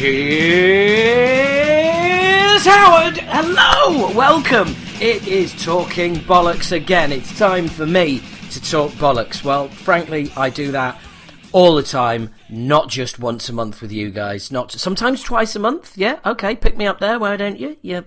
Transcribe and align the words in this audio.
Here's 0.00 0.16
Howard. 2.64 3.18
Hello, 3.18 4.10
welcome. 4.16 4.74
It 4.98 5.28
is 5.28 5.52
talking 5.62 6.14
bollocks 6.14 6.72
again. 6.72 7.12
It's 7.12 7.38
time 7.38 7.68
for 7.68 7.84
me 7.84 8.22
to 8.50 8.62
talk 8.62 8.92
bollocks. 8.92 9.44
Well, 9.44 9.68
frankly, 9.68 10.32
I 10.38 10.48
do 10.48 10.72
that 10.72 10.98
all 11.52 11.74
the 11.74 11.82
time, 11.82 12.30
not 12.48 12.88
just 12.88 13.18
once 13.18 13.50
a 13.50 13.52
month 13.52 13.82
with 13.82 13.92
you 13.92 14.10
guys. 14.10 14.50
Not 14.50 14.72
sometimes 14.72 15.22
twice 15.22 15.54
a 15.54 15.58
month. 15.58 15.98
Yeah, 15.98 16.18
okay, 16.24 16.56
pick 16.56 16.78
me 16.78 16.86
up 16.86 16.98
there, 16.98 17.18
why 17.18 17.36
don't 17.36 17.60
you? 17.60 17.76
You 17.82 18.06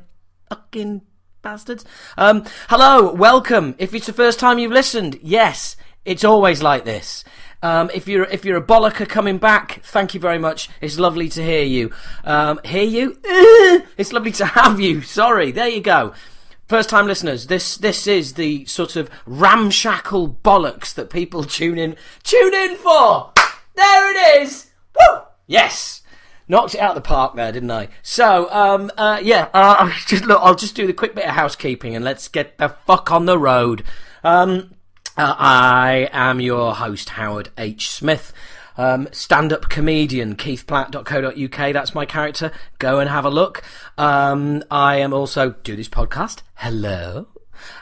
fucking 0.49 1.03
bastards. 1.43 1.85
Um, 2.17 2.43
hello, 2.69 3.13
welcome. 3.13 3.75
If 3.77 3.93
it's 3.93 4.07
the 4.07 4.13
first 4.13 4.39
time 4.39 4.57
you've 4.57 4.71
listened, 4.71 5.19
yes, 5.21 5.75
it's 6.05 6.23
always 6.23 6.63
like 6.63 6.85
this. 6.85 7.23
Um, 7.63 7.89
if 7.93 8.09
you're 8.09 8.25
if 8.25 8.43
you're 8.43 8.57
a 8.57 8.61
bollocker 8.61 9.07
coming 9.07 9.37
back, 9.37 9.81
thank 9.83 10.13
you 10.13 10.19
very 10.19 10.37
much. 10.37 10.69
It's 10.81 10.99
lovely 10.99 11.29
to 11.29 11.41
hear 11.41 11.63
you. 11.63 11.91
Um, 12.23 12.59
hear 12.63 12.83
you? 12.83 13.17
It's 13.95 14.11
lovely 14.11 14.31
to 14.33 14.45
have 14.45 14.79
you. 14.79 15.01
Sorry. 15.01 15.51
There 15.51 15.67
you 15.67 15.79
go. 15.79 16.13
First 16.67 16.89
time 16.89 17.07
listeners, 17.07 17.47
this 17.47 17.77
this 17.77 18.05
is 18.05 18.33
the 18.33 18.65
sort 18.65 18.95
of 18.97 19.09
ramshackle 19.25 20.39
bollocks 20.43 20.93
that 20.95 21.09
people 21.09 21.43
tune 21.59 21.77
in 21.77 21.95
tune 22.23 22.53
in 22.53 22.75
for. 22.75 23.31
There 23.75 24.11
it 24.11 24.41
is. 24.41 24.71
Woo! 24.99 25.21
Yes. 25.47 26.01
Knocked 26.49 26.75
it 26.75 26.81
out 26.81 26.91
of 26.91 26.95
the 26.95 27.07
park 27.07 27.35
there, 27.35 27.53
didn't 27.53 27.71
I? 27.71 27.87
So, 28.01 28.51
um, 28.51 28.91
uh, 28.97 29.19
yeah, 29.23 29.47
uh, 29.53 29.89
just 30.07 30.25
look, 30.25 30.39
I'll 30.41 30.55
just 30.55 30.75
do 30.75 30.85
the 30.85 30.93
quick 30.93 31.15
bit 31.15 31.25
of 31.25 31.31
housekeeping 31.31 31.95
and 31.95 32.03
let's 32.03 32.27
get 32.27 32.57
the 32.57 32.69
fuck 32.69 33.11
on 33.11 33.25
the 33.25 33.37
road. 33.39 33.83
Um, 34.23 34.75
uh, 35.17 35.35
I 35.37 36.09
am 36.11 36.41
your 36.41 36.75
host, 36.75 37.09
Howard 37.09 37.49
H. 37.57 37.89
Smith. 37.89 38.33
Um, 38.75 39.07
stand-up 39.11 39.69
comedian 39.69 40.35
keithplatt.co.uk 40.35 41.73
that's 41.73 41.93
my 41.93 42.07
character 42.07 42.51
go 42.79 42.97
and 42.97 43.07
have 43.07 43.23
a 43.23 43.29
look 43.29 43.61
um, 43.99 44.63
i 44.71 44.95
am 44.95 45.13
also 45.13 45.51
do 45.61 45.75
this 45.75 45.87
podcast 45.87 46.41
hello 46.55 47.27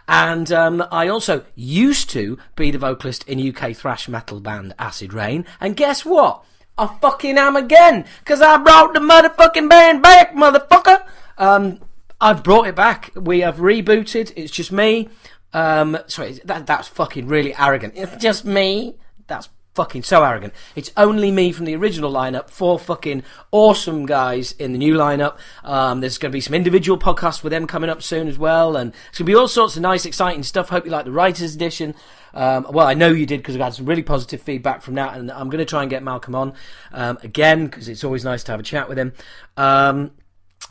and 0.07 0.51
um, 0.51 0.83
I 0.91 1.07
also 1.07 1.45
used 1.55 2.09
to 2.11 2.37
be 2.55 2.71
the 2.71 2.77
vocalist 2.77 3.27
in 3.27 3.55
UK 3.55 3.75
thrash 3.75 4.07
metal 4.07 4.39
band 4.39 4.73
Acid 4.77 5.13
Reign. 5.13 5.45
And 5.59 5.75
guess 5.75 6.05
what? 6.05 6.43
I 6.77 6.87
fucking 7.01 7.37
am 7.37 7.55
again 7.55 8.05
because 8.19 8.41
I 8.41 8.57
brought 8.57 8.93
the 8.93 8.99
motherfucking 8.99 9.69
band 9.69 10.01
back, 10.01 10.33
motherfucker. 10.33 11.05
Um, 11.37 11.79
I've 12.19 12.43
brought 12.43 12.67
it 12.67 12.75
back. 12.75 13.11
We 13.15 13.41
have 13.41 13.57
rebooted. 13.57 14.33
It's 14.35 14.51
just 14.51 14.71
me. 14.71 15.09
Um, 15.53 15.97
sorry, 16.07 16.39
that, 16.45 16.65
that's 16.65 16.87
fucking 16.87 17.27
really 17.27 17.55
arrogant. 17.55 17.93
It's 17.95 18.15
just 18.17 18.45
me. 18.45 18.95
That's 19.27 19.49
fucking 19.73 20.03
so 20.03 20.23
arrogant. 20.23 20.53
It's 20.75 20.91
only 20.97 21.31
me 21.31 21.51
from 21.51 21.65
the 21.65 21.75
original 21.75 22.11
lineup, 22.11 22.49
four 22.49 22.77
fucking 22.77 23.23
awesome 23.51 24.05
guys 24.05 24.51
in 24.53 24.73
the 24.73 24.77
new 24.77 24.95
lineup. 24.95 25.37
Um, 25.63 26.01
there's 26.01 26.17
going 26.17 26.31
to 26.31 26.35
be 26.35 26.41
some 26.41 26.53
individual 26.53 26.97
podcasts 26.97 27.43
with 27.43 27.51
them 27.51 27.67
coming 27.67 27.89
up 27.89 28.01
soon 28.01 28.27
as 28.27 28.37
well, 28.37 28.75
and 28.75 28.93
it's 29.09 29.17
going 29.17 29.25
to 29.25 29.31
be 29.31 29.35
all 29.35 29.47
sorts 29.47 29.75
of 29.75 29.81
nice, 29.81 30.05
exciting 30.05 30.43
stuff. 30.43 30.69
Hope 30.69 30.85
you 30.85 30.91
like 30.91 31.05
the 31.05 31.11
writers' 31.11 31.55
edition. 31.55 31.95
Um, 32.33 32.67
well, 32.69 32.87
I 32.87 32.93
know 32.93 33.09
you 33.09 33.25
did 33.25 33.37
because 33.37 33.55
I 33.55 33.63
had 33.63 33.73
some 33.73 33.85
really 33.85 34.03
positive 34.03 34.41
feedback 34.41 34.81
from 34.81 34.95
that, 34.95 35.17
and 35.17 35.31
I'm 35.31 35.49
going 35.49 35.59
to 35.59 35.65
try 35.65 35.81
and 35.81 35.89
get 35.89 36.03
Malcolm 36.03 36.35
on 36.35 36.53
um, 36.91 37.17
again 37.23 37.65
because 37.65 37.87
it's 37.87 38.03
always 38.03 38.23
nice 38.23 38.43
to 38.45 38.51
have 38.51 38.59
a 38.59 38.63
chat 38.63 38.89
with 38.89 38.97
him. 38.97 39.13
Um, 39.57 40.11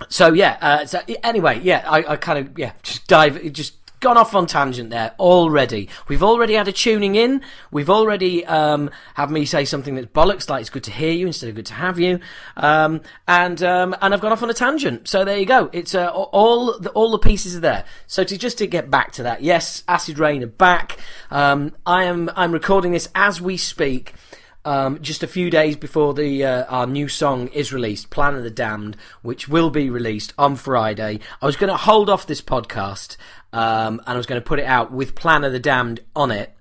so 0.09 0.33
yeah, 0.33 0.57
uh, 0.61 0.87
so 0.87 1.01
anyway, 1.23 1.61
yeah, 1.63 1.85
I, 1.87 2.13
I 2.13 2.17
kind 2.17 2.39
of 2.39 2.59
yeah, 2.59 2.73
just 2.83 3.07
dive, 3.07 3.53
just 3.53 3.80
gone 4.01 4.17
off 4.17 4.35
on 4.35 4.47
tangent 4.47 4.91
there 4.91 5.15
already. 5.19 5.89
We've 6.09 6.23
already 6.23 6.55
had 6.55 6.67
a 6.69 6.73
tuning 6.73 7.15
in. 7.15 7.43
We've 7.71 7.91
already 7.91 8.45
um, 8.47 8.91
had 9.15 9.31
me 9.31 9.45
say 9.45 9.65
something 9.65 9.95
that's 9.95 10.09
bollocks, 10.09 10.49
like 10.49 10.63
it's 10.63 10.71
good 10.71 10.85
to 10.85 10.91
hear 10.91 11.13
you 11.13 11.27
instead 11.27 11.49
of 11.49 11.55
good 11.55 11.67
to 11.67 11.75
have 11.75 11.99
you. 12.01 12.19
Um, 12.57 13.03
and 13.29 13.63
um, 13.63 13.95
and 14.01 14.15
I've 14.15 14.21
gone 14.21 14.33
off 14.33 14.43
on 14.43 14.51
a 14.51 14.55
tangent. 14.55 15.07
So 15.07 15.25
there 15.25 15.39
you 15.39 15.47
go. 15.47 15.71
It's 15.73 15.95
uh, 15.95 16.09
all 16.09 16.79
the, 16.79 16.91
all 16.91 17.11
the 17.11 17.19
pieces 17.19 17.55
are 17.57 17.61
there. 17.61 17.85
So 18.07 18.25
to 18.25 18.37
just 18.37 18.59
to 18.59 18.67
get 18.67 18.91
back 18.91 19.13
to 19.13 19.23
that, 19.25 19.43
yes, 19.43 19.85
Acid 19.87 20.19
Reign 20.19 20.43
are 20.43 20.47
back. 20.47 20.99
Um, 21.31 21.75
I 21.85 22.05
am 22.05 22.31
I'm 22.35 22.53
recording 22.53 22.93
this 22.93 23.09
as 23.15 23.41
we 23.41 23.57
speak. 23.57 24.15
Um, 24.63 25.01
just 25.01 25.23
a 25.23 25.27
few 25.27 25.49
days 25.49 25.77
before 25.77 26.13
the 26.13 26.45
uh, 26.45 26.65
our 26.65 26.87
new 26.87 27.09
song 27.09 27.49
is 27.49 27.73
released, 27.73 28.11
"Plan 28.11 28.35
of 28.35 28.43
the 28.43 28.51
Damned," 28.51 28.97
which 29.23 29.49
will 29.49 29.71
be 29.71 29.89
released 29.89 30.35
on 30.37 30.55
Friday. 30.57 31.21
I 31.41 31.47
was 31.47 31.57
going 31.57 31.71
to 31.71 31.79
hold 31.79 32.11
off 32.11 32.27
this 32.27 32.43
podcast, 32.43 33.17
um, 33.55 34.01
and 34.01 34.09
I 34.09 34.17
was 34.17 34.27
going 34.27 34.41
to 34.41 34.47
put 34.47 34.59
it 34.59 34.67
out 34.67 34.93
with 34.93 35.15
"Plan 35.15 35.45
of 35.45 35.53
the 35.53 35.59
Damned" 35.59 36.01
on 36.15 36.31
it. 36.31 36.53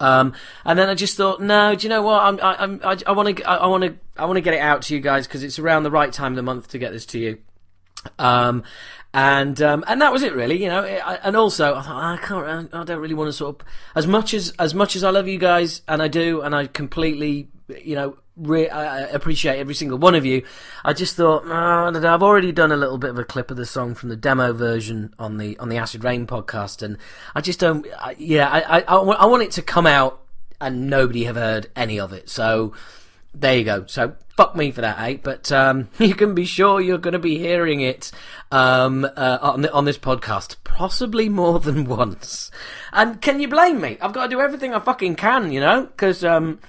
Um, 0.00 0.34
and 0.64 0.78
then 0.78 0.88
I 0.88 0.94
just 0.94 1.16
thought, 1.16 1.40
no, 1.40 1.74
do 1.74 1.86
you 1.86 1.88
know 1.88 2.02
what? 2.02 2.22
I'm, 2.22 2.40
I, 2.42 2.92
I, 2.92 2.96
I 3.06 3.12
want 3.12 3.36
to, 3.36 3.48
I 3.48 3.66
want 3.66 3.84
to, 3.84 3.96
I 4.16 4.24
want 4.24 4.36
to 4.36 4.42
get 4.42 4.54
it 4.54 4.60
out 4.60 4.82
to 4.82 4.94
you 4.94 5.00
guys 5.00 5.26
because 5.26 5.42
it's 5.42 5.58
around 5.58 5.82
the 5.82 5.90
right 5.90 6.12
time 6.12 6.32
of 6.32 6.36
the 6.36 6.42
month 6.42 6.68
to 6.68 6.78
get 6.78 6.92
this 6.92 7.06
to 7.06 7.18
you. 7.18 7.38
Um, 8.18 8.64
and 9.14 9.60
um, 9.62 9.84
and 9.86 10.02
that 10.02 10.12
was 10.12 10.22
it 10.22 10.34
really, 10.34 10.62
you 10.62 10.68
know. 10.68 10.84
and 10.84 11.36
also, 11.36 11.74
I 11.74 11.82
thought 11.82 12.04
I 12.04 12.16
can't, 12.18 12.74
I 12.74 12.84
don't 12.84 13.00
really 13.00 13.14
want 13.14 13.28
to 13.28 13.32
sort 13.32 13.60
of 13.60 13.66
as 13.94 14.06
much 14.06 14.34
as 14.34 14.52
as 14.58 14.74
much 14.74 14.96
as 14.96 15.04
I 15.04 15.10
love 15.10 15.26
you 15.26 15.38
guys, 15.38 15.82
and 15.88 16.02
I 16.02 16.08
do, 16.08 16.42
and 16.42 16.54
I 16.54 16.66
completely, 16.66 17.48
you 17.82 17.94
know, 17.94 18.18
re- 18.36 18.68
I 18.68 19.00
appreciate 19.00 19.58
every 19.58 19.74
single 19.74 19.98
one 19.98 20.14
of 20.14 20.26
you. 20.26 20.44
I 20.84 20.92
just 20.92 21.16
thought, 21.16 21.44
oh, 21.46 22.14
I've 22.14 22.22
already 22.22 22.52
done 22.52 22.70
a 22.70 22.76
little 22.76 22.98
bit 22.98 23.10
of 23.10 23.18
a 23.18 23.24
clip 23.24 23.50
of 23.50 23.56
the 23.56 23.66
song 23.66 23.94
from 23.94 24.10
the 24.10 24.16
demo 24.16 24.52
version 24.52 25.14
on 25.18 25.38
the 25.38 25.58
on 25.58 25.70
the 25.70 25.78
Acid 25.78 26.04
Reign 26.04 26.26
podcast, 26.26 26.82
and 26.82 26.98
I 27.34 27.40
just 27.40 27.60
don't. 27.60 27.86
I, 27.98 28.14
yeah, 28.18 28.48
I, 28.48 28.80
I 28.80 28.94
I 28.94 29.26
want 29.26 29.42
it 29.42 29.52
to 29.52 29.62
come 29.62 29.86
out, 29.86 30.20
and 30.60 30.90
nobody 30.90 31.24
have 31.24 31.36
heard 31.36 31.70
any 31.74 31.98
of 31.98 32.12
it. 32.12 32.28
So 32.28 32.74
there 33.40 33.56
you 33.56 33.64
go. 33.64 33.86
So 33.86 34.14
fuck 34.36 34.54
me 34.54 34.70
for 34.70 34.82
that, 34.82 34.98
eh? 35.00 35.18
But 35.22 35.50
um, 35.50 35.88
you 35.98 36.14
can 36.14 36.34
be 36.34 36.44
sure 36.44 36.80
you're 36.80 36.98
going 36.98 37.12
to 37.12 37.18
be 37.18 37.38
hearing 37.38 37.80
it 37.80 38.12
um, 38.50 39.04
uh, 39.04 39.38
on, 39.40 39.62
the, 39.62 39.72
on 39.72 39.84
this 39.84 39.98
podcast, 39.98 40.56
possibly 40.64 41.28
more 41.28 41.58
than 41.60 41.84
once. 41.84 42.50
And 42.92 43.20
can 43.20 43.40
you 43.40 43.48
blame 43.48 43.80
me? 43.80 43.98
I've 44.00 44.12
got 44.12 44.24
to 44.24 44.30
do 44.30 44.40
everything 44.40 44.74
I 44.74 44.80
fucking 44.80 45.16
can, 45.16 45.52
you 45.52 45.60
know, 45.60 45.82
because. 45.86 46.24
Um, 46.24 46.60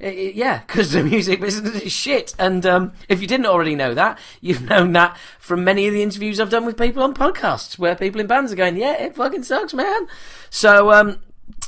yeah, 0.00 0.60
because 0.66 0.92
the 0.92 1.02
music 1.04 1.40
business 1.40 1.80
is 1.80 1.92
shit. 1.92 2.34
And 2.38 2.66
um, 2.66 2.92
if 3.08 3.22
you 3.22 3.26
didn't 3.26 3.46
already 3.46 3.74
know 3.74 3.94
that, 3.94 4.18
you've 4.40 4.68
known 4.68 4.92
that 4.92 5.16
from 5.38 5.64
many 5.64 5.86
of 5.86 5.94
the 5.94 6.02
interviews 6.02 6.40
I've 6.40 6.50
done 6.50 6.66
with 6.66 6.76
people 6.76 7.02
on 7.02 7.14
podcasts, 7.14 7.78
where 7.78 7.94
people 7.94 8.20
in 8.20 8.26
bands 8.26 8.52
are 8.52 8.56
going, 8.56 8.76
"Yeah, 8.76 8.94
it 8.94 9.14
fucking 9.14 9.44
sucks, 9.44 9.72
man." 9.72 10.08
So, 10.50 10.92
um, 10.92 11.20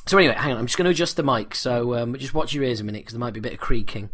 so 0.06 0.18
anyway, 0.18 0.34
hang 0.34 0.52
on. 0.52 0.58
I'm 0.58 0.66
just 0.66 0.76
going 0.76 0.86
to 0.86 0.90
adjust 0.90 1.16
the 1.16 1.22
mic. 1.22 1.54
So 1.54 1.94
um, 1.94 2.16
just 2.16 2.34
watch 2.34 2.52
your 2.52 2.64
ears 2.64 2.80
a 2.80 2.84
minute 2.84 3.02
because 3.02 3.14
there 3.14 3.20
might 3.20 3.32
be 3.32 3.40
a 3.40 3.42
bit 3.42 3.54
of 3.54 3.60
creaking. 3.60 4.10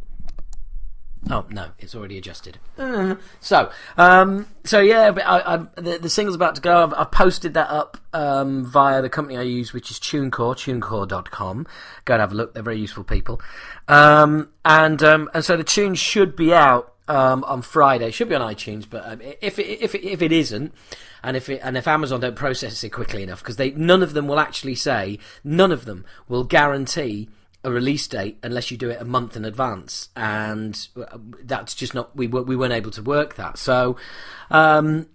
Oh 1.31 1.47
no, 1.51 1.69
it's 1.79 1.95
already 1.95 2.19
adjusted. 2.19 2.59
Mm. 2.77 3.19
So, 3.41 3.71
um, 3.97 4.49
so 4.65 4.81
yeah, 4.81 5.13
but 5.13 5.25
I, 5.25 5.55
I, 5.55 5.57
the, 5.81 5.99
the 5.99 6.11
single's 6.11 6.35
about 6.35 6.57
to 6.57 6.61
go. 6.61 6.83
I've, 6.83 6.95
I've 6.95 7.11
posted 7.13 7.55
that 7.55 7.71
up 7.71 7.97
um, 8.13 8.65
via 8.65 9.01
the 9.03 9.09
company 9.09 9.39
I 9.39 9.43
use, 9.43 9.73
which 9.73 9.91
is 9.91 10.01
TuneCore, 10.01 10.57
TuneCore.com. 10.57 11.67
Go 12.05 12.15
and 12.15 12.21
have 12.21 12.33
a 12.33 12.35
look; 12.35 12.55
they're 12.55 12.63
very 12.63 12.79
useful 12.79 13.05
people. 13.05 13.41
Um, 13.87 14.49
and 14.65 15.01
um, 15.03 15.31
and 15.33 15.45
so 15.45 15.57
the 15.57 15.65
tune 15.65 15.95
should 15.95 16.35
be 16.35 16.53
out 16.53 16.93
um, 17.07 17.45
on 17.45 17.63
Friday. 17.63 18.11
Should 18.11 18.29
be 18.29 18.35
on 18.35 18.55
iTunes, 18.55 18.85
but 18.89 19.07
um, 19.07 19.21
if 19.41 19.61
it, 19.61 19.81
if 19.81 19.95
it, 19.95 20.05
if 20.05 20.23
it 20.23 20.33
isn't, 20.33 20.75
and 21.23 21.37
if 21.37 21.49
it, 21.49 21.61
and 21.63 21.77
if 21.77 21.87
Amazon 21.87 22.19
don't 22.19 22.37
process 22.37 22.83
it 22.83 22.91
quickly 22.91 23.23
enough, 23.23 23.43
because 23.43 23.57
they 23.57 23.71
none 23.71 24.03
of 24.03 24.13
them 24.13 24.27
will 24.27 24.41
actually 24.41 24.75
say, 24.75 25.21
none 25.45 25.71
of 25.71 25.85
them 25.85 26.05
will 26.29 26.43
guarantee 26.43 27.29
a 27.65 27.71
release 27.71 28.07
date 28.07 28.39
unless 28.43 28.71
you 28.71 28.77
do 28.77 28.91
it 28.91 29.01
a 29.01 29.05
month 29.05 29.37
in 29.37 29.45
advance, 29.45 30.09
and 30.17 30.89
that's 31.43 31.75
just 31.75 31.95
not 31.95 32.15
we 32.17 32.27
we 32.27 32.57
weren't 32.57 32.73
able 32.73 32.91
to 32.93 33.03
work 33.03 33.37
that. 33.37 33.59
So 33.59 33.97
um, 34.51 35.07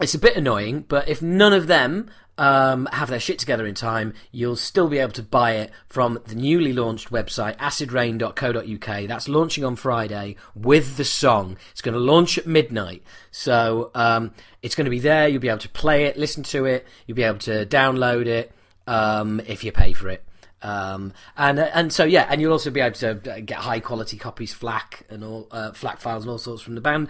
it's 0.00 0.14
a 0.14 0.18
bit 0.18 0.36
annoying, 0.36 0.84
but 0.88 1.08
if 1.08 1.22
none 1.22 1.52
of 1.52 1.66
them 1.66 2.10
um, 2.36 2.86
have 2.92 3.08
their 3.08 3.20
shit 3.20 3.38
together 3.38 3.66
in 3.66 3.74
time, 3.74 4.12
you'll 4.32 4.56
still 4.56 4.88
be 4.88 4.98
able 4.98 5.12
to 5.12 5.22
buy 5.22 5.52
it 5.52 5.70
from 5.88 6.18
the 6.26 6.34
newly 6.34 6.72
launched 6.72 7.10
website 7.10 7.56
acidrain.co.uk. 7.58 9.08
That's 9.08 9.28
launching 9.28 9.64
on 9.64 9.76
Friday 9.76 10.36
with 10.54 10.96
the 10.96 11.04
song. 11.04 11.56
It's 11.70 11.80
going 11.80 11.94
to 11.94 12.00
launch 12.00 12.36
at 12.36 12.46
midnight, 12.46 13.02
so 13.30 13.90
um, 13.94 14.32
it's 14.62 14.74
going 14.74 14.86
to 14.86 14.90
be 14.90 15.00
there. 15.00 15.28
You'll 15.28 15.40
be 15.40 15.48
able 15.48 15.58
to 15.60 15.68
play 15.70 16.04
it, 16.04 16.18
listen 16.18 16.42
to 16.44 16.66
it. 16.66 16.86
You'll 17.06 17.16
be 17.16 17.22
able 17.22 17.38
to 17.40 17.64
download 17.66 18.26
it 18.26 18.52
um, 18.86 19.40
if 19.46 19.64
you 19.64 19.72
pay 19.72 19.92
for 19.92 20.08
it. 20.08 20.24
Um, 20.64 21.12
and 21.36 21.60
and 21.60 21.92
so 21.92 22.04
yeah, 22.04 22.26
and 22.30 22.40
you'll 22.40 22.52
also 22.52 22.70
be 22.70 22.80
able 22.80 22.96
to 22.96 23.10
uh, 23.10 23.40
get 23.40 23.58
high 23.58 23.80
quality 23.80 24.16
copies, 24.16 24.54
FLAC 24.54 25.02
and 25.10 25.22
all 25.22 25.46
uh, 25.50 25.72
FLAC 25.72 26.00
files 26.00 26.24
and 26.24 26.30
all 26.30 26.38
sorts 26.38 26.62
from 26.62 26.74
the 26.74 26.80
band. 26.80 27.08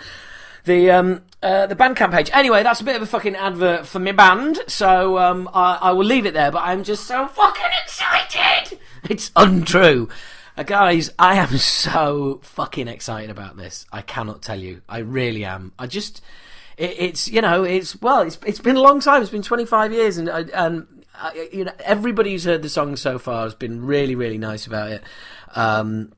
The 0.65 0.91
um 0.91 1.23
uh, 1.41 1.67
the 1.67 1.77
Bandcamp 1.77 2.11
page. 2.11 2.31
Anyway, 2.33 2.65
that's 2.65 2.81
a 2.81 2.85
bit 2.85 2.97
of 2.97 3.03
a 3.03 3.07
fucking 3.07 3.37
advert 3.37 3.87
for 3.87 4.01
my 4.01 4.13
band, 4.13 4.59
so 4.67 5.19
um 5.19 5.49
I, 5.55 5.79
I 5.81 5.93
will 5.93 6.05
leave 6.05 6.27
it 6.27 6.35
there. 6.35 6.51
But 6.51 6.63
I'm 6.65 6.83
just 6.83 7.07
so 7.07 7.29
fucking 7.29 7.71
excited. 7.85 8.79
It's 9.09 9.31
untrue. 9.37 10.09
Uh, 10.57 10.63
guys, 10.63 11.11
I 11.19 11.37
am 11.37 11.59
so 11.59 12.41
fucking 12.43 12.89
excited 12.89 13.31
about 13.31 13.57
this. 13.57 13.87
I 13.93 14.03
cannot 14.03 14.41
tell 14.41 14.59
you. 14.59 14.83
I 14.89 14.99
really 14.99 15.45
am. 15.45 15.73
I 15.79 15.87
just, 15.87 16.23
it, 16.77 16.95
it's 16.99 17.29
you 17.29 17.41
know, 17.41 17.65
it's 17.65 18.01
well, 18.01 18.23
it's 18.23 18.39
it's 18.47 18.61
been 18.61 18.77
a 18.77 18.81
long 18.81 19.01
time. 19.01 19.21
It's 19.21 19.31
been 19.31 19.43
25 19.43 19.93
years, 19.93 20.17
and 20.17 20.29
and 20.29 20.87
uh, 21.21 21.31
you 21.53 21.65
know, 21.65 21.73
everybody 21.81 22.33
who's 22.33 22.45
heard 22.45 22.63
the 22.63 22.69
song 22.69 22.97
so 22.97 23.19
far 23.19 23.45
has 23.45 23.55
been 23.55 23.85
really, 23.85 24.15
really 24.15 24.39
nice 24.39 24.67
about 24.67 24.91
it. 24.91 25.03
Um, 25.55 26.13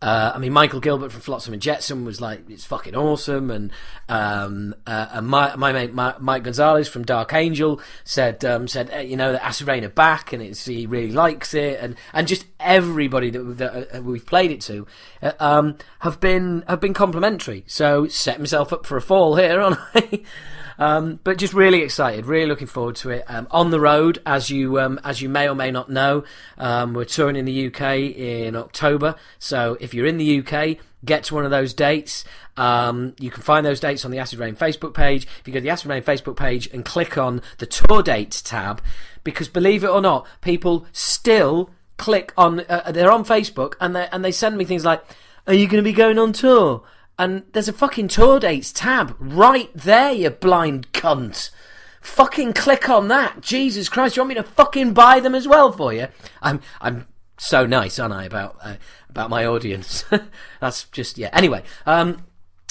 uh, 0.00 0.32
I 0.34 0.38
mean, 0.38 0.52
Michael 0.52 0.78
Gilbert 0.78 1.10
from 1.10 1.22
Flotsam 1.22 1.54
and 1.54 1.62
Jetsam 1.62 2.04
was 2.04 2.20
like, 2.20 2.48
it's 2.48 2.64
fucking 2.64 2.94
awesome. 2.94 3.50
And, 3.50 3.72
um, 4.08 4.74
uh, 4.86 5.08
and 5.12 5.26
my, 5.26 5.56
my 5.56 5.72
mate 5.72 5.92
Mike 5.92 6.44
Gonzalez 6.44 6.88
from 6.88 7.04
Dark 7.04 7.32
Angel 7.32 7.80
said, 8.04 8.44
um, 8.44 8.68
said, 8.68 8.92
uh, 8.92 8.98
you 8.98 9.16
know, 9.16 9.32
that 9.32 9.60
Reign 9.62 9.84
are 9.84 9.88
back 9.88 10.32
and 10.32 10.40
it's, 10.40 10.64
he 10.64 10.86
really 10.86 11.10
likes 11.10 11.52
it. 11.52 11.80
And, 11.80 11.96
and 12.12 12.28
just 12.28 12.46
everybody 12.60 13.30
that, 13.30 13.42
that 13.58 13.96
uh, 13.96 14.02
we've 14.02 14.26
played 14.26 14.52
it 14.52 14.60
to, 14.62 14.86
uh, 15.20 15.32
um, 15.40 15.78
have 16.00 16.20
been, 16.20 16.64
have 16.68 16.80
been 16.80 16.94
complimentary. 16.94 17.64
So 17.66 18.06
set 18.06 18.38
myself 18.38 18.72
up 18.72 18.86
for 18.86 18.96
a 18.96 19.02
fall 19.02 19.34
here, 19.34 19.60
aren't 19.60 19.78
I? 19.94 20.22
Um, 20.78 21.18
but 21.24 21.38
just 21.38 21.54
really 21.54 21.82
excited, 21.82 22.26
really 22.26 22.46
looking 22.46 22.66
forward 22.66 22.96
to 22.96 23.10
it. 23.10 23.24
Um, 23.26 23.48
on 23.50 23.70
the 23.70 23.80
road, 23.80 24.22
as 24.24 24.48
you 24.48 24.78
um, 24.78 25.00
as 25.02 25.20
you 25.20 25.28
may 25.28 25.48
or 25.48 25.54
may 25.54 25.70
not 25.70 25.90
know, 25.90 26.24
um, 26.56 26.94
we're 26.94 27.04
touring 27.04 27.36
in 27.36 27.44
the 27.44 27.66
UK 27.66 27.98
in 28.16 28.54
October. 28.54 29.16
So 29.38 29.76
if 29.80 29.92
you're 29.92 30.06
in 30.06 30.18
the 30.18 30.38
UK, 30.40 30.78
get 31.04 31.24
to 31.24 31.34
one 31.34 31.44
of 31.44 31.50
those 31.50 31.74
dates. 31.74 32.24
Um, 32.56 33.14
you 33.18 33.30
can 33.30 33.42
find 33.42 33.66
those 33.66 33.80
dates 33.80 34.04
on 34.04 34.10
the 34.10 34.18
Acid 34.18 34.38
Reign 34.38 34.56
Facebook 34.56 34.94
page. 34.94 35.26
If 35.40 35.46
you 35.46 35.52
go 35.52 35.58
to 35.58 35.64
the 35.64 35.70
Acid 35.70 35.86
Reign 35.88 36.02
Facebook 36.02 36.36
page 36.36 36.68
and 36.72 36.84
click 36.84 37.18
on 37.18 37.42
the 37.58 37.66
tour 37.66 38.02
dates 38.02 38.40
tab, 38.40 38.80
because 39.24 39.48
believe 39.48 39.84
it 39.84 39.90
or 39.90 40.00
not, 40.00 40.26
people 40.40 40.86
still 40.92 41.70
click 41.96 42.32
on. 42.36 42.60
Uh, 42.68 42.92
they're 42.92 43.10
on 43.10 43.24
Facebook 43.24 43.74
and 43.80 43.96
they 43.96 44.08
and 44.12 44.24
they 44.24 44.32
send 44.32 44.56
me 44.56 44.64
things 44.64 44.84
like, 44.84 45.04
"Are 45.48 45.54
you 45.54 45.66
going 45.66 45.82
to 45.82 45.88
be 45.88 45.92
going 45.92 46.18
on 46.18 46.32
tour?" 46.32 46.84
And 47.18 47.42
there's 47.52 47.68
a 47.68 47.72
fucking 47.72 48.08
tour 48.08 48.38
dates 48.38 48.72
tab 48.72 49.16
right 49.18 49.70
there, 49.74 50.12
you 50.12 50.30
blind 50.30 50.92
cunt. 50.92 51.50
Fucking 52.00 52.52
click 52.52 52.88
on 52.88 53.08
that. 53.08 53.40
Jesus 53.40 53.88
Christ, 53.88 54.16
you 54.16 54.22
want 54.22 54.28
me 54.28 54.34
to 54.36 54.42
fucking 54.44 54.94
buy 54.94 55.18
them 55.18 55.34
as 55.34 55.48
well 55.48 55.72
for 55.72 55.92
you? 55.92 56.08
I'm 56.40 56.60
I'm 56.80 57.08
so 57.36 57.66
nice, 57.66 57.98
aren't 57.98 58.14
I, 58.14 58.24
about 58.24 58.56
uh, 58.62 58.76
about 59.08 59.30
my 59.30 59.44
audience? 59.44 60.04
That's 60.60 60.84
just 60.84 61.18
yeah. 61.18 61.30
Anyway, 61.32 61.64
um, 61.86 62.24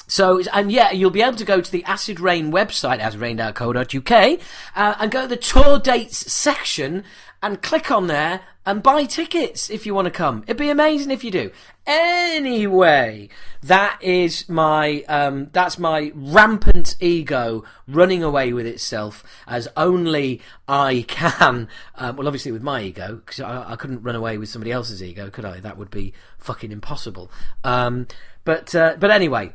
so, 0.08 0.42
and 0.54 0.72
yeah, 0.72 0.92
you'll 0.92 1.12
be 1.12 1.22
able 1.22 1.36
to 1.36 1.46
go 1.46 1.60
to 1.60 1.72
the 1.72 1.84
Acid 1.84 2.22
Reign 2.22 2.52
website, 2.52 3.02
acidrain.co.uk, 3.02 4.40
uh, 4.76 4.96
and 5.00 5.12
go 5.12 5.24
to 5.24 5.28
the 5.28 5.36
tour 5.36 5.80
dates 5.80 6.32
section 6.32 7.04
and 7.44 7.62
click 7.62 7.92
on 7.92 8.08
there 8.08 8.42
and 8.66 8.82
buy 8.82 9.04
tickets 9.04 9.70
if 9.70 9.86
you 9.86 9.94
want 9.94 10.06
to 10.06 10.12
come. 10.12 10.44
It'd 10.44 10.58
be 10.58 10.70
amazing 10.70 11.12
if 11.12 11.26
you 11.26 11.32
do. 11.32 11.52
Anyway, 11.88 13.30
that 13.64 13.98
is 14.04 14.50
my 14.50 15.04
um, 15.08 15.48
that's 15.54 15.80
my 15.80 16.12
rampant 16.14 16.98
ego 17.00 17.64
running 17.88 18.22
away 18.22 18.52
with 18.52 18.66
itself 18.68 19.24
as 19.48 19.70
only 19.78 20.42
I 20.68 21.06
can. 21.08 21.70
Um, 21.96 22.18
well, 22.18 22.28
obviously 22.28 22.52
with 22.52 22.62
my 22.62 22.82
ego 22.82 23.22
because 23.26 23.40
I, 23.40 23.72
I, 23.72 23.76
couldn't 23.78 24.04
run 24.04 24.16
away 24.16 24.38
with 24.38 24.50
somebody 24.50 24.74
else's 24.74 25.02
ego, 25.02 25.30
could 25.30 25.46
I? 25.46 25.62
That 25.62 25.78
would 25.78 25.90
be 25.90 26.12
fucking 26.38 26.74
impossible. 26.74 27.32
Um, 27.64 28.08
but 28.44 28.76
uh, 28.76 28.98
but 29.00 29.10
anyway, 29.10 29.54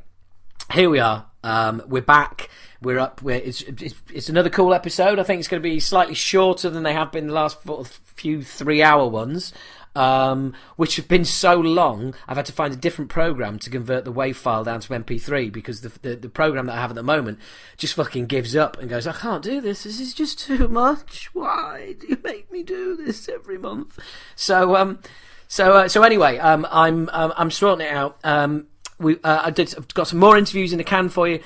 here 0.72 0.88
we 0.88 1.00
are. 1.00 1.26
Um, 1.44 1.82
we're 1.86 2.00
back. 2.00 2.48
We're 2.80 2.98
up. 2.98 3.20
We're, 3.20 3.36
it's, 3.36 3.62
it's, 3.62 3.94
it's 4.12 4.28
another 4.28 4.50
cool 4.50 4.74
episode. 4.74 5.18
I 5.18 5.22
think 5.22 5.40
it's 5.40 5.48
going 5.48 5.62
to 5.62 5.68
be 5.68 5.80
slightly 5.80 6.14
shorter 6.14 6.70
than 6.70 6.82
they 6.82 6.92
have 6.94 7.12
been 7.12 7.26
the 7.26 7.34
last 7.34 7.58
few 8.04 8.42
three 8.42 8.82
hour 8.82 9.06
ones, 9.06 9.52
um, 9.94 10.54
which 10.76 10.96
have 10.96 11.08
been 11.08 11.24
so 11.24 11.54
long. 11.54 12.14
I've 12.26 12.36
had 12.36 12.46
to 12.46 12.52
find 12.52 12.72
a 12.72 12.76
different 12.76 13.10
program 13.10 13.58
to 13.60 13.70
convert 13.70 14.04
the 14.04 14.12
WAV 14.12 14.34
file 14.34 14.64
down 14.64 14.80
to 14.80 14.88
MP3 14.92 15.52
because 15.52 15.82
the, 15.82 15.92
the, 16.00 16.16
the 16.16 16.28
program 16.28 16.66
that 16.66 16.76
I 16.76 16.80
have 16.80 16.90
at 16.90 16.96
the 16.96 17.02
moment 17.02 17.38
just 17.76 17.94
fucking 17.94 18.26
gives 18.26 18.56
up 18.56 18.78
and 18.78 18.88
goes, 18.88 19.06
I 19.06 19.12
can't 19.12 19.42
do 19.42 19.60
this. 19.60 19.84
This 19.84 20.00
is 20.00 20.14
just 20.14 20.38
too 20.38 20.68
much. 20.68 21.30
Why 21.34 21.94
do 21.98 22.06
you 22.06 22.18
make 22.22 22.50
me 22.50 22.62
do 22.62 22.96
this 22.96 23.28
every 23.28 23.58
month? 23.58 23.98
So 24.36 24.76
um, 24.76 25.00
so 25.48 25.74
uh, 25.74 25.88
so 25.88 26.02
anyway, 26.02 26.38
um, 26.38 26.66
I'm 26.70 27.10
um, 27.12 27.32
I'm 27.36 27.50
sorting 27.50 27.86
it 27.86 27.92
out. 27.92 28.18
Um, 28.24 28.68
we 28.98 29.18
uh, 29.22 29.42
I 29.44 29.50
did 29.50 29.74
I've 29.76 29.92
got 29.94 30.08
some 30.08 30.18
more 30.18 30.38
interviews 30.38 30.72
in 30.72 30.78
the 30.78 30.84
can 30.84 31.08
for 31.08 31.28
you. 31.28 31.40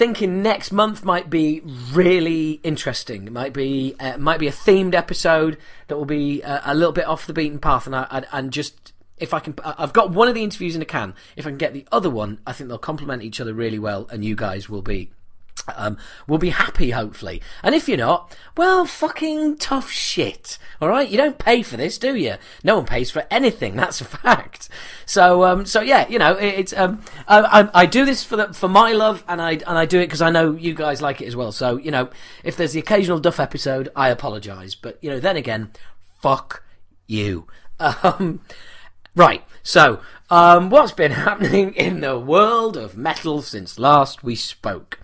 Thinking 0.00 0.42
next 0.42 0.72
month 0.72 1.04
might 1.04 1.28
be 1.28 1.60
really 1.92 2.52
interesting. 2.62 3.26
It 3.26 3.32
might 3.34 3.52
be 3.52 3.94
uh, 4.00 4.16
might 4.16 4.40
be 4.40 4.48
a 4.48 4.50
themed 4.50 4.94
episode 4.94 5.58
that 5.88 5.96
will 5.98 6.06
be 6.06 6.42
uh, 6.42 6.62
a 6.64 6.74
little 6.74 6.94
bit 6.94 7.04
off 7.04 7.26
the 7.26 7.34
beaten 7.34 7.58
path, 7.58 7.84
and 7.84 7.94
I, 7.94 8.06
I, 8.10 8.24
and 8.32 8.50
just 8.50 8.94
if 9.18 9.34
I 9.34 9.40
can, 9.40 9.54
I've 9.62 9.92
got 9.92 10.10
one 10.10 10.26
of 10.26 10.34
the 10.34 10.42
interviews 10.42 10.74
in 10.74 10.80
a 10.80 10.86
can. 10.86 11.12
If 11.36 11.46
I 11.46 11.50
can 11.50 11.58
get 11.58 11.74
the 11.74 11.86
other 11.92 12.08
one, 12.08 12.40
I 12.46 12.54
think 12.54 12.68
they'll 12.68 12.78
complement 12.78 13.22
each 13.22 13.42
other 13.42 13.52
really 13.52 13.78
well, 13.78 14.08
and 14.10 14.24
you 14.24 14.36
guys 14.36 14.70
will 14.70 14.80
be 14.80 15.10
um, 15.76 15.96
will 16.26 16.38
be 16.38 16.50
happy, 16.50 16.90
hopefully. 16.90 17.42
And 17.62 17.74
if 17.74 17.88
you're 17.88 17.98
not, 17.98 18.36
well, 18.56 18.84
fucking 18.84 19.58
tough 19.58 19.90
shit. 19.90 20.58
All 20.80 20.88
right, 20.88 21.08
you 21.08 21.16
don't 21.16 21.38
pay 21.38 21.62
for 21.62 21.76
this, 21.76 21.98
do 21.98 22.14
you? 22.14 22.36
No 22.64 22.76
one 22.76 22.86
pays 22.86 23.10
for 23.10 23.26
anything. 23.30 23.76
That's 23.80 24.00
a 24.00 24.04
fact. 24.04 24.68
So, 25.06 25.44
um, 25.44 25.66
so 25.66 25.80
yeah, 25.80 26.08
you 26.08 26.18
know, 26.18 26.34
it, 26.34 26.54
it's 26.60 26.72
um, 26.72 27.02
I, 27.28 27.60
I, 27.62 27.82
I, 27.82 27.86
do 27.86 28.04
this 28.04 28.24
for 28.24 28.36
the 28.36 28.52
for 28.52 28.68
my 28.68 28.92
love, 28.92 29.24
and 29.28 29.40
I 29.40 29.52
and 29.52 29.78
I 29.78 29.86
do 29.86 29.98
it 29.98 30.06
because 30.06 30.22
I 30.22 30.30
know 30.30 30.52
you 30.52 30.74
guys 30.74 31.02
like 31.02 31.20
it 31.20 31.26
as 31.26 31.36
well. 31.36 31.52
So, 31.52 31.76
you 31.76 31.90
know, 31.90 32.10
if 32.44 32.56
there's 32.56 32.72
the 32.72 32.80
occasional 32.80 33.18
duff 33.18 33.40
episode, 33.40 33.90
I 33.94 34.08
apologise, 34.08 34.74
but 34.74 34.98
you 35.02 35.10
know, 35.10 35.20
then 35.20 35.36
again, 35.36 35.70
fuck 36.20 36.62
you. 37.06 37.46
Um, 38.02 38.42
right. 39.16 39.42
So, 39.62 40.00
um, 40.28 40.68
what's 40.68 40.92
been 40.92 41.12
happening 41.26 41.74
in 41.74 42.00
the 42.00 42.18
world 42.18 42.76
of 42.76 42.96
metal 42.96 43.40
since 43.40 43.78
last 43.78 44.22
we 44.22 44.34
spoke? 44.34 45.00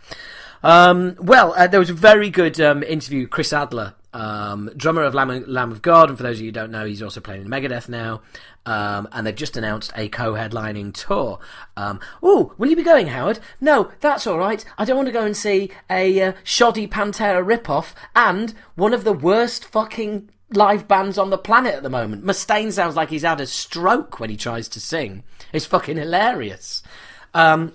Um, 0.63 1.17
well, 1.19 1.53
uh, 1.57 1.67
there 1.67 1.81
was 1.81 1.91
a 1.91 1.95
very 1.95 2.31
good 2.31 2.61
um, 2.61 2.83
interview. 2.83 3.27
Chris 3.27 3.53
Adler, 3.53 3.95
um, 4.13 4.71
drummer 4.77 5.03
of 5.03 5.15
Lamb, 5.15 5.45
Lamb, 5.47 5.73
of 5.73 5.83
God, 5.83 6.09
and 6.09 6.17
for 6.17 6.23
those 6.23 6.37
of 6.37 6.41
you 6.41 6.49
who 6.49 6.53
don't 6.53 6.71
know, 6.71 6.85
he's 6.85 7.03
also 7.03 7.21
playing 7.21 7.43
in 7.43 7.49
Megadeth 7.49 7.89
now. 7.89 8.23
Um, 8.65 9.09
and 9.13 9.27
they've 9.27 9.35
just 9.35 9.57
announced 9.57 9.93
a 9.95 10.09
co-headlining 10.09 10.93
tour. 10.93 11.39
Oh, 11.77 12.53
will 12.59 12.69
you 12.69 12.77
be 12.77 12.83
going, 12.83 13.07
Howard? 13.09 13.39
No, 13.61 13.93
that's 14.01 14.27
all 14.27 14.39
right. 14.39 14.65
I 14.77 14.85
don't 14.85 14.97
want 14.97 15.07
to 15.07 15.13
go 15.13 15.25
and 15.25 15.37
see 15.37 15.71
a 15.89 16.21
uh, 16.21 16.33
shoddy 16.43 16.89
Pantera 16.89 17.45
ripoff 17.45 17.95
and 18.17 18.55
one 18.75 18.93
of 18.93 19.05
the 19.05 19.13
worst 19.13 19.65
fucking 19.65 20.31
live 20.51 20.87
bands 20.87 21.19
on 21.19 21.31
the 21.31 21.39
planet 21.39 21.75
at 21.75 21.83
the 21.83 21.91
moment. 21.91 22.25
Mustaine 22.25 22.73
sounds 22.73 22.97
like 22.97 23.11
he's 23.11 23.23
had 23.23 23.41
a 23.41 23.47
stroke 23.47 24.21
when 24.21 24.31
he 24.31 24.37
tries 24.37 24.69
to 24.69 24.81
sing. 24.81 25.23
It's 25.53 25.67
fucking 25.67 25.97
hilarious. 25.97 26.83
Um, 27.35 27.73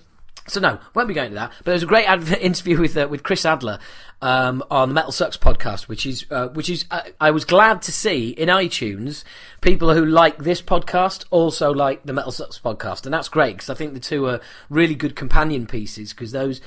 so 0.48 0.60
no, 0.60 0.80
won't 0.94 1.08
be 1.08 1.14
going 1.14 1.30
to 1.30 1.36
that. 1.36 1.52
But 1.60 1.66
there 1.66 1.74
was 1.74 1.84
a 1.84 1.88
great 1.88 2.08
interview 2.42 2.80
with 2.80 2.98
uh, 2.98 3.08
with 3.10 3.24
Chris 3.24 3.46
Adler 3.46 3.80
um, 4.22 4.64
on 4.70 4.90
the 4.90 4.96
Metal 4.96 5.12
Sucks 5.12 5.38
podcast, 5.38 5.88
which 5.88 6.06
is 6.06 6.26
uh, 6.30 6.48
which 6.50 6.70
is 6.70 6.86
uh, 6.92 7.02
I 7.20 7.32
was 7.32 7.46
glad 7.46 7.82
to 7.84 7.92
see 7.92 8.30
in 8.30 8.50
iTunes 8.50 9.24
people 9.62 9.94
who 9.94 10.06
like 10.06 10.40
this 10.40 10.62
podcast 10.62 11.26
also 11.30 11.72
like 11.72 12.04
the 12.04 12.14
Metal 12.14 12.32
Sucks 12.32 12.60
podcast, 12.60 13.06
and 13.06 13.14
that's 13.14 13.30
great 13.30 13.58
because 13.58 13.70
I 13.70 13.74
think 13.74 13.94
the 13.94 14.00
two 14.00 14.28
are 14.28 14.42
really 14.70 14.96
good 14.96 15.16
companion 15.16 15.68
pieces 15.68 16.14
because 16.14 16.32
those 16.32 16.62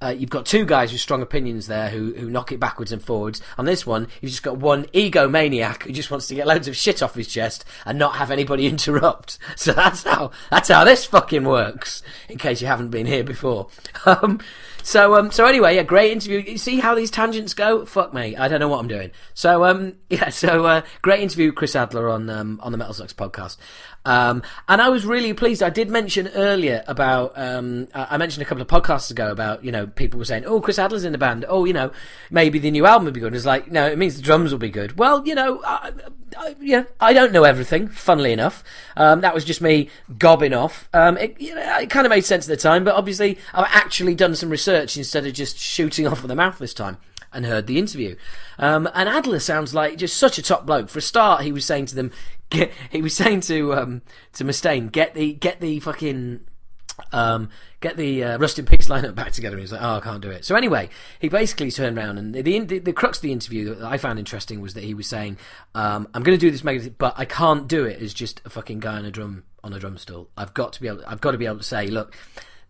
uh, 0.00 0.14
you've 0.16 0.30
got 0.30 0.46
two 0.46 0.64
guys 0.64 0.92
with 0.92 1.00
strong 1.00 1.22
opinions 1.22 1.66
there 1.66 1.90
who, 1.90 2.14
who 2.14 2.30
knock 2.30 2.52
it 2.52 2.60
backwards 2.60 2.92
and 2.92 3.02
forwards. 3.02 3.40
On 3.56 3.64
this 3.64 3.86
one, 3.86 4.08
you've 4.20 4.30
just 4.30 4.42
got 4.42 4.56
one 4.56 4.84
egomaniac 4.86 5.82
who 5.82 5.92
just 5.92 6.10
wants 6.10 6.28
to 6.28 6.34
get 6.34 6.46
loads 6.46 6.68
of 6.68 6.76
shit 6.76 7.02
off 7.02 7.14
his 7.14 7.26
chest 7.26 7.64
and 7.84 7.98
not 7.98 8.16
have 8.16 8.30
anybody 8.30 8.66
interrupt. 8.68 9.38
So 9.56 9.72
that's 9.72 10.04
how 10.04 10.30
that's 10.50 10.68
how 10.68 10.84
this 10.84 11.04
fucking 11.04 11.44
works. 11.44 12.02
In 12.28 12.38
case 12.38 12.60
you 12.60 12.68
haven't 12.68 12.90
been 12.90 13.06
here 13.06 13.24
before. 13.24 13.68
Um, 14.06 14.40
so 14.88 15.16
um, 15.16 15.30
so 15.30 15.44
anyway, 15.44 15.74
yeah, 15.74 15.82
great 15.82 16.12
interview. 16.12 16.38
You 16.38 16.56
see 16.56 16.80
how 16.80 16.94
these 16.94 17.10
tangents 17.10 17.52
go? 17.52 17.84
Fuck 17.84 18.14
me, 18.14 18.36
I 18.36 18.48
don't 18.48 18.58
know 18.58 18.68
what 18.68 18.78
I'm 18.78 18.88
doing. 18.88 19.10
So 19.34 19.64
um, 19.64 19.96
yeah, 20.08 20.30
so 20.30 20.64
uh, 20.64 20.82
great 21.02 21.20
interview, 21.20 21.52
Chris 21.52 21.76
Adler 21.76 22.08
on 22.08 22.30
um, 22.30 22.58
on 22.62 22.72
the 22.72 22.78
Metal 22.78 22.94
Sucks 22.94 23.12
podcast. 23.12 23.58
Um, 24.08 24.42
and 24.66 24.80
I 24.80 24.88
was 24.88 25.04
really 25.04 25.34
pleased. 25.34 25.62
I 25.62 25.68
did 25.68 25.90
mention 25.90 26.28
earlier 26.28 26.82
about, 26.86 27.34
um, 27.36 27.88
I 27.92 28.16
mentioned 28.16 28.40
a 28.40 28.46
couple 28.46 28.62
of 28.62 28.68
podcasts 28.68 29.10
ago 29.10 29.30
about, 29.30 29.62
you 29.62 29.70
know, 29.70 29.86
people 29.86 30.18
were 30.18 30.24
saying, 30.24 30.46
oh, 30.46 30.62
Chris 30.62 30.78
Adler's 30.78 31.04
in 31.04 31.12
the 31.12 31.18
band. 31.18 31.44
Oh, 31.46 31.66
you 31.66 31.74
know, 31.74 31.92
maybe 32.30 32.58
the 32.58 32.70
new 32.70 32.86
album 32.86 33.04
will 33.04 33.12
be 33.12 33.20
good. 33.20 33.34
It's 33.34 33.44
like, 33.44 33.70
no, 33.70 33.86
it 33.86 33.98
means 33.98 34.16
the 34.16 34.22
drums 34.22 34.50
will 34.50 34.58
be 34.58 34.70
good. 34.70 34.98
Well, 34.98 35.26
you 35.26 35.34
know, 35.34 35.60
I, 35.62 35.92
I, 36.38 36.56
yeah, 36.58 36.84
I 36.98 37.12
don't 37.12 37.32
know 37.32 37.44
everything, 37.44 37.88
funnily 37.88 38.32
enough. 38.32 38.64
Um, 38.96 39.20
that 39.20 39.34
was 39.34 39.44
just 39.44 39.60
me 39.60 39.90
gobbing 40.16 40.54
off. 40.54 40.88
Um, 40.94 41.18
it, 41.18 41.38
you 41.38 41.54
know, 41.54 41.78
it 41.78 41.90
kind 41.90 42.06
of 42.06 42.10
made 42.10 42.24
sense 42.24 42.48
at 42.48 42.50
the 42.50 42.62
time, 42.62 42.84
but 42.84 42.94
obviously 42.94 43.36
I've 43.52 43.68
actually 43.68 44.14
done 44.14 44.34
some 44.34 44.48
research 44.48 44.96
instead 44.96 45.26
of 45.26 45.34
just 45.34 45.58
shooting 45.58 46.06
off 46.08 46.22
of 46.22 46.28
the 46.28 46.34
mouth 46.34 46.58
this 46.58 46.72
time 46.72 46.96
and 47.30 47.44
heard 47.44 47.66
the 47.66 47.78
interview. 47.78 48.16
Um, 48.58 48.88
and 48.94 49.06
Adler 49.06 49.38
sounds 49.38 49.74
like 49.74 49.98
just 49.98 50.16
such 50.16 50.38
a 50.38 50.42
top 50.42 50.64
bloke. 50.64 50.88
For 50.88 50.98
a 50.98 51.02
start, 51.02 51.42
he 51.42 51.52
was 51.52 51.64
saying 51.64 51.86
to 51.86 51.94
them, 51.94 52.10
get, 52.50 52.72
he 52.90 53.02
was 53.02 53.14
saying 53.14 53.40
to 53.42 53.74
um, 53.74 54.02
to 54.34 54.44
Mustaine, 54.44 54.90
get 54.90 55.14
the 55.14 55.34
get 55.34 55.60
the 55.60 55.80
fucking 55.80 56.40
um, 57.12 57.50
get 57.80 57.96
the 57.96 58.24
uh, 58.24 58.38
Rust 58.38 58.58
in 58.58 58.66
Peace 58.66 58.88
lineup 58.88 59.14
back 59.14 59.32
together. 59.32 59.56
And 59.56 59.60
he's 59.60 59.72
like, 59.72 59.82
oh, 59.82 59.96
I 59.96 60.00
can't 60.00 60.20
do 60.20 60.30
it. 60.30 60.44
So 60.44 60.56
anyway, 60.56 60.88
he 61.18 61.28
basically 61.28 61.70
turned 61.70 61.98
around 61.98 62.18
and 62.18 62.34
the 62.34 62.42
the, 62.42 62.78
the 62.78 62.92
crux 62.92 63.18
of 63.18 63.22
the 63.22 63.32
interview 63.32 63.74
that 63.74 63.86
I 63.86 63.98
found 63.98 64.18
interesting 64.18 64.60
was 64.60 64.74
that 64.74 64.84
he 64.84 64.94
was 64.94 65.06
saying, 65.06 65.38
um, 65.74 66.08
I'm 66.14 66.22
going 66.22 66.36
to 66.36 66.40
do 66.40 66.50
this 66.50 66.64
mega, 66.64 66.90
but 66.90 67.14
I 67.16 67.24
can't 67.24 67.68
do 67.68 67.84
it 67.84 68.00
as 68.02 68.14
just 68.14 68.40
a 68.44 68.50
fucking 68.50 68.80
guy 68.80 68.96
on 68.96 69.04
a 69.04 69.10
drum 69.10 69.44
on 69.62 69.72
a 69.72 69.78
drum 69.78 69.98
stool. 69.98 70.30
I've 70.36 70.54
got 70.54 70.72
to 70.74 70.80
be 70.80 70.88
able, 70.88 71.02
I've 71.06 71.20
got 71.20 71.32
to 71.32 71.38
be 71.38 71.46
able 71.46 71.58
to 71.58 71.64
say, 71.64 71.88
look, 71.88 72.16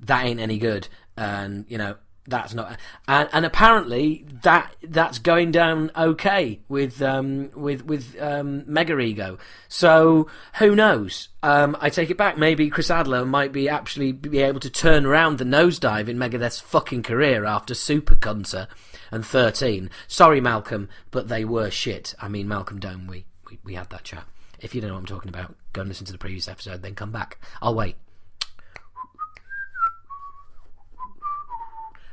that 0.00 0.25
ain't 0.25 0.40
any 0.40 0.58
good, 0.58 0.88
and 1.16 1.64
you 1.68 1.78
know, 1.78 1.97
that's 2.28 2.54
not 2.54 2.78
and, 3.06 3.28
and 3.32 3.47
apparently 3.47 4.25
that 4.42 4.75
that's 4.82 5.18
going 5.18 5.50
down 5.50 5.90
okay 5.97 6.61
with 6.68 7.00
um, 7.02 7.50
with 7.54 7.85
with 7.85 8.20
um, 8.20 8.64
Mega 8.66 8.99
Ego. 8.99 9.38
So 9.68 10.28
who 10.58 10.76
knows? 10.76 11.28
Um, 11.42 11.76
I 11.80 11.90
take 11.90 12.11
it 12.11 12.16
back. 12.16 12.37
Maybe 12.37 12.70
Chris 12.70 12.90
Adler 12.90 13.25
might 13.25 13.52
be 13.52 13.68
actually 13.68 14.12
be 14.12 14.40
able 14.40 14.61
to 14.61 14.70
turn 14.70 15.06
around 15.06 15.38
the 15.38 15.44
nosedive 15.44 16.08
in 16.08 16.18
Megadeth's 16.18 16.61
fucking 16.61 17.02
career 17.02 17.44
after 17.44 17.75
Super 17.75 18.14
Kunta 18.14 18.68
and 19.11 19.25
13. 19.25 19.90
Sorry, 20.06 20.40
Malcolm, 20.40 20.88
but 21.11 21.28
they 21.28 21.44
were 21.44 21.70
shit. 21.70 22.14
I 22.20 22.28
mean, 22.28 22.49
Malcolm 22.49 22.78
Dome. 22.78 23.06
We, 23.06 23.25
we 23.49 23.58
we 23.64 23.75
had 23.75 23.90
that 23.90 24.04
chat. 24.04 24.25
If 24.61 24.75
you 24.75 24.80
don't 24.80 24.88
know 24.88 24.94
what 24.94 25.00
I'm 25.00 25.06
talking 25.06 25.28
about, 25.28 25.54
go 25.73 25.82
and 25.82 25.88
listen 25.88 26.06
to 26.06 26.12
the 26.12 26.18
previous 26.18 26.49
episode, 26.49 26.82
then 26.82 26.94
come 26.94 27.12
back. 27.12 27.40
I'll 27.62 27.75
wait. 27.75 27.97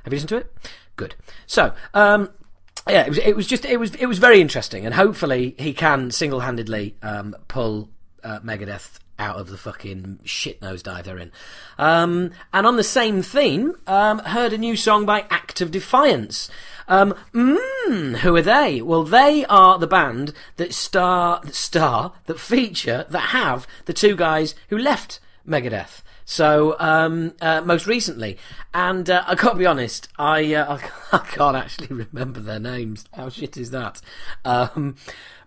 Have 0.06 0.14
you 0.14 0.18
listened 0.18 0.30
to 0.30 0.38
it? 0.38 0.54
Good. 0.96 1.16
So, 1.48 1.74
um, 1.94 2.30
yeah, 2.88 3.02
it 3.06 3.10
was, 3.10 3.18
it 3.18 3.36
was 3.36 3.48
just 3.48 3.66
it 3.66 3.78
was 3.78 3.96
it 3.96 4.06
was 4.06 4.20
very 4.20 4.40
interesting, 4.40 4.86
and 4.86 4.94
hopefully 4.94 5.56
he 5.58 5.74
can 5.74 6.12
single 6.12 6.42
handedly 6.42 6.96
um, 7.02 7.36
pull 7.48 7.90
uh, 8.24 8.40
Megadeth 8.42 9.00
out 9.18 9.38
of 9.38 9.50
the 9.50 9.58
fucking 9.58 10.20
shit 10.24 10.62
nosedive 10.62 11.04
they're 11.04 11.18
in. 11.18 11.32
Um, 11.80 12.32
and 12.54 12.68
on 12.68 12.78
the 12.78 12.84
same 12.84 13.22
theme, 13.24 13.74
um, 13.88 14.20
heard 14.20 14.54
a 14.54 14.58
new 14.58 14.76
song 14.76 15.06
by 15.06 15.26
Act 15.30 15.62
of 15.62 15.72
Defiance. 15.72 16.50
Um, 16.88 17.16
mm, 17.34 18.18
who 18.18 18.36
are 18.36 18.42
they? 18.42 18.82
Well, 18.82 19.04
they 19.04 19.46
are 19.46 19.80
the 19.80 19.88
band 19.88 20.34
that 20.58 20.74
star, 20.74 21.42
that 21.44 21.56
star, 21.56 22.14
that 22.26 22.40
feature, 22.40 23.06
that 23.10 23.30
have 23.30 23.66
the 23.86 23.94
two 23.94 24.16
guys 24.16 24.54
who 24.70 24.78
left 24.78 25.20
Megadeth. 25.48 26.02
So 26.28 26.76
um, 26.80 27.34
uh, 27.40 27.62
most 27.62 27.86
recently, 27.86 28.38
and 28.74 29.08
uh, 29.10 29.24
I 29.28 29.36
gotta 29.36 29.58
be 29.58 29.68
honest, 29.68 30.10
I 30.18 30.56
uh, 30.56 30.80
I 31.12 31.20
can't 31.20 31.56
actually 31.56 31.88
remember 32.12 32.40
their 32.40 32.60
names. 32.60 33.06
How 33.14 33.30
shit 33.30 33.56
is 33.58 33.70
that? 33.72 34.02
Um, 34.44 34.96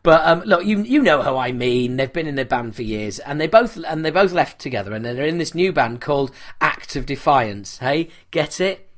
but 0.04 0.25
um, 0.25 0.42
look, 0.42 0.64
you 0.64 0.80
you 0.82 1.02
know 1.02 1.20
who 1.20 1.37
I 1.37 1.50
mean. 1.50 1.97
They've 1.97 2.12
been 2.12 2.28
in 2.28 2.37
the 2.37 2.44
band 2.44 2.76
for 2.76 2.82
years, 2.82 3.18
and 3.18 3.40
they 3.40 3.49
both 3.49 3.76
and 3.88 4.04
they 4.04 4.12
both 4.12 4.32
left 4.32 4.61
together, 4.61 4.92
and 4.92 5.04
they're 5.04 5.26
in 5.26 5.38
this 5.38 5.54
new 5.54 5.73
band 5.73 6.00
called 6.00 6.30
Act 6.61 6.94
of 6.94 7.06
Defiance. 7.06 7.78
Hey, 7.78 8.08
get 8.30 8.61
it? 8.61 8.88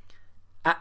A- 0.66 0.76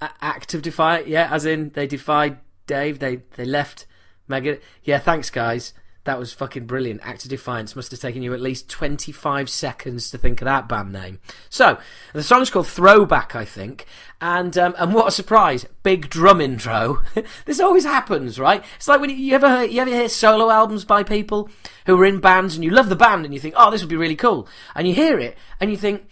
A- 0.00 0.10
Act 0.22 0.54
of 0.54 0.62
Defiance, 0.62 1.08
yeah, 1.08 1.28
as 1.32 1.44
in 1.44 1.70
they 1.70 1.88
defied 1.88 2.38
Dave. 2.68 3.00
They 3.00 3.16
they 3.36 3.44
left 3.44 3.84
Mega. 4.28 4.58
Yeah, 4.84 5.00
thanks 5.00 5.28
guys. 5.28 5.74
That 6.04 6.18
was 6.18 6.32
fucking 6.32 6.66
brilliant. 6.66 7.02
Act 7.04 7.24
of 7.24 7.30
Defiance 7.30 7.76
must 7.76 7.90
have 7.90 8.00
taken 8.00 8.22
you 8.22 8.32
at 8.32 8.40
least 8.40 8.70
25 8.70 9.50
seconds 9.50 10.10
to 10.10 10.18
think 10.18 10.40
of 10.40 10.46
that 10.46 10.66
band 10.66 10.92
name. 10.92 11.20
So, 11.50 11.78
the 12.14 12.22
song's 12.22 12.48
called 12.48 12.68
Throwback, 12.68 13.36
I 13.36 13.44
think. 13.44 13.84
And 14.18 14.56
um, 14.56 14.74
and 14.78 14.94
what 14.94 15.08
a 15.08 15.10
surprise. 15.10 15.66
Big 15.82 16.08
drum 16.08 16.40
intro. 16.40 17.02
this 17.44 17.60
always 17.60 17.84
happens, 17.84 18.38
right? 18.38 18.64
It's 18.76 18.88
like 18.88 19.00
when 19.00 19.10
you, 19.10 19.16
you 19.16 19.34
ever 19.34 19.64
you 19.64 19.80
ever 19.80 19.90
hear 19.90 20.08
solo 20.08 20.50
albums 20.50 20.86
by 20.86 21.02
people 21.02 21.50
who 21.84 22.00
are 22.00 22.06
in 22.06 22.20
bands 22.20 22.54
and 22.54 22.64
you 22.64 22.70
love 22.70 22.88
the 22.88 22.96
band 22.96 23.26
and 23.26 23.34
you 23.34 23.40
think, 23.40 23.54
"Oh, 23.56 23.70
this 23.70 23.82
would 23.82 23.90
be 23.90 23.96
really 23.96 24.16
cool." 24.16 24.48
And 24.74 24.88
you 24.88 24.94
hear 24.94 25.18
it 25.18 25.36
and 25.60 25.70
you 25.70 25.76
think, 25.76 26.04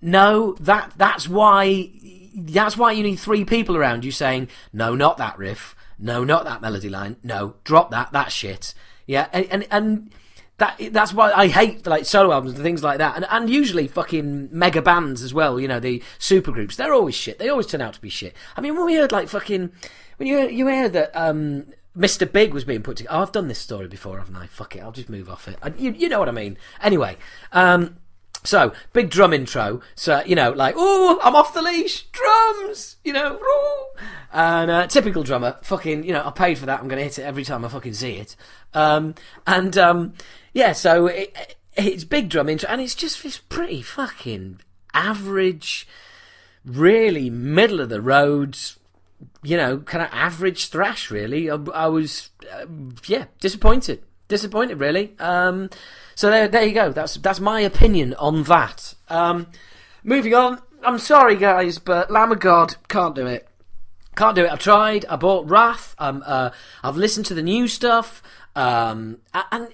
"No, 0.00 0.54
that 0.60 0.92
that's 0.96 1.28
why 1.28 1.90
that's 2.36 2.76
why 2.76 2.92
you 2.92 3.02
need 3.04 3.16
three 3.16 3.44
people 3.44 3.76
around 3.76 4.04
you 4.04 4.10
saying, 4.10 4.48
"No, 4.72 4.94
not 4.96 5.18
that 5.18 5.38
riff. 5.38 5.76
No, 5.98 6.24
not 6.24 6.44
that 6.44 6.60
melody 6.62 6.88
line. 6.88 7.16
No, 7.22 7.54
drop 7.64 7.90
that. 7.92 8.10
That 8.12 8.32
shit." 8.32 8.74
Yeah, 9.06 9.28
and 9.32 9.46
and, 9.50 9.66
and 9.70 10.10
that 10.58 10.80
that's 10.90 11.12
why 11.12 11.32
I 11.32 11.48
hate 11.48 11.86
like 11.86 12.04
solo 12.04 12.32
albums 12.32 12.54
and 12.54 12.62
things 12.62 12.82
like 12.82 12.98
that, 12.98 13.16
and 13.16 13.26
and 13.28 13.50
usually 13.50 13.86
fucking 13.88 14.48
mega 14.50 14.82
bands 14.82 15.22
as 15.22 15.34
well. 15.34 15.60
You 15.60 15.68
know 15.68 15.80
the 15.80 16.02
super 16.18 16.50
groups, 16.50 16.76
they're 16.76 16.94
always 16.94 17.14
shit. 17.14 17.38
They 17.38 17.48
always 17.48 17.66
turn 17.66 17.82
out 17.82 17.94
to 17.94 18.00
be 18.00 18.08
shit. 18.08 18.34
I 18.56 18.60
mean, 18.60 18.74
when 18.74 18.86
we 18.86 18.94
heard 18.94 19.12
like 19.12 19.28
fucking 19.28 19.70
when 20.16 20.28
you 20.28 20.48
you 20.48 20.66
hear 20.66 20.88
that 20.88 21.10
um, 21.14 21.66
Mr. 21.96 22.30
Big 22.30 22.54
was 22.54 22.64
being 22.64 22.82
put 22.82 22.96
together. 22.96 23.16
Oh, 23.16 23.22
I've 23.22 23.32
done 23.32 23.48
this 23.48 23.58
story 23.58 23.88
before, 23.88 24.18
haven't 24.18 24.36
I? 24.36 24.46
Fuck 24.46 24.76
it, 24.76 24.80
I'll 24.80 24.92
just 24.92 25.10
move 25.10 25.28
off 25.28 25.46
it. 25.46 25.58
I, 25.62 25.72
you 25.76 25.92
you 25.92 26.08
know 26.08 26.18
what 26.18 26.28
I 26.28 26.32
mean. 26.32 26.56
Anyway, 26.80 27.16
um, 27.52 27.98
so 28.46 28.72
big 28.92 29.10
drum 29.10 29.32
intro. 29.32 29.80
So 29.94 30.22
you 30.24 30.34
know, 30.34 30.50
like, 30.50 30.74
oh, 30.78 31.20
I'm 31.22 31.36
off 31.36 31.54
the 31.54 31.62
leash, 31.62 32.04
drums. 32.12 32.96
You 33.04 33.12
know, 33.12 33.38
and 34.32 34.70
uh, 34.70 34.86
typical 34.86 35.22
drummer. 35.22 35.58
Fucking, 35.62 36.04
you 36.04 36.12
know, 36.12 36.24
I 36.24 36.30
paid 36.30 36.58
for 36.58 36.66
that. 36.66 36.80
I'm 36.80 36.88
going 36.88 36.98
to 36.98 37.04
hit 37.04 37.18
it 37.18 37.22
every 37.22 37.44
time 37.44 37.64
I 37.64 37.68
fucking 37.68 37.94
see 37.94 38.16
it. 38.16 38.36
Um, 38.74 39.14
and 39.46 39.76
um, 39.78 40.14
yeah, 40.52 40.72
so 40.72 41.06
it, 41.06 41.56
it's 41.76 42.04
big 42.04 42.28
drum 42.28 42.48
intro, 42.48 42.68
and 42.68 42.80
it's 42.80 42.94
just 42.94 43.22
this 43.22 43.38
pretty 43.38 43.82
fucking 43.82 44.60
average, 44.92 45.86
really 46.64 47.30
middle 47.30 47.80
of 47.80 47.88
the 47.88 48.00
roads. 48.00 48.78
You 49.42 49.56
know, 49.56 49.78
kind 49.78 50.04
of 50.04 50.10
average 50.12 50.68
thrash. 50.68 51.10
Really, 51.10 51.50
I, 51.50 51.54
I 51.74 51.86
was, 51.86 52.30
uh, 52.52 52.66
yeah, 53.06 53.26
disappointed. 53.40 54.02
Disappointed, 54.28 54.80
really. 54.80 55.14
Um, 55.18 55.70
so 56.16 56.30
there, 56.30 56.48
there 56.48 56.64
you 56.64 56.72
go. 56.72 56.90
That's 56.90 57.14
that's 57.16 57.40
my 57.40 57.60
opinion 57.60 58.14
on 58.14 58.42
that. 58.44 58.94
Um, 59.08 59.48
moving 60.02 60.34
on. 60.34 60.60
I'm 60.82 60.98
sorry, 60.98 61.36
guys, 61.36 61.78
but 61.78 62.10
Lamb 62.10 62.32
of 62.32 62.40
God 62.40 62.76
can't 62.88 63.14
do 63.14 63.26
it. 63.26 63.46
Can't 64.16 64.34
do 64.34 64.44
it. 64.44 64.50
I've 64.50 64.58
tried. 64.58 65.04
I 65.06 65.16
bought 65.16 65.48
Wrath. 65.48 65.94
Um, 65.98 66.24
uh, 66.26 66.50
I've 66.82 66.96
listened 66.96 67.26
to 67.26 67.34
the 67.34 67.42
new 67.42 67.68
stuff. 67.68 68.22
Um, 68.54 69.18
and 69.52 69.68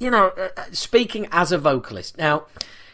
you 0.00 0.10
know, 0.10 0.28
uh, 0.30 0.62
speaking 0.72 1.28
as 1.30 1.52
a 1.52 1.58
vocalist 1.58 2.18
now. 2.18 2.46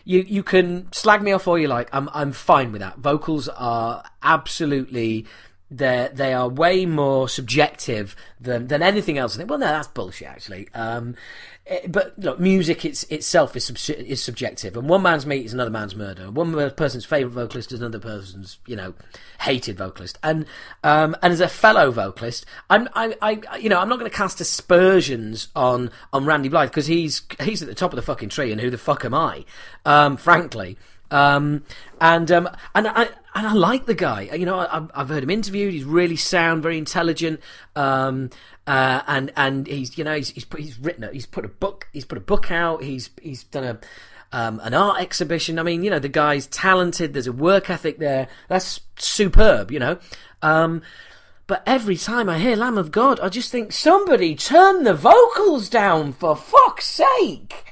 You 0.04 0.20
you 0.20 0.42
can 0.42 0.92
slag 0.92 1.22
me 1.22 1.32
off 1.32 1.48
all 1.48 1.56
you 1.56 1.68
like. 1.68 1.88
I'm 1.92 2.10
I'm 2.12 2.32
fine 2.32 2.72
with 2.72 2.80
that. 2.80 2.98
Vocals 2.98 3.48
are 3.48 4.02
absolutely 4.22 5.26
they 5.70 6.10
they 6.12 6.34
are 6.34 6.48
way 6.48 6.86
more 6.86 7.28
subjective 7.28 8.14
than 8.40 8.66
than 8.68 8.82
anything 8.82 9.16
else. 9.16 9.34
I 9.34 9.38
think, 9.38 9.50
well, 9.50 9.58
no, 9.58 9.66
that's 9.66 9.88
bullshit 9.88 10.28
actually. 10.28 10.68
Um, 10.74 11.16
but 11.88 12.18
look, 12.18 12.40
music 12.40 12.84
it's, 12.84 13.04
itself 13.04 13.54
is 13.54 13.64
sub- 13.64 13.96
is 13.96 14.22
subjective, 14.22 14.76
and 14.76 14.88
one 14.88 15.02
man's 15.02 15.24
meat 15.24 15.46
is 15.46 15.54
another 15.54 15.70
man's 15.70 15.94
murder. 15.94 16.30
One 16.30 16.70
person's 16.72 17.04
favorite 17.04 17.30
vocalist 17.32 17.70
is 17.70 17.80
another 17.80 18.00
person's 18.00 18.58
you 18.66 18.74
know 18.74 18.94
hated 19.40 19.78
vocalist. 19.78 20.18
And 20.24 20.46
um, 20.82 21.16
and 21.22 21.32
as 21.32 21.40
a 21.40 21.48
fellow 21.48 21.92
vocalist, 21.92 22.46
I'm 22.68 22.88
I, 22.94 23.16
I 23.22 23.58
you 23.58 23.68
know 23.68 23.78
I'm 23.78 23.88
not 23.88 24.00
going 24.00 24.10
to 24.10 24.16
cast 24.16 24.40
aspersions 24.40 25.48
on 25.54 25.90
on 26.12 26.24
Randy 26.24 26.48
Blythe 26.48 26.70
because 26.70 26.86
he's 26.86 27.22
he's 27.40 27.62
at 27.62 27.68
the 27.68 27.74
top 27.74 27.92
of 27.92 27.96
the 27.96 28.02
fucking 28.02 28.30
tree, 28.30 28.50
and 28.50 28.60
who 28.60 28.68
the 28.68 28.78
fuck 28.78 29.04
am 29.04 29.14
I? 29.14 29.44
Um, 29.84 30.16
frankly. 30.16 30.76
Um, 31.12 31.64
and 32.00 32.32
um, 32.32 32.48
and 32.74 32.88
I 32.88 33.10
and 33.34 33.46
I 33.46 33.52
like 33.52 33.86
the 33.86 33.94
guy. 33.94 34.22
You 34.22 34.44
know, 34.44 34.58
I, 34.58 34.86
have 34.98 35.08
heard 35.08 35.22
him 35.22 35.30
interviewed. 35.30 35.72
He's 35.72 35.84
really 35.84 36.16
sound, 36.16 36.62
very 36.62 36.78
intelligent. 36.78 37.40
Um, 37.74 38.30
uh, 38.66 39.02
and 39.06 39.32
and 39.36 39.66
he's 39.66 39.96
you 39.98 40.04
know 40.04 40.14
he's 40.14 40.30
he's, 40.30 40.44
put, 40.44 40.60
he's 40.60 40.78
written 40.78 41.04
a, 41.04 41.12
he's 41.12 41.26
put 41.26 41.44
a 41.44 41.48
book 41.48 41.88
he's 41.92 42.04
put 42.04 42.18
a 42.18 42.22
book 42.22 42.50
out. 42.50 42.82
He's 42.82 43.10
he's 43.20 43.44
done 43.44 43.64
a 43.64 43.78
um, 44.36 44.60
an 44.62 44.74
art 44.74 45.00
exhibition. 45.00 45.58
I 45.58 45.62
mean, 45.62 45.82
you 45.82 45.90
know, 45.90 45.98
the 45.98 46.08
guy's 46.08 46.46
talented. 46.46 47.12
There's 47.12 47.26
a 47.26 47.32
work 47.32 47.70
ethic 47.70 47.98
there. 47.98 48.28
That's 48.48 48.80
superb. 48.96 49.70
You 49.70 49.78
know. 49.78 49.98
Um, 50.42 50.82
but 51.46 51.62
every 51.66 51.96
time 51.96 52.28
I 52.28 52.38
hear 52.38 52.56
Lamb 52.56 52.78
of 52.78 52.92
God, 52.92 53.20
I 53.20 53.28
just 53.28 53.50
think 53.50 53.72
somebody 53.72 54.34
turn 54.34 54.84
the 54.84 54.94
vocals 54.94 55.68
down 55.68 56.12
for 56.12 56.36
fuck's 56.36 56.86
sake. 56.86 57.64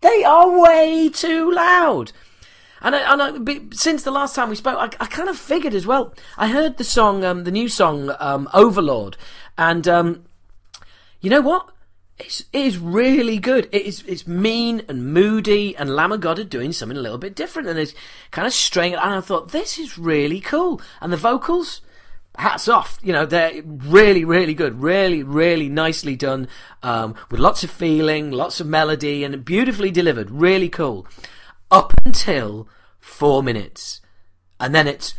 They 0.00 0.24
are 0.24 0.58
way 0.58 1.10
too 1.12 1.50
loud. 1.50 2.12
And, 2.86 2.94
I, 2.94 3.12
and 3.12 3.48
I, 3.48 3.60
since 3.74 4.04
the 4.04 4.12
last 4.12 4.36
time 4.36 4.48
we 4.48 4.54
spoke, 4.54 4.78
I, 4.78 4.84
I, 5.02 5.08
kind 5.08 5.28
of 5.28 5.36
figured 5.36 5.74
as 5.74 5.88
well. 5.88 6.14
I 6.38 6.46
heard 6.46 6.76
the 6.76 6.84
song, 6.84 7.24
um, 7.24 7.42
the 7.42 7.50
new 7.50 7.68
song, 7.68 8.14
um, 8.20 8.48
Overlord, 8.54 9.16
and 9.58 9.88
um, 9.88 10.24
you 11.20 11.28
know 11.28 11.40
what? 11.40 11.68
It's, 12.16 12.44
it 12.52 12.64
is 12.64 12.78
really 12.78 13.40
good. 13.40 13.68
It 13.72 13.82
is 13.82 14.04
it's 14.06 14.28
mean 14.28 14.82
and 14.88 15.12
moody, 15.12 15.76
and 15.76 15.96
Lamb 15.96 16.12
of 16.12 16.20
God 16.20 16.38
are 16.38 16.44
doing 16.44 16.70
something 16.70 16.96
a 16.96 17.00
little 17.00 17.18
bit 17.18 17.34
different, 17.34 17.68
and 17.68 17.76
it's 17.76 17.92
kind 18.30 18.46
of 18.46 18.52
strange. 18.52 18.94
And 18.94 19.14
I 19.14 19.20
thought 19.20 19.50
this 19.50 19.80
is 19.80 19.98
really 19.98 20.40
cool, 20.40 20.80
and 21.00 21.12
the 21.12 21.16
vocals. 21.16 21.80
Hats 22.38 22.68
off, 22.68 22.98
you 23.02 23.14
know 23.14 23.24
they're 23.24 23.62
really, 23.64 24.22
really 24.22 24.52
good, 24.52 24.82
really, 24.82 25.22
really 25.22 25.70
nicely 25.70 26.14
done, 26.14 26.48
um, 26.82 27.14
with 27.30 27.40
lots 27.40 27.64
of 27.64 27.70
feeling, 27.70 28.30
lots 28.30 28.60
of 28.60 28.66
melody, 28.66 29.24
and 29.24 29.42
beautifully 29.42 29.90
delivered. 29.90 30.30
Really 30.30 30.68
cool 30.68 31.06
up 31.70 31.94
until 32.04 32.68
four 33.06 33.42
minutes. 33.42 34.00
And 34.58 34.74
then 34.74 34.86
it's. 34.88 35.14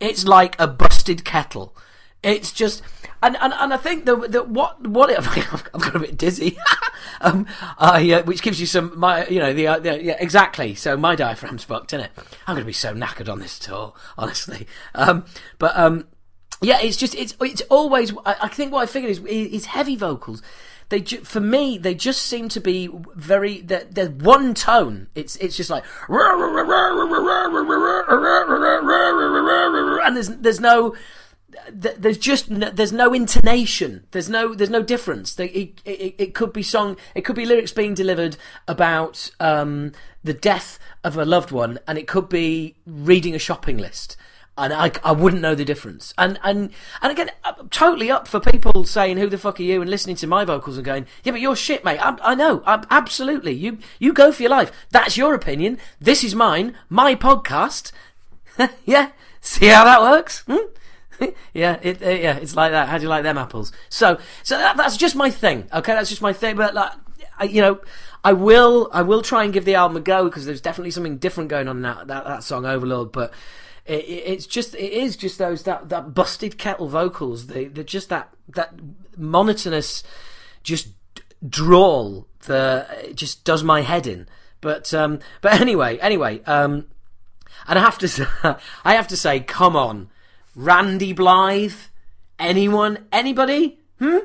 It's 0.00 0.24
like 0.24 0.58
a 0.58 0.66
busted 0.66 1.24
kettle. 1.24 1.76
It's 2.22 2.52
just, 2.52 2.82
and 3.22 3.36
and, 3.40 3.52
and 3.52 3.72
I 3.72 3.76
think 3.76 4.06
that 4.06 4.48
what 4.48 4.86
what 4.86 5.10
it, 5.10 5.18
I've 5.18 5.70
got 5.72 5.94
a 5.94 5.98
bit 5.98 6.16
dizzy, 6.18 6.58
um, 7.20 7.46
uh, 7.78 8.22
which 8.22 8.42
gives 8.42 8.60
you 8.60 8.66
some 8.66 8.98
my 8.98 9.26
you 9.28 9.38
know 9.38 9.52
the, 9.52 9.66
uh, 9.66 9.78
the, 9.78 10.02
yeah 10.02 10.16
exactly. 10.18 10.74
So 10.74 10.96
my 10.96 11.14
diaphragm's 11.14 11.64
fucked, 11.64 11.92
isn't 11.92 12.06
it? 12.06 12.12
I'm 12.46 12.54
going 12.54 12.62
to 12.62 12.66
be 12.66 12.72
so 12.72 12.94
knackered 12.94 13.30
on 13.30 13.40
this 13.40 13.58
tour, 13.58 13.94
honestly. 14.18 14.66
Um, 14.94 15.24
but 15.58 15.76
um, 15.78 16.06
yeah, 16.62 16.80
it's 16.80 16.96
just 16.96 17.14
it's 17.14 17.34
it's 17.40 17.62
always. 17.70 18.12
I, 18.26 18.36
I 18.42 18.48
think 18.48 18.72
what 18.72 18.82
I 18.82 18.86
figured 18.86 19.10
is 19.10 19.20
is 19.24 19.66
heavy 19.66 19.96
vocals. 19.96 20.42
They 20.90 21.00
ju- 21.00 21.22
for 21.22 21.40
me 21.40 21.78
they 21.78 21.94
just 21.94 22.22
seem 22.22 22.48
to 22.50 22.60
be 22.60 22.88
very. 23.14 23.60
They're, 23.60 23.84
they're 23.84 24.10
one 24.10 24.54
tone. 24.54 25.08
It's 25.14 25.36
it's 25.36 25.56
just 25.56 25.70
like 25.70 25.84
and 30.04 30.16
there's 30.16 30.28
there's 30.28 30.60
no 30.60 30.94
there's 31.70 32.18
just 32.18 32.50
no, 32.50 32.70
there's 32.70 32.92
no 32.92 33.12
intonation. 33.12 34.06
There's 34.10 34.28
no 34.28 34.54
there's 34.54 34.70
no 34.70 34.82
difference. 34.82 35.38
It, 35.38 35.80
it, 35.84 36.14
it, 36.18 36.34
could 36.34 36.52
be 36.52 36.62
song. 36.62 36.96
It 37.14 37.22
could 37.22 37.36
be 37.36 37.46
lyrics 37.46 37.72
being 37.72 37.94
delivered 37.94 38.36
about 38.68 39.30
um, 39.40 39.92
the 40.22 40.34
death 40.34 40.78
of 41.02 41.16
a 41.16 41.24
loved 41.24 41.50
one, 41.50 41.78
and 41.86 41.98
it 41.98 42.06
could 42.06 42.28
be 42.28 42.76
reading 42.86 43.34
a 43.34 43.38
shopping 43.38 43.78
list. 43.78 44.16
And 44.58 44.74
I, 44.74 44.92
I 45.02 45.12
wouldn't 45.12 45.40
know 45.40 45.54
the 45.54 45.64
difference. 45.64 46.12
And 46.18 46.38
and 46.42 46.70
and 47.00 47.12
again, 47.12 47.30
I'm 47.44 47.68
totally 47.70 48.10
up 48.10 48.28
for 48.28 48.40
people 48.40 48.84
saying, 48.84 49.16
"Who 49.16 49.28
the 49.28 49.38
fuck 49.38 49.58
are 49.58 49.62
you?" 49.62 49.80
and 49.80 49.90
listening 49.90 50.16
to 50.16 50.26
my 50.26 50.44
vocals 50.44 50.76
and 50.76 50.84
going, 50.84 51.06
"Yeah, 51.24 51.32
but 51.32 51.40
you're 51.40 51.56
shit, 51.56 51.84
mate." 51.84 51.98
I, 51.98 52.16
I 52.22 52.34
know, 52.34 52.62
I, 52.66 52.84
absolutely. 52.90 53.52
You 53.52 53.78
you 53.98 54.12
go 54.12 54.32
for 54.32 54.42
your 54.42 54.50
life. 54.50 54.70
That's 54.90 55.16
your 55.16 55.34
opinion. 55.34 55.78
This 56.00 56.22
is 56.22 56.34
mine. 56.34 56.76
My 56.90 57.14
podcast. 57.14 57.92
yeah. 58.84 59.12
See 59.40 59.66
how 59.66 59.84
that 59.84 60.02
works? 60.02 60.44
Hmm? 60.46 60.66
yeah, 61.54 61.78
it, 61.82 62.02
uh, 62.02 62.10
yeah, 62.10 62.36
it's 62.36 62.56
like 62.56 62.72
that. 62.72 62.88
How 62.88 62.98
do 62.98 63.02
you 63.02 63.08
like 63.08 63.22
them 63.22 63.38
apples? 63.38 63.72
So, 63.88 64.18
so 64.42 64.56
that, 64.58 64.76
that's 64.76 64.96
just 64.96 65.16
my 65.16 65.30
thing. 65.30 65.68
Okay, 65.72 65.92
that's 65.92 66.08
just 66.08 66.22
my 66.22 66.32
thing. 66.32 66.56
But 66.56 66.74
like, 66.74 66.92
I, 67.38 67.44
you 67.44 67.60
know, 67.60 67.80
I 68.24 68.32
will, 68.32 68.88
I 68.92 69.02
will 69.02 69.22
try 69.22 69.44
and 69.44 69.52
give 69.52 69.64
the 69.64 69.74
album 69.74 69.96
a 69.96 70.00
go 70.00 70.24
because 70.24 70.46
there's 70.46 70.60
definitely 70.60 70.90
something 70.90 71.18
different 71.18 71.50
going 71.50 71.68
on 71.68 71.76
in 71.76 71.82
that 71.82 72.06
that, 72.08 72.24
that 72.24 72.42
song, 72.42 72.66
Overlord. 72.66 73.12
But 73.12 73.32
it, 73.90 74.04
it, 74.04 74.22
it's 74.26 74.46
just, 74.46 74.74
it 74.74 74.92
is 74.92 75.16
just 75.16 75.38
those 75.38 75.64
that 75.64 75.88
that 75.88 76.14
busted 76.14 76.58
kettle 76.58 76.88
vocals. 76.88 77.48
They, 77.48 77.64
they're 77.64 77.82
just 77.82 78.08
that 78.08 78.32
that 78.54 78.74
monotonous, 79.16 80.04
just 80.62 80.88
drawl. 81.46 82.26
The 82.46 83.12
just 83.14 83.44
does 83.44 83.64
my 83.64 83.82
head 83.82 84.06
in. 84.06 84.28
But 84.60 84.94
um, 84.94 85.18
but 85.40 85.60
anyway, 85.60 85.98
anyway, 85.98 86.42
um, 86.44 86.86
and 87.66 87.78
I 87.78 87.82
have 87.82 87.98
to, 87.98 88.08
say, 88.08 88.26
I 88.84 88.94
have 88.94 89.08
to 89.08 89.16
say, 89.16 89.40
come 89.40 89.76
on 89.76 90.08
Randy 90.54 91.12
Blythe? 91.12 91.74
Anyone? 92.38 93.06
Anybody? 93.12 93.78
Hmm? 93.98 94.18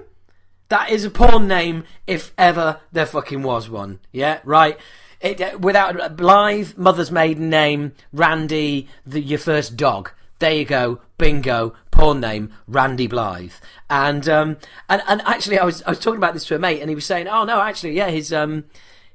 That 0.70 0.90
is 0.90 1.06
a 1.06 1.10
porn 1.10 1.48
name 1.48 1.84
if 2.08 2.34
ever 2.38 2.80
there 2.92 3.06
fucking 3.06 3.44
was 3.44 3.70
one. 3.70 4.00
Yeah, 4.12 4.40
right. 4.44 4.80
It, 5.26 5.42
uh, 5.42 5.58
without 5.60 6.16
Blythe, 6.16 6.78
mother's 6.78 7.10
maiden 7.12 7.50
name, 7.50 7.94
Randy, 8.14 8.88
the, 9.08 9.20
your 9.20 9.40
first 9.40 9.76
dog. 9.76 10.12
There 10.38 10.54
you 10.54 10.66
go, 10.66 11.02
bingo, 11.18 11.74
porn 11.90 12.20
name, 12.20 12.54
Randy 12.68 13.08
Blythe. 13.08 13.54
And 13.90 14.30
um, 14.30 14.58
and 14.88 15.02
and 15.08 15.24
actually, 15.26 15.58
I 15.58 15.66
was 15.66 15.82
I 15.82 15.90
was 15.90 16.00
talking 16.00 16.18
about 16.18 16.36
this 16.36 16.46
to 16.46 16.56
a 16.56 16.60
mate, 16.60 16.80
and 16.80 16.90
he 16.90 16.96
was 16.96 17.06
saying, 17.06 17.28
oh 17.28 17.44
no, 17.44 17.60
actually, 17.60 17.94
yeah, 17.94 18.12
his 18.12 18.32
um 18.32 18.66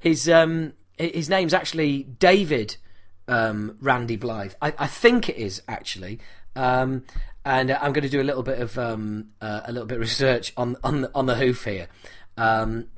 his 0.00 0.28
um 0.28 0.72
his 0.98 1.28
name's 1.28 1.54
actually 1.54 2.02
David 2.02 2.76
um, 3.28 3.76
Randy 3.80 4.16
Blythe. 4.16 4.54
I, 4.60 4.74
I 4.78 4.86
think 4.88 5.28
it 5.28 5.36
is 5.36 5.62
actually. 5.68 6.18
Um, 6.56 7.04
and 7.44 7.70
I'm 7.70 7.92
going 7.92 8.02
to 8.02 8.08
do 8.08 8.20
a 8.20 8.24
little 8.24 8.42
bit 8.42 8.58
of 8.58 8.76
um, 8.76 9.28
uh, 9.40 9.60
a 9.64 9.72
little 9.72 9.86
bit 9.86 9.94
of 9.94 10.00
research 10.00 10.52
on 10.56 10.76
on 10.82 11.02
the, 11.02 11.10
on 11.14 11.26
the 11.26 11.36
hoof 11.36 11.64
here. 11.66 11.86
Um, 12.36 12.88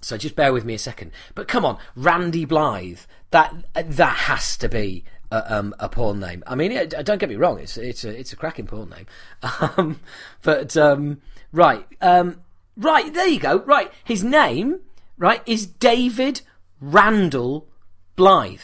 so 0.00 0.16
just 0.16 0.36
bear 0.36 0.52
with 0.52 0.64
me 0.64 0.74
a 0.74 0.78
second. 0.78 1.12
But 1.34 1.48
come 1.48 1.64
on, 1.64 1.78
Randy 1.94 2.44
Blythe. 2.44 3.00
That 3.30 3.64
that 3.74 4.16
has 4.16 4.56
to 4.56 4.68
be 4.68 5.04
a, 5.30 5.56
um, 5.56 5.74
a 5.78 5.88
porn 5.88 6.20
name. 6.20 6.42
I 6.46 6.54
mean, 6.54 6.88
don't 6.88 7.18
get 7.18 7.28
me 7.28 7.36
wrong. 7.36 7.58
It's 7.58 7.76
it's 7.76 8.04
a 8.04 8.18
it's 8.18 8.32
a 8.32 8.36
cracking 8.36 8.66
porn 8.66 8.90
name. 8.90 9.06
Um, 9.76 10.00
but 10.42 10.76
um, 10.76 11.20
right, 11.52 11.86
um, 12.00 12.40
right 12.76 13.12
there 13.12 13.28
you 13.28 13.38
go. 13.38 13.58
Right, 13.60 13.92
his 14.04 14.24
name 14.24 14.80
right 15.16 15.42
is 15.46 15.66
David 15.66 16.42
Randall 16.80 17.68
Blythe 18.16 18.60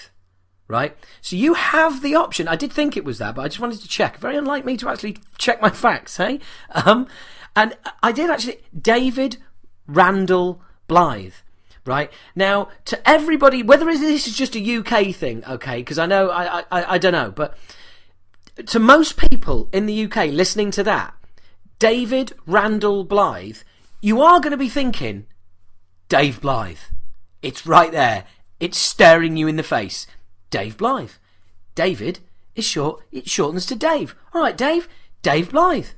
right? 0.68 0.96
So 1.20 1.37
you 1.37 1.55
have 1.55 2.03
the 2.03 2.14
option. 2.14 2.49
I 2.49 2.57
did 2.57 2.72
think 2.72 2.96
it 2.96 3.05
was 3.05 3.18
that, 3.18 3.35
but 3.35 3.42
I 3.42 3.49
just 3.49 3.61
wanted 3.61 3.81
to 3.81 3.88
check. 3.88 4.18
Very 4.18 4.37
unlike 4.37 4.64
me 4.64 4.77
to 4.79 4.88
actually 4.88 5.18
check 5.38 5.62
my 5.62 5.70
facts, 5.70 6.16
hey? 6.16 6.40
Um, 6.72 7.07
and 7.55 7.77
I 8.03 8.12
did 8.12 8.31
actually. 8.31 8.59
David 8.79 9.38
Randall 9.87 10.61
Blythe. 10.87 11.35
Right 11.85 12.11
now, 12.35 12.70
to 12.87 13.09
everybody, 13.09 13.62
whether 13.62 13.85
this 13.85 14.27
is 14.27 14.37
just 14.37 14.57
a 14.57 14.77
UK 14.79 15.14
thing, 15.14 15.44
okay? 15.44 15.77
Because 15.77 16.01
I 16.01 16.07
know, 16.07 16.31
I, 16.31 16.64
I, 16.72 16.94
I 16.94 16.99
don't 16.99 17.12
know, 17.12 17.31
but 17.31 17.57
to 18.66 18.81
most 18.81 19.16
people 19.16 19.68
in 19.72 19.87
the 19.87 20.05
UK 20.05 20.31
listening 20.33 20.72
to 20.72 20.83
that, 20.83 21.14
David 21.79 22.33
Randall 22.44 23.05
Blythe, 23.05 23.59
you 24.01 24.20
are 24.20 24.40
going 24.40 24.51
to 24.51 24.57
be 24.57 24.68
thinking, 24.68 25.27
Dave 26.09 26.40
Blythe. 26.40 26.79
It's 27.42 27.66
right 27.66 27.92
there. 27.92 28.25
It's 28.59 28.79
staring 28.79 29.37
you 29.37 29.46
in 29.46 29.57
the 29.57 29.62
face. 29.62 30.07
Dave 30.51 30.77
Blythe. 30.77 31.11
David 31.75 32.20
is 32.55 32.64
short, 32.64 33.05
it 33.12 33.29
shortens 33.29 33.66
to 33.66 33.77
Dave. 33.77 34.14
All 34.33 34.40
right, 34.40 34.57
Dave, 34.57 34.88
Dave 35.22 35.51
Blythe. 35.51 35.88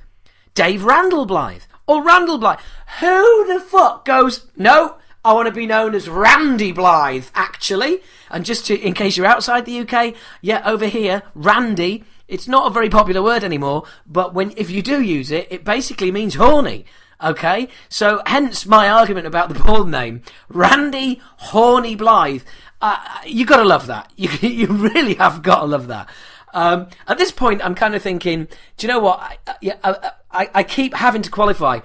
Dave 0.53 0.83
Randall 0.83 1.25
Blythe. 1.25 1.61
Or 1.89 2.03
Randall 2.03 2.37
Blythe. 2.37 2.59
Who 2.99 3.47
the 3.47 3.59
fuck 3.59 4.05
goes, 4.05 4.45
no, 4.55 4.97
I 5.25 5.33
want 5.33 5.47
to 5.47 5.51
be 5.51 5.65
known 5.65 5.95
as 5.95 6.07
Randy 6.07 6.71
Blythe, 6.71 7.25
actually. 7.33 8.01
And 8.29 8.45
just 8.45 8.67
to, 8.67 8.79
in 8.79 8.93
case 8.93 9.17
you're 9.17 9.25
outside 9.25 9.65
the 9.65 9.79
UK, 9.79 10.13
yeah, 10.39 10.61
over 10.65 10.85
here, 10.85 11.23
Randy, 11.33 12.03
it's 12.27 12.47
not 12.47 12.67
a 12.67 12.69
very 12.69 12.89
popular 12.89 13.23
word 13.23 13.43
anymore, 13.43 13.85
but 14.05 14.35
when, 14.35 14.53
if 14.55 14.69
you 14.69 14.83
do 14.83 15.01
use 15.01 15.31
it, 15.31 15.47
it 15.49 15.65
basically 15.65 16.11
means 16.11 16.35
horny. 16.35 16.85
Okay? 17.23 17.69
So, 17.89 18.21
hence 18.27 18.67
my 18.67 18.87
argument 18.87 19.25
about 19.25 19.49
the 19.49 19.55
porn 19.55 19.89
name. 19.89 20.21
Randy 20.47 21.19
Horny 21.37 21.95
Blythe. 21.95 22.43
Uh, 22.79 22.97
you 23.25 23.47
gotta 23.47 23.65
love 23.65 23.87
that. 23.87 24.13
You 24.15 24.29
you 24.47 24.67
really 24.67 25.15
have 25.15 25.41
gotta 25.41 25.65
love 25.65 25.87
that. 25.87 26.07
Um, 26.53 26.87
at 27.07 27.17
this 27.17 27.31
point, 27.31 27.65
I'm 27.65 27.75
kind 27.75 27.95
of 27.95 28.03
thinking, 28.03 28.47
do 28.77 28.87
you 28.87 28.93
know 28.93 28.99
what? 28.99 29.19
I, 29.19 29.73
I, 29.83 29.89
uh, 29.89 30.09
I, 30.31 30.49
I 30.53 30.63
keep 30.63 30.93
having 30.93 31.21
to 31.23 31.31
qualify. 31.31 31.79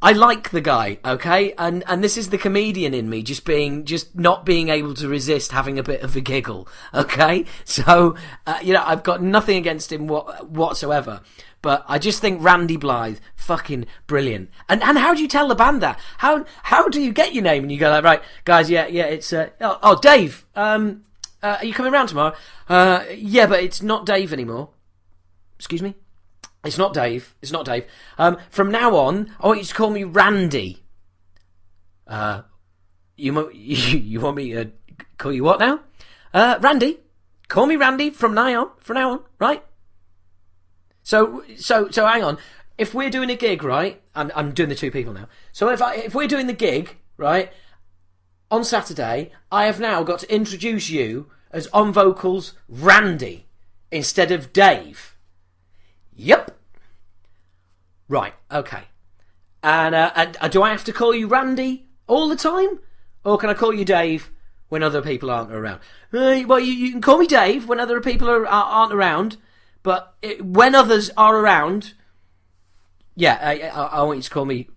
I 0.00 0.12
like 0.12 0.50
the 0.50 0.60
guy, 0.60 0.98
okay, 1.04 1.54
and 1.58 1.82
and 1.88 2.04
this 2.04 2.16
is 2.16 2.30
the 2.30 2.38
comedian 2.38 2.94
in 2.94 3.10
me, 3.10 3.24
just 3.24 3.44
being, 3.44 3.84
just 3.84 4.16
not 4.16 4.46
being 4.46 4.68
able 4.68 4.94
to 4.94 5.08
resist 5.08 5.50
having 5.50 5.76
a 5.76 5.82
bit 5.82 6.02
of 6.02 6.14
a 6.14 6.20
giggle, 6.20 6.68
okay. 6.94 7.44
So 7.64 8.14
uh, 8.46 8.60
you 8.62 8.74
know, 8.74 8.82
I've 8.84 9.02
got 9.02 9.22
nothing 9.22 9.56
against 9.56 9.90
him 9.90 10.06
what, 10.06 10.48
whatsoever. 10.48 11.22
But 11.60 11.84
I 11.88 11.98
just 11.98 12.20
think 12.20 12.40
Randy 12.40 12.76
Blythe, 12.76 13.18
fucking 13.34 13.86
brilliant. 14.06 14.50
And 14.68 14.80
and 14.84 14.96
how 14.96 15.14
do 15.14 15.20
you 15.20 15.26
tell 15.26 15.48
the 15.48 15.56
band 15.56 15.82
that? 15.82 15.98
How 16.18 16.44
how 16.62 16.88
do 16.88 17.02
you 17.02 17.12
get 17.12 17.34
your 17.34 17.42
name 17.42 17.64
and 17.64 17.72
you 17.72 17.78
go 17.78 17.90
like, 17.90 18.04
right, 18.04 18.22
guys, 18.44 18.70
yeah, 18.70 18.86
yeah, 18.86 19.06
it's 19.06 19.32
uh, 19.32 19.50
oh, 19.60 19.78
oh, 19.82 19.98
Dave. 20.00 20.46
Um, 20.54 21.04
uh, 21.42 21.56
are 21.58 21.64
you 21.64 21.74
coming 21.74 21.92
around 21.92 22.06
tomorrow? 22.06 22.36
Uh, 22.68 23.04
yeah, 23.16 23.46
but 23.46 23.64
it's 23.64 23.82
not 23.82 24.06
Dave 24.06 24.32
anymore. 24.32 24.70
Excuse 25.56 25.82
me. 25.82 25.96
It's 26.64 26.78
not 26.78 26.92
Dave. 26.92 27.34
It's 27.40 27.52
not 27.52 27.64
Dave. 27.64 27.86
Um, 28.18 28.38
from 28.50 28.70
now 28.70 28.96
on, 28.96 29.34
I 29.40 29.46
want 29.46 29.60
you 29.60 29.64
to 29.64 29.74
call 29.74 29.90
me 29.90 30.04
Randy. 30.04 30.84
Uh, 32.06 32.42
you 33.16 33.50
you, 33.52 33.76
you 33.98 34.20
want 34.20 34.36
me 34.36 34.52
to 34.52 34.70
call 35.18 35.32
you 35.32 35.44
what 35.44 35.60
now? 35.60 35.80
Uh, 36.32 36.58
Randy. 36.60 37.00
Call 37.48 37.66
me 37.66 37.76
Randy 37.76 38.10
from 38.10 38.34
now 38.34 38.62
on. 38.62 38.70
From 38.78 38.96
now 38.96 39.10
on, 39.12 39.20
right? 39.38 39.64
So, 41.02 41.42
so, 41.56 41.90
so 41.90 42.06
hang 42.06 42.22
on. 42.22 42.38
If 42.76 42.92
we're 42.92 43.10
doing 43.10 43.30
a 43.30 43.36
gig, 43.36 43.64
right? 43.64 44.02
I'm, 44.14 44.30
I'm 44.34 44.52
doing 44.52 44.68
the 44.68 44.74
two 44.74 44.90
people 44.90 45.12
now. 45.12 45.28
So 45.52 45.70
if 45.70 45.80
I, 45.80 45.94
if 45.94 46.14
we're 46.14 46.28
doing 46.28 46.46
the 46.46 46.52
gig, 46.52 46.96
right, 47.16 47.50
on 48.50 48.64
Saturday, 48.64 49.32
I 49.50 49.64
have 49.64 49.80
now 49.80 50.02
got 50.02 50.20
to 50.20 50.34
introduce 50.34 50.90
you 50.90 51.30
as 51.50 51.66
on 51.68 51.92
vocals 51.92 52.54
Randy 52.68 53.46
instead 53.90 54.30
of 54.30 54.52
Dave. 54.52 55.16
Yep. 56.18 56.58
Right. 58.08 58.34
Okay. 58.50 58.82
And, 59.62 59.94
uh, 59.94 60.12
and 60.14 60.36
uh, 60.40 60.48
do 60.48 60.62
I 60.62 60.70
have 60.70 60.84
to 60.84 60.92
call 60.92 61.14
you 61.14 61.26
Randy 61.26 61.86
all 62.06 62.28
the 62.28 62.36
time, 62.36 62.80
or 63.24 63.38
can 63.38 63.48
I 63.50 63.54
call 63.54 63.72
you 63.72 63.84
Dave 63.84 64.30
when 64.68 64.82
other 64.82 65.00
people 65.00 65.30
aren't 65.30 65.52
around? 65.52 65.80
Uh, 66.12 66.42
well, 66.46 66.60
you, 66.60 66.72
you, 66.72 66.90
can 66.90 67.00
call 67.00 67.18
me 67.18 67.26
Dave 67.26 67.68
when 67.68 67.80
other 67.80 68.00
people 68.00 68.28
are, 68.28 68.46
aren't 68.46 68.92
around. 68.92 69.36
But 69.82 70.14
it, 70.20 70.44
when 70.44 70.74
others 70.74 71.10
are 71.16 71.36
around, 71.38 71.94
yeah, 73.14 73.38
I, 73.40 73.60
I, 73.68 73.84
I, 73.84 74.02
want 74.02 74.18
you 74.18 74.22
to 74.24 74.30
call 74.30 74.44
me 74.44 74.68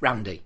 Randy. 0.00 0.42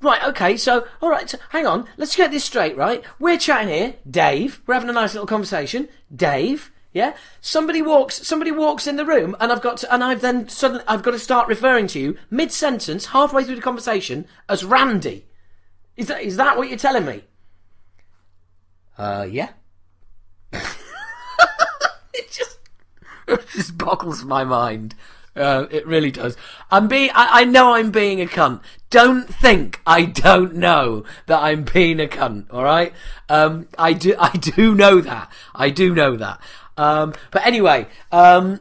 Right, 0.00 0.22
okay, 0.24 0.56
so, 0.56 0.86
alright, 1.02 1.28
so 1.28 1.38
hang 1.48 1.66
on, 1.66 1.88
let's 1.96 2.14
get 2.14 2.30
this 2.30 2.44
straight, 2.44 2.76
right? 2.76 3.02
We're 3.18 3.38
chatting 3.38 3.68
here, 3.74 3.94
Dave, 4.08 4.60
we're 4.66 4.74
having 4.74 4.90
a 4.90 4.92
nice 4.92 5.14
little 5.14 5.26
conversation, 5.26 5.88
Dave, 6.14 6.70
yeah? 6.98 7.16
Somebody 7.40 7.80
walks, 7.80 8.26
somebody 8.26 8.50
walks 8.50 8.88
in 8.88 8.96
the 8.96 9.06
room, 9.06 9.36
and 9.38 9.52
I've 9.52 9.62
got 9.62 9.76
to, 9.78 9.94
and 9.94 10.02
I've 10.02 10.20
then 10.20 10.48
suddenly, 10.48 10.82
I've 10.88 11.04
got 11.04 11.12
to 11.12 11.18
start 11.18 11.46
referring 11.46 11.86
to 11.88 12.00
you, 12.00 12.18
mid-sentence, 12.28 13.06
halfway 13.06 13.44
through 13.44 13.54
the 13.54 13.62
conversation, 13.62 14.26
as 14.48 14.64
Randy. 14.64 15.24
Is 15.96 16.08
that, 16.08 16.22
is 16.22 16.36
that 16.36 16.56
what 16.56 16.68
you're 16.68 16.76
telling 16.76 17.04
me? 17.04 17.22
Uh, 18.98 19.28
yeah. 19.30 19.50
it 20.52 22.30
just, 22.32 22.58
it 23.28 23.46
just 23.52 23.78
boggles 23.78 24.24
my 24.24 24.42
mind. 24.42 24.96
Uh, 25.38 25.68
it 25.70 25.86
really 25.86 26.10
does. 26.10 26.36
I'm 26.70 26.88
being. 26.88 27.10
I, 27.14 27.42
I 27.42 27.44
know 27.44 27.74
I'm 27.74 27.92
being 27.92 28.20
a 28.20 28.26
cunt. 28.26 28.60
Don't 28.90 29.32
think 29.32 29.80
I 29.86 30.04
don't 30.04 30.54
know 30.54 31.04
that 31.26 31.40
I'm 31.40 31.62
being 31.62 32.00
a 32.00 32.06
cunt. 32.06 32.46
All 32.50 32.64
right. 32.64 32.92
Um, 33.28 33.68
I 33.78 33.92
do. 33.92 34.16
I 34.18 34.30
do 34.30 34.74
know 34.74 35.00
that. 35.00 35.30
I 35.54 35.70
do 35.70 35.94
know 35.94 36.16
that. 36.16 36.40
Um, 36.78 37.14
but 37.30 37.46
anyway. 37.46 37.86
Um, 38.12 38.60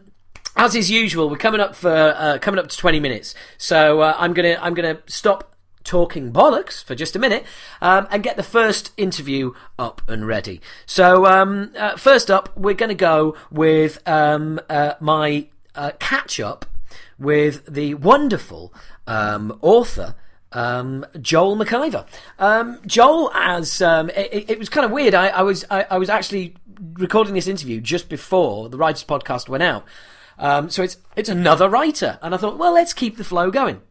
as 0.60 0.74
is 0.74 0.90
usual, 0.90 1.30
we're 1.30 1.38
coming 1.38 1.62
up 1.62 1.76
for 1.76 1.94
uh, 2.18 2.40
coming 2.42 2.58
up 2.60 2.68
to 2.68 2.76
twenty 2.76 3.00
minutes, 3.00 3.36
so 3.60 4.02
uh, 4.02 4.16
I'm 4.18 4.34
gonna 4.34 4.58
I'm 4.60 4.74
gonna 4.74 4.98
stop 5.06 5.56
talking 5.88 6.32
bollocks 6.32 6.84
for 6.84 6.94
just 6.94 7.16
a 7.16 7.20
minute 7.20 7.46
um, 7.82 8.08
and 8.12 8.22
get 8.22 8.36
the 8.36 8.44
first 8.44 8.92
interview 8.98 9.54
up 9.80 10.02
and 10.08 10.28
ready. 10.28 10.62
So 10.86 11.26
um, 11.26 11.72
uh, 11.78 11.96
first 11.96 12.30
up, 12.30 12.56
we're 12.58 12.76
to 12.90 12.96
go 12.96 13.36
with 13.50 14.00
um, 14.08 14.60
uh, 14.70 14.94
my 15.00 15.48
uh, 15.74 15.92
catch 16.00 16.40
up 16.40 16.66
with 17.18 17.66
the 17.66 17.96
wonderful 17.96 18.74
um, 19.08 19.58
author. 19.62 20.16
Um, 20.54 21.06
Joel 21.20 21.58
McIver. 21.58 22.08
Um, 22.40 22.80
Joel, 22.88 23.32
as 23.34 23.82
um, 23.82 24.10
it, 24.12 24.50
it, 24.50 24.58
was 24.58 24.70
kind 24.70 24.86
of 24.86 24.92
weird. 24.92 25.14
I, 25.14 25.28
I 25.28 25.42
was 25.42 25.66
I, 25.70 25.86
I, 25.92 25.98
was 25.98 26.10
actually 26.10 26.56
recording 26.94 27.34
this 27.34 27.48
interview 27.48 27.82
just 27.82 28.10
before 28.10 28.70
the 28.70 28.78
Writers 28.78 29.04
Podcast 29.04 29.50
went 29.50 29.64
out, 29.64 29.86
um, 30.40 30.70
so 30.70 30.84
it's 30.84 30.98
it's 31.16 31.30
another 31.30 31.70
writer, 31.70 32.20
and 32.22 32.34
I 32.34 32.38
thought, 32.38 32.58
well, 32.58 32.74
let's 32.74 32.94
keep 32.94 33.18
the 33.18 33.24
flow 33.24 33.52
going. 33.52 33.82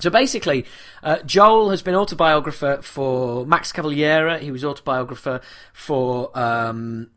So 0.00 0.10
basically, 0.10 0.66
uh, 1.02 1.18
Joel 1.24 1.70
has 1.70 1.82
been 1.82 1.94
autobiographer 1.94 2.80
for 2.82 3.46
Max 3.46 3.72
Cavalera. 3.72 4.40
He 4.40 4.50
was 4.50 4.64
autobiographer 4.64 5.40
for 5.72 6.36
um, 6.36 7.10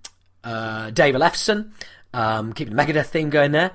uh, 0.43 0.91
Dave 0.91 1.15
um, 2.13 2.53
keeping 2.53 2.75
the 2.75 2.81
Megadeth 2.81 3.07
theme 3.07 3.29
going 3.29 3.51
there. 3.51 3.71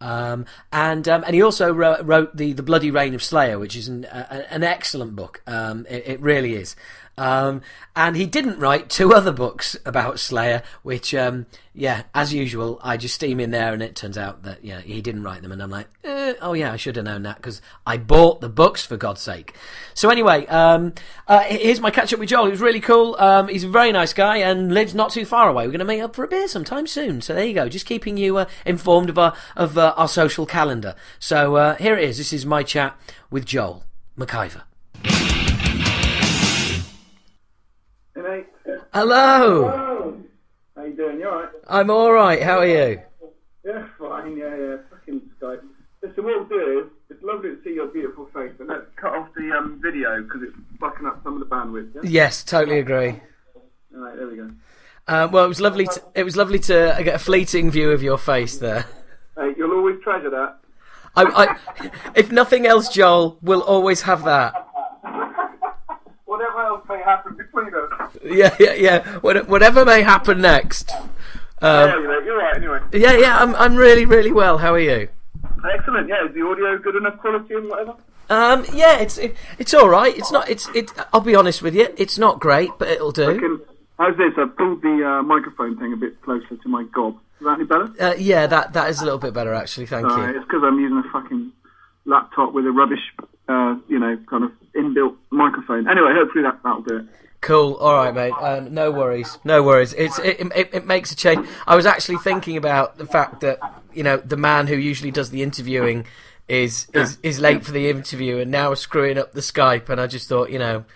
Um, 0.00 0.44
and 0.72 1.08
um, 1.08 1.24
and 1.24 1.34
he 1.34 1.42
also 1.42 1.72
wrote, 1.72 2.04
wrote, 2.04 2.36
the 2.36 2.52
the 2.52 2.62
Bloody 2.62 2.90
Reign 2.90 3.14
of 3.14 3.22
Slayer, 3.22 3.58
which 3.58 3.74
is 3.74 3.88
an, 3.88 4.04
a, 4.04 4.52
an 4.52 4.62
excellent 4.62 5.16
book. 5.16 5.42
Um, 5.46 5.86
it, 5.88 6.06
it, 6.06 6.20
really 6.20 6.54
is. 6.54 6.76
Um, 7.18 7.62
and 7.94 8.14
he 8.16 8.26
didn't 8.26 8.58
write 8.58 8.90
two 8.90 9.14
other 9.14 9.32
books 9.32 9.76
about 9.86 10.20
Slayer, 10.20 10.62
which, 10.82 11.14
um, 11.14 11.46
yeah, 11.72 12.02
as 12.14 12.34
usual, 12.34 12.78
I 12.82 12.98
just 12.98 13.14
steam 13.14 13.40
in 13.40 13.50
there, 13.50 13.72
and 13.72 13.82
it 13.82 13.96
turns 13.96 14.18
out 14.18 14.42
that 14.42 14.64
yeah, 14.64 14.80
he 14.80 15.00
didn't 15.00 15.22
write 15.22 15.40
them, 15.42 15.50
and 15.50 15.62
I'm 15.62 15.70
like, 15.70 15.88
eh, 16.04 16.34
oh 16.42 16.52
yeah, 16.52 16.72
I 16.72 16.76
should 16.76 16.96
have 16.96 17.06
known 17.06 17.22
that 17.22 17.36
because 17.36 17.62
I 17.86 17.96
bought 17.96 18.40
the 18.40 18.50
books 18.50 18.84
for 18.84 18.98
God's 18.98 19.22
sake. 19.22 19.54
So 19.94 20.10
anyway, 20.10 20.46
um, 20.46 20.92
uh, 21.26 21.40
here's 21.40 21.80
my 21.80 21.90
catch 21.90 22.12
up 22.12 22.20
with 22.20 22.28
Joel. 22.28 22.46
He 22.46 22.50
was 22.50 22.60
really 22.60 22.80
cool. 22.80 23.16
Um, 23.18 23.48
he's 23.48 23.64
a 23.64 23.68
very 23.68 23.92
nice 23.92 24.12
guy 24.12 24.38
and 24.38 24.74
lives 24.74 24.94
not 24.94 25.10
too 25.10 25.24
far 25.24 25.48
away. 25.48 25.64
We're 25.64 25.72
going 25.72 25.78
to 25.80 25.86
meet 25.86 26.02
up 26.02 26.14
for 26.14 26.24
a 26.24 26.28
beer 26.28 26.48
sometime 26.48 26.86
soon. 26.86 27.22
So 27.22 27.34
there 27.34 27.46
you 27.46 27.54
go, 27.54 27.68
just 27.68 27.86
keeping 27.86 28.16
you 28.18 28.36
uh, 28.38 28.46
informed 28.66 29.08
of 29.08 29.18
our 29.18 29.34
of 29.56 29.78
uh, 29.78 29.94
our 29.96 30.08
social 30.08 30.44
calendar. 30.44 30.94
So 31.18 31.56
uh, 31.56 31.76
here 31.76 31.96
it 31.96 32.04
is. 32.04 32.18
This 32.18 32.32
is 32.32 32.44
my 32.44 32.62
chat 32.62 32.98
with 33.30 33.46
Joel 33.46 33.84
McIver. 34.18 34.62
Hello. 38.16 38.42
Hello. 38.94 40.22
How 40.74 40.84
you 40.84 40.96
doing? 40.96 41.20
You 41.20 41.28
alright? 41.28 41.50
I'm 41.68 41.90
alright. 41.90 42.42
How 42.42 42.60
are 42.60 42.66
you? 42.66 43.00
Yeah, 43.62 43.86
fine. 43.98 44.38
Yeah, 44.38 44.56
yeah. 44.56 44.76
Fucking 44.88 45.20
Skype. 45.38 45.60
Listen, 46.02 46.24
what 46.24 46.48
we'll 46.48 46.48
do 46.48 46.80
is, 46.80 46.86
it's 47.10 47.22
lovely 47.22 47.50
to 47.50 47.62
see 47.62 47.74
your 47.74 47.88
beautiful 47.88 48.26
face, 48.32 48.52
but 48.56 48.68
let's 48.68 48.86
cut 48.96 49.12
off 49.12 49.28
the 49.36 49.52
um, 49.52 49.78
video 49.82 50.22
because 50.22 50.40
it's 50.44 50.56
fucking 50.80 51.06
up 51.06 51.22
some 51.24 51.34
of 51.34 51.40
the 51.40 51.54
bandwidth. 51.54 51.94
Yeah? 51.94 52.00
Yes, 52.04 52.42
totally 52.42 52.78
agree. 52.78 53.20
Alright, 53.94 54.16
there 54.16 54.28
we 54.28 54.36
go. 54.36 54.50
Uh, 55.06 55.28
well, 55.30 55.44
it 55.44 55.48
was 55.48 55.60
lovely. 55.60 55.84
To, 55.86 56.02
it 56.14 56.24
was 56.24 56.36
lovely 56.38 56.58
to 56.60 56.98
get 57.04 57.14
a 57.14 57.18
fleeting 57.18 57.70
view 57.70 57.90
of 57.90 58.02
your 58.02 58.16
face 58.16 58.56
there. 58.56 58.86
Hey, 59.36 59.52
you'll 59.58 59.72
always 59.72 60.00
treasure 60.02 60.30
that. 60.30 60.58
I, 61.14 61.22
I, 61.24 61.90
if 62.14 62.32
nothing 62.32 62.66
else, 62.66 62.88
Joel, 62.88 63.38
we'll 63.42 63.62
always 63.62 64.02
have 64.02 64.24
that. 64.24 64.54
Whatever 66.24 66.60
else 66.62 66.84
may 66.88 67.00
happen 67.02 67.36
between 67.36 67.68
us. 67.74 68.15
Yeah, 68.26 68.54
yeah, 68.58 68.74
yeah. 68.74 69.18
Whatever 69.18 69.84
may 69.84 70.02
happen 70.02 70.40
next. 70.40 70.92
Um, 71.62 71.88
yeah, 71.88 72.20
you're 72.24 72.38
right. 72.38 72.56
Anyway. 72.56 72.80
Yeah, 72.92 73.16
yeah. 73.16 73.38
I'm, 73.38 73.54
I'm 73.56 73.76
really, 73.76 74.04
really 74.04 74.32
well. 74.32 74.58
How 74.58 74.74
are 74.74 74.78
you? 74.78 75.08
Excellent. 75.74 76.08
Yeah, 76.08 76.26
is 76.26 76.34
the 76.34 76.42
audio 76.42 76.78
good 76.78 76.96
enough 76.96 77.18
quality 77.18 77.54
and 77.54 77.68
whatever? 77.68 77.94
Um, 78.28 78.66
yeah, 78.72 78.98
it's 78.98 79.18
it, 79.18 79.36
it's 79.58 79.72
all 79.72 79.88
right. 79.88 80.16
It's 80.16 80.32
not. 80.32 80.48
It's 80.48 80.68
it. 80.74 80.90
I'll 81.12 81.20
be 81.20 81.34
honest 81.34 81.62
with 81.62 81.74
you. 81.74 81.88
It's 81.96 82.18
not 82.18 82.40
great, 82.40 82.70
but 82.78 82.88
it'll 82.88 83.12
do. 83.12 83.38
Can, 83.38 83.60
how's 83.98 84.16
this? 84.16 84.32
I've 84.36 84.56
pulled 84.56 84.82
the 84.82 85.06
uh, 85.06 85.22
microphone 85.22 85.78
thing 85.78 85.92
a 85.92 85.96
bit 85.96 86.20
closer 86.22 86.56
to 86.56 86.68
my 86.68 86.84
gob. 86.92 87.16
Is 87.40 87.46
that 87.46 87.54
any 87.54 87.64
better? 87.64 87.88
Uh, 88.00 88.14
yeah, 88.18 88.46
that 88.46 88.72
that 88.72 88.90
is 88.90 89.00
a 89.00 89.04
little 89.04 89.18
bit 89.18 89.32
better 89.32 89.54
actually. 89.54 89.86
Thank 89.86 90.06
uh, 90.06 90.16
you. 90.16 90.24
It's 90.36 90.44
because 90.44 90.62
I'm 90.64 90.80
using 90.80 90.98
a 90.98 91.12
fucking 91.12 91.52
laptop 92.04 92.52
with 92.52 92.66
a 92.66 92.72
rubbish, 92.72 93.12
uh, 93.48 93.76
you 93.88 93.98
know, 93.98 94.18
kind 94.28 94.44
of 94.44 94.50
inbuilt 94.74 95.16
microphone. 95.30 95.88
Anyway, 95.88 96.12
hopefully 96.12 96.42
that 96.42 96.58
that'll 96.64 96.82
do 96.82 96.96
it. 96.98 97.06
Cool. 97.46 97.74
All 97.74 97.94
right, 97.94 98.12
mate. 98.12 98.32
Um, 98.40 98.74
no 98.74 98.90
worries. 98.90 99.38
No 99.44 99.62
worries. 99.62 99.92
It's 99.92 100.18
it, 100.18 100.40
it, 100.40 100.70
it 100.72 100.84
makes 100.84 101.12
a 101.12 101.16
change. 101.16 101.46
I 101.64 101.76
was 101.76 101.86
actually 101.86 102.18
thinking 102.18 102.56
about 102.56 102.98
the 102.98 103.06
fact 103.06 103.40
that 103.42 103.60
you 103.94 104.02
know 104.02 104.16
the 104.16 104.36
man 104.36 104.66
who 104.66 104.74
usually 104.74 105.12
does 105.12 105.30
the 105.30 105.44
interviewing 105.44 106.06
is 106.48 106.88
is 106.92 107.18
is 107.22 107.38
late 107.38 107.64
for 107.64 107.70
the 107.70 107.88
interview 107.88 108.38
and 108.38 108.50
now 108.50 108.74
screwing 108.74 109.16
up 109.16 109.30
the 109.30 109.42
Skype, 109.42 109.88
and 109.88 110.00
I 110.00 110.08
just 110.08 110.28
thought, 110.28 110.50
you 110.50 110.58
know, 110.58 110.86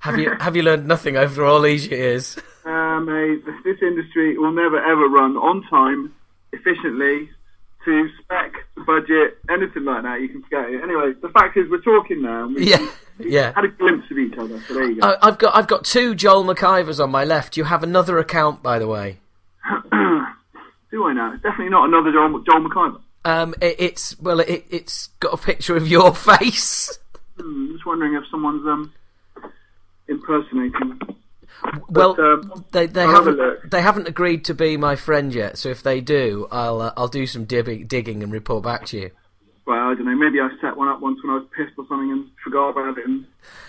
have 0.00 0.18
you 0.18 0.34
have 0.40 0.56
you 0.56 0.64
learned 0.64 0.88
nothing 0.88 1.16
over 1.16 1.44
all 1.44 1.60
these 1.60 1.86
years? 1.86 2.36
Uh, 2.64 2.98
mate, 2.98 3.44
this 3.62 3.78
industry 3.80 4.36
will 4.36 4.50
never 4.50 4.84
ever 4.84 5.06
run 5.08 5.36
on 5.36 5.62
time, 5.70 6.12
efficiently, 6.52 7.30
to 7.84 8.08
spec, 8.22 8.52
budget, 8.86 9.38
anything 9.50 9.84
like 9.84 10.02
that. 10.02 10.20
You 10.20 10.28
can 10.28 10.42
forget 10.42 10.70
it. 10.70 10.82
Anyway, 10.82 11.12
the 11.20 11.28
fact 11.28 11.56
is, 11.56 11.68
we're 11.70 11.80
talking 11.80 12.22
now. 12.22 12.48
We, 12.48 12.70
Yeah, 12.70 12.86
yeah. 13.18 13.52
Had 13.54 13.64
a 13.64 13.68
glimpse 13.68 14.10
of 14.10 14.18
each 14.18 14.36
other, 14.38 14.60
so 14.68 14.74
there 14.74 14.90
you 14.90 15.00
go. 15.00 15.16
I've 15.22 15.38
got 15.38 15.56
I've 15.56 15.66
got 15.66 15.84
two 15.84 16.14
Joel 16.14 16.44
McIvers 16.44 17.02
on 17.02 17.10
my 17.10 17.24
left. 17.24 17.56
You 17.56 17.64
have 17.64 17.82
another 17.82 18.18
account, 18.18 18.62
by 18.62 18.78
the 18.78 18.86
way. 18.86 19.18
Do 19.92 21.06
I 21.06 21.12
now? 21.12 21.32
It's 21.32 21.42
definitely 21.42 21.70
not 21.70 21.88
another 21.88 22.12
Joel, 22.12 22.40
Joel 22.40 22.68
McIver. 22.68 23.00
Um, 23.24 23.54
it, 23.60 23.76
it's 23.78 24.18
well, 24.20 24.40
it, 24.40 24.64
it's 24.70 25.08
got 25.20 25.32
a 25.32 25.36
picture 25.36 25.76
of 25.76 25.88
your 25.88 26.14
face. 26.14 26.98
Hmm, 27.36 27.42
I'm 27.68 27.72
just 27.72 27.86
wondering 27.86 28.14
if 28.14 28.24
someone's 28.30 28.66
um 28.66 28.92
impersonating. 30.08 31.00
Well, 31.88 32.14
But, 32.14 32.18
um, 32.24 32.64
they 32.72 32.86
they 32.86 33.02
I'll 33.02 33.10
have 33.10 33.24
haven't 33.26 33.70
they 33.70 33.82
haven't 33.82 34.08
agreed 34.08 34.44
to 34.46 34.54
be 34.54 34.76
my 34.76 34.96
friend 34.96 35.34
yet. 35.34 35.58
So 35.58 35.68
if 35.68 35.82
they 35.82 36.00
do, 36.00 36.48
I'll 36.50 36.80
uh, 36.80 36.92
I'll 36.96 37.08
do 37.08 37.26
some 37.26 37.44
digging 37.44 38.22
and 38.22 38.32
report 38.32 38.64
back 38.64 38.86
to 38.86 38.98
you. 38.98 39.10
Well, 39.64 39.78
I 39.78 39.94
don't 39.94 40.06
know. 40.06 40.16
Maybe 40.16 40.40
I 40.40 40.48
set 40.60 40.76
one 40.76 40.88
up 40.88 41.00
once 41.00 41.22
when 41.22 41.30
I 41.30 41.38
was 41.38 41.46
pissed 41.56 41.78
or 41.78 41.86
something 41.88 42.10
and 42.10 42.26
forgot 42.42 42.70
about 42.70 42.98
it. 42.98 43.06
And 43.06 43.24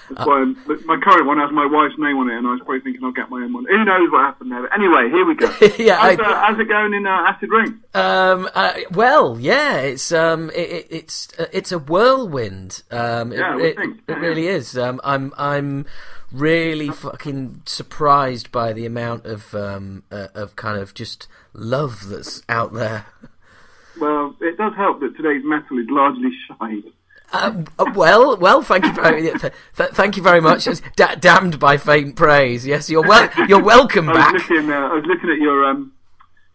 Uh, 0.10 0.16
that's 0.16 0.28
why 0.28 0.42
I'm, 0.42 0.58
my 0.88 0.98
current 1.00 1.28
one 1.28 1.38
has 1.38 1.52
my 1.52 1.68
wife's 1.68 1.94
name 2.00 2.18
on 2.18 2.32
it, 2.32 2.36
and 2.38 2.48
I 2.48 2.52
was 2.52 2.62
probably 2.66 2.80
thinking 2.82 3.04
I'll 3.04 3.12
get 3.12 3.30
my 3.30 3.38
own 3.44 3.54
one. 3.54 3.66
Who 3.70 3.86
knows 3.86 4.12
what 4.12 4.22
happened 4.22 4.52
there? 4.52 4.64
But 4.64 4.74
anyway, 4.74 5.10
here 5.12 5.24
we 5.24 5.36
go. 5.36 5.48
Yeah, 5.78 5.98
how's, 5.98 6.20
I- 6.20 6.24
uh, 6.24 6.46
how's 6.48 6.60
it 6.60 6.68
going 6.68 6.96
in 6.96 7.06
uh, 7.06 7.12
Acid 7.30 7.50
Reign? 7.52 7.80
Um, 7.94 8.50
uh, 8.56 8.74
well, 8.92 9.38
yeah, 9.40 9.78
it's 9.82 10.12
um, 10.12 10.50
it, 10.50 10.70
it, 10.72 10.88
it's 10.90 11.28
uh, 11.38 11.46
it's 11.54 11.72
a 11.72 11.78
whirlwind. 11.78 12.82
Um, 12.90 13.32
it, 13.32 13.38
Yeah, 13.38 13.60
it, 13.60 13.78
think. 13.78 14.02
it 14.08 14.18
really 14.18 14.48
is. 14.48 14.76
Um, 14.76 15.00
I'm 15.04 15.32
I'm 15.38 15.86
really 16.34 16.90
fucking 16.90 17.62
surprised 17.66 18.52
by 18.52 18.74
the 18.74 18.86
amount 18.86 19.26
of 19.26 19.54
um 19.56 20.04
uh, 20.12 20.28
of 20.34 20.56
kind 20.56 20.80
of 20.80 20.94
just 20.94 21.28
love 21.54 22.10
that's 22.10 22.42
out 22.50 22.74
there. 22.74 23.06
Well, 24.00 24.36
it 24.42 24.58
does 24.58 24.74
help 24.76 25.00
that 25.02 25.16
today's 25.16 25.44
metal 25.46 25.78
is 25.78 25.86
largely 25.90 26.32
shy. 26.48 26.82
Uh, 27.32 27.64
well, 27.96 28.38
well, 28.38 28.62
thank 28.62 28.86
you 28.86 28.94
very, 28.94 29.22
th- 29.24 29.54
th- 29.76 29.90
thank 29.92 30.18
you 30.18 30.24
very 30.24 30.40
much. 30.42 30.68
Da- 30.96 31.16
damned 31.16 31.60
by 31.60 31.78
faint 31.78 32.16
praise. 32.16 32.66
Yes, 32.66 32.90
you're 32.90 33.02
well, 33.08 33.30
you're 33.48 33.62
welcome 33.64 34.10
I 34.10 34.14
was 34.14 34.20
back. 34.20 34.34
looking. 34.50 34.72
Uh, 34.72 34.76
I 34.76 34.94
was 34.94 35.06
looking 35.06 35.30
at 35.32 35.38
your 35.40 35.66
um, 35.66 35.92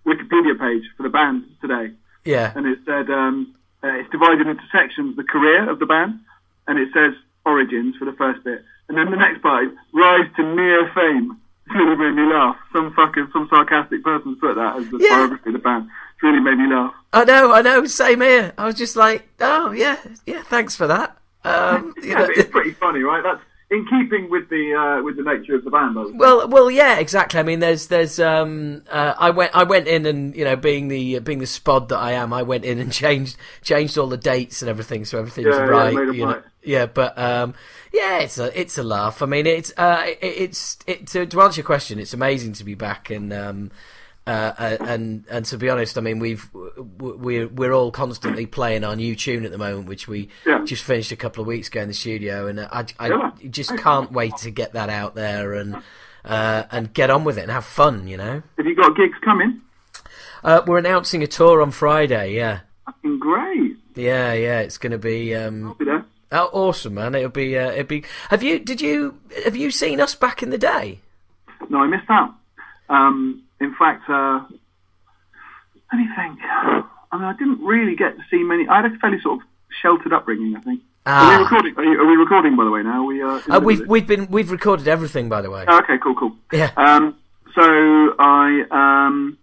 Wikipedia 0.06 0.58
page 0.58 0.84
for 0.96 1.02
the 1.02 1.08
band 1.08 1.44
today, 1.60 1.92
Yeah, 2.24 2.52
and 2.54 2.66
it 2.66 2.78
said 2.86 3.10
um, 3.10 3.54
uh, 3.82 3.88
it's 3.88 4.10
divided 4.10 4.46
into 4.46 4.62
sections: 4.70 5.16
the 5.16 5.24
career 5.24 5.68
of 5.68 5.78
the 5.80 5.86
band, 5.86 6.20
and 6.68 6.78
it 6.78 6.88
says 6.94 7.12
origins 7.44 7.96
for 7.96 8.04
the 8.04 8.12
first 8.12 8.44
bit, 8.44 8.64
and 8.88 8.96
then 8.98 9.10
the 9.10 9.16
next 9.16 9.42
part 9.42 9.64
is 9.64 9.72
rise 9.92 10.26
to 10.36 10.42
near 10.54 10.90
fame. 10.94 11.36
It's 11.66 11.74
really 11.74 11.96
made 11.96 12.14
me 12.14 12.32
laugh. 12.32 12.56
Some 12.72 12.92
fucking 12.94 13.28
some 13.32 13.46
sarcastic 13.50 14.02
person 14.02 14.36
put 14.36 14.54
that 14.56 14.76
as 14.76 14.88
the 14.90 14.98
Yeah. 15.00 15.16
biography 15.16 15.50
of 15.50 15.52
the 15.54 15.58
band. 15.58 15.88
It's 16.14 16.22
really 16.22 16.40
made 16.40 16.56
me 16.58 16.66
laugh. 16.74 16.94
I 17.12 17.24
know, 17.24 17.52
I 17.52 17.62
know. 17.62 17.84
Same 17.86 18.20
here. 18.22 18.52
I 18.58 18.64
was 18.66 18.74
just 18.74 18.96
like, 18.96 19.28
oh 19.40 19.72
yeah, 19.72 19.96
yeah. 20.26 20.42
Thanks 20.42 20.74
for 20.76 20.86
that. 20.86 21.16
Um, 21.44 21.94
you 22.02 22.08
Yeah, 22.10 22.14
know, 22.20 22.26
but 22.26 22.36
it's 22.38 22.50
pretty 22.50 22.72
funny, 22.72 23.00
right? 23.00 23.22
That's 23.22 23.40
in 23.70 23.84
keeping 23.86 24.30
with 24.30 24.48
the 24.48 24.74
uh, 24.74 25.02
with 25.02 25.16
the 25.16 25.22
nature 25.22 25.54
of 25.54 25.64
the 25.64 25.70
band. 25.70 25.94
Well, 26.18 26.48
well, 26.48 26.70
yeah, 26.70 26.98
exactly. 26.98 27.38
I 27.38 27.42
mean, 27.42 27.58
there's, 27.60 27.88
there's, 27.88 28.18
um, 28.18 28.82
uh, 28.90 29.14
I 29.18 29.30
went, 29.30 29.54
I 29.54 29.64
went 29.64 29.86
in 29.88 30.06
and 30.06 30.34
you 30.34 30.44
know, 30.44 30.56
being 30.56 30.88
the, 30.88 31.18
being 31.18 31.38
the 31.38 31.44
spod 31.44 31.88
that 31.88 31.98
I 31.98 32.12
am, 32.12 32.32
I 32.32 32.42
went 32.42 32.64
in 32.64 32.78
and 32.78 32.90
changed, 33.04 33.36
changed 33.62 33.98
all 33.98 34.06
the 34.06 34.16
dates 34.16 34.62
and 34.62 34.70
everything, 34.70 35.04
so 35.04 35.18
everything's 35.18 35.48
Yeah, 35.48 35.64
yeah, 35.64 35.64
right. 35.66 35.94
made 35.94 36.08
'em 36.08 36.14
you 36.14 36.24
know, 36.24 36.32
right. 36.32 36.42
yeah, 36.62 36.86
but 36.86 37.18
um, 37.18 37.54
yeah, 37.92 38.20
it's 38.20 38.38
a, 38.38 38.58
it's 38.58 38.78
a 38.78 38.82
laugh. 38.82 39.20
I 39.20 39.26
mean, 39.26 39.46
it's, 39.46 39.72
uh, 39.76 40.02
it, 40.06 40.18
it's, 40.22 40.78
it, 40.86 41.06
to, 41.08 41.26
to 41.26 41.42
answer 41.42 41.60
your 41.60 41.66
question, 41.66 41.98
it's 41.98 42.14
amazing 42.14 42.54
to 42.54 42.64
be 42.64 42.74
back 42.74 43.10
and 43.10 43.32
um, 43.34 43.70
Uh, 44.28 44.76
and 44.80 45.24
and 45.30 45.44
to 45.46 45.56
be 45.56 45.70
honest, 45.70 45.96
I 45.96 46.02
mean 46.02 46.18
we've 46.18 46.46
we're 46.98 47.48
we're 47.48 47.72
all 47.72 47.90
constantly 47.90 48.44
playing 48.44 48.84
our 48.84 48.94
new 48.94 49.16
tune 49.16 49.44
at 49.46 49.50
the 49.52 49.56
moment, 49.58 49.88
which 49.88 50.06
we 50.06 50.28
Yeah. 50.44 50.64
just 50.66 50.84
finished 50.84 51.12
a 51.12 51.16
couple 51.16 51.40
of 51.40 51.46
weeks 51.46 51.68
ago 51.68 51.80
in 51.80 51.88
the 51.88 51.94
studio, 51.94 52.46
and 52.46 52.60
I, 52.60 52.84
I 52.98 53.08
Yeah. 53.08 53.30
just 53.48 53.74
can't 53.78 54.12
wait 54.12 54.36
to 54.38 54.50
get 54.50 54.74
that 54.74 54.90
out 54.90 55.14
there 55.14 55.54
and 55.54 55.76
uh, 56.26 56.64
and 56.70 56.92
get 56.92 57.08
on 57.08 57.24
with 57.24 57.38
it 57.38 57.42
and 57.42 57.50
have 57.50 57.64
fun. 57.64 58.06
You 58.06 58.18
know, 58.18 58.42
Have 58.58 58.66
you 58.66 58.74
got 58.74 58.94
gigs 58.96 59.16
coming? 59.24 59.62
uh, 60.44 60.60
we're 60.66 60.78
announcing 60.78 61.22
a 61.22 61.26
tour 61.26 61.62
on 61.62 61.70
Friday. 61.70 62.34
Yeah, 62.34 62.60
Fucking 62.84 63.18
great. 63.20 63.76
yeah, 63.94 64.34
yeah. 64.34 64.60
It's 64.60 64.76
going 64.76 64.92
to 64.92 64.98
be 64.98 65.34
um, 65.34 65.68
I'll 65.68 65.74
Be 65.74 65.86
there. 65.86 66.04
oh, 66.32 66.50
awesome, 66.52 66.94
man. 66.94 67.14
It'll 67.14 67.30
be 67.30 67.56
uh, 67.56 67.70
it'll 67.70 67.84
be. 67.84 68.04
Have 68.28 68.42
you 68.42 68.58
did 68.58 68.82
you 68.82 69.18
have 69.44 69.56
you 69.56 69.70
seen 69.70 70.02
us 70.02 70.14
back 70.14 70.42
in 70.42 70.50
the 70.50 70.58
day? 70.58 70.98
No, 71.70 71.78
I 71.78 71.86
missed 71.86 72.10
out. 72.10 72.34
Um, 72.90 73.42
in 73.60 73.74
fact, 73.78 74.08
uh, 74.08 74.40
let 75.92 75.98
me 75.98 76.08
think. 76.16 76.38
I 77.10 77.16
mean, 77.16 77.24
I 77.24 77.32
didn't 77.38 77.64
really 77.64 77.96
get 77.96 78.16
to 78.16 78.22
see 78.30 78.42
many. 78.42 78.68
I 78.68 78.82
had 78.82 78.92
a 78.92 78.98
fairly 78.98 79.20
sort 79.20 79.40
of 79.40 79.46
sheltered 79.82 80.12
upbringing, 80.12 80.56
I 80.56 80.60
think. 80.60 80.80
Are 81.06 81.12
Ah. 81.14 81.36
we 81.38 81.42
recording? 81.44 81.74
Are, 81.78 81.84
you, 81.84 82.00
are 82.00 82.06
we 82.06 82.16
recording, 82.16 82.56
by 82.56 82.64
the 82.64 82.70
way? 82.70 82.82
Now 82.82 83.04
we 83.04 83.22
uh, 83.22 83.40
uh 83.50 83.60
we've 83.62 83.86
we've 83.86 84.06
been 84.06 84.28
we've 84.30 84.50
recorded 84.50 84.86
everything, 84.88 85.28
by 85.30 85.40
the 85.40 85.50
way. 85.50 85.64
Oh, 85.66 85.78
okay, 85.78 85.96
cool, 86.02 86.14
cool. 86.14 86.36
Yeah. 86.52 86.70
Um, 86.76 87.16
so 87.54 87.62
I 88.18 88.64
um, 88.70 89.38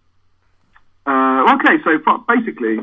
uh, 1.08 1.56
okay. 1.56 1.78
So 1.84 1.98
basically, 2.28 2.78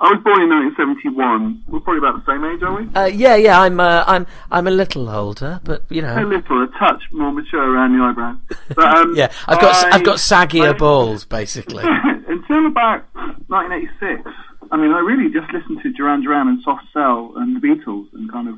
I 0.00 0.12
was 0.14 0.20
born 0.22 0.42
in 0.42 0.48
1971. 0.50 1.64
We're 1.68 1.80
probably 1.80 1.98
about 1.98 2.24
the 2.24 2.32
same 2.32 2.44
age, 2.44 2.62
are 2.62 2.74
we? 2.80 2.88
Uh, 2.94 3.06
yeah, 3.06 3.34
yeah, 3.36 3.60
I'm 3.60 3.80
uh, 3.80 4.04
I'm 4.06 4.26
I'm 4.50 4.66
a 4.66 4.70
little 4.70 5.08
older, 5.10 5.60
but 5.64 5.82
you 5.90 6.02
know, 6.02 6.14
A 6.16 6.24
little, 6.24 6.62
a 6.62 6.68
touch 6.78 7.02
more 7.12 7.32
mature 7.32 7.60
around 7.74 7.96
the 7.98 8.04
eyebrows. 8.04 8.36
But, 8.74 8.84
um, 8.96 9.14
yeah, 9.16 9.32
I've 9.48 9.60
got 9.60 9.74
I- 9.86 9.96
I've 9.96 10.04
got 10.04 10.16
saggier 10.18 10.70
I- 10.74 10.78
balls, 10.78 11.24
basically. 11.24 11.84
Until 12.28 12.66
about 12.66 13.04
1986, 13.48 14.30
I 14.70 14.76
mean, 14.76 14.92
I 14.92 14.98
really 15.00 15.32
just 15.32 15.50
listened 15.52 15.80
to 15.82 15.92
Duran 15.92 16.22
Duran 16.22 16.48
and 16.48 16.62
Soft 16.62 16.84
Cell 16.92 17.32
and 17.36 17.56
the 17.56 17.60
Beatles 17.66 18.06
and 18.12 18.30
kind 18.30 18.48
of 18.48 18.56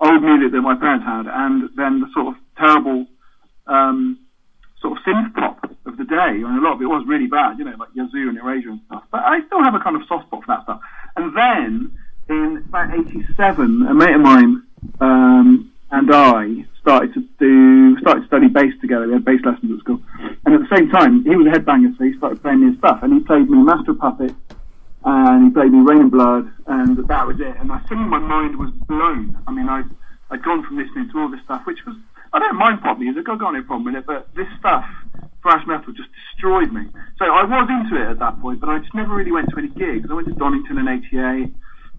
old 0.00 0.22
music 0.22 0.52
that 0.52 0.60
my 0.60 0.74
parents 0.76 1.04
had, 1.06 1.26
and 1.26 1.70
then 1.76 2.00
the 2.00 2.06
sort 2.14 2.28
of 2.28 2.34
terrible 2.58 3.06
um, 3.66 4.18
sort 4.86 4.98
of 4.98 5.04
synth 5.04 5.34
pop 5.34 5.70
of 5.86 5.96
the 5.96 6.04
day. 6.04 6.14
I 6.16 6.32
mean, 6.34 6.58
a 6.58 6.60
lot 6.60 6.74
of 6.74 6.82
it 6.82 6.86
was 6.86 7.04
really 7.06 7.26
bad, 7.26 7.58
you 7.58 7.64
know, 7.64 7.74
like 7.78 7.88
Yazoo 7.94 8.28
and 8.28 8.38
Erasure 8.38 8.70
and 8.70 8.80
stuff. 8.86 9.02
But 9.10 9.24
I 9.24 9.40
still 9.46 9.62
have 9.62 9.74
a 9.74 9.80
kind 9.80 9.96
of 9.96 10.02
soft 10.06 10.26
spot 10.26 10.44
for 10.44 10.54
that 10.54 10.62
stuff. 10.62 10.80
And 11.16 11.36
then 11.36 11.98
in 12.28 12.64
about 12.68 12.94
'87, 12.94 13.86
a 13.86 13.94
mate 13.94 14.14
of 14.14 14.20
mine 14.20 14.62
um, 15.00 15.72
and 15.90 16.14
I 16.14 16.64
started 16.80 17.14
to 17.14 17.20
do 17.38 17.98
started 18.00 18.20
to 18.22 18.26
study 18.26 18.48
bass 18.48 18.74
together. 18.80 19.06
We 19.06 19.14
had 19.14 19.24
bass 19.24 19.40
lessons 19.44 19.72
at 19.72 19.80
school, 19.80 20.00
and 20.44 20.54
at 20.54 20.60
the 20.60 20.76
same 20.76 20.90
time, 20.90 21.24
he 21.24 21.34
was 21.34 21.46
a 21.46 21.50
headbanger, 21.50 21.96
so 21.98 22.04
he 22.04 22.16
started 22.18 22.42
playing 22.42 22.62
his 22.66 22.78
stuff, 22.78 23.02
and 23.02 23.12
he 23.12 23.20
played 23.20 23.48
me 23.50 23.58
Master 23.58 23.92
of 23.92 23.98
Puppets, 23.98 24.34
and 25.04 25.46
he 25.46 25.50
played 25.50 25.72
me 25.72 25.80
Reign 25.80 26.02
in 26.02 26.10
Blood, 26.10 26.50
and 26.66 26.96
that 27.08 27.26
was 27.26 27.40
it. 27.40 27.56
And 27.58 27.72
I 27.72 27.78
think 27.88 28.00
my 28.00 28.18
mind 28.18 28.56
was 28.56 28.70
blown. 28.86 29.38
I 29.46 29.52
mean, 29.52 29.68
I 29.68 29.82
I'd 30.30 30.42
gone 30.42 30.64
from 30.64 30.76
listening 30.76 31.10
to 31.10 31.18
all 31.18 31.30
this 31.30 31.40
stuff, 31.44 31.66
which 31.66 31.84
was 31.86 31.96
I 32.32 32.38
don't 32.38 32.56
mind 32.56 32.82
pop 32.82 32.98
music, 32.98 33.28
I've 33.28 33.38
got 33.38 33.52
no 33.52 33.62
problem 33.62 33.84
with 33.84 33.96
it, 33.96 34.06
but 34.06 34.28
this 34.34 34.46
stuff, 34.58 34.84
thrash 35.42 35.66
metal, 35.66 35.92
just 35.92 36.08
destroyed 36.32 36.72
me. 36.72 36.86
So 37.18 37.24
I 37.26 37.44
was 37.44 37.68
into 37.70 38.00
it 38.02 38.10
at 38.10 38.18
that 38.18 38.40
point, 38.40 38.60
but 38.60 38.68
I 38.68 38.78
just 38.78 38.94
never 38.94 39.14
really 39.14 39.32
went 39.32 39.48
to 39.50 39.58
any 39.58 39.68
gigs. 39.68 40.08
I 40.10 40.14
went 40.14 40.28
to 40.28 40.34
Donington 40.34 40.78
and 40.78 40.88
ATA. 40.88 41.50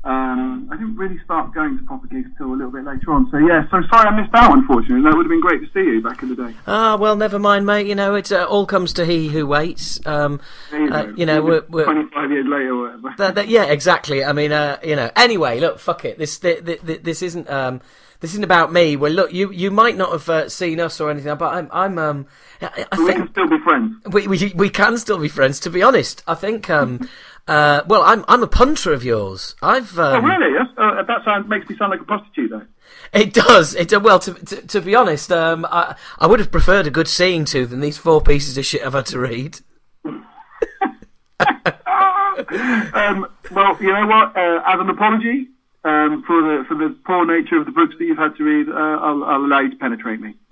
Um, 0.03 0.69
I 0.71 0.77
didn't 0.77 0.95
really 0.95 1.19
start 1.25 1.53
going 1.53 1.77
to 1.77 1.83
proper 1.83 2.07
gigs 2.07 2.29
till 2.37 2.47
a 2.47 2.55
little 2.55 2.71
bit 2.71 2.85
later 2.85 3.11
on. 3.11 3.29
So 3.29 3.37
yeah, 3.39 3.63
so 3.69 3.81
sorry 3.91 4.07
I 4.07 4.21
missed 4.21 4.33
out. 4.33 4.53
Unfortunately, 4.53 5.03
that 5.03 5.13
would 5.17 5.25
have 5.25 5.29
been 5.29 5.41
great 5.41 5.59
to 5.59 5.67
see 5.73 5.85
you 5.85 6.01
back 6.01 6.21
in 6.23 6.29
the 6.29 6.35
day. 6.35 6.55
Ah, 6.65 6.95
well, 6.95 7.17
never 7.17 7.39
mind, 7.39 7.65
mate. 7.65 7.87
You 7.87 7.95
know, 7.95 8.15
it 8.15 8.31
uh, 8.31 8.45
all 8.45 8.65
comes 8.65 8.93
to 8.93 9.05
he 9.05 9.27
who 9.27 9.45
waits. 9.45 9.99
Um, 10.05 10.39
you 10.71 10.89
uh, 10.89 11.11
you 11.17 11.25
know, 11.25 11.41
we're, 11.41 11.63
we're 11.67 11.83
25 11.83 12.31
years 12.31 12.45
later 12.47 12.73
or 12.73 12.83
whatever. 12.83 13.15
that, 13.17 13.35
that, 13.35 13.47
yeah, 13.49 13.65
exactly. 13.65 14.23
I 14.23 14.31
mean, 14.31 14.53
uh, 14.53 14.77
you 14.81 14.95
know. 14.95 15.11
Anyway, 15.15 15.59
look, 15.59 15.77
fuck 15.77 16.05
it. 16.05 16.17
This 16.17 16.39
th- 16.39 16.63
th- 16.63 16.85
th- 16.85 17.01
this 17.01 17.21
isn't 17.21 17.49
um, 17.49 17.81
this 18.19 18.31
isn't 18.31 18.43
about 18.43 18.73
me. 18.73 18.95
Well, 18.95 19.11
look, 19.11 19.31
you 19.31 19.51
you 19.51 19.69
might 19.69 19.95
not 19.95 20.11
have 20.11 20.29
uh, 20.29 20.49
seen 20.49 20.79
us 20.79 20.99
or 20.99 21.11
anything, 21.11 21.35
but 21.37 21.53
I'm 21.53 21.69
I'm 21.71 21.99
um, 21.99 22.27
I, 22.61 22.85
I 22.91 22.99
we 22.99 23.13
can 23.13 23.29
still 23.29 23.47
be 23.47 23.59
friends. 23.63 23.95
we, 24.11 24.27
we 24.27 24.53
we 24.55 24.69
can 24.69 24.97
still 24.97 25.19
be 25.19 25.29
friends. 25.29 25.59
To 25.61 25.69
be 25.69 25.83
honest, 25.83 26.23
I 26.27 26.35
think 26.35 26.69
um, 26.69 27.07
uh, 27.47 27.83
well, 27.87 28.01
I'm 28.03 28.25
I'm 28.27 28.41
a 28.41 28.47
punter 28.47 28.91
of 28.91 29.03
yours. 29.03 29.55
I've 29.61 29.97
Oh 29.99 30.15
um, 30.15 30.25
really? 30.25 30.53
Yes? 30.53 30.67
Uh, 30.77 31.03
that 31.03 31.23
sounds 31.25 31.47
makes 31.47 31.69
me 31.69 31.77
sound 31.77 31.91
like 31.91 32.01
a 32.01 32.05
prostitute 32.05 32.49
though. 32.49 32.65
It 33.13 33.33
does. 33.33 33.75
It 33.75 33.93
uh, 33.93 33.99
well. 33.99 34.19
To, 34.19 34.33
to 34.33 34.67
to 34.67 34.81
be 34.81 34.95
honest, 34.95 35.31
um, 35.31 35.65
I 35.69 35.95
I 36.17 36.25
would 36.25 36.39
have 36.39 36.51
preferred 36.51 36.87
a 36.87 36.91
good 36.91 37.07
seeing 37.07 37.45
to 37.45 37.67
than 37.67 37.81
these 37.81 37.97
four 37.97 38.21
pieces 38.21 38.57
of 38.57 38.65
shit 38.65 38.83
I've 38.83 38.93
had 38.93 39.05
to 39.07 39.19
read. 39.19 39.59
um, 42.93 43.27
well, 43.51 43.77
you 43.79 43.93
know 43.93 44.07
what? 44.07 44.35
Uh, 44.35 44.63
as 44.65 44.79
an 44.79 44.89
apology 44.89 45.49
um, 45.87 46.23
for 46.27 46.41
the 46.41 46.65
for 46.67 46.75
the 46.75 46.95
poor 47.05 47.25
nature 47.25 47.57
of 47.57 47.65
the 47.65 47.71
books 47.71 47.95
that 47.97 48.05
you've 48.05 48.17
had 48.17 48.35
to 48.37 48.43
read, 48.43 48.67
uh, 48.69 48.73
I'll, 48.73 49.23
I'll 49.23 49.45
allow 49.45 49.59
you 49.61 49.69
to 49.71 49.75
penetrate 49.77 50.19
me. 50.19 50.35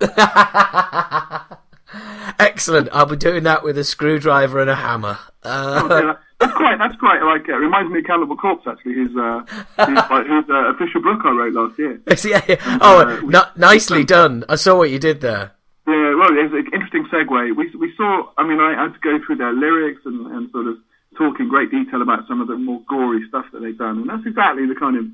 Excellent. 2.38 2.88
I'll 2.92 3.06
be 3.06 3.16
doing 3.16 3.44
that 3.44 3.62
with 3.62 3.78
a 3.78 3.84
screwdriver 3.84 4.60
and 4.60 4.68
a 4.68 4.74
hammer. 4.74 5.18
Uh, 5.42 6.14
that's 6.40 6.52
quite. 6.54 6.78
That's 6.78 6.96
quite 6.96 7.22
like. 7.22 7.48
Uh, 7.48 7.52
reminds 7.58 7.92
me 7.92 8.00
of 8.00 8.04
Cannibal 8.06 8.36
Corpse 8.36 8.66
actually. 8.66 8.94
Whose 8.94 9.16
uh, 9.16 9.42
like, 9.78 10.26
whose 10.26 10.44
uh, 10.50 10.70
official 10.74 11.00
book 11.02 11.20
I 11.24 11.30
wrote 11.30 11.52
last 11.54 11.78
year. 11.78 12.00
yeah, 12.24 12.44
yeah. 12.48 12.78
Oh, 12.80 13.00
uh, 13.00 13.20
we- 13.24 13.34
n- 13.34 13.42
nicely 13.56 14.04
done. 14.04 14.44
I 14.48 14.56
saw 14.56 14.76
what 14.76 14.90
you 14.90 14.98
did 14.98 15.20
there. 15.20 15.52
Yeah, 15.86 16.14
well, 16.16 16.30
it's 16.32 16.52
an 16.52 16.66
interesting 16.72 17.06
segue. 17.12 17.56
We 17.56 17.70
we 17.76 17.92
saw. 17.96 18.28
I 18.36 18.46
mean, 18.46 18.58
I 18.60 18.74
had 18.74 18.92
to 18.94 18.98
go 19.00 19.18
through 19.24 19.36
their 19.36 19.52
lyrics 19.52 20.00
and, 20.04 20.26
and 20.34 20.50
sort 20.50 20.66
of 20.66 20.76
talk 21.16 21.40
in 21.40 21.48
great 21.48 21.70
detail 21.70 22.02
about 22.02 22.26
some 22.28 22.40
of 22.40 22.48
the 22.48 22.56
more 22.56 22.80
gory 22.88 23.20
stuff 23.28 23.46
that 23.52 23.60
they've 23.60 23.76
done, 23.78 23.98
and 24.00 24.08
that's 24.10 24.26
exactly 24.26 24.66
the 24.66 24.74
kind 24.74 24.96
of 24.96 25.04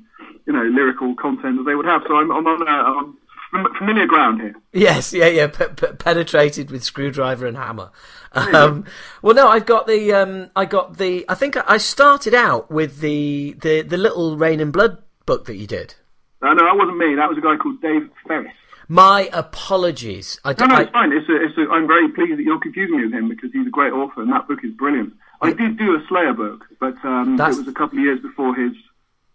you 0.45 0.53
know 0.53 0.63
lyrical 0.63 1.15
content 1.15 1.57
that 1.57 1.63
they 1.65 1.75
would 1.75 1.85
have. 1.85 2.01
So 2.07 2.15
I'm, 2.15 2.31
I'm 2.31 2.45
on 2.45 2.67
uh, 2.67 3.11
I'm 3.53 3.73
familiar 3.77 4.05
ground 4.07 4.41
here. 4.41 4.55
Yes, 4.71 5.13
yeah, 5.13 5.27
yeah. 5.27 5.47
P- 5.47 5.65
p- 5.75 5.93
penetrated 5.97 6.71
with 6.71 6.83
screwdriver 6.83 7.45
and 7.45 7.55
hammer. 7.57 7.91
Um, 8.33 8.85
well, 9.21 9.35
no, 9.35 9.47
I've 9.47 9.65
got 9.67 9.85
the. 9.85 10.11
Um, 10.13 10.49
I 10.55 10.65
got 10.65 10.97
the. 10.97 11.23
I 11.29 11.35
think 11.35 11.55
I 11.69 11.77
started 11.77 12.33
out 12.33 12.71
with 12.71 12.99
the 12.99 13.55
the 13.61 13.81
the 13.83 13.97
little 13.97 14.37
Reign 14.37 14.59
in 14.59 14.71
Blood 14.71 14.97
book 15.25 15.45
that 15.45 15.55
you 15.55 15.67
did. 15.67 15.95
Uh, 16.41 16.53
no, 16.53 16.65
that 16.65 16.75
wasn't 16.75 16.97
me. 16.97 17.15
That 17.15 17.29
was 17.29 17.37
a 17.37 17.41
guy 17.41 17.55
called 17.57 17.79
Dave 17.81 18.09
Ferris. 18.27 18.51
My 18.89 19.29
apologies. 19.31 20.39
I, 20.43 20.53
No, 20.59 20.65
no, 20.65 20.75
I- 20.75 20.81
it's 20.81 20.91
fine. 20.91 21.11
It's 21.13 21.29
a, 21.29 21.35
it's 21.45 21.57
a, 21.57 21.71
I'm 21.71 21.87
very 21.87 22.09
pleased 22.09 22.37
that 22.37 22.43
you're 22.43 22.59
confusing 22.59 22.97
me 22.97 23.05
with 23.05 23.13
him 23.13 23.29
because 23.29 23.49
he's 23.53 23.65
a 23.65 23.69
great 23.69 23.93
author 23.93 24.21
and 24.21 24.31
that 24.33 24.47
book 24.47 24.59
is 24.63 24.71
brilliant. 24.71 25.13
I 25.43 25.53
did 25.53 25.77
do 25.77 25.95
a 25.95 26.03
Slayer 26.07 26.33
book, 26.33 26.65
but 26.79 26.95
um, 27.03 27.35
it 27.39 27.47
was 27.47 27.67
a 27.67 27.73
couple 27.73 27.99
of 27.99 28.03
years 28.05 28.19
before 28.21 28.55
his 28.55 28.71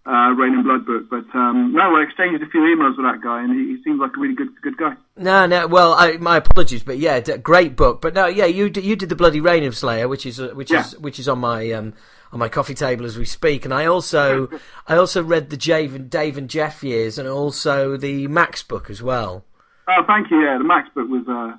uh, 0.07 0.31
Reign 0.37 0.55
in 0.55 0.63
Blood 0.63 0.87
book. 0.87 1.11
But 1.11 1.27
um, 1.39 1.73
no, 1.73 1.97
I 1.97 2.03
exchanged 2.03 2.43
a 2.43 2.47
few 2.47 2.61
emails 2.61 2.97
with 2.97 3.05
that 3.07 3.21
guy 3.23 3.43
and 3.43 3.53
he, 3.53 3.77
he 3.77 3.83
seems 3.83 4.01
like 4.01 4.13
a 4.17 4.21
really 4.21 4.35
good 4.35 4.49
good 4.63 4.77
guy. 4.77 4.95
No, 5.17 5.47
no. 5.47 5.67
Well, 5.67 5.93
I, 5.95 6.13
my 6.17 6.39
apologies, 6.39 6.83
but 6.83 6.99
yeah, 6.99 7.21
d- 7.21 7.37
great 7.39 7.77
book. 7.77 8.01
But 8.01 8.15
no, 8.15 8.27
yeah, 8.27 8.47
you 8.47 8.71
d- 8.71 8.81
you 8.81 8.97
did 8.97 9.09
the 9.11 9.17
bloody 9.17 9.41
Reign 9.41 9.65
of 9.65 9.77
Slayer, 9.77 10.09
which 10.09 10.25
is 10.25 10.41
uh, 10.41 10.49
which 10.55 10.71
Yeah. 10.71 10.81
is 10.81 10.99
which 10.99 11.19
is 11.19 11.29
on 11.29 11.39
my 11.41 11.71
um 11.73 11.93
on 12.33 12.39
my 12.39 12.49
coffee 12.49 12.75
table 12.75 13.05
as 13.07 13.19
we 13.19 13.25
speak. 13.25 13.65
And 13.65 13.75
I 13.75 13.85
also 13.87 14.49
I 14.87 14.97
also 14.97 15.23
read 15.23 15.51
the 15.51 15.57
Dave 15.57 15.95
and 15.95 16.09
Dave 16.09 16.39
and 16.39 16.49
Jeff 16.49 16.83
years, 16.83 17.19
and 17.19 17.29
also 17.29 17.97
the 17.99 18.29
Max 18.29 18.63
book 18.63 18.89
as 18.91 19.03
well. 19.03 19.45
Oh, 19.89 20.05
thank 20.07 20.31
you. 20.31 20.41
Yeah, 20.43 20.57
the 20.59 20.65
Max 20.65 20.89
book 20.95 21.09
was 21.09 21.27
uh, 21.29 21.57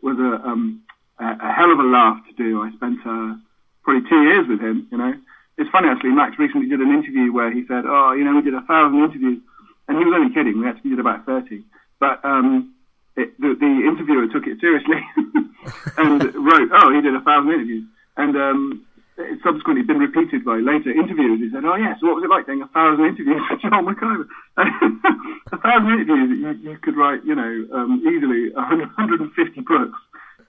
was 0.00 0.16
a, 0.18 0.48
um, 0.48 0.82
a 1.20 1.24
a 1.40 1.52
hell 1.52 1.70
of 1.70 1.78
a 1.78 1.84
laugh 1.84 2.18
to 2.28 2.32
do. 2.34 2.62
I 2.62 2.72
spent 2.72 2.98
uh, 3.06 3.34
probably 3.82 4.08
two 4.08 4.22
years 4.22 4.46
with 4.48 4.60
him. 4.60 4.86
You 4.90 4.98
know, 4.98 5.14
it's 5.58 5.70
funny 5.70 5.88
actually. 5.88 6.10
Max 6.10 6.38
recently 6.38 6.68
did 6.68 6.80
an 6.80 6.90
interview 6.90 7.32
where 7.32 7.52
he 7.52 7.66
said, 7.66 7.84
"Oh, 7.86 8.12
you 8.12 8.24
know, 8.24 8.34
we 8.34 8.42
did 8.42 8.54
a 8.54 8.62
thousand 8.62 8.98
interviews," 8.98 9.40
and 9.88 9.98
he 9.98 10.04
was 10.04 10.14
only 10.14 10.34
kidding. 10.34 10.60
We 10.60 10.68
actually 10.68 10.90
did 10.90 11.00
about 11.00 11.26
thirty, 11.26 11.64
but 12.00 12.24
um, 12.24 12.74
it, 13.16 13.38
the, 13.40 13.54
the 13.58 13.72
interviewer 13.86 14.26
took 14.28 14.46
it 14.46 14.60
seriously 14.60 15.00
and 15.98 16.22
wrote, 16.34 16.70
"Oh, 16.72 16.94
he 16.94 17.00
did 17.00 17.14
a 17.14 17.20
thousand 17.20 17.52
interviews," 17.52 17.84
and 18.16 18.36
um, 18.36 18.86
it's 19.18 19.42
subsequently 19.42 19.84
been 19.84 19.98
repeated 19.98 20.44
by 20.44 20.56
later 20.56 20.90
interviewers. 20.90 21.40
He 21.40 21.50
said, 21.52 21.64
"Oh, 21.64 21.76
yes, 21.76 22.00
what 22.00 22.16
was 22.16 22.24
it 22.24 22.30
like 22.30 22.46
doing 22.46 22.62
a 22.62 22.68
thousand 22.68 23.04
interviews 23.04 23.42
with 23.50 23.60
John 23.60 23.84
McIver?" 23.84 24.24
a 25.52 25.58
thousand 25.58 25.92
interviews, 25.92 26.30
you, 26.40 26.70
you 26.70 26.78
could 26.78 26.96
write, 26.96 27.24
you 27.24 27.34
know, 27.34 27.52
um, 27.76 28.00
easily 28.08 28.50
150 28.54 29.60
books. 29.60 29.98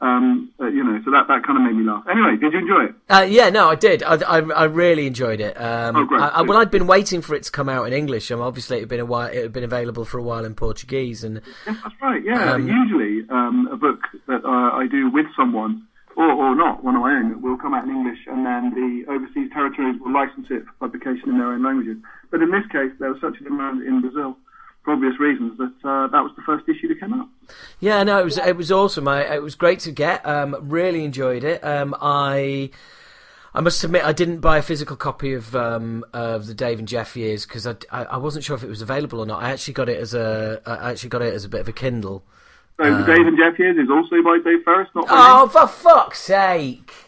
Um, 0.02 0.52
uh, 0.60 0.68
you 0.68 0.84
know, 0.84 1.00
so 1.06 1.12
that, 1.12 1.28
that 1.28 1.44
kind 1.46 1.58
of 1.58 1.64
made 1.64 1.76
me 1.76 1.84
laugh. 1.90 2.04
Anyway, 2.10 2.38
did 2.38 2.54
you 2.54 2.60
enjoy 2.60 2.86
it? 2.86 2.96
Uh, 3.10 3.26
yeah, 3.28 3.50
no, 3.50 3.70
I 3.70 3.76
did. 3.76 4.04
I, 4.04 4.16
I, 4.16 4.38
I 4.40 4.64
really 4.66 5.08
enjoyed 5.08 5.40
it. 5.42 5.60
Um, 5.60 5.96
Oh, 5.96 6.06
great. 6.06 6.22
I, 6.22 6.28
I, 6.28 6.42
well, 6.42 6.58
I'd 6.58 6.72
been 6.72 6.88
waiting 6.88 7.22
for 7.22 7.36
it 7.36 7.44
to 7.44 7.52
come 7.52 7.70
out 7.70 7.86
in 7.86 7.94
English. 7.94 8.30
Um, 8.32 8.42
obviously, 8.42 8.78
it 8.78 8.82
had 8.82 8.90
been 8.90 9.00
a 9.00 9.06
while. 9.06 9.28
It 9.30 9.42
had 9.42 9.54
been 9.54 9.64
available 9.64 10.06
for 10.06 10.18
a 10.18 10.24
while 10.24 10.46
in 10.46 10.56
Portuguese, 10.56 11.24
and 11.24 11.42
Yes, 11.66 11.78
that's 11.84 11.96
right. 12.02 12.22
Yeah, 12.24 12.54
Um, 12.54 12.68
usually 12.68 13.28
um, 13.30 13.68
a 13.72 13.78
book 13.78 14.00
that 14.28 14.44
uh, 14.44 14.76
I 14.78 14.88
do 14.90 15.10
with 15.12 15.26
someone, 15.36 15.88
or, 16.16 16.26
or 16.32 16.56
not, 16.56 16.84
one 16.84 16.96
of 16.96 17.02
my 17.02 17.12
own, 17.12 17.42
will 17.42 17.58
come 17.58 17.74
out 17.74 17.86
in 17.86 17.90
English, 17.92 18.20
and 18.28 18.46
then 18.46 18.72
the 18.74 19.12
overseas 19.12 19.50
territories 19.54 20.00
will 20.00 20.14
license 20.14 20.48
it 20.50 20.64
for 20.66 20.88
publication 20.88 21.30
in 21.30 21.38
their 21.38 21.54
own 21.54 21.64
languages. 21.64 21.98
But 22.32 22.42
in 22.42 22.52
this 22.52 22.66
case, 22.72 22.92
there 23.00 23.10
was 23.12 23.22
such 23.22 23.40
a 23.40 23.44
demand 23.44 23.82
in 23.84 24.02
Brazil 24.02 24.38
for 24.84 24.94
obvious 24.94 25.20
reasons, 25.20 25.58
that 25.58 25.74
uh, 25.90 26.08
that 26.08 26.22
was 26.24 26.32
the 26.36 26.42
first 26.44 26.68
issue 26.68 26.88
that 26.90 27.00
came 27.00 27.14
out. 27.14 27.28
Yeah, 27.80 28.04
no, 28.04 28.20
it 28.20 28.26
was 28.26 28.38
it 28.38 28.56
was 28.58 28.72
awesome. 28.72 29.08
I, 29.08 29.34
it 29.36 29.42
was 29.42 29.56
great 29.56 29.80
to 29.82 29.92
get. 29.92 30.26
Um, 30.26 30.56
really 30.62 31.04
enjoyed 31.06 31.44
it. 31.44 31.64
Um, 31.64 31.96
I. 32.02 32.70
I 33.56 33.62
must 33.62 33.84
admit, 33.84 34.04
I 34.04 34.14
didn't 34.14 34.40
buy 34.40 34.58
a 34.58 34.64
physical 34.64 34.96
copy 34.96 35.34
of 35.34 35.56
um, 35.56 36.04
of 36.12 36.48
the 36.48 36.56
Dave 36.56 36.80
and 36.80 36.88
Jeff 36.88 37.16
years 37.16 37.46
because 37.46 37.68
I, 37.68 37.76
I, 37.92 38.04
I 38.06 38.18
wasn't 38.18 38.44
sure 38.44 38.56
if 38.56 38.64
it 38.64 38.68
was 38.68 38.82
available 38.82 39.20
or 39.20 39.28
not. 39.28 39.44
I 39.44 39.52
actually 39.52 39.76
got 39.76 39.90
it 39.90 40.00
as 40.00 40.16
a 40.16 40.60
I 40.66 40.90
actually 40.90 41.10
got 41.12 41.22
it 41.22 41.36
as 41.36 41.46
a 41.46 41.50
bit 41.50 41.62
of 41.62 41.68
a 41.68 41.72
Kindle. 41.72 42.24
So 42.82 42.98
the 42.98 43.04
Dave 43.06 43.28
and 43.28 43.38
Jeff 43.38 43.60
years 43.60 43.78
is 43.78 43.92
also 43.92 44.24
by 44.24 44.40
Dave 44.44 44.64
Ferris, 44.66 44.90
not 44.96 45.06
Oh, 45.08 45.46
me. 45.46 45.52
for 45.52 45.68
fuck's 45.68 46.18
sake! 46.20 47.03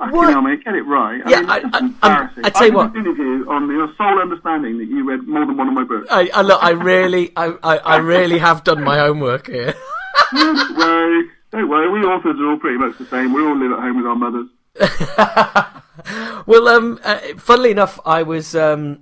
Fucking 0.00 0.16
what? 0.16 0.30
hell, 0.30 0.40
mate, 0.40 0.64
get 0.64 0.74
it 0.74 0.82
right. 0.82 1.20
Yeah, 1.26 1.36
I 1.36 1.40
mean, 1.40 1.50
I- 1.50 1.70
I- 1.74 1.78
embarrassing. 1.80 2.44
I 2.46 2.48
tell 2.48 2.62
you 2.66 2.70
did 2.70 2.76
what. 2.76 2.92
this 2.94 3.00
interview 3.00 3.50
on 3.50 3.68
the 3.68 3.92
sole 3.98 4.18
understanding 4.18 4.78
that 4.78 4.86
you 4.86 5.06
read 5.06 5.28
more 5.28 5.44
than 5.44 5.58
one 5.58 5.68
of 5.68 5.74
my 5.74 5.84
books. 5.84 6.08
I, 6.10 6.30
I 6.32 6.40
look, 6.40 6.62
I 6.62 6.70
really, 6.70 7.32
I, 7.36 7.54
I, 7.62 7.76
I 7.76 7.96
really 7.98 8.38
have 8.38 8.64
done 8.64 8.82
my 8.82 8.96
homework 8.98 9.46
here. 9.48 9.74
don't 10.34 10.76
worry, 10.78 11.28
don't 11.52 11.68
worry. 11.68 11.90
We 11.90 12.06
authors 12.06 12.40
are 12.40 12.48
all 12.48 12.58
pretty 12.58 12.78
much 12.78 12.96
the 12.96 13.04
same. 13.06 13.34
We 13.34 13.44
all 13.44 13.54
live 13.54 13.72
at 13.72 13.80
home 13.80 13.96
with 13.98 14.06
our 14.06 14.16
mothers. 14.16 14.48
well, 16.46 16.68
um, 16.68 16.98
uh, 17.04 17.18
funnily 17.36 17.70
enough, 17.70 18.00
I 18.06 18.22
was, 18.22 18.54
um, 18.54 19.00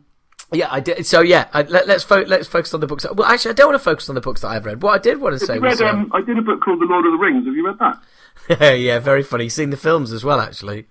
yeah, 0.52 0.66
I 0.68 0.80
did. 0.80 1.06
So 1.06 1.20
yeah, 1.20 1.46
I, 1.54 1.62
let, 1.62 1.86
let's 1.86 2.02
fo- 2.02 2.24
let's 2.26 2.48
focus 2.48 2.74
on 2.74 2.80
the 2.80 2.88
books. 2.88 3.06
Well, 3.14 3.28
actually, 3.28 3.52
I 3.52 3.54
don't 3.54 3.68
want 3.68 3.78
to 3.80 3.84
focus 3.84 4.08
on 4.08 4.16
the 4.16 4.20
books 4.20 4.40
that 4.40 4.48
I've 4.48 4.66
read. 4.66 4.82
What 4.82 4.94
I 4.94 4.98
did 4.98 5.20
want 5.20 5.38
to 5.38 5.46
say 5.46 5.54
You 5.54 5.60
was, 5.60 5.80
um, 5.80 6.00
um, 6.00 6.12
I 6.12 6.22
did 6.22 6.38
a 6.38 6.42
book 6.42 6.60
called 6.60 6.80
The 6.80 6.86
Lord 6.86 7.06
of 7.06 7.12
the 7.12 7.18
Rings. 7.18 7.46
Have 7.46 7.54
you 7.54 7.64
read 7.64 7.78
that? 7.78 8.00
yeah, 8.60 8.98
very 8.98 9.22
funny. 9.22 9.44
You've 9.44 9.52
seen 9.52 9.70
the 9.70 9.76
films 9.76 10.12
as 10.12 10.24
well, 10.24 10.40
actually. 10.40 10.86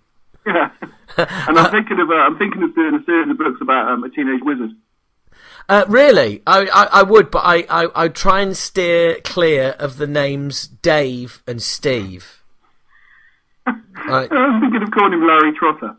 Yeah. 0.45 0.69
and 1.17 1.57
I'm 1.57 1.71
thinking 1.71 1.99
of 1.99 2.09
uh, 2.09 2.13
I'm 2.13 2.37
thinking 2.37 2.61
of 2.63 2.75
doing 2.75 2.95
a 2.95 3.03
series 3.03 3.29
of 3.29 3.37
books 3.37 3.59
about 3.61 3.89
um, 3.91 4.03
a 4.03 4.09
teenage 4.09 4.41
wizard. 4.43 4.71
Uh, 5.69 5.83
really, 5.87 6.41
I, 6.47 6.67
I, 6.67 6.87
I 6.99 7.03
would, 7.03 7.29
but 7.29 7.39
I, 7.39 7.65
I, 7.69 8.03
I 8.03 8.07
try 8.07 8.39
and 8.39 8.55
steer 8.55 9.17
clear 9.23 9.75
of 9.79 9.97
the 9.97 10.07
names 10.07 10.67
Dave 10.67 11.43
and 11.45 11.61
Steve. 11.61 12.41
I'm 13.65 14.61
thinking 14.61 14.83
of 14.83 14.91
calling 14.91 15.13
him 15.13 15.27
Larry 15.27 15.51
Trotter. 15.57 15.95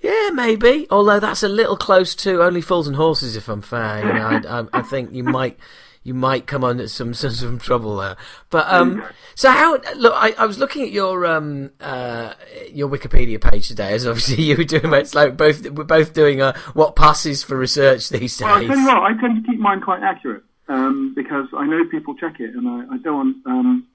Yeah, 0.00 0.30
maybe. 0.34 0.86
Although 0.90 1.20
that's 1.20 1.42
a 1.42 1.48
little 1.48 1.76
close 1.76 2.14
to 2.16 2.42
only 2.42 2.60
fools 2.60 2.86
and 2.86 2.96
horses. 2.96 3.34
If 3.34 3.48
I'm 3.48 3.62
fair, 3.62 4.06
you 4.06 4.12
know, 4.12 4.26
I, 4.26 4.60
I, 4.60 4.80
I 4.80 4.82
think 4.82 5.12
you 5.12 5.24
might 5.24 5.58
you 6.06 6.14
might 6.14 6.46
come 6.46 6.62
under 6.62 6.86
some 6.88 7.12
some, 7.22 7.30
some 7.32 7.58
trouble 7.58 7.96
there. 7.96 8.16
But 8.50 8.66
um, 8.72 9.02
so 9.34 9.50
how? 9.50 9.78
Look, 9.96 10.14
I, 10.14 10.34
I 10.38 10.46
was 10.46 10.58
looking 10.58 10.82
at 10.82 10.92
your 10.92 11.26
um 11.26 11.70
uh 11.80 12.34
your 12.72 12.88
Wikipedia 12.88 13.40
page 13.40 13.68
today, 13.68 13.92
as 13.92 14.06
obviously 14.06 14.42
you 14.48 14.56
were 14.56 14.64
doing. 14.64 14.92
It's 14.94 15.14
like 15.14 15.36
both 15.36 15.68
we're 15.70 15.84
both 15.84 16.12
doing 16.12 16.40
uh, 16.40 16.56
what 16.74 16.96
passes 16.96 17.42
for 17.42 17.56
research 17.56 18.08
these 18.08 18.40
Well, 18.40 18.54
I 18.54 18.60
days. 18.60 18.68
tell 18.68 18.78
you 18.78 18.86
what, 18.86 19.02
I 19.02 19.20
tend 19.20 19.44
to 19.44 19.50
keep 19.50 19.60
mine 19.60 19.80
quite 19.80 20.02
accurate 20.02 20.44
um, 20.68 21.12
because 21.14 21.46
I 21.56 21.66
know 21.66 21.84
people 21.90 22.14
check 22.14 22.40
it, 22.40 22.54
and 22.54 22.68
I, 22.68 22.94
I 22.94 22.98
don't 22.98 23.16
want 23.16 23.36
um, 23.46 23.86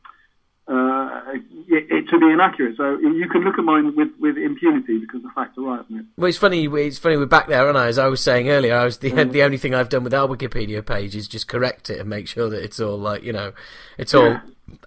it, 1.33 1.91
it 1.91 2.09
to 2.09 2.19
be 2.19 2.27
inaccurate. 2.27 2.77
So 2.77 2.97
you 2.99 3.27
can 3.29 3.41
look 3.43 3.57
at 3.57 3.63
mine 3.63 3.95
with, 3.95 4.09
with 4.19 4.37
impunity 4.37 4.99
because 4.99 5.21
the 5.21 5.29
facts 5.35 5.57
are 5.57 5.61
right. 5.61 5.85
Isn't 5.85 5.99
it? 5.99 6.05
Well, 6.17 6.29
it's 6.29 6.37
funny. 6.37 6.65
It's 6.65 6.97
funny. 6.97 7.17
We're 7.17 7.25
back 7.25 7.47
there, 7.47 7.65
aren't 7.65 7.77
I? 7.77 7.87
As 7.87 7.97
I 7.97 8.07
was 8.07 8.21
saying 8.21 8.49
earlier, 8.49 8.75
I 8.75 8.85
was 8.85 8.99
the 8.99 9.09
the 9.25 9.43
only 9.43 9.57
thing 9.57 9.75
I've 9.75 9.89
done 9.89 10.03
with 10.03 10.13
our 10.13 10.27
Wikipedia 10.27 10.85
page 10.85 11.15
is 11.15 11.27
just 11.27 11.47
correct 11.47 11.89
it 11.89 11.99
and 11.99 12.09
make 12.09 12.27
sure 12.27 12.49
that 12.49 12.63
it's 12.63 12.79
all 12.79 12.97
like 12.97 13.23
you 13.23 13.33
know, 13.33 13.53
it's 13.97 14.13
all 14.13 14.39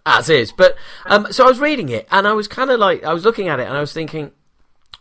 as 0.06 0.28
is. 0.28 0.52
But 0.52 0.76
um, 1.06 1.26
so 1.30 1.44
I 1.44 1.48
was 1.48 1.60
reading 1.60 1.88
it 1.88 2.08
and 2.10 2.26
I 2.26 2.32
was 2.32 2.48
kind 2.48 2.70
of 2.70 2.80
like 2.80 3.04
I 3.04 3.12
was 3.12 3.24
looking 3.24 3.48
at 3.48 3.60
it 3.60 3.66
and 3.66 3.76
I 3.76 3.80
was 3.80 3.92
thinking, 3.92 4.32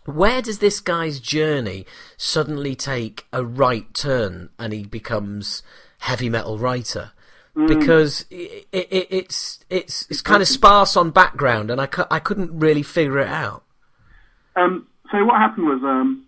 where 0.06 0.41
does 0.41 0.60
this 0.60 0.79
guy's 0.79 1.19
journey 1.19 1.86
suddenly 2.17 2.75
take 2.75 3.25
a 3.32 3.43
right 3.43 3.91
turn 3.93 4.49
and 4.60 4.73
he 4.73 4.84
becomes 4.84 5.63
heavy 5.99 6.29
metal 6.29 6.58
writer? 6.58 7.12
Because 7.55 8.25
it, 8.31 8.67
it, 8.71 9.07
it's 9.11 9.59
it's 9.69 10.07
it's 10.09 10.21
kind 10.21 10.41
of 10.41 10.47
sparse 10.47 10.97
on 10.97 11.11
background 11.11 11.69
and 11.69 11.79
I, 11.79 11.85
cou- 11.85 12.07
I 12.09 12.19
couldn't 12.19 12.57
really 12.57 12.81
figure 12.81 13.19
it 13.19 13.27
out. 13.27 13.63
Um, 14.55 14.87
so 15.11 15.23
what 15.23 15.37
happened 15.37 15.67
was 15.67 15.81
um, 15.83 16.25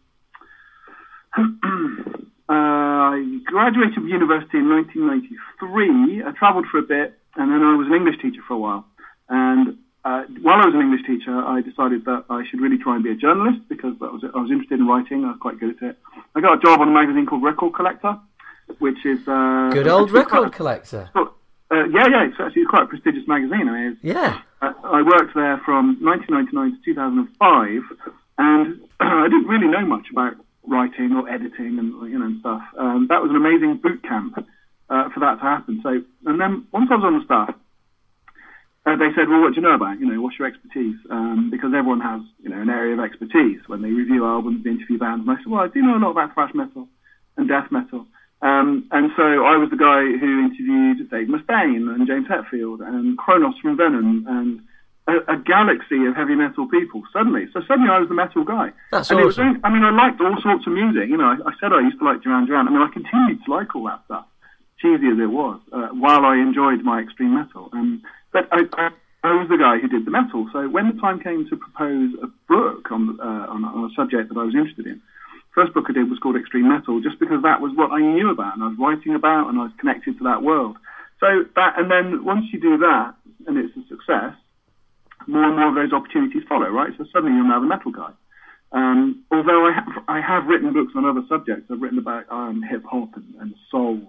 uh, 2.48 2.54
I 2.54 3.40
graduated 3.46 3.96
from 3.96 4.08
university 4.08 4.60
in 4.60 4.70
1993. 4.70 6.24
I 6.24 6.32
travelled 6.38 6.68
for 6.72 6.78
a 6.78 6.84
bit, 6.84 7.18
and 7.36 7.52
then 7.52 7.64
I 7.64 7.76
was 7.76 7.88
an 7.88 7.94
English 7.94 8.22
teacher 8.22 8.42
for 8.48 8.54
a 8.54 8.58
while. 8.58 8.86
And 9.28 9.78
uh, 10.06 10.24
while 10.42 10.62
I 10.62 10.66
was 10.66 10.76
an 10.76 10.82
English 10.82 11.02
teacher, 11.08 11.34
I 11.34 11.62
decided 11.62 12.06
that 12.06 12.26
I 12.30 12.44
should 12.50 12.62
really 12.62 12.78
try 12.78 12.96
and 12.96 13.04
be 13.04 13.10
a 13.10 13.16
journalist 13.16 13.68
because 13.68 13.98
that 14.00 14.14
was 14.14 14.22
I 14.24 14.38
was 14.40 14.52
interested 14.52 14.80
in 14.80 14.86
writing. 14.86 15.26
I 15.26 15.30
was 15.30 15.42
quite 15.42 15.60
good 15.60 15.76
at 15.78 15.90
it. 15.90 15.98
I 16.36 16.42
got 16.42 16.58
a 16.58 16.62
job 16.62 16.80
on 16.82 16.90
a 16.90 16.92
magazine 16.92 17.26
called 17.26 17.42
Record 17.42 17.74
Collector, 17.74 18.20
which 18.80 19.06
is 19.06 19.20
uh, 19.28 19.70
Good 19.74 19.88
old 19.88 20.12
record 20.12 20.40
quite- 20.40 20.52
collector. 20.54 21.10
Uh, 21.16 21.84
yeah, 21.86 22.08
yeah, 22.08 22.26
it's 22.28 22.40
actually 22.40 22.66
quite 22.66 22.84
a 22.84 22.86
prestigious 22.86 23.28
magazine. 23.28 23.68
I 23.68 23.72
mean, 23.72 23.98
Yeah. 24.04 24.40
uh, 24.62 24.72
I 24.84 25.02
worked 25.02 25.34
there 25.34 25.58
from 25.66 25.98
1999 26.02 26.78
to 26.78 26.86
2005, 26.86 27.82
and 28.38 28.82
I 29.00 29.24
didn't 29.28 29.48
really 29.48 29.68
know 29.68 29.86
much 29.86 30.06
about 30.12 30.36
writing 30.68 31.14
or 31.16 31.28
editing 31.30 31.78
and 31.80 31.94
you 32.12 32.20
know 32.20 32.26
and 32.26 32.40
stuff. 32.40 32.62
Um, 32.78 33.08
that 33.10 33.22
was 33.22 33.32
an 33.32 33.38
amazing 33.38 33.78
boot 33.78 34.04
camp 34.04 34.38
uh, 34.90 35.10
for 35.10 35.20
that 35.22 35.36
to 35.36 35.42
happen. 35.42 35.80
So, 35.84 36.02
and 36.26 36.40
then 36.40 36.66
once 36.72 36.90
I 36.92 36.96
was 36.96 37.04
on 37.04 37.20
the 37.20 37.26
staff, 37.26 37.56
uh, 38.86 38.96
they 38.96 39.10
said, 39.16 39.28
"Well, 39.28 39.42
what 39.42 39.50
do 39.54 39.56
you 39.56 39.62
know 39.68 39.74
about? 39.74 40.00
You 40.00 40.06
know, 40.06 40.22
what's 40.22 40.38
your 40.38 40.48
expertise?" 40.48 40.98
Um, 41.10 41.50
because 41.50 41.74
everyone 41.74 42.02
has 42.02 42.22
you 42.44 42.50
know 42.50 42.62
an 42.62 42.70
area 42.70 42.94
of 42.94 43.00
expertise 43.00 43.60
when 43.68 43.82
they 43.82 43.90
review 43.90 44.24
albums, 44.26 44.64
they 44.64 44.70
interview 44.70 45.00
bands. 45.00 45.28
And 45.28 45.36
I 45.36 45.42
said, 45.42 45.48
"Well, 45.52 45.62
I 45.62 45.68
do 45.68 45.82
know 45.82 45.98
a 45.98 46.02
lot 46.02 46.12
about 46.12 46.34
thrash 46.36 46.54
metal 46.54 46.88
and 47.38 47.48
death 47.48 47.72
metal." 47.72 48.06
Um, 48.46 48.86
and 48.92 49.10
so 49.18 49.24
I 49.24 49.58
was 49.58 49.72
the 49.72 49.76
guy 49.76 50.06
who 50.06 50.46
interviewed 50.46 51.10
Dave 51.10 51.28
Mustaine 51.34 51.90
and 51.90 52.06
James 52.06 52.28
Hetfield 52.28 52.86
and 52.86 53.18
Cronos 53.18 53.58
from 53.60 53.76
Venom 53.76 54.24
and 54.30 54.62
a, 55.08 55.34
a 55.34 55.38
galaxy 55.38 56.06
of 56.06 56.16
heavy 56.16 56.36
metal 56.36 56.70
people 56.70 57.02
suddenly. 57.12 57.48
So 57.54 57.62
suddenly 57.68 57.90
I 57.90 57.98
was 57.98 58.08
the 58.08 58.14
metal 58.14 58.44
guy. 58.44 58.70
That's 58.92 59.10
and 59.10 59.20
it 59.20 59.26
was. 59.26 59.40
I 59.40 59.70
mean, 59.74 59.84
I 59.84 59.90
liked 59.90 60.22
all 60.22 60.38
sorts 60.44 60.68
of 60.68 60.74
music. 60.74 61.10
You 61.10 61.18
know, 61.18 61.26
I, 61.26 61.38
I 61.42 61.54
said 61.60 61.74
I 61.74 61.82
used 61.82 61.98
to 61.98 62.06
like 62.06 62.22
Duran 62.22 62.46
Duran. 62.46 62.68
I 62.68 62.70
mean, 62.70 62.82
I 62.82 62.92
continued 62.94 63.44
to 63.46 63.52
like 63.52 63.76
all 63.76 63.86
that 63.86 64.02
stuff, 64.06 64.26
cheesy 64.78 65.08
as 65.08 65.18
it 65.18 65.32
was, 65.34 65.60
uh, 65.74 65.88
while 65.98 66.24
I 66.24 66.38
enjoyed 66.38 66.84
my 66.84 67.02
extreme 67.02 67.34
metal. 67.34 67.70
Um, 67.74 68.04
but 68.32 68.48
I, 68.52 68.70
I, 68.78 68.90
I 69.24 69.34
was 69.34 69.50
the 69.50 69.58
guy 69.58 69.80
who 69.80 69.88
did 69.88 70.06
the 70.06 70.12
metal. 70.12 70.48
So 70.54 70.70
when 70.70 70.94
the 70.94 71.02
time 71.02 71.20
came 71.20 71.50
to 71.50 71.58
propose 71.58 72.14
a 72.22 72.28
book 72.48 72.92
on, 72.92 73.20
uh, 73.20 73.50
on, 73.50 73.66
on 73.66 73.90
a 73.90 73.94
subject 73.96 74.30
that 74.30 74.38
I 74.38 74.44
was 74.44 74.54
interested 74.54 74.86
in, 74.86 75.02
first 75.56 75.74
book 75.74 75.86
I 75.90 75.94
did 75.94 76.10
was 76.10 76.20
called 76.20 76.36
Extreme 76.36 76.68
Metal, 76.70 77.02
just 77.02 77.18
because 77.20 77.42
that 77.44 77.62
was 77.62 77.72
what 77.76 77.92
I 77.92 78.00
knew 78.02 78.30
about 78.30 78.56
and 78.56 78.64
I 78.64 78.68
was 78.68 78.78
writing 78.78 79.16
about 79.16 79.50
and 79.50 79.58
I 79.60 79.64
was 79.64 79.72
connected 79.80 80.18
to 80.20 80.24
that 80.26 80.44
world. 80.44 80.76
So 81.22 81.46
that, 81.56 81.80
and 81.80 81.90
then 81.90 82.24
once 82.26 82.46
you 82.52 82.60
do 82.60 82.78
that 82.80 83.16
and 83.48 83.58
it's 83.58 83.76
a 83.78 83.88
success, 83.88 84.34
more 85.28 85.44
and 85.46 85.56
more 85.56 85.70
of 85.70 85.76
those 85.76 85.94
opportunities 85.94 86.44
follow, 86.48 86.68
right? 86.70 86.92
So 86.98 87.06
suddenly 87.12 87.36
you're 87.36 87.48
now 87.48 87.60
the 87.62 87.66
metal 87.66 87.92
guy. 87.92 88.12
Um, 88.72 89.24
although 89.32 89.66
I 89.66 89.72
have, 89.72 89.88
I 90.10 90.20
have 90.22 90.46
written 90.48 90.74
books 90.74 90.92
on 90.96 91.06
other 91.06 91.24
subjects. 91.30 91.72
I've 91.72 91.82
written 91.82 91.98
about 92.00 92.26
um, 92.30 92.62
hip 92.70 92.84
hop 92.84 93.16
and, 93.16 93.34
and 93.40 93.56
soul, 93.72 94.02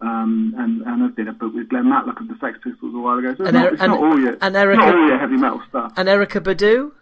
um, 0.00 0.54
and, 0.56 0.82
and 0.82 1.02
I 1.02 1.08
did 1.16 1.26
a 1.26 1.32
book 1.32 1.52
with 1.52 1.68
Glenn 1.68 1.88
Matlock 1.88 2.20
of 2.20 2.28
the 2.28 2.36
Sex 2.40 2.58
Pistols 2.62 2.94
a 2.94 2.98
while 2.98 3.18
ago. 3.18 3.34
So 3.34 3.42
it's, 3.44 3.48
And 3.48 3.54
not, 3.56 3.72
it's 3.72 3.82
and- 3.82 3.90
not 3.92 4.00
all 4.00 4.18
your, 4.20 4.36
and 4.40 4.54
Erica- 4.56 4.78
not 4.80 4.94
all 4.94 5.08
your 5.08 5.18
heavy 5.18 5.36
metal 5.36 5.60
stuff. 5.68 5.92
And 5.96 6.08
Erykah 6.08 6.42
Badu? 6.44 6.92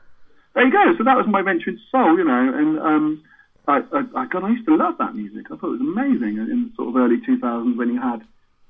There 0.54 0.64
you 0.66 0.72
go. 0.72 0.94
So 0.96 1.04
that 1.04 1.16
was 1.16 1.26
my 1.28 1.42
venture 1.42 1.70
into 1.70 1.82
soul, 1.90 2.16
you 2.16 2.24
know, 2.24 2.52
and 2.56 2.78
um, 2.78 3.22
I, 3.68 3.78
I, 3.92 4.00
I, 4.16 4.26
God, 4.26 4.44
I 4.44 4.50
used 4.50 4.66
to 4.66 4.76
love 4.76 4.98
that 4.98 5.14
music. 5.14 5.46
I 5.46 5.56
thought 5.56 5.74
it 5.74 5.78
was 5.78 5.80
amazing 5.80 6.36
in, 6.38 6.50
in 6.50 6.72
sort 6.76 6.88
of 6.88 6.96
early 6.96 7.18
2000s 7.22 7.76
when 7.76 7.92
you 7.94 8.00
had 8.00 8.20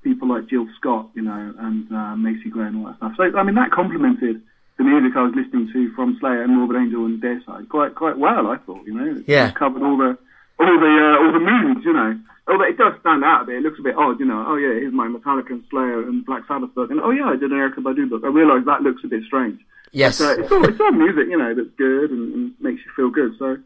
people 0.03 0.27
like 0.29 0.47
Jill 0.47 0.67
Scott, 0.77 1.09
you 1.15 1.21
know, 1.23 1.53
and 1.57 1.91
uh, 1.91 2.15
Macy 2.15 2.49
Gray 2.49 2.67
and 2.67 2.77
all 2.77 2.85
that 2.91 2.97
stuff. 2.97 3.13
So 3.17 3.23
I 3.37 3.43
mean, 3.43 3.55
that 3.55 3.71
complemented 3.71 4.41
the 4.77 4.83
music 4.83 5.15
I 5.15 5.23
was 5.23 5.33
listening 5.35 5.69
to 5.73 5.91
from 5.95 6.17
Slayer 6.19 6.43
and 6.43 6.55
Morbid 6.55 6.77
Angel 6.77 7.05
and 7.05 7.21
Deicide 7.21 7.69
quite 7.69 7.95
quite 7.95 8.17
well. 8.17 8.47
I 8.47 8.57
thought, 8.57 8.85
you 8.85 8.93
know, 8.93 9.17
it 9.19 9.23
Yeah. 9.27 9.51
covered 9.51 9.81
all 9.83 9.97
the 9.97 10.17
all 10.59 10.79
the 10.79 10.93
uh, 10.93 11.23
all 11.25 11.31
the 11.31 11.39
moods, 11.39 11.85
you 11.85 11.93
know. 11.93 12.19
Although 12.45 12.65
it 12.65 12.77
does 12.77 12.93
stand 12.99 13.23
out 13.23 13.43
a 13.43 13.45
bit, 13.45 13.55
it 13.57 13.61
looks 13.63 13.79
a 13.79 13.83
bit 13.83 13.95
odd, 13.95 14.19
you 14.19 14.25
know. 14.25 14.43
Oh 14.47 14.55
yeah, 14.57 14.73
here's 14.79 14.93
my 14.93 15.07
Metallica 15.07 15.51
and 15.51 15.63
Slayer 15.71 16.01
and 16.03 16.25
Black 16.25 16.43
Sabbath 16.47 16.73
book, 16.75 16.91
and 16.91 16.99
oh 16.99 17.11
yeah, 17.11 17.25
I 17.25 17.33
did 17.37 17.51
an 17.51 17.57
Erykah 17.57 17.79
Badu 17.81 18.09
book. 18.09 18.23
I 18.25 18.27
realised 18.27 18.65
that 18.67 18.81
looks 18.81 19.03
a 19.03 19.07
bit 19.07 19.23
strange. 19.23 19.59
Yes. 19.91 20.17
So 20.17 20.29
it's 20.31 20.51
all, 20.51 20.63
it's 20.67 20.79
all 20.81 20.91
music, 20.91 21.27
you 21.29 21.37
know, 21.37 21.53
that's 21.55 21.69
good 21.77 22.09
and, 22.11 22.33
and 22.33 22.53
makes 22.59 22.81
you 22.85 22.91
feel 22.95 23.09
good. 23.11 23.37
So 23.39 23.57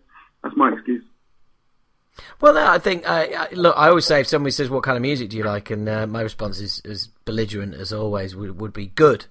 that's 0.44 0.56
my 0.58 0.72
excuse. 0.74 1.04
Well, 2.42 2.54
no, 2.54 2.66
I 2.66 2.80
think, 2.80 3.08
uh, 3.08 3.26
I- 3.38 3.50
look, 3.54 3.76
I 3.78 3.90
always 3.90 4.06
say 4.06 4.20
if 4.22 4.28
somebody 4.28 4.52
says, 4.52 4.70
what 4.70 4.84
kind 4.84 4.96
of 4.98 5.02
music 5.02 5.30
do 5.30 5.38
you 5.38 5.44
like? 5.44 5.70
And 5.72 5.88
uh, 5.88 6.08
my 6.08 6.22
response 6.22 6.60
is 6.60 6.82
as 6.86 7.08
belligerent 7.26 7.74
as 7.76 7.92
always 7.94 8.36
would, 8.36 8.60
would 8.60 8.74
be 8.74 8.88
good. 8.88 9.26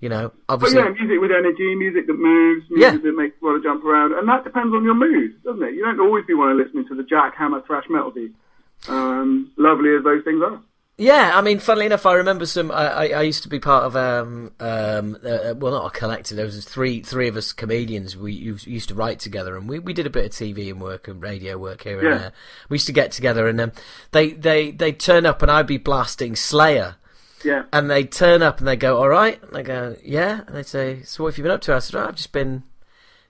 You 0.00 0.10
know, 0.10 0.28
But 0.46 0.54
obviously. 0.54 0.78
yeah, 0.78 0.88
music 0.90 1.20
with 1.20 1.30
energy, 1.30 1.74
music 1.74 2.06
that 2.06 2.18
moves, 2.18 2.66
Yeah. 2.70 2.90
music 2.90 3.04
that 3.04 3.16
makes 3.16 3.36
you 3.40 3.48
want 3.48 3.62
to 3.62 3.66
jump 3.66 3.82
around, 3.84 4.12
and 4.12 4.28
that 4.28 4.44
depends 4.44 4.74
on 4.74 4.84
your 4.84 4.94
mood, 4.94 5.42
doesn't 5.42 5.62
it? 5.62 5.74
You 5.74 5.84
don't 5.86 5.98
always 6.00 6.26
be 6.26 6.34
want 6.34 6.56
to 6.56 6.62
listening 6.62 6.86
to 6.88 6.94
the 6.94 7.02
jackhammer 7.02 7.64
thrash 7.66 7.84
metal 7.88 8.10
beat, 8.10 8.34
um, 8.88 9.50
lovely 9.56 9.96
as 9.96 10.04
those 10.04 10.22
things 10.22 10.42
are. 10.42 10.60
Yeah, 10.98 11.32
I 11.34 11.42
mean, 11.42 11.58
funnily 11.58 11.84
enough, 11.84 12.06
I 12.06 12.14
remember 12.14 12.46
some. 12.46 12.70
I, 12.70 12.86
I, 12.88 13.06
I 13.08 13.22
used 13.22 13.42
to 13.42 13.50
be 13.50 13.60
part 13.60 13.84
of 13.84 13.96
um 13.96 14.52
um 14.60 15.18
uh, 15.22 15.52
well, 15.54 15.72
not 15.72 15.94
a 15.94 15.98
collective. 15.98 16.36
There 16.36 16.46
was 16.46 16.64
three 16.64 17.02
three 17.02 17.28
of 17.28 17.36
us 17.36 17.52
comedians. 17.52 18.16
We 18.16 18.32
used 18.32 18.88
to 18.88 18.94
write 18.94 19.18
together, 19.20 19.58
and 19.58 19.68
we, 19.68 19.78
we 19.78 19.92
did 19.92 20.06
a 20.06 20.10
bit 20.10 20.24
of 20.24 20.30
TV 20.30 20.70
and 20.70 20.80
work 20.80 21.06
and 21.06 21.20
radio 21.20 21.58
work 21.58 21.82
here 21.82 22.02
Yeah. 22.02 22.12
and 22.12 22.20
there. 22.20 22.32
We 22.70 22.76
used 22.76 22.86
to 22.86 22.94
get 22.94 23.12
together, 23.12 23.46
and 23.46 23.60
um, 23.60 23.72
they 24.12 24.30
they 24.30 24.70
they 24.70 24.90
turn 24.92 25.26
up, 25.26 25.42
and 25.42 25.50
I'd 25.50 25.66
be 25.66 25.76
blasting 25.76 26.34
Slayer. 26.34 26.96
Yeah. 27.44 27.64
And 27.74 27.90
they 27.90 28.04
turn 28.04 28.40
up 28.42 28.58
and 28.60 28.66
they 28.66 28.76
go, 28.76 28.96
"All 28.96 29.08
right." 29.10 29.38
And 29.42 29.54
I 29.54 29.62
go, 29.62 29.96
"Yeah." 30.02 30.44
And 30.46 30.56
they 30.56 30.62
say, 30.62 31.02
"So 31.02 31.24
what 31.24 31.34
have 31.34 31.38
you 31.38 31.42
been 31.44 31.52
up 31.52 31.60
to?" 31.62 31.74
I 31.74 31.78
said, 31.80 32.00
oh, 32.00 32.06
"I've 32.08 32.14
just 32.16 32.32
been, 32.32 32.62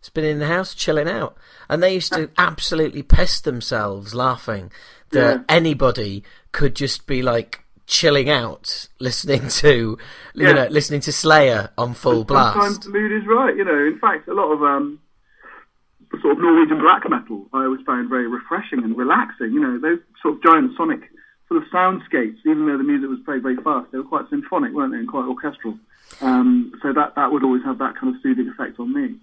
just 0.00 0.14
been 0.14 0.24
in 0.24 0.38
the 0.38 0.46
house 0.46 0.72
chilling 0.72 1.08
out." 1.08 1.36
And 1.68 1.82
they 1.82 1.94
used 1.94 2.12
to 2.12 2.30
absolutely 2.38 3.02
piss 3.02 3.40
themselves 3.40 4.14
laughing 4.14 4.70
that 5.10 5.36
Yeah. 5.36 5.42
anybody 5.48 6.22
could 6.52 6.74
just 6.74 7.06
be 7.06 7.22
like 7.22 7.62
chilling 7.86 8.28
out, 8.28 8.88
listening 8.98 9.48
to, 9.62 9.96
you 10.34 10.46
Yeah. 10.46 10.52
know, 10.52 10.66
listening 10.70 11.00
to 11.02 11.12
Slayer 11.12 11.70
on 11.78 11.94
full 11.94 12.24
blast. 12.24 12.54
Sometimes 12.54 12.78
the 12.80 12.90
mood 12.90 13.12
is 13.12 13.26
right, 13.26 13.56
you 13.56 13.64
know. 13.64 13.78
In 13.86 13.98
fact, 13.98 14.26
a 14.28 14.34
lot 14.34 14.50
of 14.52 14.62
um, 14.62 14.98
sort 16.20 16.32
of 16.36 16.38
Norwegian 16.42 16.78
black 16.80 17.08
metal 17.08 17.46
I 17.52 17.64
always 17.64 17.80
found 17.86 18.08
very 18.08 18.26
refreshing 18.26 18.82
and 18.82 18.96
relaxing. 18.96 19.52
You 19.52 19.60
know, 19.60 19.78
those 19.78 19.98
sort 20.22 20.34
of 20.36 20.42
giant 20.42 20.76
sonic 20.76 21.00
sort 21.48 21.62
of 21.62 21.68
soundscapes, 21.70 22.38
even 22.44 22.66
though 22.66 22.76
the 22.76 22.82
music 22.84 23.08
was 23.08 23.20
played 23.24 23.42
very 23.42 23.56
fast, 23.56 23.92
they 23.92 23.98
were 23.98 24.04
quite 24.04 24.28
symphonic, 24.30 24.72
weren't 24.72 24.92
they, 24.92 24.98
and 24.98 25.08
quite 25.08 25.26
orchestral. 25.28 25.78
Um, 26.20 26.72
so 26.82 26.92
that 26.92 27.14
that 27.14 27.30
would 27.30 27.44
always 27.44 27.62
have 27.64 27.78
that 27.78 27.94
kind 27.96 28.14
of 28.14 28.20
soothing 28.22 28.48
effect 28.48 28.80
on 28.80 28.92
me. 28.92 29.14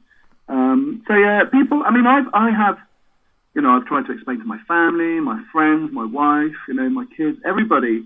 Um, 0.47 1.03
so 1.07 1.15
yeah, 1.15 1.43
people. 1.51 1.83
I 1.85 1.91
mean, 1.91 2.05
I've 2.07 2.27
I 2.33 2.49
have, 2.51 2.77
you 3.55 3.61
know, 3.61 3.71
I've 3.71 3.85
tried 3.85 4.05
to 4.07 4.13
explain 4.13 4.39
to 4.39 4.45
my 4.45 4.59
family, 4.67 5.19
my 5.19 5.43
friends, 5.51 5.91
my 5.91 6.05
wife, 6.05 6.55
you 6.67 6.73
know, 6.73 6.89
my 6.89 7.05
kids, 7.15 7.37
everybody 7.45 8.05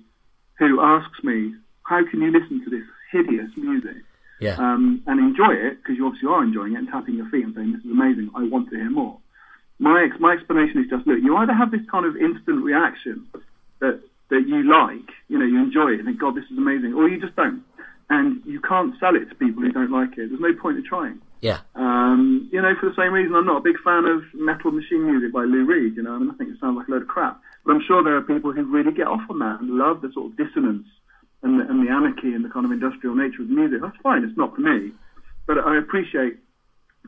who 0.60 0.82
asks 0.82 1.24
me, 1.24 1.56
how 1.84 2.04
can 2.10 2.22
you 2.22 2.32
listen 2.32 2.64
to 2.64 2.70
this 2.70 2.86
hideous 3.12 3.50
music? 3.56 4.04
Yeah, 4.40 4.56
um, 4.58 5.02
and 5.08 5.20
enjoy 5.20 5.54
it 5.54 5.78
because 5.82 5.98
you 5.98 6.06
obviously 6.06 6.30
are 6.30 6.44
enjoying 6.44 6.74
it 6.74 6.78
and 6.78 6.88
tapping 6.90 7.16
your 7.16 7.28
feet 7.30 7.44
and 7.44 7.56
saying 7.56 7.72
this 7.72 7.84
is 7.84 7.90
amazing. 7.90 8.30
I 8.36 8.44
want 8.44 8.70
to 8.70 8.76
hear 8.76 8.92
more. 8.92 9.18
My 9.80 10.04
ex- 10.04 10.20
my 10.20 10.34
explanation 10.34 10.84
is 10.84 10.90
just 10.92 11.08
look. 11.08 11.18
You 11.24 11.38
either 11.38 11.54
have 11.54 11.72
this 11.72 11.82
kind 11.90 12.06
of 12.06 12.16
instant 12.16 12.64
reaction 12.64 13.26
that 13.80 14.00
that 14.30 14.48
you 14.48 14.62
like, 14.70 15.10
you 15.28 15.40
know, 15.40 15.46
you 15.46 15.58
enjoy 15.58 15.94
it 15.94 16.00
and 16.00 16.06
think 16.06 16.20
God 16.20 16.36
this 16.36 16.46
is 16.52 16.58
amazing, 16.58 16.94
or 16.94 17.10
you 17.10 17.20
just 17.20 17.36
don't, 17.36 17.64
and 18.12 18.44
you 18.46 18.62
can't 18.62 18.94
sell 19.00 19.16
it 19.16 19.26
to 19.30 19.36
people 19.36 19.64
who 19.64 19.72
don't 19.72 19.90
like 19.90 20.12
it. 20.20 20.30
There's 20.30 20.40
no 20.40 20.54
point 20.54 20.78
in 20.78 20.86
trying. 20.86 21.20
Yeah, 21.42 21.60
Um, 21.76 22.50
you 22.52 22.62
know, 22.62 22.74
for 22.80 22.90
the 22.90 22.96
same 22.96 23.14
reason, 23.14 23.36
I'm 23.36 23.46
not 23.46 23.58
a 23.58 23.62
big 23.62 23.80
fan 23.84 24.06
of 24.06 24.24
metal 24.34 24.72
machine 24.72 25.06
music 25.06 25.32
by 25.32 25.44
Lou 25.44 25.66
Reed. 25.66 25.96
You 25.96 26.04
know, 26.04 26.16
I 26.16 26.20
mean, 26.20 26.32
I 26.32 26.34
think 26.34 26.50
it 26.50 26.60
sounds 26.60 26.78
like 26.78 26.88
a 26.88 26.92
load 26.92 27.04
of 27.04 27.08
crap. 27.08 27.40
But 27.66 27.74
I'm 27.74 27.84
sure 27.86 28.04
there 28.04 28.18
are 28.18 28.22
people 28.22 28.52
who 28.52 28.64
really 28.64 28.92
get 28.92 29.08
off 29.08 29.22
on 29.30 29.40
that 29.40 29.62
and 29.62 29.70
love 29.78 30.02
the 30.02 30.12
sort 30.14 30.32
of 30.32 30.38
dissonance 30.38 30.88
and 31.44 31.60
the, 31.60 31.70
and 31.70 31.86
the 31.86 31.92
anarchy 31.92 32.34
and 32.34 32.44
the 32.44 32.50
kind 32.50 32.66
of 32.66 32.72
industrial 32.72 33.16
nature 33.16 33.44
of 33.44 33.50
music. 33.50 33.82
That's 33.82 33.98
fine. 34.02 34.24
It's 34.24 34.38
not 34.38 34.56
for 34.56 34.62
me, 34.62 34.94
but 35.46 35.58
I 35.60 35.78
appreciate 35.78 36.40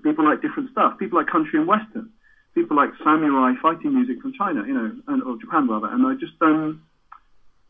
people 0.04 0.26
like 0.26 0.42
different 0.42 0.72
stuff. 0.72 1.00
People 1.00 1.18
like 1.18 1.28
country 1.28 1.60
and 1.60 1.68
western. 1.68 2.10
People 2.54 2.78
like 2.78 2.90
samurai 3.04 3.54
fighting 3.62 3.94
music 3.94 4.22
from 4.22 4.34
China, 4.34 4.64
you 4.66 4.74
know, 4.74 4.92
and, 5.08 5.24
or 5.24 5.38
Japan 5.38 5.68
rather. 5.68 5.88
And 5.88 6.06
I 6.06 6.14
just 6.14 6.34
um, 6.42 6.82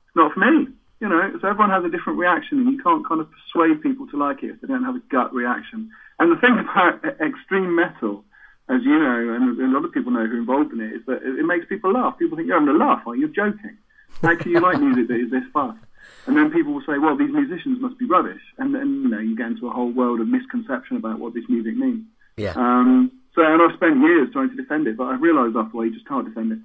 it's 0.07 0.15
not 0.15 0.33
for 0.33 0.39
me. 0.39 0.67
You 0.99 1.07
know, 1.07 1.31
so 1.41 1.47
everyone 1.47 1.69
has 1.69 1.85
a 1.85 1.89
different 1.89 2.19
reaction, 2.19 2.59
and 2.59 2.71
you 2.71 2.83
can't 2.83 3.07
kind 3.07 3.21
of 3.21 3.27
persuade 3.31 3.81
people 3.81 4.07
to 4.07 4.17
like 4.17 4.43
it 4.43 4.51
if 4.51 4.61
they 4.61 4.67
don't 4.67 4.83
have 4.83 4.95
a 4.95 5.03
gut 5.09 5.33
reaction. 5.33 5.89
And 6.19 6.31
the 6.31 6.39
thing 6.41 6.59
about 6.63 7.03
extreme 7.21 7.75
metal, 7.75 8.23
as 8.67 8.83
you 8.83 8.99
know, 8.99 9.33
and 9.33 9.61
a 9.61 9.67
lot 9.73 9.85
of 9.85 9.93
people 9.93 10.11
know 10.11 10.25
who 10.25 10.35
are 10.35 10.39
involved 10.39 10.73
in 10.73 10.81
it, 10.81 10.93
is 10.93 11.01
that 11.07 11.23
it 11.23 11.39
it 11.39 11.45
makes 11.45 11.65
people 11.67 11.93
laugh. 11.93 12.19
People 12.19 12.35
think 12.35 12.47
you're 12.47 12.59
having 12.59 12.75
a 12.75 12.77
laugh, 12.77 13.01
you? 13.07 13.15
You're 13.15 13.29
joking. 13.29 13.77
How 14.21 14.35
can 14.35 14.51
you 14.51 14.59
like 14.59 14.79
music 14.79 15.07
that 15.07 15.19
is 15.19 15.31
this 15.31 15.43
fast? 15.53 15.79
And 16.27 16.35
then 16.35 16.51
people 16.51 16.73
will 16.73 16.81
say, 16.81 16.97
well, 16.97 17.15
these 17.15 17.31
musicians 17.31 17.79
must 17.81 17.97
be 17.97 18.05
rubbish. 18.05 18.41
And 18.57 18.75
then, 18.75 19.03
you 19.03 19.09
know, 19.09 19.19
you 19.19 19.35
get 19.35 19.47
into 19.47 19.67
a 19.67 19.71
whole 19.71 19.91
world 19.91 20.19
of 20.19 20.27
misconception 20.27 20.97
about 20.97 21.19
what 21.19 21.33
this 21.33 21.45
music 21.47 21.75
means. 21.75 22.03
yeah. 22.35 22.53
Um, 22.55 23.11
so, 23.35 23.43
and 23.43 23.61
I've 23.61 23.75
spent 23.75 24.01
years 24.01 24.29
trying 24.33 24.49
to 24.49 24.55
defend 24.55 24.87
it, 24.87 24.97
but 24.97 25.05
I've 25.05 25.21
realised 25.21 25.55
after 25.55 25.71
a 25.71 25.77
while 25.77 25.85
you 25.85 25.93
just 25.93 26.07
can't 26.07 26.27
defend 26.27 26.51
it. 26.51 26.59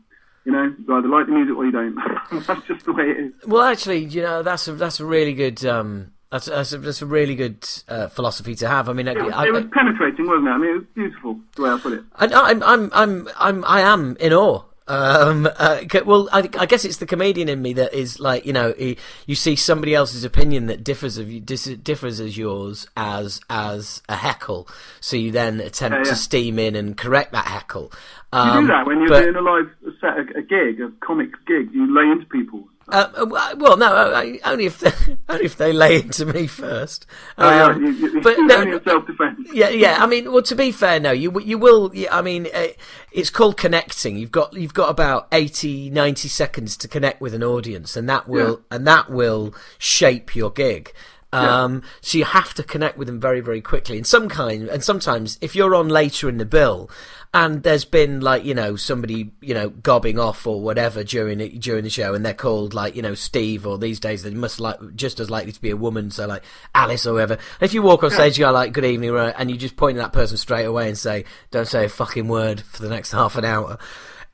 You 0.45 0.53
know, 0.53 0.65
you 0.65 0.95
either 0.95 1.09
like 1.09 1.27
the 1.27 1.33
music 1.33 1.57
or 1.57 1.65
you 1.65 1.73
don't. 1.73 1.97
That's 2.47 2.67
just 2.67 2.85
the 2.85 2.93
way 2.93 3.05
it 3.05 3.17
is. 3.19 3.33
Well, 3.47 3.63
actually, 3.63 4.05
you 4.05 4.23
know, 4.23 4.43
that's 4.43 4.69
a 4.69 4.73
that's 4.75 5.01
a 5.01 5.05
really 5.07 5.33
good 5.33 5.65
um, 5.65 6.13
that's 6.31 6.47
that's 6.47 6.73
a, 6.73 6.79
that's 6.79 7.01
a 7.01 7.07
really 7.07 7.35
good 7.35 7.67
uh, 7.89 8.09
philosophy 8.09 8.55
to 8.57 8.69
have. 8.69 8.89
I 8.89 8.93
mean, 8.93 9.09
I, 9.09 9.13
It 9.13 9.23
was, 9.23 9.33
I, 9.35 9.47
it 9.47 9.53
was 9.53 9.65
penetrating, 9.73 10.27
wasn't 10.27 10.49
it? 10.49 10.51
I 10.51 10.59
mean, 10.59 10.71
it 10.71 10.79
was 10.79 10.87
beautiful, 10.95 11.41
the 11.57 11.63
way 11.63 11.71
I 11.71 11.79
put 11.79 11.93
it. 11.93 12.03
I, 12.17 12.27
I'm, 12.27 12.63
I'm, 12.63 12.91
I'm, 12.93 13.29
I'm, 13.39 13.65
I 13.65 13.81
am 13.83 14.17
in 14.19 14.33
awe. 14.33 14.63
Um, 14.87 15.49
uh, 15.57 15.80
well, 16.05 16.28
I, 16.30 16.41
I 16.59 16.66
guess 16.66 16.85
it's 16.85 16.99
the 16.99 17.07
comedian 17.07 17.49
in 17.49 17.62
me 17.62 17.72
that 17.74 17.95
is 17.95 18.20
like, 18.20 18.45
you 18.45 18.53
know, 18.53 18.74
he, 18.76 18.99
you 19.26 19.35
see 19.35 19.57
somebody 19.57 19.95
else's 19.95 20.24
opinion 20.24 20.66
that 20.66 20.85
differs 20.85 21.16
of 21.16 21.30
you, 21.30 21.41
dis, 21.41 21.64
differs 21.64 22.20
as 22.20 22.37
yours 22.37 22.87
as 22.97 23.41
as 23.49 24.03
a 24.11 24.16
heckle, 24.16 24.68
so 25.01 25.16
you 25.16 25.30
then 25.32 25.61
attempt 25.61 25.95
Yeah, 25.95 25.99
yeah. 26.05 26.11
to 26.11 26.16
steam 26.16 26.59
in 26.59 26.76
and 26.76 26.97
correct 26.99 27.32
that 27.32 27.47
heckle. 27.47 27.93
You 28.35 28.39
Um, 28.41 28.64
do 28.66 28.72
that 28.72 28.87
when 28.87 28.99
you're 29.01 29.09
but- 29.09 29.22
doing 29.24 29.37
a 29.37 29.41
live 29.41 29.70
set, 30.01 30.18
a, 30.18 30.39
a 30.39 30.43
gig, 30.43 30.80
a 30.80 30.91
comic 31.01 31.30
gig. 31.47 31.70
You 31.72 31.95
lay 31.95 32.11
into 32.11 32.26
people. 32.26 32.68
Uh, 32.89 33.09
uh, 33.16 33.55
well, 33.57 33.76
no, 33.76 33.87
uh, 33.87 34.24
only 34.45 34.66
if 34.66 34.80
they, 34.80 34.93
only 35.28 35.45
if 35.45 35.57
they 35.57 35.72
lay 35.72 35.97
into 36.01 36.26
me 36.26 36.47
first. 36.47 37.07
Oh, 37.39 37.49
yeah, 37.49 37.64
Um, 37.66 37.82
you, 37.85 37.91
you, 37.93 38.20
but 38.20 38.37
no, 38.41 38.80
self-defense. 38.85 39.49
yeah, 39.53 39.70
yeah. 39.70 39.97
I 40.01 40.07
mean, 40.07 40.30
well, 40.30 40.43
to 40.43 40.55
be 40.55 40.70
fair, 40.70 41.01
no, 41.01 41.11
you 41.11 41.41
you 41.41 41.57
will. 41.59 41.93
I 42.11 42.20
mean, 42.22 42.49
uh, 42.55 42.68
it's 43.12 43.30
called 43.30 43.57
connecting. 43.57 44.16
You've 44.16 44.32
got 44.32 44.53
you've 44.53 44.74
got 44.74 44.91
about 44.91 45.28
80, 45.32 45.91
90 45.91 46.28
seconds 46.28 46.76
to 46.78 46.89
connect 46.89 47.20
with 47.20 47.32
an 47.35 47.43
audience, 47.43 47.97
and 47.97 48.09
that 48.09 48.28
will 48.28 48.61
and 48.70 48.87
that 48.87 49.09
will 49.11 49.55
shape 49.78 50.37
your 50.37 50.51
gig. 50.51 50.93
Um, 51.32 51.82
So 52.01 52.18
you 52.18 52.24
have 52.26 52.55
to 52.55 52.62
connect 52.62 52.97
with 52.97 53.09
them 53.09 53.18
very, 53.18 53.41
very 53.41 53.61
quickly. 53.61 53.97
And 53.97 54.07
some 54.07 54.28
kind, 54.28 54.68
and 54.68 54.85
sometimes 54.85 55.37
if 55.41 55.57
you're 55.57 55.74
on 55.74 55.89
later 55.89 56.28
in 56.28 56.39
the 56.39 56.45
bill, 56.45 56.89
and 57.35 57.64
there's 57.64 57.85
been 57.85 58.20
like 58.20 58.45
you 58.45 58.55
know 58.55 58.76
somebody 58.76 59.32
you 59.41 59.53
know 59.53 59.68
gobbing 59.68 60.20
off 60.20 60.47
or 60.47 60.61
whatever 60.61 61.03
during 61.03 61.41
it, 61.41 61.61
during 61.61 61.82
the 61.82 61.91
show, 61.91 62.14
and 62.14 62.24
they're 62.24 62.32
called 62.32 62.72
like 62.72 62.95
you 62.95 63.03
know 63.03 63.14
Steve, 63.14 63.66
or 63.66 63.76
these 63.76 63.99
days 63.99 64.22
they 64.22 64.30
must 64.30 64.61
like 64.61 64.78
just 64.95 65.18
as 65.18 65.28
likely 65.28 65.51
to 65.51 65.61
be 65.61 65.70
a 65.70 65.76
woman, 65.76 66.12
so 66.12 66.26
like 66.26 66.45
Alice 66.74 67.07
or 67.07 67.14
whatever. 67.14 67.37
If 67.61 67.74
you 67.74 67.82
walk 67.82 68.05
on 68.05 68.11
stage, 68.12 68.39
you 68.39 68.45
go 68.45 68.53
like 68.53 68.72
"Good 68.72 68.85
evening," 68.85 69.11
right, 69.11 69.35
and 69.37 69.51
you 69.51 69.57
just 69.57 69.76
point 69.76 69.99
at 69.99 70.03
that 70.03 70.12
person 70.12 70.37
straight 70.37 70.64
away 70.64 70.87
and 70.87 70.97
say, 70.97 71.24
"Don't 71.51 71.66
say 71.66 71.85
a 71.85 71.89
fucking 71.89 72.28
word 72.28 72.61
for 72.61 72.80
the 72.80 72.89
next 72.89 73.11
half 73.12 73.37
an 73.37 73.45
hour." 73.45 73.78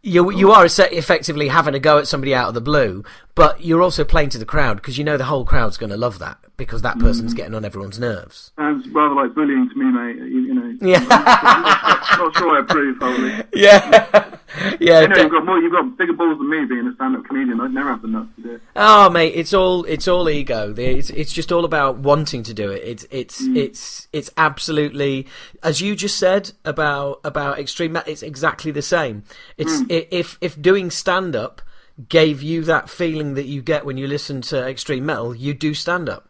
You 0.02 0.30
you 0.30 0.52
are 0.52 0.66
effectively 0.66 1.48
having 1.48 1.74
a 1.74 1.78
go 1.78 1.98
at 1.98 2.08
somebody 2.08 2.34
out 2.34 2.48
of 2.48 2.54
the 2.54 2.60
blue, 2.60 3.04
but 3.40 3.64
you're 3.64 3.80
also 3.80 4.04
playing 4.04 4.28
to 4.28 4.36
the 4.36 4.44
crowd 4.44 4.76
because 4.76 4.98
you 4.98 5.04
know 5.04 5.16
the 5.16 5.24
whole 5.24 5.46
crowd's 5.46 5.78
going 5.78 5.88
to 5.88 5.96
love 5.96 6.18
that 6.18 6.36
because 6.58 6.82
that 6.82 6.98
person's 6.98 7.30
mm-hmm. 7.30 7.38
getting 7.38 7.54
on 7.54 7.64
everyone's 7.64 7.98
nerves. 7.98 8.52
Sounds 8.56 8.86
rather 8.90 9.14
like 9.14 9.34
bullying 9.34 9.66
to 9.66 9.74
me, 9.76 9.86
mate. 9.86 10.16
You, 10.16 10.40
you 10.42 10.52
know. 10.52 10.76
Yeah. 10.82 11.06
I'm 11.08 12.18
not, 12.18 12.36
sure 12.36 12.54
I 12.54 12.60
approve 12.60 12.98
wholly. 12.98 13.42
Yeah, 13.54 14.36
yeah. 14.78 15.00
You 15.00 15.08
know, 15.08 15.16
you've 15.16 15.30
got 15.30 15.46
more, 15.46 15.58
you've 15.58 15.72
got 15.72 15.96
bigger 15.96 16.12
balls 16.12 16.36
than 16.36 16.50
me 16.50 16.66
being 16.66 16.86
a 16.86 16.94
stand-up 16.96 17.24
comedian. 17.24 17.62
I'd 17.62 17.72
never 17.72 17.88
have 17.88 18.02
the 18.02 18.08
nuts 18.08 18.28
to 18.36 18.42
do 18.42 18.54
it. 18.56 18.62
Oh, 18.76 19.08
mate, 19.08 19.32
it's 19.34 19.54
all 19.54 19.84
it's 19.84 20.06
all 20.06 20.28
ego. 20.28 20.74
It's 20.76 21.08
it's 21.08 21.32
just 21.32 21.50
all 21.50 21.64
about 21.64 21.96
wanting 21.96 22.42
to 22.42 22.52
do 22.52 22.70
it. 22.70 22.82
It's 22.84 23.06
it's 23.10 23.40
mm. 23.40 23.56
it's 23.56 24.06
it's 24.12 24.30
absolutely 24.36 25.26
as 25.62 25.80
you 25.80 25.96
just 25.96 26.18
said 26.18 26.52
about 26.66 27.20
about 27.24 27.58
extreme. 27.58 27.96
It's 28.06 28.22
exactly 28.22 28.70
the 28.70 28.82
same. 28.82 29.24
It's 29.56 29.80
mm. 29.80 29.90
i 29.90 30.06
if 30.10 30.36
if 30.42 30.60
doing 30.60 30.90
stand 30.90 31.34
up 31.34 31.62
gave 32.08 32.42
you 32.42 32.64
that 32.64 32.88
feeling 32.88 33.34
that 33.34 33.46
you 33.46 33.62
get 33.62 33.84
when 33.84 33.96
you 33.96 34.06
listen 34.06 34.40
to 34.42 34.66
extreme 34.66 35.06
metal, 35.06 35.34
you 35.34 35.54
do 35.54 35.74
stand 35.74 36.08
up. 36.08 36.26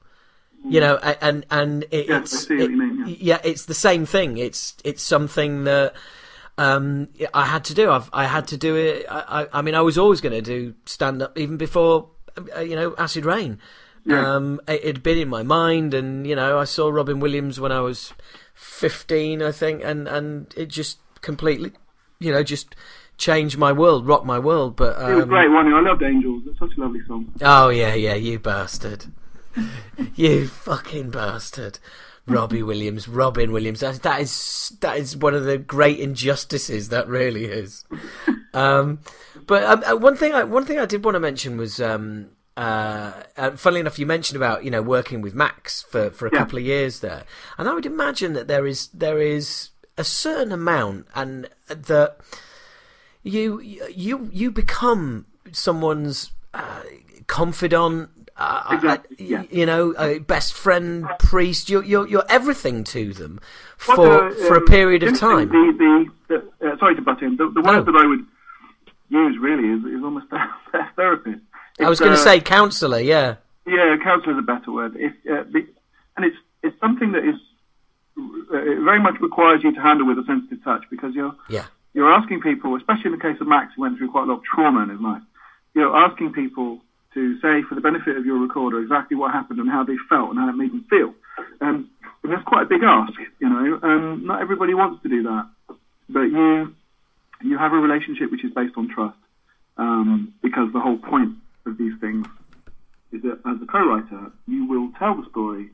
You 0.63 0.79
know, 0.81 0.97
and 0.97 1.47
and 1.51 1.85
it, 1.91 2.09
Yeah, 2.09 2.21
it's 2.21 2.51
it- 2.51 2.71
mean, 2.71 3.05
yeah. 3.07 3.15
yeah, 3.19 3.41
it's 3.43 3.65
the 3.65 3.73
same 3.73 4.05
thing. 4.05 4.37
It's 4.37 4.77
it's 4.85 5.03
something 5.03 5.65
that 5.65 5.95
um, 6.59 7.09
I 7.33 7.47
had 7.47 7.65
to 7.65 7.75
do. 7.75 7.91
I've, 7.91 8.11
I 8.13 8.27
had 8.27 8.47
to 8.49 8.59
do 8.59 8.77
it. 8.77 9.07
I, 9.11 9.41
I, 9.43 9.59
I 9.61 9.63
mean, 9.63 9.75
I 9.75 9.81
was 9.81 9.97
always 9.97 10.21
going 10.21 10.35
to 10.35 10.43
do 10.43 10.75
stand 10.85 11.23
up 11.23 11.39
even 11.39 11.57
before, 11.57 12.11
uh, 12.55 12.61
you 12.61 12.77
know, 12.77 12.95
Acid 12.99 13.25
Reign. 13.25 13.59
Yeah. 14.05 14.35
Um, 14.35 14.61
it 14.69 14.85
had 14.85 15.03
been 15.03 15.17
in 15.17 15.29
my 15.31 15.43
mind, 15.43 15.95
and 15.95 16.27
you 16.27 16.37
know, 16.37 16.59
I 16.59 16.65
saw 16.65 16.91
Robin 16.91 17.21
Williams 17.21 17.59
when 17.59 17.73
I 17.73 17.81
was 17.81 18.13
fifteen, 18.55 19.43
I 19.43 19.53
think, 19.53 19.83
and 19.83 20.07
and 20.09 20.53
it 20.59 20.67
just 20.69 20.99
completely, 21.23 21.73
you 22.19 22.33
know, 22.33 22.43
just 22.43 22.77
changed 23.21 23.57
my 23.59 23.71
world, 23.73 24.07
rock 24.07 24.25
my 24.25 24.39
world. 24.39 24.75
But 24.75 25.01
um, 25.01 25.13
It 25.13 25.15
was 25.17 25.25
great, 25.27 25.49
wasn't 25.49 25.75
it? 25.75 25.77
I 25.77 25.81
loved 25.81 26.03
Angels. 26.03 26.43
It's 26.47 26.59
such 26.59 26.77
a 26.77 26.81
lovely 26.81 27.01
song. 27.07 27.33
Oh 27.43 27.69
yeah, 27.69 27.95
yeah, 27.95 28.15
you 28.15 28.39
bastard. 28.41 29.05
you 30.17 30.49
fucking 30.49 31.11
bastard. 31.11 31.79
Robbie 32.27 32.63
Williams, 32.63 33.09
Robin 33.09 33.51
Williams. 33.53 33.81
That, 33.81 34.03
that 34.03 34.21
is 34.21 34.77
that 34.81 34.97
is 34.99 35.17
one 35.17 35.35
of 35.35 35.45
the 35.45 35.59
great 35.59 35.99
injustices. 36.01 36.89
That 36.89 37.09
really 37.09 37.45
is. 37.47 37.85
Um, 38.55 39.01
but 39.47 39.63
um, 39.65 39.83
uh, 39.85 39.97
one 39.97 40.17
thing, 40.17 40.33
I, 40.33 40.45
one 40.45 40.65
thing 40.65 40.79
I 40.79 40.87
did 40.87 41.05
want 41.05 41.15
to 41.17 41.21
mention 41.21 41.57
was, 41.57 41.81
um, 41.81 42.31
uh, 42.57 43.13
uh, 43.37 43.51
funnily 43.53 43.81
enough, 43.81 43.99
you 43.99 44.07
mentioned 44.07 44.37
about 44.37 44.65
you 44.65 44.71
know 44.71 44.83
working 44.83 45.23
with 45.23 45.35
Max 45.35 45.83
for, 45.83 46.11
for 46.11 46.27
a 46.27 46.31
Yeah. 46.33 46.39
couple 46.39 46.59
of 46.59 46.65
years 46.65 47.01
there, 47.01 47.25
and 47.59 47.69
I 47.69 47.75
would 47.75 47.87
imagine 47.87 48.33
that 48.35 48.47
there 48.49 48.67
is 48.67 48.89
there 48.89 49.19
is 49.19 49.71
a 49.99 50.05
certain 50.05 50.53
amount, 50.53 51.07
and 51.15 51.49
that 51.69 52.19
you 53.23 53.61
you 53.61 54.29
you 54.33 54.51
become 54.51 55.27
someone's 55.53 56.31
uh, 56.55 56.83
confidant 57.27 58.11
uh, 58.41 58.65
Exactly, 58.71 59.17
uh, 59.21 59.29
yeah. 59.29 59.43
you 59.51 59.67
know, 59.67 59.93
uh, 59.95 60.19
best 60.21 60.55
friend, 60.55 61.07
priest. 61.19 61.69
You're 61.69 61.85
you're 61.85 62.09
you're 62.09 62.25
everything 62.31 62.85
to 62.85 63.13
them 63.13 63.39
for 63.77 64.31
for 64.33 64.55
a 64.55 64.61
um, 64.61 64.67
period 64.67 65.03
of 65.03 65.19
time. 65.19 65.49
The, 65.51 66.09
the, 66.29 66.41
the, 66.61 66.73
uh, 66.73 66.79
sorry 66.79 66.95
to 66.95 67.03
butt 67.03 67.21
in. 67.21 67.37
The, 67.37 67.51
the 67.51 67.61
No. 67.61 67.73
word 67.73 67.87
that 67.87 67.97
I 67.97 68.07
would 68.07 68.25
use 69.11 69.37
really 69.39 69.69
is, 69.69 69.85
is 69.85 70.03
almost 70.03 70.27
therapist. 70.97 71.43
I 71.79 71.89
was 71.91 72.01
going 72.01 72.13
to 72.13 72.19
uh, 72.19 72.25
say 72.25 72.41
counselor. 72.41 73.01
Yeah, 73.01 73.37
Yeah, 73.67 73.97
counsellor 74.03 74.33
is 74.33 74.39
a 74.39 74.43
better 74.43 74.73
word. 74.73 74.97
It's, 74.97 75.17
uh, 75.31 75.45
and 76.17 76.25
it's 76.25 76.37
it's 76.63 76.81
something 76.81 77.13
that 77.13 77.25
is 77.29 77.37
uh, 78.19 78.57
it 78.57 78.81
very 78.83 79.01
much 79.01 79.21
requires 79.21 79.63
you 79.63 79.75
to 79.75 79.81
handle 79.81 80.07
with 80.07 80.19
a 80.19 80.25
sensitive 80.25 80.65
touch 80.65 80.85
because 80.91 81.15
you're 81.15 81.35
yeah, 81.51 81.67
you're 81.95 82.13
asking 82.13 82.41
people, 82.41 82.77
especially 82.77 83.13
in 83.13 83.19
the 83.19 83.23
case 83.23 83.41
of 83.41 83.49
Max, 83.49 83.73
who 83.75 83.83
went 83.83 83.99
through 83.99 84.11
quite 84.11 84.25
a 84.25 84.27
lot 84.27 84.39
of 84.39 84.45
trauma 84.45 84.83
in 84.83 84.91
his 84.91 85.01
life. 85.01 85.23
You're 85.75 85.97
asking 85.97 86.33
people 86.33 86.81
to 87.15 87.41
say, 87.41 87.63
for 87.63 87.75
the 87.75 87.81
benefit 87.81 88.17
of 88.17 88.25
your 88.25 88.39
recorder, 88.39 88.81
exactly 88.81 89.17
what 89.17 89.33
happened 89.33 89.59
and 89.59 89.69
how 89.69 89.83
they 89.83 89.97
felt 90.09 90.31
and 90.31 90.39
how 90.39 90.49
it 90.49 90.57
made 90.57 90.71
them 90.71 90.85
feel. 90.89 91.13
Um, 91.61 91.91
and 92.23 92.33
that's 92.33 92.45
quite 92.45 92.63
a 92.63 92.67
big 92.67 92.83
ask, 92.83 93.13
you 93.41 93.49
know. 93.49 93.81
Um, 93.83 94.27
not 94.27 94.41
everybody 94.41 94.75
wants 94.75 95.03
to 95.03 95.09
do 95.09 95.23
that, 95.25 95.49
but 96.09 96.23
you 96.23 96.75
you 97.43 97.57
have 97.57 97.73
a 97.73 97.77
relationship 97.77 98.31
which 98.31 98.45
is 98.45 98.53
based 98.53 98.77
on 98.77 98.89
trust, 98.89 99.17
um, 99.79 100.35
because 100.43 100.71
the 100.73 100.81
whole 100.81 100.99
point 100.99 101.37
of 101.65 101.79
these 101.79 101.95
things 102.01 102.27
is 103.13 103.23
that 103.23 103.41
as 103.47 103.61
a 103.63 103.67
co-writer, 103.67 104.31
you 104.47 104.67
will 104.67 104.91
tell 104.99 105.15
the 105.15 105.29
story 105.31 105.71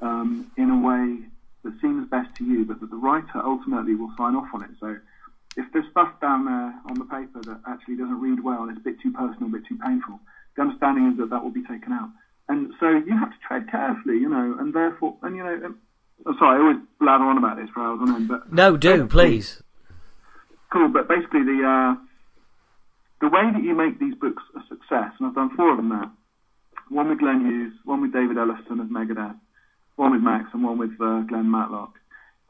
um, 0.00 0.50
in 0.56 0.70
a 0.70 0.78
way 0.80 1.20
that 1.62 1.80
seems 1.80 2.08
best 2.10 2.34
to 2.36 2.44
you, 2.44 2.64
but 2.64 2.80
that 2.80 2.90
the 2.90 2.96
writer 2.96 3.40
ultimately 3.42 3.94
will 3.94 4.10
sign 4.18 4.34
off 4.34 4.48
on 4.52 4.64
it. 4.64 4.70
So 4.80 4.96
if 5.56 5.66
there's 5.72 5.88
stuff 5.90 6.08
down 6.20 6.44
there 6.44 6.74
on 6.90 6.98
the 6.98 7.04
paper 7.04 7.40
that 7.42 7.60
actually 7.68 7.96
doesn't 7.96 8.20
read 8.20 8.42
well 8.42 8.62
and 8.62 8.70
it's 8.70 8.80
a 8.80 8.88
bit 8.90 9.00
too 9.00 9.12
personal, 9.12 9.48
a 9.48 9.52
bit 9.52 9.66
too 9.66 9.78
painful, 9.78 10.18
the 10.56 10.62
understanding 10.62 11.12
is 11.12 11.18
that 11.18 11.30
that 11.30 11.42
will 11.42 11.54
be 11.54 11.62
taken 11.62 11.92
out. 11.92 12.10
And 12.48 12.72
so 12.78 12.90
you 12.90 13.16
have 13.18 13.30
to 13.30 13.38
tread 13.46 13.70
carefully, 13.70 14.18
you 14.18 14.28
know, 14.28 14.56
and 14.58 14.74
therefore, 14.74 15.16
and 15.22 15.36
you 15.36 15.42
know, 15.42 15.74
oh, 16.26 16.34
sorry, 16.38 16.58
I 16.58 16.62
always 16.62 16.82
blather 17.00 17.24
on 17.24 17.38
about 17.38 17.56
this 17.56 17.70
for 17.72 17.80
hours 17.80 18.00
on 18.02 18.14
end, 18.14 18.28
but 18.28 18.52
no, 18.52 18.76
do 18.76 19.06
please. 19.06 19.62
cool. 20.70 20.88
But 20.88 21.08
basically, 21.08 21.42
the 21.42 21.64
uh, 21.64 22.00
the 23.20 23.28
way 23.28 23.48
that 23.50 23.62
you 23.62 23.74
make 23.74 23.98
these 23.98 24.14
books 24.14 24.42
a 24.54 24.60
success, 24.68 25.12
and 25.18 25.28
I've 25.28 25.34
done 25.34 25.56
four 25.56 25.70
of 25.70 25.78
them 25.78 25.88
now. 25.88 26.12
One 26.90 27.08
with 27.08 27.18
Glenn 27.18 27.40
Hughes, 27.40 27.72
one 27.84 28.02
with 28.02 28.12
David 28.12 28.36
Ellefson 28.36 28.80
of 28.80 28.88
Megadeth, 28.88 29.36
one 29.96 30.12
with 30.12 30.20
Max, 30.20 30.50
and 30.52 30.62
one 30.62 30.76
with 30.76 30.92
uh, 31.00 31.22
Glenn 31.22 31.50
Matlock 31.50 31.94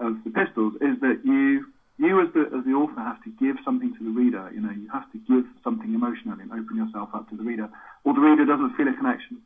of 0.01 0.17
the 0.25 0.31
Pistols. 0.31 0.75
Is 0.81 0.99
that 1.01 1.21
you 1.25 1.67
you 1.99 2.20
as 2.20 2.32
the 2.34 2.51
as 2.57 2.64
the 2.64 2.74
author 2.74 3.01
have 3.01 3.22
to 3.22 3.30
give 3.38 3.57
something 3.64 3.95
to 3.97 4.03
the 4.05 4.11
reader. 4.11 4.51
You 4.53 4.61
know, 4.61 4.70
you 4.70 4.88
have 4.90 5.11
to 5.12 5.18
give 5.28 5.45
something 5.62 5.95
emotionally 5.95 6.42
and 6.42 6.53
open 6.53 6.76
yourself 6.76 7.11
up 7.14 7.28
to 7.30 7.36
the 7.36 7.42
reader, 7.42 7.68
or 8.05 8.14
the 8.14 8.20
reader 8.20 8.45
doesn't 8.45 8.74
feel 8.76 8.88
a 8.88 8.95
connection. 8.95 9.38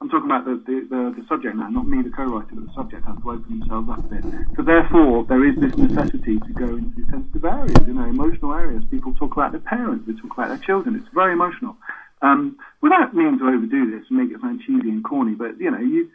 I'm 0.00 0.08
talking 0.08 0.30
about 0.30 0.44
the, 0.44 0.62
the, 0.62 0.86
the, 0.86 1.00
the 1.18 1.26
subject 1.26 1.56
now, 1.56 1.66
not 1.74 1.88
me, 1.88 2.06
the 2.06 2.14
co-writer, 2.14 2.54
but 2.54 2.70
the 2.70 2.72
subject 2.72 3.02
has 3.02 3.18
to 3.18 3.30
open 3.34 3.58
themselves 3.58 3.90
up 3.90 3.98
a 3.98 4.08
bit. 4.14 4.22
So 4.54 4.62
therefore, 4.62 5.26
there 5.26 5.42
is 5.42 5.58
this 5.58 5.74
necessity 5.74 6.38
to 6.38 6.52
go 6.54 6.70
into 6.78 7.02
sensitive 7.10 7.44
areas, 7.44 7.82
you 7.82 7.98
know, 7.98 8.06
emotional 8.06 8.54
areas. 8.54 8.84
People 8.92 9.12
talk 9.14 9.34
about 9.34 9.50
their 9.50 9.66
parents, 9.66 10.06
they 10.06 10.14
talk 10.14 10.38
about 10.38 10.54
their 10.54 10.62
children. 10.62 10.94
It's 10.94 11.10
very 11.12 11.32
emotional. 11.32 11.74
Um, 12.22 12.58
without 12.80 13.10
meaning 13.14 13.42
to 13.42 13.50
overdo 13.50 13.90
this 13.90 14.06
and 14.08 14.18
make 14.22 14.30
it 14.30 14.40
sound 14.40 14.62
cheesy 14.62 14.86
and 14.86 15.02
corny, 15.02 15.34
but 15.34 15.58
you 15.58 15.70
know, 15.70 15.78
you 15.78 16.10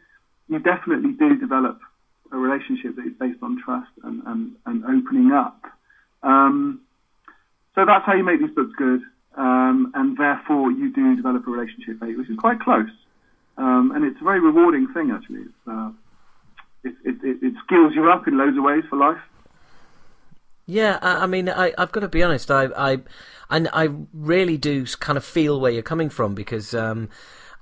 you 0.47 0.59
definitely 0.59 1.11
do 1.19 1.35
develop 1.37 1.79
a 2.33 2.37
relationship 2.37 2.95
that 2.95 3.05
is 3.05 3.13
based 3.19 3.41
on 3.41 3.61
trust 3.63 3.91
and, 4.03 4.21
and, 4.25 4.55
and 4.65 4.83
opening 4.83 5.31
up. 5.31 5.61
Um, 6.23 6.81
so 7.75 7.85
that's 7.85 8.05
how 8.05 8.13
you 8.13 8.23
make 8.23 8.39
these 8.39 8.53
books 8.53 8.73
good, 8.77 9.01
um, 9.37 9.91
and 9.95 10.17
therefore 10.17 10.71
you 10.71 10.91
do 10.91 11.15
develop 11.15 11.47
a 11.47 11.51
relationship, 11.51 12.01
which 12.01 12.29
is 12.29 12.37
quite 12.37 12.59
close. 12.59 12.89
Um, 13.57 13.91
and 13.95 14.03
it's 14.03 14.19
a 14.19 14.23
very 14.23 14.39
rewarding 14.39 14.87
thing, 14.93 15.11
actually. 15.11 15.41
It's, 15.41 15.67
uh, 15.67 15.91
it, 16.83 16.95
it, 17.05 17.15
it, 17.23 17.37
it 17.43 17.53
skills 17.65 17.93
you 17.95 18.11
up 18.11 18.27
in 18.27 18.37
loads 18.37 18.57
of 18.57 18.63
ways 18.63 18.83
for 18.89 18.97
life. 18.97 19.21
Yeah, 20.65 20.97
I, 21.01 21.23
I 21.23 21.25
mean, 21.27 21.49
I, 21.49 21.73
I've 21.77 21.91
got 21.91 22.01
to 22.01 22.07
be 22.07 22.23
honest. 22.23 22.49
I, 22.49 22.65
I, 22.75 22.97
and 23.49 23.69
I 23.73 23.89
really 24.13 24.57
do 24.57 24.85
kind 24.85 25.17
of 25.17 25.25
feel 25.25 25.59
where 25.59 25.71
you're 25.71 25.83
coming 25.83 26.09
from 26.09 26.33
because 26.35 26.73
um, 26.73 27.09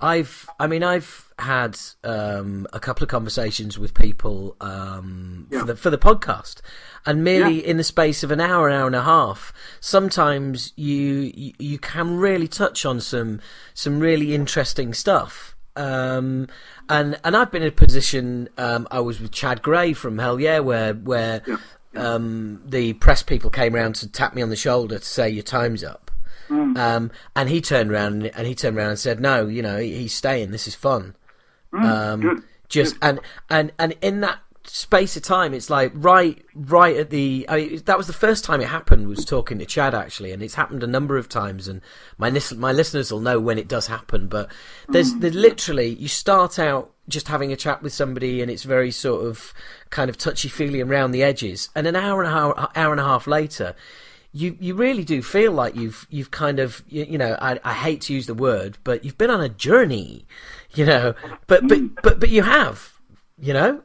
I've, 0.01 0.49
I 0.59 0.67
mean, 0.67 0.83
I've 0.83 1.31
had 1.39 1.77
um, 2.03 2.67
a 2.73 2.79
couple 2.79 3.03
of 3.03 3.09
conversations 3.09 3.77
with 3.79 3.93
people 3.93 4.55
um, 4.61 5.47
Yeah. 5.51 5.59
for 5.61 5.65
the 5.65 5.75
for 5.75 5.89
the 5.89 5.97
podcast, 5.97 6.61
and 7.05 7.23
merely 7.23 7.61
Yeah. 7.61 7.69
in 7.71 7.77
the 7.77 7.83
space 7.83 8.23
of 8.23 8.31
an 8.31 8.39
hour, 8.39 8.67
an 8.69 8.75
hour 8.75 8.87
and 8.87 8.95
a 8.95 9.03
half, 9.03 9.53
sometimes 9.79 10.73
you 10.75 11.31
you, 11.35 11.53
you 11.59 11.79
can 11.79 12.17
really 12.17 12.47
touch 12.47 12.85
on 12.85 12.99
some 12.99 13.39
some 13.73 13.99
really 13.99 14.33
interesting 14.35 14.93
stuff. 14.93 15.55
Um, 15.75 16.47
and 16.89 17.17
and 17.23 17.35
I've 17.37 17.51
been 17.51 17.61
in 17.61 17.69
a 17.69 17.71
position. 17.71 18.49
Um, 18.57 18.87
I 18.91 18.99
was 18.99 19.19
with 19.21 19.31
Chad 19.31 19.61
Gray 19.61 19.93
from 19.93 20.17
Hellyeah, 20.19 20.61
where 20.61 20.93
where 20.93 21.41
Yeah. 21.47 21.57
um, 21.95 22.61
the 22.65 22.93
press 22.93 23.23
people 23.23 23.49
came 23.49 23.75
around 23.75 23.95
to 23.95 24.07
tap 24.11 24.35
me 24.35 24.41
on 24.41 24.49
the 24.49 24.55
shoulder 24.55 24.99
to 24.99 25.05
say 25.05 25.29
your 25.29 25.43
time's 25.43 25.83
up. 25.83 26.10
Mm. 26.51 26.77
Um, 26.77 27.11
and 27.35 27.47
he 27.49 27.61
turned 27.61 27.91
around 27.91 28.25
and 28.27 28.45
he 28.45 28.53
turned 28.53 28.77
around 28.77 28.89
and 28.89 28.99
said, 28.99 29.19
"No, 29.21 29.47
you 29.47 29.61
know, 29.61 29.77
he- 29.77 29.95
he's 29.99 30.13
staying. 30.13 30.51
This 30.51 30.67
is 30.67 30.75
fun." 30.75 31.15
um, 31.73 32.19
good, 32.21 32.43
just 32.67 32.95
and 33.01 33.19
and 33.49 33.71
and 33.79 33.95
in 34.01 34.19
that 34.21 34.39
space 34.63 35.15
of 35.17 35.23
time, 35.23 35.53
it's 35.53 35.69
like 35.69 35.91
right, 35.95 36.43
right 36.53 36.97
at 36.97 37.09
the. 37.09 37.45
I 37.49 37.55
mean, 37.57 37.81
that 37.85 37.97
was 37.97 38.07
the 38.07 38.13
first 38.13 38.43
time 38.43 38.59
it 38.61 38.67
happened. 38.67 39.07
Was 39.07 39.23
talking 39.23 39.57
to 39.59 39.65
Chad 39.65 39.95
actually, 39.95 40.33
and 40.33 40.43
it's 40.43 40.55
happened 40.55 40.83
a 40.83 40.87
number 40.87 41.17
of 41.17 41.29
times. 41.29 41.67
And 41.69 41.81
my 42.17 42.29
my 42.57 42.71
listeners 42.73 43.11
will 43.11 43.21
know 43.21 43.39
when 43.39 43.57
it 43.57 43.67
does 43.69 43.87
happen. 43.87 44.27
But 44.27 44.51
there's 44.89 45.13
there's 45.15 45.33
literally 45.33 45.87
you 45.95 46.09
start 46.09 46.59
out 46.59 46.91
just 47.07 47.29
having 47.29 47.51
a 47.53 47.55
chat 47.55 47.81
with 47.81 47.93
somebody, 47.93 48.41
and 48.41 48.51
it's 48.51 48.63
very 48.63 48.91
sort 48.91 49.25
of 49.25 49.53
kind 49.89 50.09
of 50.09 50.17
touchy 50.17 50.49
feely 50.49 50.81
around 50.81 51.11
the 51.11 51.23
edges, 51.23 51.69
and 51.75 51.87
an 51.87 51.95
hour 51.95 52.21
and 52.21 52.29
a 52.29 52.33
half, 52.33 52.71
hour 52.75 52.91
and 52.91 52.99
a 52.99 53.05
half 53.05 53.27
later. 53.27 53.75
You, 54.33 54.55
you 54.61 54.75
really 54.75 55.03
do 55.03 55.21
feel 55.21 55.51
like 55.51 55.75
you've 55.75 56.07
you've 56.09 56.31
kind 56.31 56.59
of 56.59 56.83
you, 56.87 57.03
you 57.03 57.17
know 57.17 57.37
I, 57.41 57.59
I 57.65 57.73
hate 57.73 57.99
to 58.01 58.13
use 58.13 58.27
the 58.27 58.33
word 58.33 58.77
but 58.85 59.03
you've 59.03 59.17
been 59.17 59.29
on 59.29 59.41
a 59.41 59.49
journey 59.49 60.25
you 60.73 60.85
know 60.85 61.15
but 61.47 61.67
but 61.67 61.79
but 62.01 62.19
but 62.21 62.29
you 62.29 62.43
have 62.43 62.93
you 63.37 63.51
know 63.51 63.83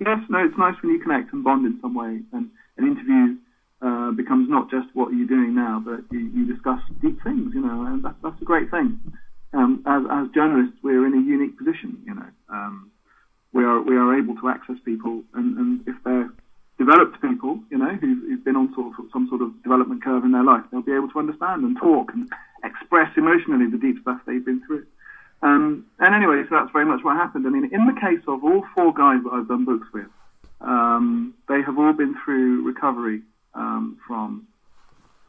yes, 0.00 0.20
no, 0.28 0.44
it's 0.44 0.58
nice 0.58 0.74
when 0.82 0.92
you 0.92 1.00
connect 1.00 1.32
and 1.32 1.44
bond 1.44 1.66
in 1.66 1.78
some 1.80 1.94
way, 1.94 2.20
and 2.32 2.50
an 2.76 2.86
interview 2.86 3.36
uh, 3.82 4.10
becomes 4.12 4.48
not 4.48 4.70
just 4.70 4.86
what 4.94 5.12
you're 5.12 5.26
doing 5.26 5.54
now, 5.54 5.82
but 5.84 6.00
you, 6.10 6.30
you 6.34 6.46
discuss 6.46 6.80
deep 7.00 7.22
things, 7.22 7.52
you 7.54 7.60
know, 7.60 7.84
and 7.86 8.04
that's, 8.04 8.16
that's 8.22 8.40
a 8.40 8.44
great 8.44 8.70
thing. 8.70 8.98
Um, 9.52 9.82
as, 9.86 10.02
as 10.10 10.28
journalists, 10.34 10.76
we're 10.82 11.06
in 11.06 11.14
a 11.14 11.22
unique 11.22 11.56
position, 11.58 12.02
you 12.04 12.14
know. 12.14 12.28
Um, 12.48 12.90
we 13.52 13.64
are 13.64 13.80
we 13.80 13.96
are 13.96 14.18
able 14.18 14.34
to 14.36 14.48
access 14.48 14.76
people, 14.84 15.22
and, 15.32 15.56
and 15.56 15.88
if 15.88 15.94
they're 16.04 16.30
developed 16.78 17.20
people, 17.20 17.58
you 17.70 17.78
know, 17.78 17.94
who've, 17.94 18.18
who've 18.18 18.44
been 18.44 18.56
on 18.56 18.72
sort 18.74 18.92
of, 18.98 19.06
some 19.12 19.28
sort 19.28 19.40
of 19.40 19.62
development 19.62 20.02
curve 20.02 20.24
in 20.24 20.32
their 20.32 20.44
life, 20.44 20.62
they'll 20.70 20.82
be 20.82 20.92
able 20.92 21.08
to 21.08 21.18
understand 21.18 21.64
and 21.64 21.76
talk 21.76 22.12
and 22.12 22.30
express 22.64 23.10
emotionally 23.16 23.66
the 23.66 23.78
deep 23.78 24.00
stuff 24.02 24.20
they've 24.26 24.44
been 24.44 24.62
through. 24.66 24.86
Um, 25.42 25.86
and 25.98 26.14
anyway, 26.14 26.42
so 26.48 26.56
that's 26.56 26.72
very 26.72 26.84
much 26.84 27.02
what 27.02 27.16
happened. 27.16 27.46
I 27.46 27.50
mean, 27.50 27.68
in 27.72 27.86
the 27.86 27.98
case 28.00 28.20
of 28.26 28.44
all 28.44 28.64
four 28.74 28.92
guys 28.92 29.22
that 29.24 29.30
I've 29.32 29.48
done 29.48 29.64
books 29.64 29.86
with, 29.92 30.06
um, 30.60 31.34
they 31.48 31.62
have 31.62 31.78
all 31.78 31.92
been 31.92 32.16
through 32.24 32.66
recovery 32.66 33.22
um, 33.54 33.98
from 34.06 34.46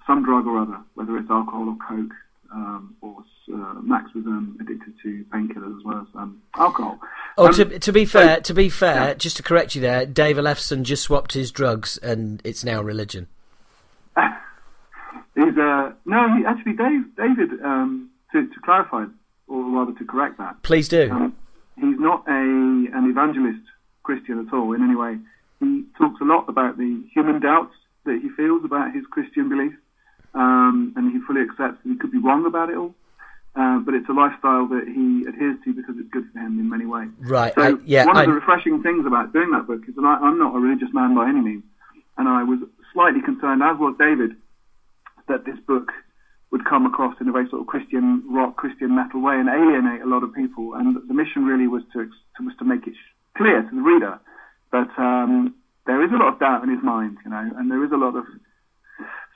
some 0.05 0.23
drug 0.23 0.47
or 0.47 0.59
other, 0.59 0.79
whether 0.95 1.17
it's 1.17 1.29
alcohol 1.29 1.69
or 1.69 1.77
coke, 1.87 2.13
um, 2.51 2.95
or 3.01 3.17
uh, 3.53 3.73
Max 3.81 4.13
was 4.13 4.25
um, 4.25 4.57
addicted 4.59 4.93
to 5.03 5.25
painkillers 5.33 5.77
as 5.77 5.83
well 5.85 6.01
as 6.01 6.07
um, 6.15 6.41
alcohol. 6.55 6.99
Oh, 7.37 7.47
Um, 7.47 7.53
to 7.53 7.79
to 7.79 7.91
be 7.91 8.05
fair, 8.05 8.41
to 8.41 8.53
be 8.53 8.69
fair, 8.69 9.09
yeah. 9.09 9.13
just 9.13 9.37
to 9.37 9.43
correct 9.43 9.75
you 9.75 9.81
there, 9.81 10.05
Dave 10.05 10.37
Ellefson 10.37 10.83
just 10.83 11.03
swapped 11.03 11.33
his 11.33 11.51
drugs, 11.51 11.97
and 11.97 12.41
it's 12.43 12.63
now 12.63 12.81
religion. 12.81 13.27
is 14.17 15.57
uh, 15.57 15.91
no, 16.05 16.35
he, 16.35 16.45
actually, 16.45 16.73
Dave, 16.73 17.15
David, 17.15 17.61
um, 17.63 18.09
to, 18.31 18.47
to 18.47 18.59
clarify, 18.63 19.05
or 19.47 19.63
rather 19.71 19.93
to 19.93 20.05
correct 20.05 20.37
that, 20.39 20.61
Please 20.63 20.89
do. 20.89 21.11
Um, 21.11 21.35
he's 21.75 21.99
not 21.99 22.27
a 22.27 22.31
an 22.31 23.09
evangelist 23.09 23.63
Christian 24.03 24.45
at 24.45 24.53
all 24.53 24.73
in 24.73 24.83
any 24.83 24.95
way. 24.95 25.17
He 25.59 25.83
talks 25.97 26.19
a 26.21 26.25
lot 26.25 26.49
about 26.49 26.77
the 26.77 27.03
human 27.13 27.39
doubts 27.39 27.73
that 28.05 28.19
he 28.21 28.29
feels 28.29 28.63
about 28.63 28.93
his 28.93 29.03
Christian 29.11 29.49
belief, 29.49 29.73
um, 30.33 30.93
and 30.95 31.11
he 31.11 31.19
fully 31.25 31.41
accepts 31.41 31.83
that 31.83 31.89
he 31.89 31.97
could 31.97 32.11
be 32.11 32.19
wrong 32.19 32.45
about 32.45 32.69
it 32.69 32.77
all. 32.77 32.93
Uh, 33.55 33.79
but 33.79 33.95
it's 33.95 34.07
a 34.07 34.13
lifestyle 34.13 34.67
that 34.67 34.85
he 34.85 35.25
adheres 35.25 35.57
to 35.65 35.73
because 35.73 35.95
it's 35.97 36.09
good 36.11 36.25
for 36.31 36.37
him 36.37 36.59
in 36.59 36.69
many 36.69 36.85
ways. 36.85 37.09
right. 37.21 37.53
So 37.55 37.61
I, 37.61 37.73
yeah. 37.85 38.05
one 38.05 38.15
of 38.15 38.21
I, 38.21 38.25
the 38.27 38.33
refreshing 38.33 38.83
things 38.83 39.05
about 39.07 39.33
doing 39.33 39.49
that 39.51 39.65
book 39.65 39.81
is 39.87 39.95
that 39.95 40.05
I, 40.05 40.21
I'm 40.21 40.37
not 40.37 40.55
a 40.55 40.59
religious 40.59 40.93
man 40.93 41.15
by 41.15 41.27
any 41.27 41.41
means, 41.41 41.63
and 42.17 42.29
I 42.29 42.43
was 42.43 42.59
slightly 42.93 43.21
concerned, 43.21 43.63
as 43.63 43.77
was 43.79 43.95
David, 43.97 44.37
that 45.27 45.45
this 45.45 45.57
book 45.65 45.91
would 46.51 46.65
come 46.65 46.85
across 46.85 47.15
in 47.19 47.27
a 47.27 47.31
very 47.31 47.49
sort 47.49 47.61
of 47.61 47.67
Christian 47.67 48.23
rock, 48.29 48.55
Christian 48.55 48.95
metal 48.95 49.21
way 49.21 49.35
and 49.35 49.49
alienate 49.49 50.01
a 50.01 50.07
lot 50.07 50.23
of 50.23 50.33
people. 50.33 50.73
And 50.75 50.95
the 51.07 51.13
mission 51.13 51.45
really 51.45 51.67
was 51.67 51.83
to, 51.93 52.05
to 52.05 52.45
was 52.45 52.55
to 52.59 52.65
make 52.65 52.87
it 52.87 52.93
sh- 52.93 53.13
clear 53.35 53.61
to 53.61 53.75
the 53.75 53.81
reader 53.81 54.19
that 54.71 54.89
um, 54.97 55.55
there 55.85 56.03
is 56.03 56.11
a 56.11 56.15
lot 56.15 56.33
of 56.33 56.39
doubt 56.39 56.63
in 56.63 56.69
his 56.69 56.83
mind, 56.83 57.17
you 57.25 57.31
know, 57.31 57.49
and 57.57 57.69
there 57.69 57.83
is 57.83 57.91
a 57.91 57.97
lot 57.97 58.15
of 58.15 58.25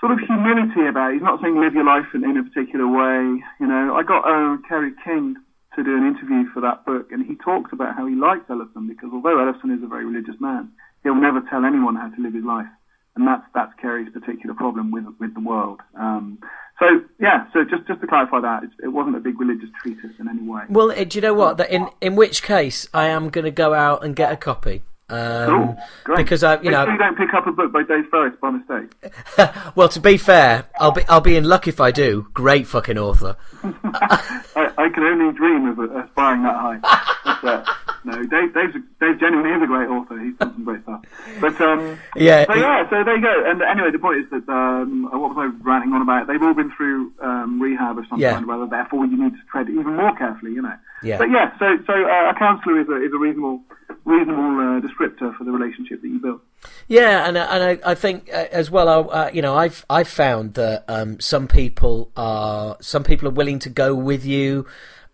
sort 0.01 0.11
of 0.11 0.19
humility 0.19 0.89
about 0.89 1.13
it. 1.13 1.21
He's 1.21 1.23
not 1.23 1.39
saying 1.41 1.61
live 1.61 1.77
your 1.77 1.85
life 1.85 2.09
in, 2.13 2.25
in 2.25 2.35
a 2.35 2.43
particular 2.43 2.89
way, 2.89 3.39
you 3.61 3.67
know. 3.69 3.93
I 3.95 4.01
got 4.01 4.25
uh, 4.25 4.57
Kerry 4.67 4.91
King 5.05 5.37
to 5.77 5.83
do 5.83 5.95
an 5.95 6.03
interview 6.03 6.49
for 6.51 6.59
that 6.59 6.83
book, 6.83 7.13
and 7.13 7.23
he 7.23 7.37
talks 7.37 7.71
about 7.71 7.95
how 7.95 8.05
he 8.09 8.15
likes 8.15 8.49
Ellefson 8.49 8.89
because 8.89 9.09
although 9.13 9.37
Ellefson 9.37 9.71
is 9.71 9.83
a 9.83 9.87
very 9.87 10.03
religious 10.03 10.35
man, 10.41 10.73
he'll 11.03 11.15
never 11.15 11.39
tell 11.49 11.63
anyone 11.63 11.95
how 11.95 12.09
to 12.09 12.21
live 12.21 12.33
his 12.33 12.43
life, 12.43 12.67
and 13.15 13.27
that's 13.27 13.45
that's 13.53 13.71
Kerry's 13.79 14.11
particular 14.11 14.57
problem 14.57 14.91
with 14.91 15.05
with 15.19 15.33
the 15.33 15.39
world. 15.39 15.79
Um, 15.95 16.39
so 16.79 17.05
yeah, 17.19 17.45
so 17.53 17.63
just 17.63 17.87
just 17.87 18.01
to 18.01 18.07
clarify 18.07 18.41
that, 18.41 18.63
it 18.83 18.89
wasn't 18.89 19.15
a 19.15 19.19
big 19.21 19.39
religious 19.39 19.69
treatise 19.81 20.17
in 20.19 20.27
any 20.27 20.41
way. 20.41 20.63
Well, 20.67 20.89
do 20.89 21.17
you 21.17 21.21
know 21.21 21.35
what? 21.35 21.57
That 21.57 21.69
in 21.69 21.87
in 22.01 22.15
which 22.15 22.41
case, 22.41 22.87
I 22.91 23.07
am 23.07 23.29
going 23.29 23.45
to 23.45 23.51
go 23.51 23.73
out 23.75 24.03
and 24.03 24.15
get 24.15 24.31
a 24.31 24.35
copy. 24.35 24.81
Um, 25.11 25.75
cool. 26.05 26.15
Because 26.15 26.41
I, 26.43 26.61
you 26.61 26.71
know, 26.71 26.87
you 26.87 26.97
don't 26.97 27.17
pick 27.17 27.33
up 27.33 27.45
a 27.45 27.51
book 27.51 27.73
by 27.73 27.83
Dave 27.83 28.07
Ferris 28.09 28.33
by 28.41 28.51
mistake. 28.51 28.91
well, 29.75 29.89
to 29.89 29.99
be 29.99 30.15
fair, 30.15 30.65
I'll 30.79 30.93
be 30.93 31.03
I'll 31.09 31.21
be 31.21 31.35
in 31.35 31.43
luck 31.43 31.67
if 31.67 31.81
I 31.81 31.91
do. 31.91 32.27
Great 32.33 32.65
fucking 32.65 32.97
author. 32.97 33.35
I, 33.63 34.71
I, 34.77 34.89
can 34.89 35.03
only 35.03 35.37
dream 35.37 35.67
of 35.67 35.79
aspiring 35.79 36.43
that 36.43 36.55
high. 36.55 37.75
Uh, 38.03 38.15
no, 38.15 38.23
Dave, 38.23 38.53
Dave's, 38.53 38.73
Dave 38.99 39.19
genuinely 39.19 39.51
is 39.51 39.63
a 39.63 39.67
great 39.67 39.89
author. 39.89 40.19
He's 40.19 40.35
done 40.37 40.53
some 40.53 40.63
great 40.63 40.83
stuff. 40.83 41.01
But 41.39 41.59
um, 41.61 41.99
yeah, 42.15 42.45
so 42.45 42.55
yeah, 42.55 42.89
so 42.89 43.03
there 43.03 43.15
you 43.15 43.21
go. 43.21 43.43
And 43.45 43.61
anyway, 43.61 43.91
the 43.91 43.99
point 43.99 44.19
is 44.19 44.29
that 44.31 44.47
um, 44.51 45.03
what 45.11 45.35
was 45.35 45.37
I 45.37 45.63
ranting 45.63 45.93
on 45.93 46.01
about? 46.01 46.27
They've 46.27 46.41
all 46.41 46.53
been 46.53 46.71
through 46.75 47.13
um, 47.21 47.61
rehab 47.61 47.97
of 47.97 48.05
some 48.09 48.19
yeah. 48.19 48.33
kind 48.33 48.45
or 48.45 48.53
other. 48.53 48.67
Therefore, 48.67 49.05
you 49.05 49.21
need 49.21 49.33
to 49.33 49.43
tread 49.51 49.69
even 49.69 49.95
more 49.95 50.15
carefully. 50.15 50.53
You 50.53 50.63
know. 50.63 50.75
Yeah. 51.03 51.17
But 51.17 51.29
yeah, 51.31 51.57
so 51.57 51.77
so 51.85 51.93
uh, 51.93 52.31
a 52.31 52.35
counsellor 52.37 52.79
is 52.79 52.89
a 52.89 53.03
is 53.03 53.11
a 53.13 53.17
reasonable 53.17 53.61
reasonable 54.05 54.59
uh, 54.59 54.81
descriptor 54.81 55.35
for 55.37 55.43
the 55.43 55.51
relationship 55.51 56.01
that 56.01 56.07
you 56.07 56.19
build. 56.19 56.41
Yeah, 56.87 57.27
and 57.27 57.37
and 57.37 57.63
I, 57.63 57.91
I 57.91 57.95
think 57.95 58.29
uh, 58.31 58.45
as 58.51 58.69
well, 58.69 59.11
uh, 59.11 59.29
you 59.33 59.41
know, 59.41 59.55
I've 59.55 59.85
I've 59.89 60.07
found 60.07 60.55
that 60.55 60.85
um, 60.87 61.19
some 61.19 61.47
people 61.47 62.11
are 62.15 62.77
some 62.81 63.03
people 63.03 63.27
are 63.27 63.31
willing 63.31 63.59
to 63.59 63.69
go 63.69 63.95
with 63.95 64.25
you. 64.25 64.65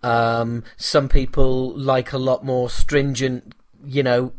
Um, 0.07 0.63
some 0.77 1.09
people 1.09 1.77
like 1.77 2.13
a 2.13 2.17
lot 2.17 2.45
more 2.45 2.69
stringent, 2.69 3.53
you 3.85 4.03
know, 4.03 4.31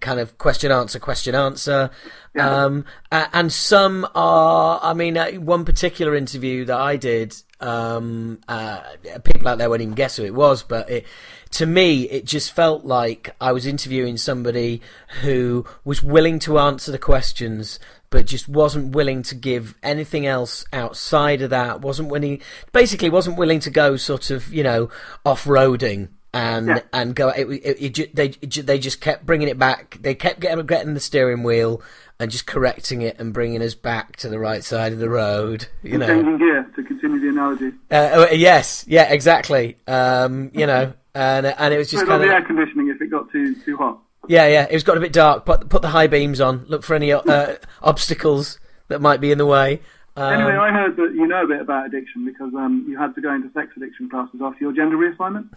kind 0.00 0.18
of 0.18 0.36
question 0.38 0.72
answer 0.72 0.98
question 0.98 1.34
answer 1.34 1.90
yeah. 2.34 2.64
um, 2.64 2.84
and 3.12 3.52
some 3.52 4.06
are 4.14 4.80
i 4.82 4.92
mean 4.92 5.16
uh, 5.16 5.30
one 5.32 5.64
particular 5.64 6.16
interview 6.16 6.64
that 6.64 6.78
i 6.78 6.96
did 6.96 7.34
um, 7.60 8.40
uh, 8.48 8.80
people 9.22 9.46
out 9.48 9.58
there 9.58 9.70
won't 9.70 9.80
even 9.80 9.94
guess 9.94 10.16
who 10.16 10.24
it 10.24 10.34
was 10.34 10.62
but 10.62 10.90
it, 10.90 11.06
to 11.50 11.66
me 11.66 12.02
it 12.10 12.24
just 12.24 12.52
felt 12.52 12.84
like 12.84 13.34
i 13.40 13.52
was 13.52 13.64
interviewing 13.64 14.16
somebody 14.16 14.82
who 15.22 15.64
was 15.84 16.02
willing 16.02 16.40
to 16.40 16.58
answer 16.58 16.90
the 16.90 16.98
questions 16.98 17.78
but 18.14 18.26
just 18.26 18.48
wasn't 18.48 18.94
willing 18.94 19.24
to 19.24 19.34
give 19.34 19.74
anything 19.82 20.24
else 20.24 20.64
outside 20.72 21.42
of 21.42 21.50
that 21.50 21.80
wasn't 21.80 22.08
willing 22.08 22.40
basically 22.70 23.10
wasn't 23.10 23.36
willing 23.36 23.58
to 23.58 23.70
go 23.70 23.96
sort 23.96 24.30
of 24.30 24.54
you 24.54 24.62
know 24.62 24.88
off-roading 25.26 26.08
and 26.32 26.68
yeah. 26.68 26.80
and 26.92 27.16
go. 27.16 27.30
It, 27.30 27.48
it, 27.48 27.98
it, 27.98 28.14
they 28.14 28.28
they 28.28 28.78
just 28.78 29.00
kept 29.00 29.26
bringing 29.26 29.48
it 29.48 29.58
back. 29.58 29.98
They 30.00 30.14
kept 30.14 30.40
getting 30.40 30.64
getting 30.66 30.94
the 30.94 31.00
steering 31.00 31.42
wheel 31.42 31.82
and 32.20 32.30
just 32.30 32.46
correcting 32.46 33.02
it 33.02 33.18
and 33.18 33.32
bringing 33.32 33.62
us 33.62 33.74
back 33.74 34.16
to 34.16 34.28
the 34.28 34.38
right 34.38 34.62
side 34.62 34.92
of 34.92 35.00
the 35.00 35.08
road. 35.08 35.66
You 35.82 35.98
know, 35.98 36.06
changing 36.06 36.38
gear 36.38 36.70
to 36.74 36.82
continue 36.82 37.20
the 37.20 37.28
analogy. 37.28 37.72
Uh, 37.90 38.26
yes, 38.32 38.84
yeah, 38.86 39.12
exactly. 39.12 39.76
Um, 39.88 40.50
you 40.54 40.66
know, 40.66 40.92
and 41.14 41.46
and 41.46 41.74
it 41.74 41.78
was 41.78 41.90
just 41.90 42.06
kind 42.06 42.22
of 42.22 42.28
the 42.28 42.34
air 42.34 42.44
conditioning 42.44 42.88
if 42.88 43.00
it 43.00 43.10
got 43.10 43.30
too 43.30 43.54
too 43.64 43.76
hot. 43.76 44.00
Yeah, 44.28 44.46
yeah, 44.46 44.66
it 44.68 44.72
was 44.72 44.82
got 44.82 44.96
a 44.96 45.00
bit 45.00 45.12
dark. 45.12 45.44
Put 45.44 45.68
put 45.68 45.82
the 45.82 45.88
high 45.88 46.06
beams 46.06 46.40
on. 46.40 46.64
Look 46.68 46.82
for 46.82 46.94
any 46.94 47.12
uh, 47.12 47.56
obstacles 47.82 48.58
that 48.88 49.00
might 49.00 49.20
be 49.20 49.30
in 49.30 49.38
the 49.38 49.46
way. 49.46 49.80
Um, 50.16 50.34
anyway, 50.34 50.56
I 50.56 50.70
heard 50.70 50.96
that 50.96 51.12
you 51.14 51.26
know 51.26 51.44
a 51.44 51.46
bit 51.46 51.60
about 51.60 51.86
addiction 51.86 52.24
because 52.24 52.54
um, 52.54 52.84
you 52.88 52.96
had 52.96 53.14
to 53.16 53.20
go 53.20 53.34
into 53.34 53.52
sex 53.52 53.70
addiction 53.76 54.08
classes 54.08 54.40
after 54.42 54.58
your 54.60 54.72
gender 54.72 54.96
reassignment. 54.96 55.48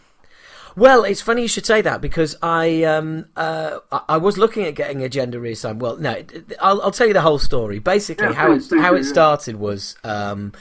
Well, 0.76 1.06
it's 1.06 1.22
funny 1.22 1.42
you 1.42 1.48
should 1.48 1.66
say 1.66 1.82
that 1.82 2.02
because 2.02 2.36
I 2.42 2.84
um, 2.84 3.26
uh, 3.36 3.80
I 4.08 4.18
was 4.18 4.38
looking 4.38 4.64
at 4.66 4.76
getting 4.76 5.04
a 5.04 5.10
gender 5.10 5.40
reassignment. 5.40 5.80
Well, 5.80 5.98
no, 5.98 6.24
I'll, 6.62 6.82
I'll 6.84 6.92
tell 6.92 7.08
you 7.08 7.14
the 7.14 7.22
whole 7.22 7.40
story. 7.40 7.80
Basically, 7.80 8.28
yeah, 8.28 8.34
how 8.34 8.52
it 8.52 8.64
how 8.72 8.94
it 8.94 9.04
started 9.04 9.56
was 9.56 9.96
um, 10.04 10.54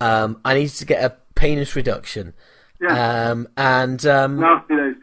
um, 0.00 0.40
I 0.44 0.54
needed 0.54 0.74
to 0.76 0.86
get 0.86 1.04
a 1.04 1.16
penis 1.34 1.76
reduction. 1.76 2.34
Yeah. 2.80 3.30
Um, 3.30 3.48
and 3.56 4.04
um, 4.06 4.40
nasty 4.40 4.76
those 4.76 4.94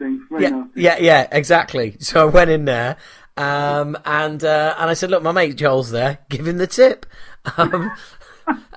Yeah, 0.41 0.63
yeah, 0.75 0.97
yeah, 0.99 1.27
exactly. 1.31 1.97
So 1.99 2.21
I 2.21 2.25
went 2.25 2.49
in 2.51 2.65
there, 2.65 2.97
um, 3.37 3.97
and 4.05 4.43
uh, 4.43 4.75
and 4.77 4.89
I 4.89 4.93
said, 4.93 5.09
"Look, 5.11 5.23
my 5.23 5.31
mate 5.31 5.55
Joel's 5.55 5.91
there. 5.91 6.19
Give 6.29 6.47
him 6.47 6.57
the 6.57 6.67
tip." 6.67 7.05
Um, 7.57 7.91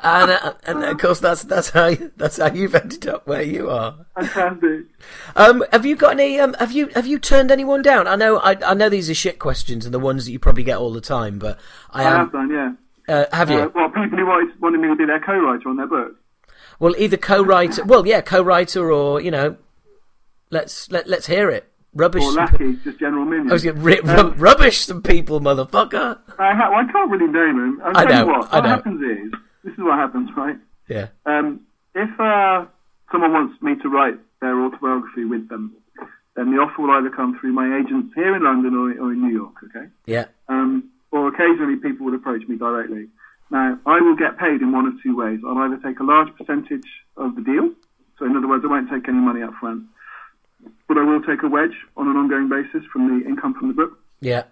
and 0.02 0.30
uh, 0.30 0.54
and 0.64 0.84
of 0.84 0.98
course 0.98 1.20
that's 1.20 1.42
that's 1.42 1.70
how 1.70 1.94
that's 2.16 2.38
how 2.38 2.52
you've 2.52 2.74
ended 2.74 3.06
up 3.06 3.26
where 3.26 3.42
you 3.42 3.68
are. 3.68 4.06
Fantastic. 4.14 4.86
Um, 5.36 5.64
have 5.72 5.84
you 5.84 5.96
got 5.96 6.12
any? 6.12 6.38
Um, 6.40 6.54
have 6.54 6.72
you 6.72 6.88
have 6.94 7.06
you 7.06 7.18
turned 7.18 7.50
anyone 7.50 7.82
down? 7.82 8.06
I 8.06 8.16
know 8.16 8.38
I, 8.38 8.56
I 8.64 8.74
know 8.74 8.88
these 8.88 9.10
are 9.10 9.14
shit 9.14 9.38
questions 9.38 9.84
and 9.84 9.92
the 9.92 9.98
ones 9.98 10.24
that 10.24 10.32
you 10.32 10.38
probably 10.38 10.64
get 10.64 10.78
all 10.78 10.92
the 10.92 11.00
time, 11.00 11.38
but 11.38 11.58
I, 11.90 12.04
I 12.04 12.10
am. 12.10 12.16
have 12.20 12.32
done, 12.32 12.50
yeah. 12.50 13.14
Uh, 13.14 13.24
have 13.32 13.50
you? 13.50 13.58
Uh, 13.58 13.68
well, 13.74 13.88
people 13.88 14.18
who 14.18 14.26
wanted, 14.26 14.60
wanted 14.60 14.80
me 14.80 14.88
to 14.88 14.96
be 14.96 15.06
their 15.06 15.20
co-writer 15.20 15.68
on 15.68 15.76
their 15.76 15.86
book. 15.86 16.14
well, 16.78 16.94
either 16.98 17.16
co-writer. 17.16 17.84
Well, 17.84 18.06
yeah, 18.06 18.20
co-writer, 18.20 18.90
or 18.92 19.20
you 19.20 19.30
know, 19.30 19.56
let's 20.50 20.90
let 20.90 21.06
let's 21.08 21.26
hear 21.26 21.50
it. 21.50 21.70
Rubbish. 21.94 22.22
Or 22.22 22.32
lackey, 22.32 22.76
just 22.84 22.98
general. 23.00 23.26
I 23.28 23.52
was 23.52 23.64
going 23.64 23.82
ri- 23.82 24.00
rub- 24.04 24.40
rubbish 24.40 24.78
some 24.80 25.02
people, 25.02 25.40
motherfucker. 25.40 26.18
I, 26.38 26.54
ha- 26.54 26.70
well, 26.70 26.84
I 26.86 26.92
can't 26.92 27.10
really 27.10 27.26
name 27.26 27.56
them. 27.56 27.80
I'll 27.82 27.96
I 27.96 28.04
know, 28.04 28.26
what. 28.26 28.52
I 28.52 28.56
What 28.56 28.64
know. 28.64 28.68
happens 28.70 29.00
is, 29.02 29.32
this 29.64 29.72
is 29.72 29.78
what 29.78 29.98
happens, 29.98 30.30
right? 30.36 30.56
Yeah. 30.88 31.08
Um, 31.26 31.60
if 31.94 32.10
uh, 32.20 32.66
someone 33.10 33.32
wants 33.32 33.60
me 33.62 33.74
to 33.82 33.88
write 33.88 34.18
their 34.40 34.60
autobiography 34.62 35.24
with 35.24 35.48
them, 35.48 35.74
then 36.36 36.54
the 36.54 36.58
offer 36.60 36.82
will 36.82 36.90
either 36.92 37.10
come 37.10 37.36
through 37.40 37.52
my 37.52 37.78
agents 37.80 38.12
here 38.14 38.36
in 38.36 38.44
London 38.44 38.74
or, 38.74 38.90
or 39.02 39.12
in 39.12 39.22
New 39.26 39.34
York, 39.34 39.54
okay? 39.64 39.88
Yeah. 40.06 40.26
Um, 40.48 40.90
or 41.10 41.26
occasionally 41.28 41.76
people 41.76 42.06
will 42.06 42.14
approach 42.14 42.46
me 42.46 42.56
directly. 42.58 43.08
Now, 43.50 43.78
I 43.86 43.98
will 44.00 44.14
get 44.14 44.38
paid 44.38 44.60
in 44.60 44.72
one 44.72 44.86
of 44.86 44.92
two 45.02 45.16
ways. 45.16 45.40
I'll 45.44 45.56
either 45.58 45.78
take 45.82 45.98
a 46.00 46.04
large 46.04 46.28
percentage 46.36 46.86
of 47.16 47.34
the 47.34 47.40
deal, 47.42 47.72
so 48.18 48.26
in 48.26 48.36
other 48.36 48.46
words, 48.46 48.62
I 48.64 48.68
won't 48.68 48.90
take 48.90 49.08
any 49.08 49.18
money 49.18 49.42
up 49.42 49.54
front, 49.58 49.84
but 50.88 50.98
I 50.98 51.02
will 51.04 51.20
take 51.22 51.42
a 51.42 51.48
wedge 51.48 51.76
on 51.96 52.08
an 52.08 52.16
ongoing 52.16 52.48
basis 52.48 52.86
from 52.92 53.20
the 53.20 53.26
income 53.26 53.54
from 53.54 53.68
the 53.68 53.74
book, 53.74 53.98
Yeah. 54.20 54.44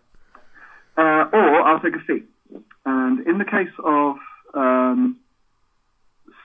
uh, 0.97 1.29
or 1.33 1.63
I'll 1.63 1.81
take 1.81 1.97
a 1.97 2.01
fee. 2.01 2.23
And 2.85 3.27
in 3.27 3.39
the 3.39 3.45
case 3.45 3.73
of 3.85 4.17
um, 4.55 5.17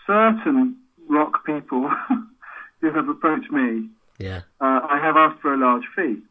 certain 0.08 0.78
rock 1.10 1.46
people 1.46 1.90
who 2.82 2.92
have 2.92 3.10
approached 3.10 3.52
me, 3.52 3.90
Yeah. 4.18 4.42
uh, 4.60 4.82
I 4.90 5.00
have 5.02 5.16
asked 5.18 5.42
for 5.42 5.54
a 5.54 5.58
large 5.58 5.84
fee, 5.96 6.22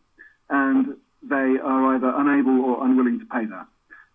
and 0.49 0.97
they 1.23 1.59
are 1.63 1.95
either 1.95 2.13
unable 2.17 2.61
or 2.65 2.85
unwilling 2.85 3.21
to 3.21 3.27
pay 3.27 3.45
that. 3.47 3.67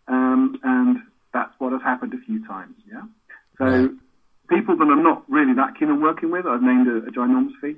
Um, 0.08 0.58
and 0.64 0.98
that's 1.34 1.52
what 1.60 1.72
has 1.72 1.82
happened 1.82 2.14
a 2.14 2.18
few 2.26 2.46
times, 2.48 2.76
yeah? 2.92 3.02
So 3.58 3.66
Right. 3.66 3.90
people 4.50 4.76
that 4.78 4.84
I'm 4.88 5.04
not 5.04 5.24
really 5.30 5.54
that 5.54 5.76
keen 5.78 5.90
on 5.90 6.02
working 6.02 6.30
with, 6.32 6.46
I've 6.46 6.62
named 6.62 6.88
a, 6.88 6.98
a 6.98 7.12
ginormous 7.12 7.56
fee, 7.62 7.78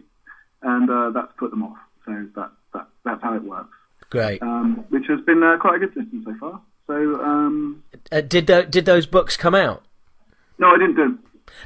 and 0.61 0.89
uh, 0.89 1.09
that's 1.11 1.31
put 1.37 1.51
them 1.51 1.63
off. 1.63 1.77
So 2.05 2.25
that, 2.35 2.51
that, 2.73 2.87
that's 3.03 3.21
how 3.23 3.35
it 3.35 3.43
works, 3.43 3.75
Great. 4.09 4.41
um, 4.41 4.85
which 4.89 5.05
has 5.07 5.19
been 5.21 5.43
uh, 5.43 5.57
quite 5.59 5.75
a 5.75 5.79
good 5.79 5.93
system 5.93 6.23
so 6.25 6.35
far. 6.39 6.61
So, 6.87 7.21
um, 7.23 7.83
Uh, 8.11 8.21
did 8.21 8.47
tho- 8.47 8.63
did 8.65 8.85
those 8.85 9.05
books 9.05 9.35
come 9.35 9.53
out? 9.55 9.83
no, 10.57 10.69
I 10.69 10.77
didn't 10.77 10.95
do 10.95 11.03
them. 11.03 11.19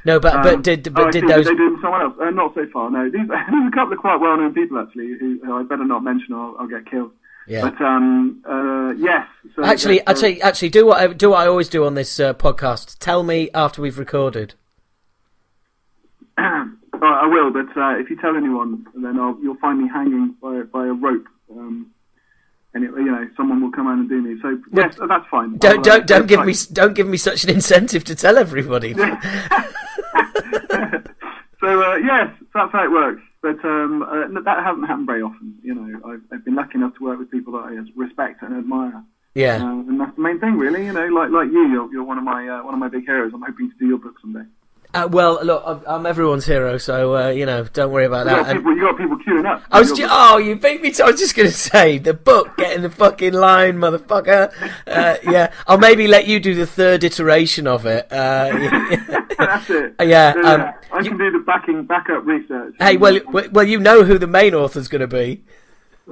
No, 0.06 0.20
but 0.20 0.36
Um, 0.36 0.42
but 0.44 0.64
did 0.64 0.88
oh, 0.88 0.92
but 0.92 1.08
I 1.08 1.12
did 1.12 1.28
those? 1.28 1.46
they 1.46 1.52
do 1.56 1.70
them 1.72 1.80
someone 1.82 2.02
else? 2.02 2.14
Uh, 2.20 2.30
not 2.32 2.54
so 2.56 2.66
far. 2.74 2.90
No, 2.90 3.06
these 3.10 3.28
there's 3.28 3.68
a 3.68 3.72
couple 3.76 3.94
of 3.94 4.00
quite 4.00 4.20
well-known 4.20 4.54
people 4.54 4.80
actually 4.80 5.14
who, 5.20 5.40
who 5.44 5.54
I 5.58 5.64
better 5.64 5.86
not 5.86 6.04
mention 6.04 6.34
or 6.34 6.60
I'll 6.60 6.68
get 6.68 6.90
killed. 6.90 7.12
Yeah. 7.48 7.70
But 7.70 7.82
um, 7.84 8.44
uh, 8.48 8.92
yes. 8.98 9.26
So, 9.56 9.64
Actually, 9.66 10.02
uh, 10.02 10.12
actually, 10.12 10.42
actually, 10.42 10.70
do 10.70 10.86
what 10.86 11.02
I 11.02 11.08
do. 11.08 11.32
What 11.32 11.40
I 11.40 11.48
always 11.48 11.70
do 11.70 11.86
on 11.86 11.96
this 11.96 12.20
uh, 12.20 12.34
podcast. 12.36 12.98
Tell 13.00 13.24
me 13.24 13.50
after 13.54 13.82
we've 13.82 13.98
recorded. 13.98 14.54
uh, 17.02 17.06
I 17.06 17.28
will. 17.28 17.52
But 17.52 17.78
uh, 17.78 18.00
if 18.00 18.10
you 18.10 18.16
tell 18.20 18.36
anyone, 18.36 18.88
then 18.96 19.20
I'll, 19.20 19.38
you'll 19.42 19.58
find 19.58 19.80
me 19.82 19.90
hanging 19.90 20.36
by 20.42 20.64
by 20.64 20.88
a 20.88 20.94
rope. 20.94 21.28
Um, 21.52 21.92
and 22.74 22.86
it, 22.86 22.92
you 22.92 23.12
know, 23.12 23.28
someone 23.36 23.62
will 23.62 23.72
come 23.72 23.88
out 23.88 23.98
and 23.98 24.08
do 24.08 24.22
me. 24.22 24.40
So 24.42 24.58
yes, 24.74 24.98
uh, 25.00 25.08
that's 25.08 25.28
fine. 25.30 25.58
Don't 25.58 25.74
I'll, 25.74 25.80
uh, 25.80 25.84
don't 25.84 26.08
don't 26.08 26.28
give 26.28 26.40
fine. 26.40 26.48
me 26.48 26.54
don't 26.72 26.94
give 26.94 27.08
me 27.08 27.18
such 27.18 27.44
an 27.44 27.50
incentive 27.50 28.06
to 28.06 28.16
tell 28.16 28.38
everybody. 28.38 28.94
so 28.94 29.02
uh, 29.02 29.18
yes, 31.98 32.30
that's 32.54 32.72
how 32.72 32.84
it 32.84 32.92
works. 32.92 33.22
But 33.42 33.66
um, 33.66 34.04
uh, 34.04 34.28
that 34.42 34.64
hasn't 34.64 34.88
happened 34.88 35.08
very 35.08 35.24
often. 35.24 35.58
You 35.64 35.74
know, 35.74 36.00
I've, 36.06 36.22
I've 36.32 36.46
been 36.46 36.56
lucky 36.56 36.76
enough 36.76 36.96
to 36.98 37.04
work 37.04 37.18
with 37.18 37.32
people 37.32 37.54
that 37.54 37.66
I 37.66 37.80
respect 37.96 38.44
and 38.44 38.56
admire. 38.56 39.04
Yeah. 39.34 39.62
And 39.62 40.00
that's 40.00 40.16
the 40.16 40.22
main 40.22 40.40
thing, 40.40 40.58
really. 40.58 40.86
You 40.86 40.94
know, 40.94 41.08
like 41.08 41.32
like 41.32 41.52
you, 41.52 41.68
you're, 41.70 41.92
you're 41.92 42.04
one 42.04 42.18
of 42.18 42.24
my 42.24 42.48
uh, 42.48 42.64
one 42.64 42.74
of 42.74 42.80
my 42.80 42.90
big 42.90 43.06
heroes. 43.06 43.32
I'm 43.34 43.42
hoping 43.42 43.72
to 43.72 43.78
do 43.78 43.88
your 43.88 43.98
book 43.98 44.16
someday. 44.22 44.46
Uh, 44.94 45.08
well, 45.10 45.40
look, 45.44 45.64
I'm, 45.66 45.82
I'm 45.88 46.06
everyone's 46.06 46.46
hero, 46.46 46.78
so 46.78 47.16
uh, 47.16 47.30
you 47.30 47.46
know, 47.46 47.64
don't 47.64 47.92
worry 47.92 48.06
about 48.06 48.26
You 48.28 48.36
that. 48.36 48.46
got 48.46 48.56
people, 48.58 48.76
you 48.76 48.82
got 48.82 48.98
people 48.98 49.18
queuing 49.20 49.46
up. 49.50 49.64
I 49.72 49.80
was 49.80 49.92
ju- 49.94 50.06
oh, 50.10 50.38
you 50.38 50.58
beat 50.58 50.82
me. 50.82 50.92
To, 50.92 51.04
I 51.06 51.12
was 51.12 51.20
just 51.20 51.34
going 51.36 51.48
to 51.50 51.54
say 51.56 51.98
the 51.98 52.14
book, 52.14 52.58
get 52.58 52.76
in 52.76 52.82
the 52.82 52.90
fucking 52.90 53.34
line, 53.34 53.78
motherfucker. 53.78 54.52
Uh, 54.86 55.16
yeah, 55.24 55.54
I'll 55.66 55.78
maybe 55.78 56.08
let 56.08 56.28
you 56.28 56.42
do 56.42 56.54
the 56.56 56.66
third 56.68 57.06
iteration 57.06 57.68
of 57.68 57.86
it. 57.86 58.12
Uh, 58.12 58.50
That's 59.38 59.70
it. 59.70 59.96
Yeah, 60.02 60.34
um, 60.44 60.74
I 60.94 61.00
you- 61.00 61.10
can 61.10 61.18
do 61.18 61.32
the 61.32 61.40
backing 61.40 61.86
backup 61.86 62.26
research. 62.26 62.76
hey, 62.80 62.98
well, 62.98 63.18
well, 63.32 63.66
you 63.66 63.80
know 63.80 64.04
who 64.04 64.18
the 64.18 64.28
main 64.28 64.54
author's 64.54 64.90
going 64.90 65.00
to 65.02 65.08
be. 65.08 65.44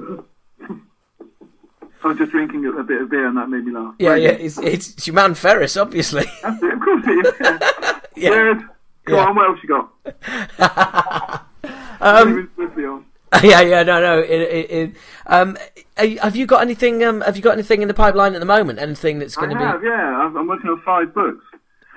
I 2.02 2.08
was 2.08 2.16
just 2.16 2.30
drinking 2.32 2.64
a, 2.64 2.82
bit 2.82 3.02
of 3.02 3.10
beer 3.10 3.26
and 3.26 3.36
that 3.36 3.50
made 3.50 3.66
me 3.66 3.72
laugh. 3.72 3.94
Yeah, 3.98 4.08
Very 4.10 4.22
yeah, 4.22 4.30
it's, 4.30 4.56
it's, 4.58 4.90
it's 4.94 5.06
your 5.06 5.12
man 5.12 5.34
Ferris, 5.34 5.76
obviously. 5.76 6.24
That's 6.42 6.62
it. 6.62 6.72
Of 6.72 6.80
course 6.80 7.04
it 7.06 7.26
is. 7.26 7.99
Yeah. 8.16 8.30
Yeah. 8.30 8.54
Go 9.04 9.16
Yeah. 9.16 9.26
on. 9.26 9.36
What 9.36 9.48
else 9.48 9.58
you 9.62 9.68
got? 9.68 11.46
Um, 12.00 12.30
Moving 12.30 12.48
swiftly 12.54 12.84
on. 12.86 13.04
yeah, 13.44 13.60
yeah, 13.60 13.82
no, 13.82 14.00
no. 14.00 14.18
It, 14.20 14.30
it, 14.30 14.70
it, 14.70 14.96
um, 15.26 15.56
have 15.96 16.34
you 16.34 16.46
got 16.46 16.62
anything? 16.62 17.04
Um, 17.04 17.20
have 17.20 17.36
you 17.36 17.42
got 17.42 17.52
anything 17.52 17.82
in 17.82 17.88
the 17.88 17.94
pipeline 17.94 18.34
at 18.34 18.40
the 18.40 18.46
moment? 18.46 18.78
Anything 18.78 19.18
that's 19.18 19.36
going 19.36 19.50
to 19.50 19.56
have, 19.58 19.82
be 19.82 19.86
yeah. 19.86 20.16
I'm, 20.18 20.36
I'm 20.36 20.46
working 20.48 20.70
on 20.70 20.80
five 20.80 21.14
books. 21.14 21.44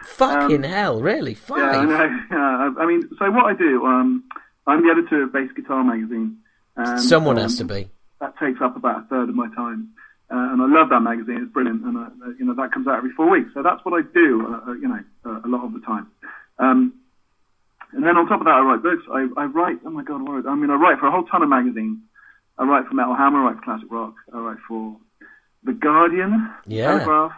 fucking 0.03 0.66
um, 0.66 0.72
hell? 0.72 1.01
Really, 1.01 1.34
five? 1.34 1.57
Yeah, 1.57 1.80
I 1.80 1.86
know. 1.86 2.20
Yeah, 2.32 2.74
I 2.78 2.86
mean, 2.86 3.09
so 3.18 3.32
what 3.32 3.45
I 3.45 3.53
do, 3.55 3.86
um, 3.86 4.24
I'm 4.68 4.86
the 4.86 4.91
editor 4.91 5.24
of 5.24 5.34
Bass 5.34 5.49
Guitar 5.55 5.84
Magazine. 5.84 6.38
And, 6.76 6.99
Someone 6.99 7.38
um, 7.38 7.43
has 7.43 7.57
to 7.57 7.64
be. 7.66 7.89
That 8.20 8.38
takes 8.38 8.59
up 8.61 8.76
about 8.76 9.03
a 9.03 9.07
third 9.07 9.30
of 9.30 9.36
my 9.36 9.47
time. 9.55 9.89
Uh, 10.34 10.50
and 10.52 10.62
I 10.64 10.66
love 10.66 10.90
that 10.90 11.02
magazine. 11.02 11.44
It's 11.44 11.54
brilliant, 11.54 11.86
and 11.86 11.96
uh, 11.96 12.10
uh, 12.26 12.34
you 12.40 12.46
know 12.46 12.56
that 12.56 12.72
comes 12.74 12.88
out 12.88 12.98
every 12.98 13.12
four 13.12 13.30
weeks. 13.30 13.52
So 13.54 13.62
that's 13.62 13.86
what 13.86 13.94
I 13.94 14.02
do. 14.02 14.42
Uh, 14.50 14.72
uh, 14.72 14.74
you 14.74 14.88
know, 14.88 15.00
uh, 15.26 15.42
a 15.46 15.48
lot 15.48 15.64
of 15.64 15.74
the 15.74 15.80
time. 15.86 16.08
Um, 16.58 16.94
and 17.92 18.04
then 18.04 18.18
on 18.18 18.26
top 18.28 18.42
of 18.42 18.46
that, 18.46 18.58
I 18.58 18.62
write 18.62 18.82
books. 18.82 19.04
I, 19.14 19.30
I 19.38 19.46
write. 19.46 19.78
Oh 19.86 19.92
my 19.92 20.04
god, 20.04 20.28
what, 20.28 20.48
I 20.48 20.56
mean, 20.56 20.72
I 20.72 20.76
write 20.76 20.98
for 20.98 21.06
a 21.06 21.12
whole 21.12 21.26
ton 21.26 21.44
of 21.44 21.50
magazines. 21.50 22.00
I 22.58 22.64
write 22.64 22.88
for 22.88 22.96
Metal 22.96 23.14
Hammer. 23.16 23.46
I 23.46 23.52
write 23.52 23.58
for 23.58 23.64
Classic 23.64 23.88
Rock. 23.92 24.16
I 24.34 24.40
write 24.40 24.58
for 24.68 24.98
The 25.66 25.74
Guardian, 25.74 26.50
Yeah. 26.66 26.98
Telegraph, 26.98 27.34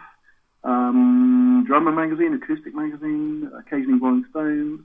um, 0.64 1.64
Drummer 1.66 1.92
Magazine, 1.92 2.32
Acoustic 2.32 2.74
Magazine, 2.74 3.50
occasionally 3.58 4.00
Rolling 4.00 4.24
Stone. 4.30 4.84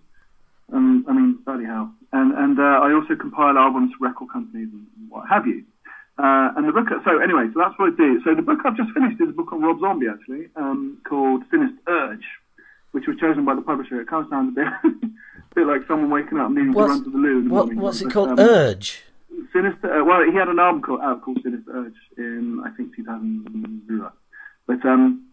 Um, 0.73 1.05
I 1.07 1.13
mean, 1.13 1.39
bloody 1.45 1.65
hell. 1.65 1.93
And 2.11 2.33
and 2.33 2.59
uh, 2.59 2.83
I 2.83 2.91
also 2.91 3.15
compile 3.15 3.57
albums 3.57 3.93
for 3.97 4.05
record 4.07 4.27
companies 4.33 4.67
and 4.73 4.85
what 5.07 5.29
have 5.29 5.47
you. 5.47 5.63
Uh, 6.21 6.53
and 6.55 6.67
the 6.67 6.71
book, 6.71 6.87
so 7.03 7.17
anyway, 7.17 7.47
so 7.53 7.59
that's 7.63 7.73
what 7.79 7.93
I 7.93 7.95
do. 7.97 8.21
So 8.23 8.35
the 8.35 8.43
book 8.43 8.59
I've 8.65 8.77
just 8.77 8.91
finished 8.91 9.19
is 9.21 9.29
a 9.29 9.33
book 9.33 9.51
on 9.51 9.61
Rob 9.61 9.79
Zombie, 9.79 10.05
actually, 10.07 10.49
um, 10.55 10.99
called 11.07 11.41
Sinister 11.49 11.79
Urge, 11.87 12.25
which 12.91 13.07
was 13.07 13.17
chosen 13.17 13.43
by 13.45 13.55
the 13.55 13.61
publisher. 13.61 13.99
It 13.99 14.07
kind 14.07 14.25
of 14.25 14.29
sounds 14.29 14.53
a 14.53 14.61
bit, 14.61 14.67
a 15.01 15.55
bit 15.55 15.65
like 15.65 15.81
someone 15.87 16.11
waking 16.11 16.37
up 16.37 16.51
needing 16.51 16.73
What's- 16.73 16.93
to 16.93 16.93
run 16.95 17.03
to 17.05 17.09
the 17.09 17.17
loo. 17.17 17.43
the 17.43 17.49
What, 17.49 17.73
what's 17.73 18.01
it 18.01 18.11
called? 18.11 18.37
um, 18.37 18.39
Urge. 18.39 19.01
Sinister. 19.51 19.87
Uh, 20.01 20.03
well, 20.05 20.21
he 20.29 20.35
had 20.37 20.47
an 20.47 20.59
album 20.59 20.81
called, 20.83 21.01
out 21.01 21.23
called 21.23 21.39
Sinister 21.41 21.71
Urge 21.73 21.97
in 22.17 22.61
I 22.65 22.69
think 22.77 22.95
2000. 22.95 23.81
But 24.67 24.85
um, 24.85 25.25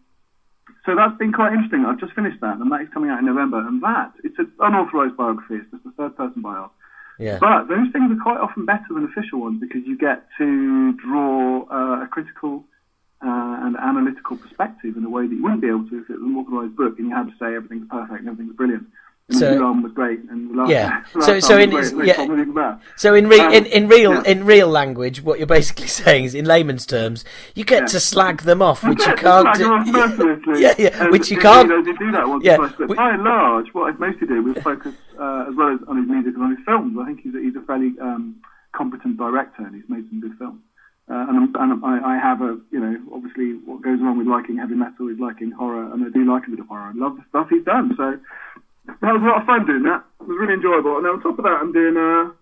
so 0.85 0.95
that's 0.95 1.17
been 1.17 1.31
quite 1.33 1.53
interesting. 1.53 1.85
I've 1.85 1.99
just 1.99 2.13
finished 2.13 2.41
that, 2.41 2.57
and 2.57 2.71
that 2.71 2.81
is 2.81 2.89
coming 2.93 3.11
out 3.11 3.19
in 3.19 3.25
November. 3.25 3.59
And 3.59 3.83
that 3.83 4.13
it's 4.23 4.39
an 4.39 4.51
unauthorized 4.59 5.15
biography. 5.17 5.55
It's 5.61 5.69
just 5.71 5.85
a 5.85 5.91
third 5.91 6.17
person 6.17 6.41
bio. 6.41 6.71
Yeah. 7.19 7.37
But 7.39 7.67
those 7.67 7.91
things 7.91 8.09
are 8.11 8.23
quite 8.23 8.39
often 8.39 8.65
better 8.65 8.87
than 8.89 9.03
official 9.03 9.41
ones 9.41 9.59
because 9.59 9.81
you 9.85 9.97
get 9.97 10.23
to 10.37 10.93
draw 10.93 11.67
uh, 11.69 12.03
a 12.03 12.07
critical 12.07 12.63
uh, 13.21 13.59
and 13.61 13.75
analytical 13.75 14.37
perspective 14.37 14.95
in 14.95 15.03
a 15.03 15.09
way 15.09 15.27
that 15.27 15.35
you 15.35 15.43
wouldn't 15.43 15.61
be 15.61 15.67
able 15.67 15.83
to 15.89 15.99
if 15.99 16.09
it 16.09 16.13
was 16.13 16.23
an 16.23 16.35
authorized 16.37 16.77
book 16.77 16.97
and 16.97 17.09
you 17.09 17.15
had 17.15 17.27
to 17.27 17.33
say 17.37 17.53
everything's 17.53 17.87
perfect 17.89 18.21
and 18.21 18.29
everything's 18.29 18.55
brilliant. 18.55 18.87
So- 19.31 19.71
was 19.73 19.91
great, 19.93 20.19
and 20.29 20.55
last, 20.55 20.71
Yeah. 20.71 21.03
last 21.15 21.25
So- 21.25 21.39
so 21.39 21.57
in- 21.57 21.69
great. 21.69 21.93
yeah. 21.93 22.03
Next 22.05 22.17
one 22.19 22.29
was 22.31 22.39
even 22.39 22.53
better. 22.53 22.79
So 22.95 23.13
in, 23.13 23.27
re- 23.27 23.39
Um, 23.39 23.53
in 23.53 23.65
in 23.67 23.87
real 23.87 24.13
yeah. 24.15 24.23
in 24.31 24.43
real 24.45 24.67
language, 24.67 25.21
what 25.23 25.37
you're 25.39 25.47
basically 25.47 25.87
saying 26.01 26.25
is, 26.25 26.33
in 26.35 26.45
layman's 26.45 26.85
terms, 26.85 27.23
you 27.55 27.63
get 27.63 27.81
Yeah. 27.83 27.87
to 27.87 27.99
slag 27.99 28.41
them 28.41 28.61
off, 28.61 28.83
which 28.83 29.05
you 29.05 29.13
can't 29.27 29.53
do. 29.55 30.59
Yeah, 30.59 30.73
yeah, 30.77 31.03
And 31.03 31.11
which 31.11 31.29
you 31.31 31.37
can't. 31.37 31.69
Did 31.69 31.97
do 31.99 32.11
that 32.11 32.27
once 32.27 32.43
Yeah, 32.43 32.57
twice, 32.57 32.73
but 32.77 32.89
we- 32.89 32.95
by 32.95 33.11
and 33.11 33.23
large, 33.23 33.67
what 33.73 33.83
I've 33.89 33.99
mostly 33.99 34.27
do 34.27 34.51
is 34.55 34.63
focus, 34.63 34.93
uh, 35.19 35.45
as 35.49 35.55
well 35.55 35.69
as 35.73 35.79
on 35.87 35.97
his 35.97 36.07
music 36.09 36.33
and 36.35 36.43
on 36.43 36.55
his 36.55 36.65
films. 36.65 36.97
I 36.99 37.05
think 37.05 37.21
he's 37.21 37.35
a, 37.35 37.39
he's 37.39 37.55
a 37.55 37.61
fairly 37.61 37.93
um, 38.01 38.35
competent 38.73 39.17
director, 39.17 39.63
and 39.63 39.75
he's 39.75 39.87
made 39.89 40.07
some 40.09 40.19
good 40.21 40.37
films. 40.37 40.61
Uh, 41.11 41.25
and 41.29 41.55
and 41.55 41.83
I, 41.83 42.13
I 42.13 42.17
have 42.19 42.41
a, 42.41 42.57
you 42.71 42.79
know, 42.79 42.95
obviously 43.13 43.53
what 43.65 43.81
goes 43.81 43.99
along 43.99 44.19
with 44.19 44.27
liking 44.27 44.57
heavy 44.57 44.75
metal 44.75 45.07
is 45.09 45.17
liking 45.19 45.49
horror, 45.51 45.91
and 45.91 46.05
I 46.05 46.09
do 46.09 46.23
like 46.31 46.45
a 46.45 46.51
bit 46.51 46.59
of 46.59 46.67
horror. 46.67 46.91
I 46.93 46.97
love 46.97 47.17
the 47.17 47.23
stuff 47.29 47.47
he's 47.49 47.65
done. 47.65 47.93
So 47.97 48.19
that 49.01 49.13
was 49.13 49.21
a 49.21 49.25
lot 49.25 49.41
of 49.41 49.47
fun 49.47 49.65
doing 49.65 49.83
that. 49.83 50.03
It 50.21 50.27
was 50.27 50.37
really 50.39 50.53
enjoyable. 50.53 50.97
And 50.97 51.05
then 51.05 51.13
on 51.13 51.21
top 51.21 51.37
of 51.37 51.45
that, 51.45 51.57
I'm 51.61 51.71
doing 51.71 51.95
uh, 51.97 52.33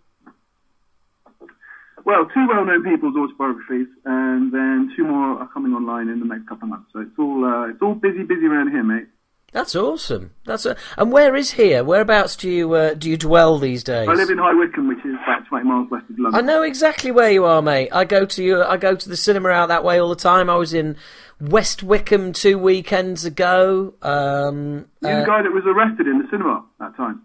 well, 2.08 2.26
two 2.34 2.48
well-known 2.48 2.84
people's 2.84 3.16
autobiographies, 3.18 3.88
and 4.06 4.52
then 4.54 4.94
two 4.96 5.04
more 5.04 5.40
are 5.42 5.50
coming 5.54 5.74
online 5.74 6.08
in 6.08 6.22
the 6.22 6.26
next 6.26 6.48
couple 6.48 6.64
of 6.64 6.70
months. 6.70 6.90
So 6.94 7.02
it's 7.02 7.20
all 7.20 7.44
uh, 7.44 7.68
it's 7.68 7.82
all 7.82 7.96
busy, 7.96 8.24
busy 8.24 8.46
around 8.46 8.72
here, 8.72 8.84
mate. 8.84 9.08
That's 9.52 9.76
awesome. 9.76 10.32
That's 10.46 10.66
a, 10.66 10.78
and 10.98 11.12
where 11.12 11.36
is 11.36 11.52
here? 11.52 11.84
Whereabouts 11.84 12.38
do 12.38 12.50
you 12.50 12.74
uh, 12.74 12.94
do 12.94 13.10
you 13.10 13.18
dwell 13.18 13.60
these 13.60 13.84
days? 13.84 14.08
I 14.08 14.14
live 14.14 14.30
in 14.30 14.38
High 14.38 14.54
Wycombe, 14.54 14.88
which 14.88 15.04
is 15.06 15.16
about 15.24 15.48
20 15.48 15.66
miles 15.66 15.92
west 15.92 16.06
of 16.10 16.18
London. 16.18 16.40
I 16.40 16.42
know 16.46 16.64
exactly 16.64 17.12
where 17.12 17.30
you 17.30 17.44
are, 17.44 17.62
mate. 17.62 17.90
I 17.92 18.06
go 18.06 18.26
to 18.26 18.44
you. 18.44 18.64
I 18.64 18.78
go 18.78 18.96
to 18.96 19.10
the 19.10 19.18
cinema 19.18 19.50
out 19.50 19.68
that 19.68 19.84
way 19.84 20.00
all 20.00 20.10
the 20.10 20.16
time. 20.16 20.50
I 20.50 20.56
was 20.56 20.74
in 20.74 20.96
West 21.40 21.84
Wickham 21.84 22.34
two 22.34 22.58
weekends 22.58 23.26
ago. 23.26 23.94
Um, 24.02 24.88
You're 25.02 25.18
the 25.18 25.22
uh, 25.24 25.26
guy 25.26 25.42
that 25.44 25.52
was 25.52 25.64
arrested 25.66 26.08
in 26.08 26.20
the 26.20 26.28
cinema 26.30 26.66
that 26.80 26.96
time. 26.98 27.22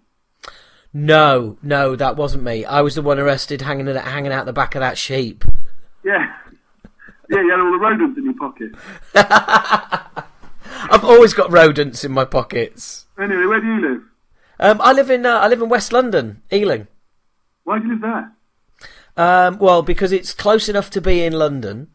no, 0.92 1.56
no, 1.62 1.96
that 1.96 2.16
wasn't 2.16 2.44
me. 2.44 2.64
I 2.64 2.82
was 2.82 2.94
the 2.94 3.02
one 3.02 3.18
arrested, 3.18 3.62
hanging 3.62 3.88
out, 3.88 4.04
hanging 4.04 4.32
out 4.32 4.46
the 4.46 4.52
back 4.52 4.74
of 4.74 4.80
that 4.80 4.98
sheep. 4.98 5.44
Yeah. 6.04 6.32
Yeah, 7.30 7.40
you 7.40 7.50
had 7.50 7.60
all 7.60 7.72
the 7.72 7.78
rodents 7.78 8.18
in 8.18 8.24
your 8.24 8.34
pocket. 8.34 8.72
I've 10.90 11.04
always 11.04 11.32
got 11.32 11.50
rodents 11.50 12.04
in 12.04 12.12
my 12.12 12.24
pockets. 12.26 13.06
Anyway, 13.18 13.46
where 13.46 13.60
do 13.60 13.66
you 13.66 13.80
live? 13.80 14.02
Um, 14.60 14.80
I 14.82 14.92
live 14.92 15.10
in 15.10 15.24
uh, 15.24 15.38
I 15.38 15.48
live 15.48 15.62
in 15.62 15.68
West 15.68 15.92
London, 15.92 16.42
Ealing. 16.52 16.88
Why 17.64 17.78
do 17.78 17.86
you 17.86 17.92
live 17.92 18.02
there? 18.02 18.32
Um, 19.16 19.58
well, 19.58 19.82
because 19.82 20.12
it's 20.12 20.34
close 20.34 20.68
enough 20.68 20.90
to 20.90 21.00
be 21.00 21.22
in 21.22 21.32
London, 21.32 21.88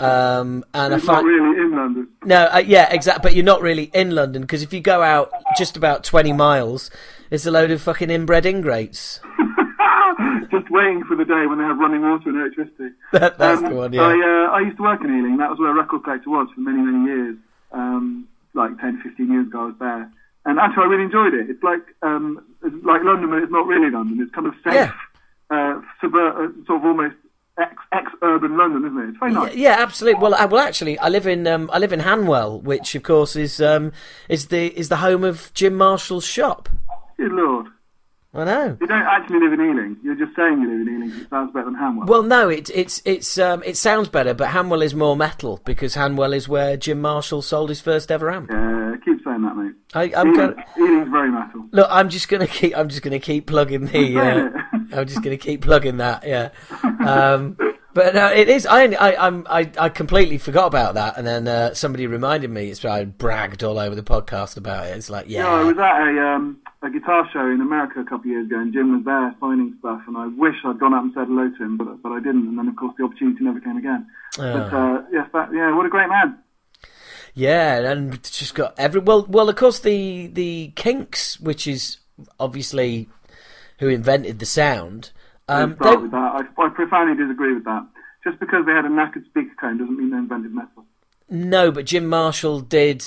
um, 0.00 0.64
and 0.74 0.92
I 0.92 0.96
It's 0.96 1.06
not 1.06 1.16
find 1.16 1.26
really 1.26 1.60
in 1.60 1.70
London. 1.76 2.08
no, 2.24 2.44
uh, 2.52 2.58
yeah, 2.58 2.92
exactly. 2.92 3.22
But 3.22 3.34
you're 3.34 3.44
not 3.44 3.62
really 3.62 3.90
in 3.94 4.14
London 4.14 4.42
because 4.42 4.62
if 4.62 4.72
you 4.72 4.80
go 4.80 5.02
out 5.02 5.30
just 5.56 5.76
about 5.76 6.04
twenty 6.04 6.32
miles, 6.32 6.90
it's 7.30 7.46
a 7.46 7.50
load 7.50 7.70
of 7.70 7.80
fucking 7.82 8.10
inbred 8.10 8.44
ingrates. 8.46 9.20
Just 10.50 10.70
waiting 10.70 11.02
for 11.04 11.16
the 11.16 11.24
day 11.24 11.46
when 11.46 11.58
they 11.58 11.64
have 11.64 11.76
running 11.78 12.00
water 12.02 12.28
and 12.30 12.38
electricity. 12.40 12.94
That, 13.12 13.36
that's 13.36 13.62
Um, 13.62 13.70
the 13.70 13.74
one, 13.76 13.92
yeah. 13.92 14.02
I, 14.02 14.12
uh, 14.12 14.50
I 14.52 14.60
used 14.60 14.76
to 14.78 14.82
work 14.84 15.00
in 15.02 15.10
Ealing. 15.10 15.36
That 15.38 15.50
was 15.50 15.58
where 15.58 15.70
a 15.70 15.74
record 15.74 16.04
collector 16.04 16.30
was 16.30 16.48
for 16.54 16.60
many, 16.60 16.78
many 16.80 17.04
years. 17.10 17.36
Um, 17.72 18.26
like 18.54 18.78
10, 18.80 19.02
15 19.02 19.30
years 19.32 19.46
ago, 19.48 19.60
I 19.60 19.64
was 19.66 19.74
there. 19.80 20.10
And 20.46 20.58
actually, 20.60 20.84
I 20.84 20.86
really 20.86 21.04
enjoyed 21.04 21.34
it. 21.34 21.50
It's 21.50 21.62
like 21.62 21.82
um, 22.02 22.40
it's 22.64 22.74
like 22.84 23.02
London, 23.02 23.28
but 23.30 23.42
it's 23.42 23.52
not 23.52 23.66
really 23.66 23.90
London. 23.90 24.20
It's 24.22 24.32
kind 24.34 24.46
of 24.46 24.54
safe, 24.64 24.74
Yeah. 24.74 24.92
uh, 25.50 25.80
subver- 26.02 26.32
uh, 26.32 26.64
sort 26.66 26.78
of 26.80 26.84
almost 26.86 27.16
ex- 27.58 27.82
ex-urban 27.92 28.56
London, 28.56 28.84
isn't 28.86 28.98
it? 28.98 29.08
It's 29.10 29.18
very 29.18 29.32
Yeah, 29.32 29.38
nice. 29.40 29.54
yeah, 29.56 29.76
absolutely. 29.78 30.20
Well, 30.22 30.34
I, 30.34 30.44
well, 30.46 30.60
actually, 30.60 30.98
I 30.98 31.08
live 31.08 31.26
in 31.26 31.46
um, 31.46 31.70
I 31.72 31.78
live 31.78 31.92
in 31.92 32.00
Hanwell, 32.00 32.62
which 32.62 32.94
of 32.94 33.02
course 33.02 33.36
is 33.36 33.60
um, 33.60 33.92
is 34.28 34.46
the 34.48 34.66
is 34.78 34.88
the 34.88 34.96
home 34.96 35.24
of 35.24 35.50
Jim 35.54 35.74
Marshall's 35.74 36.26
shop. 36.26 36.68
Good 37.16 37.32
lord. 37.32 37.66
I 38.36 38.44
know. 38.44 38.76
You 38.80 38.86
don't 38.86 39.02
actually 39.02 39.40
live 39.40 39.52
in 39.54 39.60
Ealing. 39.60 39.96
You're 40.02 40.14
just 40.14 40.36
saying 40.36 40.60
you 40.60 40.68
live 40.70 40.86
in 40.86 40.94
Ealing. 41.02 41.20
it 41.22 41.30
sounds 41.30 41.52
better 41.52 41.64
than 41.66 41.74
Hanwell. 41.74 42.06
Well, 42.06 42.22
no, 42.22 42.48
it, 42.48 42.70
it's 42.74 43.00
it's 43.04 43.38
um, 43.38 43.62
it 43.64 43.76
sounds 43.76 44.08
better, 44.08 44.34
but 44.34 44.48
Hanwell 44.50 44.82
is 44.84 44.94
more 44.94 45.16
metal 45.16 45.60
because 45.64 45.94
Hanwell 45.94 46.34
is 46.34 46.48
where 46.48 46.76
Jim 46.76 47.00
Marshall 47.00 47.42
sold 47.42 47.68
his 47.70 47.80
first 47.80 48.10
ever 48.12 48.30
amp. 48.30 48.50
yeah, 48.50 48.94
keep 49.04 49.22
saying 49.24 49.42
that, 49.42 49.56
mate. 49.56 49.72
I, 49.94 50.12
I'm 50.16 50.28
Ealing, 50.34 50.34
gonna, 50.34 50.64
Ealing's 50.78 51.08
very 51.10 51.30
metal. 51.32 51.64
look. 51.72 51.88
I'm 51.90 52.08
just 52.08 52.28
gonna 52.28 52.46
keep. 52.46 52.76
I'm 52.76 52.88
just 52.88 53.02
gonna 53.02 53.18
keep 53.20 53.46
plugging 53.46 53.86
the. 53.86 54.18
Uh, 54.18 54.96
I'm 55.00 55.06
just 55.06 55.22
gonna 55.22 55.36
keep 55.36 55.62
plugging 55.62 55.96
that. 55.98 56.24
Yeah. 56.26 56.50
Um, 57.06 57.56
but 57.96 58.14
no, 58.14 58.28
it 58.28 58.48
is. 58.48 58.66
I, 58.66 58.84
I, 58.92 59.26
I'm, 59.26 59.46
I, 59.50 59.70
I 59.78 59.88
completely 59.88 60.38
forgot 60.38 60.66
about 60.66 60.94
that, 60.94 61.16
and 61.18 61.26
then 61.26 61.48
uh, 61.48 61.74
somebody 61.74 62.06
reminded 62.06 62.50
me. 62.50 62.68
It's 62.70 62.84
I 62.84 63.04
bragged 63.06 63.64
all 63.64 63.78
over 63.78 63.94
the 63.96 64.02
podcast 64.02 64.56
about 64.56 64.86
it. 64.86 64.96
It's 64.96 65.08
like, 65.10 65.26
yeah, 65.28 65.44
Yeah, 65.44 65.48
I 65.54 65.62
was 65.64 65.78
at 65.78 65.96
a 66.00 66.34
um, 66.34 66.58
a 66.82 66.90
guitar 66.90 67.28
show 67.32 67.40
in 67.50 67.60
America 67.62 67.98
a 68.00 68.04
couple 68.04 68.20
of 68.20 68.26
years 68.26 68.46
ago, 68.46 68.60
and 68.60 68.72
Jim 68.72 68.92
was 68.94 69.04
there 69.04 69.34
signing 69.40 69.74
stuff, 69.80 70.02
and 70.06 70.16
I 70.16 70.26
wish 70.28 70.54
I'd 70.64 70.78
gone 70.78 70.94
up 70.94 71.02
and 71.04 71.12
said 71.14 71.26
hello 71.26 71.48
to 71.50 71.64
him, 71.64 71.76
but 71.78 72.02
but 72.02 72.12
I 72.12 72.18
didn't, 72.20 72.46
and 72.48 72.58
then 72.58 72.68
of 72.68 72.76
course 72.76 72.94
the 72.98 73.04
opportunity 73.04 73.42
never 73.42 73.60
came 73.60 73.78
again. 73.78 74.06
But 74.36 74.72
Oh. 74.72 74.96
uh, 74.96 75.02
yes, 75.10 75.28
that 75.32 75.48
yeah, 75.54 75.74
what 75.74 75.86
a 75.86 75.88
great 75.88 76.08
man. 76.10 76.38
Yeah, 77.34 77.90
and 77.90 78.22
just 78.22 78.54
got 78.54 78.74
every 78.78 79.00
well, 79.00 79.24
well, 79.28 79.48
of 79.48 79.56
course 79.56 79.78
the 79.80 80.26
the 80.28 80.72
Kinks, 80.76 81.40
which 81.40 81.66
is 81.66 81.98
obviously 82.38 83.08
who 83.78 83.88
invented 83.88 84.38
the 84.38 84.46
sound. 84.46 85.10
Um, 85.48 85.76
they- 85.80 85.94
with 85.96 86.10
that. 86.10 86.16
I, 86.58 86.62
I 86.62 86.68
profoundly 86.96 87.24
disagree 87.24 87.54
with 87.54 87.64
that. 87.64 87.86
Just 88.24 88.40
because 88.40 88.66
they 88.66 88.72
had 88.72 88.84
a 88.84 88.88
knackered 88.88 89.24
speaker 89.26 89.54
cone 89.60 89.78
doesn't 89.78 89.96
mean 89.96 90.10
they 90.10 90.16
invented 90.16 90.52
metal. 90.52 90.84
no, 91.28 91.70
but 91.70 91.86
Jim 91.86 92.06
Marshall 92.06 92.60
did 92.60 93.04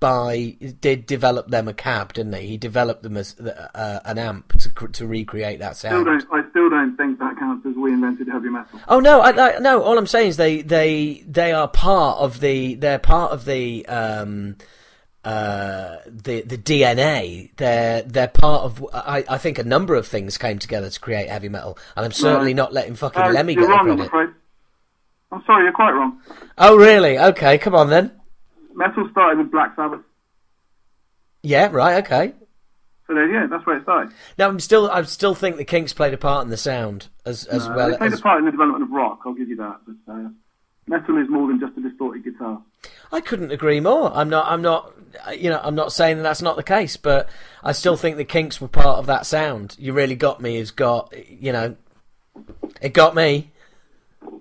by 0.00 0.56
did 0.80 1.06
develop 1.06 1.48
them 1.48 1.68
a 1.68 1.74
cab, 1.74 2.12
didn't 2.14 2.34
he? 2.34 2.46
He 2.46 2.56
developed 2.56 3.02
them 3.02 3.16
as 3.16 3.38
uh, 3.40 4.00
an 4.04 4.18
amp 4.18 4.58
to 4.58 4.88
to 4.88 5.06
recreate 5.06 5.58
that 5.58 5.76
sound. 5.76 6.06
Still 6.06 6.38
I 6.38 6.48
still 6.50 6.70
don't 6.70 6.96
think 6.96 7.18
that 7.18 7.38
counts 7.38 7.66
as 7.66 7.74
we 7.74 7.92
invented 7.92 8.28
heavy 8.28 8.48
metal. 8.48 8.80
Oh 8.88 9.00
no, 9.00 9.20
I, 9.20 9.30
I, 9.30 9.58
no. 9.58 9.82
All 9.82 9.98
I'm 9.98 10.06
saying 10.06 10.28
is 10.28 10.36
they 10.36 10.62
they 10.62 11.24
they 11.26 11.52
are 11.52 11.68
part 11.68 12.18
of 12.18 12.40
the 12.40 12.74
they're 12.76 12.98
part 12.98 13.32
of 13.32 13.44
the. 13.44 13.86
Um, 13.86 14.56
uh, 15.24 15.96
the 16.06 16.42
the 16.42 16.58
DNA. 16.58 17.50
They're 17.56 18.02
they're 18.02 18.28
part 18.28 18.62
of. 18.62 18.84
I, 18.92 19.24
I 19.28 19.38
think 19.38 19.58
a 19.58 19.64
number 19.64 19.94
of 19.94 20.06
things 20.06 20.36
came 20.38 20.58
together 20.58 20.90
to 20.90 21.00
create 21.00 21.28
heavy 21.28 21.48
metal, 21.48 21.78
and 21.96 22.04
I'm 22.04 22.12
certainly 22.12 22.48
Right. 22.48 22.56
not 22.56 22.72
letting 22.72 22.94
fucking 22.94 23.22
Uh, 23.22 23.30
Lemmy 23.30 23.54
get 23.54 23.62
the 23.62 23.68
wrong, 23.68 24.00
I'm 24.12 24.34
I'm 25.32 25.42
sorry, 25.46 25.64
you're 25.64 25.72
quite 25.72 25.92
wrong. 25.92 26.20
Oh 26.58 26.76
really? 26.76 27.18
Okay, 27.18 27.58
come 27.58 27.74
on 27.74 27.90
then. 27.90 28.12
Metal 28.74 29.08
started 29.10 29.38
with 29.38 29.50
Black 29.50 29.74
Sabbath. 29.76 30.00
Yeah, 31.42 31.68
right. 31.72 32.04
Okay. 32.04 32.32
So 33.06 33.14
there, 33.14 33.28
yeah, 33.30 33.46
that's 33.46 33.66
where 33.66 33.76
it 33.76 33.82
started. 33.82 34.12
Now 34.38 34.48
I'm 34.48 34.60
still 34.60 34.90
I 34.90 35.02
still 35.02 35.34
think 35.34 35.56
the 35.56 35.64
Kinks 35.64 35.92
played 35.92 36.14
a 36.14 36.16
part 36.16 36.44
in 36.44 36.50
the 36.50 36.56
sound 36.56 37.08
as 37.26 37.44
as 37.46 37.66
Uh, 37.66 37.74
well 37.76 37.90
they 37.90 37.96
played 37.98 38.12
as 38.12 38.20
a 38.20 38.22
part 38.22 38.38
in 38.38 38.44
the 38.46 38.50
development 38.50 38.84
of 38.84 38.90
rock. 38.90 39.20
I'll 39.26 39.34
give 39.34 39.48
you 39.48 39.56
that. 39.56 39.80
But 39.86 40.12
uh, 40.12 40.28
metal 40.86 41.18
is 41.18 41.28
more 41.28 41.46
than 41.48 41.60
just 41.60 41.76
a 41.76 41.80
distorted 41.82 42.24
guitar. 42.24 42.62
I 43.12 43.20
couldn't 43.20 43.50
agree 43.50 43.80
more. 43.80 44.12
I'm 44.14 44.28
not. 44.28 44.50
I'm 44.50 44.62
not. 44.62 44.92
You 45.36 45.50
know, 45.50 45.60
I'm 45.62 45.74
not 45.74 45.92
saying 45.92 46.16
that 46.16 46.22
that's 46.24 46.42
not 46.42 46.56
the 46.56 46.62
case, 46.62 46.96
but 46.96 47.28
I 47.62 47.72
still 47.72 47.96
think 47.96 48.16
the 48.16 48.24
Kinks 48.24 48.60
were 48.60 48.68
part 48.68 48.98
of 48.98 49.06
that 49.06 49.26
sound. 49.26 49.76
You 49.78 49.92
really 49.92 50.16
got 50.16 50.40
me. 50.40 50.56
Has 50.56 50.70
got. 50.70 51.12
You 51.28 51.52
know, 51.52 51.76
it 52.80 52.92
got 52.94 53.14
me. 53.14 53.52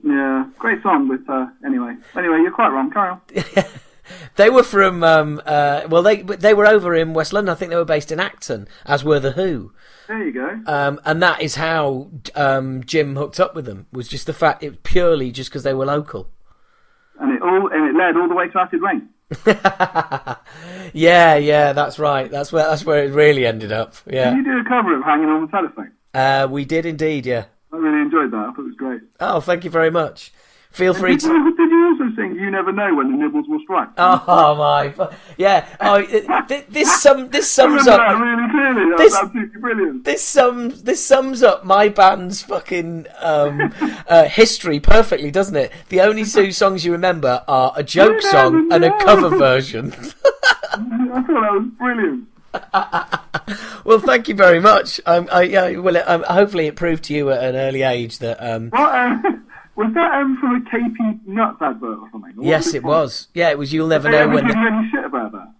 Yeah, 0.04 0.46
great 0.58 0.82
song. 0.82 1.08
With 1.08 1.30
uh, 1.30 1.48
anyway, 1.66 1.96
anyway, 2.16 2.40
you're 2.42 2.52
quite 2.52 2.70
wrong. 2.70 2.92
Carry 2.92 3.10
on. 3.10 3.22
They 4.36 4.50
were 4.50 4.64
from. 4.64 5.04
Um, 5.04 5.42
uh, 5.46 5.84
well, 5.90 6.04
they 6.04 6.22
they 6.22 6.54
were 6.54 6.68
over 6.68 6.96
in 6.96 7.14
West 7.14 7.34
London. 7.34 7.52
I 7.52 7.56
think 7.56 7.70
they 7.70 7.78
were 7.78 7.86
based 7.86 8.12
in 8.12 8.20
Acton, 8.20 8.68
as 8.86 9.04
were 9.04 9.20
the 9.20 9.32
Who. 9.32 9.74
There 10.08 10.24
you 10.24 10.34
go. 10.34 10.62
Um, 10.66 11.00
and 11.06 11.22
that 11.22 11.42
is 11.42 11.56
how 11.56 12.10
um, 12.36 12.84
Jim 12.84 13.16
hooked 13.16 13.40
up 13.40 13.56
with 13.56 13.66
them. 13.66 13.88
Was 13.92 14.08
just 14.08 14.26
the 14.26 14.34
fact 14.34 14.64
it 14.64 14.84
purely 14.84 15.32
just 15.32 15.50
because 15.50 15.64
they 15.64 15.74
were 15.74 15.86
local. 15.86 16.30
And 17.24 17.32
it 17.32 17.42
all 17.42 17.70
and 17.74 17.90
it 17.90 17.98
led 17.98 18.16
all 18.18 18.28
the 18.28 18.36
way 18.36 18.48
to 18.50 18.60
Acid 18.60 18.82
Reign. 18.82 19.10
Yeah, 20.96 21.36
yeah, 21.38 21.74
that's 21.74 21.98
right. 21.98 22.30
That's 22.30 22.52
where 22.54 22.68
that's 22.68 22.86
where 22.86 23.04
it 23.04 23.14
really 23.14 23.48
ended 23.48 23.72
up. 23.72 23.96
Yeah, 24.06 24.36
you 24.36 24.44
do 24.44 24.60
a 24.60 24.64
cover 24.70 24.96
of 24.96 25.04
Hanging 25.04 25.28
on 25.30 25.42
the 25.42 25.48
Telephone? 25.48 25.92
uh, 26.14 26.48
we 26.52 26.66
did 26.66 26.86
indeed. 26.86 27.26
Yeah. 27.26 27.46
I 27.72 27.78
really 27.78 28.02
enjoyed 28.02 28.30
that. 28.30 28.38
I 28.38 28.52
thought 28.52 28.60
it 28.60 28.66
was 28.66 28.76
great. 28.76 29.02
Oh, 29.20 29.40
thank 29.40 29.64
you 29.64 29.72
very 29.72 29.90
much. 29.90 30.32
Feel 30.74 30.96
free 30.96 31.18
to. 31.18 31.28
you, 31.28 31.56
did 31.56 31.70
you 31.72 31.86
also 31.86 32.16
sing 32.16 32.36
"You 32.36 32.50
Never 32.50 32.72
Know 32.72 32.96
When 32.96 33.12
the 33.12 33.18
Nibbles 33.18 33.46
Will 33.48 33.60
Strike"? 33.62 33.90
Oh 33.98 34.56
my, 34.56 34.92
yeah. 35.38 35.68
Oh, 35.80 36.02
th- 36.04 36.66
this 36.68 37.02
sum 37.02 37.30
this 37.30 37.50
sums 37.52 37.86
that 37.86 38.00
up 38.00 38.20
really 38.20 38.50
clearly. 38.50 38.90
That 38.90 38.98
This- 38.98 39.16
absolutely 39.16 39.62
brilliant. 39.62 40.04
this 40.04 40.24
sums 40.24 40.82
this 40.84 41.06
sums 41.06 41.44
up 41.44 41.64
my 41.64 41.90
band's 41.90 42.42
fucking 42.42 43.06
um, 43.22 43.72
uh, 44.10 44.24
history 44.26 44.80
perfectly, 44.80 45.30
doesn't 45.30 45.56
it? 45.56 45.72
The 45.90 46.02
only 46.02 46.26
two 46.26 46.52
songs 46.52 46.84
you 46.84 46.92
remember 46.92 47.44
are 47.48 47.72
a 47.76 47.84
joke 47.84 48.22
song 48.24 48.72
and 48.72 48.84
a 48.84 48.98
cover 48.98 49.30
version. 49.30 49.94
I 49.94 51.22
thought 51.22 51.28
that 51.28 51.54
was 51.54 51.68
brilliant. 51.78 52.28
well, 53.86 54.00
thank 54.00 54.28
you 54.28 54.36
very 54.36 54.60
much. 54.60 55.00
Um, 55.06 55.28
I, 55.32 55.44
yeah, 55.44 55.70
well, 55.78 56.02
um, 56.08 56.24
hopefully 56.24 56.66
it 56.68 56.76
proved 56.76 57.04
to 57.06 57.14
you 57.14 57.30
at 57.30 57.44
an 57.44 57.56
early 57.56 57.84
age 57.84 58.20
that 58.20 58.38
um, 58.44 58.70
What, 58.70 58.82
uh, 58.94 59.22
was 59.76 59.92
that 59.96 60.12
um, 60.22 60.38
from 60.40 60.56
a 60.56 60.60
KP 60.70 61.26
Nuts 61.26 61.62
advert 61.62 62.00
or 62.00 62.10
something? 62.12 62.34
Or 62.38 62.44
yes, 62.46 62.74
it 62.74 62.82
from? 62.82 62.90
was. 62.92 63.28
Yeah, 63.34 63.50
it 63.50 63.58
was. 63.58 63.74
You'll 63.74 63.88
never 63.88 64.10
know 64.10 64.28
when. 64.28 64.46
give 64.46 64.54
the- 64.56 64.60
any 64.60 64.90
shit 64.92 65.04
about 65.06 65.32
that? 65.32 65.52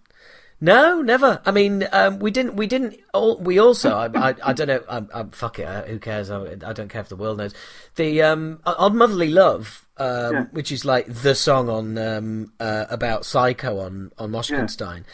No, 0.60 1.02
never. 1.02 1.42
I 1.44 1.50
mean, 1.50 1.86
um, 1.92 2.20
we 2.20 2.30
didn't. 2.30 2.54
We 2.56 2.66
didn't. 2.66 2.96
All, 3.12 3.36
we 3.38 3.58
also. 3.58 3.90
I, 3.90 4.06
I, 4.30 4.34
I 4.44 4.52
don't 4.52 4.68
know. 4.68 4.82
I, 4.88 5.02
I, 5.20 5.24
fuck 5.24 5.58
it. 5.58 5.88
Who 5.88 5.98
cares? 5.98 6.30
I, 6.30 6.42
I 6.64 6.72
don't 6.72 6.88
care 6.88 7.00
if 7.02 7.08
the 7.08 7.16
world 7.16 7.38
knows. 7.38 7.52
The 7.96 8.22
um, 8.22 8.60
on 8.64 8.96
Motherly 8.96 9.28
Love, 9.30 9.86
um, 9.98 10.32
Yeah. 10.32 10.44
which 10.52 10.72
is 10.72 10.84
like 10.84 11.06
the 11.06 11.34
song 11.34 11.68
on 11.68 11.98
um, 11.98 12.52
uh, 12.60 12.86
about 12.88 13.26
Psycho 13.26 13.80
on 13.80 14.12
on 14.16 14.30
Moshkinstein. 14.30 15.04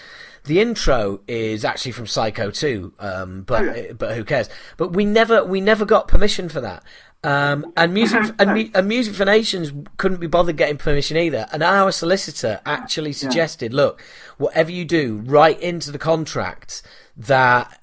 The 0.44 0.60
intro 0.60 1.20
is 1.28 1.66
actually 1.66 1.92
from 1.92 2.06
Psycho 2.06 2.50
2, 2.50 2.94
um, 2.98 3.42
but 3.42 3.62
Oh, 3.62 3.74
yeah. 3.74 3.92
but 3.92 4.16
who 4.16 4.24
cares? 4.24 4.48
But 4.78 4.92
we 4.94 5.04
never 5.04 5.44
we 5.44 5.60
never 5.60 5.84
got 5.84 6.06
permission 6.08 6.48
for 6.48 6.60
that. 6.62 6.82
Um, 7.22 7.72
and 7.76 7.92
music 7.92 8.22
and, 8.38 8.70
and 8.74 8.88
music 8.88 9.14
for 9.14 9.24
nations 9.24 9.72
couldn't 9.98 10.20
be 10.20 10.26
bothered 10.26 10.56
getting 10.56 10.78
permission 10.78 11.16
either. 11.16 11.46
And 11.52 11.62
our 11.62 11.92
solicitor 11.92 12.60
actually 12.64 13.12
suggested, 13.12 13.74
look, 13.74 14.02
whatever 14.38 14.70
you 14.70 14.84
do, 14.84 15.22
write 15.24 15.60
into 15.60 15.90
the 15.90 15.98
contract 15.98 16.82
that 17.16 17.76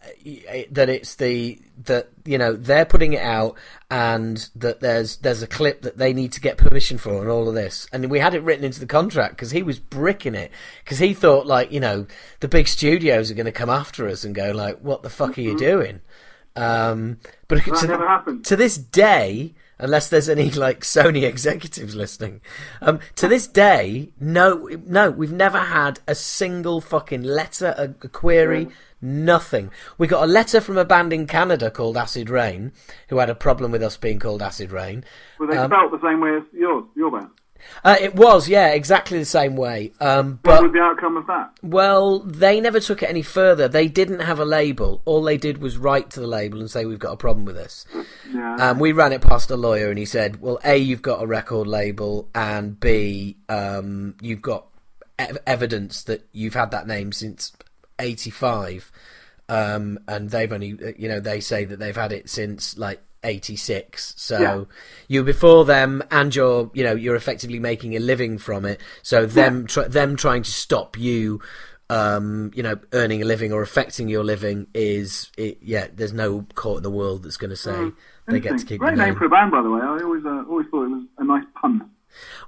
that 0.72 0.90
it's 0.90 1.16
the 1.16 1.62
that 1.84 2.10
you 2.26 2.40
know 2.40 2.54
they're 2.54 2.86
putting 2.86 3.14
it 3.14 3.22
out 3.22 3.56
and 3.92 4.50
that 4.56 4.80
there's 4.80 5.18
there's 5.18 5.44
a 5.44 5.48
clip 5.48 5.84
that 5.84 5.98
they 5.98 6.12
need 6.12 6.32
to 6.32 6.42
get 6.42 6.58
permission 6.58 6.98
for 6.98 7.22
and 7.22 7.30
all 7.30 7.48
of 7.48 7.54
this. 7.54 7.88
And 7.94 8.10
we 8.10 8.20
had 8.20 8.34
it 8.34 8.42
written 8.42 8.66
into 8.66 8.80
the 8.80 8.88
contract 8.88 9.36
because 9.36 9.52
he 9.52 9.62
was 9.62 9.78
bricking 9.78 10.34
it 10.34 10.52
because 10.84 10.98
he 10.98 11.14
thought 11.14 11.46
like 11.46 11.72
you 11.72 11.80
know 11.80 12.08
the 12.40 12.48
big 12.48 12.68
studios 12.68 13.30
are 13.30 13.36
going 13.36 13.46
to 13.46 13.52
come 13.52 13.70
after 13.70 14.08
us 14.08 14.24
and 14.24 14.34
go 14.34 14.52
like, 14.52 14.80
what 14.80 15.04
the 15.04 15.10
fuck 15.10 15.38
are 15.38 15.42
you 15.42 15.56
doing? 15.58 16.02
Um, 16.58 17.20
but 17.48 17.64
That 17.66 17.76
to, 17.82 17.88
never 17.88 18.08
happened. 18.08 18.46
to 18.46 18.56
this 18.56 18.78
day, 18.78 19.54
unless 19.80 20.10
there's 20.10 20.28
any 20.30 20.50
like 20.52 20.82
Sony 20.82 21.24
executives 21.24 21.96
listening, 21.96 22.42
um, 22.82 23.00
to 23.16 23.28
this 23.28 23.48
day, 23.48 24.10
no, 24.20 24.68
no, 24.86 25.12
we've 25.12 25.32
never 25.32 25.60
had 25.60 26.00
a 26.08 26.16
single 26.16 26.82
fucking 26.82 27.24
letter, 27.24 27.76
a, 27.78 27.84
a 28.06 28.10
query, 28.10 28.70
nothing. 29.02 29.70
We 29.98 30.08
got 30.08 30.24
a 30.24 30.28
letter 30.32 30.60
from 30.60 30.78
a 30.78 30.86
band 30.86 31.14
in 31.14 31.28
Canada 31.28 31.70
called 31.70 31.96
Acid 31.98 32.30
Reign, 32.30 32.72
who 33.10 33.20
had 33.20 33.30
a 33.30 33.36
problem 33.36 33.72
with 33.72 33.84
us 33.84 33.98
being 33.98 34.20
called 34.20 34.42
Acid 34.42 34.72
Reign. 34.72 35.04
Were 35.40 35.48
they 35.48 35.58
Um, 35.58 35.70
spelt 35.70 35.92
the 35.92 36.02
same 36.08 36.20
way 36.20 36.36
as 36.38 36.44
yours, 36.52 36.86
your 36.96 37.12
band? 37.12 37.30
Uh, 37.84 37.96
it 38.00 38.16
was, 38.16 38.50
yeah, 38.50 38.70
exactly 38.70 39.20
the 39.20 39.26
same 39.26 39.56
way. 39.56 39.94
Um, 40.00 40.40
What 40.44 40.44
but 40.44 40.64
was 40.64 40.72
the 40.74 40.80
outcome 40.80 41.18
of 41.18 41.28
that? 41.28 41.52
Well, 41.62 42.20
they 42.20 42.60
never 42.60 42.80
took 42.80 43.04
it 43.04 43.10
any 43.10 43.22
further. 43.22 43.68
They 43.68 43.88
didn't 43.88 44.20
have 44.22 44.40
a 44.40 44.46
label. 44.46 45.02
All 45.06 45.22
they 45.22 45.38
did 45.38 45.60
was 45.60 45.78
write 45.78 46.10
to 46.12 46.20
the 46.20 46.28
label 46.28 46.60
and 46.60 46.70
say, 46.70 46.86
We've 46.86 47.00
got 47.00 47.14
a 47.14 47.18
problem 47.18 47.46
with 47.46 47.56
this. 47.56 47.86
Yeah. 48.34 48.56
Um, 48.56 48.80
we 48.80 48.92
ran 48.92 49.14
it 49.14 49.22
past 49.22 49.52
a 49.52 49.58
lawyer 49.58 49.90
and 49.90 50.00
he 50.00 50.06
said, 50.06 50.42
Well, 50.42 50.60
A, 50.64 50.78
you've 50.78 51.02
got 51.02 51.22
a 51.22 51.28
record 51.28 51.68
label, 51.68 52.30
and 52.34 52.80
B, 52.80 53.38
um, 53.50 54.16
you've 54.22 54.42
got 54.42 54.68
ev- 55.20 55.38
evidence 55.46 56.04
that 56.04 56.28
you've 56.32 56.54
had 56.56 56.72
that 56.72 56.88
name 56.88 57.12
since 57.12 57.54
85. 58.00 58.92
Um, 59.50 60.00
and 60.08 60.30
they've 60.30 60.52
only, 60.52 60.74
uh, 60.74 60.92
you 60.98 61.08
know, 61.08 61.20
they 61.22 61.40
say 61.40 61.64
that 61.66 61.80
they've 61.80 61.96
had 61.96 62.12
it 62.12 62.30
since 62.30 62.78
like 62.78 63.02
86. 63.28 64.14
So 64.18 64.40
Yeah. 64.40 64.64
you're 65.08 65.24
before 65.24 65.66
them 65.66 66.02
and 66.10 66.34
you're, 66.36 66.72
you 66.74 66.84
know, 66.84 66.96
you're 66.96 67.16
effectively 67.16 67.60
making 67.60 67.96
a 67.96 68.00
living 68.00 68.38
from 68.38 68.66
it. 68.66 68.80
So 69.04 69.26
them, 69.26 69.68
tr- 69.68 69.82
them 69.82 70.16
trying 70.16 70.44
to 70.44 70.52
stop 70.52 70.98
you, 70.98 71.42
um, 71.90 72.52
you 72.56 72.64
know, 72.64 72.78
earning 72.94 73.22
a 73.22 73.26
living 73.26 73.54
or 73.54 73.62
affecting 73.62 74.10
your 74.10 74.24
living 74.24 74.68
is, 74.74 75.32
it, 75.38 75.60
yeah, 75.62 75.88
there's 75.94 76.14
no 76.14 76.46
court 76.56 76.78
in 76.78 76.84
the 76.84 76.90
world 76.92 77.24
that's 77.24 77.38
going 77.38 77.50
to 77.52 77.56
say 77.56 77.92
they 78.28 78.40
get 78.40 78.58
to 78.58 78.66
keep 78.66 78.80
Great 78.80 78.98
name 78.98 79.10
name. 79.10 79.16
for 79.16 79.26
a 79.26 79.30
band, 79.30 79.52
by 79.52 79.62
the 79.62 79.70
way. 79.70 79.82
I 79.82 80.00
always 80.04 80.26
uh, 80.26 80.44
always 80.50 80.68
thought 80.70 80.84
it 80.84 80.90
was 80.90 81.04
a 81.18 81.24
nice 81.24 81.46
pun. 81.62 81.90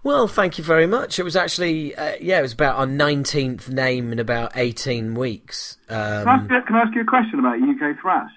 Well, 0.04 0.28
thank 0.28 0.58
you 0.58 0.64
very 0.64 0.88
much. 0.88 1.20
It 1.20 1.24
was 1.24 1.36
actually, 1.36 1.96
uh, 1.96 2.16
yeah, 2.20 2.40
it 2.40 2.42
was 2.42 2.54
about 2.54 2.78
our 2.78 2.88
19th 2.88 3.70
name 3.70 4.12
in 4.12 4.18
about 4.20 4.54
18 4.56 5.14
weeks. 5.16 5.78
Can, 5.88 5.98
I 5.98 6.22
Um, 6.22 6.28
ask 6.28 6.50
you, 6.52 6.62
can 6.66 6.76
I 6.76 6.82
ask 6.82 6.96
you 6.96 7.02
a 7.02 7.06
question 7.06 7.40
about 7.40 7.60
UK 7.62 8.02
thrash? 8.02 8.32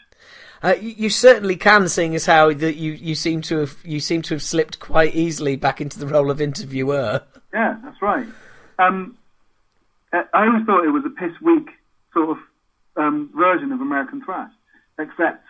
Uh, 0.62 0.74
you, 0.80 1.10
certainly 1.10 1.56
can, 1.56 1.88
seeing 1.88 2.14
as 2.14 2.26
how 2.26 2.52
that 2.52 2.76
you, 2.76 2.92
you 2.92 3.16
seem 3.16 3.42
to 3.42 3.58
have 3.58 3.76
you 3.82 3.98
seem 3.98 4.22
to 4.22 4.34
have 4.34 4.42
slipped 4.42 4.78
quite 4.78 5.12
easily 5.12 5.56
back 5.56 5.80
into 5.80 5.98
the 5.98 6.06
role 6.06 6.30
of 6.30 6.40
interviewer. 6.40 7.20
Yeah, 7.52 7.78
that's 7.82 8.00
right. 8.00 8.26
Um, 8.78 9.16
uh, 10.12 10.22
I 10.32 10.46
always 10.46 10.64
thought 10.64 10.84
it 10.84 10.90
was 10.90 11.04
a 11.04 11.10
piss 11.10 11.32
weak 11.42 11.68
sort 12.14 12.30
of 12.30 12.36
um, 12.96 13.30
version 13.34 13.72
of 13.72 13.80
American 13.80 14.22
thrash, 14.24 14.52
except 15.00 15.44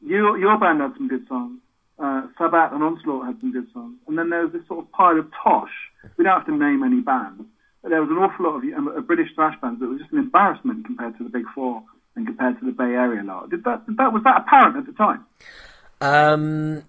you, 0.00 0.36
your 0.36 0.58
band 0.58 0.80
had 0.80 0.94
some 0.96 1.08
good 1.08 1.26
songs. 1.28 1.60
Uh, 1.98 2.22
Sabbat 2.38 2.72
and 2.72 2.82
Onslaught 2.82 3.26
had 3.26 3.38
some 3.40 3.52
good 3.52 3.70
songs, 3.72 3.98
and 4.08 4.18
then 4.18 4.30
there 4.30 4.42
was 4.42 4.52
this 4.52 4.66
sort 4.66 4.80
of 4.80 4.90
pile 4.92 5.18
of 5.18 5.30
tosh. 5.42 5.70
We 6.16 6.24
don't 6.24 6.38
have 6.38 6.46
to 6.46 6.56
name 6.56 6.82
any 6.82 7.00
bands, 7.00 7.44
but 7.82 7.90
there 7.90 8.00
was 8.00 8.10
an 8.10 8.16
awful 8.16 8.46
lot 8.46 8.56
of, 8.56 8.64
um, 8.72 8.88
of 8.88 9.06
British 9.06 9.28
thrash 9.34 9.54
bands 9.60 9.80
that 9.80 9.86
were 9.86 9.98
just 9.98 10.12
an 10.12 10.18
embarrassment 10.18 10.86
compared 10.86 11.16
to 11.18 11.24
the 11.24 11.30
Big 11.30 11.44
Four 11.54 11.82
compared 12.14 12.58
to 12.60 12.66
the 12.66 12.72
Bay 12.72 12.84
Area 12.84 13.22
lot. 13.22 13.50
Did 13.50 13.64
that, 13.64 13.86
did 13.86 13.96
that 13.96 14.12
was 14.12 14.22
that 14.24 14.42
apparent 14.42 14.76
at 14.76 14.86
the 14.86 14.92
time? 14.92 15.24
Um, 16.00 16.82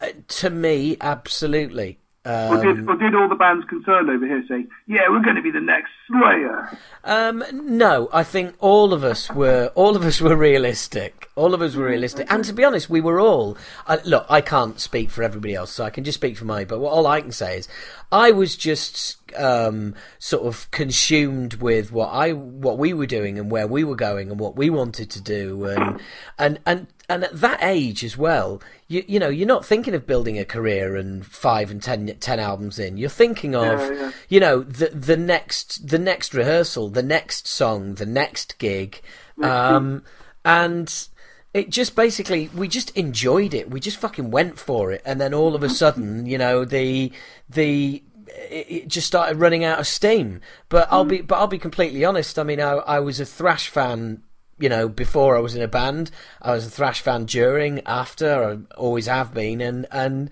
uh, 0.00 0.08
to 0.28 0.50
me, 0.50 0.96
absolutely. 1.00 1.99
Or, 2.26 2.62
did, 2.62 2.86
or 2.86 2.96
did 2.96 3.14
all 3.14 3.30
the 3.30 3.34
bands 3.34 3.64
concerned 3.66 4.10
over 4.10 4.26
here 4.26 4.44
say, 4.46 4.66
"Yeah, 4.86 5.08
we're 5.08 5.22
going 5.22 5.36
to 5.36 5.42
be 5.42 5.50
the 5.50 5.60
next 5.60 5.90
Slayer"? 6.06 6.78
Um, 7.02 7.42
no, 7.50 8.10
I 8.12 8.24
think 8.24 8.56
all 8.58 8.92
of 8.92 9.02
us 9.02 9.30
were 9.30 9.72
all 9.74 9.96
of 9.96 10.04
us 10.04 10.20
were 10.20 10.36
realistic. 10.36 11.30
All 11.34 11.54
of 11.54 11.62
us 11.62 11.74
were 11.74 11.86
realistic, 11.86 12.30
and 12.30 12.44
to 12.44 12.52
be 12.52 12.62
honest, 12.62 12.90
we 12.90 13.00
were 13.00 13.18
all. 13.18 13.56
Uh, 13.86 13.96
look, 14.04 14.26
I 14.28 14.42
can't 14.42 14.78
speak 14.78 15.08
for 15.08 15.22
everybody 15.22 15.54
else, 15.54 15.70
so 15.70 15.82
I 15.82 15.88
can 15.88 16.04
just 16.04 16.16
speak 16.16 16.36
for 16.36 16.44
me. 16.44 16.66
But 16.66 16.80
what, 16.80 16.92
all 16.92 17.06
I 17.06 17.22
can 17.22 17.32
say 17.32 17.56
is, 17.56 17.68
I 18.12 18.32
was 18.32 18.54
just 18.54 19.16
um, 19.38 19.94
sort 20.18 20.44
of 20.44 20.70
consumed 20.72 21.54
with 21.54 21.90
what 21.90 22.08
I 22.08 22.32
what 22.32 22.76
we 22.76 22.92
were 22.92 23.06
doing 23.06 23.38
and 23.38 23.50
where 23.50 23.66
we 23.66 23.82
were 23.82 23.96
going 23.96 24.30
and 24.30 24.38
what 24.38 24.56
we 24.56 24.68
wanted 24.68 25.08
to 25.10 25.22
do, 25.22 25.64
and 25.64 26.00
and 26.38 26.58
and 26.66 26.86
and 27.10 27.24
at 27.24 27.40
that 27.40 27.58
age 27.62 28.04
as 28.04 28.16
well, 28.16 28.62
you 28.86 29.04
you 29.08 29.18
know, 29.18 29.28
you're 29.28 29.46
not 29.46 29.66
thinking 29.66 29.94
of 29.94 30.06
building 30.06 30.38
a 30.38 30.44
career 30.44 30.94
and 30.94 31.26
five 31.26 31.70
and 31.70 31.82
ten, 31.82 32.06
ten 32.20 32.38
albums 32.38 32.78
in. 32.78 32.96
You're 32.96 33.10
thinking 33.10 33.54
of, 33.56 33.80
Yeah, 33.80 33.92
yeah. 33.92 34.12
you 34.28 34.40
know, 34.40 34.62
the 34.62 34.86
the 34.88 35.16
next 35.16 35.88
the 35.88 35.98
next 35.98 36.32
rehearsal, 36.34 36.88
the 36.88 37.02
next 37.02 37.48
song, 37.48 37.94
the 37.96 38.06
next 38.06 38.58
gig, 38.58 39.00
um, 39.42 40.04
and 40.44 41.08
it 41.52 41.70
just 41.70 41.96
basically 41.96 42.48
we 42.54 42.68
just 42.68 42.96
enjoyed 42.96 43.54
it. 43.54 43.70
We 43.70 43.80
just 43.80 43.96
fucking 43.96 44.30
went 44.30 44.58
for 44.58 44.92
it, 44.92 45.02
and 45.04 45.20
then 45.20 45.34
all 45.34 45.56
of 45.56 45.62
a 45.64 45.68
sudden, 45.82 46.26
you 46.26 46.38
know, 46.38 46.64
the 46.64 47.12
the 47.48 48.02
it 48.28 48.66
it 48.70 48.88
just 48.88 49.08
started 49.08 49.38
running 49.38 49.64
out 49.64 49.80
of 49.80 49.86
steam. 49.88 50.40
But 50.68 50.86
I'll 50.92 51.04
be 51.04 51.22
but 51.22 51.36
I'll 51.38 51.48
be 51.48 51.58
completely 51.58 52.04
honest. 52.04 52.38
I 52.38 52.44
mean, 52.44 52.60
I, 52.60 52.74
I 52.74 53.00
was 53.00 53.18
a 53.18 53.26
thrash 53.26 53.68
fan. 53.68 54.22
You 54.60 54.68
know, 54.68 54.88
before 54.88 55.36
I 55.36 55.40
was 55.40 55.56
in 55.56 55.62
a 55.62 55.68
band, 55.68 56.10
I 56.42 56.52
was 56.52 56.66
a 56.66 56.70
thrash 56.70 57.00
fan 57.00 57.24
during, 57.24 57.80
after, 57.86 58.44
I 58.44 58.74
always 58.76 59.06
have 59.06 59.34
been, 59.34 59.60
and 59.60 59.86
and 59.90 60.30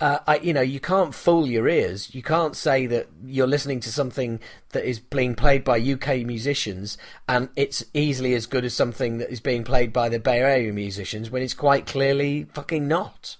uh, 0.00 0.18
I, 0.26 0.38
you 0.38 0.52
know, 0.52 0.60
you 0.60 0.78
can't 0.78 1.14
fool 1.14 1.46
your 1.46 1.68
ears. 1.68 2.14
You 2.14 2.22
can't 2.22 2.54
say 2.54 2.86
that 2.86 3.08
you're 3.24 3.48
listening 3.48 3.80
to 3.80 3.92
something 3.92 4.40
that 4.70 4.84
is 4.84 5.00
being 5.00 5.34
played 5.34 5.64
by 5.64 5.80
UK 5.80 6.18
musicians 6.24 6.96
and 7.28 7.48
it's 7.56 7.84
easily 7.94 8.34
as 8.34 8.46
good 8.46 8.64
as 8.64 8.74
something 8.74 9.18
that 9.18 9.30
is 9.30 9.40
being 9.40 9.64
played 9.64 9.92
by 9.92 10.08
the 10.08 10.20
Bay 10.20 10.38
Area 10.38 10.72
musicians 10.72 11.30
when 11.30 11.42
it's 11.42 11.54
quite 11.54 11.86
clearly 11.86 12.46
fucking 12.52 12.86
not. 12.86 13.36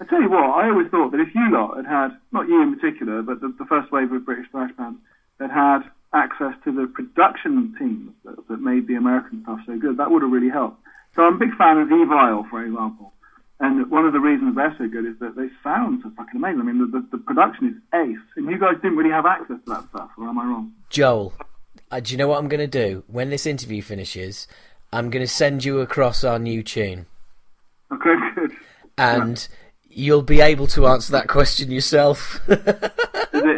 I 0.00 0.06
tell 0.06 0.20
you 0.20 0.30
what, 0.30 0.44
I 0.44 0.68
always 0.70 0.88
thought 0.88 1.12
that 1.12 1.20
if 1.20 1.34
you 1.34 1.52
lot 1.52 1.76
had 1.76 1.86
had, 1.86 2.08
not 2.32 2.48
you 2.48 2.62
in 2.62 2.74
particular, 2.74 3.22
but 3.22 3.40
the, 3.40 3.54
the 3.58 3.66
first 3.66 3.92
wave 3.92 4.10
of 4.10 4.24
British 4.24 4.50
thrash 4.50 4.72
bands, 4.76 4.98
had 5.38 5.50
had 5.50 5.80
access 6.12 6.54
to 6.64 6.72
the 6.72 6.86
production 6.86 7.74
teams 7.78 8.10
that, 8.24 8.36
that 8.48 8.60
made 8.60 8.86
the 8.88 8.94
American 8.94 9.42
stuff 9.42 9.60
so 9.66 9.78
good, 9.78 9.96
that 9.98 10.10
would 10.10 10.22
have 10.22 10.30
really 10.30 10.50
helped. 10.50 10.80
So 11.14 11.22
I'm 11.22 11.34
a 11.34 11.38
big 11.38 11.54
fan 11.56 11.78
of 11.78 11.88
Evil, 11.90 12.46
for 12.50 12.64
example. 12.64 13.12
And 13.60 13.90
one 13.90 14.06
of 14.06 14.12
the 14.14 14.20
reasons 14.20 14.56
they're 14.56 14.74
so 14.78 14.88
good 14.88 15.04
is 15.04 15.18
that 15.20 15.36
they 15.36 15.48
sound 15.62 16.00
so 16.02 16.10
fucking 16.16 16.36
amazing. 16.36 16.60
I 16.60 16.64
mean, 16.64 16.78
the, 16.78 16.98
the, 17.00 17.08
the 17.12 17.18
production 17.22 17.68
is 17.68 17.74
ace. 17.94 18.18
And 18.36 18.50
you 18.50 18.58
guys 18.58 18.76
didn't 18.82 18.96
really 18.96 19.10
have 19.10 19.26
access 19.26 19.58
to 19.66 19.70
that 19.74 19.84
stuff, 19.90 20.10
or 20.16 20.28
am 20.28 20.38
I 20.38 20.44
wrong? 20.44 20.72
Joel, 20.88 21.34
uh, 21.90 22.00
do 22.00 22.12
you 22.12 22.18
know 22.18 22.28
what 22.28 22.38
I'm 22.38 22.48
going 22.48 22.60
to 22.60 22.66
do? 22.66 23.04
When 23.06 23.28
this 23.28 23.44
interview 23.46 23.82
finishes, 23.82 24.46
I'm 24.92 25.10
going 25.10 25.22
to 25.24 25.30
send 25.30 25.64
you 25.64 25.80
across 25.80 26.24
our 26.24 26.38
new 26.38 26.62
tune 26.62 27.06
Okay, 27.92 28.14
good. 28.34 28.52
and 28.96 29.46
you'll 29.88 30.22
be 30.22 30.40
able 30.40 30.66
to 30.68 30.86
answer 30.86 31.12
that 31.12 31.28
question 31.28 31.70
yourself. 31.70 32.40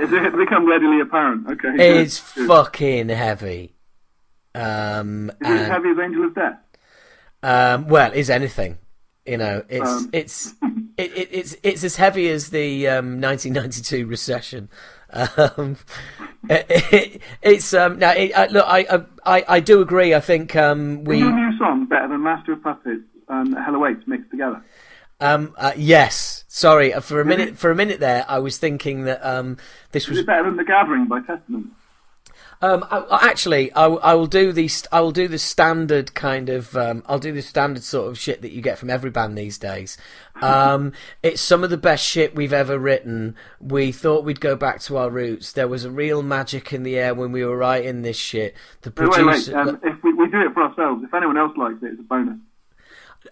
Is 0.02 0.12
it, 0.12 0.26
is 0.26 0.34
become 0.34 0.66
readily 0.66 1.00
apparent? 1.00 1.48
Okay. 1.48 2.00
it's 2.00 2.34
good. 2.34 2.48
fucking 2.48 3.08
heavy. 3.08 3.76
Um, 4.54 5.30
Is 5.40 5.48
it 5.48 5.60
as 5.60 5.68
heavy 5.68 5.90
as 5.90 5.98
Angel 5.98 6.24
of 6.24 6.34
Death? 6.34 6.58
Um, 7.42 7.88
well, 7.88 8.12
is 8.12 8.28
anything. 8.28 8.78
You 9.24 9.38
know, 9.38 9.62
it's 9.68 9.88
Um. 9.88 10.10
it's 10.12 10.54
it, 10.96 11.16
it, 11.16 11.28
it's 11.30 11.56
it's 11.62 11.84
as 11.84 11.96
heavy 11.96 12.28
as 12.28 12.50
the 12.50 12.88
um, 12.88 13.20
1992 13.20 14.06
recession. 14.06 14.68
Um, 15.12 15.76
it, 16.50 16.66
it, 16.68 17.22
it's 17.40 17.72
um, 17.72 17.98
now 18.00 18.10
it, 18.10 18.32
uh, 18.32 18.48
look, 18.50 18.64
I, 18.66 19.04
I 19.24 19.44
I 19.48 19.60
do 19.60 19.80
agree. 19.80 20.14
I 20.14 20.20
think 20.20 20.56
um, 20.56 21.02
Is 21.02 21.06
we 21.06 21.18
your 21.18 21.32
new 21.32 21.56
song 21.58 21.86
better 21.86 22.08
than 22.08 22.22
Master 22.22 22.52
of 22.52 22.62
Puppets 22.62 23.04
and 23.28 23.54
Hell 23.56 23.76
Awaits 23.76 24.02
mixed 24.06 24.30
together? 24.32 24.60
um, 25.20 25.54
uh, 25.56 25.72
yes. 25.76 26.41
Sorry, 26.54 26.92
uh, 26.92 27.00
for 27.00 27.18
a 27.18 27.24
minute 27.24 27.56
for 27.56 27.70
a 27.70 27.74
minute 27.74 27.98
there, 27.98 28.26
I 28.28 28.38
was 28.38 28.58
thinking 28.58 29.04
that 29.04 29.24
um, 29.24 29.56
this 29.92 30.02
Is 30.04 30.18
was 30.18 30.26
better 30.26 30.44
than 30.44 30.58
The 30.58 30.64
Gathering 30.64 31.06
by 31.06 31.20
Testament? 31.22 31.68
Um, 32.60 32.84
I, 32.90 32.98
I- 32.98 33.28
actually, 33.30 33.72
I, 33.72 33.86
will- 33.86 34.00
I 34.02 34.12
will 34.12 34.26
do 34.26 34.52
the 34.52 34.68
I 34.92 35.00
will 35.00 35.12
do 35.12 35.28
the 35.28 35.38
standard 35.38 36.12
kind 36.12 36.50
of 36.50 36.76
um, 36.76 37.04
I'll 37.06 37.18
do 37.18 37.32
the 37.32 37.40
standard 37.40 37.82
sort 37.82 38.10
of 38.10 38.18
shit 38.18 38.42
that 38.42 38.52
you 38.52 38.60
get 38.60 38.78
from 38.78 38.90
every 38.90 39.08
band 39.08 39.38
these 39.38 39.56
days. 39.56 39.96
Um, 40.42 40.92
it's 41.22 41.40
some 41.40 41.64
of 41.64 41.70
the 41.70 41.78
best 41.78 42.04
shit 42.04 42.34
we've 42.34 42.52
ever 42.52 42.78
written. 42.78 43.34
We 43.58 43.90
thought 43.90 44.26
we'd 44.26 44.38
go 44.38 44.54
back 44.54 44.80
to 44.82 44.98
our 44.98 45.08
roots. 45.08 45.52
There 45.52 45.68
was 45.68 45.86
a 45.86 45.90
real 45.90 46.22
magic 46.22 46.70
in 46.70 46.82
the 46.82 46.98
air 46.98 47.14
when 47.14 47.32
we 47.32 47.46
were 47.46 47.56
writing 47.56 48.02
this 48.02 48.18
shit. 48.18 48.54
The 48.82 48.90
Wait, 48.94 49.08
wait, 49.08 49.14
producer, 49.14 49.56
wait. 49.56 49.68
Um, 49.68 49.80
if 49.82 50.02
we, 50.04 50.12
we 50.12 50.28
do 50.28 50.42
it 50.42 50.52
for 50.52 50.64
ourselves, 50.64 51.02
if 51.02 51.14
anyone 51.14 51.38
else 51.38 51.56
likes 51.56 51.82
it, 51.82 51.92
it's 51.92 52.00
a 52.00 52.02
bonus. 52.02 52.36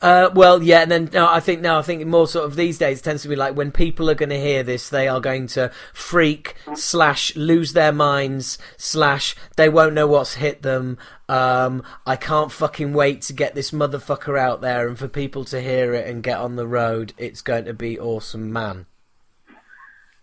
Uh, 0.03 0.31
well, 0.35 0.63
yeah, 0.63 0.81
and 0.81 0.91
then 0.91 1.11
no, 1.13 1.29
I 1.29 1.41
think 1.41 1.61
now 1.61 1.79
I 1.79 1.83
think 1.83 2.07
more 2.07 2.27
sort 2.27 2.47
of 2.47 2.57
these 2.57 2.79
days 2.79 3.01
it 3.01 3.03
tends 3.03 3.23
to 3.23 3.29
be 3.29 3.37
like 3.37 3.55
when 3.55 3.71
people 3.71 4.09
are 4.09 4.15
going 4.15 4.31
to 4.31 4.41
hear 4.41 4.63
this, 4.63 4.89
they 4.89 5.09
are 5.09 5.21
going 5.21 5.47
to 5.49 5.71
freak 5.93 6.55
slash 6.75 7.37
lose 7.37 7.75
their 7.75 7.93
minds 7.93 8.57
slash 8.79 9.37
they 9.57 9.69
won't 9.69 9.93
know 9.93 10.07
what's 10.07 10.35
hit 10.35 10.63
them. 10.63 10.97
Um, 11.29 11.83
I 12.07 12.17
can't 12.17 12.51
fucking 12.51 12.95
wait 12.95 13.21
to 13.23 13.35
get 13.35 13.55
this 13.55 13.73
motherfucker 13.73 14.39
out 14.39 14.63
there 14.63 14.89
and 14.89 14.99
for 14.99 15.07
people 15.07 15.45
to 15.47 15.61
hear 15.61 15.93
it 15.93 16.09
and 16.09 16.23
get 16.23 16.39
on 16.39 16.57
the 16.57 16.67
road. 16.67 17.13
It's 17.19 17.43
going 17.43 17.67
to 17.67 17.75
be 17.75 17.99
awesome, 17.99 18.53
man. 18.53 18.87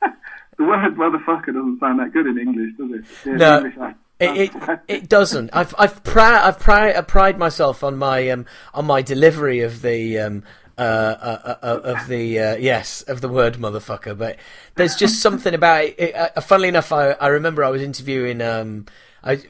The 0.58 0.64
word 0.64 0.96
motherfucker 0.96 1.54
doesn't 1.54 1.80
sound 1.80 2.00
that 2.00 2.12
good 2.14 2.26
in 2.26 2.40
English, 2.40 2.72
does 2.80 2.90
it? 2.92 3.06
Yeah, 3.28 3.36
No. 3.36 3.58
English 3.58 3.78
accent. 3.80 3.98
It, 4.20 4.52
it 4.56 4.80
it 4.88 5.10
doesn't. 5.10 5.52
I've 5.54 5.76
I've 5.78 6.04
pride 6.04 6.42
I've 6.42 6.60
pride 6.60 6.96
I 6.96 7.02
pride 7.02 7.38
myself 7.38 7.84
on 7.84 7.98
my 7.98 8.30
um 8.30 8.46
on 8.74 8.86
my 8.86 9.02
delivery 9.04 9.62
of 9.62 9.82
the 9.84 10.18
um 10.20 10.44
uh, 10.78 10.82
uh, 10.82 11.56
uh 11.62 11.80
of 11.84 12.08
the 12.08 12.40
uh, 12.40 12.56
yes 12.56 13.04
of 13.04 13.22
the 13.22 13.30
word 13.30 13.56
motherfucker, 13.56 14.18
but 14.18 14.38
there's 14.76 14.96
just 14.96 15.22
something 15.22 15.54
about 15.54 15.86
it. 15.86 16.00
it 16.00 16.16
uh, 16.16 16.42
funnily 16.42 16.68
enough, 16.70 16.92
I 16.92 17.12
I 17.12 17.28
remember 17.28 17.64
I 17.64 17.70
was 17.70 17.82
interviewing 17.82 18.42
um 18.42 18.86
I 19.24 19.42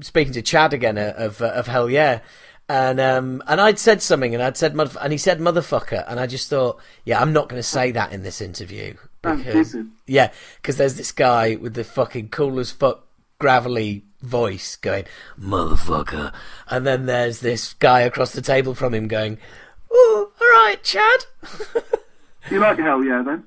speaking 0.00 0.34
to 0.34 0.42
Chad 0.42 0.74
again 0.74 0.98
uh, 0.98 1.14
of 1.16 1.40
uh, 1.40 1.46
of 1.46 1.66
Hellyeah. 1.66 2.22
And 2.68 3.00
um 3.00 3.42
and 3.46 3.60
I'd 3.60 3.78
said 3.78 4.00
something 4.00 4.34
and 4.34 4.42
I'd 4.42 4.56
said 4.56 4.74
motherf- 4.74 5.02
and 5.02 5.12
he 5.12 5.18
said 5.18 5.40
motherfucker 5.40 6.04
and 6.06 6.20
I 6.20 6.26
just 6.26 6.48
thought 6.48 6.80
yeah 7.04 7.20
I'm 7.20 7.32
not 7.32 7.48
going 7.48 7.58
to 7.58 7.68
say 7.68 7.90
that 7.90 8.12
in 8.12 8.22
this 8.22 8.40
interview 8.40 8.94
because 9.20 9.76
yeah, 10.06 10.32
because 10.56 10.76
there's 10.76 10.96
this 10.96 11.12
guy 11.12 11.56
with 11.56 11.74
the 11.74 11.84
fucking 11.84 12.28
cool 12.28 12.58
as 12.58 12.70
fuck 12.70 13.06
gravelly 13.42 14.04
voice 14.20 14.76
going, 14.76 15.04
motherfucker. 15.36 16.32
And 16.70 16.86
then 16.86 17.06
there's 17.06 17.40
this 17.40 17.72
guy 17.74 18.02
across 18.02 18.32
the 18.32 18.40
table 18.40 18.72
from 18.72 18.94
him 18.94 19.08
going, 19.08 19.36
oh, 19.90 20.30
alright, 20.40 20.82
Chad. 20.84 21.26
You 22.50 22.58
like 22.58 22.76
Hellyeah, 22.76 23.22
then? 23.24 23.44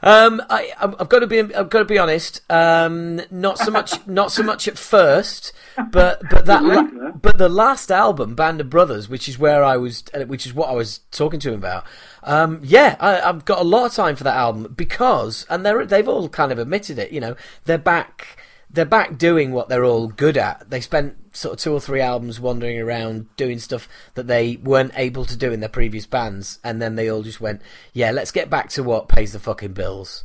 Um, 0.00 0.40
I, 0.48 0.72
I've 0.80 0.94
I've 1.00 1.08
got 1.08 1.18
to 1.20 1.26
be, 1.26 1.40
I've 1.40 1.70
got 1.70 1.80
to 1.80 1.84
be 1.84 1.98
honest. 1.98 2.40
Um, 2.48 3.20
not 3.32 3.58
so 3.58 3.72
much, 3.72 3.94
not 4.06 4.30
so 4.30 4.44
much 4.44 4.68
at 4.68 4.78
first, 4.78 5.52
but 5.90 6.22
but 6.30 6.46
that, 6.46 6.62
la- 6.62 7.10
but 7.10 7.36
the 7.36 7.48
last 7.48 7.90
album, 7.90 8.36
Band 8.36 8.60
of 8.60 8.70
Brothers, 8.70 9.08
which 9.08 9.28
is 9.28 9.40
where 9.40 9.64
I 9.64 9.76
was, 9.76 10.04
uh, 10.14 10.20
which 10.20 10.46
is 10.46 10.54
what 10.54 10.68
I 10.68 10.72
was 10.72 11.00
talking 11.10 11.40
to 11.40 11.48
him 11.48 11.56
about. 11.56 11.84
Um, 12.22 12.60
yeah, 12.62 12.94
I, 13.00 13.20
I've 13.20 13.44
got 13.44 13.58
a 13.58 13.64
lot 13.64 13.86
of 13.86 13.92
time 13.92 14.14
for 14.14 14.22
that 14.24 14.36
album 14.36 14.72
because, 14.76 15.44
and 15.50 15.66
they're 15.66 15.84
they've 15.84 16.08
all 16.08 16.28
kind 16.28 16.52
of 16.52 16.60
admitted 16.60 17.00
it. 17.00 17.10
You 17.10 17.20
know, 17.20 17.34
they're 17.64 17.76
back, 17.76 18.37
they're 18.70 18.84
back 18.84 19.16
doing 19.18 19.52
what 19.52 19.68
they're 19.68 19.84
all 19.84 20.08
good 20.08 20.36
at. 20.36 20.68
They 20.70 20.80
spent 20.80 21.36
sort 21.36 21.54
of 21.54 21.60
two 21.60 21.72
or 21.72 21.80
three 21.80 22.00
albums 22.00 22.40
wandering 22.40 22.78
around 22.80 23.34
doing 23.36 23.58
stuff 23.58 23.88
that 24.14 24.26
they 24.26 24.56
weren't 24.56 24.92
able 24.96 25.24
to 25.24 25.36
do 25.36 25.52
in 25.52 25.60
their 25.60 25.68
previous 25.68 26.06
bands, 26.06 26.58
and 26.62 26.80
then 26.82 26.94
they 26.96 27.08
all 27.08 27.22
just 27.22 27.40
went, 27.40 27.62
"Yeah, 27.92 28.10
let's 28.10 28.30
get 28.30 28.50
back 28.50 28.68
to 28.70 28.82
what 28.82 29.08
pays 29.08 29.32
the 29.32 29.38
fucking 29.38 29.72
bills." 29.72 30.24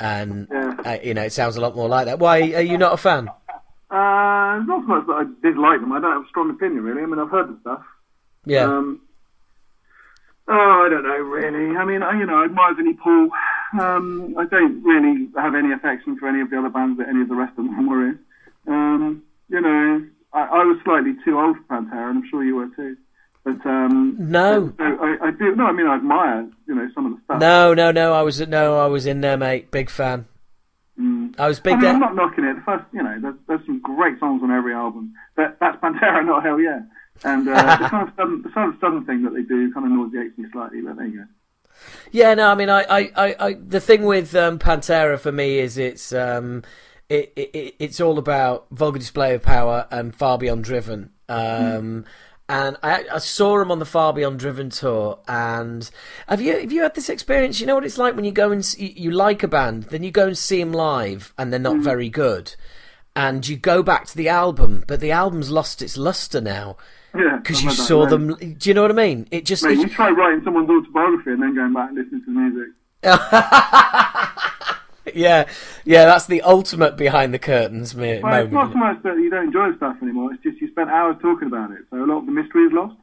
And 0.00 0.48
Yeah. 0.50 0.74
uh, 0.84 0.98
you 1.02 1.14
know, 1.14 1.22
it 1.22 1.32
sounds 1.32 1.56
a 1.56 1.60
lot 1.60 1.74
more 1.74 1.88
like 1.88 2.06
that. 2.06 2.18
Why 2.18 2.40
are 2.52 2.60
you 2.62 2.78
not 2.78 2.92
a 2.92 2.96
fan? 2.96 3.28
Uh, 3.90 4.60
not 4.64 4.82
so 4.82 4.86
much 4.86 5.06
that 5.06 5.12
I 5.12 5.24
dislike 5.42 5.80
them. 5.80 5.92
I 5.92 6.00
don't 6.00 6.12
have 6.12 6.22
a 6.24 6.28
strong 6.28 6.50
opinion, 6.50 6.84
really. 6.84 7.02
I 7.02 7.06
mean, 7.06 7.18
I've 7.18 7.30
heard 7.30 7.48
the 7.48 7.58
stuff. 7.60 7.82
Yeah, 8.44 8.64
Um, 8.64 9.00
oh, 10.48 10.82
I 10.84 10.88
don't 10.88 11.02
know, 11.02 11.16
really. 11.18 11.76
I 11.76 11.84
mean, 11.84 12.02
I, 12.02 12.18
you 12.18 12.26
know, 12.26 12.40
I 12.40 12.44
admire 12.44 12.74
Vinnie 12.74 12.94
Paul. 12.94 13.30
Um, 13.78 14.34
I 14.38 14.44
don't 14.46 14.82
really 14.82 15.28
have 15.36 15.54
any 15.54 15.72
affection 15.72 16.16
for 16.18 16.28
any 16.28 16.40
of 16.40 16.50
the 16.50 16.58
other 16.58 16.70
bands 16.70 16.98
that 16.98 17.08
any 17.08 17.22
of 17.22 17.28
the 17.28 17.34
rest 17.34 17.52
of 17.58 17.64
them 17.64 17.86
were 17.88 18.08
in. 18.08 18.18
Um, 18.66 19.22
you 19.48 19.60
know, 19.60 20.06
I, 20.32 20.40
I 20.40 20.64
was 20.64 20.78
slightly 20.84 21.14
too 21.24 21.38
old 21.38 21.56
for 21.56 21.62
Pantera, 21.76 22.10
and 22.10 22.18
I'm 22.18 22.28
sure 22.30 22.44
you 22.44 22.56
were 22.56 22.68
too. 22.76 22.96
But 23.44 23.64
um, 23.64 24.16
No. 24.18 24.72
so 24.76 24.84
I, 24.84 25.28
I 25.28 25.30
do. 25.30 25.54
No, 25.54 25.66
I 25.66 25.72
mean, 25.72 25.86
I 25.86 25.94
admire, 25.96 26.48
you 26.66 26.74
know, 26.74 26.88
some 26.94 27.06
of 27.06 27.12
the 27.12 27.18
stuff. 27.24 27.40
no, 27.40 27.72
no, 27.74 27.92
no. 27.92 28.12
I 28.12 28.22
was 28.22 28.40
no, 28.46 28.78
I 28.78 28.86
was 28.86 29.06
in 29.06 29.20
there, 29.20 29.36
mate. 29.38 29.70
Big 29.70 29.88
fan. 29.90 30.26
Mm. 31.00 31.34
I 31.38 31.46
was 31.48 31.60
I 31.60 31.62
big 31.62 31.72
mean, 31.74 31.80
there. 31.82 31.92
I'm 31.92 32.00
not 32.00 32.14
knocking 32.16 32.44
it. 32.44 32.56
The 32.56 32.62
first, 32.62 32.84
you 32.92 33.02
know, 33.02 33.16
there's, 33.22 33.34
there's 33.46 33.64
some 33.66 33.80
great 33.80 34.18
songs 34.18 34.42
on 34.42 34.50
every 34.50 34.74
album. 34.74 35.14
But 35.36 35.56
that's 35.60 35.76
Pantera, 35.80 36.26
not 36.26 36.42
Hellyeah. 36.42 36.86
And 37.24 37.48
uh, 37.48 37.76
the 37.82 37.88
kind 37.88 38.08
of 38.08 38.14
southern, 38.16 38.42
the 38.42 38.52
sort 38.52 38.68
of 38.68 38.74
southern 38.80 39.04
thing 39.04 39.22
that 39.22 39.34
they 39.34 39.42
do 39.42 39.72
kind 39.72 39.86
of 39.86 39.92
nauseates 39.92 40.38
me 40.38 40.46
slightly. 40.52 40.80
But 40.80 40.96
there 40.96 41.06
you 41.06 41.18
go. 41.18 41.24
Yeah, 42.10 42.34
no, 42.34 42.50
I 42.50 42.54
mean, 42.54 42.70
I, 42.70 42.82
I, 42.82 43.10
I, 43.16 43.36
I 43.38 43.54
the 43.54 43.80
thing 43.80 44.04
with 44.04 44.34
um, 44.34 44.58
Pantera 44.58 45.18
for 45.18 45.32
me 45.32 45.58
is 45.58 45.78
it's 45.78 46.12
um, 46.12 46.62
it, 47.08 47.32
it, 47.36 47.74
it's 47.78 48.00
all 48.00 48.18
about 48.18 48.66
vulgar 48.70 48.98
display 48.98 49.34
of 49.34 49.42
power 49.42 49.86
and 49.90 50.14
far 50.14 50.38
beyond 50.38 50.64
driven. 50.64 51.10
Um, 51.28 51.38
mm. 51.38 52.04
And 52.50 52.78
I, 52.82 53.04
I 53.12 53.18
saw 53.18 53.60
him 53.60 53.70
on 53.70 53.78
the 53.78 53.84
Far 53.84 54.14
Beyond 54.14 54.38
Driven 54.38 54.70
tour. 54.70 55.18
And 55.28 55.88
have 56.28 56.40
you 56.40 56.58
have 56.58 56.72
you 56.72 56.82
had 56.82 56.94
this 56.94 57.10
experience? 57.10 57.60
You 57.60 57.66
know 57.66 57.74
what 57.74 57.84
it's 57.84 57.98
like 57.98 58.16
when 58.16 58.24
you 58.24 58.32
go 58.32 58.50
and 58.50 58.64
see, 58.64 58.94
you 58.96 59.10
like 59.10 59.42
a 59.42 59.48
band, 59.48 59.84
then 59.84 60.02
you 60.02 60.10
go 60.10 60.28
and 60.28 60.38
see 60.38 60.58
them 60.58 60.72
live, 60.72 61.34
and 61.36 61.52
they're 61.52 61.60
not 61.60 61.76
mm. 61.76 61.82
very 61.82 62.08
good, 62.08 62.56
and 63.14 63.46
you 63.46 63.56
go 63.56 63.82
back 63.82 64.06
to 64.06 64.16
the 64.16 64.30
album, 64.30 64.82
but 64.86 65.00
the 65.00 65.12
album's 65.12 65.50
lost 65.50 65.82
its 65.82 65.98
luster 65.98 66.40
now. 66.40 66.78
Yeah, 67.14 67.38
because 67.38 67.62
you 67.62 67.70
saw 67.70 68.06
them. 68.06 68.34
Do 68.34 68.68
you 68.68 68.74
know 68.74 68.82
what 68.82 68.90
I 68.90 68.94
mean? 68.94 69.28
It 69.30 69.44
just. 69.44 69.62
Mate, 69.64 69.78
you 69.78 69.88
try 69.88 70.10
writing 70.10 70.42
someone's 70.44 70.68
autobiography 70.68 71.32
and 71.32 71.42
then 71.42 71.54
going 71.54 71.72
back 71.72 71.90
and 71.90 71.98
listening 71.98 72.24
to 72.24 72.26
the 72.26 72.38
music. 72.38 72.68
yeah, 75.14 75.48
yeah, 75.84 76.04
that's 76.04 76.26
the 76.26 76.42
ultimate 76.42 76.96
behind 76.96 77.32
the 77.32 77.38
curtains 77.38 77.94
well, 77.94 78.20
moment. 78.20 78.44
It's 78.44 78.52
not 78.52 78.72
so 78.72 78.78
much 78.78 79.02
that 79.04 79.16
you 79.16 79.30
don't 79.30 79.46
enjoy 79.46 79.70
the 79.70 79.76
stuff 79.76 79.96
anymore. 80.02 80.34
It's 80.34 80.42
just 80.42 80.60
you 80.60 80.70
spent 80.70 80.90
hours 80.90 81.16
talking 81.22 81.48
about 81.48 81.70
it, 81.70 81.78
so 81.90 81.96
a 81.96 82.06
lot 82.06 82.18
of 82.18 82.26
the 82.26 82.32
mystery 82.32 82.64
is 82.64 82.72
lost. 82.72 82.96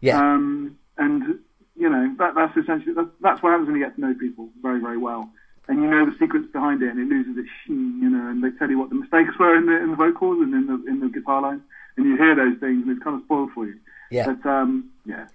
Yeah. 0.00 0.18
Um, 0.18 0.78
and 0.98 1.38
you 1.76 1.90
know 1.90 2.14
that 2.18 2.34
that's 2.34 2.56
essentially 2.56 2.94
that's, 2.94 3.08
that's 3.20 3.42
what 3.42 3.50
happens 3.50 3.68
when 3.68 3.76
you 3.76 3.84
get 3.84 3.94
to 3.96 4.00
know 4.00 4.14
people 4.14 4.48
very 4.62 4.80
very 4.80 4.98
well, 4.98 5.30
and 5.68 5.82
you 5.82 5.88
know 5.88 6.06
the 6.06 6.16
secrets 6.18 6.46
behind 6.52 6.82
it, 6.82 6.90
and 6.90 6.98
it 6.98 7.08
loses 7.08 7.36
its 7.36 7.48
sheen, 7.64 8.00
you 8.02 8.08
know, 8.08 8.30
and 8.30 8.42
they 8.42 8.50
tell 8.58 8.70
you 8.70 8.78
what 8.78 8.88
the 8.88 8.96
mistakes 8.96 9.38
were 9.38 9.56
in 9.56 9.66
the 9.66 9.76
in 9.76 9.90
the 9.90 9.96
vocals 9.96 10.40
and 10.40 10.54
in 10.54 10.66
the 10.66 10.90
in 10.90 11.00
the 11.00 11.08
guitar 11.08 11.42
lines, 11.42 11.62
and 11.96 12.06
you 12.06 12.16
hear 12.16 12.34
those 12.34 12.58
things, 12.60 12.82
and 12.82 12.90
it's 12.90 13.02
kind 13.02 13.16
of 13.16 13.24
spoiled 13.24 13.50
for 13.52 13.66
you. 13.66 13.78
Yeah. 14.10 14.32
But 14.32 14.48
um, 14.48 14.90
yeah. 15.04 15.26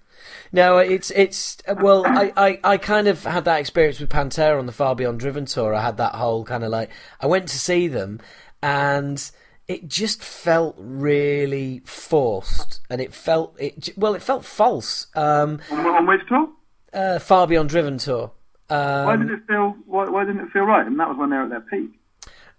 No, 0.52 0.78
it's 0.78 1.10
it's 1.10 1.58
well, 1.80 2.04
I, 2.06 2.32
I, 2.36 2.60
I 2.64 2.76
kind 2.76 3.08
of 3.08 3.24
had 3.24 3.44
that 3.44 3.60
experience 3.60 4.00
with 4.00 4.08
Pantera 4.08 4.58
on 4.58 4.66
the 4.66 4.72
Far 4.72 4.94
Beyond 4.94 5.20
Driven 5.20 5.46
tour. 5.46 5.74
I 5.74 5.82
had 5.82 5.96
that 5.96 6.14
whole 6.14 6.44
kind 6.44 6.64
of 6.64 6.70
like 6.70 6.90
I 7.20 7.26
went 7.26 7.48
to 7.48 7.58
see 7.58 7.88
them, 7.88 8.20
and 8.62 9.30
it 9.68 9.88
just 9.88 10.22
felt 10.22 10.76
really 10.78 11.80
forced, 11.84 12.80
and 12.88 13.00
it 13.00 13.14
felt 13.14 13.56
it 13.58 13.90
well, 13.96 14.14
it 14.14 14.22
felt 14.22 14.44
false. 14.44 15.06
Um, 15.14 15.60
on, 15.70 15.86
on 15.86 16.06
which 16.06 16.20
tour? 16.28 16.48
Uh, 16.92 17.18
Far 17.18 17.46
Beyond 17.46 17.68
Driven 17.70 17.98
tour. 17.98 18.32
Um, 18.68 19.06
why 19.06 19.16
did 19.16 19.30
it 19.30 19.40
feel? 19.46 19.74
Why, 19.86 20.08
why 20.08 20.24
didn't 20.24 20.42
it 20.42 20.50
feel 20.52 20.64
right? 20.64 20.86
And 20.86 20.98
that 21.00 21.08
was 21.08 21.18
when 21.18 21.30
they 21.30 21.36
were 21.36 21.44
at 21.44 21.50
their 21.50 21.60
peak. 21.60 21.90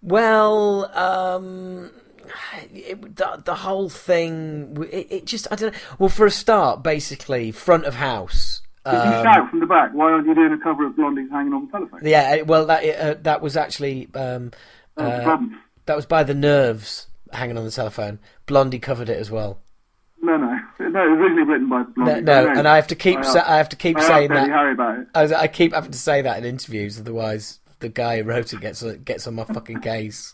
Well, 0.02 0.92
um, 0.98 1.90
it, 2.74 3.16
the, 3.16 3.42
the 3.44 3.56
whole 3.56 3.90
thing, 3.90 4.78
it, 4.92 5.08
it, 5.10 5.26
just, 5.26 5.48
I 5.52 5.56
don't 5.56 5.74
know. 5.74 5.80
Well, 6.00 6.10
for 6.10 6.26
a 6.26 6.32
start, 6.32 6.84
basically, 6.84 7.52
front 7.52 7.86
of 7.86 7.96
house. 7.96 8.62
Did 8.86 8.96
um, 8.96 9.08
you 9.08 9.24
shout 9.24 9.50
from 9.50 9.60
the 9.62 9.66
back? 9.66 9.92
Why 9.94 10.12
aren't 10.12 10.28
you 10.28 10.36
doing 10.36 10.52
a 10.52 10.58
cover 10.58 10.86
of 10.86 10.96
Blondie's 10.96 11.32
hanging 11.32 11.54
on 11.54 11.68
the 11.68 11.72
telephone? 11.72 12.02
Yeah, 12.04 12.42
well, 12.42 12.66
that 12.66 12.84
uh, 12.84 13.16
that 13.22 13.42
was 13.42 13.56
actually 13.56 14.10
um, 14.14 14.52
oh, 14.98 15.06
uh, 15.06 15.38
that 15.86 15.96
was 15.96 16.06
by 16.06 16.24
the 16.24 16.34
Nerves 16.34 17.08
hanging 17.32 17.58
on 17.58 17.64
the 17.64 17.72
telephone. 17.72 18.20
Blondie 18.46 18.80
covered 18.80 19.08
it 19.08 19.18
as 19.18 19.32
well. 19.32 19.60
No, 20.22 20.36
no, 20.38 20.48
no. 20.48 20.60
It 20.80 20.92
was 20.92 21.20
originally 21.20 21.44
written 21.44 21.70
by 21.70 21.84
Blondie. 21.84 22.22
No, 22.22 22.46
no 22.46 22.60
and 22.60 22.68
I 22.68 22.76
have 22.76 22.88
to 22.88 22.96
keep, 22.96 23.20
I, 23.20 23.22
sa- 23.22 23.46
I 23.46 23.58
have 23.58 23.70
to 23.70 23.76
keep 23.76 23.98
I 23.98 24.08
saying 24.08 24.30
that. 24.30 24.50
Harry 24.50 24.74
about 24.74 25.00
it. 25.00 25.08
I, 25.16 25.22
was, 25.22 25.32
I 25.32 25.48
keep 25.48 25.74
having 25.74 25.92
to 25.92 25.98
say 25.98 26.22
that 26.22 26.38
in 26.38 26.46
interviews, 26.46 27.00
otherwise 27.00 27.60
the 27.80 27.90
guy 27.90 28.18
who 28.18 28.24
wrote 28.24 28.54
it 28.54 28.62
gets 28.62 28.82
gets 28.82 29.28
on 29.28 29.36
my 29.36 29.44
fucking 29.44 29.82
case. 29.82 30.34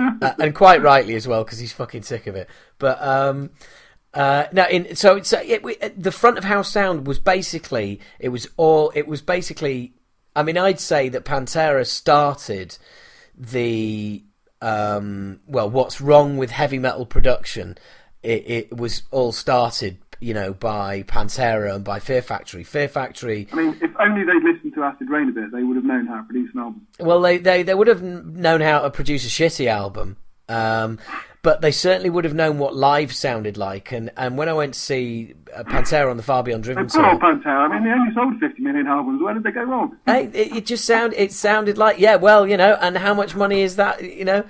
uh, 0.22 0.32
and 0.38 0.54
quite 0.54 0.82
rightly 0.82 1.14
as 1.14 1.26
well 1.26 1.44
because 1.44 1.58
he's 1.58 1.72
fucking 1.72 2.02
sick 2.02 2.26
of 2.26 2.36
it. 2.36 2.48
But 2.78 3.02
um, 3.02 3.50
uh, 4.14 4.44
now, 4.52 4.66
in 4.68 4.96
so 4.96 5.16
uh, 5.16 5.22
it, 5.42 5.62
it, 5.64 6.02
the 6.02 6.12
front 6.12 6.38
of 6.38 6.44
house 6.44 6.70
sound 6.70 7.06
was 7.06 7.18
basically 7.18 8.00
it 8.18 8.30
was 8.30 8.48
all 8.56 8.92
it 8.94 9.06
was 9.06 9.22
basically. 9.22 9.94
I 10.34 10.44
mean, 10.44 10.56
I'd 10.56 10.78
say 10.78 11.08
that 11.08 11.24
Pantera 11.24 11.84
started 11.84 12.78
the 13.36 14.22
um, 14.62 15.40
well, 15.46 15.68
what's 15.68 16.00
wrong 16.00 16.36
with 16.36 16.50
heavy 16.50 16.78
metal 16.78 17.06
production? 17.06 17.76
It, 18.22 18.44
it 18.46 18.76
was 18.76 19.02
all 19.10 19.32
started 19.32 19.98
you 20.20 20.34
know, 20.34 20.52
by 20.52 21.02
Pantera 21.02 21.74
and 21.74 21.84
by 21.84 21.98
Fear 21.98 22.22
Factory. 22.22 22.62
Fear 22.62 22.88
Factory. 22.88 23.48
I 23.52 23.56
mean, 23.56 23.78
if 23.80 23.90
only 23.98 24.24
they'd 24.24 24.42
listened 24.42 24.74
to 24.74 24.82
Acid 24.82 25.08
Reign 25.08 25.30
a 25.30 25.32
bit, 25.32 25.52
they 25.52 25.62
would 25.62 25.76
have 25.76 25.84
known 25.84 26.06
how 26.06 26.18
to 26.18 26.22
produce 26.24 26.50
an 26.54 26.60
album. 26.60 26.86
Well, 26.98 27.20
they 27.20 27.38
they, 27.38 27.62
they 27.62 27.74
would 27.74 27.88
have 27.88 28.02
known 28.02 28.60
how 28.60 28.80
to 28.80 28.90
produce 28.90 29.24
a 29.24 29.28
shitty 29.28 29.66
album. 29.66 30.16
Um, 30.48 30.98
but 31.42 31.62
they 31.62 31.70
certainly 31.70 32.10
would 32.10 32.24
have 32.24 32.34
known 32.34 32.58
what 32.58 32.74
live 32.76 33.14
sounded 33.14 33.56
like. 33.56 33.92
And, 33.92 34.10
and 34.16 34.36
when 34.36 34.48
I 34.48 34.52
went 34.52 34.74
to 34.74 34.80
see 34.80 35.34
uh, 35.54 35.62
Pantera 35.62 36.10
on 36.10 36.16
the 36.16 36.22
Far 36.22 36.42
Beyond 36.42 36.64
Driven 36.64 36.86
tour, 36.86 37.02
Pantera. 37.18 37.68
I 37.68 37.68
mean, 37.68 37.84
they 37.84 37.90
only 37.90 38.14
sold 38.14 38.38
50 38.38 38.62
million 38.62 38.86
albums. 38.86 39.22
Where 39.22 39.32
did 39.32 39.44
they 39.44 39.52
go 39.52 39.62
wrong? 39.62 39.96
Hey, 40.06 40.26
it, 40.26 40.56
it 40.56 40.66
just 40.66 40.84
sound 40.84 41.14
it 41.14 41.32
sounded 41.32 41.78
like 41.78 41.98
yeah, 41.98 42.16
well, 42.16 42.46
you 42.46 42.56
know. 42.56 42.76
And 42.80 42.98
how 42.98 43.14
much 43.14 43.34
money 43.34 43.62
is 43.62 43.76
that? 43.76 44.02
You 44.02 44.24
know, 44.24 44.44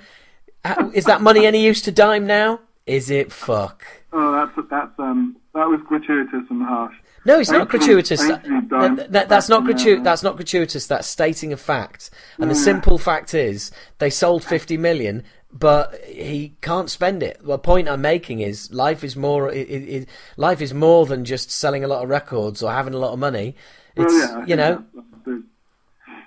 is 0.93 1.05
that 1.05 1.21
money 1.21 1.45
any 1.45 1.63
use 1.63 1.81
to 1.83 1.91
Dime 1.91 2.27
now? 2.27 2.59
Is 2.85 3.09
it 3.09 3.31
fuck? 3.31 3.85
Oh, 4.11 4.31
that's 4.33 4.67
that's 4.69 4.99
um 4.99 5.37
that 5.53 5.67
was 5.67 5.81
gratuitous 5.85 6.43
and 6.49 6.63
harsh. 6.63 6.95
No, 7.25 7.39
it's 7.39 7.51
not 7.51 7.67
gratuitous. 7.67 8.21
That, 8.21 9.07
that, 9.09 9.29
that's 9.29 9.49
not 9.49 9.65
gratuitous. 9.65 10.03
That's 10.03 10.23
not 10.23 10.37
gratuitous. 10.37 10.87
That's 10.87 11.07
stating 11.07 11.51
a 11.51 11.57
fact. 11.57 12.09
And 12.39 12.49
the 12.49 12.55
simple 12.55 12.97
fact 12.97 13.33
is, 13.33 13.69
they 13.99 14.09
sold 14.09 14.43
fifty 14.43 14.77
million, 14.77 15.23
but 15.51 16.03
he 16.05 16.55
can't 16.61 16.89
spend 16.89 17.21
it. 17.21 17.39
The 17.43 17.59
point 17.59 17.89
I'm 17.89 18.01
making 18.01 18.39
is, 18.39 18.71
life 18.71 19.03
is 19.03 19.15
more. 19.15 19.51
It, 19.51 19.69
it, 19.69 20.09
life 20.37 20.61
is 20.61 20.73
more 20.73 21.05
than 21.05 21.25
just 21.25 21.51
selling 21.51 21.83
a 21.83 21.87
lot 21.87 22.03
of 22.03 22.09
records 22.09 22.63
or 22.63 22.71
having 22.71 22.93
a 22.93 22.97
lot 22.97 23.11
of 23.11 23.19
money. 23.19 23.55
It's 23.95 24.13
well, 24.13 24.39
yeah, 24.39 24.45
you 24.45 24.55
know. 24.55 24.85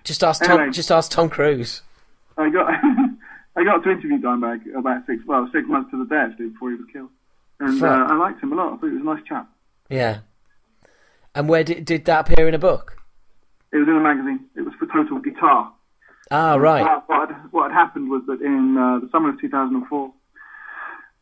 just 0.04 0.22
ask 0.22 0.44
Tom. 0.44 0.70
Just 0.70 0.92
ask 0.92 1.10
Tom 1.10 1.30
Cruise. 1.30 1.80
I 2.36 2.50
got. 2.50 2.72
I 3.56 3.62
got 3.62 3.84
to 3.84 3.90
interview 3.92 4.18
Dimebag 4.18 4.74
about 4.76 5.06
six, 5.06 5.22
well, 5.28 5.48
six 5.52 5.68
months 5.68 5.88
to 5.92 6.04
the 6.04 6.12
day 6.12 6.16
actually 6.16 6.48
before 6.48 6.70
he 6.70 6.76
was 6.76 6.86
killed 6.92 7.10
and 7.64 7.82
uh, 7.82 8.06
I 8.12 8.16
liked 8.16 8.42
him 8.42 8.52
a 8.52 8.56
lot. 8.56 8.74
I 8.74 8.76
thought 8.76 8.86
he 8.86 8.92
was 8.92 9.02
a 9.02 9.04
nice 9.04 9.24
chap. 9.26 9.48
Yeah. 9.88 10.18
And 11.34 11.48
where 11.48 11.64
did 11.64 11.84
did 11.84 12.04
that 12.04 12.30
appear 12.30 12.48
in 12.48 12.54
a 12.54 12.58
book? 12.58 12.96
It 13.72 13.78
was 13.78 13.88
in 13.88 13.96
a 13.96 14.00
magazine. 14.00 14.46
It 14.54 14.62
was 14.62 14.74
for 14.78 14.86
Total 14.86 15.18
Guitar. 15.18 15.72
Ah, 16.30 16.54
right. 16.54 16.82
Uh, 16.82 17.00
what, 17.06 17.28
had, 17.28 17.36
what 17.50 17.70
had 17.70 17.76
happened 17.76 18.08
was 18.08 18.22
that 18.26 18.40
in 18.40 18.78
uh, 18.78 19.04
the 19.04 19.10
summer 19.10 19.30
of 19.30 19.40
2004, 19.40 20.12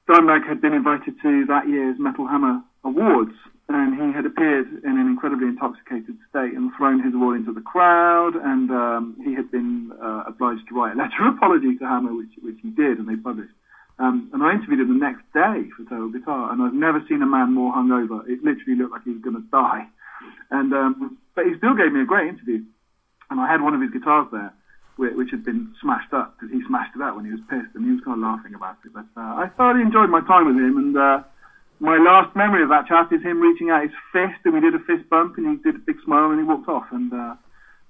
Dimebag 0.08 0.46
had 0.46 0.60
been 0.60 0.74
invited 0.74 1.14
to 1.22 1.44
that 1.46 1.68
year's 1.68 1.96
Metal 1.98 2.26
Hammer 2.26 2.60
Awards, 2.84 3.34
and 3.68 3.94
he 3.94 4.12
had 4.12 4.26
appeared 4.26 4.68
in 4.84 4.98
an 4.98 5.06
incredibly 5.06 5.48
intoxicated 5.48 6.16
state 6.28 6.52
and 6.52 6.70
thrown 6.76 7.02
his 7.02 7.14
award 7.14 7.40
into 7.40 7.52
the 7.52 7.62
crowd, 7.62 8.36
and 8.36 8.70
um, 8.70 9.16
he 9.24 9.34
had 9.34 9.50
been 9.50 9.90
uh, 10.02 10.24
obliged 10.26 10.68
to 10.68 10.74
write 10.74 10.94
a 10.94 10.98
letter 10.98 11.26
of 11.26 11.36
apology 11.36 11.76
to 11.78 11.84
Hammer, 11.84 12.14
which, 12.14 12.34
which 12.42 12.58
he 12.62 12.70
did, 12.70 12.98
and 12.98 13.08
they 13.08 13.16
published. 13.16 13.54
Um, 13.98 14.30
and 14.32 14.42
I 14.42 14.52
interviewed 14.52 14.80
him 14.80 14.98
the 14.98 15.04
next 15.04 15.22
day 15.32 15.68
for 15.76 15.84
Total 15.88 16.08
Guitar, 16.08 16.52
and 16.52 16.62
I've 16.62 16.74
never 16.74 17.04
seen 17.08 17.22
a 17.22 17.26
man 17.26 17.52
more 17.52 17.72
hungover. 17.72 18.26
It 18.28 18.42
literally 18.42 18.76
looked 18.76 18.92
like 18.92 19.04
he 19.04 19.12
was 19.12 19.22
going 19.22 19.36
to 19.36 19.46
die. 19.52 19.86
And 20.50 20.72
um, 20.72 21.18
but 21.34 21.46
he 21.46 21.56
still 21.56 21.74
gave 21.74 21.92
me 21.92 22.02
a 22.02 22.04
great 22.04 22.28
interview, 22.28 22.62
and 23.30 23.40
I 23.40 23.50
had 23.50 23.60
one 23.60 23.74
of 23.74 23.80
his 23.80 23.90
guitars 23.90 24.28
there, 24.32 24.52
which 24.96 25.30
had 25.30 25.44
been 25.44 25.74
smashed 25.80 26.12
up 26.12 26.36
because 26.36 26.52
he 26.52 26.62
smashed 26.66 26.94
it 26.94 27.02
up 27.02 27.16
when 27.16 27.24
he 27.24 27.32
was 27.32 27.40
pissed, 27.48 27.74
and 27.74 27.84
he 27.84 27.92
was 27.92 28.00
kind 28.04 28.18
of 28.18 28.22
laughing 28.22 28.54
about 28.54 28.76
it. 28.84 28.92
But 28.92 29.08
uh, 29.16 29.44
I 29.44 29.50
thoroughly 29.56 29.82
enjoyed 29.82 30.10
my 30.10 30.20
time 30.20 30.46
with 30.46 30.56
him, 30.56 30.76
and 30.76 30.96
uh, 30.96 31.22
my 31.80 31.98
last 31.98 32.36
memory 32.36 32.62
of 32.62 32.68
that 32.68 32.86
chat 32.86 33.12
is 33.12 33.22
him 33.22 33.40
reaching 33.40 33.70
out 33.70 33.82
his 33.82 33.96
fist, 34.12 34.38
and 34.44 34.54
we 34.54 34.60
did 34.60 34.74
a 34.74 34.78
fist 34.80 35.08
bump, 35.10 35.36
and 35.36 35.46
he 35.48 35.62
did 35.62 35.76
a 35.76 35.84
big 35.84 35.96
smile, 36.04 36.30
and 36.30 36.38
he 36.38 36.44
walked 36.44 36.68
off. 36.68 36.86
And 36.92 37.12
uh, 37.12 37.34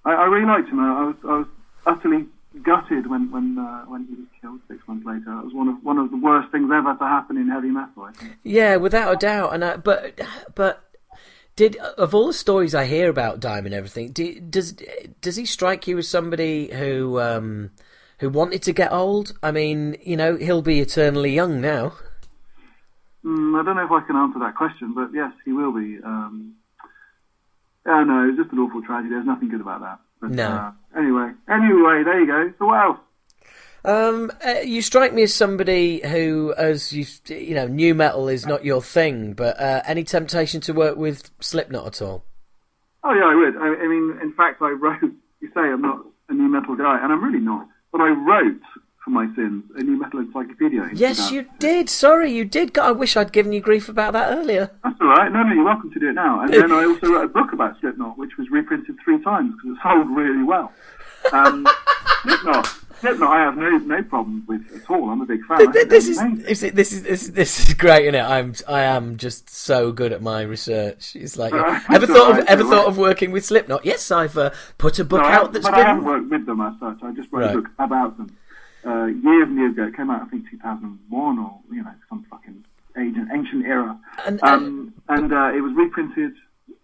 I, 0.05 0.13
I 0.13 0.25
really 0.27 0.47
liked 0.47 0.69
him. 0.69 0.81
I 0.81 1.05
was, 1.05 1.17
I 1.25 1.35
was 1.39 1.47
utterly 1.85 2.27
gutted 2.63 3.09
when 3.09 3.31
when 3.31 3.59
uh, 3.59 3.85
when 3.87 4.07
he 4.07 4.15
was 4.15 4.27
killed 4.41 4.61
six 4.69 4.87
months 4.87 5.07
later. 5.07 5.33
It 5.39 5.45
was 5.45 5.55
one 5.55 5.69
of 5.69 5.83
one 5.83 5.99
of 5.99 6.11
the 6.11 6.17
worst 6.17 6.51
things 6.53 6.71
ever 6.73 6.95
to 6.95 7.05
happen 7.05 7.37
in 7.37 7.49
heavy 7.49 7.69
metal. 7.69 8.05
I 8.05 8.13
think. 8.13 8.37
Yeah, 8.43 8.77
without 8.77 9.13
a 9.13 9.17
doubt. 9.17 9.55
And 9.55 9.65
I, 9.65 9.77
but 9.77 10.21
but 10.55 10.83
did 11.57 11.77
of 11.77 12.15
all 12.15 12.29
the 12.29 12.33
stories 12.33 12.75
I 12.75 12.85
hear 12.87 13.09
about 13.09 13.41
Diamond, 13.41 13.67
and 13.69 13.75
everything, 13.75 14.13
do, 14.13 14.41
does 14.41 14.75
does 15.21 15.37
he 15.37 15.47
strike 15.47 15.87
you 15.87 15.99
as 15.99 16.09
somebody 16.09 16.73
who 16.73 17.21
um, 17.21 17.71
who 18.19 18.29
wanted 18.29 18.63
to 18.63 18.73
get 18.73 18.93
old? 18.93 19.37
I 19.43 19.53
mean, 19.53 19.97
you 20.03 20.17
know, 20.17 20.37
he'll 20.37 20.63
be 20.63 20.81
eternally 20.81 21.33
young 21.33 21.61
now. 21.61 21.95
Mm, 23.25 23.61
I 23.61 23.65
don't 23.65 23.77
know 23.77 23.85
if 23.85 23.91
I 23.91 24.07
can 24.07 24.17
answer 24.17 24.41
that 24.41 24.57
question, 24.57 24.95
but 24.95 25.11
yes, 25.15 25.33
he 25.45 25.53
will 25.53 25.73
be. 25.73 25.99
Um, 26.05 26.57
yeah, 27.87 28.05
no, 28.05 28.29
it's 28.29 28.39
just 28.39 28.53
an 28.53 28.59
awful 28.59 28.83
tragedy. 28.83 29.11
There's 29.11 29.27
nothing 29.27 29.49
good 29.49 29.61
about 29.61 29.81
that. 29.81 29.99
But, 30.23 30.31
no. 30.31 30.49
Uh, 30.49 30.73
anyway, 30.97 31.33
anyway, 31.51 32.03
there 32.05 32.21
you 32.21 32.27
go. 32.27 32.53
So 32.59 32.67
what 32.67 32.85
else? 32.85 32.99
Um, 33.85 34.31
uh, 34.47 34.61
you 34.61 34.81
strike 34.81 35.13
me 35.13 35.25
as 35.25 35.35
somebody 35.35 36.01
who, 36.07 36.55
as 36.57 36.93
you 36.93 37.05
you 37.27 37.57
know, 37.57 37.67
new 37.67 37.95
metal 37.97 38.29
is 38.29 38.47
not 38.47 38.65
your 38.65 38.81
thing. 38.81 39.33
But 39.33 39.61
uh, 39.61 39.83
any 39.85 40.05
temptation 40.05 40.61
to 40.63 40.73
work 40.73 40.97
with 40.97 41.31
Slipknot 41.41 41.87
at 41.89 42.01
all? 42.01 42.25
Oh 43.03 43.13
yeah, 43.13 43.25
I 43.25 43.35
would. 43.35 43.57
I, 43.57 43.83
I, 43.83 43.89
mean, 43.89 44.19
in 44.23 44.33
fact, 44.33 44.63
I 44.63 44.71
wrote. 44.71 45.01
You 45.43 45.49
say 45.49 45.63
I'm 45.63 45.83
not 45.83 45.99
a 46.29 46.35
new 46.35 46.47
metal 46.47 46.77
guy, 46.77 47.03
and 47.03 47.13
I'm 47.13 47.21
really 47.21 47.45
not. 47.45 47.67
But 47.91 48.01
I 48.01 48.11
wrote 48.11 48.61
for 49.05 49.11
my 49.11 49.27
sins 49.35 49.65
a 49.77 49.83
new 49.83 49.99
metal 49.99 50.21
encyclopedia. 50.21 50.89
Yes, 50.95 51.31
you 51.33 51.47
did. 51.59 51.89
Sorry, 51.91 52.31
you 52.33 52.45
did. 52.45 52.73
God, 52.73 52.87
I 52.89 52.93
wish 52.93 53.17
I'd 53.17 53.33
given 53.33 53.53
you 53.53 53.61
grief 53.61 53.89
about 53.89 54.13
that 54.13 54.31
earlier. 54.37 54.71
That's 54.85 55.01
all 55.01 55.09
right. 55.09 55.33
No, 55.33 55.43
no, 55.43 55.53
you're 55.55 55.65
welcome 55.65 55.91
to 55.93 55.99
do 55.99 56.11
it 56.11 56.15
now. 56.15 56.41
And 56.43 56.53
then 56.53 56.71
I 56.73 56.85
also 56.85 57.09
wrote 57.13 57.25
a 57.25 57.29
book 57.29 57.53
about 57.53 57.79
Slipknot, 57.81 58.17
which 58.17 58.37
was 58.39 58.49
reprinted 58.51 58.97
three 59.05 59.21
times 59.23 59.55
because 59.57 59.77
it 59.77 59.83
sold 59.83 60.09
really 60.17 60.45
well. 60.45 60.73
Um, 61.33 61.67
Slipknot, 62.23 62.67
Slipknot, 63.01 63.29
I 63.37 63.41
have 63.41 63.57
no 63.57 63.71
no 63.79 64.03
problems 64.05 64.47
with 64.47 64.63
at 64.73 64.89
all. 64.89 65.11
I'm 65.11 65.21
a 65.21 65.27
big 65.27 65.45
fan. 65.47 65.69
I 65.69 65.85
This 65.85 66.07
is, 66.07 66.21
is 66.47 66.63
it- 66.63 66.75
this 66.77 66.93
is 66.93 67.03
this, 67.03 67.23
is- 67.25 67.33
this 67.33 67.69
is 67.69 67.75
great, 67.75 68.05
isn't 68.05 68.15
it? 68.15 68.23
I'm 68.23 68.55
I 68.69 68.83
am 68.83 69.17
just 69.17 69.51
so 69.51 69.91
good 69.91 70.13
at 70.13 70.23
my 70.23 70.43
research. 70.43 71.17
It's 71.17 71.37
like 71.37 71.53
Uh, 71.53 71.81
ever 71.93 72.07
thought 72.07 72.17
alright, 72.27 72.41
of 72.43 72.47
ever 72.49 72.63
thought 72.63 72.73
alright. 72.73 72.87
of 72.89 72.99
working 72.99 73.33
with 73.33 73.45
Slipknot? 73.45 73.85
Yes, 73.85 74.11
I've 74.13 74.39
uh, 74.39 74.51
put 74.79 75.01
a 75.01 75.05
book 75.05 75.23
No, 75.23 75.27
out 75.27 75.33
haven't- 75.33 75.53
that's 75.55 75.65
but 75.67 75.73
been 75.75 75.85
I 75.87 75.89
haven't 75.89 76.05
worked 76.05 76.31
with 76.31 76.47
them 76.47 76.61
as 76.61 76.75
such. 76.79 77.03
I 77.03 77.13
just 77.13 77.33
wrote 77.33 77.41
Right. 77.47 77.57
a 77.57 77.61
book 77.61 77.71
about 77.81 78.17
them 78.19 78.37
uh, 78.85 79.07
years 79.07 79.49
and 79.49 79.57
years 79.59 79.73
ago. 79.73 79.85
It 79.87 79.97
came 79.97 80.11
out, 80.11 80.23
I 80.23 80.27
think, 80.27 80.51
2001 80.51 81.39
or 81.39 81.59
you 81.71 81.83
know 81.83 81.91
some 82.09 82.25
fucking 82.31 82.65
ancient 82.97 83.29
ancient 83.33 83.65
era. 83.67 83.99
And- 84.27 84.43
um, 84.43 84.95
and 85.09 85.33
uh, 85.33 85.51
it 85.55 85.61
was 85.61 85.73
reprinted 85.77 86.33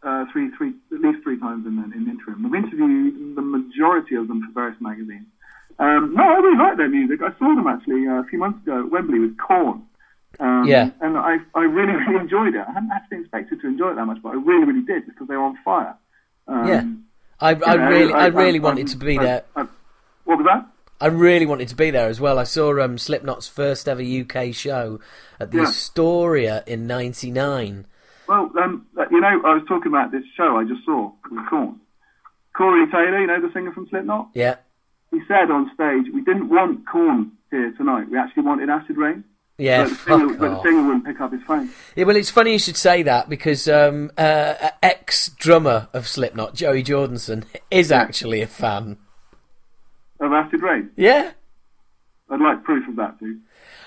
uh, 0.03 0.25
three 0.33 0.51
three 0.57 0.73
at 0.93 1.01
least 1.01 1.23
three 1.23 1.39
times 1.39 1.67
in 1.67 1.77
the, 1.77 1.85
in 1.97 2.05
the 2.05 2.11
interim. 2.11 2.43
We've 2.45 2.55
interviewed 2.65 3.37
the 3.37 3.43
majority 3.43 4.15
of 4.17 4.29
them 4.29 4.43
for 4.47 4.53
various 4.53 4.81
magazines. 4.81 5.27
Um, 5.81 6.13
no, 6.15 6.25
I 6.25 6.37
really 6.39 6.59
like 6.59 6.77
their 6.77 6.89
music. 6.89 7.21
I 7.23 7.31
saw 7.39 7.55
them 7.55 7.67
actually 7.69 8.07
uh, 8.09 8.21
a 8.23 8.25
few 8.25 8.39
months 8.39 8.63
ago 8.65 8.85
at 8.85 8.91
Wembley 8.91 9.21
with 9.21 9.39
Korn. 9.39 9.83
Um, 10.41 10.65
Yeah. 10.67 10.91
And 11.01 11.17
I, 11.17 11.39
I 11.55 11.61
really, 11.63 11.93
really 11.95 12.21
enjoyed 12.21 12.55
it. 12.57 12.65
I 12.69 12.73
hadn't 12.73 12.91
actually 12.91 13.21
expected 13.21 13.61
to 13.61 13.69
enjoy 13.69 13.93
it 13.93 13.95
that 13.97 14.05
much, 14.07 14.19
but 14.23 14.31
I 14.31 14.35
really, 14.35 14.65
really 14.65 14.83
did 14.85 15.07
because 15.07 15.29
they 15.29 15.37
were 15.37 15.43
on 15.45 15.57
fire. 15.65 15.95
Um, 16.49 16.67
Yeah. 16.67 16.83
I, 17.41 17.51
I 17.51 17.77
know, 17.77 17.89
really 17.91 18.13
I, 18.13 18.27
really 18.27 18.59
I- 18.59 18.63
wanted 18.63 18.89
I- 18.89 18.91
to 18.93 18.97
be 18.99 19.19
I- 19.19 19.23
there. 19.23 19.43
I- 19.55 19.69
what 20.25 20.39
was 20.39 20.47
that? 20.47 20.67
I 21.01 21.07
really 21.07 21.47
wanted 21.47 21.69
to 21.69 21.77
be 21.77 21.91
there 21.91 22.09
as 22.09 22.21
well. 22.21 22.39
I 22.39 22.45
saw 22.45 22.81
um, 22.83 22.99
Slipknot's 22.99 23.47
first 23.49 23.89
ever 23.89 24.03
UK 24.03 24.53
show 24.55 24.99
at 25.39 25.51
the 25.53 25.59
Yeah. 25.59 25.69
Astoria 25.69 26.65
in 26.67 26.87
'99. 26.87 27.87
Well, 28.29 28.51
um, 28.63 28.87
uh, 28.99 29.05
you 29.11 29.21
know, 29.21 29.41
I 29.45 29.55
was 29.55 29.63
talking 29.69 29.89
about 29.93 30.11
this 30.13 30.25
show 30.37 30.57
I 30.59 30.65
just 30.65 30.85
saw 30.85 31.13
with 31.31 31.47
Korn. 31.49 31.81
Corey 32.57 32.87
Taylor, 32.91 33.21
you 33.21 33.27
know, 33.29 33.41
the 33.41 33.53
singer 33.53 33.73
from 33.73 33.87
Slipknot, 33.89 34.31
Yeah, 34.35 34.57
he 35.13 35.21
said 35.29 35.51
on 35.51 35.71
stage, 35.75 36.13
we 36.13 36.21
didn't 36.23 36.49
want 36.49 36.87
Korn 36.91 37.33
here 37.51 37.73
tonight. 37.77 38.11
We 38.11 38.19
actually 38.19 38.43
wanted 38.43 38.69
Acid 38.69 38.97
Reign. 38.97 39.23
yeah. 39.59 39.85
but, 39.85 39.91
the 39.91 39.95
singer, 39.97 40.35
but 40.35 40.49
the 40.51 40.63
singer 40.63 40.83
wouldn't 40.83 41.07
pick 41.07 41.21
up 41.21 41.33
his 41.33 41.43
phone. 41.45 41.71
Yeah, 41.95 42.05
well, 42.05 42.17
it's 42.17 42.31
funny 42.31 42.53
you 42.53 42.59
should 42.59 42.77
say 42.77 43.03
that 43.05 43.29
because 43.29 43.69
um, 43.69 44.11
uh, 44.19 44.71
ex 44.83 45.29
drummer 45.31 45.89
of 45.93 46.09
Slipknot, 46.09 46.55
Joey 46.55 46.83
Jordison, 46.83 47.45
is 47.71 47.93
actually 47.93 48.43
a 48.43 48.47
fan. 48.49 48.99
Of 50.21 50.33
Acid 50.33 50.63
Reign. 50.63 50.91
Yeah. 50.97 51.33
I'd 52.31 52.41
like 52.41 52.65
proof 52.65 52.89
of 52.89 52.97
that, 52.97 53.19
too. 53.19 53.41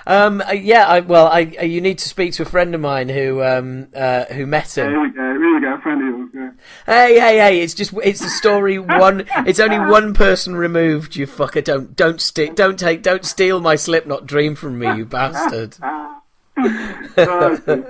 Um, 0.08 0.41
uh, 0.41 0.53
yeah, 0.53 0.88
I, 0.88 0.99
well, 1.02 1.28
I, 1.28 1.56
uh, 1.60 1.64
you 1.64 1.80
need 1.80 1.99
to 1.99 2.10
speak 2.10 2.34
to 2.34 2.44
a 2.44 2.45
friend 2.45 2.74
of 2.74 2.82
mine 2.82 3.10
who 3.10 3.44
um, 3.44 3.88
uh, 3.95 4.26
who 4.26 4.45
met 4.45 4.78
him. 4.78 4.90
here 4.90 5.02
we 5.02 5.10
go. 5.12 5.22
Here 5.22 5.53
we 5.56 5.62
go. 5.62 5.76
A 5.76 5.82
friend 5.82 6.02
of 6.02 6.08
yours. 6.08 6.30
Yeah. 6.34 6.52
Hey, 6.86 7.20
hey, 7.20 7.38
hey! 7.38 7.62
It's 7.62 7.74
just 7.74 7.94
it's 8.03 8.24
a 8.24 8.30
story. 8.30 8.80
One, 8.80 9.26
it's 9.45 9.60
only 9.60 9.78
one 9.78 10.14
person 10.14 10.56
removed. 10.56 11.16
You 11.16 11.28
fucker! 11.28 11.64
Don't 11.64 11.95
don't 11.95 12.20
steal 12.20 12.53
don't 12.53 12.80
take 12.80 13.03
don't 13.03 13.26
steal 13.26 13.62
my 13.62 13.76
Slipknot 13.76 14.26
dream 14.26 14.56
from 14.56 14.80
me, 14.80 14.95
you 14.95 15.06
bastard. 15.06 15.78
Uh, 16.58 17.58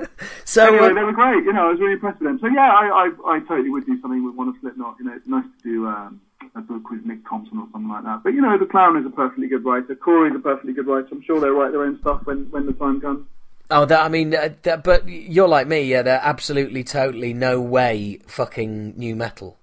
So 0.45 0.67
anyway, 0.67 0.91
uh, 0.91 0.93
they 0.93 1.03
were 1.03 1.11
great. 1.11 1.43
You 1.43 1.51
know, 1.51 1.67
I 1.67 1.71
was 1.71 1.79
really 1.79 1.93
impressed 1.93 2.19
with 2.19 2.29
them. 2.29 2.39
So 2.39 2.47
yeah, 2.47 2.71
I, 2.71 3.09
I, 3.25 3.35
I 3.35 3.39
totally 3.39 3.69
would 3.69 3.85
do 3.85 3.99
something 4.01 4.23
with 4.23 4.35
one 4.35 4.47
of 4.47 4.55
Slipknot. 4.61 4.95
You 4.99 5.05
know, 5.05 5.13
it's 5.13 5.27
nice 5.27 5.43
to 5.43 5.63
do 5.69 5.87
um, 5.87 6.21
a 6.55 6.61
book 6.61 6.89
with 6.89 7.05
Mick 7.05 7.21
Thomson 7.29 7.57
or 7.59 7.67
something 7.71 7.89
like 7.89 8.03
that. 8.03 8.21
But 8.23 8.33
you 8.33 8.41
know, 8.41 8.57
the 8.57 8.65
clown 8.65 8.97
is 8.97 9.05
a 9.05 9.09
perfectly 9.09 9.47
good 9.47 9.63
writer. 9.63 9.95
Corey's 9.95 10.35
a 10.35 10.39
perfectly 10.39 10.73
good 10.73 10.87
writer. 10.87 11.07
I'm 11.11 11.21
sure 11.23 11.39
they'll 11.39 11.51
write 11.51 11.71
their 11.71 11.83
own 11.83 11.99
stuff 12.01 12.21
when, 12.25 12.49
when 12.51 12.65
the 12.65 12.73
time 12.73 12.99
comes. 12.99 13.25
oh, 13.69 13.85
that 13.85 14.01
I 14.03 14.09
mean, 14.09 14.35
uh, 14.35 14.49
that, 14.63 14.83
but 14.83 15.07
you're 15.07 15.47
like 15.47 15.67
me. 15.67 15.83
Yeah, 15.83 16.01
they're 16.01 16.19
absolutely, 16.21 16.83
totally 16.83 17.33
no 17.33 17.61
way 17.61 18.19
fucking 18.27 18.95
new 18.97 19.15
metal. 19.15 19.57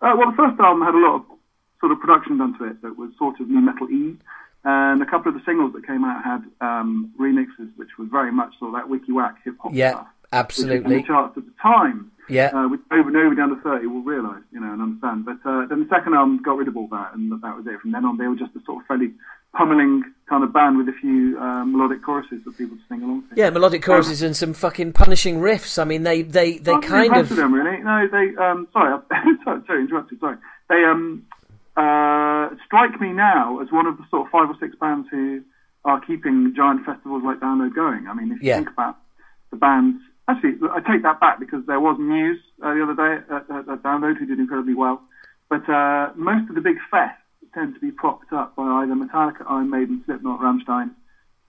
Uh, 0.00 0.14
well, 0.16 0.30
the 0.30 0.36
first 0.36 0.60
album 0.60 0.82
had 0.82 0.94
a 0.94 0.98
lot 0.98 1.16
of 1.16 1.22
sort 1.80 1.92
of 1.92 2.00
production 2.00 2.38
done 2.38 2.56
to 2.58 2.64
it 2.66 2.80
that 2.82 2.96
was 2.96 3.10
sort 3.18 3.40
of 3.40 3.48
new 3.48 3.60
metal 3.60 3.88
e, 3.90 4.16
and 4.64 5.02
a 5.02 5.06
couple 5.06 5.28
of 5.32 5.34
the 5.34 5.44
singles 5.44 5.72
that 5.72 5.86
came 5.86 6.04
out 6.04 6.22
had 6.24 6.42
um, 6.60 7.12
remixes, 7.18 7.70
which 7.76 7.90
was 7.98 8.08
very 8.10 8.30
much 8.30 8.52
sort 8.58 8.74
of 8.74 8.80
that 8.80 8.88
wiki 8.88 9.10
whack 9.12 9.36
hip 9.44 9.54
hop 9.60 9.72
Yeah, 9.74 9.90
stuff. 9.92 10.06
Absolutely. 10.32 10.96
the 11.00 11.02
charts 11.06 11.36
at 11.36 11.44
the 11.44 11.52
time. 11.62 12.12
Yeah. 12.30 12.48
uh, 12.52 12.68
which 12.68 12.80
over 12.92 13.10
nobody 13.10 13.36
down 13.36 13.48
to 13.56 13.62
30 13.62 13.86
will 13.86 14.02
realise, 14.02 14.42
you 14.52 14.60
know, 14.60 14.70
and 14.70 14.82
understand. 14.82 15.24
But 15.24 15.38
uh, 15.48 15.64
then 15.64 15.80
the 15.84 15.88
second 15.88 16.12
album 16.12 16.42
got 16.42 16.58
rid 16.58 16.68
of 16.68 16.76
all 16.76 16.86
that, 16.88 17.14
and 17.14 17.32
that 17.32 17.56
was 17.56 17.66
it. 17.66 17.80
From 17.80 17.92
then 17.92 18.04
on, 18.04 18.18
they 18.18 18.26
were 18.26 18.36
just 18.36 18.54
a 18.54 18.60
sort 18.66 18.82
of 18.82 18.86
fairly 18.86 19.12
pummeling 19.56 20.04
kind 20.28 20.44
of 20.44 20.52
band 20.52 20.76
with 20.76 20.90
a 20.90 20.92
few 21.00 21.38
uh, 21.40 21.64
melodic 21.64 22.02
choruses 22.04 22.42
for 22.44 22.52
people 22.52 22.76
to 22.76 22.82
sing 22.90 23.02
along 23.02 23.22
to. 23.30 23.34
Yeah, 23.34 23.48
melodic 23.48 23.82
choruses 23.82 24.20
and 24.20 24.36
some 24.36 24.52
fucking 24.52 24.92
punishing 24.92 25.38
riffs. 25.40 25.80
I 25.80 25.84
mean, 25.84 26.02
they 26.02 26.20
they 26.20 26.58
they 26.58 26.78
kind 26.80 27.16
of 27.16 27.30
them, 27.34 27.54
really. 27.54 27.78
No, 27.82 28.06
they. 28.12 28.36
Um, 28.36 28.68
sorry, 28.74 29.00
sorry, 29.44 29.62
sorry, 29.66 29.80
interrupted. 29.80 30.20
Sorry. 30.20 30.36
They 30.68 30.84
um 30.84 31.24
uh 31.78 32.50
strike 32.66 33.00
me 33.00 33.12
now 33.14 33.60
as 33.60 33.72
one 33.72 33.86
of 33.86 33.96
the 33.96 34.04
sort 34.10 34.26
of 34.26 34.30
five 34.30 34.50
or 34.50 34.56
six 34.60 34.74
bands 34.76 35.08
who 35.10 35.40
are 35.86 35.98
keeping 36.02 36.52
giant 36.54 36.84
festivals 36.84 37.22
like 37.24 37.40
Download 37.40 37.74
going. 37.74 38.06
I 38.06 38.12
mean, 38.12 38.32
if 38.32 38.42
you 38.42 38.48
Yeah. 38.48 38.56
think 38.56 38.68
about 38.68 38.98
the 39.50 39.56
bands. 39.56 40.02
Actually, 40.28 40.56
I 40.70 40.80
take 40.80 41.02
that 41.02 41.20
back 41.20 41.40
because 41.40 41.64
there 41.66 41.80
was 41.80 41.96
news 41.98 42.38
uh, 42.62 42.74
the 42.74 42.82
other 42.82 42.94
day 42.94 43.24
at, 43.34 43.50
at, 43.50 43.68
at 43.68 43.82
Download 43.82 44.16
who 44.18 44.26
did 44.26 44.38
incredibly 44.38 44.74
well. 44.74 45.00
But 45.48 45.68
uh, 45.68 46.10
most 46.16 46.48
of 46.50 46.54
the 46.54 46.60
big 46.60 46.76
fests 46.92 47.14
tend 47.54 47.74
to 47.74 47.80
be 47.80 47.90
propped 47.90 48.32
up 48.32 48.54
by 48.54 48.62
either 48.62 48.94
Metallica, 48.94 49.44
Iron 49.48 49.70
Maiden, 49.70 50.02
Slipknot, 50.04 50.40
Rammstein. 50.40 50.90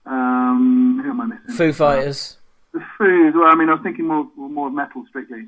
Um, 0.06 1.00
who 1.04 1.10
am 1.10 1.20
I 1.20 1.26
missing? 1.26 1.54
Foo 1.54 1.72
Fighters. 1.74 2.38
The 2.72 2.80
Food. 2.96 3.34
Well, 3.34 3.50
I 3.52 3.54
mean, 3.54 3.68
I 3.68 3.74
was 3.74 3.82
thinking 3.82 4.06
more 4.06 4.26
more 4.36 4.70
metal 4.70 5.04
strictly. 5.08 5.46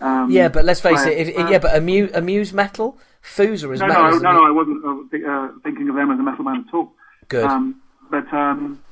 Um, 0.00 0.30
Yeah, 0.30 0.48
but 0.48 0.64
let's 0.64 0.80
face 0.80 1.04
right, 1.04 1.12
it. 1.16 1.28
If, 1.28 1.38
uh, 1.38 1.48
yeah, 1.48 1.58
but 1.58 1.76
amuse, 1.76 2.10
amuse 2.14 2.52
metal. 2.52 2.98
Foos 3.22 3.62
are 3.62 3.72
as 3.72 3.78
no, 3.80 3.86
metal. 3.86 4.02
no, 4.02 4.16
as 4.16 4.22
no, 4.22 4.32
no, 4.32 4.44
I 4.44 4.50
wasn't 4.50 4.84
uh, 4.84 4.96
thi- 5.12 5.24
uh, 5.24 5.48
thinking 5.62 5.88
of 5.88 5.94
them 5.94 6.10
as 6.10 6.18
a 6.18 6.22
metal 6.22 6.44
band 6.44 6.64
at 6.66 6.74
all. 6.74 6.92
Good. 7.28 7.44
Um, 7.44 7.80
but 8.10 8.32
um, 8.34 8.82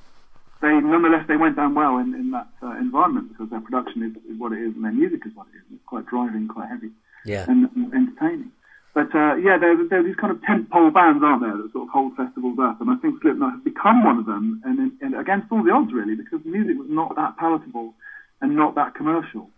they, 0.60 0.72
nonetheless, 0.80 1.24
they 1.28 1.36
went 1.36 1.56
down 1.56 1.74
well 1.74 1.98
in, 1.98 2.14
in 2.14 2.30
that 2.32 2.48
uh, 2.62 2.76
environment 2.76 3.30
because 3.32 3.50
their 3.50 3.60
production 3.60 4.02
is, 4.02 4.12
is 4.30 4.38
what 4.38 4.52
it 4.52 4.60
is 4.60 4.74
and 4.74 4.84
their 4.84 4.92
music 4.92 5.20
is 5.26 5.32
what 5.34 5.46
it 5.48 5.56
is. 5.56 5.64
It's 5.72 5.86
quite 5.86 6.06
driving, 6.06 6.48
quite 6.48 6.68
heavy, 6.68 6.90
yeah. 7.24 7.46
and, 7.48 7.68
and 7.74 7.94
entertaining. 7.94 8.52
But 8.92 9.14
uh, 9.14 9.36
yeah, 9.36 9.56
there, 9.56 9.76
there 9.88 10.00
are 10.00 10.02
these 10.02 10.16
kind 10.16 10.32
of 10.32 10.42
tentpole 10.42 10.92
bands, 10.92 11.22
aren't 11.22 11.42
there, 11.42 11.56
that 11.56 11.72
sort 11.72 11.88
of 11.88 11.92
hold 11.92 12.16
festivals 12.16 12.58
up, 12.60 12.80
and 12.80 12.90
I 12.90 12.96
think 12.96 13.22
Slipknot 13.22 13.52
has 13.52 13.62
become 13.62 14.04
one 14.04 14.18
of 14.18 14.26
them, 14.26 14.60
and, 14.64 14.92
and 15.00 15.14
against 15.14 15.46
all 15.52 15.62
the 15.62 15.70
odds, 15.70 15.92
really, 15.92 16.16
because 16.16 16.42
the 16.42 16.50
music 16.50 16.76
was 16.76 16.88
not 16.90 17.14
that 17.16 17.36
palatable 17.38 17.94
and 18.40 18.56
not 18.56 18.74
that 18.74 18.94
commercial. 18.94 19.48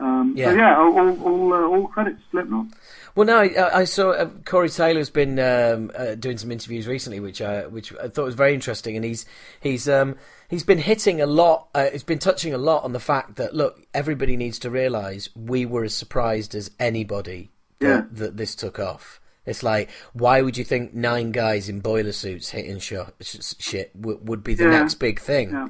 Um, 0.00 0.34
Yeah. 0.36 0.50
So 0.50 0.56
yeah, 0.56 0.76
all 0.78 0.98
all, 0.98 1.22
all, 1.22 1.52
uh, 1.52 1.60
all 1.62 1.88
credit 1.88 2.16
to 2.16 2.22
Slipknot. 2.30 2.66
Well, 3.14 3.26
no, 3.26 3.38
I, 3.38 3.80
I 3.80 3.84
saw 3.84 4.10
uh, 4.12 4.26
Corey 4.44 4.68
Taylor's 4.70 5.10
been 5.10 5.38
um, 5.40 5.90
uh, 5.96 6.14
doing 6.14 6.38
some 6.38 6.50
interviews 6.52 6.86
recently, 6.86 7.20
which 7.20 7.42
uh, 7.42 7.64
which 7.64 7.92
I 8.02 8.08
thought 8.08 8.24
was 8.24 8.34
very 8.36 8.54
interesting, 8.54 8.96
and 8.96 9.04
he's 9.04 9.26
he's 9.60 9.88
um, 9.88 10.16
he's 10.48 10.62
been 10.64 10.78
hitting 10.78 11.20
a 11.20 11.26
lot. 11.26 11.68
Uh, 11.74 11.90
he's 11.90 12.04
been 12.04 12.20
touching 12.20 12.54
a 12.54 12.58
lot 12.58 12.84
on 12.84 12.92
the 12.92 13.00
fact 13.00 13.36
that 13.36 13.54
look, 13.54 13.84
everybody 13.92 14.36
needs 14.36 14.58
to 14.60 14.70
realise 14.70 15.28
we 15.36 15.66
were 15.66 15.84
as 15.84 15.94
surprised 15.94 16.54
as 16.54 16.70
anybody 16.78 17.50
that, 17.80 17.86
Yeah. 17.86 18.02
that 18.12 18.36
this 18.36 18.54
took 18.54 18.78
off. 18.78 19.20
It's 19.46 19.62
like, 19.62 19.90
why 20.12 20.42
would 20.42 20.56
you 20.56 20.64
think 20.64 20.94
nine 20.94 21.32
guys 21.32 21.68
in 21.68 21.80
boiler 21.80 22.12
suits 22.12 22.50
hitting 22.50 22.78
sh- 22.78 22.92
sh- 23.20 23.54
shit 23.58 24.00
w- 24.00 24.20
would 24.22 24.44
be 24.44 24.54
the 24.54 24.64
Yeah. 24.64 24.70
next 24.82 24.94
big 24.96 25.18
thing? 25.18 25.50
Yeah. 25.50 25.68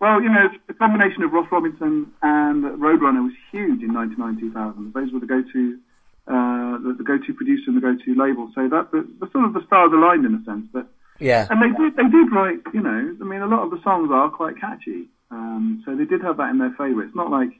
Well, 0.00 0.22
you 0.22 0.30
know, 0.30 0.48
the 0.66 0.72
combination 0.72 1.22
of 1.22 1.32
Ross 1.32 1.46
Robinson 1.52 2.10
and 2.22 2.64
Roadrunner 2.80 3.22
was 3.22 3.36
huge 3.52 3.82
in 3.82 3.92
99 3.92 4.40
2000. 4.40 4.94
Those 4.94 5.12
were 5.12 5.20
the 5.20 5.26
go-to, 5.26 5.78
uh, 6.26 6.80
the, 6.80 6.94
the 6.96 7.04
go-to 7.04 7.34
producer 7.34 7.68
and 7.68 7.76
the 7.76 7.84
go-to 7.84 8.16
label. 8.16 8.50
So 8.54 8.66
that 8.68 8.90
the, 8.92 9.06
the 9.20 9.28
sort 9.30 9.44
of 9.44 9.52
the 9.52 9.60
stars 9.66 9.92
aligned 9.92 10.24
in 10.24 10.40
a 10.40 10.42
sense. 10.48 10.64
But 10.72 10.88
Yeah, 11.20 11.46
and 11.50 11.60
they 11.60 11.68
did 11.76 11.96
they 12.00 12.08
did 12.08 12.32
write, 12.32 12.64
you 12.72 12.80
know, 12.80 13.16
I 13.20 13.24
mean, 13.24 13.42
a 13.42 13.46
lot 13.46 13.60
of 13.60 13.70
the 13.70 13.82
songs 13.84 14.08
are 14.10 14.30
quite 14.30 14.58
catchy. 14.58 15.12
Um, 15.30 15.82
so 15.84 15.94
they 15.94 16.06
did 16.06 16.22
have 16.22 16.38
that 16.38 16.48
in 16.48 16.58
their 16.58 16.74
favour. 16.80 17.04
It's 17.04 17.14
not 17.14 17.30
like 17.30 17.52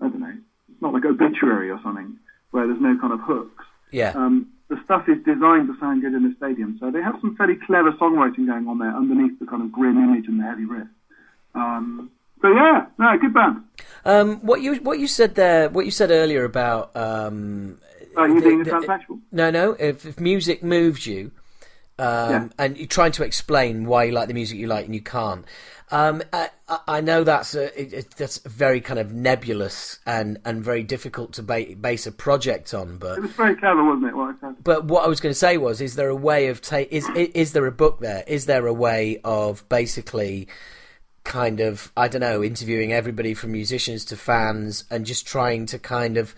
I 0.00 0.08
don't 0.08 0.20
know, 0.20 0.36
it's 0.72 0.82
not 0.82 0.94
like 0.94 1.04
Obituary 1.04 1.68
or 1.68 1.78
something 1.84 2.16
where 2.50 2.66
there's 2.66 2.80
no 2.80 2.96
kind 2.98 3.12
of 3.12 3.20
hooks. 3.20 3.64
yeah. 3.92 4.16
Um, 4.16 4.48
the 4.68 4.80
stuff 4.84 5.08
is 5.08 5.16
designed 5.24 5.68
to 5.68 5.76
sound 5.80 6.00
good 6.00 6.12
in 6.12 6.24
the 6.28 6.34
stadium, 6.36 6.76
so 6.80 6.90
they 6.90 7.00
have 7.00 7.16
some 7.20 7.36
fairly 7.36 7.56
clever 7.66 7.92
songwriting 7.92 8.44
going 8.48 8.68
on 8.68 8.78
there 8.78 8.92
underneath 8.92 9.38
the 9.38 9.46
kind 9.46 9.62
of 9.62 9.72
grim 9.72 9.96
image 9.96 10.28
and 10.28 10.40
the 10.40 10.44
heavy 10.44 10.64
riff. 10.64 10.88
Um, 11.58 12.10
so 12.40 12.52
yeah, 12.52 12.86
no, 12.98 13.18
good 13.18 13.34
band. 13.34 13.62
Um, 14.04 14.36
what 14.46 14.60
you 14.62 14.76
what 14.76 14.98
you 14.98 15.06
said 15.08 15.34
there, 15.34 15.68
what 15.68 15.84
you 15.84 15.90
said 15.90 16.10
earlier 16.10 16.44
about 16.44 16.94
um, 16.96 17.78
Uh, 18.16 18.24
you 18.24 18.40
being 18.40 18.60
a 18.60 18.64
the- 18.64 18.70
transsexual? 18.70 19.20
No, 19.32 19.50
no. 19.50 19.72
If, 19.78 20.06
if 20.06 20.20
music 20.20 20.62
moves 20.62 21.06
you, 21.06 21.32
um, 21.98 22.30
Yeah. 22.30 22.48
and 22.58 22.76
you're 22.76 22.86
trying 22.86 23.12
to 23.12 23.24
explain 23.24 23.86
why 23.86 24.04
you 24.04 24.12
like 24.12 24.28
the 24.28 24.34
music 24.34 24.58
you 24.58 24.66
like 24.68 24.86
and 24.86 24.94
you 24.94 25.00
can't. 25.02 25.44
Um, 25.90 26.22
I, 26.32 26.50
I- 26.86 27.00
know 27.00 27.24
that's 27.24 27.54
a, 27.54 27.64
it, 27.80 27.92
it, 27.94 28.10
that's 28.16 28.38
very 28.38 28.80
kind 28.80 29.00
of 29.00 29.12
nebulous 29.14 29.98
and, 30.06 30.38
and 30.44 30.62
very 30.62 30.82
difficult 30.82 31.32
to 31.34 31.42
ba- 31.42 31.74
base 31.80 32.06
a 32.06 32.12
project 32.12 32.74
on, 32.74 32.98
but 32.98 33.16
It 33.18 33.22
was 33.22 33.30
very 33.32 33.56
clever, 33.56 33.82
wasn't 33.82 34.06
it? 34.08 34.16
What 34.16 34.34
I 34.36 34.40
said. 34.48 34.56
but 34.62 34.84
what 34.84 35.04
I 35.04 35.08
was 35.08 35.20
going 35.20 35.30
to 35.32 35.38
say 35.38 35.56
was, 35.56 35.80
is 35.80 35.94
there 35.96 36.08
a 36.10 36.14
way 36.16 36.48
of 36.48 36.60
ta- 36.60 36.84
is, 36.90 37.08
is 37.16 37.28
is 37.34 37.52
there 37.52 37.66
a 37.66 37.72
book 37.72 38.00
there? 38.00 38.22
Is 38.26 38.44
there 38.46 38.66
a 38.66 38.72
way 38.72 39.18
of 39.24 39.66
basically 39.70 40.46
kind 41.28 41.60
of 41.60 41.92
I 41.96 42.08
don't 42.08 42.22
know, 42.22 42.42
interviewing 42.42 42.92
everybody 42.92 43.34
from 43.34 43.52
musicians 43.52 44.04
to 44.06 44.16
fans 44.16 44.84
and 44.90 45.06
just 45.06 45.26
trying 45.26 45.66
to 45.66 45.78
kind 45.78 46.16
of 46.16 46.34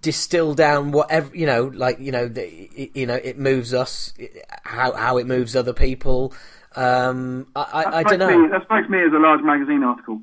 distill 0.00 0.54
down 0.54 0.92
whatever 0.92 1.34
you 1.34 1.46
know, 1.46 1.64
like 1.74 1.98
you 1.98 2.12
know, 2.12 2.28
the, 2.28 2.90
you 2.94 3.06
know, 3.06 3.14
it 3.14 3.38
moves 3.38 3.74
us, 3.74 4.12
how 4.62 4.92
how 4.92 5.16
it 5.18 5.26
moves 5.26 5.56
other 5.56 5.72
people. 5.72 6.32
Um, 6.76 7.46
I 7.56 7.62
I, 7.62 7.98
I 7.98 8.02
don't 8.04 8.18
know. 8.18 8.38
Me, 8.38 8.48
that 8.52 8.64
strikes 8.64 8.88
me 8.88 8.98
as 8.98 9.12
a 9.12 9.18
large 9.18 9.42
magazine 9.42 9.82
article. 9.82 10.20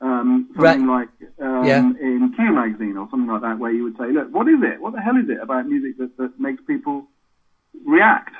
Um, 0.00 0.48
something 0.56 0.88
like 0.88 1.10
um, 1.40 1.64
Yeah. 1.64 1.78
in 1.78 2.32
Q 2.34 2.52
magazine 2.52 2.96
or 2.96 3.06
something 3.10 3.30
like 3.30 3.42
that, 3.42 3.58
where 3.60 3.70
you 3.70 3.84
would 3.84 3.96
say, 3.98 4.10
"Look, 4.10 4.32
what 4.32 4.48
is 4.48 4.60
it? 4.62 4.80
What 4.80 4.94
the 4.94 5.00
hell 5.00 5.16
is 5.16 5.28
it 5.28 5.38
about 5.40 5.68
music 5.68 5.98
that, 5.98 6.16
that 6.16 6.40
makes 6.40 6.60
people 6.66 7.06
react?" 7.86 8.34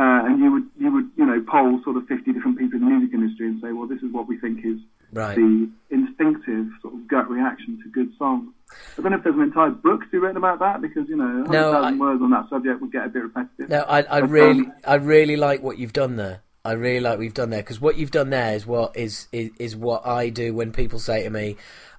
Uh, 0.00 0.24
and 0.24 0.38
you 0.42 0.50
would 0.50 0.66
you 0.78 0.90
would 0.90 1.10
you 1.16 1.26
know 1.26 1.44
poll 1.46 1.78
sort 1.84 1.94
of 1.98 2.06
fifty 2.06 2.32
different 2.32 2.56
people 2.58 2.78
in 2.78 2.84
the 2.86 2.90
music 2.90 3.12
industry 3.12 3.46
and 3.48 3.60
say, 3.60 3.70
"Well, 3.72 3.86
this 3.86 4.00
is 4.00 4.10
what 4.10 4.26
we 4.26 4.38
think 4.38 4.64
is 4.64 4.78
Right. 5.12 5.34
the 5.36 5.68
instinctive 5.90 6.68
sort 6.80 6.94
of 6.94 7.06
gut 7.06 7.28
reaction 7.28 7.78
to 7.82 7.88
good 7.90 8.10
songs." 8.16 8.48
I 8.96 9.02
don't 9.02 9.10
know 9.12 9.18
if 9.18 9.24
there's 9.24 9.34
an 9.36 9.42
entire 9.42 9.70
book 9.70 10.00
to 10.04 10.08
be 10.10 10.18
written 10.18 10.38
about 10.38 10.60
that 10.60 10.80
because 10.80 11.06
you 11.08 11.16
know, 11.16 11.26
No, 11.26 11.72
100,000 11.72 11.84
I- 11.84 11.96
words 11.98 12.22
on 12.22 12.30
that 12.30 12.48
subject 12.48 12.80
would 12.80 12.92
get 12.92 13.04
a 13.04 13.08
bit 13.10 13.24
repetitive. 13.24 13.68
No, 13.68 13.80
I, 13.80 13.98
I 13.98 14.20
But, 14.22 14.30
really, 14.30 14.60
um, 14.60 14.72
I 14.86 14.94
really 14.94 15.36
like 15.36 15.62
what 15.62 15.76
you've 15.78 15.92
done 15.92 16.16
there. 16.16 16.40
I 16.64 16.72
really 16.72 17.00
like 17.00 17.18
what 17.18 17.24
you've 17.24 17.34
done 17.34 17.50
there 17.50 17.62
because 17.62 17.80
what 17.80 17.98
you've 17.98 18.10
done 18.10 18.30
there 18.30 18.54
is 18.54 18.66
what 18.66 18.96
is, 18.96 19.28
is 19.32 19.50
is 19.58 19.76
what 19.76 20.06
I 20.06 20.30
do 20.30 20.54
when 20.54 20.72
people 20.72 20.98
say 20.98 21.24
to 21.24 21.30
me, 21.30 21.56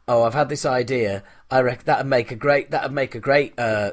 "Oh, 0.08 0.24
I've 0.24 0.34
had 0.34 0.50
this 0.50 0.66
idea. 0.66 1.24
I 1.52 1.62
reckon 1.62 1.84
that'd 1.86 2.08
make 2.08 2.32
a 2.32 2.36
great 2.36 2.72
that'd 2.72 2.92
make 2.92 3.14
a 3.14 3.20
great 3.20 3.54
uh, 3.60 3.92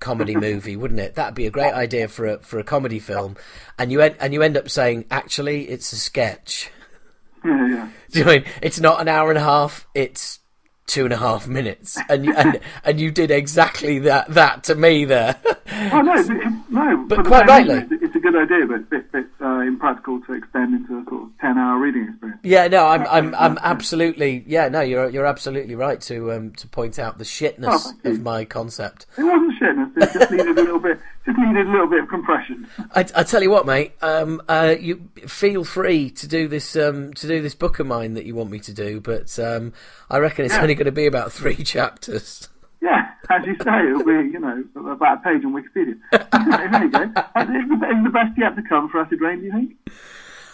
comedy 0.00 0.36
movie, 0.36 0.76
wouldn't 0.76 1.00
it? 1.00 1.14
That'd 1.14 1.34
be 1.34 1.46
a 1.46 1.50
great 1.50 1.72
idea 1.72 2.08
for 2.08 2.26
a 2.26 2.38
for 2.38 2.58
a 2.58 2.64
comedy 2.64 2.98
film." 2.98 3.36
And 3.78 3.92
you 3.92 4.00
end 4.00 4.16
and 4.20 4.32
you 4.32 4.42
end 4.42 4.56
up 4.56 4.68
saying, 4.70 5.06
"Actually, 5.10 5.68
it's 5.68 5.92
a 5.92 5.96
sketch." 5.96 6.70
yeah, 7.44 7.68
yeah. 7.68 7.88
Do 8.10 8.18
you 8.18 8.24
know 8.24 8.30
I 8.32 8.38
mean? 8.38 8.44
It's 8.62 8.80
not 8.80 9.00
an 9.00 9.08
hour 9.08 9.30
and 9.30 9.38
a 9.38 9.42
half. 9.42 9.86
It's 9.94 10.40
two 10.88 11.04
and 11.04 11.12
a 11.12 11.18
half 11.18 11.46
minutes, 11.46 11.96
and 12.08 12.24
you, 12.24 12.34
and 12.34 12.58
and 12.84 13.00
you 13.00 13.10
did 13.12 13.30
exactly 13.30 14.00
that 14.00 14.28
that 14.30 14.64
to 14.64 14.74
me 14.74 15.04
there. 15.04 15.36
Oh 15.92 16.00
no, 16.00 16.14
it, 16.14 16.52
no. 16.70 17.04
But 17.08 17.16
for 17.18 17.24
quite 17.24 17.46
rightly. 17.46 17.76
it's, 17.76 18.02
it's 18.02 18.16
a 18.16 18.18
good 18.18 18.34
idea, 18.34 18.66
but 18.66 18.80
it's 18.92 19.12
bit 19.12 19.26
uh, 19.40 19.60
impractical 19.60 20.20
to 20.22 20.32
extend 20.32 20.74
into 20.74 20.98
a 20.98 21.04
sort 21.04 21.22
of 21.24 21.28
ten-hour 21.40 21.78
reading 21.78 22.08
experience. 22.08 22.40
Yeah, 22.42 22.66
no, 22.68 22.86
I'm, 22.86 23.06
I'm, 23.06 23.34
I'm 23.34 23.58
absolutely, 23.62 24.44
yeah, 24.46 24.68
no, 24.68 24.80
you're, 24.80 25.08
you're 25.10 25.26
absolutely 25.26 25.74
right 25.74 26.00
to, 26.02 26.32
um, 26.32 26.52
to 26.52 26.66
point 26.66 26.98
out 26.98 27.18
the 27.18 27.24
Oh, 27.24 27.26
shitness 27.26 27.92
you. 28.04 28.10
of 28.12 28.20
my 28.22 28.44
concept. 28.44 29.06
It 29.16 29.22
wasn't 29.24 29.52
shitness. 29.60 29.96
It 29.96 30.12
just 30.18 30.30
needed 30.30 30.58
a 30.58 30.62
little 30.62 30.80
bit. 30.80 30.98
Just 31.28 31.38
needed 31.38 31.66
a 31.66 31.70
little 31.70 31.86
bit 31.88 32.02
of 32.04 32.08
compression. 32.08 32.66
I, 32.94 33.00
I 33.14 33.22
tell 33.22 33.42
you 33.42 33.50
what, 33.50 33.66
mate, 33.66 33.92
um, 34.00 34.40
uh, 34.48 34.74
you 34.80 35.10
feel 35.26 35.62
free 35.62 36.08
to 36.10 36.26
do 36.26 36.48
this, 36.48 36.74
um, 36.74 37.12
to 37.14 37.26
do 37.28 37.42
this 37.42 37.54
book 37.54 37.78
of 37.80 37.86
mine 37.86 38.14
that 38.14 38.24
you 38.24 38.34
want 38.34 38.50
me 38.50 38.58
to 38.60 38.72
do, 38.72 38.98
but 39.00 39.38
um, 39.38 39.74
I 40.08 40.18
reckon 40.18 40.46
it's 40.46 40.54
Yeah. 40.54 40.62
only 40.62 40.74
going 40.74 40.86
to 40.86 40.92
be 40.92 41.04
about 41.06 41.30
three 41.30 41.56
chapters. 41.64 42.48
Yeah, 42.80 43.10
as 43.28 43.44
you 43.44 43.56
say, 43.62 43.88
it'll 43.90 44.04
be 44.04 44.30
you 44.32 44.38
know 44.38 44.64
about 44.76 45.18
a 45.18 45.20
page 45.20 45.44
on 45.44 45.52
Wikipedia. 45.52 45.98
there 46.12 46.84
you 46.84 46.90
go. 46.90 47.02
Is 47.02 47.10
the, 47.68 47.88
is 47.90 48.04
the 48.04 48.10
best 48.12 48.38
yet 48.38 48.54
to 48.56 48.62
come 48.68 48.88
for 48.88 49.00
Acid 49.00 49.20
Reign? 49.20 49.40
Do 49.40 49.46
you 49.46 49.52
think? 49.52 49.76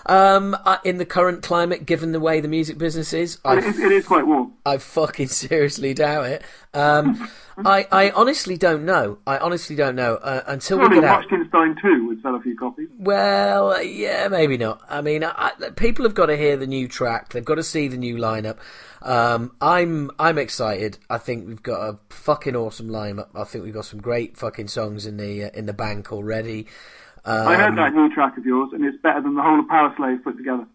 Um, 0.07 0.57
I, 0.67 0.79
in 0.85 0.99
the 0.99 1.07
current 1.07 1.43
climate, 1.43 1.87
given 1.87 2.13
the 2.13 2.21
way 2.21 2.41
the 2.41 2.49
music 2.49 2.77
business 2.79 3.13
is, 3.13 3.39
I 3.45 3.59
It, 3.59 3.65
it 3.65 3.93
is 3.93 4.07
quite 4.07 4.27
warm. 4.27 4.53
I 4.67 4.79
fucking 4.79 5.27
seriously 5.29 5.95
doubt 5.95 6.27
it. 6.27 6.43
Um, 6.75 7.29
I, 7.59 7.87
I 7.93 8.11
honestly 8.11 8.57
don't 8.57 8.85
know. 8.85 9.19
I 9.27 9.39
honestly 9.39 9.77
don't 9.77 9.95
know 9.95 10.17
uh, 10.17 10.43
until 10.47 10.79
we 10.79 10.83
Probably 10.87 11.01
get 11.01 11.09
out. 11.09 11.25
2 11.29 12.07
would 12.09 12.21
sell 12.23 12.35
a 12.35 12.41
few 12.41 12.57
copies. 12.57 12.89
Well, 12.99 13.83
yeah, 13.83 14.29
maybe 14.29 14.57
not. 14.59 14.83
I 14.89 15.01
mean, 15.01 15.23
I, 15.25 15.53
I- 15.61 15.71
people 15.71 16.05
have 16.05 16.15
got 16.15 16.27
to 16.27 16.37
hear 16.37 16.57
the 16.57 16.67
new 16.67 16.89
track. 16.89 17.33
They've 17.33 17.45
got 17.45 17.55
to 17.57 17.63
see 17.63 17.89
the 17.89 17.97
new 17.97 18.17
lineup. 18.17 18.59
Um, 19.03 19.55
I'm 19.61 20.11
I'm 20.19 20.39
excited. 20.39 20.99
I 21.11 21.19
think 21.19 21.47
we've 21.47 21.63
got 21.63 21.81
a 21.89 21.99
fucking 22.09 22.57
awesome 22.57 22.89
lineup. 22.89 23.29
I 23.35 23.45
think 23.45 23.65
we've 23.65 23.75
got 23.75 23.85
some 23.85 24.01
great 24.01 24.37
fucking 24.37 24.69
songs 24.69 25.05
in 25.05 25.19
the 25.19 25.45
uh, 25.45 25.51
in 25.53 25.67
the 25.67 25.75
bank 25.75 26.11
already. 26.11 26.67
Um, 27.25 27.49
I 27.49 27.57
heard 27.57 27.77
that 27.79 27.95
new 27.95 28.13
track 28.13 28.37
of 28.37 28.45
yours, 28.45 28.71
and 28.73 28.85
it's 28.85 29.01
better 29.03 29.23
than 29.23 29.35
the 29.35 29.43
whole 29.43 29.59
of 29.59 29.67
Powerslave 29.67 30.23
put 30.23 30.37
together. 30.37 30.67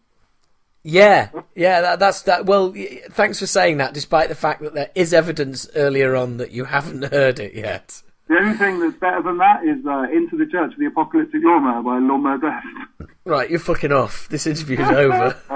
Yeah, 0.83 1.29
yeah, 1.55 1.81
that, 1.81 1.99
that's 1.99 2.23
that. 2.23 2.45
Well, 2.45 2.73
thanks 3.11 3.39
for 3.39 3.45
saying 3.45 3.77
that. 3.77 3.93
Despite 3.93 4.29
the 4.29 4.35
fact 4.35 4.61
that 4.61 4.73
there 4.73 4.89
is 4.95 5.13
evidence 5.13 5.69
earlier 5.75 6.15
on 6.15 6.37
that 6.37 6.51
you 6.51 6.65
haven't 6.65 7.05
heard 7.11 7.39
it 7.39 7.53
yet. 7.53 8.01
The 8.27 8.37
only 8.37 8.57
thing 8.57 8.79
that's 8.79 8.95
better 8.97 9.21
than 9.23 9.37
that 9.39 9.63
is 9.63 9.85
uh, 9.85 10.03
Into 10.11 10.37
the 10.37 10.45
Church 10.45 10.73
the 10.77 10.85
Apocalyptic 10.85 11.41
Lawnmower 11.43 11.81
by 11.81 11.97
Lawnmower 11.99 12.37
Deth. 12.37 12.63
Right, 13.25 13.49
you're 13.49 13.59
fucking 13.59 13.91
off. 13.91 14.27
This 14.29 14.47
interview's 14.47 14.79
over. 14.79 15.37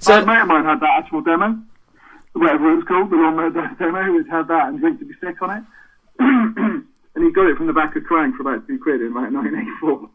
so, 0.00 0.20
a 0.20 0.26
mate 0.26 0.40
of 0.40 0.48
mine 0.48 0.64
had 0.64 0.80
that 0.80 0.98
actual 0.98 1.20
demo, 1.20 1.56
whatever 2.32 2.72
it 2.72 2.76
was 2.76 2.84
called, 2.88 3.10
the 3.10 3.16
Lawnmower 3.16 3.50
Deth 3.50 3.78
demo, 3.78 4.12
which 4.14 4.26
had 4.28 4.48
that 4.48 4.68
and 4.68 4.80
Drink 4.80 4.98
to 4.98 5.04
be 5.04 5.14
Sick 5.20 5.40
on 5.42 5.64
it. 6.18 6.84
and 7.14 7.24
he 7.24 7.32
got 7.32 7.46
it 7.46 7.56
from 7.56 7.66
the 7.66 7.72
back 7.72 7.96
of 7.96 8.02
Kerrang 8.04 8.36
for 8.36 8.42
about 8.42 8.66
two 8.66 8.78
quid 8.82 9.00
in 9.00 9.14
like 9.14 9.32
1984. 9.32 10.08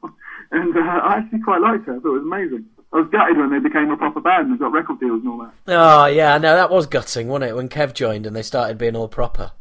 and 0.51 0.75
uh, 0.75 0.79
I 0.79 1.17
actually 1.17 1.41
quite 1.41 1.61
liked 1.61 1.87
it. 1.87 1.91
I 1.91 1.99
thought 1.99 2.15
it 2.15 2.23
was 2.23 2.29
amazing. 2.29 2.65
I 2.93 2.97
was 2.97 3.09
gutted 3.11 3.37
when 3.37 3.51
they 3.51 3.59
became 3.59 3.89
a 3.91 3.97
proper 3.97 4.21
band 4.21 4.47
and 4.49 4.59
got 4.59 4.71
record 4.71 4.99
deals 4.99 5.21
and 5.21 5.29
all 5.29 5.39
that. 5.39 5.53
Oh 5.67 6.05
yeah, 6.05 6.37
no, 6.37 6.55
that 6.55 6.69
was 6.71 6.87
gutting, 6.87 7.27
wasn't 7.27 7.49
it? 7.51 7.55
When 7.55 7.67
Kev 7.69 7.93
joined 7.93 8.25
and 8.25 8.35
they 8.35 8.41
started 8.43 8.77
being 8.77 8.95
all 8.95 9.07
proper. 9.09 9.51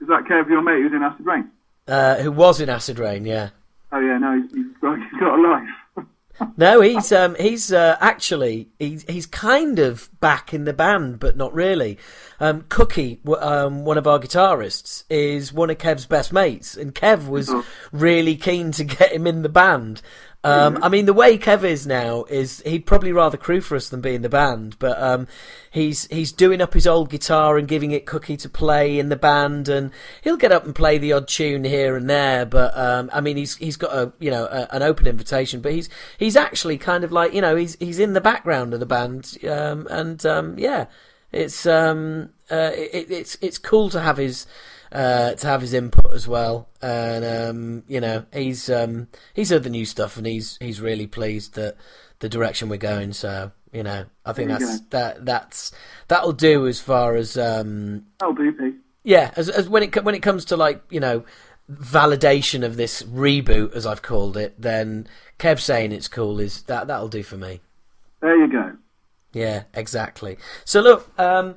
Is 0.00 0.08
that 0.08 0.24
Kev, 0.30 0.48
your 0.48 0.62
mate, 0.62 0.82
who's 0.82 0.92
in 0.92 1.02
Acid 1.02 1.26
Reign? 1.26 1.50
Uh, 1.88 2.16
who 2.16 2.30
was 2.30 2.60
in 2.60 2.68
Acid 2.68 2.98
Reign? 2.98 3.24
Yeah. 3.24 3.50
Oh 3.90 3.98
yeah, 4.00 4.18
no, 4.18 4.40
he's, 4.40 4.50
he's, 4.54 4.76
got, 4.80 4.96
he's 4.98 5.20
got 5.20 5.38
a 5.38 5.42
life. 5.42 5.68
No, 6.56 6.80
he's 6.80 7.12
um, 7.12 7.34
he's 7.38 7.72
uh, 7.72 7.96
actually 8.00 8.68
he's 8.78 9.04
he's 9.08 9.26
kind 9.26 9.78
of 9.78 10.08
back 10.20 10.52
in 10.52 10.64
the 10.64 10.72
band, 10.72 11.18
but 11.20 11.36
not 11.36 11.52
really. 11.54 11.98
Um, 12.40 12.64
Cookie, 12.68 13.20
w- 13.24 13.40
um, 13.42 13.84
one 13.84 13.98
of 13.98 14.06
our 14.06 14.18
guitarists, 14.18 15.04
is 15.08 15.52
one 15.52 15.70
of 15.70 15.78
Kev's 15.78 16.06
best 16.06 16.32
mates, 16.32 16.76
and 16.76 16.94
Kev 16.94 17.28
was 17.28 17.48
Oh. 17.50 17.64
really 17.92 18.36
keen 18.36 18.72
to 18.72 18.84
get 18.84 19.12
him 19.12 19.26
in 19.26 19.42
the 19.42 19.48
band. 19.48 20.02
Um, 20.44 20.82
I 20.82 20.88
mean, 20.88 21.06
the 21.06 21.12
way 21.12 21.38
Kev 21.38 21.62
is 21.62 21.86
now 21.86 22.24
is 22.24 22.62
he'd 22.66 22.84
probably 22.84 23.12
rather 23.12 23.36
crew 23.36 23.60
for 23.60 23.76
us 23.76 23.88
than 23.88 24.00
be 24.00 24.16
in 24.16 24.22
the 24.22 24.28
band, 24.28 24.76
but 24.80 25.00
um, 25.00 25.28
he's 25.70 26.08
he's 26.08 26.32
doing 26.32 26.60
up 26.60 26.74
his 26.74 26.84
old 26.84 27.10
guitar 27.10 27.58
and 27.58 27.68
giving 27.68 27.92
it 27.92 28.06
Cookie 28.06 28.36
to 28.38 28.48
play 28.48 28.98
in 28.98 29.08
the 29.08 29.16
band, 29.16 29.68
and 29.68 29.92
he'll 30.22 30.36
get 30.36 30.50
up 30.50 30.64
and 30.64 30.74
play 30.74 30.98
the 30.98 31.12
odd 31.12 31.28
tune 31.28 31.62
here 31.62 31.96
and 31.96 32.10
there. 32.10 32.44
But 32.44 32.76
um, 32.76 33.08
I 33.12 33.20
mean, 33.20 33.36
he's 33.36 33.56
he's 33.56 33.76
got 33.76 33.94
a 33.94 34.12
you 34.18 34.32
know 34.32 34.46
a, 34.46 34.74
an 34.74 34.82
open 34.82 35.06
invitation, 35.06 35.60
but 35.60 35.72
he's 35.72 35.88
he's 36.18 36.34
actually 36.34 36.76
kind 36.76 37.04
of 37.04 37.12
like 37.12 37.32
you 37.32 37.40
know 37.40 37.54
he's 37.54 37.76
he's 37.76 38.00
in 38.00 38.12
the 38.12 38.20
background 38.20 38.74
of 38.74 38.80
the 38.80 38.86
band, 38.86 39.38
um, 39.48 39.86
and 39.90 40.26
um, 40.26 40.58
yeah, 40.58 40.86
it's 41.30 41.66
um 41.66 42.30
uh, 42.50 42.72
it, 42.74 43.12
it's 43.12 43.38
it's 43.40 43.58
cool 43.58 43.90
to 43.90 44.00
have 44.00 44.16
his 44.16 44.46
uh, 44.92 45.32
to 45.34 45.46
have 45.46 45.60
his 45.62 45.72
input 45.74 46.12
as 46.14 46.28
well. 46.28 46.68
And 46.80 47.24
um, 47.24 47.82
you 47.88 48.00
know, 48.00 48.24
he's 48.32 48.68
um, 48.70 49.08
he's 49.34 49.50
heard 49.50 49.64
the 49.64 49.70
new 49.70 49.84
stuff, 49.86 50.16
and 50.16 50.26
he's 50.26 50.56
he's 50.60 50.80
really 50.80 51.06
pleased 51.06 51.54
that 51.54 51.76
the 52.20 52.28
direction 52.28 52.68
we're 52.68 52.76
going. 52.76 53.12
So 53.12 53.52
you 53.72 53.82
know, 53.82 54.04
I 54.24 54.32
think 54.32 54.50
that's 54.50 54.80
that 54.90 55.24
that's 55.24 55.72
that'll 56.08 56.32
do 56.32 56.66
as 56.66 56.80
far 56.80 57.16
as 57.16 57.36
um, 57.38 58.06
That'll 58.20 58.34
do, 58.34 58.52
Pete. 58.52 58.74
yeah, 59.02 59.32
as, 59.36 59.48
as 59.48 59.68
when 59.68 59.82
it 59.82 60.04
when 60.04 60.14
it 60.14 60.22
comes 60.22 60.44
to 60.46 60.56
like 60.56 60.82
you 60.90 61.00
know 61.00 61.24
validation 61.70 62.64
of 62.64 62.76
this 62.76 63.02
reboot, 63.04 63.74
as 63.74 63.86
I've 63.86 64.02
called 64.02 64.36
it, 64.36 64.60
then 64.60 65.06
Kev 65.38 65.58
saying 65.60 65.92
it's 65.92 66.08
cool 66.08 66.38
is 66.40 66.62
that 66.62 66.86
that'll 66.86 67.08
do 67.08 67.22
for 67.22 67.36
me. 67.36 67.60
There 68.20 68.36
you 68.36 68.50
go. 68.50 68.72
Yeah, 69.32 69.62
exactly. 69.72 70.36
So 70.66 70.80
look, 70.82 71.18
um, 71.18 71.54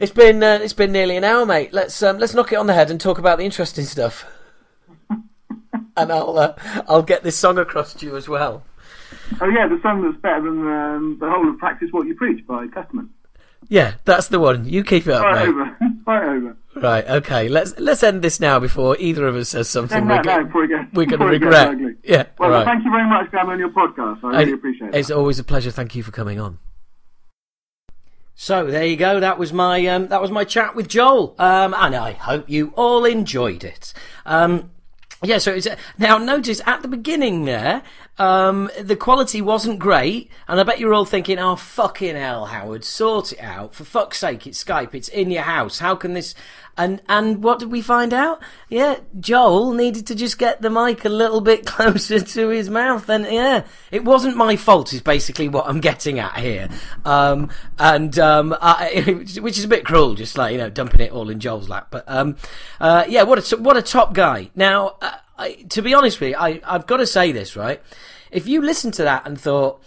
it's 0.00 0.10
been 0.12 0.42
uh, 0.42 0.58
it's 0.62 0.72
been 0.72 0.90
nearly 0.92 1.16
an 1.16 1.22
hour, 1.24 1.46
mate. 1.46 1.72
Let's 1.72 2.02
um, 2.02 2.18
let's 2.18 2.34
knock 2.34 2.52
it 2.52 2.56
on 2.56 2.66
the 2.66 2.74
head 2.74 2.90
and 2.90 3.00
talk 3.00 3.18
about 3.18 3.38
the 3.38 3.44
interesting 3.44 3.84
stuff. 3.84 4.24
and 5.96 6.10
I'll 6.12 6.38
uh, 6.38 6.54
I'll 6.88 7.02
get 7.02 7.22
this 7.22 7.36
song 7.36 7.58
across 7.58 7.94
to 7.94 8.06
you 8.06 8.16
as 8.16 8.28
well. 8.28 8.64
Oh 9.40 9.48
yeah, 9.48 9.68
the 9.68 9.78
song 9.82 10.02
that's 10.02 10.16
better 10.20 10.42
than 10.42 10.66
um, 10.66 11.18
the 11.20 11.30
whole 11.30 11.48
of 11.48 11.58
Practice 11.58 11.88
What 11.92 12.06
You 12.06 12.14
Preach 12.14 12.44
by 12.46 12.66
Testament. 12.68 13.10
Yeah, 13.68 13.94
that's 14.04 14.28
the 14.28 14.40
one. 14.40 14.64
You 14.68 14.82
keep 14.82 15.06
it 15.06 15.12
up, 15.12 15.22
Right 15.22 15.46
mate. 15.46 15.54
over. 15.54 15.76
right 16.06 16.22
over. 16.36 16.56
Right, 16.76 17.06
okay. 17.08 17.48
Let's 17.48 17.78
let's 17.78 18.02
end 18.02 18.22
this 18.22 18.40
now 18.40 18.58
before 18.58 18.96
either 18.98 19.26
of 19.26 19.36
us 19.36 19.50
says 19.50 19.68
something 19.68 20.06
No, 20.06 20.16
we're, 20.16 20.22
no, 20.22 20.38
go- 20.38 20.44
before 20.44 20.60
we're 20.62 20.66
going 21.06 21.18
to 21.18 21.18
before 21.18 21.32
it 21.32 21.38
gets 21.40 21.70
regret. 21.70 21.94
Yeah, 22.04 22.24
Well, 22.38 22.50
right. 22.50 22.64
thank 22.64 22.84
you 22.84 22.90
very 22.90 23.08
much 23.08 23.28
for 23.30 23.36
having 23.38 23.58
me 23.58 23.62
on 23.64 23.70
your 23.70 23.70
podcast. 23.70 24.24
I 24.24 24.40
really 24.40 24.52
appreciate 24.52 24.88
it. 24.88 24.94
It's 24.96 25.10
it. 25.10 25.16
always 25.16 25.38
a 25.38 25.44
pleasure. 25.44 25.70
Thank 25.70 25.94
you 25.94 26.02
for 26.02 26.10
coming 26.12 26.40
on. 26.40 26.58
So 28.42 28.64
there 28.70 28.86
you 28.86 28.96
go. 28.96 29.20
That 29.20 29.38
was 29.38 29.52
my 29.52 29.84
um, 29.84 30.08
that 30.08 30.22
was 30.22 30.30
my 30.30 30.44
chat 30.44 30.74
with 30.74 30.88
Joel, 30.88 31.34
um, 31.38 31.74
and 31.76 31.94
I 31.94 32.12
hope 32.12 32.48
you 32.48 32.72
all 32.74 33.04
enjoyed 33.04 33.62
it. 33.64 33.92
Um, 34.24 34.70
Yeah, 35.22 35.36
so 35.36 35.52
it's, 35.52 35.68
now 35.98 36.16
notice 36.16 36.62
at 36.64 36.80
the 36.80 36.88
beginning 36.88 37.44
there, 37.44 37.82
um, 38.18 38.70
the 38.80 38.96
quality 38.96 39.42
wasn't 39.42 39.78
great, 39.78 40.30
and 40.48 40.58
I 40.58 40.62
bet 40.62 40.80
you're 40.80 40.94
all 40.94 41.04
thinking, 41.04 41.38
"Oh 41.38 41.54
fucking 41.56 42.16
hell, 42.16 42.46
Howard, 42.46 42.86
sort 42.86 43.34
it 43.34 43.40
out! 43.40 43.74
For 43.74 43.84
fuck's 43.84 44.18
sake, 44.18 44.46
it's 44.46 44.64
Skype, 44.64 44.94
it's 44.94 45.08
in 45.08 45.30
your 45.30 45.42
house. 45.42 45.80
How 45.80 45.94
can 45.94 46.14
this?" 46.14 46.34
And 46.80 47.02
and 47.10 47.42
what 47.42 47.58
did 47.58 47.70
we 47.70 47.82
find 47.82 48.14
out? 48.14 48.42
Yeah, 48.70 49.00
Joel 49.20 49.74
needed 49.74 50.06
to 50.06 50.14
just 50.14 50.38
get 50.38 50.62
the 50.62 50.70
mic 50.70 51.04
a 51.04 51.10
little 51.10 51.42
bit 51.42 51.66
closer 51.66 52.20
to 52.20 52.48
his 52.48 52.70
mouth, 52.70 53.06
and 53.10 53.26
yeah, 53.26 53.64
it 53.90 54.02
wasn't 54.02 54.38
my 54.38 54.56
fault. 54.56 54.94
Is 54.94 55.02
basically 55.02 55.46
what 55.46 55.66
I'm 55.66 55.80
getting 55.80 56.18
at 56.18 56.38
here, 56.38 56.70
um, 57.04 57.50
and 57.78 58.18
um, 58.18 58.56
I, 58.62 59.26
which 59.40 59.58
is 59.58 59.64
a 59.64 59.68
bit 59.68 59.84
cruel, 59.84 60.14
just 60.14 60.38
like 60.38 60.52
you 60.52 60.58
know, 60.58 60.70
dumping 60.70 61.02
it 61.02 61.12
all 61.12 61.28
in 61.28 61.38
Joel's 61.38 61.68
lap. 61.68 61.88
But 61.90 62.04
um, 62.06 62.36
uh, 62.80 63.04
yeah, 63.06 63.24
what 63.24 63.52
a 63.52 63.56
what 63.58 63.76
a 63.76 63.82
top 63.82 64.14
guy. 64.14 64.50
Now, 64.54 64.96
uh, 65.02 65.18
I, 65.36 65.52
to 65.68 65.82
be 65.82 65.92
honest 65.92 66.18
with 66.18 66.30
you, 66.30 66.36
I 66.38 66.62
I've 66.64 66.86
got 66.86 66.96
to 66.96 67.06
say 67.06 67.30
this 67.30 67.56
right. 67.56 67.82
If 68.30 68.48
you 68.48 68.62
listened 68.62 68.94
to 68.94 69.02
that 69.02 69.26
and 69.26 69.38
thought, 69.38 69.82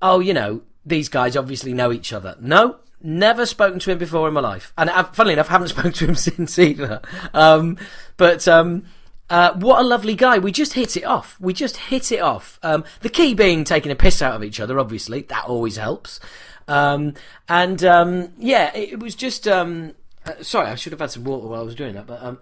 oh, 0.00 0.18
you 0.18 0.34
know, 0.34 0.62
these 0.84 1.08
guys 1.08 1.36
obviously 1.36 1.72
know 1.72 1.92
each 1.92 2.12
other. 2.12 2.36
No, 2.40 2.80
Never 3.02 3.46
spoken 3.46 3.78
to 3.80 3.90
him 3.90 3.98
before 3.98 4.28
in 4.28 4.34
my 4.34 4.40
life, 4.40 4.72
and 4.78 4.88
I've, 4.88 5.14
funnily 5.14 5.32
enough, 5.32 5.48
haven't 5.48 5.68
spoken 5.76 5.92
to 5.92 6.06
him 6.06 6.14
since 6.14 6.58
either. 6.58 7.00
Um, 7.34 7.78
but 8.16 8.46
um, 8.46 8.84
uh, 9.28 9.54
what 9.54 9.80
a 9.80 9.84
lovely 9.84 10.14
guy! 10.14 10.38
We 10.38 10.52
just 10.52 10.74
hit 10.74 10.96
it 10.96 11.04
off. 11.04 11.36
We 11.40 11.52
just 11.52 11.76
hit 11.76 12.12
it 12.12 12.20
off. 12.20 12.58
Um, 12.62 12.84
the 13.00 13.08
key 13.08 13.34
being 13.34 13.64
taking 13.64 13.90
a 13.90 13.96
piss 13.96 14.22
out 14.22 14.34
of 14.34 14.44
each 14.44 14.60
other. 14.60 14.78
Obviously, 14.78 15.22
that 15.22 15.44
always 15.44 15.76
helps. 15.76 16.20
Um, 16.68 17.14
and 17.48 17.82
um, 17.84 18.32
yeah, 18.38 18.74
it, 18.76 18.92
it, 18.92 19.00
was 19.00 19.14
just. 19.14 19.48
Um, 19.48 19.94
uh, 20.24 20.42
sorry, 20.42 20.68
I 20.68 20.76
should 20.76 20.92
have 20.92 21.00
had 21.00 21.10
some 21.10 21.24
water 21.24 21.48
while 21.48 21.60
I 21.60 21.64
was 21.64 21.74
doing 21.74 21.94
that, 21.94 22.06
but. 22.06 22.38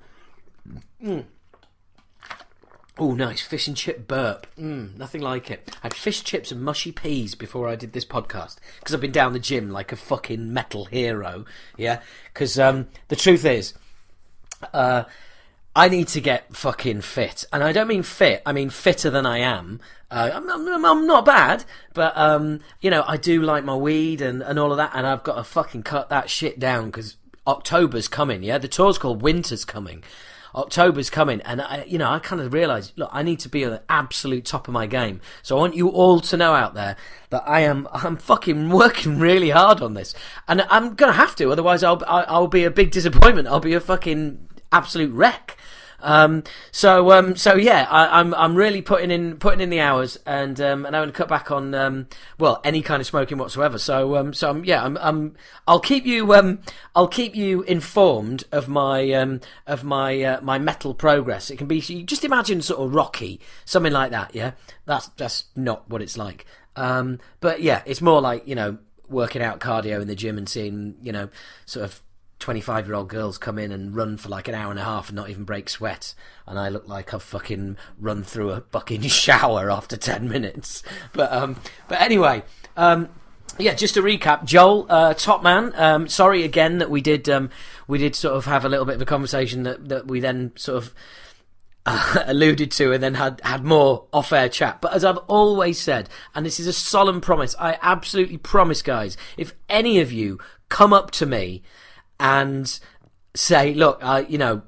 Mm. 1.02 1.24
Oh, 3.00 3.14
nice 3.14 3.40
fish 3.40 3.66
and 3.66 3.74
chip 3.74 4.06
burp. 4.06 4.46
Mm, 4.58 4.98
nothing 4.98 5.22
like 5.22 5.50
it. 5.50 5.74
I 5.76 5.86
had 5.86 5.94
fish 5.94 6.22
chips 6.22 6.52
and 6.52 6.60
mushy 6.60 6.92
peas 6.92 7.34
before 7.34 7.66
I 7.66 7.74
did 7.74 7.94
this 7.94 8.04
podcast 8.04 8.56
because 8.78 8.94
I've 8.94 9.00
been 9.00 9.10
down 9.10 9.32
the 9.32 9.38
gym 9.38 9.70
like 9.70 9.90
a 9.90 9.96
fucking 9.96 10.52
metal 10.52 10.84
hero. 10.84 11.46
Yeah, 11.78 12.02
because 12.26 12.58
um, 12.58 12.88
the 13.08 13.16
truth 13.16 13.46
is, 13.46 13.72
uh, 14.74 15.04
I 15.74 15.88
need 15.88 16.08
to 16.08 16.20
get 16.20 16.54
fucking 16.54 17.00
fit, 17.00 17.46
and 17.50 17.64
I 17.64 17.72
don't 17.72 17.88
mean 17.88 18.02
fit. 18.02 18.42
I 18.44 18.52
mean 18.52 18.68
fitter 18.68 19.08
than 19.08 19.24
I 19.24 19.38
am. 19.38 19.80
Uh, 20.10 20.32
I'm, 20.34 20.50
I'm, 20.50 20.84
I'm, 20.84 21.06
not 21.06 21.24
bad, 21.24 21.64
but 21.94 22.14
um, 22.18 22.60
you 22.82 22.90
know, 22.90 23.02
I 23.08 23.16
do 23.16 23.40
like 23.40 23.64
my 23.64 23.76
weed 23.76 24.20
and, 24.20 24.42
and 24.42 24.58
all 24.58 24.72
of 24.72 24.76
that, 24.76 24.90
and 24.92 25.06
I've 25.06 25.22
got 25.22 25.36
to 25.36 25.44
fucking 25.44 25.84
cut 25.84 26.10
that 26.10 26.28
shit 26.28 26.60
down 26.60 26.86
because 26.86 27.16
October's 27.46 28.08
coming. 28.08 28.42
Yeah, 28.42 28.58
the 28.58 28.68
tour's 28.68 28.98
called 28.98 29.22
Winter's 29.22 29.64
coming. 29.64 30.04
October's 30.54 31.10
coming, 31.10 31.40
and 31.42 31.60
I, 31.60 31.84
you 31.86 31.98
know, 31.98 32.10
I 32.10 32.18
kind 32.18 32.40
of 32.40 32.52
realised, 32.52 32.92
look, 32.96 33.10
I 33.12 33.22
need 33.22 33.40
to 33.40 33.48
be 33.48 33.64
at 33.64 33.70
the 33.70 33.82
absolute 33.88 34.44
top 34.44 34.68
of 34.68 34.74
my 34.74 34.86
game. 34.86 35.20
So 35.42 35.56
I 35.56 35.60
want 35.60 35.76
you 35.76 35.88
all 35.88 36.20
to 36.20 36.36
know 36.36 36.54
out 36.54 36.74
there 36.74 36.96
that 37.30 37.42
I 37.46 37.60
am, 37.60 37.88
I'm 37.92 38.16
fucking 38.16 38.70
working 38.70 39.18
really 39.18 39.50
hard 39.50 39.80
on 39.80 39.94
this, 39.94 40.14
and 40.48 40.62
I'm 40.62 40.94
gonna 40.94 41.12
have 41.12 41.36
to, 41.36 41.50
otherwise 41.50 41.82
I'll, 41.82 42.02
I'll 42.06 42.46
be 42.46 42.64
a 42.64 42.70
big 42.70 42.90
disappointment. 42.90 43.48
I'll 43.48 43.60
be 43.60 43.74
a 43.74 43.80
fucking 43.80 44.48
absolute 44.72 45.12
wreck. 45.12 45.56
Um, 46.02 46.44
so 46.70 47.12
um, 47.12 47.36
so 47.36 47.54
yeah, 47.54 47.86
I, 47.90 48.20
am 48.20 48.34
I'm, 48.34 48.34
I'm 48.34 48.54
really 48.54 48.82
putting 48.82 49.10
in 49.10 49.36
putting 49.36 49.60
in 49.60 49.70
the 49.70 49.80
hours 49.80 50.18
and 50.26 50.60
um, 50.60 50.86
and 50.86 50.96
I'm 50.96 51.02
going 51.02 51.12
to 51.12 51.16
cut 51.16 51.28
back 51.28 51.50
on 51.50 51.74
um, 51.74 52.08
well 52.38 52.60
any 52.64 52.82
kind 52.82 53.00
of 53.00 53.06
smoking 53.06 53.38
whatsoever. 53.38 53.78
So 53.78 54.16
um, 54.16 54.32
so 54.32 54.50
I'm, 54.50 54.64
yeah, 54.64 54.84
I'm, 54.84 54.96
I'm 54.98 55.36
I'll 55.66 55.80
keep 55.80 56.06
you 56.06 56.34
um, 56.34 56.60
I'll 56.94 57.08
keep 57.08 57.34
you 57.34 57.62
informed 57.62 58.44
of 58.52 58.68
my 58.68 59.10
um, 59.12 59.40
of 59.66 59.84
my 59.84 60.22
uh, 60.22 60.40
my 60.40 60.58
metal 60.58 60.94
progress. 60.94 61.50
It 61.50 61.56
can 61.56 61.66
be 61.66 61.80
just 61.80 62.24
imagine 62.24 62.62
sort 62.62 62.80
of 62.80 62.94
Rocky, 62.94 63.40
something 63.64 63.92
like 63.92 64.10
that. 64.10 64.34
Yeah, 64.34 64.52
that's 64.86 65.08
that's 65.08 65.44
not 65.56 65.88
what 65.88 66.02
it's 66.02 66.16
like. 66.16 66.46
Um, 66.76 67.18
but 67.40 67.62
yeah, 67.62 67.82
it's 67.86 68.00
more 68.00 68.20
like 68.20 68.46
you 68.46 68.54
know 68.54 68.78
working 69.08 69.42
out 69.42 69.60
cardio 69.60 70.00
in 70.00 70.08
the 70.08 70.14
gym 70.14 70.38
and 70.38 70.48
seeing 70.48 70.94
you 71.02 71.12
know 71.12 71.28
sort 71.66 71.84
of 71.84 72.02
25 72.40 72.86
year 72.86 72.94
old 72.96 73.08
girls 73.08 73.38
come 73.38 73.58
in 73.58 73.70
and 73.70 73.94
run 73.94 74.16
for 74.16 74.28
like 74.28 74.48
an 74.48 74.54
hour 74.54 74.70
and 74.70 74.80
a 74.80 74.84
half 74.84 75.10
and 75.10 75.16
not 75.16 75.30
even 75.30 75.44
break 75.44 75.68
sweat. 75.68 76.14
And 76.46 76.58
I 76.58 76.68
look 76.68 76.88
like 76.88 77.14
I've 77.14 77.22
fucking 77.22 77.76
run 77.98 78.24
through 78.24 78.50
a 78.50 78.62
fucking 78.72 79.02
shower 79.08 79.70
after 79.70 79.96
10 79.96 80.28
minutes. 80.28 80.82
But, 81.12 81.32
um, 81.32 81.56
but 81.86 82.00
anyway, 82.00 82.42
um, 82.76 83.10
yeah, 83.58 83.74
just 83.74 83.94
to 83.94 84.02
recap, 84.02 84.44
Joel, 84.44 84.86
uh, 84.88 85.14
top 85.14 85.42
man. 85.42 85.72
Um, 85.76 86.08
sorry 86.08 86.42
again 86.42 86.78
that 86.78 86.90
we 86.90 87.02
did, 87.02 87.28
um, 87.28 87.50
we 87.86 87.98
did 87.98 88.16
sort 88.16 88.34
of 88.34 88.46
have 88.46 88.64
a 88.64 88.68
little 88.68 88.86
bit 88.86 88.94
of 88.94 89.02
a 89.02 89.06
conversation 89.06 89.62
that, 89.64 89.88
that 89.88 90.06
we 90.08 90.18
then 90.18 90.52
sort 90.56 90.82
of, 90.82 90.94
uh, 91.84 92.22
alluded 92.26 92.70
to 92.70 92.92
and 92.92 93.02
then 93.02 93.14
had, 93.14 93.40
had 93.44 93.64
more 93.64 94.06
off 94.14 94.32
air 94.32 94.48
chat. 94.48 94.80
But 94.80 94.94
as 94.94 95.04
I've 95.04 95.18
always 95.28 95.78
said, 95.78 96.08
and 96.34 96.46
this 96.46 96.58
is 96.58 96.66
a 96.66 96.72
solemn 96.72 97.20
promise, 97.20 97.54
I 97.58 97.78
absolutely 97.82 98.38
promise, 98.38 98.80
guys, 98.80 99.18
if 99.36 99.52
any 99.68 100.00
of 100.00 100.10
you 100.10 100.38
come 100.70 100.94
up 100.94 101.10
to 101.10 101.26
me 101.26 101.62
and 102.20 102.78
say, 103.34 103.74
look, 103.74 103.98
uh, 104.02 104.22
you 104.28 104.38
know, 104.38 104.62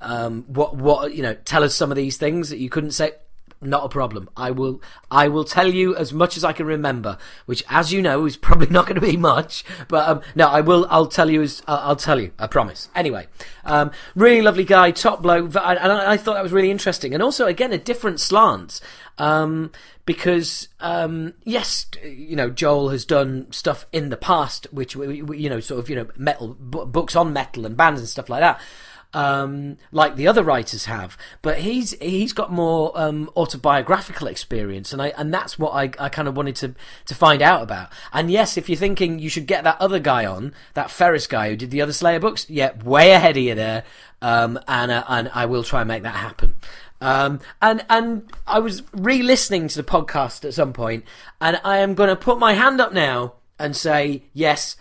um, 0.00 0.44
what, 0.48 0.76
what, 0.76 1.14
you 1.14 1.22
know, 1.22 1.34
tell 1.34 1.64
us 1.64 1.74
some 1.74 1.90
of 1.90 1.96
these 1.96 2.18
things 2.18 2.50
that 2.50 2.58
you 2.58 2.68
couldn't 2.68 2.90
say. 2.90 3.12
Not 3.60 3.84
a 3.84 3.88
problem. 3.88 4.28
I 4.36 4.50
will. 4.50 4.82
I 5.10 5.28
will 5.28 5.44
tell 5.44 5.72
you 5.72 5.96
as 5.96 6.12
much 6.12 6.36
as 6.36 6.44
I 6.44 6.52
can 6.52 6.66
remember, 6.66 7.16
which, 7.46 7.64
as 7.70 7.90
you 7.90 8.02
know, 8.02 8.26
is 8.26 8.36
probably 8.36 8.66
not 8.70 8.86
going 8.86 8.96
to 8.96 9.06
be 9.06 9.16
much. 9.16 9.64
But 9.88 10.08
um, 10.08 10.20
no, 10.34 10.48
I 10.48 10.60
will. 10.60 10.86
I'll 10.90 11.06
tell 11.06 11.30
you. 11.30 11.40
As 11.42 11.62
I'll, 11.66 11.96
tell 11.96 12.20
you. 12.20 12.32
I 12.38 12.48
promise. 12.48 12.90
Anyway, 12.94 13.28
um, 13.64 13.92
really 14.14 14.42
lovely 14.42 14.64
guy, 14.64 14.90
top 14.90 15.22
bloke, 15.22 15.46
and 15.46 15.56
I, 15.56 16.12
I, 16.12 16.16
thought 16.18 16.34
that 16.34 16.42
was 16.42 16.52
really 16.52 16.70
interesting, 16.70 17.14
and 17.14 17.22
also 17.22 17.46
again 17.46 17.72
a 17.72 17.78
different 17.78 18.20
slant. 18.20 18.80
Um, 19.18 19.72
because 20.04 20.68
um, 20.80 21.34
yes, 21.42 21.86
you 22.04 22.36
know 22.36 22.50
Joel 22.50 22.90
has 22.90 23.04
done 23.04 23.46
stuff 23.50 23.86
in 23.92 24.10
the 24.10 24.16
past, 24.16 24.66
which 24.72 24.94
you 24.94 25.50
know 25.50 25.60
sort 25.60 25.80
of 25.80 25.88
you 25.88 25.96
know 25.96 26.08
metal 26.16 26.54
books 26.54 27.16
on 27.16 27.32
metal 27.32 27.66
and 27.66 27.76
bands 27.76 28.00
and 28.00 28.08
stuff 28.08 28.28
like 28.28 28.40
that. 28.40 28.60
Um, 29.16 29.78
like 29.92 30.16
the 30.16 30.28
other 30.28 30.42
writers 30.42 30.84
have, 30.84 31.16
but 31.40 31.60
he's 31.60 31.92
he's 32.02 32.34
got 32.34 32.52
more 32.52 32.92
um, 32.94 33.30
autobiographical 33.34 34.26
experience, 34.26 34.92
and 34.92 35.00
I 35.00 35.08
and 35.16 35.32
that's 35.32 35.58
what 35.58 35.70
I, 35.70 35.84
I 35.98 36.10
kind 36.10 36.28
of 36.28 36.36
wanted 36.36 36.56
to 36.56 36.74
to 37.06 37.14
find 37.14 37.40
out 37.40 37.62
about. 37.62 37.88
And 38.12 38.30
yes, 38.30 38.58
if 38.58 38.68
you're 38.68 38.76
thinking 38.76 39.18
you 39.18 39.30
should 39.30 39.46
get 39.46 39.64
that 39.64 39.80
other 39.80 40.00
guy 40.00 40.26
on, 40.26 40.52
that 40.74 40.90
Ferris 40.90 41.26
guy 41.26 41.48
who 41.48 41.56
did 41.56 41.70
the 41.70 41.80
other 41.80 41.94
Slayer 41.94 42.20
books, 42.20 42.50
yeah, 42.50 42.72
way 42.82 43.12
ahead 43.12 43.38
of 43.38 43.42
you 43.42 43.54
there, 43.54 43.84
um, 44.20 44.60
and 44.68 44.92
uh, 44.92 45.04
and 45.08 45.30
I 45.32 45.46
will 45.46 45.64
try 45.64 45.80
and 45.80 45.88
make 45.88 46.02
that 46.02 46.16
happen. 46.16 46.54
Um, 47.00 47.40
and 47.62 47.86
and 47.88 48.30
I 48.46 48.58
was 48.58 48.82
re-listening 48.92 49.68
to 49.68 49.76
the 49.78 49.90
podcast 49.90 50.44
at 50.44 50.52
some 50.52 50.74
point, 50.74 51.04
and 51.40 51.58
I 51.64 51.78
am 51.78 51.94
going 51.94 52.10
to 52.10 52.16
put 52.16 52.38
my 52.38 52.52
hand 52.52 52.82
up 52.82 52.92
now 52.92 53.36
and 53.58 53.74
say, 53.74 54.24
yes, 54.34 54.76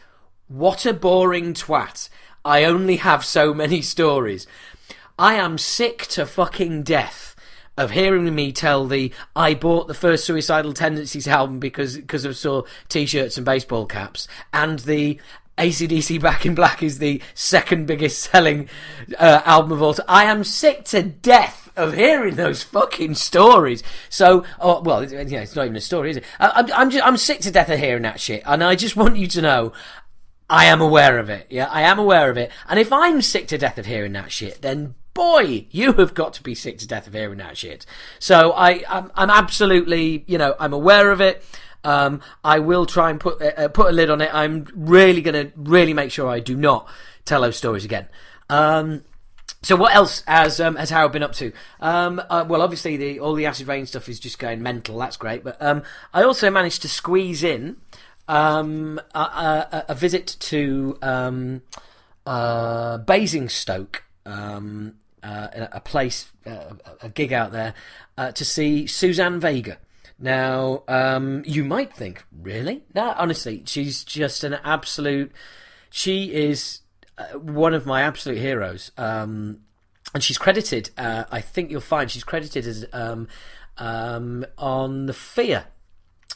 what 0.49 0.85
a 0.85 0.93
boring 0.93 1.53
twat. 1.53 2.09
I 2.45 2.63
only 2.63 2.97
have 2.97 3.25
so 3.25 3.53
many 3.55 3.81
stories. 3.81 4.45
I 5.17 5.33
am 5.33 5.57
sick 5.57 6.05
to 6.09 6.27
fucking 6.27 6.83
death 6.83 7.35
of 7.75 7.91
hearing 7.91 8.33
me 8.33 8.51
tell 8.51 8.85
the 8.85 9.11
I 9.35 9.55
bought 9.55 9.87
the 9.87 9.93
first 9.95 10.25
Suicidal 10.25 10.73
Tendencies 10.73 11.27
album 11.27 11.59
because 11.59 11.97
because 11.97 12.23
of 12.23 12.37
saw 12.37 12.63
t-shirts 12.87 13.35
and 13.35 13.45
baseball 13.45 13.85
caps 13.85 14.27
and 14.53 14.79
the 14.79 15.19
ACDC 15.57 16.21
Back 16.21 16.45
in 16.45 16.53
Black 16.53 16.83
is 16.83 16.99
the 16.99 17.21
second 17.33 17.87
biggest 17.87 18.19
selling 18.31 18.69
uh, 19.17 19.41
album 19.45 19.71
of 19.71 19.81
all 19.81 19.93
time. 19.95 20.05
I 20.07 20.25
am 20.25 20.43
sick 20.43 20.83
to 20.85 21.01
death 21.01 21.71
of 21.75 21.93
hearing 21.93 22.35
those 22.35 22.63
fucking 22.63 23.15
stories. 23.15 23.83
So, 24.09 24.45
oh, 24.59 24.81
well, 24.81 25.03
yeah, 25.03 25.41
it's 25.41 25.55
not 25.55 25.65
even 25.65 25.75
a 25.75 25.81
story, 25.81 26.11
is 26.11 26.17
it? 26.17 26.23
I, 26.39 26.59
am 26.59 26.69
I'm, 26.73 26.89
just, 26.89 27.05
I'm 27.05 27.17
sick 27.17 27.41
to 27.41 27.51
death 27.51 27.69
of 27.69 27.79
hearing 27.79 28.03
that 28.03 28.19
shit, 28.19 28.43
and 28.45 28.63
I 28.63 28.75
just 28.75 28.95
want 28.95 29.17
you 29.17 29.27
to 29.27 29.41
know. 29.41 29.73
I 30.49 30.65
am 30.65 30.81
aware 30.81 31.17
of 31.17 31.29
it. 31.29 31.47
Yeah, 31.49 31.67
I 31.71 31.81
am 31.81 31.99
aware 31.99 32.29
of 32.29 32.37
it. 32.37 32.51
And 32.67 32.79
if 32.79 32.93
I'm 32.93 33.21
sick 33.21 33.47
to 33.47 33.57
death 33.57 33.77
of 33.77 33.85
hearing 33.85 34.13
that 34.13 34.31
shit, 34.31 34.61
then 34.61 34.95
boy, 35.13 35.65
you 35.71 35.93
have 35.93 36.13
got 36.13 36.33
to 36.33 36.43
be 36.43 36.53
sick 36.53 36.77
to 36.79 36.87
death 36.87 37.07
of 37.07 37.13
hearing 37.13 37.39
that 37.39 37.57
shit. 37.57 37.85
So 38.19 38.51
I, 38.51 38.83
I'm, 38.87 39.11
I'm 39.15 39.29
absolutely, 39.29 40.23
you 40.27 40.37
know, 40.37 40.55
I'm 40.59 40.73
aware 40.73 41.11
of 41.11 41.21
it. 41.21 41.43
Um, 41.83 42.21
I 42.43 42.59
will 42.59 42.85
try 42.85 43.11
and 43.11 43.19
put 43.19 43.41
uh, 43.41 43.67
put 43.69 43.89
a 43.89 43.91
lid 43.91 44.09
on 44.09 44.19
it. 44.19 44.33
I'm 44.33 44.67
really 44.73 45.21
to 45.21 45.51
really 45.55 45.93
make 45.93 46.11
sure 46.11 46.27
I 46.27 46.39
do 46.39 46.55
not 46.55 46.87
tell 47.25 47.41
those 47.41 47.57
stories 47.57 47.85
again. 47.85 48.07
Um, 48.49 49.03
so 49.61 49.75
what 49.75 49.95
else 49.95 50.23
has 50.27 50.59
um, 50.59 50.75
has 50.77 50.89
Harold 50.89 51.11
been 51.11 51.23
up 51.23 51.33
to? 51.33 51.51
Um, 51.79 52.21
uh, 52.29 52.43
well, 52.47 52.63
obviously 52.63 52.97
the 52.97 53.19
all 53.19 53.35
the 53.35 53.45
Acid 53.45 53.67
Reign 53.67 53.85
stuff 53.85 54.09
is 54.09 54.19
just 54.19 54.39
going 54.39 54.63
mental. 54.63 54.97
That's 54.97 55.17
great, 55.17 55.43
but 55.43 55.61
um, 55.61 55.83
I 56.13 56.23
also 56.23 56.49
managed 56.49 56.81
to 56.83 56.89
squeeze 56.89 57.43
in 57.43 57.77
um, 58.27 58.99
a, 59.13 59.19
a, 59.19 59.85
a, 59.89 59.95
visit 59.95 60.35
to 60.39 60.97
um, 61.01 61.61
uh, 62.25 62.97
Basingstoke, 62.99 64.03
um, 64.25 64.95
uh, 65.23 65.47
a 65.71 65.79
place, 65.79 66.31
uh, 66.45 66.73
a 67.01 67.09
gig 67.09 67.33
out 67.33 67.51
there, 67.51 67.73
uh, 68.17 68.31
to 68.31 68.45
see 68.45 68.87
Suzanne 68.87 69.39
Vega. 69.39 69.77
Now, 70.17 70.83
um, 70.87 71.43
you 71.45 71.63
might 71.63 71.93
think, 71.93 72.25
really? 72.31 72.83
No, 72.93 73.13
honestly, 73.17 73.63
she's 73.65 74.03
just 74.03 74.43
an 74.43 74.57
absolute. 74.63 75.31
She 75.89 76.33
is 76.33 76.81
uh, 77.17 77.37
one 77.37 77.73
of 77.73 77.85
my 77.85 78.01
absolute 78.01 78.37
heroes. 78.37 78.91
Um, 78.97 79.59
and 80.13 80.23
she's 80.23 80.37
credited. 80.37 80.91
Uh, 80.97 81.25
I 81.29 81.41
think 81.41 81.69
you'll 81.69 81.81
find 81.81 82.09
she's 82.09 82.23
credited 82.23 82.65
as 82.65 82.85
um, 82.93 83.27
um, 83.77 84.45
on 84.57 85.07
the 85.07 85.13
Fear 85.13 85.65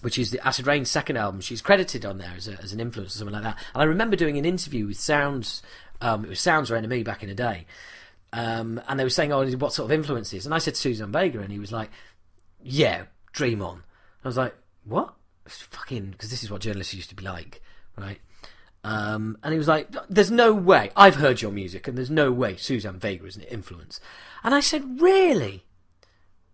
which 0.01 0.17
is 0.17 0.31
the 0.31 0.45
Acid 0.45 0.67
Reign's 0.67 0.89
second 0.89 1.17
album. 1.17 1.41
She's 1.41 1.61
credited 1.61 2.05
on 2.05 2.17
there 2.17 2.33
as, 2.35 2.47
a, 2.47 2.53
as 2.61 2.73
an 2.73 2.79
influence 2.79 3.15
or 3.15 3.19
something 3.19 3.33
like 3.33 3.43
that. 3.43 3.57
And 3.73 3.81
I 3.81 3.85
remember 3.85 4.15
doing 4.15 4.37
an 4.37 4.45
interview 4.45 4.87
with 4.87 4.99
Sounds. 4.99 5.61
Um, 6.01 6.25
it 6.25 6.29
was 6.29 6.39
Sounds 6.39 6.71
or 6.71 6.79
NME 6.79 7.03
back 7.03 7.23
in 7.23 7.29
the 7.29 7.35
day. 7.35 7.65
Um, 8.31 8.81
and 8.87 8.99
they 8.99 9.03
were 9.03 9.09
saying, 9.09 9.31
"Oh, 9.33 9.45
what 9.57 9.73
sort 9.73 9.85
of 9.85 9.91
influences?" 9.91 10.45
And 10.45 10.53
I 10.53 10.59
said 10.59 10.77
Suzanne 10.77 11.11
Vega, 11.11 11.39
and 11.39 11.51
he 11.51 11.59
was 11.59 11.71
like, 11.71 11.89
"Yeah, 12.61 13.05
Dream 13.31 13.61
On." 13.61 13.83
I 14.23 14.27
was 14.27 14.37
like, 14.37 14.55
"What?" 14.85 15.15
Fucking, 15.47 16.11
because 16.11 16.29
this 16.29 16.43
is 16.43 16.51
what 16.51 16.61
journalists 16.61 16.93
used 16.93 17.09
to 17.09 17.15
be 17.15 17.23
like, 17.23 17.61
right? 17.97 18.19
Um, 18.83 19.37
and 19.43 19.51
he 19.51 19.57
was 19.57 19.67
like, 19.67 19.87
"There's 20.09 20.29
no 20.29 20.53
way. 20.53 20.91
I've 20.95 21.15
heard 21.15 21.41
your 21.41 21.51
music, 21.51 21.87
and 21.87 21.97
there's 21.97 22.11
no 22.11 22.31
way 22.31 22.55
Suzanne 22.55 22.99
Vega 22.99 23.25
is 23.25 23.35
an 23.35 23.43
influence." 23.43 23.99
And 24.43 24.53
I 24.53 24.59
said, 24.59 25.01
"Really, 25.01 25.65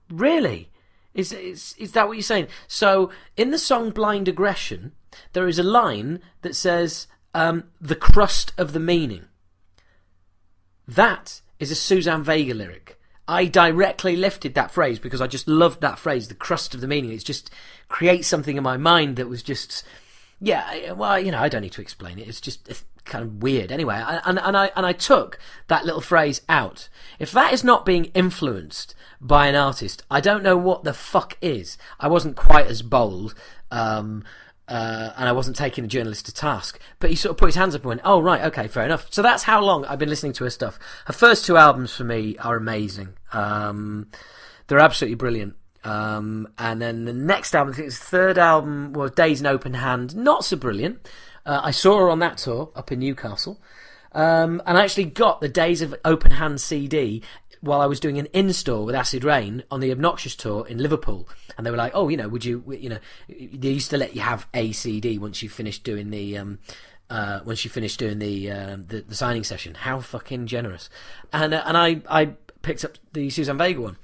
really? 0.10 0.70
Is 1.16 1.32
is 1.32 1.74
is 1.80 1.94
that 1.94 2.08
what 2.08 2.18
you're 2.18 2.22
saying?" 2.22 2.48
So 2.68 3.10
in 3.36 3.50
the 3.50 3.58
song 3.58 3.90
"Blind 3.90 4.28
Aggression," 4.28 4.92
there 5.34 5.48
is 5.48 5.58
a 5.58 5.64
line 5.64 6.20
that 6.44 6.56
says, 6.56 7.08
um, 7.34 7.64
"The 7.82 7.96
crust 7.96 8.54
of 8.58 8.74
the 8.74 8.80
meaning." 8.80 9.26
That 10.88 11.42
is 11.58 11.72
a 11.72 11.76
Suzanne 11.76 12.24
Vega 12.24 12.54
lyric. 12.54 13.00
I 13.28 13.46
directly 13.46 14.16
lifted 14.16 14.54
that 14.54 14.72
phrase 14.72 15.00
because 15.00 15.22
I 15.22 15.28
just 15.28 15.48
loved 15.48 15.82
that 15.82 15.98
phrase, 15.98 16.28
the 16.28 16.36
crust 16.36 16.76
of 16.76 16.82
the 16.82 16.88
meaning. 16.88 17.12
It 17.12 17.26
just 17.26 17.50
creates 17.88 18.28
something 18.28 18.56
in 18.56 18.62
my 18.62 18.78
mind 18.78 19.16
that 19.16 19.28
was 19.28 19.42
just, 19.42 19.84
yeah, 20.40 20.92
well, 20.92 21.20
you 21.20 21.32
know, 21.32 21.40
I 21.40 21.50
don't 21.50 21.64
need 21.64 21.72
to 21.72 21.82
explain 21.82 22.20
it. 22.20 22.28
It's 22.28 22.42
just 22.42 22.68
it's 22.68 22.84
kind 23.06 23.24
of 23.24 23.44
weird. 23.44 23.72
Anyway, 23.72 23.96
and, 24.26 24.40
and 24.40 24.58
I, 24.58 24.72
and 24.76 24.86
I 24.86 24.94
took 24.94 25.40
that 25.68 25.86
little 25.86 26.02
phrase 26.02 26.42
out. 26.50 26.90
If 27.20 27.32
that 27.32 27.54
is 27.54 27.64
not 27.64 27.86
being 27.86 28.06
influenced 28.14 28.96
by 29.22 29.48
an 29.48 29.56
artist, 29.56 30.04
I 30.12 30.20
don't 30.20 30.44
know 30.44 30.58
what 30.58 30.84
the 30.84 30.94
fuck 30.94 31.38
is. 31.42 31.78
I 32.00 32.08
wasn't 32.08 32.36
quite 32.36 32.68
as 32.68 32.82
bold. 32.82 33.36
Um, 33.72 34.24
uh, 34.68 35.12
and 35.16 35.30
I 35.30 35.32
wasn't 35.32 35.56
taking 35.56 35.84
the 35.84 35.88
journalist 35.88 36.26
to 36.26 36.34
task. 36.34 36.80
But 37.00 37.12
he 37.12 37.16
sort 37.16 37.32
of 37.32 37.38
put 37.38 37.48
his 37.48 37.56
hands 37.56 37.76
up 37.76 37.82
and 37.82 37.90
went, 37.90 38.02
"Oh 38.04 38.20
right, 38.20 38.42
okay, 38.46 38.68
fair 38.68 38.84
enough." 38.84 39.08
So 39.12 39.22
that's 39.22 39.44
how 39.44 39.62
long 39.62 39.86
I've 39.86 40.00
been 40.00 40.10
listening 40.10 40.34
to 40.34 40.44
her 40.44 40.50
stuff. 40.50 40.80
Her 41.06 41.14
first 41.14 41.46
two 41.46 41.58
albums 41.58 41.96
for 41.96 42.04
me 42.04 42.36
are 42.38 42.56
amazing. 42.56 43.10
Um, 43.32 44.08
they're 44.68 44.80
absolutely 44.80 45.16
brilliant. 45.16 45.56
Um, 45.84 46.48
and 46.58 46.82
then 46.82 47.06
the 47.06 47.14
next 47.14 47.54
album, 47.54 47.74
I 47.74 47.76
think 47.78 47.88
it's 47.88 48.00
third 48.00 48.40
album, 48.40 48.94
was 48.94 49.12
Days 49.12 49.40
in 49.40 49.46
Open 49.46 49.76
Hand. 49.76 50.16
Not 50.16 50.44
so 50.44 50.58
brilliant. 50.58 51.08
Uh, 51.46 51.62
I 51.64 51.72
saw 51.72 51.98
her 52.00 52.10
on 52.10 52.20
that 52.20 52.38
tour 52.38 52.72
up 52.76 52.92
in 52.92 53.00
Newcastle. 53.00 53.60
Um, 54.12 54.62
and 54.66 54.78
I 54.78 54.84
actually 54.84 55.06
got 55.06 55.42
the 55.42 55.50
Days 55.50 55.82
of 55.82 55.94
Open 56.06 56.32
Hand 56.32 56.62
CD 56.62 57.22
while 57.60 57.82
I 57.82 57.86
was 57.86 58.00
doing 58.00 58.18
an 58.18 58.28
in-store 58.28 58.86
with 58.86 58.96
Acid 58.96 59.24
Reign 59.24 59.64
on 59.70 59.82
the 59.82 59.92
Obnoxious 59.92 60.36
tour 60.36 60.66
in 60.68 60.78
Liverpool, 60.78 61.28
and 61.58 61.66
they 61.66 61.72
were 61.72 61.78
like, 61.78 61.92
"Oh, 61.94 62.08
you 62.08 62.16
know, 62.16 62.30
would 62.30 62.46
you, 62.46 62.64
you 62.80 62.90
know, 62.90 63.00
they 63.28 63.70
used 63.70 63.90
to 63.90 63.98
let 63.98 64.16
you 64.16 64.22
have 64.22 64.48
a 64.54 64.72
CD 64.72 65.18
once 65.18 65.44
you 65.44 65.50
finished 65.50 65.84
doing 65.84 66.10
the." 66.10 66.38
Um, 66.38 66.60
uh, 67.08 67.42
once 67.46 67.64
you 67.64 67.70
finished 67.70 68.00
doing 68.00 68.18
the, 68.18 68.50
uh, 68.50 68.78
the, 68.80 69.02
the 69.08 69.14
signing 69.14 69.44
session, 69.44 69.76
how 69.76 70.00
fucking 70.00 70.48
generous! 70.48 70.90
And 71.32 71.54
uh, 71.54 71.62
and 71.66 71.78
I 71.78 72.02
I 72.10 72.34
picked 72.62 72.84
up 72.84 72.98
the 73.14 73.30
Suzanne 73.30 73.60
Vega 73.60 73.80
one, 73.80 73.98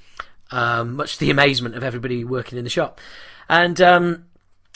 um, 0.51 0.97
much 0.97 1.13
to 1.13 1.21
the 1.21 1.31
amazement 1.31 1.75
of 1.75 1.83
everybody 1.83 2.23
working 2.23 2.57
in 2.57 2.63
the 2.63 2.69
shop, 2.69 3.01
and 3.49 3.79
um, 3.81 4.25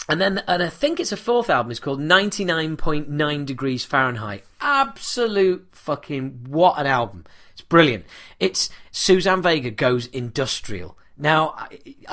and 0.08 0.22
then 0.22 0.44
and 0.48 0.62
I 0.62 0.70
think 0.70 1.00
it's 1.00 1.12
a 1.12 1.18
fourth 1.18 1.50
album. 1.50 1.72
It's 1.72 1.80
called 1.80 2.00
Ninety 2.00 2.46
Nine 2.46 2.78
Point 2.78 3.10
Nine 3.10 3.46
Degrees 3.46 3.86
Fahrenheit. 3.86 4.44
Absolute 4.62 5.68
fucking 5.72 6.46
what 6.48 6.78
an 6.80 6.88
album! 6.88 7.26
It's 7.54 7.62
brilliant. 7.62 8.06
It's 8.40 8.70
Suzanne 8.92 9.42
Vega 9.42 9.72
goes 9.72 10.08
industrial. 10.08 10.98
Now, 11.18 11.56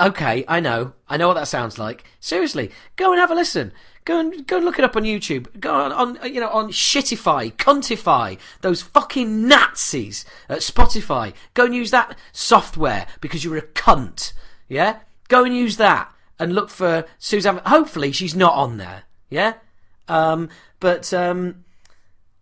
okay, 0.01 0.45
I 0.47 0.61
know, 0.61 0.93
I 1.09 1.17
know 1.17 1.29
what 1.29 1.35
that 1.35 1.49
sounds 1.49 1.79
like. 1.79 2.05
Seriously, 2.21 2.71
go 2.97 3.11
and 3.11 3.21
have 3.21 3.33
a 3.33 3.35
listen. 3.35 3.73
Go 4.05 4.19
and 4.19 4.47
go 4.47 4.57
and 4.57 4.65
look 4.65 4.79
it 4.79 4.85
up 4.85 4.97
on 4.97 5.03
YouTube. 5.03 5.61
Go 5.61 5.75
on, 5.75 5.93
on 5.93 6.33
you 6.33 6.41
know 6.41 6.49
on 6.49 6.71
Shitify, 6.71 7.57
Contify, 7.57 8.37
those 8.61 8.83
fucking 8.83 9.47
Nazis 9.47 10.25
at 10.49 10.59
Spotify. 10.59 11.35
Go 11.55 11.67
and 11.67 11.75
use 11.75 11.91
that 11.91 12.17
software 12.33 13.07
because 13.21 13.45
you're 13.45 13.59
a 13.59 13.63
cunt. 13.63 14.33
Yeah, 14.69 15.01
go 15.29 15.45
and 15.45 15.55
use 15.55 15.77
that 15.77 16.12
and 16.43 16.55
look 16.55 16.71
for 16.71 17.07
Suzanne. 17.19 17.61
Hopefully, 17.65 18.11
she's 18.11 18.35
not 18.35 18.55
on 18.55 18.77
there. 18.77 19.05
Yeah, 19.31 19.55
um, 20.09 20.49
but 20.81 21.15
um, 21.15 21.65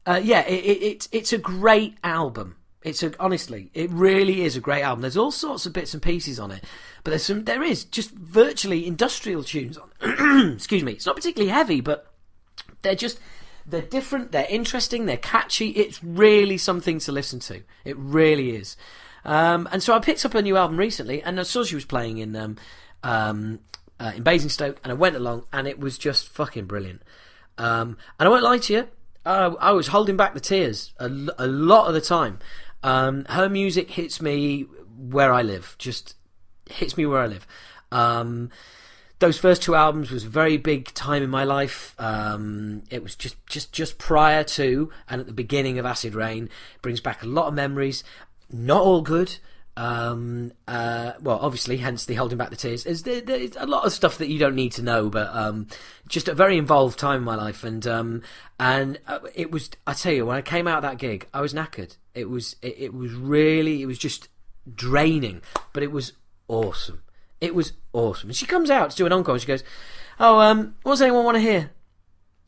uh, 0.06 0.20
yeah, 0.22 0.40
it, 0.46 0.64
it, 0.64 0.82
it's 0.82 1.08
it's 1.12 1.32
a 1.32 1.38
great 1.38 1.96
album. 2.02 2.56
It's 2.82 3.02
a, 3.02 3.12
honestly, 3.20 3.70
it 3.74 3.90
really 3.90 4.42
is 4.42 4.56
a 4.56 4.60
great 4.60 4.82
album. 4.82 5.02
There's 5.02 5.18
all 5.18 5.30
sorts 5.30 5.66
of 5.66 5.74
bits 5.74 5.92
and 5.92 6.02
pieces 6.02 6.40
on 6.40 6.50
it, 6.50 6.64
but 7.04 7.10
there's 7.10 7.24
some. 7.24 7.44
There 7.44 7.62
is 7.62 7.84
just 7.84 8.10
virtually 8.12 8.86
industrial 8.86 9.44
tunes 9.44 9.76
on. 9.78 10.52
Excuse 10.54 10.82
me. 10.82 10.92
It's 10.92 11.06
not 11.06 11.16
particularly 11.16 11.52
heavy, 11.52 11.82
but 11.82 12.10
they're 12.80 12.94
just 12.94 13.20
they're 13.66 13.82
different. 13.82 14.32
They're 14.32 14.46
interesting. 14.48 15.04
They're 15.04 15.18
catchy. 15.18 15.68
It's 15.70 16.02
really 16.02 16.56
something 16.56 16.98
to 17.00 17.12
listen 17.12 17.38
to. 17.40 17.62
It 17.84 17.98
really 17.98 18.56
is. 18.56 18.78
Um, 19.26 19.68
and 19.70 19.82
so 19.82 19.92
I 19.92 19.98
picked 19.98 20.24
up 20.24 20.34
a 20.34 20.40
new 20.40 20.56
album 20.56 20.78
recently, 20.78 21.22
and 21.22 21.38
I 21.38 21.42
saw 21.42 21.62
she 21.62 21.74
was 21.74 21.84
playing 21.84 22.16
in 22.16 22.34
um, 22.34 22.56
um, 23.02 23.60
uh, 24.00 24.12
in 24.16 24.24
Basingstoke, 24.24 24.80
and 24.82 24.90
I 24.90 24.94
went 24.94 25.14
along, 25.14 25.44
and 25.52 25.68
it 25.68 25.78
was 25.78 25.98
just 25.98 26.28
fucking 26.28 26.64
brilliant. 26.64 27.02
Um, 27.58 27.98
and 28.18 28.26
I 28.26 28.30
won't 28.30 28.42
lie 28.42 28.58
to 28.58 28.72
you, 28.72 28.88
I 29.24 29.72
was 29.72 29.88
holding 29.88 30.16
back 30.16 30.34
the 30.34 30.40
tears 30.40 30.92
a, 30.98 31.06
a 31.38 31.46
lot 31.46 31.88
of 31.88 31.94
the 31.94 32.00
time. 32.00 32.38
Um, 32.82 33.26
her 33.28 33.48
music 33.48 33.90
hits 33.90 34.20
me 34.20 34.66
where 34.96 35.32
I 35.32 35.42
live, 35.42 35.76
just 35.78 36.14
hits 36.68 36.96
me 36.96 37.06
where 37.06 37.20
I 37.20 37.26
live. 37.26 37.46
Um, 37.92 38.50
those 39.18 39.36
first 39.36 39.62
two 39.62 39.74
albums 39.74 40.10
was 40.10 40.24
a 40.24 40.28
very 40.28 40.56
big 40.56 40.94
time 40.94 41.22
in 41.22 41.28
my 41.28 41.44
life. 41.44 41.94
Um, 41.98 42.82
it 42.90 43.02
was 43.02 43.14
just, 43.14 43.36
just, 43.46 43.72
just 43.72 43.98
prior 43.98 44.42
to 44.44 44.90
and 45.08 45.20
at 45.20 45.26
the 45.26 45.34
beginning 45.34 45.78
of 45.78 45.84
Acid 45.84 46.14
Reign. 46.14 46.44
It 46.44 46.82
brings 46.82 47.00
back 47.00 47.22
a 47.22 47.26
lot 47.26 47.46
of 47.46 47.54
memories. 47.54 48.02
Not 48.50 48.80
all 48.80 49.02
good. 49.02 49.36
Um, 49.80 50.52
uh, 50.68 51.12
well, 51.22 51.38
obviously, 51.40 51.78
hence 51.78 52.04
the 52.04 52.14
holding 52.14 52.36
back 52.36 52.50
the 52.50 52.56
tears. 52.56 52.84
There's, 52.84 53.02
there's, 53.02 53.56
a 53.56 53.64
lot 53.64 53.86
of 53.86 53.94
stuff 53.94 54.18
that 54.18 54.28
you 54.28 54.38
don't 54.38 54.54
need 54.54 54.72
to 54.72 54.82
know, 54.82 55.08
but 55.08 55.34
um, 55.34 55.68
just 56.06 56.28
a 56.28 56.34
very 56.34 56.58
involved 56.58 56.98
time 56.98 57.16
in 57.16 57.24
my 57.24 57.34
life, 57.34 57.64
and 57.64 57.86
um, 57.86 58.22
and 58.58 58.98
uh, 59.06 59.20
it 59.34 59.50
was. 59.50 59.70
I 59.86 59.94
tell 59.94 60.12
you, 60.12 60.26
when 60.26 60.36
I 60.36 60.42
came 60.42 60.68
out 60.68 60.76
of 60.76 60.82
that 60.82 60.98
gig, 60.98 61.28
I 61.32 61.40
was 61.40 61.54
knackered. 61.54 61.96
It 62.14 62.28
was, 62.28 62.56
it, 62.60 62.74
it 62.78 62.94
was 62.94 63.14
really, 63.14 63.80
it 63.80 63.86
was 63.86 63.96
just 63.96 64.28
draining, 64.70 65.40
but 65.72 65.82
it 65.82 65.90
was 65.90 66.12
awesome. 66.46 67.02
It 67.40 67.54
was 67.54 67.72
awesome. 67.94 68.28
And 68.28 68.36
she 68.36 68.44
comes 68.44 68.68
out 68.68 68.90
to 68.90 68.96
do 68.98 69.06
an 69.06 69.12
encore, 69.12 69.36
and 69.36 69.40
she 69.40 69.48
goes, 69.48 69.64
"Oh, 70.18 70.40
um, 70.40 70.74
what 70.82 70.92
does 70.92 71.00
anyone 71.00 71.24
want 71.24 71.36
to 71.36 71.40
hear?" 71.40 71.70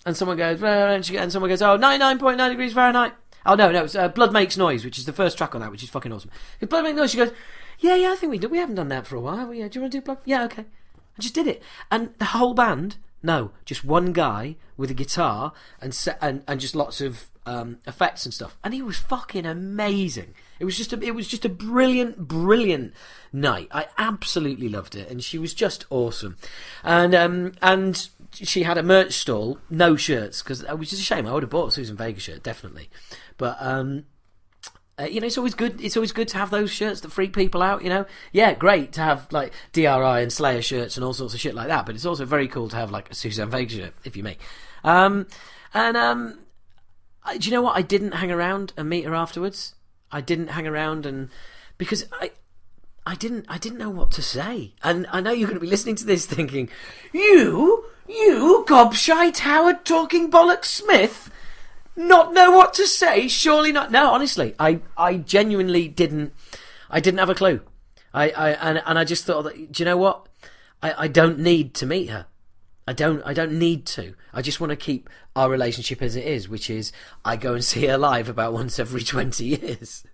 And 0.04 0.14
someone 0.14 0.36
goes, 0.36 0.62
and, 0.62 1.06
she, 1.06 1.16
and 1.16 1.32
someone 1.32 1.48
goes, 1.48 1.62
"Oh, 1.62 1.78
99.9 1.78 2.50
degrees 2.50 2.74
Fahrenheit." 2.74 3.14
Oh 3.44 3.54
no, 3.54 3.70
no, 3.70 3.84
it's 3.84 3.94
uh, 3.94 4.08
Blood 4.08 4.32
Makes 4.32 4.56
Noise, 4.56 4.84
which 4.84 4.98
is 4.98 5.04
the 5.04 5.12
first 5.12 5.36
track 5.36 5.54
on 5.54 5.60
that, 5.60 5.70
which 5.70 5.82
is 5.82 5.90
fucking 5.90 6.12
awesome. 6.12 6.30
If 6.60 6.68
Blood 6.68 6.84
Makes 6.84 6.96
Noise, 6.96 7.10
she 7.10 7.16
goes, 7.18 7.32
yeah, 7.78 7.96
yeah, 7.96 8.12
I 8.12 8.16
think 8.16 8.30
we 8.30 8.38
do. 8.38 8.48
We 8.48 8.58
haven't 8.58 8.76
done 8.76 8.88
that 8.88 9.06
for 9.06 9.16
a 9.16 9.20
while. 9.20 9.52
Yeah, 9.52 9.68
do 9.68 9.78
you 9.78 9.82
want 9.82 9.92
to 9.92 9.98
do 9.98 10.04
Blood? 10.04 10.18
Yeah, 10.24 10.44
okay. 10.44 10.64
I 11.18 11.22
just 11.22 11.34
did 11.34 11.46
it, 11.46 11.62
and 11.90 12.14
the 12.18 12.26
whole 12.26 12.54
band. 12.54 12.96
No, 13.24 13.52
just 13.64 13.84
one 13.84 14.12
guy 14.12 14.56
with 14.76 14.90
a 14.90 14.94
guitar 14.94 15.52
and 15.80 15.96
and 16.20 16.42
and 16.48 16.60
just 16.60 16.74
lots 16.74 17.00
of 17.00 17.26
um, 17.46 17.78
effects 17.86 18.24
and 18.24 18.34
stuff, 18.34 18.56
and 18.64 18.74
he 18.74 18.82
was 18.82 18.96
fucking 18.96 19.46
amazing. 19.46 20.34
It 20.58 20.64
was 20.64 20.76
just 20.76 20.92
a, 20.92 21.00
it 21.00 21.14
was 21.14 21.28
just 21.28 21.44
a 21.44 21.48
brilliant, 21.48 22.28
brilliant 22.28 22.94
night. 23.32 23.68
I 23.72 23.86
absolutely 23.98 24.68
loved 24.68 24.94
it, 24.94 25.10
and 25.10 25.22
she 25.22 25.38
was 25.38 25.54
just 25.54 25.84
awesome. 25.90 26.36
And 26.82 27.14
um, 27.14 27.52
and 27.60 28.08
she 28.32 28.62
had 28.62 28.78
a 28.78 28.82
merch 28.82 29.14
stall, 29.14 29.58
no 29.68 29.96
shirts, 29.96 30.42
because 30.42 30.62
it 30.62 30.78
was 30.78 30.90
just 30.90 31.02
a 31.02 31.04
shame. 31.04 31.26
I 31.26 31.32
would 31.32 31.42
have 31.42 31.50
bought 31.50 31.68
a 31.68 31.72
Susan 31.72 31.96
Vega 31.96 32.20
shirt, 32.20 32.42
definitely. 32.42 32.88
But 33.36 33.56
um, 33.60 34.04
uh, 34.98 35.04
you 35.04 35.20
know, 35.20 35.26
it's 35.26 35.38
always 35.38 35.54
good. 35.54 35.80
It's 35.80 35.96
always 35.96 36.12
good 36.12 36.28
to 36.28 36.38
have 36.38 36.50
those 36.50 36.70
shirts 36.70 37.00
that 37.00 37.10
freak 37.10 37.34
people 37.34 37.62
out. 37.62 37.82
You 37.82 37.88
know, 37.88 38.06
yeah, 38.30 38.54
great 38.54 38.92
to 38.92 39.00
have 39.00 39.26
like 39.32 39.52
DRI 39.72 39.86
and 40.22 40.32
Slayer 40.32 40.60
shirts 40.60 40.96
and 40.96 41.04
all 41.04 41.14
sorts 41.14 41.34
of 41.34 41.40
shit 41.40 41.54
like 41.54 41.68
that. 41.68 41.86
But 41.86 41.94
it's 41.94 42.04
also 42.04 42.24
very 42.24 42.46
cool 42.46 42.68
to 42.68 42.76
have 42.76 42.90
like 42.90 43.10
a 43.10 43.14
Suzanne 43.14 43.50
Vega 43.50 43.74
shirt, 43.74 43.94
if 44.04 44.16
you 44.16 44.22
may. 44.22 44.36
Um, 44.84 45.26
and 45.72 45.96
um, 45.96 46.40
I, 47.24 47.38
do 47.38 47.48
you 47.48 47.54
know 47.54 47.62
what? 47.62 47.76
I 47.76 47.82
didn't 47.82 48.12
hang 48.12 48.30
around 48.30 48.74
and 48.76 48.88
meet 48.88 49.04
her 49.04 49.14
afterwards. 49.14 49.74
I 50.10 50.20
didn't 50.20 50.48
hang 50.48 50.66
around 50.66 51.06
and 51.06 51.30
because 51.78 52.06
I. 52.12 52.32
I 53.04 53.16
didn't. 53.16 53.46
I 53.48 53.58
didn't 53.58 53.78
know 53.78 53.90
what 53.90 54.12
to 54.12 54.22
say, 54.22 54.74
and 54.84 55.08
I 55.10 55.20
know 55.20 55.32
you're 55.32 55.48
going 55.48 55.58
to 55.58 55.60
be 55.60 55.66
listening 55.66 55.96
to 55.96 56.04
this 56.04 56.24
thinking, 56.24 56.68
"You, 57.12 57.86
you, 58.06 58.64
gobshite 58.68 59.38
Howard 59.38 59.84
talking 59.84 60.30
bollocks 60.30 60.66
Smith, 60.66 61.28
not 61.96 62.32
know 62.32 62.50
what 62.50 62.74
to 62.74 62.86
say? 62.86 63.28
Surely 63.28 63.72
not. 63.72 63.90
No, 63.90 64.10
honestly, 64.10 64.54
I, 64.58 64.80
I 64.96 65.16
genuinely 65.16 65.88
didn't. 65.88 66.32
I 66.90 67.00
didn't 67.00 67.18
have 67.18 67.30
a 67.30 67.34
clue. 67.34 67.60
I, 68.14 68.30
I 68.30 68.50
and, 68.50 68.82
and 68.86 68.98
I 68.98 69.04
just 69.04 69.24
thought 69.24 69.42
that. 69.42 69.72
Do 69.72 69.82
you 69.82 69.84
know 69.84 69.96
what? 69.96 70.28
I, 70.82 71.04
I 71.04 71.08
don't 71.08 71.38
need 71.38 71.74
to 71.74 71.86
meet 71.86 72.10
her. 72.10 72.26
I 72.86 72.92
don't. 72.92 73.22
I 73.24 73.32
don't 73.32 73.52
need 73.52 73.86
to. 73.86 74.14
I 74.34 74.42
just 74.42 74.60
want 74.60 74.70
to 74.70 74.76
keep 74.76 75.08
our 75.36 75.48
relationship 75.48 76.02
as 76.02 76.16
it 76.16 76.24
is, 76.24 76.48
which 76.48 76.68
is 76.68 76.90
I 77.24 77.36
go 77.36 77.54
and 77.54 77.64
see 77.72 77.86
her 77.86 77.96
live 77.96 78.28
about 78.28 78.52
once 78.52 78.78
every 78.78 79.02
twenty 79.02 79.44
years. 79.44 80.04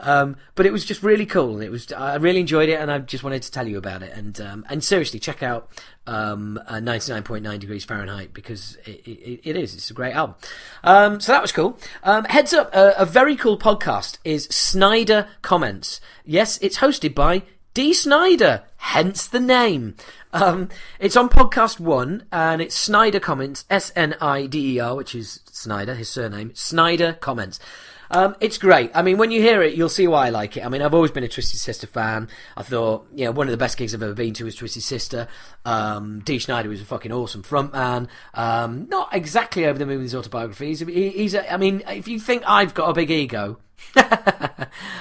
Um, 0.00 0.36
but 0.54 0.66
it 0.66 0.72
was 0.72 0.84
just 0.84 1.02
really 1.02 1.24
cool, 1.24 1.54
and 1.54 1.62
it 1.62 1.70
was. 1.70 1.90
I 1.92 2.16
really 2.16 2.40
enjoyed 2.40 2.68
it, 2.68 2.78
and 2.78 2.90
I 2.90 2.98
just 2.98 3.24
wanted 3.24 3.42
to 3.42 3.50
tell 3.50 3.66
you 3.66 3.78
about 3.78 4.02
it. 4.02 4.12
And 4.12 4.38
um, 4.40 4.66
and 4.68 4.84
seriously, 4.84 5.18
check 5.18 5.42
out 5.42 5.70
um, 6.06 6.60
uh, 6.66 6.78
ninety 6.78 7.10
nine 7.10 7.22
point 7.22 7.42
nine 7.42 7.58
degrees 7.58 7.86
Fahrenheit 7.86 8.34
because 8.34 8.76
it, 8.84 9.00
it, 9.06 9.40
it 9.42 9.56
is. 9.56 9.74
It's 9.74 9.90
a 9.90 9.94
great 9.94 10.14
album. 10.14 10.36
Um, 10.82 11.20
so 11.20 11.32
that 11.32 11.40
was 11.40 11.52
cool. 11.52 11.78
Um, 12.02 12.24
heads 12.24 12.52
up, 12.52 12.68
uh, 12.74 12.92
a 12.98 13.06
very 13.06 13.34
cool 13.34 13.58
podcast 13.58 14.18
is 14.24 14.44
Snider 14.50 15.28
Comments. 15.40 16.00
Yes, 16.26 16.58
it's 16.60 16.78
hosted 16.78 17.14
by 17.14 17.44
Dee 17.74 17.92
Snider, 17.92 18.62
hence 18.76 19.26
the 19.26 19.40
name. 19.40 19.96
Um, 20.32 20.68
it's 21.00 21.16
on 21.16 21.28
podcast 21.28 21.80
one, 21.80 22.24
and 22.30 22.62
it's 22.62 22.76
Snider 22.76 23.18
Comments, 23.18 23.64
S 23.68 23.90
N 23.96 24.14
I 24.20 24.46
D 24.46 24.76
E 24.76 24.78
R, 24.78 24.94
which 24.94 25.12
is 25.12 25.40
Snider, 25.50 25.96
his 25.96 26.08
surname. 26.08 26.52
Snider 26.54 27.14
Comments. 27.14 27.58
Um, 28.12 28.36
it's 28.38 28.58
great. 28.58 28.92
I 28.94 29.02
mean, 29.02 29.18
when 29.18 29.32
you 29.32 29.42
hear 29.42 29.60
it, 29.60 29.74
you'll 29.74 29.88
see 29.88 30.06
why 30.06 30.28
I 30.28 30.30
like 30.30 30.56
it. 30.56 30.64
I 30.64 30.68
mean, 30.68 30.82
I've 30.82 30.94
always 30.94 31.10
been 31.10 31.24
a 31.24 31.28
Twisted 31.28 31.58
Sister 31.58 31.88
fan. 31.88 32.28
I 32.56 32.62
thought, 32.62 33.08
you 33.12 33.24
know, 33.24 33.32
one 33.32 33.48
of 33.48 33.50
the 33.50 33.56
best 33.56 33.76
gigs 33.76 33.92
I've 33.92 34.04
ever 34.04 34.14
been 34.14 34.34
to 34.34 34.44
was 34.44 34.54
Twisted 34.54 34.84
Sister. 34.84 35.26
Um, 35.64 36.20
Dee 36.20 36.38
Snider 36.38 36.68
was 36.68 36.80
a 36.80 36.84
fucking 36.84 37.10
awesome 37.10 37.42
frontman. 37.42 38.06
Um, 38.34 38.88
not 38.88 39.12
exactly 39.12 39.66
over 39.66 39.80
the 39.80 39.86
moon 39.86 39.96
with 39.96 40.04
his 40.04 40.14
autobiographies. 40.14 40.78
He, 40.78 41.08
he's, 41.08 41.34
a, 41.34 41.52
I 41.52 41.56
mean, 41.56 41.82
if 41.88 42.06
you 42.06 42.20
think 42.20 42.44
I've 42.46 42.72
got 42.72 42.90
a 42.90 42.92
big 42.92 43.10
ego, 43.10 43.58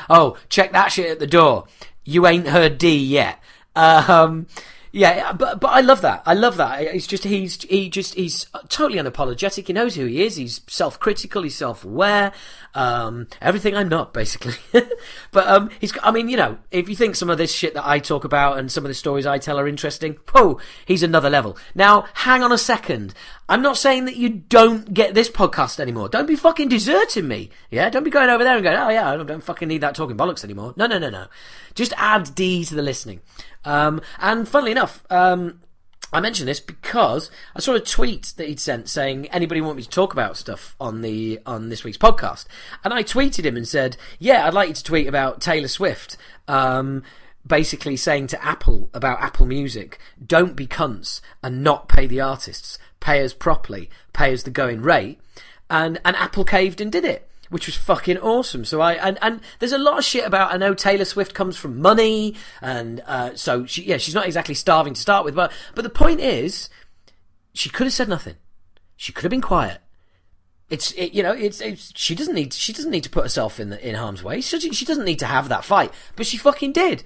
oh, 0.10 0.38
check 0.50 0.72
that 0.72 0.92
shit 0.92 1.12
at 1.12 1.20
the 1.20 1.28
door. 1.28 1.68
You 2.06 2.28
ain't 2.28 2.48
heard 2.48 2.78
Dee 2.78 2.98
yet. 2.98 3.40
Um, 3.76 4.48
yeah, 4.92 5.34
but 5.34 5.60
but 5.60 5.70
I 5.70 5.82
love 5.82 6.02
that. 6.02 6.22
I 6.26 6.36
love 6.36 6.58
that. 6.58 6.82
It's 6.82 7.08
just 7.08 7.24
he's 7.24 7.64
he 7.64 7.90
just 7.90 8.14
he's 8.14 8.46
totally 8.70 9.00
unapologetic. 9.00 9.66
He 9.66 9.74
knows 9.74 9.96
who 9.96 10.06
he 10.06 10.24
is. 10.24 10.36
He's 10.36 10.62
self-critical. 10.68 11.42
He's 11.42 11.56
self-aware. 11.56 12.32
Um, 12.76 13.28
everything 13.40 13.76
I'm 13.76 13.90
not 13.90 14.14
basically. 14.14 14.56
but 15.32 15.48
um, 15.48 15.70
he's. 15.80 15.94
I 16.02 16.12
mean, 16.12 16.28
you 16.28 16.38
know, 16.38 16.58
if 16.72 16.90
you 16.90 16.96
think 16.96 17.16
some 17.16 17.30
of 17.30 17.38
this 17.38 17.54
shit 17.54 17.74
that 17.76 17.88
I 17.88 18.00
talk 18.00 18.24
about 18.24 18.58
and 18.58 18.72
some 18.72 18.84
of 18.84 18.90
the 18.90 18.96
stories 18.96 19.26
I 19.26 19.38
tell 19.38 19.60
are 19.60 19.68
interesting, 19.68 20.18
oh, 20.34 20.60
he's 20.86 21.04
another 21.04 21.30
level. 21.30 21.58
Now, 21.76 22.06
hang 22.14 22.42
on 22.42 22.52
a 22.52 22.58
second. 22.58 23.14
I'm 23.48 23.62
not 23.62 23.78
saying 23.78 24.06
that 24.06 24.16
you 24.16 24.30
don't 24.30 24.94
get 24.94 25.14
this 25.14 25.30
podcast 25.30 25.80
anymore. 25.80 26.10
Don't 26.10 26.26
be 26.26 26.36
fucking 26.36 26.70
deserting 26.70 27.28
me. 27.28 27.50
Yeah, 27.70 27.90
don't 27.90 28.04
be 28.04 28.10
going 28.10 28.30
over 28.30 28.44
there 28.44 28.56
and 28.56 28.64
going, 28.64 28.78
oh 28.78 28.90
yeah, 28.90 29.12
I 29.12 29.18
don't 29.18 29.44
fucking 29.44 29.68
need 29.68 29.82
that 29.82 29.96
talking 29.96 30.18
bollocks 30.18 30.44
anymore. 30.44 30.74
No, 30.76 30.88
no, 30.88 30.98
no, 30.98 31.10
no. 31.10 31.28
Just 31.76 31.94
add 31.98 32.34
Dee 32.34 32.64
to 32.66 32.76
the 32.76 32.82
listening. 32.82 33.22
Um, 33.66 34.02
and 34.20 34.48
funnily 34.48 34.72
enough, 34.72 35.04
um, 35.10 35.60
I 36.14 36.20
mention 36.20 36.46
this 36.46 36.60
because 36.60 37.32
I 37.56 37.60
saw 37.60 37.74
a 37.74 37.80
tweet 37.80 38.34
that 38.38 38.48
he'd 38.48 38.60
sent 38.60 38.88
saying 38.88 39.26
anybody 39.28 39.62
want 39.62 39.78
me 39.78 39.84
to 39.84 39.90
talk 39.90 40.14
about 40.14 40.38
stuff 40.38 40.76
on 40.80 41.02
the 41.02 41.40
on 41.46 41.70
this 41.70 41.84
week's 41.84 41.98
podcast, 41.98 42.46
and 42.84 42.94
I 42.94 43.04
tweeted 43.04 43.46
him 43.46 43.58
and 43.58 43.68
said, 43.68 43.98
"Yeah, 44.20 44.46
I'd 44.46 44.54
like 44.54 44.70
you 44.70 44.76
to 44.76 44.84
tweet 44.84 45.08
about 45.08 45.42
Taylor 45.42 45.68
Swift." 45.68 46.18
Um, 46.48 47.04
basically 47.46 47.98
saying 47.98 48.28
to 48.28 48.46
Apple 48.46 48.90
about 48.94 49.22
Apple 49.22 49.46
Music, 49.46 50.00
don't 50.26 50.56
be 50.56 50.66
cunts 50.66 51.20
and 51.42 51.62
not 51.62 51.90
pay 51.90 52.08
the 52.08 52.22
artists, 52.22 52.78
pay 53.02 53.24
us 53.24 53.34
properly, 53.34 53.90
pay 54.14 54.34
us 54.34 54.44
the 54.44 54.52
going 54.52 54.82
rate, 54.82 55.20
and 55.70 56.00
and 56.06 56.16
Apple 56.16 56.46
caved 56.46 56.80
and 56.80 56.92
did 56.92 57.06
it 57.06 57.28
which 57.54 57.68
was 57.68 57.76
fucking 57.76 58.18
awesome. 58.18 58.66
So 58.66 58.82
I 58.82 58.94
and 58.94 59.20
and 59.22 59.40
there's 59.60 59.72
a 59.72 59.78
lot 59.78 60.00
of 60.00 60.04
shit 60.04 60.26
about. 60.26 60.52
I 60.52 60.58
know 60.58 60.74
Taylor 60.74 61.06
Swift 61.06 61.36
comes 61.36 61.56
from 61.56 61.80
money, 61.80 62.36
and 62.62 63.02
uh, 63.06 63.36
so 63.36 63.68
she, 63.68 63.84
yeah, 63.84 63.98
she's 63.98 64.16
not 64.16 64.26
exactly 64.26 64.56
starving 64.56 64.96
to 64.96 65.00
start 65.00 65.24
with. 65.24 65.36
But 65.36 65.52
but 65.76 65.84
the 65.84 65.90
point 65.90 66.20
is, 66.20 66.70
she 67.54 67.70
could 67.70 67.86
have 67.86 67.94
said 67.94 68.10
nothing. 68.10 68.38
She 68.98 69.12
could 69.12 69.24
have 69.24 69.30
been 69.30 69.40
quiet. 69.40 69.82
It's 70.72 70.94
it, 70.94 71.14
you 71.14 71.22
know 71.22 71.32
it's, 71.34 71.62
it's 71.62 71.94
she 71.96 72.16
doesn't 72.16 72.34
need 72.34 72.54
she 72.54 72.74
doesn't 72.74 72.90
need 72.90 73.04
to 73.04 73.10
put 73.12 73.24
herself 73.24 73.60
in 73.60 73.70
the, 73.70 73.88
in 73.88 73.94
harm's 73.94 74.24
way. 74.24 74.42
She, 74.42 74.72
she 74.72 74.86
doesn't 74.86 75.06
need 75.06 75.20
to 75.20 75.28
have 75.28 75.48
that 75.50 75.64
fight, 75.64 75.94
but 76.16 76.26
she 76.26 76.38
fucking 76.38 76.72
did. 76.72 77.04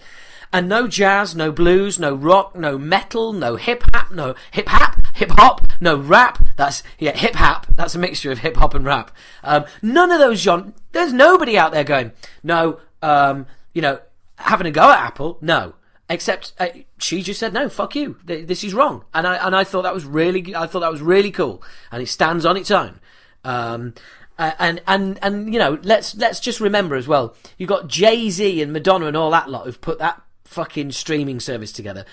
And 0.53 0.69
no 0.69 0.87
jazz, 0.87 1.35
no 1.35 1.51
blues, 1.51 1.99
no 1.99 2.15
rock, 2.15 2.55
no 2.55 2.77
metal, 2.77 3.33
no 3.33 3.57
hip 3.57 3.83
hop, 3.93 4.11
no 4.11 4.33
hip 4.51 4.67
hop, 4.69 5.01
hip 5.15 5.31
hop, 5.31 5.67
no 5.81 5.97
rap. 5.97 6.47
That's 6.55 6.83
yeah, 6.99 7.15
hip 7.15 7.35
hop. 7.35 7.67
That's 7.75 7.95
a 7.95 7.99
mixture 7.99 8.31
of 8.31 8.39
hip 8.39 8.55
hop 8.55 8.73
and 8.73 8.85
rap. 8.85 9.11
Um, 9.43 9.65
none 9.81 10.11
of 10.11 10.19
those 10.19 10.39
genres. 10.39 10.73
There's 10.93 11.13
nobody 11.13 11.57
out 11.57 11.71
there 11.71 11.83
going 11.83 12.11
no. 12.43 12.79
Um, 13.01 13.45
you 13.73 13.81
know, 13.81 13.99
having 14.37 14.65
a 14.65 14.71
go 14.71 14.89
at 14.89 14.99
Apple. 14.99 15.37
No, 15.39 15.75
except 16.09 16.53
uh, 16.59 16.69
she 16.97 17.21
just 17.21 17.39
said 17.39 17.53
no. 17.53 17.69
Fuck 17.69 17.95
you. 17.95 18.17
This 18.25 18.63
is 18.63 18.73
wrong. 18.73 19.05
And 19.13 19.27
I 19.27 19.35
and 19.35 19.55
I 19.55 19.63
thought 19.63 19.83
that 19.83 19.93
was 19.93 20.05
really 20.05 20.55
I 20.55 20.65
thought 20.65 20.79
that 20.79 20.91
was 20.91 21.01
really 21.01 21.31
cool. 21.31 21.61
And 21.91 22.01
it 22.01 22.07
stands 22.07 22.45
on 22.45 22.57
its 22.57 22.71
own. 22.71 22.99
Um, 23.43 23.93
and 24.37 24.81
and 24.87 25.19
and 25.21 25.53
you 25.53 25.59
know, 25.59 25.79
let's 25.83 26.15
let's 26.15 26.39
just 26.39 26.59
remember 26.59 26.95
as 26.95 27.07
well. 27.07 27.35
You've 27.57 27.69
got 27.69 27.87
Jay 27.87 28.29
Z 28.29 28.61
and 28.61 28.73
Madonna 28.73 29.07
and 29.07 29.17
all 29.17 29.31
that 29.31 29.49
lot 29.49 29.65
who've 29.65 29.81
put 29.81 29.99
that 29.99 30.21
fucking 30.47 30.91
streaming 30.91 31.39
service 31.39 31.71
together 31.71 32.05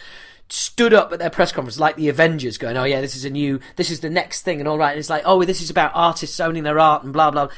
stood 0.49 0.93
up 0.93 1.13
at 1.13 1.19
their 1.19 1.31
press 1.31 1.53
conference 1.53 1.79
like 1.79 1.97
the 1.97 2.09
Avengers, 2.09 2.59
going, 2.59 2.77
"Oh 2.77 2.85
yeah, 2.85 3.01
this 3.01 3.17
is 3.17 3.25
a 3.25 3.31
new, 3.31 3.61
this 3.77 3.91
is 3.91 4.01
the 4.01 4.11
next 4.11 4.43
thing," 4.43 4.61
and 4.61 4.69
all 4.69 4.79
right. 4.79 4.91
And 4.91 4.99
it's 4.99 5.11
like, 5.11 5.23
"Oh, 5.25 5.43
this 5.45 5.63
is 5.63 5.71
about 5.71 5.93
artists 5.95 6.39
owning 6.41 6.65
their 6.65 6.79
art 6.79 7.03
and 7.03 7.13
blah 7.13 7.31
blah." 7.31 7.49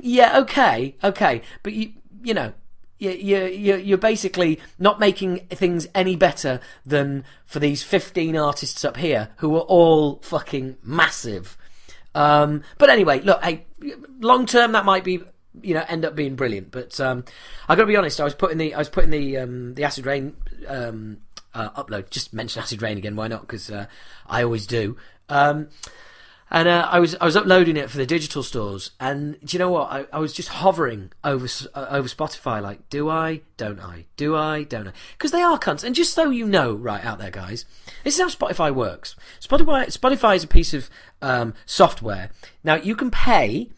Yeah, 0.00 0.38
okay, 0.40 0.96
okay, 1.04 1.42
but 1.62 1.72
you, 1.74 1.92
you 2.22 2.34
know, 2.34 2.54
you, 2.98 3.10
you, 3.10 3.76
you're 3.76 3.98
basically 3.98 4.58
not 4.78 4.98
making 4.98 5.46
things 5.48 5.86
any 5.94 6.16
better 6.16 6.60
than 6.84 7.24
for 7.46 7.60
these 7.60 7.82
15 7.82 8.36
artists 8.36 8.84
up 8.84 8.96
here 8.96 9.28
who 9.36 9.54
are 9.56 9.62
all 9.62 10.16
fucking 10.22 10.76
massive. 10.82 11.56
Um, 12.14 12.62
but 12.78 12.90
anyway, 12.90 13.20
look, 13.20 13.42
hey, 13.44 13.66
long 14.20 14.46
term 14.46 14.72
that 14.72 14.84
might 14.84 15.04
be 15.04 15.22
you 15.62 15.74
know 15.74 15.84
end 15.88 16.04
up 16.04 16.14
being 16.14 16.36
brilliant. 16.36 16.70
But 16.70 16.98
um, 17.00 17.24
I 17.68 17.74
got 17.74 17.82
to 17.82 17.86
be 17.86 17.96
honest, 17.96 18.20
I 18.20 18.24
was 18.24 18.34
putting 18.34 18.58
the 18.58 18.74
I 18.74 18.78
was 18.78 18.88
putting 18.88 19.10
the 19.10 19.38
um, 19.38 19.74
the 19.74 19.84
Acid 19.84 20.06
Reign 20.06 20.36
um, 20.66 21.18
uh, 21.54 21.70
upload. 21.70 22.10
Just 22.10 22.32
mention 22.32 22.62
Acid 22.62 22.82
Reign 22.82 22.98
again, 22.98 23.16
why 23.16 23.28
not? 23.28 23.42
Because 23.42 23.70
uh, 23.70 23.86
I 24.26 24.42
always 24.42 24.66
do. 24.66 24.96
Um, 25.28 25.68
and 26.50 26.66
uh, 26.66 26.88
I 26.90 26.98
was 26.98 27.14
I 27.20 27.26
was 27.26 27.36
uploading 27.36 27.76
it 27.76 27.90
for 27.90 27.98
the 27.98 28.06
digital 28.06 28.42
stores, 28.42 28.92
and 28.98 29.38
do 29.44 29.54
you 29.54 29.58
know 29.58 29.70
what? 29.70 29.90
I, 29.90 30.06
I 30.12 30.18
was 30.18 30.32
just 30.32 30.48
hovering 30.48 31.12
over 31.22 31.46
uh, 31.74 31.86
over 31.90 32.08
Spotify, 32.08 32.62
like, 32.62 32.88
do 32.88 33.10
I? 33.10 33.42
Don't 33.58 33.80
I? 33.80 34.06
Do 34.16 34.34
I? 34.34 34.62
Don't 34.62 34.88
I? 34.88 34.92
Because 35.12 35.30
they 35.30 35.42
are 35.42 35.58
cunts. 35.58 35.84
And 35.84 35.94
just 35.94 36.14
so 36.14 36.30
you 36.30 36.46
know, 36.46 36.72
right 36.72 37.04
out 37.04 37.18
there, 37.18 37.30
guys, 37.30 37.66
this 38.02 38.18
is 38.18 38.20
how 38.20 38.28
Spotify 38.28 38.74
works. 38.74 39.14
Spotify 39.42 39.86
Spotify 39.88 40.36
is 40.36 40.44
a 40.44 40.48
piece 40.48 40.72
of 40.72 40.88
um, 41.20 41.52
software. 41.66 42.30
Now 42.64 42.76
you 42.76 42.96
can 42.96 43.10
pay 43.10 43.68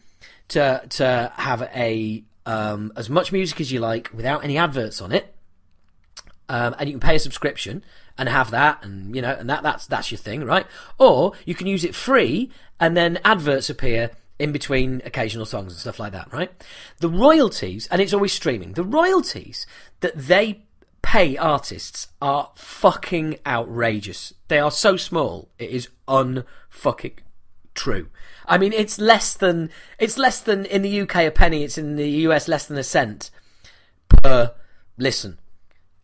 to 0.51 0.83
to 0.89 1.31
have 1.35 1.63
a 1.73 2.23
um, 2.45 2.91
as 2.95 3.09
much 3.09 3.31
music 3.31 3.61
as 3.61 3.71
you 3.71 3.79
like 3.79 4.09
without 4.13 4.43
any 4.43 4.57
adverts 4.57 5.01
on 5.01 5.11
it, 5.11 5.33
um, 6.49 6.75
and 6.77 6.89
you 6.89 6.93
can 6.93 6.99
pay 6.99 7.15
a 7.15 7.19
subscription 7.19 7.83
and 8.17 8.29
have 8.29 8.51
that, 8.51 8.83
and 8.83 9.15
you 9.15 9.21
know, 9.21 9.35
and 9.37 9.49
that 9.49 9.63
that's 9.63 9.87
that's 9.87 10.11
your 10.11 10.17
thing, 10.17 10.43
right? 10.43 10.65
Or 10.97 11.33
you 11.45 11.55
can 11.55 11.67
use 11.67 11.83
it 11.83 11.95
free, 11.95 12.51
and 12.79 12.95
then 12.95 13.19
adverts 13.23 13.69
appear 13.69 14.11
in 14.39 14.51
between 14.51 15.01
occasional 15.05 15.45
songs 15.45 15.71
and 15.73 15.79
stuff 15.79 15.99
like 15.99 16.11
that, 16.13 16.31
right? 16.33 16.51
The 16.99 17.09
royalties, 17.09 17.87
and 17.91 18.01
it's 18.01 18.13
always 18.13 18.33
streaming. 18.33 18.73
The 18.73 18.83
royalties 18.83 19.65
that 20.01 20.17
they 20.17 20.63
pay 21.01 21.37
artists 21.37 22.07
are 22.21 22.51
fucking 22.55 23.37
outrageous. 23.45 24.33
They 24.47 24.59
are 24.59 24.71
so 24.71 24.97
small, 24.97 25.49
it 25.57 25.69
is 25.69 25.89
unfucking 26.07 27.19
true. 27.73 28.09
I 28.51 28.57
mean, 28.57 28.73
it's 28.73 28.99
less 28.99 29.33
than 29.33 29.69
it's 29.97 30.17
less 30.17 30.41
than 30.41 30.65
in 30.65 30.81
the 30.81 31.01
UK 31.01 31.15
a 31.15 31.31
penny. 31.31 31.63
It's 31.63 31.77
in 31.77 31.95
the 31.95 32.09
US 32.27 32.49
less 32.49 32.65
than 32.65 32.77
a 32.77 32.83
cent 32.83 33.31
per 34.09 34.53
listen. 34.97 35.39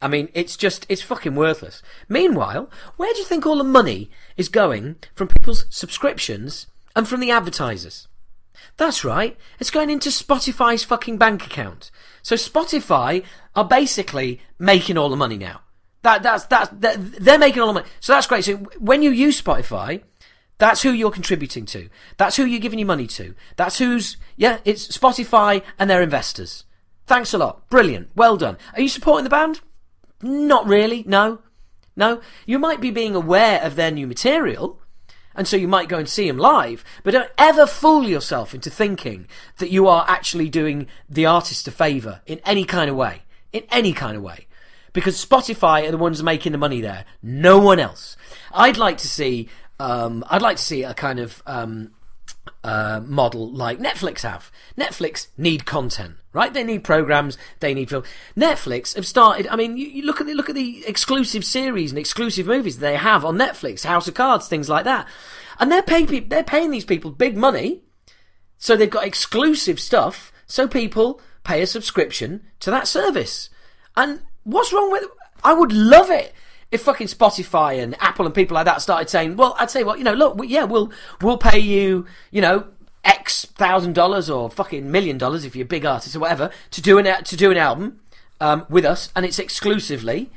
I 0.01 0.07
mean, 0.07 0.29
it's 0.33 0.55
just 0.55 0.85
it's 0.87 1.01
fucking 1.01 1.35
worthless. 1.35 1.83
Meanwhile, 2.07 2.69
where 2.95 3.11
do 3.13 3.19
you 3.19 3.25
think 3.25 3.45
all 3.45 3.57
the 3.57 3.65
money 3.65 4.09
is 4.37 4.47
going 4.47 4.95
from 5.13 5.27
people's 5.27 5.65
subscriptions 5.69 6.67
and 6.95 7.05
from 7.05 7.19
the 7.19 7.31
advertisers? 7.31 8.07
That's 8.77 9.03
right. 9.03 9.35
It's 9.59 9.69
going 9.69 9.89
into 9.89 10.09
Spotify's 10.09 10.85
fucking 10.85 11.17
bank 11.17 11.45
account. 11.45 11.91
So 12.21 12.35
Spotify 12.35 13.25
are 13.57 13.65
basically 13.65 14.39
making 14.57 14.97
all 14.97 15.09
the 15.09 15.17
money 15.17 15.37
now. 15.37 15.63
That 16.03 16.23
that's 16.23 16.45
that, 16.45 16.79
they're 16.79 17.37
making 17.37 17.61
all 17.61 17.67
the 17.67 17.81
money. 17.81 17.87
So 17.99 18.13
that's 18.13 18.27
great. 18.27 18.45
So 18.45 18.55
when 18.79 19.01
you 19.01 19.11
use 19.11 19.41
Spotify, 19.41 20.03
that's 20.57 20.81
who 20.81 20.91
you're 20.91 21.11
contributing 21.11 21.65
to. 21.67 21.89
That's 22.17 22.35
who 22.35 22.45
you're 22.45 22.59
giving 22.59 22.79
your 22.79 22.87
money 22.87 23.07
to. 23.07 23.35
That's 23.55 23.77
who's, 23.77 24.17
yeah, 24.35 24.59
it's 24.65 24.87
Spotify 24.87 25.63
and 25.77 25.89
their 25.89 26.01
investors. 26.01 26.63
Thanks 27.05 27.33
a 27.33 27.37
lot. 27.37 27.69
Brilliant. 27.69 28.09
Well 28.15 28.37
done. 28.37 28.57
Are 28.73 28.81
you 28.81 28.89
supporting 28.89 29.23
the 29.23 29.29
band? 29.29 29.61
Not 30.21 30.67
really. 30.67 31.03
No. 31.07 31.39
No. 31.95 32.21
You 32.45 32.59
might 32.59 32.81
be 32.81 32.91
being 32.91 33.15
aware 33.15 33.61
of 33.61 33.75
their 33.75 33.91
new 33.91 34.07
material, 34.07 34.81
and 35.35 35.47
so 35.47 35.55
you 35.55 35.67
might 35.67 35.89
go 35.89 35.99
and 35.99 36.09
see 36.09 36.27
them 36.27 36.37
live, 36.37 36.83
but 37.03 37.11
don't 37.11 37.31
ever 37.37 37.67
fool 37.67 38.03
yourself 38.03 38.53
into 38.53 38.69
thinking 38.69 39.27
that 39.59 39.71
you 39.71 39.87
are 39.87 40.05
actually 40.07 40.49
doing 40.49 40.87
the 41.07 41.27
artist 41.27 41.67
a 41.67 41.71
favour 41.71 42.21
in 42.25 42.41
any 42.45 42.65
kind 42.65 42.89
of 42.89 42.95
way. 42.95 43.21
In 43.53 43.63
any 43.71 43.93
kind 43.93 44.17
of 44.17 44.23
way 44.23 44.47
because 44.97 45.23
Spotify 45.23 45.87
are 45.87 45.91
the 45.91 45.97
ones 45.97 46.23
making 46.23 46.53
the 46.53 46.57
money 46.57 46.81
there. 46.81 47.05
No 47.21 47.59
one 47.59 47.79
else. 47.79 48.17
I'd 48.51 48.77
like 48.77 48.97
to 48.97 49.07
see. 49.07 49.47
Um, 49.79 50.23
I'd 50.29 50.41
like 50.41 50.57
to 50.57 50.63
see 50.63 50.83
a 50.83 50.93
kind 50.93 51.19
of 51.19 51.43
um, 51.45 51.91
uh, 52.63 53.01
model 53.05 53.51
like 53.51 53.79
Netflix 53.79 54.21
have. 54.21 54.51
Netflix 54.77 55.27
need 55.37 55.65
content, 55.65 56.15
right? 56.33 56.53
They 56.53 56.63
need 56.63 56.83
programs. 56.83 57.37
They 57.59 57.73
need 57.73 57.89
film. 57.89 58.03
Netflix 58.35 58.95
have 58.95 59.05
started. 59.05 59.47
I 59.47 59.55
mean, 59.55 59.77
you, 59.77 59.87
you 59.87 60.03
look 60.03 60.19
at 60.19 60.27
the, 60.27 60.33
look 60.33 60.49
at 60.49 60.55
the 60.55 60.83
exclusive 60.85 61.45
series 61.45 61.91
and 61.91 61.99
exclusive 61.99 62.47
movies 62.47 62.79
they 62.79 62.95
have 62.95 63.23
on 63.23 63.37
Netflix, 63.37 63.85
House 63.85 64.07
of 64.07 64.13
Cards, 64.13 64.47
things 64.47 64.69
like 64.69 64.85
that, 64.85 65.07
and 65.59 65.71
they're 65.71 65.83
paying 65.83 66.27
they're 66.29 66.43
paying 66.43 66.71
these 66.71 66.85
people 66.85 67.11
big 67.11 67.37
money, 67.37 67.81
so 68.57 68.75
they've 68.75 68.89
got 68.89 69.05
exclusive 69.05 69.79
stuff. 69.79 70.31
So 70.45 70.67
people 70.67 71.21
pay 71.43 71.61
a 71.61 71.67
subscription 71.67 72.45
to 72.61 72.71
that 72.71 72.87
service. 72.87 73.49
And 73.95 74.21
what's 74.43 74.71
wrong 74.71 74.91
with? 74.91 75.05
I 75.43 75.53
would 75.53 75.71
love 75.71 76.09
it 76.09 76.33
if 76.71 76.81
fucking 76.81 77.07
Spotify 77.07 77.81
and 77.81 77.95
Apple 78.01 78.25
and 78.25 78.35
people 78.35 78.55
like 78.55 78.65
that 78.65 78.81
started 78.81 79.09
saying, 79.09 79.37
"Well, 79.37 79.55
I'd 79.59 79.71
say, 79.71 79.83
well, 79.83 79.97
you 79.97 80.03
know, 80.03 80.13
look, 80.13 80.39
yeah, 80.45 80.63
we'll 80.63 80.91
we'll 81.21 81.37
pay 81.37 81.59
you, 81.59 82.05
you 82.31 82.41
know, 82.41 82.67
X 83.03 83.45
thousand 83.45 83.93
dollars 83.93 84.29
or 84.29 84.49
fucking 84.49 84.91
million 84.91 85.17
dollars 85.17 85.45
if 85.45 85.55
you're 85.55 85.65
a 85.65 85.67
big 85.67 85.85
artist 85.85 86.15
or 86.15 86.19
whatever 86.19 86.49
to 86.71 86.81
do 86.81 86.97
an 86.97 87.23
to 87.23 87.37
do 87.37 87.51
an 87.51 87.57
album 87.57 87.99
um, 88.41 88.65
with 88.69 88.85
us, 88.85 89.11
and 89.15 89.25
it's 89.25 89.39
exclusively 89.39 90.29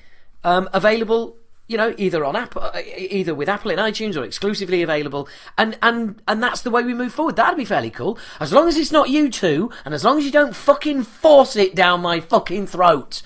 um, 0.44 0.68
available." 0.72 1.36
You 1.66 1.76
know, 1.76 1.94
either 1.98 2.24
on 2.24 2.34
Apple, 2.34 2.62
uh, 2.62 2.80
either 2.96 3.32
with 3.32 3.48
Apple 3.48 3.70
in 3.70 3.78
iTunes 3.78 4.16
or 4.16 4.24
exclusively 4.24 4.82
available, 4.82 5.28
and 5.56 5.78
and 5.80 6.20
and 6.26 6.42
that's 6.42 6.62
the 6.62 6.70
way 6.70 6.82
we 6.82 6.94
move 6.94 7.12
forward. 7.12 7.36
That'd 7.36 7.56
be 7.56 7.64
fairly 7.64 7.90
cool, 7.90 8.18
as 8.40 8.52
long 8.52 8.66
as 8.66 8.76
it's 8.76 8.90
not 8.90 9.08
you 9.08 9.30
two, 9.30 9.70
and 9.84 9.94
as 9.94 10.04
long 10.04 10.18
as 10.18 10.24
you 10.24 10.32
don't 10.32 10.56
fucking 10.56 11.04
force 11.04 11.54
it 11.54 11.76
down 11.76 12.00
my 12.00 12.18
fucking 12.18 12.66
throat, 12.66 13.22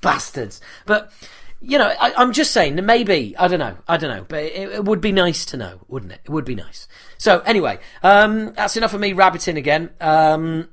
bastards. 0.00 0.60
But 0.86 1.12
you 1.60 1.78
know, 1.78 1.88
I, 1.88 2.22
am 2.22 2.32
just 2.32 2.52
saying 2.52 2.84
maybe 2.84 3.36
I 3.36 3.48
don't 3.48 3.58
know, 3.58 3.76
I 3.86 3.96
don't 3.96 4.16
know, 4.16 4.24
but 4.28 4.44
it, 4.44 4.72
it, 4.72 4.84
would 4.84 5.00
be 5.00 5.12
nice 5.12 5.44
to 5.46 5.56
know, 5.56 5.80
wouldn't 5.88 6.12
it? 6.12 6.20
It 6.24 6.30
would 6.30 6.44
be 6.44 6.54
nice. 6.54 6.86
So 7.16 7.40
anyway, 7.40 7.78
um, 8.02 8.52
that's 8.54 8.76
enough 8.76 8.94
of 8.94 9.00
me 9.00 9.12
rabbiting 9.12 9.56
again. 9.56 9.90
Um, 10.00 10.68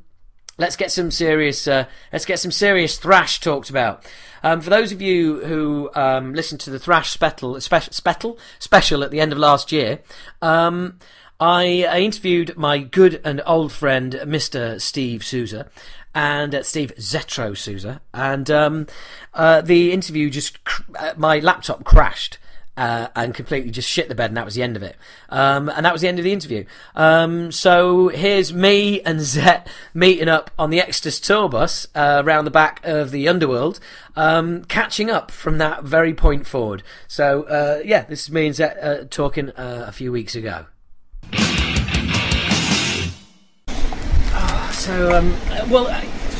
let's 0.57 0.75
get 0.75 0.91
some 0.91 1.11
serious, 1.11 1.67
uh, 1.67 1.85
let's 2.13 2.25
get 2.25 2.39
some 2.39 2.51
serious 2.51 2.97
thrash 2.97 3.39
talked 3.39 3.69
about. 3.69 4.05
Um, 4.43 4.61
for 4.61 4.69
those 4.69 4.91
of 4.91 5.01
you 5.01 5.43
who 5.45 5.89
um, 5.95 6.33
listened 6.33 6.61
to 6.61 6.69
the 6.69 6.79
thrash 6.79 7.09
special, 7.09 7.59
special, 7.59 8.37
special 8.59 9.03
at 9.03 9.09
the 9.09 9.19
end 9.19 9.31
of 9.31 9.39
last 9.39 9.71
year. 9.71 9.99
Um, 10.41 10.99
I, 11.37 11.85
I, 11.89 11.99
interviewed 11.99 12.55
my 12.55 12.77
good 12.79 13.19
and 13.25 13.41
old 13.45 13.73
friend, 13.73 14.13
Mr. 14.23 14.79
Steve 14.79 15.25
Souza, 15.25 15.69
and 16.15 16.55
uh, 16.55 16.63
Steve 16.63 16.93
Zetro 16.97 17.55
Souza, 17.55 18.01
and 18.13 18.49
um, 18.49 18.87
uh, 19.33 19.61
the 19.61 19.91
interview 19.91 20.29
just 20.29 20.63
cr- 20.63 20.83
uh, 20.97 21.13
my 21.17 21.39
laptop 21.39 21.83
crashed. 21.83 22.39
Uh, 22.77 23.07
and 23.15 23.33
completely 23.33 23.71
just 23.71 23.87
shit 23.87 24.09
the 24.09 24.15
bed, 24.15 24.29
and 24.29 24.35
that 24.35 24.43
was 24.43 24.55
the 24.55 24.61
end 24.61 24.75
of 24.75 24.83
it. 24.83 24.97
Um, 25.29 25.69
and 25.69 25.85
that 25.85 25.93
was 25.93 26.01
the 26.01 26.09
end 26.09 26.19
of 26.19 26.25
the 26.25 26.33
interview. 26.33 26.65
Um, 26.93 27.49
so 27.49 28.09
here's 28.09 28.51
me 28.51 28.99
and 29.03 29.21
Zet 29.21 29.69
meeting 29.93 30.27
up 30.27 30.51
on 30.59 30.71
the 30.71 30.81
Exodus 30.81 31.21
tour 31.21 31.47
bus 31.47 31.87
uh, 31.95 32.21
around 32.25 32.43
the 32.43 32.51
back 32.51 32.81
of 32.83 33.11
the 33.11 33.29
Underworld, 33.29 33.79
um, 34.17 34.65
catching 34.65 35.09
up 35.09 35.31
from 35.31 35.57
that 35.59 35.85
very 35.85 36.13
point 36.13 36.45
forward. 36.45 36.83
So 37.07 37.43
uh, 37.43 37.81
yeah, 37.85 38.03
this 38.03 38.23
is 38.23 38.31
me 38.31 38.47
and 38.47 38.55
Zet 38.55 38.77
uh, 38.83 39.05
talking 39.09 39.51
uh, 39.51 39.85
a 39.87 39.93
few 39.93 40.11
weeks 40.11 40.35
ago. 40.35 40.65
So, 44.85 45.17
um, 45.17 45.31
well, 45.71 45.85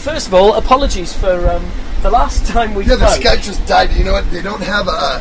first 0.05 0.27
of 0.27 0.35
all, 0.35 0.53
apologies 0.53 1.11
for 1.11 1.49
um, 1.49 1.65
the 2.03 2.11
last 2.11 2.45
time 2.51 2.75
we. 2.75 2.85
Yeah, 2.85 2.95
the 2.95 3.05
Skype 3.05 3.41
just 3.41 3.65
died. 3.65 3.91
You 3.93 4.03
know 4.03 4.11
what? 4.11 4.29
They 4.29 4.43
don't 4.43 4.61
have 4.61 4.87
a. 4.87 5.19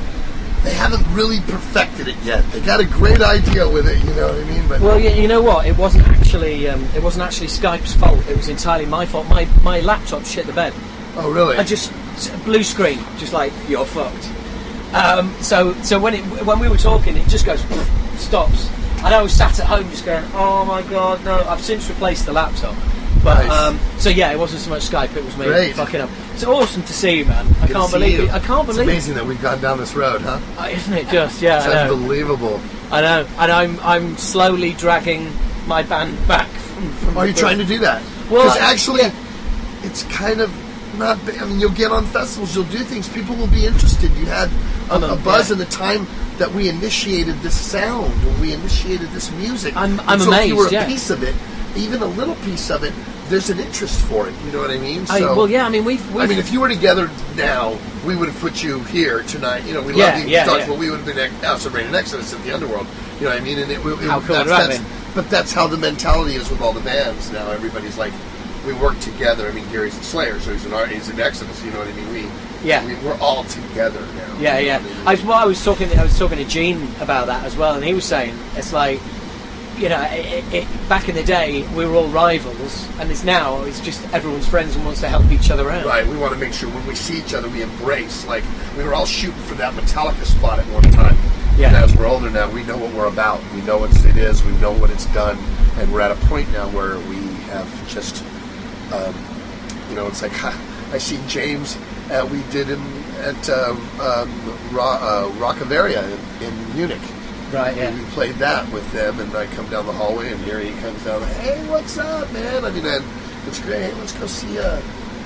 They 0.63 0.75
haven't 0.75 1.07
really 1.15 1.41
perfected 1.41 2.09
it 2.09 2.17
yet. 2.23 2.45
They 2.53 2.61
got 2.61 2.81
a 2.81 2.85
great 2.85 3.23
idea 3.23 3.67
with 3.67 3.89
it. 3.89 3.99
You 4.05 4.15
know 4.15 4.29
what 4.29 4.37
I 4.37 4.45
mean? 4.45 4.69
But 4.69 4.81
well, 4.83 5.01
yeah, 5.01 5.15
you 5.15 5.27
know 5.27 5.41
what? 5.41 5.67
It 5.67 5.79
wasn't 5.79 6.07
actually. 6.09 6.69
Um, 6.69 6.85
it 6.95 7.03
wasn't 7.03 7.25
actually 7.25 7.47
Skype's 7.47 7.95
fault. 7.95 8.19
It 8.29 8.37
was 8.37 8.49
entirely 8.49 8.85
my 8.85 9.07
fault. 9.07 9.27
My 9.29 9.47
my 9.63 9.81
laptop 9.81 10.27
shit 10.27 10.45
the 10.45 10.53
bed. 10.53 10.75
Oh, 11.17 11.33
really? 11.33 11.57
I 11.57 11.65
just 11.65 11.93
blue 12.45 12.63
screen, 12.63 12.99
just 13.17 13.33
like 13.33 13.55
you're 13.69 13.87
fucked. 13.87 14.29
Um, 14.95 15.35
so 15.41 15.73
so 15.83 15.99
when 15.99 16.13
it 16.13 16.23
when 16.45 16.59
we 16.59 16.69
were 16.69 16.77
talking, 16.77 17.17
it 17.17 17.27
just 17.29 17.47
goes 17.47 17.61
stops, 18.17 18.69
and 19.05 19.15
I 19.15 19.23
was 19.23 19.33
sat 19.33 19.59
at 19.61 19.67
home 19.67 19.89
just 19.91 20.05
going, 20.05 20.25
"Oh 20.33 20.65
my 20.65 20.83
god, 20.83 21.25
no!" 21.25 21.37
I've 21.47 21.61
since 21.61 21.89
replaced 21.89 22.27
the 22.27 22.33
laptop. 22.33 22.75
But 23.23 23.47
nice. 23.47 23.51
um, 23.51 23.79
so 23.99 24.11
yeah, 24.11 24.33
it 24.33 24.39
wasn't 24.39 24.63
so 24.63 24.71
much 24.71 24.83
Skype; 24.89 25.15
it 25.17 25.25
was 25.25 25.37
me 25.37 25.47
Great. 25.47 25.75
fucking 25.75 26.01
up. 26.01 26.11
It's 26.33 26.45
awesome 26.45 26.83
to 26.83 26.93
see 26.93 27.19
you, 27.19 27.25
man. 27.27 27.47
I 27.61 27.67
Good 27.67 27.77
can't 27.77 27.93
believe 27.93 28.21
it. 28.21 28.33
I 28.33 28.39
can't 28.39 28.67
believe. 28.67 28.81
It's 28.81 28.91
amazing 28.91 29.15
that 29.15 29.27
we've 29.27 29.41
gone 29.41 29.61
down 29.61 29.79
this 29.79 29.95
road, 29.95 30.23
huh? 30.23 30.41
Uh, 30.59 30.69
isn't 30.69 30.93
it 30.93 31.09
just? 31.09 31.41
Yeah, 31.41 31.59
it's 31.59 31.67
I 31.67 31.83
unbelievable. 31.89 32.61
I 32.91 33.01
know, 33.03 33.27
and 33.39 33.53
I'm 33.53 33.81
I'm 33.81 34.17
slowly 34.17 34.73
dragging 34.73 35.31
my 35.67 35.83
band 35.83 36.17
back. 36.27 36.49
From, 36.49 36.91
from 36.93 37.19
Are 37.19 37.27
you 37.27 37.35
trying 37.35 37.59
to 37.59 37.65
do 37.65 37.79
that? 37.81 38.03
Well, 38.31 38.51
actually, 38.59 39.03
yeah. 39.03 39.13
it's 39.83 40.03
kind 40.05 40.41
of 40.41 40.51
not. 40.99 41.19
I 41.41 41.45
mean, 41.45 41.61
you'll 41.61 41.71
get 41.71 41.91
on 41.91 42.07
festivals, 42.07 42.55
you'll 42.55 42.65
do 42.65 42.79
things. 42.79 43.09
People 43.09 43.37
will 43.37 43.49
be 43.49 43.67
interested. 43.67 44.11
You 44.13 44.27
had 44.27 44.51
a, 44.91 45.13
a 45.13 45.17
buzz 45.17 45.49
yeah. 45.49 45.55
in 45.55 45.59
the 45.59 45.67
time 45.67 46.07
that 46.39 46.51
we 46.53 46.69
initiated 46.69 47.37
this 47.37 47.59
sound, 47.59 48.13
when 48.25 48.41
we 48.41 48.53
initiated 48.53 49.11
this 49.11 49.31
music. 49.33 49.77
I'm, 49.77 50.01
I'm 50.01 50.21
so 50.21 50.29
amazed. 50.29 50.43
If 50.43 50.49
you 50.49 50.57
were 50.57 50.67
a 50.67 50.73
yeah. 50.73 50.87
piece 50.87 51.11
of 51.11 51.23
it, 51.23 51.35
even 51.77 52.03
a 52.03 52.07
little 52.07 52.35
piece 52.37 52.71
of 52.71 52.83
it, 52.85 52.93
there's 53.29 53.51
an 53.51 53.59
interest 53.59 54.01
for 54.03 54.29
it. 54.29 54.35
You 54.45 54.53
know 54.53 54.61
what 54.61 54.71
I 54.71 54.79
mean? 54.79 55.07
So, 55.07 55.15
I, 55.15 55.37
well, 55.37 55.49
yeah. 55.49 55.65
I 55.67 55.69
mean, 55.69 55.85
we've, 55.85 56.05
we've, 56.13 56.25
I 56.25 56.27
mean, 56.27 56.39
if 56.39 56.53
you 56.53 56.61
were 56.61 56.69
together 56.69 57.11
now, 57.37 57.79
we 58.07 58.15
would 58.17 58.29
have 58.29 58.39
put 58.41 58.63
you 58.63 58.81
here 58.85 59.23
tonight. 59.23 59.65
You 59.65 59.75
know, 59.75 59.83
we 59.83 59.95
yeah, 59.95 60.05
love 60.07 60.19
you. 60.19 60.29
Yeah, 60.29 60.57
yeah. 60.57 60.67
But 60.67 60.79
we 60.79 60.91
would 60.91 61.01
have 61.01 61.07
been 61.07 61.19
Acid 61.45 61.73
Reign 61.73 61.87
and 61.87 61.97
Exodus 61.97 62.35
at 62.35 62.43
the 62.43 62.53
Underworld. 62.53 62.87
You 63.19 63.27
know 63.27 63.31
what 63.31 63.41
I 63.41 63.45
mean? 63.45 63.59
And 63.59 63.71
it, 63.71 63.79
it, 63.79 63.99
how 64.01 64.21
cool 64.21 64.37
that's, 64.37 64.49
that's, 64.49 65.15
But 65.15 65.31
that's 65.31 65.53
how 65.53 65.67
the 65.67 65.77
mentality 65.77 66.35
is 66.35 66.51
with 66.51 66.61
all 66.61 66.73
the 66.73 66.81
bands 66.81 67.31
now. 67.33 67.51
Everybody's 67.51 67.97
like, 67.97 68.13
we 68.67 68.73
work 68.75 68.99
together. 69.01 69.49
I 69.49 69.53
mean, 69.53 69.69
Gary's 69.71 69.99
a 69.99 70.03
Slayer, 70.03 70.39
so 70.41 70.53
he's 70.53 70.65
in 70.65 70.89
he's 70.89 71.09
in 71.09 71.21
Exodus. 71.21 71.63
You 71.65 71.71
know 71.73 71.81
what 71.81 71.89
I 71.89 71.93
mean? 71.93 72.13
We 72.13 72.69
yeah, 72.69 72.85
we, 72.87 72.95
are 73.09 73.19
all 73.21 73.45
together 73.45 74.01
now. 74.01 74.39
Yeah, 74.39 74.59
yeah. 74.59 74.77
I, 74.79 74.83
mean? 74.83 75.23
I, 75.25 75.27
well, 75.27 75.39
I 75.39 75.45
was 75.45 75.63
talking. 75.65 75.91
I 75.99 76.03
was 76.03 76.19
talking 76.19 76.39
to 76.39 76.45
Gene 76.45 76.89
about 77.01 77.27
that 77.27 77.45
as 77.45 77.57
well, 77.57 77.75
and 77.75 77.85
he 77.85 77.95
was 77.95 78.05
saying 78.05 78.37
it's 78.57 78.73
like 78.73 79.01
you 79.79 79.89
know, 79.89 80.01
it, 80.11 80.45
it, 80.55 80.89
back 80.89 81.09
in 81.09 81.15
the 81.15 81.25
day, 81.25 81.67
we 81.75 81.85
were 81.85 81.95
all 81.95 82.09
rivals, 82.09 82.89
and 82.99 83.11
it's 83.11 83.25
now 83.25 83.63
it's 83.63 83.81
just 83.81 84.03
everyone's 84.13 84.47
friends 84.47 84.77
and 84.77 84.85
wants 84.85 85.01
to 85.01 85.09
help 85.09 85.31
each 85.31 85.51
other 85.51 85.71
out. 85.71 85.85
Right. 85.85 86.07
We 86.07 86.17
want 86.17 86.33
to 86.33 86.39
make 86.39 86.53
sure 86.53 86.69
when 86.71 86.87
we 86.87 86.95
see 86.95 87.19
each 87.19 87.35
other, 87.35 87.49
we 87.49 87.63
embrace. 87.63 88.27
Like 88.27 88.45
we 88.77 88.85
were 88.85 88.95
all 88.95 89.07
shooting 89.07 89.41
for 89.43 89.55
that 89.57 89.75
Metallica 89.75 90.25
spot 90.25 90.59
at 90.59 90.67
one 90.67 90.85
time. 90.93 91.17
Yeah. 91.57 91.69
And 91.69 91.77
as 91.77 91.95
we're 91.97 92.07
older 92.07 92.31
now, 92.31 92.51
we 92.51 92.65
know 92.65 92.77
what 92.77 92.93
we're 92.95 93.07
about. 93.07 93.41
We 93.55 93.63
know 93.63 93.79
what 93.79 93.91
it 94.05 94.17
is. 94.17 94.45
We 94.45 94.53
know 94.59 94.73
what 94.73 94.91
it's 94.91 95.07
done, 95.07 95.39
and 95.77 95.93
we're 95.93 96.01
at 96.01 96.11
a 96.11 96.27
point 96.27 96.51
now 96.53 96.69
where 96.71 96.99
we 97.09 97.17
have 97.51 97.89
just, 97.89 98.25
um, 98.95 99.15
you 99.89 99.97
know, 99.97 100.07
it's 100.07 100.23
like 100.23 100.45
I 100.93 100.99
see 100.99 101.19
James. 101.27 101.77
Uh, 102.11 102.29
we 102.31 102.43
did 102.53 102.67
him 102.69 102.83
at 103.21 103.49
um, 103.51 103.79
Ro- 104.73 105.01
uh, 105.01 105.31
Rockavaria 105.39 106.03
in, 106.41 106.47
in 106.47 106.77
Munich 106.77 107.01
Right, 107.55 107.77
yeah. 107.77 107.89
And 107.89 107.99
we 107.99 108.05
played 108.11 108.35
that 108.37 108.71
with 108.73 108.91
them, 108.93 109.21
and 109.21 109.33
I 109.37 109.47
come 109.47 109.69
down 109.69 109.87
the 109.87 109.93
hallway, 109.93 110.33
and 110.33 110.41
here 110.43 110.59
he 110.59 110.73
comes 110.81 111.05
down. 111.05 111.23
Hey, 111.23 111.65
what's 111.69 111.97
up, 111.99 112.31
man? 112.33 112.65
I 112.65 112.71
mean, 112.71 112.85
and 112.85 113.05
it's 113.47 113.61
great. 113.61 113.95
Let's 113.95 114.13
go 114.13 114.27
see. 114.27 114.59
Uh, 114.59 114.81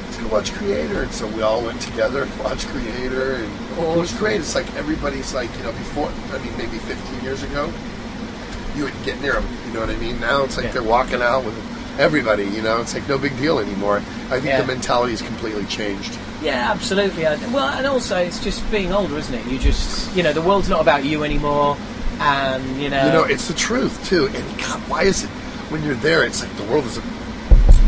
let's 0.04 0.18
go 0.18 0.28
watch 0.28 0.50
Kreator. 0.50 1.04
And 1.04 1.12
so 1.12 1.26
we 1.28 1.40
all 1.40 1.62
went 1.62 1.80
together 1.80 2.22
and 2.24 2.38
watched 2.40 2.66
Kreator, 2.66 3.42
and 3.42 3.78
oh, 3.78 3.94
it 3.94 3.98
was 3.98 4.12
great. 4.18 4.40
It's 4.40 4.54
like 4.54 4.72
everybody's 4.74 5.32
like, 5.32 5.50
you 5.56 5.62
know, 5.62 5.72
before. 5.72 6.12
I 6.32 6.44
mean, 6.44 6.54
maybe 6.58 6.76
15 6.76 7.24
years 7.24 7.42
ago, 7.42 7.72
you 8.76 8.84
would 8.84 9.04
get 9.04 9.18
near 9.22 9.32
them. 9.32 9.48
You 9.66 9.72
know 9.72 9.80
what 9.80 9.90
I 9.90 9.96
mean? 9.96 10.20
Now 10.20 10.44
it's 10.44 10.58
like 10.58 10.66
yeah. 10.66 10.72
they're 10.72 10.82
walking 10.82 11.22
out 11.22 11.46
with 11.46 11.56
everybody. 11.98 12.44
You 12.44 12.62
know, 12.62 12.80
it's 12.80 12.94
like 12.94 13.08
no 13.08 13.18
big 13.18 13.36
deal 13.36 13.58
anymore. 13.58 13.96
I 13.96 14.40
think 14.40 14.46
yeah. 14.46 14.60
the 14.60 14.66
mentality 14.66 15.12
has 15.12 15.22
completely 15.22 15.66
changed. 15.66 16.18
Yeah, 16.42 16.70
absolutely. 16.70 17.24
Well, 17.24 17.68
and 17.68 17.86
also 17.86 18.16
it's 18.16 18.42
just 18.42 18.68
being 18.70 18.92
older, 18.92 19.18
isn't 19.18 19.34
it? 19.34 19.44
You 19.46 19.58
just, 19.58 20.14
you 20.16 20.22
know, 20.22 20.32
the 20.32 20.42
world's 20.42 20.68
not 20.68 20.80
about 20.80 21.04
you 21.04 21.24
anymore 21.24 21.76
and 22.20 22.82
you 22.82 22.90
know, 22.90 23.06
you 23.06 23.12
know, 23.12 23.24
it's 23.24 23.48
the 23.48 23.54
truth 23.54 24.04
too. 24.06 24.26
And 24.26 24.58
God, 24.58 24.80
why 24.88 25.04
is 25.04 25.24
it 25.24 25.30
when 25.70 25.82
you're 25.84 25.94
there? 25.96 26.24
It's 26.24 26.42
like 26.42 26.54
the 26.56 26.64
world 26.64 26.84
is 26.84 26.96
it's 26.96 27.06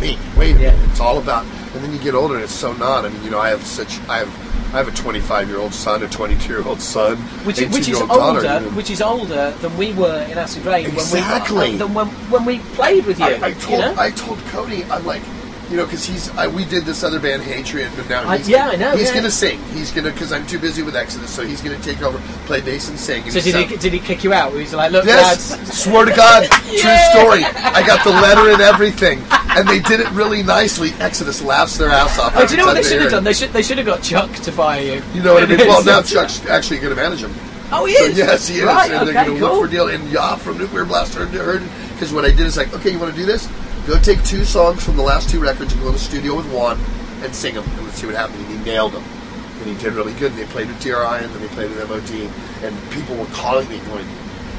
me. 0.01 0.19
Wait 0.37 0.57
a 0.57 0.61
yeah. 0.61 0.73
minute, 0.73 0.91
it's 0.91 1.01
all 1.01 1.19
about. 1.19 1.45
And 1.75 1.85
then 1.85 1.93
you 1.93 1.99
get 1.99 2.15
older, 2.15 2.35
and 2.35 2.45
it's 2.45 2.55
so 2.55 2.73
not. 2.73 3.05
I 3.05 3.11
mean, 3.11 3.23
you 3.23 3.31
know, 3.31 3.39
I 3.39 3.51
have 3.51 3.63
such, 3.65 4.01
I 4.09 4.19
have, 4.19 4.75
I 4.75 4.79
have 4.79 4.89
a 4.89 4.93
25 4.93 5.49
year 5.49 5.59
old 5.59 5.75
son, 5.75 6.03
a 6.03 6.09
22 6.09 6.49
year 6.49 6.63
old 6.63 6.81
son, 6.81 7.17
which, 7.45 7.61
which 7.61 7.89
is 7.89 8.01
older, 8.01 8.43
daughter, 8.43 8.65
which 8.71 8.91
is 8.91 9.03
older 9.03 9.51
than 9.61 9.77
we 9.77 9.93
were 9.93 10.23
in 10.31 10.39
Acid 10.39 10.65
Reign 10.65 10.87
exactly. 10.87 11.57
when 11.57 11.71
we, 11.71 11.75
uh, 11.77 11.79
than 11.87 11.95
when, 11.95 12.07
when 12.31 12.45
we 12.45 12.59
played 12.75 13.07
with 13.07 13.19
you. 13.19 13.27
I, 13.27 13.49
I 13.49 13.53
told, 13.53 13.71
you 13.71 13.79
know? 13.79 13.95
I 13.99 14.11
told 14.11 14.39
Cody, 14.47 14.85
I'm 14.85 15.05
like, 15.05 15.23
you 15.71 15.77
know, 15.77 15.85
because 15.85 16.05
he's 16.05 16.29
I, 16.31 16.49
we 16.49 16.65
did 16.65 16.85
this 16.85 17.05
other 17.05 17.21
band 17.21 17.43
Hatred, 17.43 17.91
but 17.97 18.09
now 18.09 18.29
I- 18.29 18.39
he's 18.39 18.49
yeah, 18.49 18.69
I 18.69 18.77
know, 18.77 18.97
he's 18.97 19.09
yeah. 19.09 19.15
gonna 19.15 19.31
sing. 19.31 19.61
He's 19.73 19.91
gonna 19.93 20.11
because 20.11 20.33
I'm 20.33 20.47
too 20.47 20.59
busy 20.59 20.83
with 20.83 20.97
Exodus, 20.97 21.31
so 21.31 21.45
he's 21.47 21.61
gonna 21.61 21.79
take 21.79 22.03
over, 22.03 22.19
play 22.47 22.61
bass 22.61 22.89
and 22.89 22.99
sing. 22.99 23.23
And 23.23 23.33
So 23.33 23.41
did 23.41 23.55
he, 23.69 23.77
did 23.77 23.93
he 23.93 24.01
kick 24.01 24.25
you 24.25 24.33
out? 24.33 24.53
He 24.53 24.59
was 24.61 24.75
like, 24.75 24.91
look, 24.91 25.05
Yes, 25.05 25.53
lads. 25.53 25.79
swear 25.79 26.05
to 26.07 26.15
God, 26.15 26.43
Yeah. 26.71 26.81
true 27.13 27.21
story. 27.23 27.45
I 27.45 27.87
got 27.87 28.03
the 28.05 28.11
letter 28.11 28.51
and 28.51 28.61
everything, 28.61 29.21
and 29.31 29.69
they 29.69 29.79
did 29.81 30.01
it 30.01 30.11
really 30.11 30.43
nicely. 30.43 30.91
Exodus 30.99 31.41
laughs 31.43 31.79
their 31.79 31.91
ass 31.91 32.19
off. 32.19 32.33
Oh, 32.37 32.45
do 32.47 32.53
you 32.55 32.59
know 32.59 32.67
what 32.67 32.75
they 32.75 32.83
should 32.83 33.01
have 33.03 33.11
done? 33.13 33.25
They 33.25 33.33
should 33.33 33.51
they 33.53 33.63
should 33.63 33.79
have 33.79 33.87
got 33.87 34.03
Chuck 34.03 34.31
to 34.33 34.51
fire 34.53 34.81
you. 34.83 35.03
You 35.15 35.23
know 35.23 35.35
what 35.35 35.45
I 35.45 35.47
mean? 35.47 35.59
Well, 35.59 35.85
now 35.93 36.03
Chuck's 36.03 36.45
actually 36.47 36.79
going 36.81 36.91
to 36.95 37.01
manage 37.01 37.21
him. 37.23 37.33
Oh, 37.73 37.85
he 37.85 37.95
So 37.95 38.05
is. 38.07 38.19
yes, 38.19 38.49
he 38.49 38.57
is, 38.59 38.65
Right, 38.65 38.91
and 38.91 39.03
okay, 39.09 39.13
they're 39.13 39.25
going 39.27 39.35
to 39.37 39.41
cool. 39.47 39.51
look 39.61 39.61
for 39.61 39.67
a 39.69 39.71
deal. 39.71 39.87
And 39.89 40.11
Ja 40.11 40.35
from 40.35 40.59
Nuclear 40.59 40.85
Blast 40.85 41.15
heard 41.15 41.29
heard 41.29 41.63
because 41.93 42.13
what 42.13 42.25
I 42.25 42.31
did 42.31 42.41
is 42.41 42.57
like, 42.57 42.75
okay, 42.75 42.91
you 42.91 42.99
want 42.99 43.13
to 43.15 43.17
do 43.17 43.25
this? 43.25 43.49
Go 43.91 43.99
take 43.99 44.23
two 44.23 44.45
songs 44.45 44.85
from 44.85 44.95
the 44.95 45.03
last 45.03 45.29
two 45.29 45.41
records 45.41 45.73
and 45.73 45.83
go 45.83 45.89
to 45.89 45.95
the 45.95 45.99
studio 45.99 46.37
with 46.37 46.47
Juan 46.53 46.79
and 47.23 47.35
sing 47.35 47.57
them, 47.57 47.65
and 47.65 47.83
let's 47.83 47.97
see 47.97 48.07
what 48.07 48.15
happens. 48.15 48.39
And 48.39 48.57
he 48.57 48.65
nailed 48.65 48.93
them, 48.93 49.03
and 49.03 49.67
he 49.67 49.75
did 49.83 49.95
really 49.95 50.13
good. 50.13 50.31
And 50.31 50.41
they 50.41 50.45
played 50.45 50.69
with 50.69 50.81
DRI, 50.81 50.93
and 50.95 51.29
then 51.35 51.41
they 51.41 51.49
played 51.49 51.71
with 51.71 51.89
MOD, 51.89 52.31
and 52.63 52.93
people 52.93 53.17
were 53.17 53.27
calling 53.33 53.69
me 53.69 53.79
going, 53.79 54.07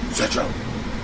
Zetro, 0.10 0.52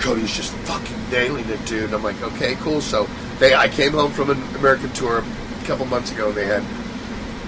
Cody's 0.02 0.36
just 0.36 0.52
fucking 0.68 1.10
nailing 1.10 1.48
it, 1.48 1.66
dude. 1.66 1.86
And 1.86 1.94
I'm 1.94 2.04
like, 2.04 2.22
okay, 2.22 2.56
cool. 2.56 2.82
So 2.82 3.08
they, 3.40 3.56
I 3.56 3.70
came 3.70 3.94
home 3.94 4.12
from 4.12 4.30
an 4.30 4.44
American 4.58 4.90
tour 4.90 5.20
a 5.20 5.66
couple 5.66 5.86
months 5.86 6.12
ago, 6.12 6.28
and 6.28 6.36
they 6.36 6.48
had 6.48 6.66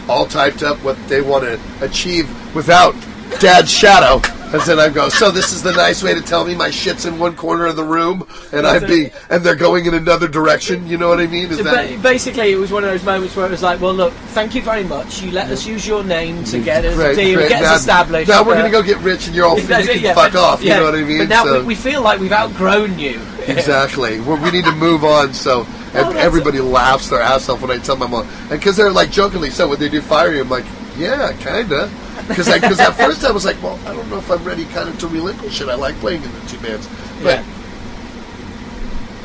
all 0.08 0.28
typed 0.28 0.64
up 0.64 0.82
what 0.82 0.96
they 1.10 1.20
want 1.20 1.44
to 1.44 1.60
achieve 1.82 2.56
without 2.56 2.96
Dad's 3.42 3.70
shadow. 3.70 4.22
And 4.52 4.62
then 4.64 4.80
I 4.80 4.90
go, 4.90 5.10
so 5.10 5.30
this 5.30 5.52
is 5.54 5.62
the 5.62 5.72
nice 5.74 6.02
way 6.02 6.16
to 6.16 6.22
tell 6.22 6.44
me 6.44 6.56
my 6.56 6.72
shit's 6.72 7.06
in 7.06 7.20
one 7.20 7.36
corner 7.36 7.68
of 7.68 7.76
the 7.76 7.84
room, 7.84 8.28
and 8.52 8.66
I'm 8.66 8.86
being, 8.88 9.12
and 9.30 9.44
they're 9.44 9.56
going 9.56 9.86
in 9.86 9.94
another 9.94 10.28
direction. 10.28 10.88
You 10.88 10.98
know 10.98 11.08
what 11.08 11.20
I 11.20 11.28
mean? 11.28 11.52
Is 11.52 11.58
So 11.58 11.64
that 11.64 11.90
ba- 11.98 12.02
basically, 12.02 12.52
it 12.52 12.56
was 12.56 12.72
one 12.72 12.84
of 12.84 12.90
those 12.90 13.04
moments 13.04 13.36
where 13.36 13.46
it 13.46 13.52
was 13.52 13.62
like, 13.62 13.80
well, 13.80 13.94
look, 13.94 14.12
thank 14.34 14.56
you 14.56 14.64
very 14.64 14.84
much. 14.84 15.22
You 15.22 15.32
let 15.32 15.52
us 15.52 15.68
use 15.68 15.86
your 15.86 16.04
name 16.04 16.44
to 16.46 16.60
get 16.60 16.84
us 16.84 16.96
Great, 16.96 17.16
deal, 17.16 17.36
great. 17.36 17.50
get 17.50 17.62
now, 17.62 17.74
us 17.76 17.82
established. 17.82 18.28
Now 18.30 18.44
we're 18.44 18.54
uh, 18.54 18.58
gonna 18.58 18.72
go 18.72 18.82
get 18.82 18.98
rich, 19.02 19.28
and 19.28 19.36
you're 19.36 19.46
all 19.46 19.60
you 19.60 19.64
it, 19.70 20.02
yeah, 20.02 20.14
fuck 20.16 20.34
but- 20.34 20.40
off. 20.42 20.64
yeah, 20.64 20.76
You 20.76 20.80
know 20.80 20.86
what 20.92 20.96
I 20.96 21.04
mean? 21.04 21.18
But 21.20 21.30
now 21.30 21.44
So- 21.46 21.60
we, 21.62 21.68
we 21.68 21.76
feel 21.76 22.02
like 22.02 22.20
we've 22.20 22.32
outgrown 22.34 22.98
you. 22.98 23.22
Exactly. 23.46 24.20
We're, 24.22 24.42
we 24.42 24.52
need 24.52 24.66
to 24.66 24.72
move 24.76 25.04
on. 25.04 25.34
So 25.34 25.62
and 25.94 26.08
Oh, 26.08 26.12
everybody 26.18 26.60
laughs 26.60 27.10
their 27.10 27.22
ass 27.22 27.50
off 27.50 27.62
when 27.62 27.72
I 27.72 27.78
tell 27.78 27.98
my 27.98 28.08
mom, 28.08 28.28
and 28.50 28.50
because 28.50 28.78
they're 28.78 28.92
like 28.92 29.12
jokingly, 29.12 29.50
so 29.52 29.68
would 29.68 29.80
they 29.80 29.90
do 29.90 30.02
fire 30.02 30.34
you? 30.34 30.42
I'm 30.42 30.50
like, 30.50 30.66
yeah, 30.98 31.34
kinda. 31.34 31.90
Because 32.30 32.48
because 32.48 32.80
at 32.80 32.92
first 32.96 33.26
I 33.26 33.32
was 33.32 33.44
like, 33.44 33.62
well, 33.62 33.78
I 33.86 33.94
don't 33.94 34.10
know 34.10 34.20
if 34.20 34.30
I'm 34.32 34.44
ready, 34.46 34.64
kind 34.66 34.88
of 34.88 34.98
to 35.00 35.08
relinquish 35.08 35.60
it. 35.62 35.68
I 35.68 35.76
like 35.76 35.96
playing 35.96 36.24
in 36.24 36.32
the 36.32 36.40
two 36.48 36.60
bands, 36.60 36.88
but 37.22 37.40
Yeah. 37.40 37.44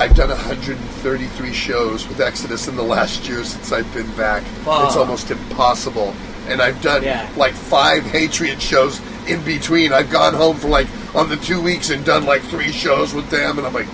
I've 0.01 0.15
done 0.17 0.29
133 0.31 1.53
shows 1.53 2.09
with 2.09 2.21
Exodus 2.21 2.67
in 2.67 2.75
the 2.75 2.83
last 2.83 3.29
year 3.29 3.45
since 3.45 3.71
I've 3.71 3.93
been 3.95 4.11
back. 4.17 4.43
Wow. 4.67 4.87
It's 4.87 4.97
almost 4.97 5.31
impossible. 5.31 6.13
And 6.49 6.61
I've 6.61 6.83
done 6.83 7.05
Yeah. 7.05 7.29
like 7.37 7.53
five 7.55 8.03
Hatred 8.05 8.61
shows 8.61 9.01
in 9.29 9.41
between. 9.45 9.93
I've 9.93 10.11
gone 10.11 10.35
home 10.35 10.57
for 10.57 10.69
like 10.69 10.89
on 11.15 11.29
the 11.29 11.37
two 11.37 11.61
weeks 11.61 11.91
and 11.91 12.05
done 12.05 12.27
like 12.27 12.43
three 12.43 12.73
shows 12.73 13.15
with 13.15 13.31
them, 13.31 13.59
and 13.59 13.67
I'm 13.67 13.73
like, 13.73 13.87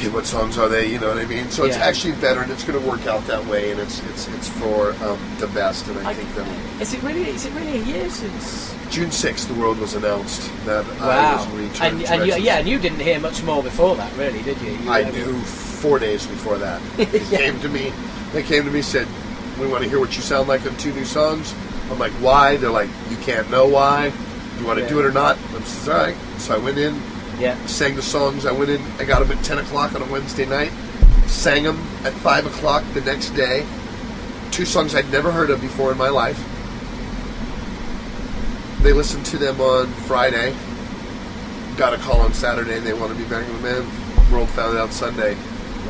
okay, 0.00 0.08
what 0.08 0.26
songs 0.26 0.56
are 0.58 0.68
they? 0.68 0.86
You 0.90 0.98
know 0.98 1.08
what 1.08 1.18
I 1.18 1.26
mean? 1.26 1.50
So 1.50 1.64
it's 1.64 1.76
Yeah. 1.76 1.84
actually 1.84 2.12
better, 2.20 2.40
and 2.40 2.50
it's 2.50 2.64
going 2.64 2.80
to 2.80 2.86
work 2.88 3.06
out 3.06 3.26
that 3.26 3.44
way, 3.46 3.70
and 3.70 3.80
it's 3.80 4.00
it's 4.10 4.28
it's 4.28 4.48
for 4.48 4.92
um, 5.04 5.18
the 5.38 5.46
best. 5.48 5.86
And 5.88 5.98
I, 6.06 6.10
I- 6.10 6.14
think 6.14 6.34
that 6.36 6.46
Is 6.80 6.94
it 6.94 7.02
really? 7.02 7.28
Is 7.28 7.44
it 7.44 7.52
really 7.52 7.78
a 7.78 7.82
year 7.84 8.08
since? 8.10 8.74
June 8.90 9.10
6th, 9.10 9.46
the 9.46 9.54
world 9.54 9.78
was 9.78 9.94
announced 9.94 10.50
that 10.66 10.84
I 11.00 11.36
was 11.36 11.46
returned. 11.48 11.80
And, 11.80 12.00
to 12.06 12.12
and 12.12 12.26
you, 12.26 12.34
yeah, 12.38 12.58
and 12.58 12.68
you 12.68 12.76
didn't 12.78 12.98
hear 12.98 13.20
much 13.20 13.40
more 13.44 13.62
before 13.62 13.94
that, 13.94 14.12
really, 14.16 14.42
did 14.42 14.60
you? 14.62 14.72
You- 14.72 14.90
I 14.90 15.08
knew 15.10 15.38
four 15.42 15.98
days 16.00 16.26
before 16.26 16.58
that. 16.58 16.80
They 16.96 17.20
Yeah. 17.30 17.38
came 17.38 17.60
to 17.60 17.68
me. 17.68 17.92
They 18.32 18.42
came 18.42 18.64
to 18.64 18.70
me 18.70 18.82
said, 18.82 19.06
"We 19.60 19.66
want 19.68 19.84
to 19.84 19.88
hear 19.90 20.00
what 20.00 20.16
you 20.16 20.22
sound 20.22 20.48
like 20.48 20.64
on 20.66 20.76
two 20.76 20.92
new 20.92 21.04
songs." 21.04 21.54
I'm 21.90 21.98
like, 21.98 22.12
"Why?" 22.20 22.56
They're 22.56 22.70
like, 22.70 22.88
"You 23.10 23.16
can't 23.18 23.50
know 23.50 23.66
why. 23.66 24.10
Do 24.10 24.60
you 24.60 24.66
want 24.66 24.78
to 24.78 24.84
Yeah. 24.84 24.90
do 24.90 24.98
it 25.00 25.04
or 25.04 25.12
not?" 25.12 25.36
I 25.56 25.60
says, 25.62 25.88
"All 25.88 25.94
right." 25.96 26.16
So 26.38 26.54
I 26.54 26.58
went 26.58 26.78
in, 26.78 26.94
Yeah. 27.40 27.56
sang 27.66 27.96
the 27.96 28.02
songs. 28.02 28.44
I 28.46 28.52
went 28.52 28.70
in. 28.70 28.80
I 28.98 29.04
got 29.04 29.26
them 29.26 29.36
at 29.36 29.42
10 29.44 29.58
o'clock 29.58 29.94
on 29.94 30.02
a 30.02 30.06
Wednesday 30.12 30.44
night. 30.46 30.72
Sang 31.26 31.62
them 31.64 31.78
at 32.04 32.12
five 32.12 32.44
o'clock 32.46 32.84
the 32.92 33.00
next 33.00 33.30
day. 33.30 33.64
Two 34.50 34.64
songs 34.64 34.94
I'd 34.94 35.10
never 35.10 35.30
heard 35.32 35.48
of 35.50 35.60
before 35.60 35.90
in 35.92 35.98
my 35.98 36.08
life. 36.10 36.38
They 38.82 38.92
listened 38.92 39.26
to 39.26 39.38
them 39.38 39.60
on 39.60 39.86
Friday. 40.08 40.54
Got 41.76 41.94
a 41.94 41.98
call 41.98 42.20
on 42.20 42.32
Saturday. 42.34 42.78
and 42.78 42.86
They 42.86 42.92
wanted 42.94 43.18
me 43.18 43.24
back 43.24 43.46
in 43.46 43.52
the 43.56 43.62
band. 43.62 44.32
World 44.32 44.48
found 44.50 44.76
out 44.78 44.92
Sunday. 44.92 45.36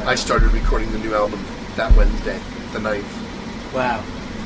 I 0.04 0.14
started 0.14 0.52
recording 0.52 0.90
the 0.92 0.98
new 0.98 1.14
album 1.14 1.44
that 1.76 1.94
Wednesday, 1.96 2.40
the 2.72 2.78
9th, 2.80 3.04
Wow. 3.74 4.02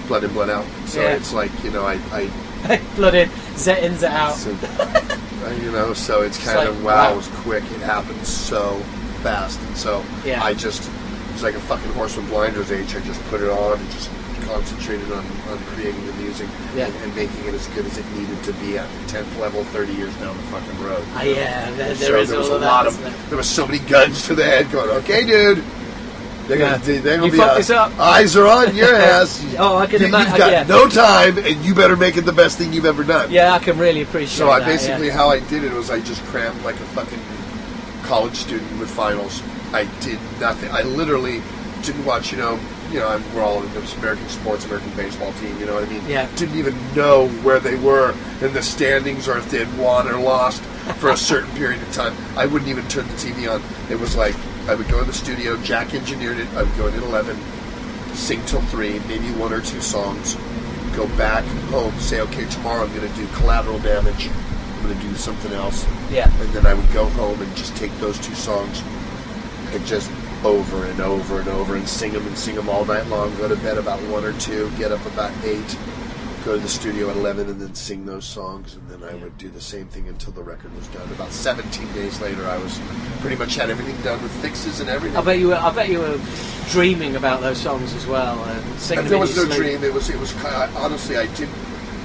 Blood 0.08 0.24
in, 0.24 0.32
Blood 0.32 0.50
Out. 0.50 0.64
So 0.86 1.00
Yeah. 1.00 1.10
it's 1.14 1.32
like, 1.32 1.50
you 1.64 1.70
know, 1.70 1.84
I, 1.86 1.94
I 2.12 2.28
Blood 2.96 3.14
in, 3.14 3.30
zet 3.56 3.82
in, 3.82 3.96
zet 3.96 4.12
out. 4.12 4.34
so, 4.34 4.50
uh, 4.52 5.58
you 5.62 5.70
know, 5.72 5.92
so 5.92 6.22
it's 6.22 6.42
kind 6.42 6.58
like, 6.58 6.68
of 6.68 6.84
wow, 6.84 7.08
wow. 7.08 7.12
it 7.12 7.16
was 7.16 7.28
quick. 7.28 7.62
It 7.64 7.80
happened 7.80 8.24
so 8.26 8.78
fast, 9.22 9.60
and 9.60 9.76
so 9.76 10.04
Yeah. 10.24 10.42
I 10.42 10.54
just 10.54 10.82
it 10.88 11.32
was 11.32 11.42
like 11.42 11.54
a 11.54 11.60
fucking 11.60 11.90
horse 11.92 12.16
with 12.16 12.28
blinders. 12.28 12.70
Age, 12.70 12.94
I 12.96 13.00
just 13.00 13.22
put 13.24 13.40
it 13.42 13.50
on 13.50 13.78
and 13.78 13.90
just 13.90 14.10
concentrated 14.42 15.10
on, 15.12 15.24
on 15.50 15.58
creating 15.74 16.06
the 16.06 16.12
music 16.14 16.48
Yeah. 16.76 16.86
and, 16.86 16.94
and 16.96 17.14
making 17.16 17.44
it 17.44 17.54
as 17.54 17.66
good 17.68 17.86
as 17.86 17.98
it 17.98 18.06
needed 18.12 18.42
to 18.44 18.52
be 18.54 18.78
at 18.78 18.88
the 19.00 19.08
tenth 19.08 19.38
level, 19.38 19.64
thirty 19.64 19.92
years 19.94 20.14
down 20.16 20.36
the 20.36 20.42
fucking 20.44 20.82
road. 20.82 21.04
Ah, 21.14 21.22
yeah, 21.22 21.70
there, 21.72 21.94
so 21.94 22.04
there 22.06 22.16
is 22.18 22.28
there 22.30 22.38
was 22.38 22.48
a 22.48 22.58
lot 22.58 22.84
that. 22.84 22.86
of 22.86 23.00
there? 23.02 23.10
there 23.28 23.36
was 23.38 23.48
so 23.48 23.66
many 23.66 23.78
guns 23.80 24.26
to 24.26 24.34
the 24.34 24.44
head 24.44 24.70
going. 24.70 24.90
Okay, 25.02 25.24
dude. 25.24 25.62
They're 26.46 26.58
gonna, 26.58 26.72
Yeah. 26.84 27.00
they're 27.00 27.16
gonna 27.16 27.26
You 27.26 27.32
be 27.32 27.38
fucked 27.38 27.52
uh, 27.52 27.56
this 27.56 27.70
up. 27.70 27.98
eyes 27.98 28.36
are 28.36 28.46
on 28.46 28.74
your 28.76 28.94
ass. 28.94 29.44
Oh, 29.58 29.78
I 29.78 29.86
can 29.86 30.00
you, 30.00 30.08
imagine- 30.08 30.30
You've 30.32 30.38
got 30.38 30.52
yeah. 30.52 30.62
no 30.64 30.88
time, 30.88 31.38
and 31.38 31.64
you 31.64 31.74
better 31.74 31.96
make 31.96 32.16
it 32.16 32.22
the 32.22 32.32
best 32.32 32.58
thing 32.58 32.72
you've 32.72 32.84
ever 32.84 33.02
done. 33.04 33.30
Yeah, 33.30 33.52
I 33.52 33.58
can 33.58 33.78
really 33.78 34.02
appreciate 34.02 34.36
So 34.36 34.50
I 34.50 34.60
that, 34.60 34.66
basically 34.66 35.06
yeah. 35.08 35.14
how 35.14 35.28
I 35.30 35.40
did 35.40 35.64
it 35.64 35.72
was 35.72 35.90
I 35.90 36.00
just 36.00 36.22
crammed 36.24 36.62
like 36.62 36.76
a 36.76 36.84
fucking 36.94 37.20
college 38.02 38.36
student 38.36 38.78
with 38.78 38.90
finals. 38.90 39.42
I 39.72 39.86
did 40.00 40.18
nothing. 40.40 40.70
I 40.70 40.82
literally 40.82 41.42
didn't 41.82 42.04
watch. 42.04 42.30
You 42.32 42.38
know, 42.38 42.60
you 42.92 43.00
know, 43.00 43.08
I'm, 43.08 43.34
we're 43.34 43.42
all 43.42 43.62
in 43.62 43.70
American 43.98 44.28
sports, 44.28 44.64
American 44.66 44.90
baseball 44.96 45.32
team. 45.34 45.58
You 45.58 45.66
know 45.66 45.74
what 45.74 45.84
I 45.84 45.88
mean? 45.88 46.02
Yeah. 46.06 46.28
Didn't 46.36 46.56
even 46.58 46.74
know 46.94 47.28
where 47.42 47.58
they 47.58 47.76
were 47.76 48.14
in 48.42 48.52
the 48.52 48.62
standings 48.62 49.26
or 49.28 49.38
if 49.38 49.50
they 49.50 49.58
had 49.64 49.78
won 49.78 50.06
or 50.08 50.18
lost 50.20 50.62
for 50.98 51.10
a 51.10 51.16
certain 51.32 51.50
period 51.56 51.82
of 51.82 51.92
time. 51.92 52.14
I 52.36 52.46
wouldn't 52.46 52.70
even 52.70 52.86
turn 52.88 53.06
the 53.08 53.14
TV 53.14 53.50
on. 53.52 53.62
It 53.90 53.98
was 53.98 54.14
like 54.16 54.36
I 54.68 54.74
would 54.74 54.88
go 54.88 55.00
in 55.00 55.06
the 55.06 55.12
studio. 55.12 55.56
Jack 55.58 55.94
engineered 55.94 56.38
it. 56.38 56.48
I 56.54 56.62
would 56.62 56.76
go 56.76 56.86
in 56.86 56.94
at 56.94 57.02
eleven, 57.02 57.36
sing 58.14 58.42
till 58.46 58.62
three, 58.62 58.98
maybe 59.08 59.30
one 59.32 59.52
or 59.52 59.60
two 59.60 59.80
songs. 59.80 60.36
Go 60.96 61.06
back 61.16 61.44
home, 61.70 61.92
say, 61.98 62.20
okay, 62.20 62.44
tomorrow 62.48 62.84
I'm 62.84 62.94
going 62.94 63.08
to 63.10 63.16
do 63.16 63.26
collateral 63.34 63.78
damage. 63.80 64.28
I'm 64.28 64.82
going 64.82 64.96
to 65.00 65.06
do 65.08 65.14
something 65.16 65.50
else 65.52 65.86
Yeah. 66.10 66.30
and 66.42 66.52
then 66.52 66.66
I 66.66 66.74
would 66.74 66.92
go 66.92 67.06
home 67.06 67.40
and 67.40 67.56
just 67.56 67.74
take 67.76 67.90
those 68.00 68.18
two 68.18 68.34
songs 68.34 68.82
and 69.72 69.84
just 69.86 70.10
over 70.44 70.84
and 70.84 71.00
over 71.00 71.40
and 71.40 71.48
over 71.48 71.74
and 71.74 71.88
sing 71.88 72.12
them 72.12 72.26
and 72.26 72.36
sing 72.36 72.54
them 72.54 72.68
all 72.68 72.84
night 72.84 73.06
long. 73.06 73.34
Go 73.38 73.48
to 73.48 73.56
bed 73.56 73.78
about 73.78 73.98
one 74.10 74.24
or 74.24 74.34
two, 74.38 74.70
get 74.76 74.92
up 74.92 75.04
about 75.06 75.32
eight, 75.42 75.76
go 76.44 76.54
to 76.56 76.60
the 76.60 76.68
studio 76.68 77.10
at 77.10 77.16
eleven, 77.16 77.48
and 77.48 77.60
then 77.60 77.74
sing 77.74 78.04
those 78.04 78.24
songs. 78.24 78.74
And 78.74 78.88
then 78.88 79.02
I 79.08 79.14
would 79.14 79.36
do 79.38 79.48
the 79.48 79.60
same 79.60 79.86
thing 79.86 80.08
until 80.08 80.32
the 80.32 80.42
record 80.42 80.74
was 80.76 80.86
done. 80.88 81.10
About 81.12 81.30
seventeen 81.32 81.90
days 81.92 82.20
later, 82.20 82.46
I 82.46 82.58
was 82.58 82.78
pretty 83.20 83.36
much 83.36 83.54
had 83.56 83.70
everything 83.70 84.00
done 84.02 84.22
with 84.22 84.32
fixes 84.42 84.80
and 84.80 84.88
everything. 84.90 85.16
I 85.16 85.22
bet 85.22 85.38
you 85.38 85.48
were. 85.48 85.54
I 85.56 85.72
bet 85.74 85.88
you 85.88 86.00
were 86.00 86.20
dreaming 86.70 87.16
about 87.16 87.40
those 87.40 87.58
songs 87.58 87.92
as 87.94 88.06
well 88.06 88.42
and 88.44 88.78
singing 88.80 88.98
And 89.04 89.06
them 89.06 89.10
there 89.10 89.18
was 89.20 89.36
no 89.36 89.44
sleep. 89.44 89.56
dream. 89.56 89.84
It 89.84 89.92
was. 89.94 90.10
It 90.10 90.18
was. 90.20 90.34
Honestly, 90.76 91.16
I 91.16 91.26
didn't. 91.34 91.54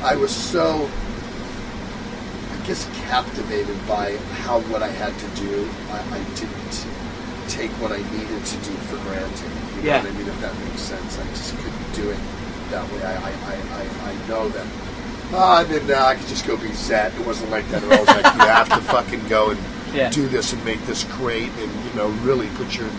I 0.01 0.15
was 0.15 0.31
so. 0.33 0.89
I 2.53 2.67
guess 2.67 2.87
captivated 3.09 3.75
by 3.87 4.15
how 4.43 4.61
what 4.71 4.83
I 4.83 4.89
had 4.89 5.13
to 5.17 5.41
do. 5.41 5.67
I, 5.91 5.99
I 6.17 6.23
didn't 6.35 6.85
take 7.49 7.71
what 7.81 7.91
I 7.91 7.97
needed 7.97 8.45
to 8.45 8.57
do 8.57 8.71
for 8.87 8.97
granted. 9.09 9.51
You 9.77 9.89
Yeah. 9.89 9.97
know 10.01 10.03
what 10.09 10.13
I 10.13 10.17
mean? 10.17 10.27
If 10.27 10.41
that 10.41 10.57
makes 10.65 10.81
sense, 10.81 11.17
I 11.19 11.23
just 11.29 11.57
couldn't 11.57 11.93
do 11.93 12.09
it 12.11 12.19
that 12.71 12.91
way. 12.91 13.03
I. 13.03 13.15
I. 13.15 13.31
I. 13.31 13.55
I, 13.81 14.11
I 14.11 14.27
know 14.27 14.49
that. 14.49 14.67
Ah, 15.31 15.61
and 15.61 15.69
then 15.69 15.85
now 15.87 16.07
I 16.07 16.15
could 16.15 16.27
just 16.27 16.47
go 16.47 16.57
be 16.57 16.69
Zet. 16.73 17.13
It 17.19 17.25
wasn't 17.25 17.51
like 17.51 17.67
that 17.69 17.83
at 17.83 17.91
all. 17.91 17.97
It 17.97 17.99
was 17.99 18.07
like 18.23 18.33
you 18.33 18.41
have 18.41 18.69
to 18.69 18.81
fucking 18.81 19.27
go 19.27 19.51
and 19.51 19.59
Yeah. 19.93 20.09
do 20.09 20.27
this 20.27 20.53
and 20.53 20.63
make 20.65 20.83
this 20.85 21.03
great, 21.03 21.49
and 21.49 21.85
you 21.85 21.93
know 21.95 22.07
really 22.23 22.47
put 22.55 22.75
your. 22.77 22.89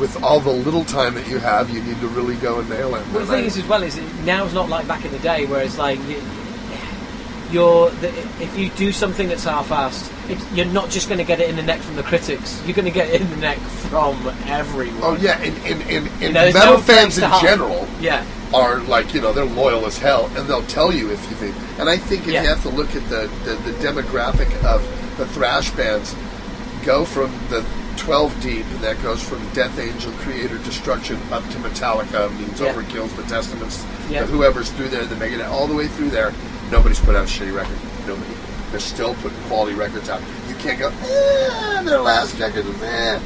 With 0.00 0.20
all 0.24 0.40
the 0.40 0.50
little 0.50 0.84
time 0.84 1.14
that 1.14 1.28
you 1.28 1.38
have, 1.38 1.70
you 1.70 1.80
need 1.80 2.00
to 2.00 2.08
really 2.08 2.34
go 2.36 2.58
and 2.58 2.68
nail 2.68 2.96
it. 2.96 3.06
Well, 3.12 3.20
the 3.20 3.26
thing 3.26 3.44
I- 3.44 3.46
is, 3.46 3.56
as 3.56 3.64
well, 3.66 3.84
is 3.84 3.96
it, 3.96 4.04
now's 4.24 4.52
not 4.52 4.68
like 4.68 4.88
back 4.88 5.04
in 5.04 5.12
the 5.12 5.20
day 5.20 5.46
where 5.46 5.62
it's 5.62 5.78
like 5.78 6.00
you're 7.54 7.90
the, 7.90 8.08
if 8.42 8.58
you 8.58 8.68
do 8.70 8.92
something 8.92 9.28
that's 9.28 9.44
half-assed, 9.44 10.10
it, 10.30 10.38
you're 10.54 10.66
not 10.66 10.90
just 10.90 11.08
going 11.08 11.18
to 11.18 11.24
get 11.24 11.40
it 11.40 11.48
in 11.48 11.56
the 11.56 11.62
neck 11.62 11.80
from 11.80 11.96
the 11.96 12.02
critics. 12.02 12.60
You're 12.66 12.74
going 12.74 12.84
to 12.84 12.90
get 12.90 13.08
it 13.08 13.20
in 13.20 13.30
the 13.30 13.36
neck 13.36 13.58
from 13.58 14.16
everyone. 14.46 14.98
Oh 15.02 15.16
yeah, 15.20 15.38
and 15.40 15.56
and, 15.58 15.80
and, 15.82 16.06
and 16.08 16.20
You 16.22 16.32
know, 16.32 16.52
metal 16.52 16.74
no 16.74 16.80
fans 16.80 17.16
in 17.18 17.30
general 17.40 17.86
Yeah, 18.00 18.26
are 18.52 18.80
like 18.80 19.14
you 19.14 19.20
know 19.20 19.32
they're 19.32 19.44
loyal 19.44 19.86
as 19.86 19.96
hell, 19.96 20.26
and 20.36 20.46
they'll 20.48 20.66
tell 20.66 20.92
you 20.92 21.10
if 21.10 21.20
you 21.30 21.36
think. 21.36 21.54
And 21.78 21.88
I 21.88 21.96
think 21.96 22.22
if 22.26 22.32
Yeah. 22.34 22.42
you 22.42 22.48
have 22.48 22.62
to 22.62 22.68
look 22.70 22.94
at 22.96 23.08
the, 23.08 23.30
the 23.44 23.54
the 23.70 23.72
demographic 23.78 24.52
of 24.64 24.82
the 25.16 25.26
thrash 25.28 25.70
bands, 25.70 26.14
go 26.84 27.04
from 27.04 27.30
the 27.48 27.64
12 27.96 28.40
deep, 28.42 28.66
and 28.66 28.80
that 28.80 29.00
goes 29.02 29.22
from 29.22 29.38
Death 29.52 29.78
Angel, 29.78 30.10
Kreator, 30.12 30.62
Destruction, 30.64 31.16
up 31.30 31.42
to 31.50 31.58
Metallica, 31.58 32.28
means 32.38 32.60
Yeah. 32.60 32.72
Overkills, 32.74 33.14
the 33.16 33.22
Testaments, 33.22 33.84
Yeah. 34.10 34.26
whoever's 34.26 34.70
through 34.72 34.88
there, 34.88 35.04
the 35.04 35.14
Megadeth, 35.14 35.48
all 35.48 35.68
the 35.68 35.74
way 35.76 35.86
through 35.86 36.10
there, 36.10 36.32
nobody's 36.74 36.98
put 36.98 37.14
out 37.14 37.22
a 37.24 37.28
shitty 37.28 37.54
record. 37.54 37.78
Nobody. 38.04 38.34
They're 38.72 38.80
still 38.80 39.14
putting 39.14 39.38
quality 39.42 39.76
records 39.76 40.08
out. 40.08 40.20
You 40.48 40.56
can't 40.56 40.76
go, 40.76 40.88
eh, 40.88 41.82
their 41.82 42.00
last 42.00 42.36
record 42.40 42.66
eh. 42.82 43.20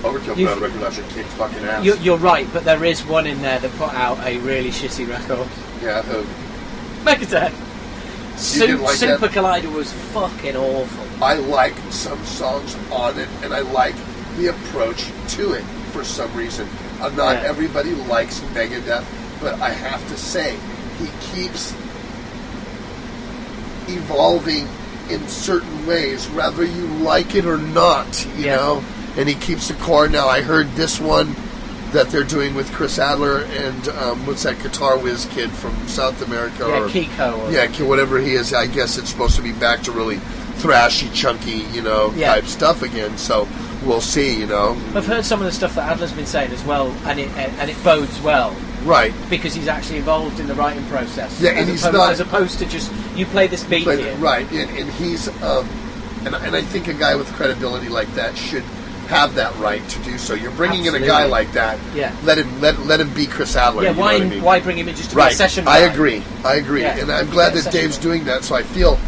Overkill 0.00 0.34
put 0.34 0.46
out 0.48 0.58
a 0.58 0.60
record 0.62 0.80
last 0.80 0.96
year, 0.96 1.06
kicked 1.10 1.28
fucking 1.30 1.58
ass. 1.64 1.84
You're, 1.84 1.96
you're 1.98 2.16
right, 2.16 2.48
but 2.54 2.64
there 2.64 2.82
is 2.82 3.04
one 3.04 3.26
in 3.26 3.42
there 3.42 3.58
that 3.58 3.70
put 3.72 3.92
out 3.92 4.18
a 4.24 4.38
really 4.38 4.70
shitty 4.70 5.06
record. 5.06 5.46
yeah, 5.82 6.00
who? 6.02 6.24
Megadeth. 7.04 7.52
Su- 8.38 8.78
like 8.78 8.96
Super 8.96 9.28
that? 9.28 9.30
Collider 9.32 9.72
was 9.72 9.92
fucking 9.92 10.56
awful. 10.56 11.24
I 11.24 11.34
like 11.34 11.74
some 11.90 12.22
songs 12.24 12.74
on 12.90 13.18
it, 13.18 13.28
and 13.42 13.52
I 13.52 13.60
like 13.60 13.94
the 14.38 14.48
approach 14.48 15.04
to 15.36 15.52
it 15.52 15.62
for 15.92 16.04
some 16.04 16.34
reason. 16.34 16.66
Uh, 17.00 17.10
not 17.10 17.36
Yeah. 17.36 17.48
everybody 17.50 17.90
likes 17.94 18.40
Megadeth, 18.54 19.04
but 19.42 19.60
I 19.60 19.70
have 19.70 20.06
to 20.08 20.16
say, 20.16 20.56
he 20.98 21.08
keeps 21.32 21.74
evolving 23.88 24.66
in 25.10 25.26
certain 25.28 25.86
ways, 25.86 26.26
whether 26.30 26.64
you 26.64 26.86
like 27.02 27.34
it 27.34 27.44
or 27.46 27.58
not, 27.58 28.26
you 28.36 28.46
Yeah. 28.46 28.56
know? 28.56 28.84
And 29.16 29.28
he 29.28 29.34
keeps 29.34 29.68
the 29.68 29.74
core. 29.74 30.08
Now, 30.08 30.28
I 30.28 30.40
heard 30.40 30.74
this 30.74 30.98
one 31.00 31.36
that 31.92 32.10
they're 32.10 32.24
doing 32.24 32.54
with 32.56 32.72
Chris 32.72 32.98
Adler 32.98 33.42
and 33.42 33.88
um, 33.88 34.26
what's 34.26 34.42
that 34.42 34.60
guitar 34.62 34.98
whiz 34.98 35.26
kid 35.26 35.50
from 35.52 35.72
South 35.86 36.20
America? 36.26 36.64
Yeah, 36.66 36.80
or, 36.80 36.88
Kiko. 36.88 37.38
Or, 37.48 37.50
yeah, 37.52 37.68
whatever 37.86 38.18
he 38.18 38.32
is, 38.32 38.52
I 38.52 38.66
guess 38.66 38.98
it's 38.98 39.10
supposed 39.10 39.36
to 39.36 39.42
be 39.42 39.52
back 39.52 39.82
to 39.82 39.92
really 39.92 40.16
thrashy, 40.58 41.12
chunky, 41.14 41.64
you 41.72 41.82
know, 41.82 42.12
Yeah. 42.16 42.34
type 42.34 42.46
stuff 42.46 42.82
again. 42.82 43.16
So 43.18 43.46
we'll 43.84 44.00
see, 44.00 44.34
you 44.38 44.46
know. 44.46 44.76
I've 44.94 45.06
heard 45.06 45.24
some 45.24 45.40
of 45.40 45.46
the 45.46 45.52
stuff 45.52 45.74
that 45.76 45.88
Adler's 45.92 46.12
been 46.12 46.26
saying 46.26 46.50
as 46.52 46.62
well, 46.64 46.92
and 47.04 47.20
it 47.20 47.28
and 47.36 47.70
it 47.70 47.84
bodes 47.84 48.20
well 48.22 48.56
Right. 48.84 49.12
because 49.30 49.54
he's 49.54 49.68
actually 49.68 49.98
involved 49.98 50.40
in 50.40 50.46
the 50.46 50.54
writing 50.54 50.84
process. 50.86 51.40
Yeah, 51.40 51.50
and 51.50 51.68
he's 51.68 51.82
opposed, 51.82 51.96
not- 51.98 52.10
as 52.12 52.20
opposed 52.20 52.58
to 52.60 52.66
just 52.66 52.92
you 53.16 53.26
play 53.26 53.46
this 53.46 53.64
beat 53.64 53.84
But, 53.84 53.98
here. 53.98 54.14
right, 54.16 54.50
and, 54.52 54.70
and 54.78 54.90
he's, 54.92 55.28
um, 55.42 55.68
and, 56.24 56.34
and 56.34 56.54
I 56.56 56.62
think 56.62 56.88
a 56.88 56.94
guy 56.94 57.14
with 57.16 57.32
credibility 57.32 57.88
like 57.88 58.12
that 58.14 58.36
should 58.36 58.62
have 59.08 59.34
that 59.34 59.54
right 59.58 59.86
to 59.88 59.98
do 60.02 60.16
so. 60.16 60.32
You're 60.34 60.50
bringing 60.52 60.86
in 60.86 60.94
a 60.94 61.00
guy 61.00 61.26
like 61.26 61.52
that. 61.52 61.78
Yeah. 61.94 62.14
Let 62.24 62.38
him 62.38 62.60
let 62.62 62.78
let 62.86 63.00
him 63.00 63.12
be 63.12 63.26
Chris 63.26 63.54
Adler. 63.54 63.82
Yeah, 63.82 63.90
why 63.92 64.14
I 64.14 64.20
mean? 64.20 64.42
why 64.42 64.60
bring 64.60 64.78
him 64.78 64.88
in 64.88 64.96
just 64.96 65.10
to 65.10 65.16
be 65.16 65.22
a 65.22 65.30
session? 65.30 65.68
I 65.68 65.80
guy? 65.86 65.92
agree. 65.92 66.22
I 66.42 66.54
agree. 66.54 66.80
Yeah. 66.80 66.98
And 66.98 67.12
I'm 67.12 67.28
glad 67.28 67.52
that 67.52 67.70
Dave's 67.70 67.98
guy. 67.98 68.02
doing 68.02 68.24
that. 68.24 68.44
So 68.44 68.54
I 68.54 68.62
feel 68.62 68.98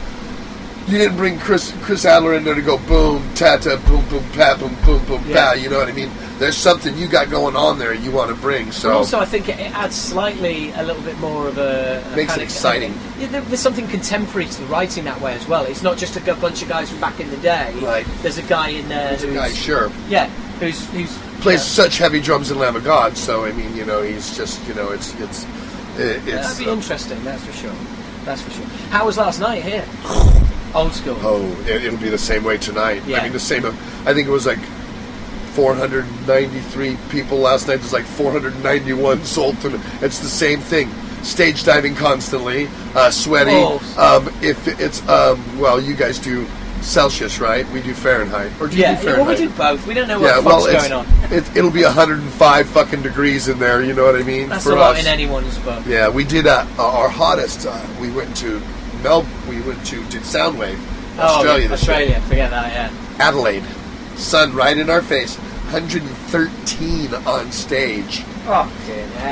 you 0.88 0.98
didn't 0.98 1.16
bring 1.16 1.38
Chris 1.38 1.74
Chris 1.82 2.04
Adler 2.04 2.34
in 2.34 2.44
there 2.44 2.54
to 2.54 2.62
go 2.62 2.78
boom, 2.78 3.22
ta 3.34 3.56
ta, 3.56 3.76
boom, 3.88 4.08
boom, 4.08 4.22
pa, 4.32 4.56
boom, 4.58 4.76
boom, 4.84 5.04
boom, 5.06 5.24
Yeah. 5.26 5.50
pa. 5.50 5.52
You 5.54 5.68
know 5.68 5.78
what 5.78 5.88
I 5.88 5.92
mean? 5.92 6.10
There's 6.38 6.56
something 6.56 6.96
you 6.96 7.08
got 7.08 7.28
going 7.28 7.56
on 7.56 7.78
there 7.78 7.92
you 7.92 8.12
want 8.12 8.28
to 8.30 8.36
bring. 8.36 8.70
So 8.70 8.92
also, 8.92 9.18
I 9.18 9.24
think 9.24 9.48
it, 9.48 9.58
adds 9.58 9.96
slightly 9.96 10.70
a 10.72 10.82
little 10.82 11.02
bit 11.02 11.18
more 11.18 11.48
of 11.48 11.58
a, 11.58 12.04
a 12.12 12.16
Makes 12.16 12.36
it 12.36 12.42
exciting. 12.42 12.94
Yeah, 13.18 13.28
there, 13.28 13.40
there's 13.42 13.60
something 13.60 13.88
contemporary 13.88 14.46
to 14.46 14.60
the 14.60 14.66
writing 14.66 15.04
that 15.04 15.20
way 15.20 15.34
as 15.34 15.48
well. 15.48 15.64
It's 15.64 15.82
not 15.82 15.98
just 15.98 16.16
a 16.16 16.34
bunch 16.34 16.62
of 16.62 16.68
guys 16.68 16.90
from 16.90 17.00
back 17.00 17.18
in 17.18 17.30
the 17.30 17.36
day. 17.38 17.72
Right. 17.80 18.06
There's 18.22 18.38
a 18.38 18.42
guy 18.42 18.68
in 18.68 18.88
there 18.88 19.08
there's 19.16 19.24
a 19.24 19.34
guy, 19.34 19.48
sure, 19.50 19.90
yeah, 20.08 20.28
who's 20.60 20.88
who's 20.90 21.18
plays 21.40 21.60
yeah. 21.60 21.84
such 21.84 21.98
heavy 21.98 22.20
drums 22.20 22.50
in 22.50 22.58
Lamb 22.58 22.76
of 22.76 22.84
God. 22.84 23.16
So 23.16 23.44
I 23.44 23.52
mean, 23.52 23.74
you 23.74 23.84
know, 23.84 24.02
he's 24.02 24.36
just 24.36 24.66
you 24.68 24.74
know, 24.74 24.92
it's 24.92 25.18
it's 25.20 25.44
it's. 25.98 26.24
That'd 26.24 26.58
be 26.58 26.70
um, 26.70 26.78
interesting. 26.78 27.24
That's 27.24 27.44
for 27.44 27.52
sure. 27.52 27.74
That's 28.24 28.42
for 28.42 28.50
sure. 28.50 28.66
How 28.90 29.06
was 29.06 29.18
last 29.18 29.40
night 29.40 29.62
here? 29.62 29.84
Old 30.76 30.92
school. 30.92 31.16
Oh, 31.20 31.64
it, 31.66 31.84
it'll 31.84 31.98
be 31.98 32.10
the 32.10 32.18
same 32.18 32.44
way 32.44 32.58
tonight. 32.58 33.02
Yeah. 33.06 33.18
I 33.18 33.22
mean, 33.24 33.32
the 33.32 33.40
same. 33.40 33.64
I 33.64 34.12
think 34.12 34.28
it 34.28 34.30
was 34.30 34.46
like 34.46 34.58
493 35.54 36.98
people 37.08 37.38
last 37.38 37.66
night. 37.66 37.76
There's 37.76 37.94
like 37.94 38.04
491 38.04 39.24
sold. 39.24 39.58
To, 39.62 39.80
it's 40.02 40.18
the 40.18 40.28
same 40.28 40.60
thing. 40.60 40.90
Stage 41.22 41.64
diving 41.64 41.94
constantly, 41.94 42.68
uh, 42.94 43.10
sweaty. 43.10 43.52
Oh. 43.54 43.80
Um, 43.98 44.32
if 44.42 44.68
it's 44.80 45.06
um, 45.08 45.58
well, 45.58 45.80
you 45.80 45.96
guys 45.96 46.18
do 46.18 46.46
Celsius, 46.82 47.40
right? 47.40 47.68
We 47.70 47.82
do 47.82 47.94
Fahrenheit, 47.94 48.52
or 48.60 48.68
do 48.68 48.76
you 48.76 48.82
yeah, 48.82 49.00
do 49.00 49.06
well, 49.06 49.26
we 49.26 49.34
do 49.34 49.48
both. 49.50 49.86
We 49.86 49.94
don't 49.94 50.08
know 50.08 50.20
what 50.20 50.26
yeah, 50.26 50.38
well, 50.40 50.64
going 50.64 50.92
on. 50.92 51.06
It, 51.32 51.56
it'll 51.56 51.70
be 51.70 51.84
105 51.84 52.68
fucking 52.68 53.02
degrees 53.02 53.48
in 53.48 53.58
there. 53.58 53.82
You 53.82 53.94
know 53.94 54.04
what 54.04 54.14
I 54.14 54.22
mean? 54.22 54.50
That's 54.50 54.64
for 54.64 54.72
a 54.72 54.76
lot 54.76 54.96
us. 54.96 55.00
in 55.00 55.06
anyone's 55.06 55.58
book. 55.60 55.84
Yeah, 55.86 56.08
we 56.08 56.22
did 56.24 56.46
uh, 56.46 56.66
our 56.78 57.08
hottest. 57.08 57.66
Uh, 57.66 57.84
we 57.98 58.10
went 58.12 58.36
to 58.38 58.62
Mel. 59.06 59.24
We 59.48 59.60
went 59.60 59.84
to 59.86 60.02
did 60.06 60.22
Soundwave, 60.22 60.78
Oh, 61.18 61.36
Australia. 61.36 61.68
this. 61.68 61.80
Australia. 61.80 62.20
Forget 62.22 62.50
that. 62.50 62.72
Yeah. 62.72 63.24
Adelaide, 63.28 63.62
sun 64.16 64.52
right 64.54 64.76
in 64.76 64.90
our 64.90 65.00
face. 65.00 65.36
113 65.70 67.14
on 67.26 67.52
stage. 67.52 68.18
Hell. 68.44 68.68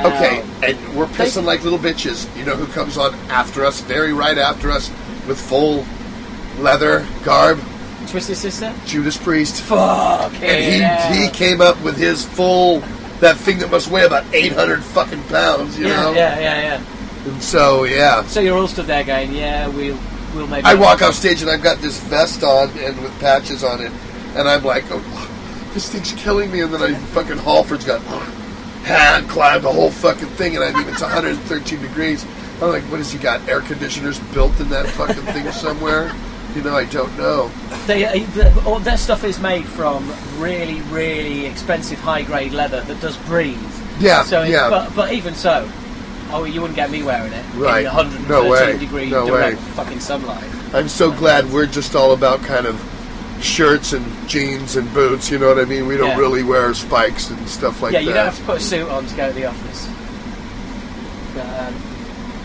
Okay, 0.07 0.43
and 0.63 0.95
we're 0.97 1.05
pissing 1.07 1.43
like 1.45 1.63
little 1.63 1.79
bitches. 1.79 2.25
You 2.37 2.45
know 2.45 2.55
who 2.55 2.67
comes 2.67 2.97
on 2.97 3.13
after 3.29 3.65
us, 3.65 3.81
very 3.81 4.13
right 4.13 4.37
after 4.37 4.71
us, 4.71 4.89
with 5.27 5.39
full 5.39 5.85
leather 6.59 7.05
garb? 7.23 7.59
Twisted 8.07 8.37
Sister. 8.37 8.73
Judas 8.85 9.17
Priest. 9.17 9.61
Fucking 9.63 10.43
And 10.43 11.13
he 11.13 11.25
he 11.25 11.29
came 11.31 11.59
up 11.59 11.81
with 11.83 11.97
his 11.97 12.23
full 12.25 12.79
that 13.19 13.37
thing 13.37 13.59
that 13.59 13.71
must 13.71 13.89
weigh 13.89 14.05
about 14.05 14.25
800 14.33 14.83
fucking 14.83 15.23
pounds. 15.23 15.77
You 15.79 15.87
yeah, 15.87 16.01
know. 16.01 16.13
yeah, 16.13 16.39
yeah, 16.39 16.61
yeah. 16.61 16.81
And 17.25 17.41
so 17.41 17.83
yeah, 17.85 18.23
So 18.25 18.39
you're 18.39 18.57
all 18.57 18.67
stood 18.67 18.87
there 18.87 19.03
going, 19.03 19.33
yeah, 19.33 19.67
we'll 19.67 19.97
we'll 20.35 20.47
maybe. 20.47 20.65
I 20.65 20.75
walk 20.75 21.01
off 21.01 21.15
stage 21.15 21.41
and 21.41 21.49
I've 21.49 21.63
got 21.63 21.79
this 21.79 21.99
vest 22.01 22.43
on 22.43 22.69
and 22.77 23.01
with 23.01 23.17
patches 23.19 23.63
on 23.63 23.81
it, 23.81 23.91
and 24.35 24.47
I'm 24.47 24.63
like, 24.63 24.85
oh, 24.89 25.69
this 25.73 25.91
thing's 25.91 26.13
killing 26.13 26.51
me. 26.51 26.61
And 26.61 26.73
then 26.73 26.81
I 26.81 26.93
fucking 26.93 27.37
Halford's 27.37 27.85
got 27.85 28.01
hand 28.83 29.27
clad 29.27 29.63
the 29.63 29.71
whole 29.71 29.91
fucking 29.91 30.27
thing, 30.29 30.55
and 30.55 30.63
I 30.63 30.71
mean 30.77 30.87
it's 30.87 31.01
113 31.01 31.81
degrees. 31.81 32.25
I'm 32.61 32.69
like, 32.69 32.83
what 32.83 32.99
has 32.99 33.11
he 33.11 33.19
got? 33.19 33.47
Air 33.49 33.61
conditioners 33.61 34.19
built 34.33 34.57
in 34.59 34.69
that 34.69 34.87
fucking 34.87 35.23
thing 35.33 35.51
somewhere? 35.51 36.11
You 36.55 36.61
know, 36.61 36.73
I 36.73 36.85
don't 36.85 37.15
know. 37.17 37.51
They, 37.85 38.05
uh, 38.05 38.25
the, 38.33 38.63
all 38.65 38.79
their 38.79 38.95
stuff 38.95 39.25
is 39.25 39.41
made 39.41 39.65
from 39.65 40.09
really, 40.37 40.79
really 40.83 41.47
expensive 41.47 41.99
high 41.99 42.21
grade 42.21 42.53
leather 42.53 42.79
that 42.79 43.01
does 43.01 43.17
breathe. 43.25 43.59
Yeah, 43.99 44.23
So, 44.23 44.43
yeah. 44.43 44.69
But, 44.69 44.95
but 44.95 45.11
even 45.11 45.35
so, 45.35 45.69
oh, 46.31 46.43
you 46.43 46.61
wouldn't 46.61 46.75
get 46.75 46.89
me 46.91 47.03
wearing 47.03 47.31
it 47.33 47.45
Right. 47.55 47.85
in 47.85 47.91
113 47.93 48.27
No 48.29 48.49
way. 48.49 48.77
degree 48.77 49.09
No 49.09 49.27
direct 49.27 49.57
way. 49.57 49.63
fucking 49.73 49.99
sunlight. 49.99 50.43
I'm 50.73 50.89
so 50.89 51.11
glad 51.11 51.51
we're 51.51 51.65
just 51.67 51.95
all 51.95 52.11
about 52.13 52.41
kind 52.43 52.65
of 52.65 52.81
shirts 53.41 53.93
and 53.93 54.05
jeans 54.27 54.75
and 54.75 54.91
boots. 54.93 55.29
You 55.29 55.39
know 55.39 55.47
what 55.49 55.59
I 55.59 55.65
mean? 55.65 55.87
We 55.87 55.97
don't 55.97 56.09
Yeah. 56.09 56.17
really 56.17 56.43
wear 56.43 56.73
spikes 56.73 57.29
and 57.29 57.47
stuff 57.49 57.81
like 57.81 57.91
that. 57.93 58.03
yeah, 58.03 58.05
that. 58.05 58.09
you 58.09 58.13
don't 58.15 58.25
have 58.25 58.37
to 58.37 58.43
put 58.43 58.57
a 58.57 58.63
suit 58.63 58.89
on 58.89 59.05
to 59.05 59.15
go 59.15 59.27
to 59.27 59.33
the 59.33 59.45
office. 59.45 59.87
But, 61.35 61.45
um, 61.67 61.75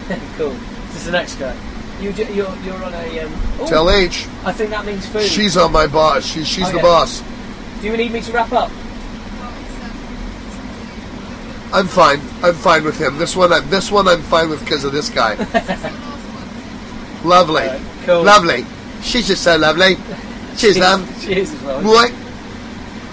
cool. 0.37 0.57
This 0.89 0.97
is 0.97 1.05
the 1.07 1.13
next 1.13 1.37
guy. 1.37 1.55
You, 2.01 2.11
you're, 2.13 2.57
you're 2.65 2.83
on 2.85 2.95
a. 2.95 3.21
Um, 3.21 3.33
ooh, 3.61 3.67
Tell 3.67 3.91
H, 3.91 4.27
I 4.45 4.53
think 4.53 4.71
that 4.71 4.85
means 4.87 5.07
food. 5.07 5.23
she's 5.23 5.57
on 5.57 5.71
my 5.71 5.87
boss. 5.87 6.25
She, 6.25 6.45
she's 6.45 6.67
Oh, 6.69 6.73
the 6.73 6.79
boss. 6.81 7.23
Do 7.81 7.87
you 7.89 7.97
need 7.97 8.13
me 8.13 8.21
to 8.23 8.33
wrap 8.33 8.53
up? 8.53 8.71
I'm 11.73 11.87
fine. 11.87 12.21
I'm 12.43 12.55
fine 12.55 12.85
with 12.85 12.99
him. 12.99 13.17
This 13.19 13.37
one, 13.37 13.53
I'm, 13.53 13.69
this 13.71 13.91
one, 13.91 14.09
I'm 14.09 14.23
fine 14.23 14.51
with 14.51 14.61
because 14.61 14.85
of 14.85 14.93
this 14.93 15.09
guy. 15.09 15.35
lovely, 17.25 17.63
Alright, 17.63 17.81
cool. 18.05 18.23
lovely. 18.23 18.65
She's 19.03 19.27
just 19.29 19.43
so 19.43 19.57
lovely. 19.57 19.97
Cheers, 20.57 20.79
love. 20.79 21.23
She 21.23 21.37
is 21.37 21.55
as 21.55 21.63
well. 21.63 21.83
What? 21.83 22.13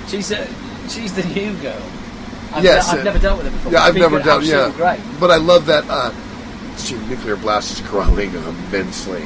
She's 0.07 0.31
uh, 0.31 0.45
she's 0.89 1.13
the 1.13 1.23
new 1.33 1.53
girl. 1.61 1.81
I've, 2.53 2.63
Yes, 2.63 2.89
I've 2.89 2.99
uh, 3.01 3.03
never 3.03 3.19
dealt 3.19 3.37
with 3.37 3.47
her 3.47 3.51
before. 3.51 3.71
Yeah, 3.73 3.83
I've 3.83 3.93
She's 3.93 4.01
never 4.01 4.17
been 4.17 4.25
done. 4.25 4.43
Yeah, 4.45 4.65
absolutely 4.67 4.77
Great. 5.03 5.19
but 5.19 5.31
I 5.31 5.35
love 5.37 5.65
that. 5.67 5.83
Uh, 5.87 6.11
gee, 6.77 6.97
nuclear 7.07 7.35
blast 7.35 7.71
is 7.79 7.87
growing 7.87 8.33
immensely. 8.33 9.23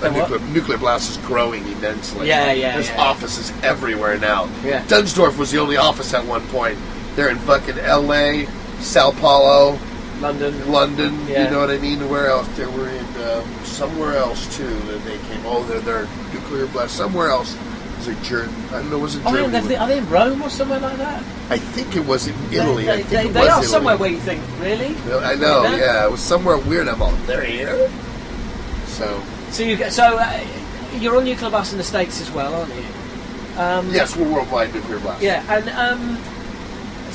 The 0.00 0.08
A 0.10 0.12
nuclear, 0.12 0.38
nuclear 0.52 0.78
blast 0.78 1.10
is 1.10 1.16
growing 1.26 1.66
immensely. 1.68 2.28
Yeah, 2.28 2.52
yeah, 2.52 2.74
There's 2.74 2.88
yeah. 2.90 3.00
offices 3.00 3.52
everywhere 3.62 4.18
now. 4.18 4.44
Yeah. 4.64 4.82
Donzdorf 4.84 5.38
was 5.38 5.50
the 5.50 5.58
only 5.58 5.76
office 5.76 6.12
at 6.14 6.24
one 6.24 6.46
point. 6.48 6.78
They're 7.16 7.30
in 7.30 7.38
fucking 7.38 7.78
L.A., 7.78 8.46
Sao 8.80 9.10
Paulo, 9.10 9.78
London. 10.20 10.70
London. 10.70 11.26
Yeah. 11.26 11.44
You 11.44 11.50
know 11.50 11.60
what 11.60 11.70
I 11.70 11.78
mean? 11.78 12.08
Where 12.08 12.28
else? 12.28 12.46
They 12.56 12.66
were 12.66 12.88
in 12.88 13.04
um, 13.22 13.64
somewhere 13.64 14.16
else 14.16 14.54
too. 14.56 14.68
That 14.68 15.02
they 15.04 15.16
came. 15.28 15.40
Oh, 15.44 15.64
they're 15.64 15.80
they're 15.80 16.08
nuclear 16.32 16.66
blast 16.66 16.94
somewhere 16.96 17.28
else. 17.28 17.56
Was 17.98 18.08
it 18.08 18.22
Germany? 18.22 18.52
I 18.68 18.72
don't 18.72 18.90
know. 18.90 18.98
Was 18.98 19.16
it 19.16 19.22
Oh, 19.24 19.30
yeah, 19.34 19.42
Germany? 19.46 19.68
they're- 19.68 19.86
they 19.88 19.98
in 19.98 20.08
Rome 20.10 20.42
or 20.42 20.50
somewhere 20.50 20.78
like 20.80 20.98
that? 20.98 21.22
I 21.50 21.58
think 21.58 21.96
it 21.96 22.04
was 22.06 22.28
in 22.28 22.34
Italy. 22.52 22.84
They, 22.84 22.90
I 22.92 22.96
they, 22.96 23.02
think 23.02 23.32
they, 23.32 23.40
they 23.40 23.48
are 23.48 23.58
Italy. 23.58 23.66
somewhere 23.66 23.96
where 23.96 24.10
you 24.10 24.18
think, 24.18 24.42
really? 24.60 24.94
I 25.06 25.34
know, 25.36 25.62
Like 25.62 25.70
that? 25.72 25.78
yeah. 25.78 26.04
It 26.04 26.10
was 26.10 26.20
somewhere 26.20 26.58
weird. 26.58 26.88
I'm 26.88 27.00
all, 27.00 27.12
they're 27.26 27.42
here. 27.44 27.90
So, 28.86 29.22
So 29.50 29.62
you 29.62 29.76
get, 29.76 29.92
so 29.92 30.18
uh, 30.18 30.40
you're 30.98 31.16
on 31.16 31.24
nuclear 31.24 31.48
blast 31.50 31.72
in 31.72 31.78
the 31.78 31.84
states 31.84 32.20
as 32.20 32.30
well, 32.30 32.54
aren't 32.54 32.74
you? 32.74 32.84
Um, 33.58 33.90
yes, 33.90 34.14
we're 34.16 34.30
worldwide 34.30 34.74
nuclear 34.74 34.98
blast. 35.00 35.22
Yeah, 35.22 35.42
and 35.48 35.68
um, 35.70 36.18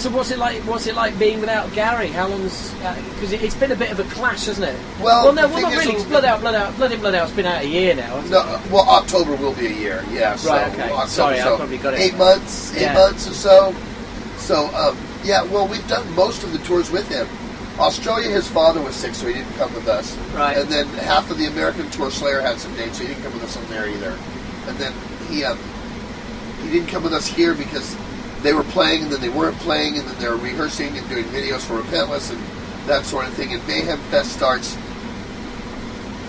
So 0.02 0.10
what's 0.10 0.32
it 0.32 0.40
like? 0.40 0.62
What's 0.64 0.88
it 0.88 0.96
like 0.96 1.18
being 1.20 1.40
without 1.42 1.72
Gary? 1.74 2.08
How 2.08 2.28
long's 2.28 2.72
because 3.14 3.34
it, 3.34 3.44
it's 3.44 3.54
been 3.54 3.72
a 3.72 3.76
bit 3.76 3.92
of 3.92 4.00
a 4.00 4.04
clash, 4.06 4.46
hasn't 4.48 4.68
it? 4.68 4.76
Well, 5.00 5.26
well, 5.26 5.34
no, 5.34 5.48
well, 5.48 5.62
not 5.62 5.74
really. 5.74 5.94
'cause 5.94 6.06
Blood 6.06 6.26
out, 6.26 6.40
blood 6.40 6.56
out, 6.56 6.76
blood 6.76 6.92
in, 6.92 7.00
blood 7.02 7.14
out. 7.14 7.28
It's 7.28 7.36
been 7.36 7.46
out 7.46 7.62
a 7.62 7.68
year 7.68 7.94
now. 7.94 8.20
No, 8.22 8.40
uh, 8.40 8.60
well, 8.72 8.90
October 8.90 9.36
will 9.36 9.54
be 9.54 9.68
a 9.68 9.74
year. 9.74 10.04
Yeah. 10.12 10.36
So 10.38 10.50
Right, 10.50 10.72
okay. 10.74 10.90
October, 10.90 11.08
Sorry, 11.08 11.40
I 11.40 11.44
so 11.44 11.58
probably 11.58 11.78
got 11.78 11.94
it. 11.94 12.00
Eight 12.00 12.18
months, 12.18 12.76
eight 12.76 12.82
Yeah. 12.82 12.94
months 12.96 13.28
or 13.30 13.34
so. 13.34 13.76
So, 14.40 14.74
um, 14.76 14.98
yeah. 15.24 15.44
Well, 15.44 15.68
we've 15.68 15.88
done 15.88 16.12
most 16.16 16.42
of 16.44 16.52
the 16.52 16.58
tours 16.60 16.90
with 16.90 17.08
him. 17.08 17.28
Australia, 17.78 18.30
his 18.32 18.48
father 18.48 18.82
was 18.82 18.96
sick, 18.96 19.14
so 19.14 19.28
he 19.28 19.34
didn't 19.36 19.54
come 19.56 19.72
with 19.76 19.88
us. 19.88 20.18
Right. 20.34 20.58
And 20.58 20.68
then 20.68 20.88
half 21.06 21.30
of 21.30 21.38
the 21.38 21.46
American 21.46 21.88
tour, 21.92 22.10
Slayer 22.10 22.42
had 22.42 22.60
some 22.60 22.74
dates, 22.76 22.98
so 22.98 23.04
he 23.04 23.10
didn't 23.10 23.22
come 23.24 23.34
with 23.34 23.44
us 23.44 23.56
on 23.56 23.68
there 23.70 23.88
either. 23.88 24.18
And 24.68 24.78
then 24.80 24.94
he 25.30 25.44
um, 25.44 25.60
he 26.64 26.72
didn't 26.72 26.88
come 26.90 27.04
with 27.04 27.14
us 27.14 27.28
here 27.28 27.54
because 27.54 27.96
they 28.42 28.54
were 28.54 28.64
playing 28.64 29.04
and 29.04 29.12
then 29.12 29.22
they 29.22 29.30
weren't 29.30 29.58
playing 29.58 29.98
and 29.98 30.08
then 30.08 30.20
they 30.22 30.28
were 30.28 30.38
rehearsing 30.38 30.98
and 30.98 31.08
doing 31.10 31.26
videos 31.26 31.62
for 31.62 31.82
Repentless 31.82 32.32
and 32.32 32.42
that 32.88 33.06
sort 33.06 33.28
of 33.28 33.34
thing. 33.34 33.54
And 33.54 33.66
Mayhem 33.68 34.00
Fest 34.10 34.32
starts 34.34 34.76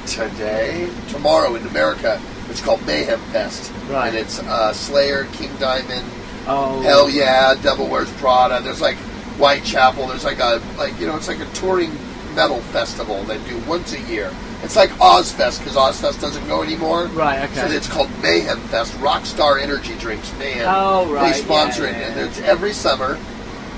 today, 0.07 0.91
tomorrow 1.09 1.55
in 1.55 1.67
America. 1.67 2.21
It's 2.49 2.61
called 2.61 2.85
Mayhem 2.87 3.21
Fest, 3.33 3.73
Right. 3.89 4.09
And 4.09 4.17
it's 4.17 4.41
uh, 4.41 4.73
Slayer, 4.73 5.25
King 5.33 5.51
Diamond, 5.59 6.05
Oh, 6.47 6.81
Hellyeah, 6.83 7.57
Devil 7.63 7.89
Wears 7.89 8.11
Prada. 8.15 8.61
There's 8.63 8.81
like 8.81 8.97
Whitechapel. 9.39 10.09
There's 10.09 10.25
like 10.25 10.41
a 10.41 10.61
like 10.77 10.99
you 10.99 11.07
know 11.07 11.17
it's 11.17 11.29
like 11.29 11.39
a 11.41 11.47
touring 11.53 11.93
metal 12.35 12.61
festival 12.61 13.23
they 13.25 13.39
do 13.45 13.59
once 13.61 13.93
a 13.93 14.01
year. 14.03 14.33
It's 14.63 14.77
like 14.77 14.91
Ozzfest 14.91 15.59
because 15.59 15.75
Ozzfest 15.77 16.21
doesn't 16.21 16.47
go 16.47 16.63
anymore. 16.63 17.07
Right, 17.07 17.43
okay. 17.51 17.55
So 17.63 17.67
it's 17.67 17.89
called 17.89 18.09
Mayhem 18.23 18.61
Fest. 18.69 18.93
Rockstar 18.95 19.61
Energy 19.61 19.97
Drinks, 19.99 20.33
Mayhem. 20.39 20.67
Oh, 20.69 21.13
right, 21.13 21.35
They 21.35 21.41
sponsor 21.41 21.83
yeah, 21.85 21.91
it, 21.91 21.93
yeah, 21.93 22.07
and 22.09 22.17
yeah. 22.17 22.27
it's 22.27 22.41
every 22.41 22.73
summer. 22.73 23.19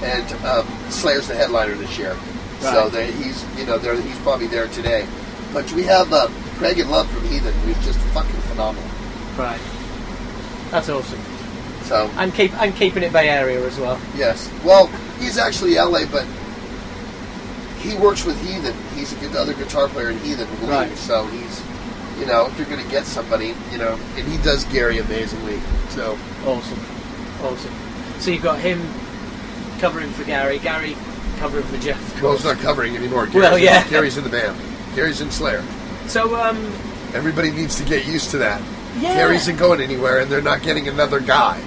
And 0.02 0.30
um, 0.44 0.66
Slayer's 0.90 1.26
the 1.28 1.34
headliner 1.34 1.74
this 1.76 1.96
year, 1.96 2.14
so 2.60 2.90
they, 2.90 3.10
he's 3.12 3.42
you 3.58 3.64
know 3.64 3.78
there 3.78 3.98
he's 3.98 4.18
probably 4.18 4.48
there 4.48 4.66
today. 4.68 5.06
But 5.54 5.70
we 5.72 5.84
have 5.84 6.12
uh, 6.12 6.26
Kragen 6.58 6.90
Lum 6.90 7.06
from 7.08 7.26
Heathen, 7.28 7.54
who's 7.60 7.82
just 7.86 7.98
fucking 8.12 8.40
phenomenal. 8.42 8.86
right. 9.38 9.60
That's 10.70 10.88
awesome. 10.90 11.20
So 11.84 12.10
And 12.16 12.34
keep 12.34 12.52
and 12.60 12.74
keeping 12.74 13.02
it 13.02 13.12
Bay 13.12 13.28
Area 13.30 13.64
as 13.64 13.78
well. 13.78 13.98
Yes. 14.16 14.50
Well, 14.64 14.88
he's 15.20 15.38
actually 15.38 15.76
LA, 15.76 16.04
but 16.06 16.26
he 17.88 17.96
works 17.96 18.24
with 18.24 18.40
Heathen. 18.46 18.74
He's 18.94 19.12
a 19.12 19.16
good 19.16 19.36
other 19.36 19.54
guitar 19.54 19.88
player 19.88 20.10
in 20.10 20.18
Heathen, 20.20 20.46
believe. 20.56 20.68
Right. 20.70 20.96
So 20.96 21.26
he's, 21.26 21.62
you 22.18 22.26
know, 22.26 22.46
if 22.46 22.56
you're 22.58 22.66
going 22.68 22.82
to 22.82 22.90
get 22.90 23.04
somebody, 23.04 23.54
you 23.70 23.78
know, 23.78 23.98
and 24.16 24.26
he 24.26 24.38
does 24.42 24.64
Gary 24.64 24.98
amazingly. 24.98 25.60
So 25.90 26.18
Awesome, 26.46 26.80
awesome. 27.42 27.74
So 28.20 28.30
you've 28.30 28.42
got 28.42 28.58
him 28.58 28.80
covering 29.78 30.10
for 30.10 30.24
Gary, 30.24 30.58
Gary 30.58 30.96
covering 31.38 31.64
for 31.64 31.76
Jeff. 31.78 32.22
well, 32.22 32.32
he's 32.32 32.44
not 32.44 32.58
covering 32.58 32.96
anymore. 32.96 33.26
Gary's 33.26 33.34
Well, 33.42 33.56
in- 33.56 33.62
yeah. 33.64 33.88
Gary's 33.88 34.16
in 34.16 34.24
the 34.24 34.30
band. 34.30 34.56
Gary's 34.94 35.20
in 35.20 35.30
Slayer. 35.30 35.62
So 36.06 36.34
um, 36.36 36.56
Everybody 37.14 37.50
needs 37.50 37.76
to 37.76 37.84
get 37.84 38.06
used 38.06 38.30
to 38.30 38.38
that. 38.38 38.60
Yeah. 39.00 39.14
Gary 39.16 39.36
isn't 39.36 39.56
going 39.56 39.80
anywhere, 39.80 40.20
and 40.20 40.30
they're 40.30 40.40
not 40.42 40.62
getting 40.62 40.86
another 40.88 41.18
guy. 41.20 41.62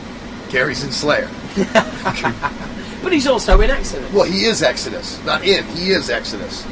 Gary's 0.50 0.84
in 0.84 0.92
Slayer. 0.92 1.30
but 3.08 3.14
he's 3.14 3.26
also 3.26 3.62
in 3.62 3.70
Exodus. 3.70 4.12
Well, 4.12 4.26
he 4.26 4.44
is 4.44 4.62
Exodus, 4.62 5.24
not 5.24 5.42
in. 5.46 5.64
He 5.68 5.92
is 5.92 6.10
Exodus. 6.10 6.66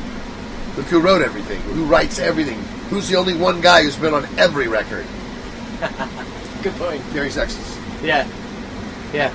Look 0.75 0.85
who 0.87 0.99
wrote 0.99 1.21
everything, 1.21 1.61
who 1.61 1.85
writes 1.85 2.19
everything, 2.19 2.59
who's 2.89 3.07
the 3.07 3.15
only 3.15 3.37
one 3.37 3.61
guy 3.61 3.83
who's 3.83 3.95
been 3.95 4.13
on 4.13 4.25
every 4.37 4.67
record. 4.67 5.05
Good 6.61 6.73
point. 6.73 7.01
Gary's 7.13 7.37
Exodus. 7.37 7.79
Yeah, 8.03 8.27
yeah. 9.13 9.33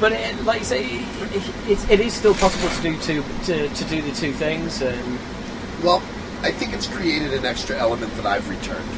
But 0.00 0.12
it, 0.12 0.42
like 0.44 0.60
you 0.60 0.64
say, 0.64 0.86
it, 0.86 1.68
it, 1.68 1.90
it, 1.90 2.00
is 2.00 2.14
still 2.14 2.32
possible 2.32 2.70
to 2.74 2.82
do 2.82 2.98
two 3.02 3.22
to, 3.44 3.68
to 3.68 3.84
do 3.84 4.00
the 4.00 4.12
two 4.12 4.32
things. 4.32 4.80
And 4.80 5.18
Well, 5.84 5.98
I 6.40 6.52
think 6.52 6.72
it's 6.72 6.86
created 6.86 7.34
an 7.34 7.44
extra 7.44 7.76
element 7.76 8.14
that 8.14 8.24
I've 8.24 8.48
returned 8.48 8.88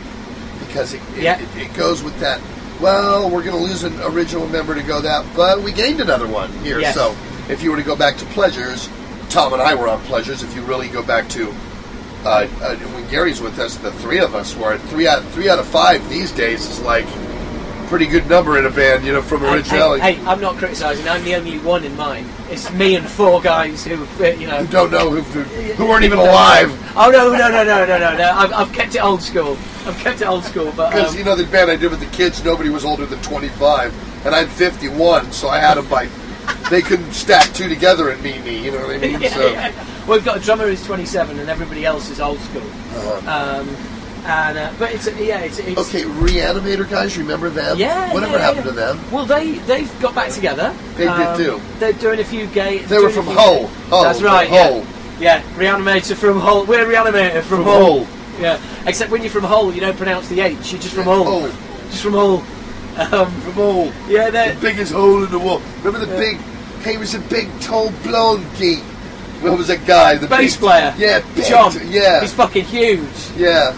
because 0.64 0.94
it, 0.94 1.00
Yeah. 1.18 1.40
it, 1.40 1.48
it 1.56 1.74
goes 1.74 2.04
with 2.04 2.16
that. 2.20 2.40
Well, 2.80 3.28
we're 3.30 3.44
going 3.44 3.56
to 3.56 3.62
lose 3.62 3.84
an 3.84 4.00
original 4.02 4.46
member 4.48 4.74
to 4.74 4.82
go 4.82 5.00
that, 5.02 5.26
but 5.36 5.60
we 5.60 5.72
gained 5.72 6.00
another 6.00 6.26
one 6.26 6.50
here. 6.64 6.80
Yes. 6.80 6.94
So 6.94 7.14
if 7.50 7.62
you 7.62 7.70
were 7.70 7.76
to 7.76 7.82
go 7.82 7.94
back 7.94 8.16
to 8.16 8.24
Pleasures, 8.26 8.88
Tom 9.28 9.52
and 9.52 9.60
I 9.60 9.74
were 9.74 9.88
on 9.88 10.00
Pleasures. 10.02 10.42
If 10.42 10.54
you 10.54 10.62
really 10.62 10.88
go 10.88 11.02
back 11.02 11.28
to 11.30 11.54
uh, 12.24 12.46
uh, 12.60 12.76
when 12.76 13.08
Gary's 13.08 13.40
with 13.40 13.58
us, 13.58 13.76
the 13.76 13.92
three 13.92 14.18
of 14.18 14.34
us 14.34 14.56
were 14.56 14.76
three 14.78 15.06
out 15.06 15.22
three 15.32 15.48
out 15.48 15.58
of 15.58 15.66
five 15.66 16.06
these 16.10 16.32
days 16.32 16.66
is 16.66 16.80
like 16.80 17.06
pretty 17.88 18.06
good 18.06 18.28
number 18.28 18.58
in 18.58 18.66
a 18.66 18.70
band, 18.70 19.04
you 19.04 19.12
know, 19.12 19.22
from 19.22 19.40
Hey, 19.40 19.54
originality. 19.54 20.02
Hey, 20.02 20.14
hey, 20.14 20.26
I'm 20.26 20.40
not 20.40 20.56
criticising. 20.56 21.08
I'm 21.08 21.24
the 21.24 21.34
only 21.34 21.58
one 21.58 21.82
in 21.84 21.96
mine. 21.96 22.24
It's 22.48 22.70
me 22.72 22.94
and 22.94 23.06
four 23.06 23.40
guys 23.40 23.84
who, 23.84 24.06
uh, 24.22 24.28
you 24.28 24.46
know, 24.46 24.58
Who 24.58 24.66
don't 24.68 24.90
know 24.90 25.10
who, 25.10 25.22
who, 25.22 25.42
who 25.74 25.88
weren't 25.88 26.04
even 26.04 26.18
alive. 26.18 26.70
Oh 26.96 27.10
no, 27.10 27.32
no, 27.32 27.48
no, 27.48 27.64
no, 27.64 27.86
no, 27.86 27.98
no, 27.98 28.16
no! 28.16 28.30
I've, 28.32 28.52
I've 28.52 28.72
kept 28.72 28.94
it 28.94 29.02
old 29.02 29.22
school. 29.22 29.56
I've 29.86 29.98
kept 29.98 30.20
it 30.20 30.26
old 30.26 30.44
school, 30.44 30.72
but 30.76 30.90
Because 30.90 31.12
um, 31.12 31.18
you 31.18 31.24
know 31.24 31.34
the 31.36 31.44
band 31.44 31.70
I 31.70 31.76
did 31.76 31.90
with 31.90 32.00
the 32.00 32.06
kids, 32.06 32.44
nobody 32.44 32.70
was 32.70 32.84
older 32.84 33.06
than 33.06 33.20
25, 33.22 34.26
and 34.26 34.34
I'm 34.34 34.48
51, 34.48 35.32
so 35.32 35.48
I 35.48 35.58
had 35.58 35.74
them 35.76 35.88
by. 35.88 36.08
They 36.70 36.82
couldn't 36.82 37.12
stack 37.12 37.52
two 37.54 37.68
together 37.68 38.10
and 38.10 38.22
meet 38.22 38.42
me. 38.44 38.62
You 38.64 38.72
know 38.72 38.86
what 38.86 38.96
I 38.96 38.98
mean? 38.98 39.20
yeah, 39.20 39.28
so 39.30 39.46
yeah. 39.48 39.72
Well, 40.06 40.18
we've 40.18 40.24
got 40.24 40.36
a 40.38 40.40
drummer 40.40 40.66
who's 40.66 40.84
27, 40.84 41.38
and 41.38 41.48
everybody 41.48 41.84
else 41.84 42.10
is 42.10 42.20
old 42.20 42.38
school. 42.40 42.62
uh-huh. 42.62 43.60
Um, 43.60 43.76
and 44.26 44.58
uh, 44.58 44.72
but 44.78 44.92
it's 44.92 45.06
yeah, 45.18 45.40
it's, 45.40 45.58
it's 45.58 45.78
okay, 45.78 46.02
Reanimator 46.02 46.88
guys, 46.88 47.16
remember 47.16 47.48
them? 47.48 47.78
Yeah, 47.78 48.12
Whatever 48.12 48.32
yeah, 48.32 48.38
happened 48.38 48.64
to 48.66 48.72
them? 48.72 49.00
Well, 49.10 49.24
they 49.24 49.52
they've 49.60 50.00
got 50.02 50.14
back 50.14 50.30
together. 50.30 50.74
They 50.96 51.04
did 51.04 51.10
Um, 51.10 51.38
too. 51.38 51.60
They're 51.78 51.94
doing 51.94 52.20
a 52.20 52.24
few 52.24 52.46
gay. 52.48 52.78
They 52.80 52.98
were 52.98 53.08
from 53.08 53.26
Hull. 53.26 53.68
Hull. 53.88 54.02
That's 54.02 54.20
right. 54.20 54.48
Hull. 54.48 54.80
Yeah. 54.80 54.84
Yeah, 55.20 55.42
Reanimator 55.54 56.16
from 56.16 56.40
Hull. 56.40 56.64
We're 56.64 56.86
Reanimator 56.86 57.42
from, 57.42 57.58
From 57.58 57.64
Hull. 57.64 58.04
Hull. 58.04 58.19
Yeah, 58.40 58.58
except 58.86 59.10
when 59.10 59.22
you're 59.22 59.30
from 59.30 59.44
Hull, 59.44 59.72
you 59.72 59.80
don't 59.80 59.96
pronounce 59.96 60.28
the 60.28 60.40
H. 60.40 60.72
You're 60.72 60.80
just 60.80 60.94
from 60.94 61.04
Hull. 61.04 61.24
Hull. 61.24 61.50
Just 61.90 62.02
from 62.02 62.12
Hull. 62.14 62.42
Um, 62.98 63.30
From 63.42 63.52
Hull. 63.52 63.92
yeah, 64.08 64.30
The 64.30 64.58
biggest 64.60 64.92
hole 64.92 65.22
in 65.24 65.30
the 65.30 65.38
wall. 65.38 65.62
Remember 65.82 66.04
the 66.04 66.12
Yeah. 66.12 66.18
big? 66.20 66.38
He 66.84 66.96
was 66.98 67.14
a 67.14 67.18
big, 67.20 67.48
tall, 67.60 67.90
blonde 68.02 68.44
geek. 68.58 68.80
What 69.40 69.56
was 69.56 69.68
that 69.68 69.86
guy? 69.86 70.16
The 70.16 70.26
bass 70.26 70.56
big- 70.56 70.60
player. 70.60 70.94
Yeah, 70.98 71.20
big, 71.34 71.44
John. 71.46 71.72
Yeah, 71.88 72.20
He's 72.20 72.32
fucking 72.32 72.64
huge. 72.64 73.06
yeah. 73.36 73.72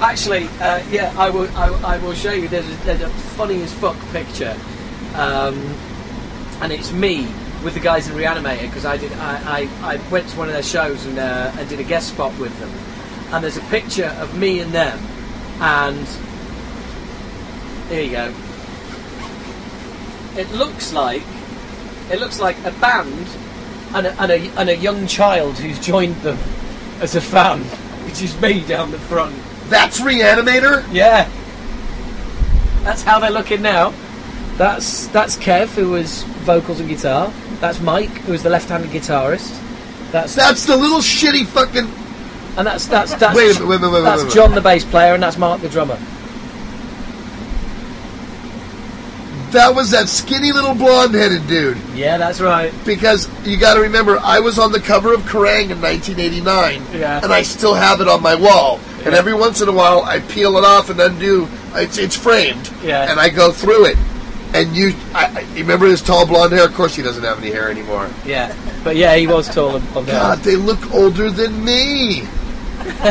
Actually, 0.00 0.48
uh, 0.60 0.80
yeah, 0.90 1.12
I 1.18 1.30
will. 1.30 1.48
I, 1.56 1.94
I 1.94 1.98
will 1.98 2.14
show 2.14 2.32
you. 2.32 2.48
There's 2.48 2.66
a, 2.66 2.76
there's 2.84 3.00
a 3.02 3.08
funny 3.36 3.62
as 3.62 3.72
fuck 3.74 3.96
picture, 4.12 4.56
um, 5.14 5.56
and 6.60 6.72
it's 6.72 6.90
me 6.92 7.26
with 7.62 7.74
the 7.74 7.80
guys 7.80 8.08
in 8.08 8.14
Reanimator 8.16 8.62
because 8.62 8.84
I 8.84 8.96
did. 8.96 9.12
I, 9.14 9.68
I, 9.82 9.94
I 9.94 10.10
went 10.10 10.28
to 10.30 10.38
one 10.38 10.48
of 10.48 10.54
their 10.54 10.62
shows 10.62 11.04
and 11.06 11.18
uh, 11.18 11.52
and 11.58 11.68
did 11.68 11.80
a 11.80 11.84
guest 11.84 12.08
spot 12.08 12.36
with 12.38 12.58
them, 12.60 12.70
and 13.34 13.42
there's 13.42 13.56
a 13.56 13.62
picture 13.62 14.14
of 14.20 14.38
me 14.38 14.60
and 14.60 14.70
them, 14.70 14.96
and 15.60 16.06
here 17.88 18.02
you 18.02 18.10
go. 18.12 18.34
It 20.36 20.52
looks 20.52 20.92
like 20.92 21.22
it 22.12 22.20
looks 22.20 22.38
like 22.38 22.56
a 22.64 22.70
band 22.80 23.26
and 23.92 24.06
a, 24.06 24.22
and 24.22 24.30
a, 24.30 24.60
and 24.60 24.70
a 24.70 24.76
young 24.76 25.08
child 25.08 25.58
who's 25.58 25.80
joined 25.80 26.14
them 26.16 26.38
as 27.00 27.16
a 27.16 27.20
fan, 27.20 27.58
which 28.06 28.22
is 28.22 28.40
me 28.40 28.64
down 28.64 28.92
the 28.92 29.00
front. 29.00 29.34
That's 29.64 30.00
Reanimator. 30.00 30.84
Yeah. 30.92 31.28
That's 32.84 33.02
how 33.02 33.18
they're 33.18 33.32
looking 33.32 33.62
now. 33.62 33.92
That's 34.58 35.08
that's 35.08 35.36
Kev, 35.36 35.74
who 35.74 35.90
was 35.90 36.22
vocals 36.46 36.78
and 36.78 36.88
guitar. 36.88 37.32
That's 37.58 37.80
Mike, 37.80 38.10
who 38.10 38.32
was 38.32 38.44
the 38.44 38.50
left-handed 38.50 38.90
guitarist. 38.90 39.60
That's 40.12 40.36
That's 40.36 40.66
the 40.66 40.76
little 40.76 41.00
shitty 41.00 41.46
fucking. 41.46 42.03
And 42.56 42.66
that's 42.66 42.86
that's 42.86 43.14
that's 43.14 43.36
Wait 43.36 43.58
wait 43.60 43.68
wait 43.68 43.80
that's 43.80 43.92
wait 43.92 44.00
a 44.00 44.16
minute. 44.16 44.32
John, 44.32 44.54
the 44.54 44.60
bass 44.60 44.84
player, 44.84 45.14
and 45.14 45.22
that's 45.22 45.36
Mark, 45.38 45.60
the 45.60 45.68
drummer. 45.68 45.98
That 49.50 49.72
was 49.72 49.92
that 49.92 50.08
skinny 50.08 50.50
little 50.50 50.74
blonde-headed 50.74 51.46
dude. 51.46 51.78
Yeah, 51.94 52.18
that's 52.18 52.40
right. 52.40 52.72
because 52.84 53.28
you 53.46 53.56
got 53.56 53.74
to 53.74 53.80
remember, 53.82 54.18
I 54.18 54.40
was 54.40 54.58
on 54.58 54.72
the 54.72 54.80
cover 54.80 55.14
of 55.14 55.20
Kerrang 55.22 55.70
in 55.70 55.80
1989, 55.80 56.82
Yeah. 56.92 57.20
and 57.22 57.32
I 57.32 57.42
still 57.42 57.74
have 57.74 58.00
it 58.00 58.08
on 58.08 58.20
my 58.20 58.34
wall. 58.34 58.80
And 59.04 59.14
every 59.14 59.32
once 59.34 59.60
in 59.60 59.68
a 59.68 59.72
while, 59.72 60.02
I 60.02 60.18
peel 60.18 60.56
it 60.56 60.64
off 60.64 60.90
and 60.90 60.98
undo. 60.98 61.46
It's, 61.74 61.98
it's 61.98 62.16
framed, 62.16 62.68
Yeah. 62.82 63.08
and 63.08 63.20
I 63.20 63.28
go 63.28 63.52
through 63.52 63.86
it. 63.86 63.98
And 64.54 64.74
you, 64.74 64.92
I, 65.14 65.26
I, 65.26 65.58
remember 65.58 65.86
his 65.86 66.02
tall 66.02 66.26
blonde 66.26 66.52
hair? 66.52 66.64
Of 66.64 66.74
course, 66.74 66.96
he 66.96 67.02
doesn't 67.02 67.22
have 67.22 67.38
any 67.38 67.52
hair 67.52 67.70
anymore. 67.70 68.10
Yeah, 68.26 68.52
but 68.82 68.96
yeah, 68.96 69.14
he 69.14 69.28
was 69.28 69.46
tall 69.54 69.76
and 69.76 69.92
blonde. 69.92 70.08
God, 70.08 70.38
they 70.38 70.56
look 70.56 70.92
older 70.92 71.30
than 71.30 71.64
me. 71.64 72.22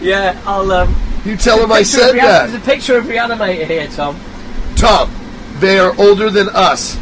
Yeah, 0.00 0.40
I'll. 0.46 0.70
Um, 0.72 0.94
You 1.24 1.36
tell 1.36 1.62
him 1.62 1.70
I 1.70 1.82
said 1.84 2.14
Rea- 2.14 2.20
that, 2.22 2.50
There's 2.50 2.60
a 2.60 2.64
picture 2.64 2.96
of 2.98 3.04
Reanimator 3.04 3.66
here, 3.66 3.86
Tom. 3.88 4.18
Tom. 4.74 5.10
They 5.60 5.78
are 5.78 5.94
older 6.00 6.28
than 6.28 6.48
us. 6.48 6.98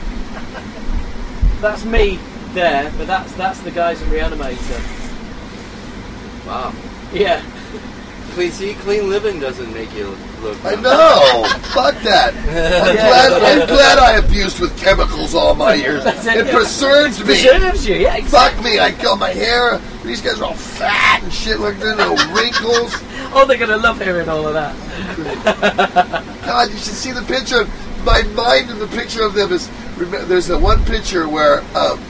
That's 1.63 1.85
me 1.85 2.19
there, 2.53 2.93
but 2.99 3.07
that's 3.07 3.33
that's 3.35 3.61
the 3.61 3.71
guys 3.71 4.03
in 4.03 4.09
Reanimator. 4.09 4.81
Wow. 6.47 6.75
Yeah. 7.13 7.43
Clean, 8.31 8.53
see, 8.53 8.75
clean 8.75 9.09
living 9.09 9.41
doesn't 9.41 9.73
make 9.75 9.93
you 9.93 10.17
look. 10.41 10.57
I 10.65 10.77
know. 10.77 11.45
Fuck 11.75 11.97
that. 12.03 12.33
I'm 12.35 12.95
glad. 12.95 13.33
I'm 13.33 13.67
glad 13.67 13.99
I 13.99 14.19
abused 14.19 14.61
with 14.61 14.79
chemicals 14.79 15.35
all 15.35 15.55
my 15.55 15.75
years. 15.75 16.05
It, 16.07 16.53
preserves 16.55 17.19
me. 17.19 17.27
Preserves 17.27 17.87
you, 17.87 17.97
yeah. 17.97 18.25
Fuck 18.27 18.63
me. 18.63 18.79
I 18.79 18.93
cut 18.93 19.19
my 19.19 19.31
hair. 19.31 19.81
These 20.05 20.21
guys 20.21 20.41
are 20.41 20.45
all 20.45 20.55
fat 20.55 21.23
and 21.23 21.33
shit. 21.33 21.59
Look 21.59 21.77
their 21.79 21.97
little 21.97 22.17
wrinkles. 22.35 22.95
Oh, 23.33 23.47
they're 23.47 23.59
gonna 23.59 23.77
love 23.77 24.01
hearing 24.01 24.29
all 24.29 24.45
of 24.45 24.55
that. 24.55 24.75
God, 26.45 26.69
you 26.69 26.77
should 26.79 26.95
see 26.95 27.13
the 27.13 27.23
picture. 27.23 27.65
My 28.03 28.23
mind 28.35 28.71
in 28.71 28.81
the 28.81 28.89
picture 28.89 29.23
of 29.23 29.35
them 29.35 29.53
is. 29.53 29.71
There's 30.27 30.49
the 30.49 30.59
one 30.59 30.85
picture 30.85 31.29
where 31.29 31.61
um, 31.77 32.03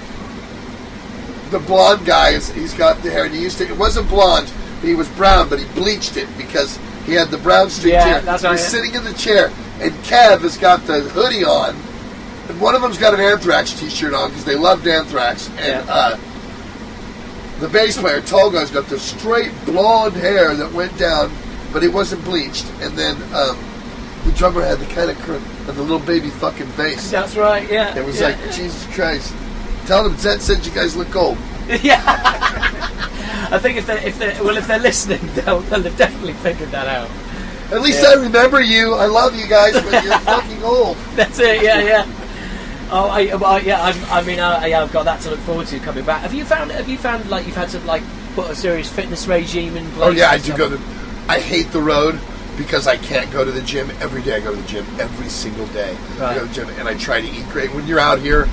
the 1.51 1.59
blonde 1.59 2.07
guy 2.07 2.31
is. 2.31 2.49
He's 2.49 2.73
got 2.73 3.03
the 3.03 3.11
hair, 3.11 3.27
and 3.27 3.35
he 3.35 3.43
used 3.43 3.59
to. 3.59 3.69
It 3.69 3.77
wasn't 3.77 4.09
blonde. 4.09 4.51
He 4.83 4.95
was 4.95 5.09
brown, 5.11 5.49
but 5.49 5.59
he 5.59 5.67
bleached 5.75 6.17
it 6.17 6.29
because 6.39 6.79
he 7.05 7.13
had 7.13 7.29
the 7.29 7.39
brown 7.39 7.71
streaked 7.71 7.95
Yeah, 7.95 8.21
that's 8.21 8.43
He's 8.43 8.51
right. 8.51 8.59
sitting 8.59 8.95
in 8.95 9.05
the 9.05 9.13
chair, 9.15 9.47
and 9.81 9.93
Kev 10.05 10.41
has 10.41 10.57
got 10.57 10.87
the 10.87 11.01
hoodie 11.01 11.45
on, 11.45 11.77
and 12.49 12.61
one 12.61 12.75
of 12.75 12.83
them's 12.83 12.99
got 12.99 13.13
an 13.15 13.21
Anthrax 13.21 13.73
T-shirt 13.79 14.15
on 14.15 14.31
because 14.31 14.45
they 14.45 14.57
loved 14.57 14.87
Anthrax, 14.87 15.49
and 15.59 15.85
Yeah. 15.87 15.93
uh, 15.95 16.17
the 17.61 17.69
bass 17.69 17.99
player 17.99 18.21
Toga's 18.23 18.71
got 18.71 18.87
the 18.87 18.99
straight 18.99 19.53
blonde 19.67 20.15
hair 20.15 20.55
that 20.55 20.73
went 20.73 20.97
down, 20.99 21.31
but 21.73 21.85
it 21.85 21.93
wasn't 21.93 22.25
bleached, 22.25 22.65
and 22.81 22.97
then 22.97 23.17
um, 23.35 23.59
the 24.25 24.33
drummer 24.33 24.63
had 24.63 24.79
the 24.79 24.87
kind 24.87 25.11
of 25.11 25.19
cr- 25.21 25.35
of 25.69 25.77
the 25.77 25.83
little 25.83 25.99
baby 25.99 26.31
fucking 26.31 26.67
face. 26.69 27.11
That's 27.11 27.37
right, 27.37 27.71
yeah. 27.71 27.97
It 27.97 28.05
was 28.05 28.19
yeah. 28.21 28.29
like 28.29 28.39
Jesus 28.53 28.87
Christ. 28.95 29.35
Tell 29.87 30.03
them 30.03 30.17
Zed 30.17 30.41
said 30.41 30.65
you 30.65 30.73
guys 30.73 30.97
look 30.97 31.15
old. 31.15 31.37
yeah. 31.83 32.03
I 33.53 33.59
think 33.59 33.79
if 33.79 33.87
they 33.87 34.05
if 34.05 34.19
they 34.19 34.41
well 34.41 34.57
if 34.57 34.67
they're 34.67 34.79
listening, 34.79 35.21
they'll, 35.35 35.61
they'll 35.61 35.83
have 35.83 35.97
definitely 35.97 36.35
figured 36.35 36.71
that 36.71 36.87
out. 36.87 37.11
At 37.73 37.83
least 37.83 38.03
Yeah. 38.03 38.11
I 38.11 38.15
remember 38.15 38.61
you. 38.61 38.95
I 38.95 39.07
love 39.07 39.35
you 39.37 39.47
guys, 39.47 39.73
but 39.75 40.05
you're 40.05 40.19
fucking 40.21 40.63
old. 40.63 40.97
That's 41.15 41.39
it. 41.39 41.63
Yeah, 41.63 41.81
yeah. 41.83 42.07
Oh, 42.93 43.09
I, 43.09 43.27
well, 43.37 43.45
I- 43.45 43.61
yeah. 43.61 43.81
I'm, 43.83 44.05
I 44.07 44.23
mean, 44.27 44.41
I, 44.41 44.67
yeah, 44.67 44.83
I've 44.83 44.93
got 44.93 45.05
that 45.05 45.21
to 45.21 45.31
look 45.31 45.39
forward 45.41 45.69
to 45.69 45.79
coming 45.79 46.05
back. 46.05 46.23
Have 46.23 46.35
you 46.35 46.45
found? 46.45 46.73
Have 46.73 46.89
you 46.89 46.99
found 46.99 47.29
like 47.31 47.47
you've 47.47 47.55
had 47.57 47.69
to 47.71 47.79
like 47.81 48.03
put 48.35 48.51
a 48.51 48.55
serious 48.57 48.91
fitness 48.91 49.27
regime 49.29 49.77
in 49.77 49.87
place? 49.93 50.09
Oh 50.09 50.11
yeah, 50.11 50.31
I 50.31 50.39
do 50.39 50.57
go 50.57 50.69
to. 50.69 50.81
I 51.29 51.39
hate 51.39 51.71
the 51.71 51.81
road 51.81 52.19
because 52.57 52.89
I 52.89 52.97
can't 52.97 53.31
go 53.33 53.45
to 53.45 53.53
the 53.53 53.63
gym 53.63 53.91
every 54.01 54.23
day. 54.23 54.35
I 54.37 54.41
go 54.41 54.53
to 54.55 54.61
the 54.61 54.67
gym 54.69 54.85
every 54.99 55.29
single 55.29 55.67
day. 55.69 55.97
I 56.21 56.35
go 56.35 56.41
to 56.41 56.47
the 56.47 56.55
gym 56.55 56.69
and 56.81 56.89
I 56.89 56.95
try 56.95 57.21
to 57.21 57.27
eat 57.29 57.49
great. 57.51 57.73
When 57.73 57.87
you're 57.87 58.01
out 58.01 58.19
here, 58.19 58.49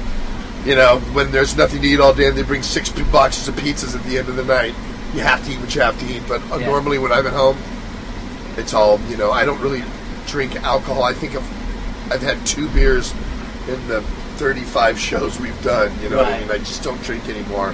you 0.65 0.75
know, 0.75 0.99
when 1.13 1.31
there's 1.31 1.55
nothing 1.55 1.81
to 1.81 1.87
eat 1.87 1.99
all 1.99 2.13
day 2.13 2.27
and 2.27 2.37
they 2.37 2.43
bring 2.43 2.63
six 2.63 2.89
boxes 3.11 3.47
of 3.47 3.55
pizzas 3.55 3.95
at 3.95 4.03
the 4.03 4.17
end 4.17 4.27
of 4.29 4.35
the 4.35 4.43
night, 4.43 4.73
you 5.13 5.21
have 5.21 5.43
to 5.45 5.51
eat 5.51 5.59
what 5.59 5.73
you 5.73 5.81
have 5.81 5.97
to 5.99 6.05
eat. 6.05 6.21
But 6.27 6.41
uh, 6.51 6.57
Yeah. 6.57 6.67
normally 6.67 6.97
when 6.99 7.11
I'm 7.11 7.25
at 7.25 7.33
home, 7.33 7.57
it's 8.57 8.73
all 8.73 8.99
you 9.09 9.17
know. 9.17 9.31
I 9.31 9.45
don't 9.45 9.59
really 9.61 9.83
drink 10.27 10.55
alcohol. 10.63 11.03
I 11.03 11.13
think 11.13 11.35
I've 11.35 12.11
I've 12.11 12.21
had 12.21 12.43
two 12.45 12.67
beers 12.69 13.13
in 13.67 13.87
the 13.87 14.01
35 14.37 14.99
shows 14.99 15.39
we've 15.39 15.61
done. 15.63 15.91
You 16.01 16.09
know 16.09 16.17
what 16.17 16.27
I 16.27 16.39
mean? 16.39 16.51
I 16.51 16.57
just 16.59 16.83
don't 16.83 17.01
drink 17.03 17.27
anymore. 17.29 17.73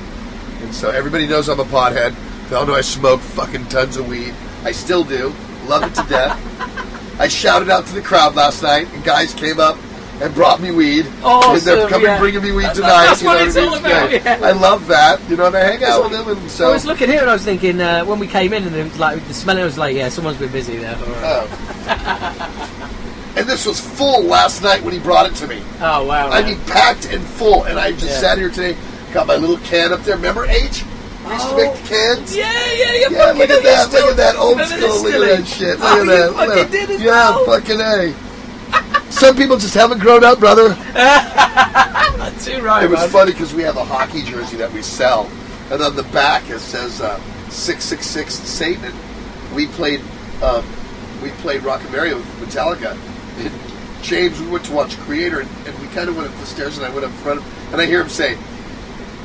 And 0.62 0.74
so 0.74 0.90
everybody 0.90 1.28
knows 1.28 1.50
I'm 1.50 1.60
a 1.60 1.66
pothead. 1.66 2.16
They 2.50 2.56
all 2.56 2.66
know 2.66 2.74
I 2.76 2.82
smoke 2.82 3.20
fucking 3.22 3.68
tons 3.68 3.98
of 3.98 4.08
weed. 4.08 4.34
I 4.64 4.72
still 4.72 5.04
do. 5.04 5.34
Love 5.68 5.84
it 5.84 5.94
to 6.02 6.08
death. 6.10 6.40
I 7.20 7.28
shouted 7.28 7.70
out 7.70 7.86
to 7.88 7.94
the 7.94 8.02
crowd 8.02 8.36
last 8.36 8.64
night, 8.64 8.88
and 8.94 9.04
guys 9.04 9.34
came 9.34 9.60
up 9.60 9.78
and 10.22 10.34
brought 10.36 10.62
me 10.62 10.72
weed. 10.72 11.06
Awesome, 11.24 11.54
and 11.56 11.62
they're 11.62 11.88
coming 11.90 12.06
yeah. 12.08 12.20
bringing 12.20 12.44
me 12.44 12.52
weed 12.52 12.64
That- 12.66 12.76
tonight. 12.76 13.06
that's 13.08 13.22
you 13.22 13.28
what 13.28 13.40
know 13.40 13.46
it's 13.46 13.58
I 13.58 13.60
mean? 13.62 13.70
all 13.70 13.76
about, 13.78 14.12
yeah. 14.12 14.40
I 14.44 14.52
love 14.52 14.88
that. 14.88 15.20
You 15.30 15.36
know, 15.38 15.46
and 15.48 15.56
I 15.56 15.60
hang 15.62 15.84
out 15.84 16.04
with 16.04 16.12
them, 16.12 16.38
and 16.38 16.52
so 16.52 16.70
I 16.70 16.74
was 16.74 16.86
looking 16.86 17.10
here 17.10 17.22
and 17.22 17.30
I 17.30 17.34
was 17.34 17.44
thinking 17.44 17.82
uh, 17.82 18.06
when 18.06 18.20
we 18.20 18.28
came 18.28 18.54
in 18.54 18.64
and 18.64 18.76
was 18.76 19.00
like 19.00 19.26
the 19.28 19.34
smell. 19.34 19.58
I 19.58 19.64
was 19.64 19.78
like, 19.78 19.96
yeah, 19.96 20.10
someone's 20.10 20.38
been 20.38 20.52
busy 20.52 20.78
there. 20.78 20.96
Oh. 21.00 21.48
and 23.36 23.48
this 23.48 23.66
was 23.66 23.80
full 23.80 24.24
last 24.24 24.62
night 24.62 24.84
when 24.84 24.94
he 24.94 25.00
brought 25.00 25.26
it 25.26 25.36
to 25.36 25.48
me. 25.48 25.62
Oh 25.82 26.06
wow! 26.06 26.30
I 26.30 26.42
man. 26.42 26.52
mean, 26.58 26.66
packed 26.68 27.06
and 27.12 27.24
full. 27.24 27.64
And 27.64 27.80
I 27.80 27.92
just 27.92 28.06
Yeah. 28.06 28.20
sat 28.20 28.38
here 28.38 28.50
today, 28.50 28.78
got 29.14 29.28
my 29.28 29.36
little 29.36 29.58
can 29.58 29.92
up 29.92 30.02
there. 30.02 30.16
Remember 30.16 30.46
H? 30.46 30.84
I 31.26 31.34
used 31.36 31.50
to 31.50 31.56
make 31.56 31.74
the 31.74 31.88
cans. 31.88 32.36
yeah, 32.36 32.52
yeah, 32.52 32.92
yeah. 32.94 33.08
Yeah, 33.10 33.18
fucking 33.18 33.40
look 33.40 33.50
at 33.50 33.64
that. 33.64 33.92
Look 33.94 34.12
at 34.12 34.18
that 34.18 34.36
old 34.36 34.60
school. 34.62 35.04
Look 35.04 35.14
at 35.16 35.38
that 35.40 35.48
shit. 35.48 35.80
Look 35.80 35.82
Oh, 35.82 36.02
at 36.02 36.70
that. 36.70 36.90
Look. 36.90 37.00
yeah, 37.00 37.46
fucking 37.46 37.80
A. 37.80 38.14
Some 39.10 39.36
people 39.36 39.58
just 39.58 39.74
haven't 39.74 40.00
grown 40.00 40.24
up, 40.24 40.40
brother. 40.40 40.70
That's 40.94 42.46
too 42.46 42.62
right, 42.62 42.84
It 42.84 42.90
was 42.90 43.00
man. 43.00 43.10
funny 43.10 43.32
because 43.32 43.54
we 43.54 43.64
have 43.64 43.78
a 43.78 43.84
hockey 43.86 44.22
jersey 44.24 44.58
that 44.58 44.72
we 44.74 44.82
sell, 44.82 45.30
and 45.72 45.82
on 45.82 45.96
the 45.96 46.04
back 46.04 46.50
it 46.50 46.60
says 46.60 47.00
uh, 47.02 47.20
six 47.50 47.86
six 47.86 48.06
six 48.06 48.34
Satan. 48.36 48.94
We 49.56 49.68
played 49.68 50.02
um, 50.42 50.66
we 51.22 51.30
played 51.42 51.62
Rockavaria 51.62 52.16
with 52.16 52.26
Metallica. 52.50 52.98
And 53.38 54.04
James, 54.04 54.40
we 54.42 54.48
went 54.50 54.66
to 54.66 54.74
watch 54.74 54.96
Kreator, 54.98 55.40
and, 55.42 55.68
and 55.68 55.80
we 55.80 55.88
kind 55.96 56.10
of 56.10 56.18
went 56.18 56.30
up 56.30 56.36
the 56.40 56.46
stairs, 56.46 56.78
and 56.78 56.86
I 56.86 56.90
went 56.90 57.06
up 57.06 57.12
front 57.12 57.40
of 57.40 57.72
and 57.74 57.80
I 57.82 57.86
hear 57.86 58.02
him 58.02 58.10
say, 58.10 58.38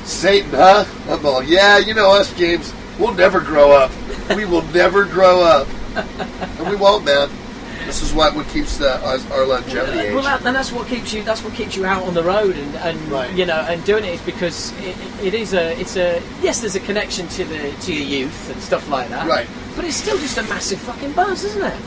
"Satan, 0.05 0.51
huh?" 0.51 0.85
I'm 1.09 1.25
all, 1.27 1.43
"Yeah, 1.43 1.79
you 1.79 1.95
know 1.95 2.13
us, 2.13 2.33
James. 2.35 2.73
We'll 2.99 3.15
never 3.15 3.41
grow 3.41 3.73
up. 3.73 3.91
We 4.37 4.45
will 4.45 4.63
never 4.73 5.05
grow 5.07 5.43
up, 5.43 5.67
and 5.97 6.69
we 6.69 6.77
won't, 6.77 7.05
man." 7.05 7.29
This 7.87 8.03
is 8.03 8.13
what 8.13 8.35
what 8.35 8.47
keeps 8.49 8.77
the, 8.79 8.99
our, 9.05 9.19
our 9.33 9.47
longevity. 9.47 10.13
Well, 10.15 10.23
that, 10.25 10.45
and 10.45 10.55
that's 10.55 10.71
what 10.73 10.87
keeps 10.89 11.13
you. 11.13 11.23
That's 11.23 11.43
what 11.43 11.55
keeps 11.55 11.75
you 11.77 11.85
out 11.87 12.03
on 12.05 12.15
the 12.15 12.23
road, 12.23 12.57
and, 12.57 12.75
and 12.77 12.99
Right. 13.11 13.33
you 13.35 13.47
know, 13.47 13.57
and 13.69 13.83
doing 13.85 14.05
it 14.05 14.15
is 14.15 14.21
because 14.23 14.73
it, 14.83 14.97
it 15.23 15.35
is 15.35 15.55
a. 15.55 15.79
It's 15.81 15.97
a. 15.97 16.23
Yes, 16.43 16.61
there's 16.61 16.77
a 16.77 16.81
connection 16.81 17.27
to 17.29 17.45
the 17.45 17.71
to 17.83 17.95
your 17.95 18.05
youth 18.25 18.51
and 18.53 18.61
stuff 18.63 18.89
like 18.91 19.09
that. 19.09 19.27
Right. 19.27 19.47
But 19.77 19.85
it's 19.85 19.97
still 19.97 20.19
just 20.19 20.37
a 20.39 20.43
massive 20.45 20.79
fucking 20.81 21.13
buzz, 21.13 21.45
isn't 21.45 21.63
it? 21.63 21.81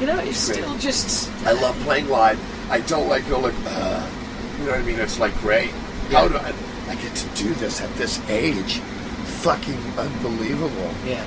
You 0.00 0.06
know, 0.06 0.18
it's 0.18 0.46
Great. 0.46 0.58
still 0.58 0.78
just. 0.78 1.30
I 1.46 1.52
love 1.52 1.76
playing 1.80 2.08
live. 2.08 2.38
I 2.70 2.80
don't 2.80 3.08
like 3.08 3.28
go 3.28 3.38
like, 3.40 3.54
uh, 3.66 4.08
you 4.58 4.64
know 4.66 4.70
what 4.72 4.80
I 4.80 4.82
mean? 4.84 4.98
It's 4.98 5.18
like 5.20 5.34
great. 5.40 5.70
How 6.10 6.26
do 6.28 6.36
I? 6.36 6.52
I 6.88 6.94
get 6.96 7.14
to 7.14 7.28
do 7.42 7.52
this 7.54 7.80
at 7.80 7.92
this 7.96 8.18
age. 8.30 8.78
Fucking 9.44 9.78
unbelievable. 9.98 10.90
Yeah. 11.06 11.24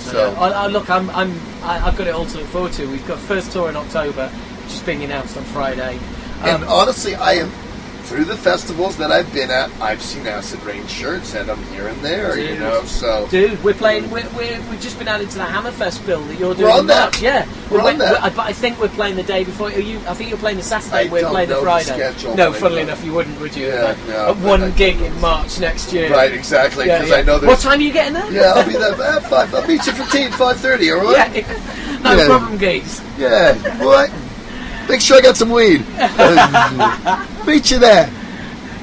So 0.00 0.34
I, 0.34 0.48
I, 0.50 0.66
look, 0.66 0.88
I'm, 0.90 1.10
I'm, 1.10 1.32
I, 1.62 1.86
I've 1.86 1.96
got 1.96 2.06
it 2.06 2.14
all 2.14 2.26
to 2.26 2.38
look 2.38 2.46
forward 2.48 2.72
to. 2.72 2.86
We've 2.90 3.06
got 3.06 3.18
first 3.18 3.52
tour 3.52 3.68
in 3.68 3.76
October, 3.76 4.28
which 4.28 4.74
is 4.74 4.80
being 4.82 5.02
announced 5.04 5.36
on 5.36 5.44
Friday. 5.44 5.98
and 6.42 6.64
Um, 6.64 6.68
honestly, 6.68 7.14
I 7.14 7.34
am 7.34 7.50
through 8.10 8.24
the 8.24 8.36
festivals 8.36 8.96
that 8.96 9.12
I've 9.12 9.32
been 9.32 9.52
at. 9.52 9.70
I've 9.80 10.02
seen 10.02 10.26
Acid 10.26 10.60
Reign 10.64 10.84
shirts, 10.88 11.36
and 11.36 11.48
I'm 11.48 11.62
here 11.68 11.86
and 11.86 11.96
there. 12.00 12.36
You 12.36 12.58
know, 12.58 12.82
so 12.84 13.28
Dude, 13.30 13.62
we're 13.62 13.72
playing. 13.72 14.10
We're, 14.10 14.28
we're, 14.36 14.60
we've 14.68 14.80
just 14.80 14.98
been 14.98 15.06
added 15.06 15.30
to 15.30 15.38
the 15.38 15.44
Hammerfest 15.44 16.04
bill 16.06 16.20
that 16.24 16.36
you're 16.36 16.54
doing. 16.54 16.66
We're 16.66 16.76
on 16.80 16.86
that. 16.88 17.12
March. 17.12 17.22
Yeah, 17.22 17.46
We're 17.70 17.78
on 17.78 17.84
we're- 17.84 17.96
that. 17.98 18.20
we're- 18.22 18.32
but 18.34 18.46
I 18.46 18.52
think 18.52 18.80
we're 18.80 18.88
playing 18.88 19.14
the 19.14 19.22
day 19.22 19.44
before. 19.44 19.68
Are 19.68 19.78
you? 19.78 19.98
I 20.08 20.14
think 20.14 20.28
you're 20.28 20.40
playing 20.40 20.56
the 20.56 20.64
Saturday. 20.64 21.08
I 21.08 21.12
we're 21.12 21.28
playing 21.30 21.50
the 21.50 21.54
know 21.54 21.60
the 21.60 21.64
Friday. 21.66 21.84
schedule, 22.12 22.34
no, 22.36 22.52
funnily 22.52 22.82
enough, 22.82 23.04
you 23.04 23.12
wouldn't, 23.14 23.40
would 23.40 23.54
you? 23.56 23.68
Yeah, 23.68 23.96
no, 24.08 24.30
at 24.30 24.36
one 24.38 24.64
I- 24.64 24.70
gig 24.70 25.00
in 25.00 25.20
March 25.20 25.60
next 25.60 25.92
year. 25.92 26.10
right, 26.10 26.32
exactly. 26.32 26.86
Yeah, 26.88 26.98
Because 26.98 27.10
yeah. 27.10 27.16
I 27.18 27.22
know. 27.22 27.38
What 27.46 27.60
time 27.60 27.78
are 27.78 27.82
you 27.82 27.92
getting 27.92 28.14
there? 28.14 28.32
Yeah, 28.32 28.54
I'll 28.56 28.66
be 28.66 28.72
there. 28.72 28.92
at 29.00 29.22
five. 29.30 29.54
I'll 29.54 29.66
meet 29.68 29.86
you 29.86 29.92
for 29.92 30.10
tea, 30.10 30.24
at 30.24 30.34
five 30.34 30.56
thirty. 30.58 30.90
All 30.90 31.00
right. 31.00 31.46
Yeah, 31.46 32.00
no 32.02 32.16
Yeah. 32.16 32.26
problem, 32.26 32.58
geese. 32.58 33.00
Yeah. 33.18 33.54
What? 33.84 34.10
Make 34.88 35.00
sure 35.00 35.16
I 35.18 35.20
got 35.20 35.36
some 35.36 35.50
weed. 35.50 35.80
meet 37.46 37.70
you 37.70 37.78
there. 37.78 38.10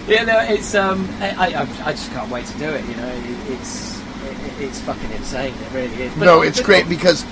Yeah, 0.08 0.24
no, 0.24 0.40
it's 0.40 0.74
um, 0.74 1.08
I, 1.20 1.32
I, 1.54 1.62
I 1.86 1.92
just 1.92 2.10
can't 2.12 2.32
wait 2.32 2.46
to 2.46 2.58
do 2.58 2.70
it. 2.70 2.86
You 2.86 2.96
know, 2.96 3.08
it, 3.10 3.52
it's 3.52 4.00
it, 4.00 4.62
it's 4.64 4.80
fucking 4.82 5.12
insane. 5.12 5.54
It 5.54 5.74
really 5.74 6.04
is. 6.04 6.14
But 6.16 6.26
no, 6.26 6.42
it- 6.44 6.48
it's 6.50 6.62
great 6.62 6.88
because 6.88 7.26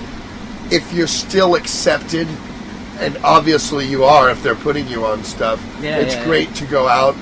if 0.72 0.92
you're 0.94 1.08
still 1.08 1.56
accepted, 1.56 2.28
and 3.00 3.18
obviously 3.24 3.86
you 3.88 4.04
are 4.04 4.30
if 4.30 4.44
they're 4.44 4.56
putting 4.56 4.88
you 4.88 5.06
on 5.06 5.24
stuff, 5.24 5.64
Yeah, 5.82 5.98
it's 5.98 6.16
yeah, 6.16 6.26
great 6.26 6.54
to 6.56 6.66
go 6.66 6.88
out 6.90 7.16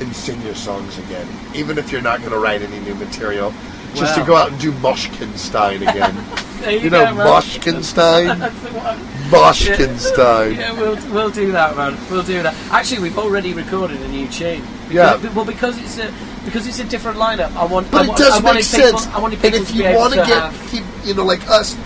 and 0.00 0.14
sing 0.14 0.40
your 0.42 0.54
songs 0.54 0.98
again. 0.98 1.26
Even 1.54 1.78
if 1.78 1.90
you're 1.92 2.02
not 2.02 2.18
going 2.20 2.32
to 2.32 2.38
write 2.38 2.60
any 2.62 2.78
new 2.80 2.94
material, 2.96 3.54
just 3.94 4.14
to 4.16 4.24
go 4.24 4.34
out 4.36 4.50
and 4.50 4.60
do 4.60 4.72
Moshkinstein 4.72 5.76
again. 5.88 6.14
You, 6.60 6.78
you 6.78 6.90
know 6.90 7.06
go. 7.14 7.20
Moshkinstein? 7.24 8.36
Moshkinstein. 9.30 10.56
Yeah, 10.56 10.72
we'll 10.72 10.96
we'll 11.12 11.30
do 11.30 11.52
that, 11.52 11.76
man. 11.76 11.96
We'll 12.10 12.22
do 12.22 12.42
that. 12.42 12.54
Actually, 12.70 13.02
we've 13.02 13.18
already 13.18 13.54
recorded 13.54 14.00
a 14.00 14.08
new 14.08 14.28
tune. 14.28 14.62
Yeah. 14.90 15.16
Well, 15.34 15.44
because 15.44 15.78
it's 15.78 15.98
a 15.98 16.12
because 16.44 16.66
it's 16.66 16.80
a 16.80 16.84
different 16.84 17.18
lineup. 17.18 17.54
I 17.54 17.64
want. 17.64 17.90
But 17.90 18.08
I 18.08 18.12
it 18.12 18.16
does 18.16 18.44
I 18.44 18.52
make 18.54 18.64
people, 18.64 18.98
sense. 18.98 19.06
I 19.08 19.20
wanted 19.20 19.36
and 19.36 19.42
people 19.42 19.60
if 19.60 19.68
to 19.68 19.72
be 19.72 19.78
you 19.78 19.96
want 19.96 20.14
to 20.14 20.20
get, 20.20 20.42
have. 20.42 20.70
keep, 20.70 20.84
you 21.04 21.14
know, 21.14 21.24
like 21.24 21.48
us, 21.48 21.76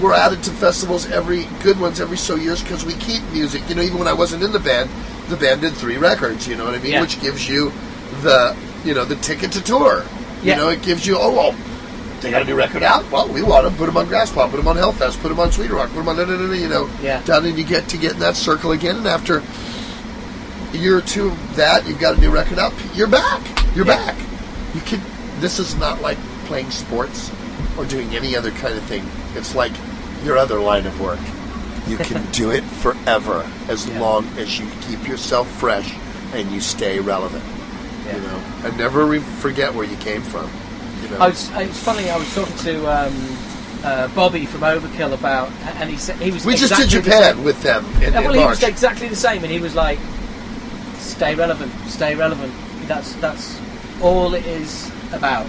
we're 0.00 0.14
added 0.14 0.42
to 0.44 0.50
festivals 0.50 1.10
every 1.10 1.46
good 1.62 1.80
ones 1.80 2.00
every 2.00 2.16
so 2.16 2.34
years 2.34 2.62
because 2.62 2.84
we 2.84 2.94
keep 2.94 3.22
music. 3.32 3.62
You 3.68 3.74
know, 3.74 3.82
even 3.82 3.98
when 3.98 4.08
I 4.08 4.12
wasn't 4.12 4.42
in 4.42 4.52
the 4.52 4.60
band, 4.60 4.90
the 5.28 5.36
band 5.36 5.62
did 5.62 5.74
three 5.74 5.96
records. 5.96 6.46
You 6.46 6.56
know 6.56 6.64
what 6.64 6.74
I 6.74 6.78
mean? 6.78 6.92
Yeah. 6.92 7.00
Which 7.00 7.20
gives 7.20 7.48
you 7.48 7.72
the, 8.20 8.56
you 8.84 8.94
know, 8.94 9.04
the 9.04 9.16
ticket 9.16 9.52
to 9.52 9.62
tour. 9.62 10.04
Yeah. 10.42 10.56
You 10.56 10.60
know, 10.60 10.68
it 10.68 10.82
gives 10.82 11.06
you. 11.06 11.16
Oh 11.18 11.32
well, 11.32 11.54
they 12.22 12.30
got 12.30 12.42
a 12.42 12.44
new 12.44 12.54
record 12.54 12.82
out. 12.82 13.08
Well, 13.10 13.28
we 13.28 13.42
want 13.42 13.64
them. 13.64 13.74
Put 13.76 13.86
them 13.86 13.96
on 13.96 14.06
Graspop. 14.06 14.50
Put 14.50 14.56
them 14.58 14.68
on 14.68 14.76
Hellfest. 14.76 15.20
Put 15.20 15.28
them 15.28 15.40
on 15.40 15.50
Sweden 15.52 15.76
Rock. 15.76 15.88
Put 15.90 15.96
them 15.96 16.08
on. 16.08 16.16
Da, 16.16 16.24
da, 16.24 16.36
da, 16.36 16.46
da, 16.46 16.52
you 16.54 16.68
know. 16.68 16.88
Yeah. 17.02 17.22
Down 17.22 17.44
and 17.44 17.56
you 17.58 17.64
get 17.64 17.88
to 17.88 17.96
get 17.96 18.12
in 18.12 18.18
that 18.20 18.36
circle 18.36 18.72
again, 18.72 18.96
and 18.96 19.06
after 19.06 19.42
a 20.72 20.76
year 20.76 20.96
or 20.98 21.02
two 21.02 21.28
of 21.28 21.56
that, 21.56 21.86
you've 21.86 21.98
got 22.00 22.16
a 22.16 22.20
new 22.20 22.30
record 22.30 22.58
out. 22.58 22.72
You're 22.94 23.08
back. 23.08 23.42
You're 23.74 23.86
Yeah. 23.86 23.96
back. 23.96 24.16
You 24.74 24.80
can. 24.82 25.00
This 25.40 25.58
is 25.58 25.76
not 25.76 26.00
like 26.00 26.18
playing 26.46 26.70
sports. 26.70 27.30
or 27.78 27.86
doing 27.86 28.14
any 28.14 28.36
other 28.36 28.50
kind 28.50 28.74
of 28.76 28.82
thing. 28.84 29.02
It's 29.34 29.54
like 29.54 29.72
your 30.24 30.36
other 30.36 30.58
line 30.60 30.84
of 30.84 31.00
work. 31.00 31.18
You 31.86 31.96
can 31.96 32.22
do 32.32 32.50
it 32.50 32.62
forever 32.64 33.48
as 33.68 33.86
Yeah. 33.88 33.98
long 33.98 34.26
as 34.36 34.58
you 34.60 34.66
keep 34.82 35.08
yourself 35.08 35.48
fresh 35.58 35.90
and 36.34 36.50
you 36.50 36.60
stay 36.60 37.00
relevant. 37.00 37.42
Yeah. 38.04 38.16
You 38.16 38.20
know, 38.22 38.42
and 38.64 38.76
never 38.76 39.06
re- 39.06 39.20
forget 39.20 39.74
where 39.74 39.86
you 39.86 39.96
came 39.96 40.20
from. 40.20 40.50
You 41.02 41.08
know, 41.08 41.18
I 41.18 41.28
was, 41.28 41.50
it's 41.52 41.78
funny. 41.78 42.10
I 42.10 42.16
was 42.16 42.32
talking 42.34 42.56
to 42.58 42.86
um, 42.86 43.38
uh, 43.84 44.08
Bobby 44.14 44.46
from 44.46 44.60
Overkill 44.60 45.12
about, 45.12 45.50
and 45.80 45.90
he 45.90 45.96
said 45.96 46.16
he 46.16 46.30
was. 46.30 46.44
we 46.46 46.54
just 46.54 46.74
did 46.76 46.88
Japan 46.88 47.34
same. 47.36 47.44
with 47.44 47.62
them 47.62 47.84
in, 47.96 48.04
in 48.04 48.12
well, 48.14 48.32
he 48.32 48.40
March. 48.40 48.50
was 48.50 48.62
exactly 48.62 49.08
the 49.08 49.16
same, 49.16 49.42
and 49.42 49.52
he 49.52 49.60
was 49.60 49.74
like, 49.74 49.98
"Stay 50.98 51.34
relevant, 51.34 51.72
stay 51.88 52.14
relevant." 52.14 52.52
That's 52.86 53.14
that's 53.16 53.60
all 54.00 54.34
it 54.34 54.46
is 54.46 54.90
about. 55.12 55.46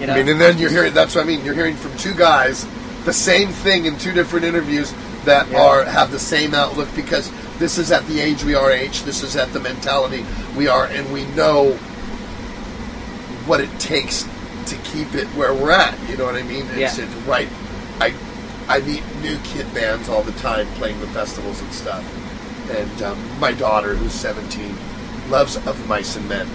You 0.00 0.06
know. 0.06 0.14
I 0.14 0.16
mean, 0.16 0.28
and 0.28 0.40
then 0.40 0.58
you're 0.58 0.70
hearing 0.70 0.94
that's 0.94 1.14
what 1.14 1.24
I 1.24 1.26
mean. 1.26 1.44
You're 1.44 1.54
hearing 1.54 1.76
from 1.76 1.96
two 1.98 2.14
guys 2.14 2.66
the 3.04 3.12
same 3.12 3.48
thing 3.48 3.86
in 3.86 3.98
two 3.98 4.12
different 4.12 4.44
interviews 4.44 4.92
that 5.24 5.48
Yeah. 5.50 5.62
are 5.62 5.84
have 5.84 6.10
the 6.10 6.18
same 6.18 6.54
outlook 6.54 6.88
because 6.96 7.30
this 7.58 7.76
is 7.76 7.92
at 7.92 8.06
the 8.06 8.20
age 8.20 8.42
we 8.44 8.54
are 8.54 8.70
age. 8.70 9.02
This 9.02 9.22
is 9.22 9.36
at 9.36 9.52
the 9.52 9.60
mentality 9.60 10.24
we 10.56 10.68
are, 10.68 10.86
and 10.86 11.12
we 11.12 11.24
know 11.36 11.72
what 13.46 13.60
it 13.60 13.70
takes 13.78 14.22
to 14.22 14.29
keep 14.92 15.14
it 15.14 15.26
where 15.28 15.52
we're 15.54 15.70
at. 15.72 15.96
You 16.08 16.16
know 16.16 16.24
what 16.26 16.34
I 16.36 16.42
mean? 16.42 16.66
It's, 16.74 16.98
Yeah. 16.98 17.04
it's 17.04 17.14
right. 17.26 17.48
I 18.00 18.12
I 18.68 18.80
meet 18.80 19.02
new 19.20 19.36
kid 19.44 19.72
bands 19.74 20.08
all 20.08 20.22
the 20.22 20.32
time 20.40 20.66
playing 20.74 21.00
the 21.00 21.06
festivals 21.08 21.60
and 21.60 21.72
stuff. 21.72 22.04
And 22.70 23.02
um, 23.02 23.18
my 23.40 23.50
daughter, 23.52 23.96
who's 23.96 24.12
17, 24.12 24.76
loves 25.28 25.56
Of 25.56 25.88
Mice 25.88 26.14
and 26.14 26.28
Men. 26.28 26.46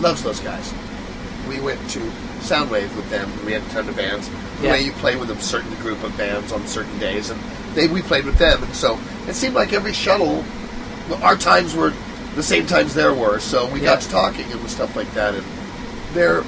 Loves 0.00 0.22
those 0.22 0.40
guys 0.40 0.72
we 1.48 1.60
went 1.60 1.78
to 1.90 2.00
Soundwave 2.40 2.94
with 2.96 3.08
them. 3.08 3.30
We 3.46 3.52
had 3.52 3.62
a 3.62 3.68
ton 3.68 3.88
of 3.88 3.96
bands. 3.96 4.28
The 4.60 4.64
Yeah. 4.66 4.72
way 4.72 4.82
you 4.82 4.92
play 4.92 5.14
with 5.16 5.30
a 5.30 5.40
certain 5.40 5.72
group 5.76 6.02
of 6.02 6.16
bands 6.18 6.50
on 6.52 6.66
certain 6.66 6.98
days, 6.98 7.30
and 7.30 7.40
they 7.74 7.86
we 7.86 8.02
played 8.02 8.24
with 8.24 8.36
them, 8.38 8.62
and 8.64 8.74
so 8.74 8.98
it 9.28 9.34
seemed 9.36 9.54
like 9.54 9.72
every 9.72 9.92
shuttle, 9.92 10.44
our 11.22 11.36
times 11.36 11.72
were 11.74 11.92
the 12.34 12.42
same 12.42 12.66
times 12.66 12.94
there 12.94 13.14
were. 13.14 13.38
So 13.38 13.66
we 13.66 13.78
Yeah. 13.80 13.86
got 13.94 14.00
to 14.02 14.08
talking 14.10 14.50
and 14.50 14.68
stuff 14.68 14.96
like 14.96 15.12
that, 15.14 15.34
and 15.34 15.44
they're 16.14 16.42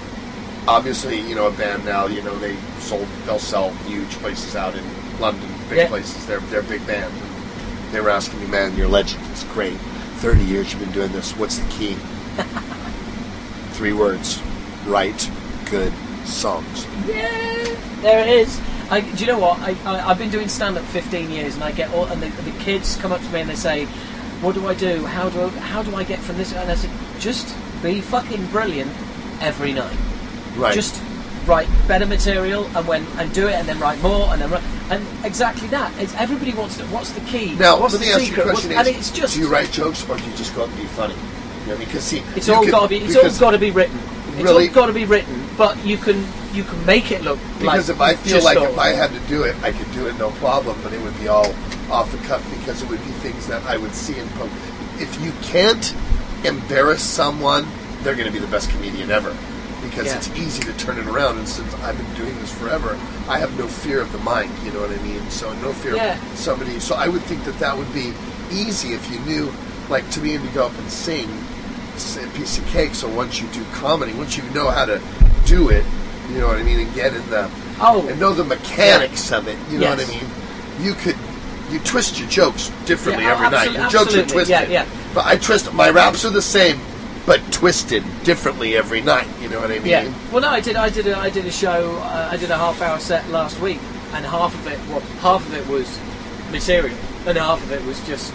obviously 0.69 1.19
you 1.21 1.35
know 1.35 1.49
a 1.49 1.53
band 1.53 1.85
now. 1.85 2.07
You 2.07 2.23
know 2.23 2.39
they 2.39 2.57
sold, 2.79 3.09
they'll 3.25 3.39
sell 3.39 3.71
huge 3.89 4.11
places 4.21 4.55
out 4.55 4.75
in 4.77 4.85
London, 5.19 5.49
big 5.69 5.79
Yeah. 5.79 5.89
places. 5.89 6.27
They're 6.27 6.41
they're 6.51 6.61
a 6.61 6.65
big 6.65 6.87
band. 6.87 7.13
They 7.93 8.01
were 8.01 8.11
asking 8.11 8.41
me, 8.41 8.47
man, 8.47 8.77
your 8.77 8.89
legend 8.89 9.25
is 9.33 9.45
great. 9.45 9.79
Thirty 10.21 10.45
years 10.45 10.71
you've 10.73 10.83
been 10.83 10.93
doing 10.93 11.13
this. 11.13 11.33
What's 11.37 11.59
the 11.59 11.69
key? 11.71 11.95
Three 13.73 13.93
words: 13.93 14.41
write 14.87 15.31
good 15.71 15.93
songs. 16.25 16.87
Yeah, 17.07 17.75
there 18.03 18.21
it 18.27 18.29
is. 18.29 18.61
I, 18.91 19.01
do 19.01 19.25
you 19.25 19.27
know 19.27 19.39
what? 19.39 19.59
I, 19.61 19.77
I, 19.85 20.11
I've 20.11 20.19
been 20.19 20.31
doing 20.31 20.49
stand 20.49 20.79
up 20.79 20.85
15 20.87 21.31
years, 21.31 21.55
and 21.55 21.63
I 21.63 21.73
get 21.73 21.93
all, 21.93 22.07
and 22.07 22.23
the, 22.23 22.29
the 22.51 22.59
kids 22.59 22.97
come 22.97 23.13
up 23.13 23.21
to 23.21 23.29
me 23.31 23.41
and 23.43 23.51
they 23.51 23.55
say, 23.55 23.85
"What 24.41 24.55
do 24.55 24.67
I 24.67 24.75
do? 24.75 25.05
How 25.05 25.29
do 25.29 25.43
I, 25.43 25.49
how 25.51 25.83
do 25.83 25.95
I 25.95 26.05
get 26.05 26.19
from 26.21 26.37
this?" 26.39 26.53
And 26.53 26.71
I 26.71 26.75
said, 26.75 26.91
"Just 27.21 27.55
be 27.83 28.01
fucking 28.01 28.47
brilliant 28.47 28.91
every 29.41 29.73
night. 29.73 29.97
Right. 30.59 30.75
Just 30.75 31.01
write 31.47 31.69
better 31.87 32.05
material, 32.07 32.65
and 32.77 32.87
when 32.87 33.07
and 33.17 33.33
do 33.33 33.47
it, 33.49 33.55
and 33.55 33.67
then 33.69 33.79
write 33.81 34.01
more, 34.03 34.29
and 34.33 34.43
then 34.43 34.51
write, 34.51 34.63
and 34.91 35.07
exactly 35.25 35.69
that. 35.69 35.93
It's, 35.99 36.15
everybody 36.15 36.53
wants 36.53 36.77
to. 36.79 36.85
What's 36.87 37.13
the 37.13 37.21
key? 37.23 37.55
Now, 37.55 37.81
what's 37.81 37.95
let 37.95 38.01
the 38.03 38.07
you 38.07 38.19
secret? 38.27 38.45
a 38.45 38.47
What's- 38.49 38.67
question: 38.67 38.79
and 38.79 38.89
it's 38.89 39.11
just 39.11 39.35
do 39.35 39.41
you 39.41 39.49
write 39.49 39.71
jokes 39.71 40.09
or 40.09 40.17
do 40.17 40.25
you 40.25 40.37
just 40.37 40.55
go 40.55 40.63
out 40.65 40.69
and 40.69 40.77
be 40.77 40.85
funny? 40.85 41.15
You 41.65 41.73
know, 41.73 41.79
because 41.79 42.03
see, 42.05 42.23
It's 42.37 42.49
all 42.49 42.67
got 42.67 42.83
to 42.83 42.89
be. 42.89 42.99
It's 42.99 43.17
all 43.17 43.31
got 43.41 43.53
to 43.53 43.59
be 43.59 43.71
written. 43.71 43.99
It's 44.35 44.43
Really? 44.45 44.69
all 44.69 44.75
got 44.75 44.87
to 44.87 44.93
be 44.93 45.05
written. 45.05 45.45
But 45.57 45.85
you 45.85 45.97
can 45.97 46.25
you 46.53 46.65
can 46.65 46.85
make 46.87 47.11
it 47.13 47.23
look 47.23 47.39
like. 47.39 47.59
Because 47.61 47.89
if 47.91 48.01
I 48.01 48.15
feel 48.15 48.43
like 48.43 48.59
if 48.59 48.79
I 48.79 48.89
had 48.89 49.11
to 49.11 49.21
do 49.29 49.43
it, 49.45 49.55
I 49.63 49.73
could 49.73 49.91
do 49.93 50.07
it 50.07 50.17
no 50.19 50.31
problem, 50.33 50.79
but 50.83 50.93
it 50.93 51.01
would 51.03 51.19
be 51.19 51.29
all 51.29 51.55
off 51.91 52.11
the 52.13 52.19
cuff 52.29 52.43
because 52.59 52.83
it 52.83 52.89
would 52.89 53.01
be 53.01 53.13
things 53.23 53.47
that 53.47 53.63
I 53.65 53.77
would 53.77 53.95
see 53.95 54.19
in 54.19 54.29
pub. 54.31 54.49
If 54.99 55.21
you 55.23 55.33
can't 55.43 55.95
embarrass 56.45 57.03
someone, 57.03 57.67
they're 58.03 58.15
going 58.15 58.27
to 58.27 58.33
be 58.33 58.39
the 58.39 58.47
best 58.51 58.71
comedian 58.71 59.11
ever. 59.11 59.37
Because 59.91 60.07
Yeah. 60.07 60.17
it's 60.17 60.29
easy 60.37 60.63
to 60.63 60.73
turn 60.75 60.99
it 60.99 61.07
around, 61.07 61.39
and 61.39 61.49
since 61.49 61.73
I've 61.85 61.97
been 61.97 62.15
doing 62.15 62.39
this 62.41 62.51
forever, 62.53 62.97
I 63.29 63.39
have 63.39 63.57
no 63.59 63.67
fear 63.67 64.01
of 64.01 64.11
the 64.13 64.19
mic. 64.19 64.49
You 64.65 64.73
know 64.73 64.81
what 64.81 64.91
I 64.91 65.03
mean? 65.03 65.23
So 65.31 65.53
no 65.63 65.73
fear 65.73 65.97
Yeah. 65.97 66.13
of 66.33 66.39
somebody. 66.39 66.79
So 66.81 66.95
I 66.95 67.09
would 67.09 67.23
think 67.23 67.45
that 67.45 67.59
that 67.61 67.77
would 67.77 67.93
be 67.95 68.13
easy 68.51 68.93
if 68.95 69.11
you 69.11 69.19
knew, 69.21 69.53
like 69.89 70.09
to 70.13 70.21
be 70.21 70.35
able 70.35 70.47
to 70.47 70.53
go 70.53 70.67
up 70.67 70.79
and 70.79 70.91
sing 70.91 71.29
it's 71.95 72.17
a 72.17 72.27
piece 72.29 72.59
of 72.59 72.67
cake. 72.69 72.95
So 72.95 73.09
once 73.09 73.41
you 73.41 73.49
do 73.49 73.61
comedy, 73.75 74.13
once 74.13 74.37
you 74.37 74.45
know 74.55 74.69
how 74.71 74.85
to 74.85 75.01
do 75.47 75.69
it, 75.69 75.85
you 76.33 76.39
know 76.39 76.47
what 76.47 76.59
I 76.59 76.63
mean, 76.63 76.79
and 76.79 76.95
get 76.95 77.13
in 77.13 77.29
the 77.29 77.49
Oh. 77.81 78.07
and 78.09 78.21
know 78.21 78.33
the 78.33 78.45
mechanics 78.45 79.33
of 79.33 79.49
it. 79.49 79.57
You 79.71 79.79
know 79.79 79.91
what 79.91 80.01
I 80.01 80.05
mean? 80.07 80.27
You 80.81 80.95
could 80.95 81.17
you 81.73 81.79
twist 81.81 82.19
your 82.19 82.29
jokes 82.29 82.71
differently 82.87 83.25
Yeah, 83.25 83.33
every 83.33 83.51
night. 83.51 83.73
Your 83.73 83.89
jokes 83.91 84.15
are 84.15 84.25
twisted. 84.25 84.49
Yeah, 84.49 84.63
yeah. 84.71 84.85
But 85.13 85.27
I 85.27 85.37
twist 85.37 85.73
my 85.75 85.91
raps 85.91 86.25
are 86.25 86.31
the 86.31 86.41
same, 86.41 86.81
but 87.29 87.53
twisted 87.53 88.03
differently 88.25 88.75
every 88.75 89.03
night. 89.03 89.29
You 89.43 89.51
know 89.51 89.61
what 89.61 89.71
I 89.71 89.79
mean? 89.81 89.87
Yeah. 89.87 90.15
Well, 90.33 90.41
no, 90.41 90.49
I 90.49 90.61
did. 90.61 90.77
I 90.77 90.89
did. 90.89 91.07
A, 91.07 91.17
I 91.19 91.29
did 91.29 91.45
a 91.45 91.53
show. 91.53 91.99
Uh, 92.03 92.31
I 92.33 92.39
did 92.39 92.51
a 92.51 92.57
half-hour 92.57 92.99
set 93.01 93.29
last 93.29 93.61
week, 93.61 93.79
and 94.15 94.25
half 94.25 94.55
of 94.55 94.67
it, 94.67 94.81
well, 94.89 95.01
half 95.21 95.47
of 95.47 95.53
it 95.55 95.67
was 95.69 95.87
material, 96.51 96.97
and 97.27 97.37
half 97.37 97.63
of 97.63 97.71
it 97.71 97.85
was 97.85 98.01
just 98.07 98.33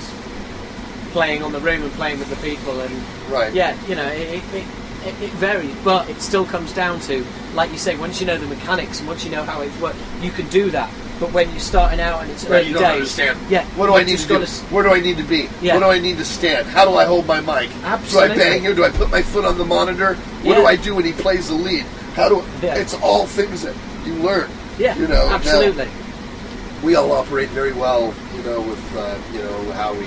playing 1.11 1.41
on 1.41 1.51
the 1.51 1.59
room 1.59 1.81
and 1.81 1.91
playing 1.93 2.19
with 2.19 2.29
the 2.29 2.35
people. 2.47 2.79
And 2.81 2.93
Right. 3.31 3.51
yeah, 3.51 3.75
you 3.87 3.95
know, 3.95 4.05
it, 4.07 4.29
it, 4.35 4.43
it, 4.53 4.65
it, 5.07 5.21
it 5.23 5.31
varies, 5.31 5.75
but 5.83 6.07
it 6.07 6.21
still 6.21 6.45
comes 6.45 6.71
down 6.71 6.99
to, 7.01 7.25
like 7.55 7.71
you 7.71 7.79
say, 7.79 7.97
once 7.97 8.21
you 8.21 8.27
know 8.27 8.37
the 8.37 8.45
mechanics 8.45 8.99
and 8.99 9.07
once 9.07 9.25
you 9.25 9.31
know 9.31 9.43
how 9.43 9.61
it 9.63 9.71
works, 9.81 9.97
you 10.21 10.29
can 10.29 10.47
do 10.49 10.69
that. 10.69 10.87
But 11.23 11.31
when 11.31 11.49
you're 11.51 11.59
starting 11.61 12.01
out 12.01 12.21
and 12.23 12.31
it's 12.31 12.43
Right, 12.43 12.57
early 12.59 12.67
you 12.67 12.73
don't 12.73 12.83
days, 12.83 12.91
understand. 13.17 13.39
yeah, 13.49 13.63
What 13.77 13.87
do 13.87 13.95
I 13.95 14.03
need 14.03 14.17
to 14.19 14.27
do? 14.27 14.41
s- 14.41 14.59
Where 14.69 14.83
do 14.83 14.93
I 14.93 14.99
need 14.99 15.15
to 15.15 15.23
be? 15.23 15.47
Yeah. 15.61 15.75
What 15.75 15.79
do 15.79 15.85
I 15.89 15.97
need 15.99 16.17
to 16.17 16.25
stand? 16.25 16.67
How 16.67 16.83
do 16.83 16.95
I 16.97 17.05
hold 17.05 17.25
my 17.27 17.39
mic? 17.39 17.69
Absolutely. 17.81 18.35
Do 18.35 18.41
I 18.41 18.43
bang 18.43 18.59
here? 18.61 18.73
Do 18.73 18.83
I 18.83 18.89
put 18.89 19.09
my 19.09 19.21
foot 19.21 19.45
on 19.45 19.57
the 19.57 19.63
monitor? 19.63 20.15
What 20.43 20.55
do 20.55 20.65
I 20.65 20.75
do 20.75 20.95
when 20.95 21.05
he 21.05 21.13
plays 21.13 21.47
the 21.47 21.53
lead? 21.55 21.85
How 22.17 22.27
do? 22.27 22.43
Yeah. 22.61 22.75
It's 22.75 22.93
all 22.95 23.25
things 23.25 23.61
that 23.61 23.73
you 24.05 24.15
learn. 24.15 24.49
Yeah, 24.77 24.97
You 24.97 25.07
know. 25.07 25.29
now, 25.29 25.35
absolutely. 25.35 25.87
we 26.83 26.95
all 26.95 27.13
operate 27.13 27.47
very 27.51 27.71
well, 27.71 28.13
you 28.35 28.43
know, 28.43 28.59
with 28.59 28.97
uh, 28.97 29.15
you 29.31 29.39
know 29.39 29.71
how 29.71 29.93
we 29.93 30.05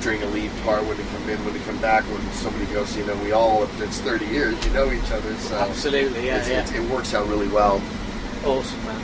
during 0.00 0.22
a 0.22 0.26
lead 0.26 0.50
part 0.64 0.82
when 0.86 0.96
we 0.96 1.04
come 1.04 1.28
in, 1.28 1.44
when 1.44 1.52
we 1.52 1.60
come 1.60 1.76
back, 1.82 2.02
when 2.04 2.32
somebody 2.32 2.64
goes, 2.72 2.96
you 2.96 3.04
know, 3.04 3.14
we 3.16 3.32
all 3.32 3.62
if 3.64 3.80
it's 3.82 3.98
30 4.00 4.24
years, 4.24 4.54
you 4.64 4.72
know 4.72 4.90
each 4.90 5.10
other, 5.10 5.34
so 5.36 5.54
Absolutely, 5.56 6.24
yeah, 6.24 6.46
yeah. 6.48 6.60
It, 6.64 6.76
it 6.76 6.90
works 6.90 7.12
out 7.12 7.26
really 7.28 7.48
well. 7.48 7.82
Awesome, 8.46 8.82
man. 8.86 9.02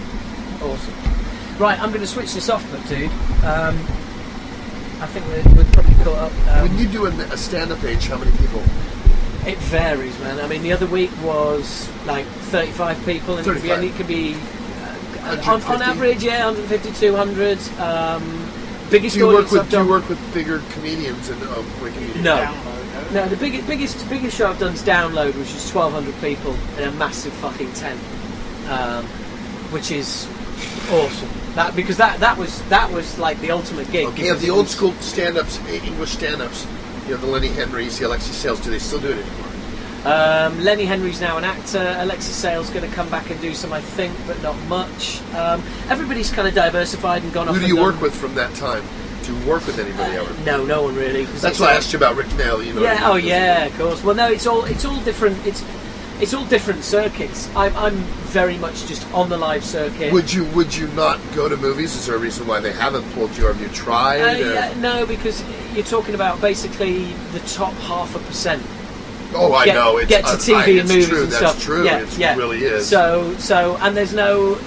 Awesome. 0.62 1.11
Right, 1.58 1.78
I'm 1.80 1.90
going 1.90 2.00
to 2.00 2.06
switch 2.06 2.34
this 2.34 2.48
off, 2.48 2.68
but 2.70 2.86
dude, 2.88 3.10
um, 3.44 3.76
I 5.00 5.06
think 5.06 5.26
we're, 5.26 5.54
we're 5.54 5.70
probably 5.72 5.94
caught 6.04 6.18
up. 6.18 6.32
Um, 6.48 6.68
when 6.68 6.78
you 6.78 6.88
do 6.88 7.06
a, 7.06 7.10
a 7.10 7.36
stand-up 7.36 7.78
page, 7.80 8.06
how 8.06 8.18
many 8.18 8.30
people? 8.38 8.62
it 9.46 9.58
varies, 9.58 10.18
man. 10.20 10.38
I 10.38 10.46
mean, 10.46 10.62
the 10.62 10.72
other 10.72 10.86
week 10.86 11.10
was 11.22 11.88
like 12.06 12.26
35 12.26 13.04
people, 13.04 13.36
and 13.36 13.44
35. 13.44 13.84
it 13.84 13.94
could 13.96 14.06
be 14.06 14.34
uh, 14.34 15.42
on, 15.46 15.62
on 15.62 15.82
average, 15.82 16.22
yeah, 16.22 16.46
150, 16.46 16.92
200. 16.92 17.58
Um, 17.80 18.52
biggest 18.90 19.14
Do 19.14 19.20
you 19.20 19.26
work 19.26 19.50
with 19.50 19.70
do 19.70 19.78
you 19.78 19.88
work 19.88 20.08
with 20.08 20.34
bigger 20.34 20.62
comedians 20.70 21.28
and 21.28 21.42
uh, 21.42 21.46
Wikimedia? 21.80 22.22
No. 22.22 22.68
No, 23.12 23.28
the 23.28 23.36
biggest, 23.36 23.66
biggest, 23.66 24.08
biggest 24.08 24.36
show 24.36 24.48
I've 24.48 24.58
done 24.58 24.72
is 24.72 24.82
Download, 24.82 25.36
which 25.36 25.48
is 25.48 25.70
1,200 25.74 26.18
people 26.22 26.56
in 26.78 26.88
a 26.88 26.92
massive 26.92 27.32
fucking 27.34 27.70
tent, 27.74 28.00
um, 28.68 29.04
which 29.70 29.90
is 29.90 30.26
awesome. 30.90 31.28
That 31.54 31.76
because 31.76 31.98
that 31.98 32.20
that 32.20 32.38
was 32.38 32.62
that 32.68 32.90
was 32.90 33.18
like 33.18 33.38
the 33.40 33.50
ultimate 33.50 33.90
gig. 33.90 34.06
Okay, 34.08 34.22
because 34.22 34.40
the 34.40 34.50
old 34.50 34.68
school 34.68 34.92
stand-ups, 35.00 35.58
eh, 35.68 35.84
English 35.84 36.12
stand-ups, 36.12 36.66
you 37.06 37.10
know, 37.10 37.16
the 37.18 37.26
Lenny 37.26 37.48
Henrys, 37.48 37.98
the 37.98 38.06
Alexei 38.06 38.32
Sayles, 38.32 38.60
do 38.60 38.70
they 38.70 38.78
still 38.78 39.00
do 39.00 39.08
it 39.08 39.18
anymore? 39.18 39.48
Um, 40.04 40.64
Lenny 40.64 40.84
Henry's 40.84 41.20
now 41.20 41.36
an 41.36 41.44
actor. 41.44 41.94
Alexei 41.98 42.32
Sayle's 42.32 42.70
going 42.70 42.88
to 42.88 42.94
come 42.94 43.08
back 43.08 43.30
and 43.30 43.40
do 43.40 43.54
some, 43.54 43.72
I 43.72 43.80
think, 43.80 44.12
but 44.26 44.40
not 44.42 44.56
much. 44.66 45.20
Um, 45.34 45.62
everybody's 45.88 46.32
kind 46.32 46.48
of 46.48 46.54
diversified 46.54 47.22
and 47.22 47.32
gone 47.32 47.48
off. 47.48 47.54
Who 47.54 47.60
do 47.60 47.68
you 47.68 47.76
done- 47.76 47.84
work 47.84 48.00
with 48.00 48.14
from 48.14 48.34
that 48.34 48.52
time? 48.54 48.82
Do 49.24 49.32
you 49.32 49.46
work 49.46 49.64
with 49.66 49.78
anybody 49.78 50.16
ever? 50.16 50.42
No, 50.44 50.64
no 50.64 50.82
one 50.82 50.96
really. 50.96 51.26
That's 51.26 51.60
why 51.60 51.70
I 51.70 51.74
asked 51.74 51.92
you 51.92 51.96
about 51.98 52.16
Rick 52.16 52.34
Nail. 52.36 52.60
You 52.60 52.72
know. 52.72 52.82
Yeah. 52.82 52.98
Oh, 53.02 53.14
yeah. 53.14 53.66
Of 53.66 53.78
course. 53.78 54.02
Well, 54.02 54.16
no, 54.16 54.28
it's 54.28 54.48
all 54.48 54.64
it's 54.64 54.84
all 54.84 55.00
different. 55.02 55.46
It's 55.46 55.62
it's 56.22 56.32
all 56.32 56.44
different 56.46 56.84
circuits. 56.84 57.50
I'm 57.56 57.76
I'm 57.76 57.96
very 58.32 58.56
much 58.56 58.86
just 58.86 59.06
on 59.12 59.28
the 59.28 59.36
live 59.36 59.64
circuit. 59.64 60.12
Would 60.12 60.32
you 60.32 60.44
Would 60.56 60.74
you 60.74 60.86
not 60.88 61.18
go 61.34 61.48
to 61.48 61.56
movies? 61.56 61.94
Is 61.96 62.06
there 62.06 62.16
a 62.16 62.18
reason 62.18 62.46
why 62.46 62.60
they 62.60 62.72
haven't 62.72 63.02
pulled 63.12 63.36
you? 63.36 63.46
Or 63.48 63.52
have 63.52 63.60
you 63.60 63.68
tried? 63.68 64.20
Uh, 64.20 64.26
or- 64.48 64.52
yeah, 64.54 64.74
no, 64.80 65.04
because 65.04 65.42
you're 65.74 65.84
talking 65.84 66.14
about 66.14 66.40
basically 66.40 67.04
the 67.32 67.40
top 67.40 67.72
half 67.74 68.14
a 68.14 68.20
percent. 68.20 68.62
Oh, 69.34 69.52
I 69.54 69.64
get, 69.64 69.74
know. 69.74 69.96
It's, 69.96 70.08
get 70.08 70.24
to 70.24 70.30
uh, 70.32 70.36
TV 70.36 70.54
I- 70.54 70.68
and 70.80 70.88
movies 70.88 71.08
true. 71.08 71.22
and 71.24 71.32
That's 71.32 71.36
stuff. 71.38 71.62
true. 71.62 71.84
Yeah, 71.84 71.96
It's- 71.98 72.18
yeah. 72.18 72.34
It 72.34 72.38
really 72.38 72.62
is. 72.64 72.88
So, 72.88 73.34
so, 73.38 73.76
and 73.80 73.96
there's 73.96 74.14
no, 74.14 74.58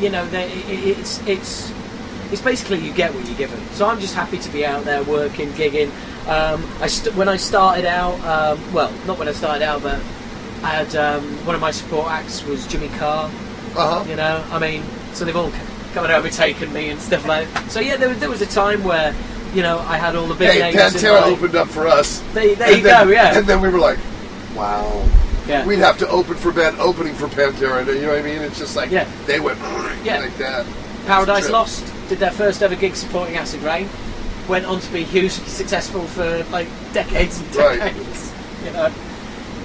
you 0.00 0.10
know, 0.10 0.26
there, 0.28 0.48
it, 0.48 0.98
it's 0.98 1.24
it's 1.26 1.72
it's 2.32 2.42
basically 2.42 2.78
you 2.80 2.92
get 2.92 3.14
what 3.14 3.24
you're 3.26 3.38
given. 3.38 3.60
So 3.72 3.86
I'm 3.86 4.00
just 4.00 4.14
happy 4.14 4.38
to 4.38 4.50
be 4.50 4.66
out 4.66 4.84
there 4.84 5.02
working, 5.04 5.50
gigging. 5.50 5.90
Um, 6.26 6.62
I 6.82 6.88
st- 6.88 7.14
when 7.16 7.28
I 7.28 7.36
started 7.36 7.86
out, 7.86 8.14
um, 8.24 8.72
well, 8.74 8.92
not 9.06 9.18
when 9.18 9.28
I 9.28 9.32
started 9.32 9.62
out, 9.64 9.82
but 9.82 10.00
I 10.62 10.70
had 10.70 10.94
um, 10.96 11.22
one 11.46 11.54
of 11.54 11.60
my 11.60 11.70
support 11.70 12.10
acts 12.10 12.44
was 12.44 12.66
Jimmy 12.66 12.88
Carr, 12.98 13.26
Uh-huh. 13.76 14.04
You 14.08 14.16
know, 14.16 14.44
I 14.50 14.58
mean, 14.58 14.82
so 15.12 15.24
they've 15.24 15.36
all 15.36 15.50
come 15.94 16.04
and 16.04 16.12
overtaken 16.12 16.72
me 16.72 16.90
and 16.90 17.00
stuff 17.00 17.26
like. 17.26 17.46
So 17.68 17.80
yeah, 17.80 17.96
there, 17.96 18.08
was- 18.08 18.18
there 18.18 18.28
was 18.30 18.42
a 18.42 18.46
time 18.46 18.82
where 18.84 19.14
you 19.54 19.62
know 19.62 19.78
I 19.80 19.96
had 19.96 20.14
all 20.16 20.26
the 20.26 20.34
big 20.34 20.50
Hey, 20.50 20.60
names. 20.60 20.76
Pantera 20.76 21.20
my- 21.22 21.26
opened 21.28 21.54
up 21.54 21.68
for 21.68 21.86
us. 21.86 22.20
There, 22.34 22.44
you 22.44 22.56
then- 22.56 22.82
go. 22.82 23.04
Yeah. 23.10 23.38
And 23.38 23.46
then 23.46 23.60
we 23.60 23.68
were 23.68 23.78
like, 23.78 23.98
wow. 24.54 25.04
yeah. 25.46 25.64
We'd 25.64 25.78
have 25.78 25.96
to 25.98 26.08
open 26.08 26.34
for 26.34 26.52
band 26.52 26.78
opening 26.80 27.14
for 27.14 27.28
Pantera. 27.28 27.86
You 27.86 28.02
know 28.02 28.08
what 28.08 28.18
I 28.18 28.22
mean? 28.22 28.42
It's 28.42 28.58
just 28.58 28.76
like 28.76 28.90
Yeah. 28.90 29.06
they 29.26 29.40
went 29.40 29.58
Yeah. 30.04 30.18
like 30.20 30.36
that. 30.38 30.66
Paradise 31.06 31.48
Lost 31.48 31.84
did 32.08 32.18
their 32.18 32.30
first 32.32 32.62
ever 32.62 32.74
gig 32.74 32.94
supporting 32.96 33.36
Acid 33.36 33.62
Reign. 33.62 33.88
Went 34.48 34.66
on 34.66 34.80
to 34.80 34.92
be 34.92 35.04
hugely 35.04 35.44
successful 35.46 36.02
for 36.08 36.44
like 36.50 36.68
decades 36.92 37.38
and 37.40 37.56
Right. 37.56 37.78
decades. 37.78 38.32
You 38.64 38.72
know, 38.72 38.90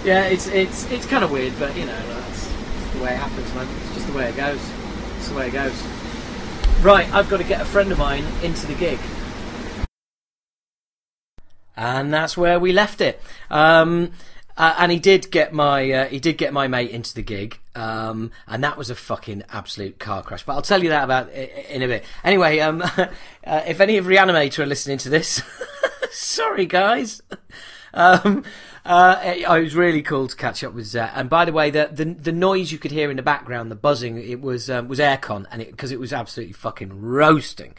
yeah, 0.03 0.25
it's 0.25 0.47
it's 0.47 0.89
it's 0.91 1.05
kind 1.05 1.23
of 1.23 1.31
weird, 1.31 1.53
but 1.59 1.75
you 1.75 1.85
know 1.85 2.07
that's 2.07 2.47
the 2.93 3.03
way 3.03 3.13
it 3.13 3.17
happens, 3.17 3.53
man. 3.53 3.67
It's 3.83 3.95
just 3.95 4.07
the 4.07 4.13
way 4.13 4.29
it 4.29 4.35
goes. 4.35 4.59
It's 5.17 5.29
the 5.29 5.35
way 5.35 5.47
it 5.47 5.51
goes. 5.51 5.81
Right, 6.81 7.11
I've 7.13 7.29
got 7.29 7.37
to 7.37 7.45
get 7.45 7.61
a 7.61 7.65
friend 7.65 7.91
of 7.91 7.97
mine 7.97 8.25
into 8.43 8.67
the 8.67 8.75
gig. 8.75 8.99
And 11.75 12.13
that's 12.13 12.35
where 12.35 12.59
we 12.59 12.73
left 12.73 13.01
it. 13.01 13.21
Um, 13.49 14.11
uh, 14.57 14.75
and 14.77 14.91
he 14.91 14.99
did 14.99 15.31
get 15.31 15.53
my 15.53 15.89
uh, 15.91 16.05
he 16.07 16.19
did 16.19 16.37
get 16.37 16.53
my 16.53 16.67
mate 16.67 16.91
into 16.91 17.15
the 17.15 17.23
gig, 17.23 17.57
um, 17.73 18.31
and 18.47 18.63
that 18.63 18.77
was 18.77 18.89
a 18.89 18.95
fucking 18.95 19.43
absolute 19.49 19.97
car 19.97 20.21
crash. 20.21 20.43
But 20.43 20.53
I'll 20.53 20.61
tell 20.61 20.83
you 20.83 20.89
that 20.89 21.05
about 21.05 21.31
in 21.31 21.81
a 21.81 21.87
bit. 21.87 22.03
Anyway, 22.23 22.59
um, 22.59 22.81
uh, 22.97 23.07
if 23.45 23.79
any 23.79 23.97
of 23.97 24.05
Reanimator 24.05 24.59
are 24.59 24.65
listening 24.67 24.99
to 24.99 25.09
this, 25.09 25.41
sorry 26.11 26.65
guys. 26.65 27.21
Um, 27.95 28.43
uh, 28.85 29.19
it, 29.23 29.41
it 29.41 29.63
was 29.63 29.75
really 29.75 30.01
cool 30.01 30.27
to 30.27 30.35
catch 30.35 30.63
up 30.63 30.73
with 30.73 30.85
Zet. 30.85 31.11
And 31.15 31.29
by 31.29 31.45
the 31.45 31.53
way, 31.53 31.69
the, 31.69 31.89
the 31.91 32.05
the 32.05 32.31
noise 32.31 32.71
you 32.71 32.77
could 32.77 32.91
hear 32.91 33.09
in 33.09 33.17
the 33.17 33.23
background, 33.23 33.71
the 33.71 33.75
buzzing, 33.75 34.17
it 34.17 34.41
was 34.41 34.69
um, 34.69 34.87
was 34.87 34.99
aircon, 34.99 35.45
and 35.51 35.65
because 35.65 35.91
it, 35.91 35.99
was 35.99 36.11
absolutely 36.11 36.53
fucking 36.53 37.01
roasting. 37.01 37.75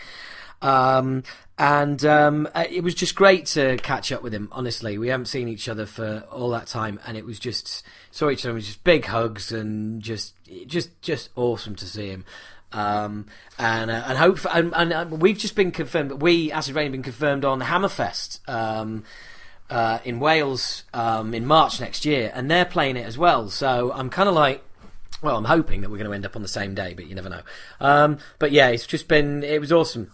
Um, 0.62 1.24
and 1.58 2.04
um, 2.04 2.48
uh, 2.54 2.64
it 2.68 2.82
was 2.82 2.94
just 2.94 3.14
great 3.14 3.46
to 3.46 3.76
catch 3.78 4.10
up 4.10 4.22
with 4.22 4.32
him. 4.32 4.48
Honestly, 4.50 4.96
we 4.96 5.08
haven't 5.08 5.26
seen 5.26 5.46
each 5.46 5.68
other 5.68 5.84
for 5.84 6.24
all 6.32 6.50
that 6.50 6.66
time, 6.66 6.98
and 7.06 7.18
it 7.18 7.26
was 7.26 7.38
just 7.38 7.84
saw 8.10 8.30
each 8.30 8.44
other. 8.44 8.52
It 8.52 8.54
was 8.54 8.66
just 8.66 8.82
big 8.82 9.04
hugs 9.04 9.52
and 9.52 10.00
just 10.00 10.34
just 10.66 11.00
just 11.02 11.28
awesome 11.36 11.74
to 11.76 11.86
see 11.86 12.08
him. 12.08 12.24
Um, 12.72 13.26
and 13.58 13.90
uh, 13.90 14.04
and 14.06 14.18
hope 14.18 14.38
and, 14.52 14.72
and 14.74 14.92
uh, 14.92 15.06
we've 15.10 15.38
just 15.38 15.54
been 15.54 15.70
confirmed. 15.70 16.22
We 16.22 16.50
Acid 16.50 16.74
Reign 16.74 16.86
have 16.86 16.92
been 16.92 17.02
confirmed 17.02 17.44
on 17.44 17.60
Hammerfest. 17.60 18.40
Um, 18.48 19.04
uh, 19.70 19.98
in 20.04 20.20
Wales 20.20 20.84
um, 20.92 21.34
in 21.34 21.46
March 21.46 21.80
next 21.80 22.04
year, 22.04 22.30
and 22.34 22.50
they're 22.50 22.64
playing 22.64 22.96
it 22.96 23.06
as 23.06 23.16
well. 23.16 23.48
So 23.48 23.92
I'm 23.92 24.10
kind 24.10 24.28
of 24.28 24.34
like, 24.34 24.62
well, 25.22 25.36
I'm 25.36 25.44
hoping 25.44 25.80
that 25.80 25.90
we're 25.90 25.98
going 25.98 26.08
to 26.08 26.14
end 26.14 26.26
up 26.26 26.36
on 26.36 26.42
the 26.42 26.48
same 26.48 26.74
day, 26.74 26.94
but 26.94 27.06
you 27.06 27.14
never 27.14 27.30
know. 27.30 27.42
Um, 27.80 28.18
but 28.38 28.52
yeah, 28.52 28.68
it's 28.68 28.86
just 28.86 29.08
been, 29.08 29.42
it 29.42 29.60
was 29.60 29.72
awesome, 29.72 30.10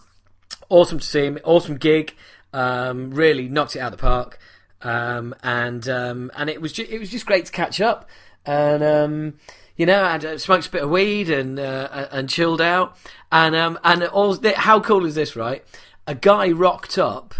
awesome 0.69 0.99
to 0.99 1.05
see 1.05 1.25
him, 1.25 1.39
awesome 1.43 1.77
gig, 1.77 2.15
um, 2.53 3.11
really 3.11 3.47
knocked 3.47 3.75
it 3.75 3.79
out 3.79 3.93
of 3.93 3.99
the 3.99 4.01
park, 4.01 4.39
um, 4.81 5.35
and 5.43 5.87
um, 5.87 6.31
and 6.35 6.49
it 6.49 6.61
was 6.61 6.73
ju- 6.73 6.87
it 6.89 6.99
was 6.99 7.09
just 7.09 7.25
great 7.25 7.45
to 7.45 7.51
catch 7.51 7.79
up, 7.79 8.09
and 8.45 8.83
um, 8.83 9.33
you 9.77 9.85
know, 9.85 10.03
I 10.03 10.15
uh, 10.15 10.37
smoked 10.37 10.67
a 10.67 10.71
bit 10.71 10.83
of 10.83 10.89
weed 10.89 11.29
and 11.29 11.59
uh, 11.59 12.07
and 12.11 12.27
chilled 12.27 12.61
out, 12.61 12.97
and 13.31 13.55
um, 13.55 13.79
and 13.83 14.03
all 14.03 14.37
how 14.55 14.79
cool 14.79 15.05
is 15.05 15.15
this, 15.15 15.35
right? 15.35 15.63
A 16.07 16.15
guy 16.15 16.51
rocked 16.51 16.97
up 16.97 17.35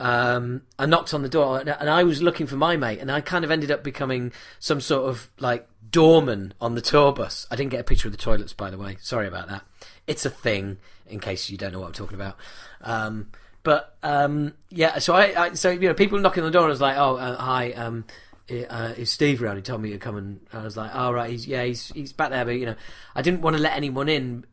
um, 0.00 0.62
I 0.78 0.86
knocked 0.86 1.12
on 1.12 1.22
the 1.22 1.28
door 1.28 1.60
and, 1.60 1.90
I 1.90 2.04
was 2.04 2.22
looking 2.22 2.46
for 2.46 2.56
my 2.56 2.76
mate, 2.76 3.00
and 3.00 3.10
I 3.10 3.20
kind 3.20 3.44
of 3.44 3.50
ended 3.50 3.70
up 3.70 3.82
becoming 3.82 4.32
some 4.58 4.80
sort 4.80 5.08
of 5.08 5.30
like 5.38 5.68
doorman 5.90 6.54
on 6.60 6.74
the 6.74 6.80
tour 6.80 7.12
bus. 7.12 7.46
I 7.50 7.56
didn't 7.56 7.70
get 7.70 7.80
a 7.80 7.84
picture 7.84 8.08
of 8.08 8.12
the 8.12 8.18
toilets, 8.18 8.52
by 8.52 8.70
the 8.70 8.78
way. 8.78 8.96
Sorry 9.00 9.26
about 9.26 9.48
that. 9.48 9.62
It's 10.06 10.24
a 10.24 10.30
thing, 10.30 10.78
in 11.08 11.20
case 11.20 11.50
you 11.50 11.58
don't 11.58 11.72
know 11.72 11.80
what 11.80 11.88
I'm 11.88 11.92
talking 11.92 12.14
about. 12.14 12.36
Um, 12.82 13.28
but 13.62 13.96
um, 14.02 14.54
yeah, 14.70 14.98
so 14.98 15.14
I, 15.14 15.46
I, 15.46 15.54
so 15.54 15.70
you 15.70 15.88
know, 15.88 15.94
people 15.94 16.18
knocking 16.18 16.42
on 16.42 16.50
the 16.50 16.56
door, 16.56 16.66
I 16.66 16.70
was 16.70 16.80
like, 16.80 16.96
"Oh, 16.96 17.16
uh, 17.16 17.36
hi, 17.36 17.72
um, 17.72 18.04
uh, 18.50 18.94
is 18.96 19.10
Steve 19.10 19.42
around?" 19.42 19.56
He 19.56 19.62
told 19.62 19.82
me 19.82 19.90
to 19.90 19.98
come, 19.98 20.16
and 20.16 20.40
I 20.52 20.62
was 20.62 20.76
like, 20.76 20.90
"Oh, 20.94 21.12
right, 21.12 21.30
he's 21.30 21.46
yeah, 21.46 21.64
he's 21.64 21.88
he's 21.88 22.12
back 22.12 22.30
there." 22.30 22.44
But 22.44 22.52
you 22.52 22.66
know, 22.66 22.76
I 23.14 23.22
didn't 23.22 23.40
want 23.40 23.56
to 23.56 23.62
let 23.62 23.76
anyone 23.76 24.08
in 24.08 24.44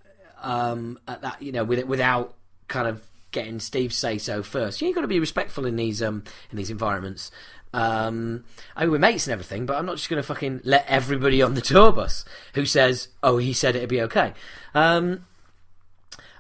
um, 0.42 1.00
at 1.08 1.22
that, 1.22 1.42
you 1.42 1.52
know, 1.52 1.64
with, 1.64 1.84
without 1.86 2.36
kind 2.68 2.88
of 2.88 3.02
getting 3.36 3.60
Steve 3.60 3.94
say 3.94 4.18
so 4.18 4.42
first. 4.42 4.82
You 4.82 4.88
have 4.88 4.96
got 4.96 5.02
to 5.02 5.08
be 5.08 5.20
respectful 5.20 5.68
in 5.68 5.76
these 5.76 6.02
um 6.02 6.24
in 6.50 6.58
these 6.58 6.72
environments. 6.72 7.30
Um, 7.74 8.46
I 8.76 8.84
mean, 8.84 8.92
we're 8.92 9.00
mates 9.00 9.28
and 9.28 9.34
everything, 9.34 9.66
but 9.66 9.76
I'm 9.78 9.86
not 9.86 9.98
just 9.98 10.10
going 10.10 10.22
to 10.22 10.26
fucking 10.26 10.62
let 10.64 10.86
everybody 10.88 11.42
on 11.42 11.56
the 11.56 11.62
tour 11.62 11.92
bus 11.92 12.24
who 12.54 12.66
says, 12.66 13.10
"Oh, 13.22 13.38
he 13.38 13.54
said 13.54 13.76
it'd 13.76 13.90
be 13.90 14.02
okay." 14.02 14.34
Um, 14.74 15.26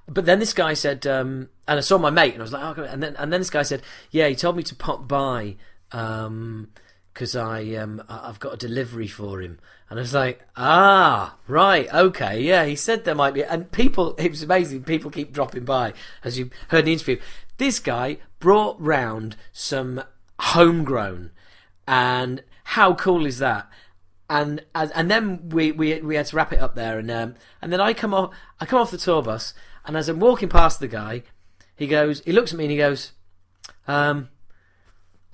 but 0.07 0.26
then 0.26 0.39
this 0.39 0.53
guy 0.53 0.73
said, 0.73 1.05
um, 1.05 1.49
and 1.67 1.77
I 1.77 1.81
saw 1.81 1.97
my 1.97 2.09
mate, 2.09 2.34
and 2.34 2.41
I 2.41 2.43
was 2.43 2.53
like, 2.53 2.77
"Oh," 2.77 2.84
and 2.84 3.03
then 3.03 3.15
and 3.17 3.31
then 3.31 3.41
this 3.41 3.49
guy 3.49 3.63
said, 3.63 3.81
"Yeah, 4.11 4.27
he 4.27 4.35
told 4.35 4.55
me 4.55 4.63
to 4.63 4.76
pop 4.76 5.07
by." 5.07 5.57
Um, 5.91 6.69
because 7.15 7.33
I 7.33 7.63
um 7.75 8.03
I've 8.09 8.41
got 8.41 8.53
a 8.53 8.57
delivery 8.57 9.07
for 9.07 9.41
him, 9.41 9.57
and 9.89 9.97
I 9.97 10.01
was 10.01 10.13
like, 10.13 10.41
ah, 10.57 11.37
right, 11.47 11.91
okay, 11.91 12.41
yeah. 12.41 12.65
He 12.65 12.75
said 12.75 13.05
there 13.05 13.15
might 13.15 13.33
be, 13.33 13.43
and 13.43 13.71
people, 13.71 14.15
it 14.19 14.29
was 14.29 14.43
amazing. 14.43 14.83
People 14.83 15.09
keep 15.09 15.31
dropping 15.31 15.63
by, 15.63 15.93
as 16.23 16.37
you 16.37 16.51
heard 16.67 16.79
in 16.79 16.85
the 16.85 16.93
interview. 16.93 17.17
This 17.57 17.79
guy 17.79 18.17
brought 18.39 18.79
round 18.79 19.37
some 19.53 20.03
homegrown, 20.39 21.31
and 21.87 22.43
how 22.65 22.93
cool 22.93 23.25
is 23.25 23.39
that? 23.39 23.69
And 24.29 24.65
and, 24.75 24.91
and 24.93 25.09
then 25.09 25.49
we, 25.49 25.71
we 25.71 26.01
we 26.01 26.15
had 26.17 26.25
to 26.27 26.35
wrap 26.35 26.51
it 26.51 26.59
up 26.59 26.75
there, 26.75 26.99
and 26.99 27.09
um, 27.09 27.35
and 27.61 27.71
then 27.71 27.79
I 27.79 27.93
come 27.93 28.13
off 28.13 28.35
I 28.59 28.65
come 28.65 28.81
off 28.81 28.91
the 28.91 28.97
tour 28.97 29.23
bus, 29.23 29.53
and 29.85 29.95
as 29.95 30.09
I'm 30.09 30.19
walking 30.19 30.49
past 30.49 30.81
the 30.81 30.89
guy, 30.89 31.23
he 31.77 31.87
goes, 31.87 32.21
he 32.25 32.33
looks 32.33 32.51
at 32.51 32.57
me 32.57 32.65
and 32.65 32.71
he 32.71 32.77
goes, 32.77 33.13
um. 33.87 34.29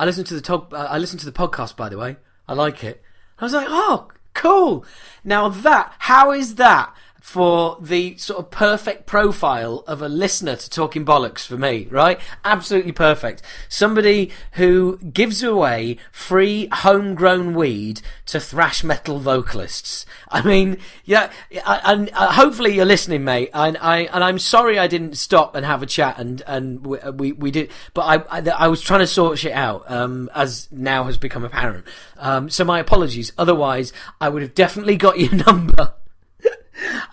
I 0.01 0.05
listened 0.05 0.25
to 0.25 0.41
the 0.41 0.53
uh, 0.55 0.87
I 0.89 0.97
listened 0.97 1.19
to 1.19 1.27
the 1.27 1.31
podcast 1.31 1.75
by 1.75 1.87
the 1.87 1.95
way. 1.95 2.17
I 2.47 2.55
like 2.55 2.83
it. 2.83 3.03
I 3.37 3.45
was 3.45 3.53
like, 3.53 3.67
"Oh, 3.69 4.07
cool." 4.33 4.83
Now 5.23 5.47
that 5.47 5.93
how 5.99 6.31
is 6.31 6.55
that 6.55 6.91
for 7.21 7.77
the 7.79 8.17
sort 8.17 8.39
of 8.39 8.49
perfect 8.49 9.05
profile 9.05 9.83
of 9.85 10.01
a 10.01 10.09
listener 10.09 10.55
to 10.55 10.69
Talking 10.69 11.05
Bollocks 11.05 11.45
for 11.45 11.55
me, 11.55 11.87
right? 11.91 12.19
Absolutely 12.43 12.91
perfect. 12.91 13.43
Somebody 13.69 14.31
who 14.53 14.97
gives 14.97 15.43
away 15.43 15.97
free 16.11 16.67
homegrown 16.71 17.53
weed 17.53 18.01
to 18.25 18.39
thrash 18.39 18.83
metal 18.83 19.19
vocalists. 19.19 20.05
I 20.29 20.41
mean, 20.41 20.79
yeah, 21.05 21.31
and 21.65 22.09
uh, 22.13 22.33
hopefully 22.33 22.75
you're 22.75 22.85
listening, 22.85 23.23
mate. 23.23 23.51
And 23.53 23.77
I 23.77 23.99
and 24.05 24.23
I'm 24.23 24.39
sorry 24.39 24.79
I 24.79 24.87
didn't 24.87 25.15
stop 25.15 25.55
and 25.55 25.63
have 25.63 25.83
a 25.83 25.85
chat 25.85 26.17
and 26.17 26.41
and 26.47 26.85
we 26.85 26.97
we, 27.11 27.31
we 27.33 27.51
did, 27.51 27.71
but 27.93 28.01
I, 28.01 28.39
I 28.39 28.49
I 28.49 28.67
was 28.67 28.81
trying 28.81 29.01
to 29.01 29.07
sort 29.07 29.37
shit 29.37 29.53
out 29.53 29.89
um, 29.89 30.27
as 30.33 30.67
now 30.71 31.03
has 31.03 31.17
become 31.17 31.43
apparent. 31.43 31.85
Um, 32.17 32.49
so 32.49 32.65
my 32.65 32.79
apologies. 32.79 33.31
Otherwise, 33.37 33.93
I 34.19 34.29
would 34.29 34.41
have 34.41 34.55
definitely 34.55 34.97
got 34.97 35.19
your 35.19 35.33
number 35.45 35.93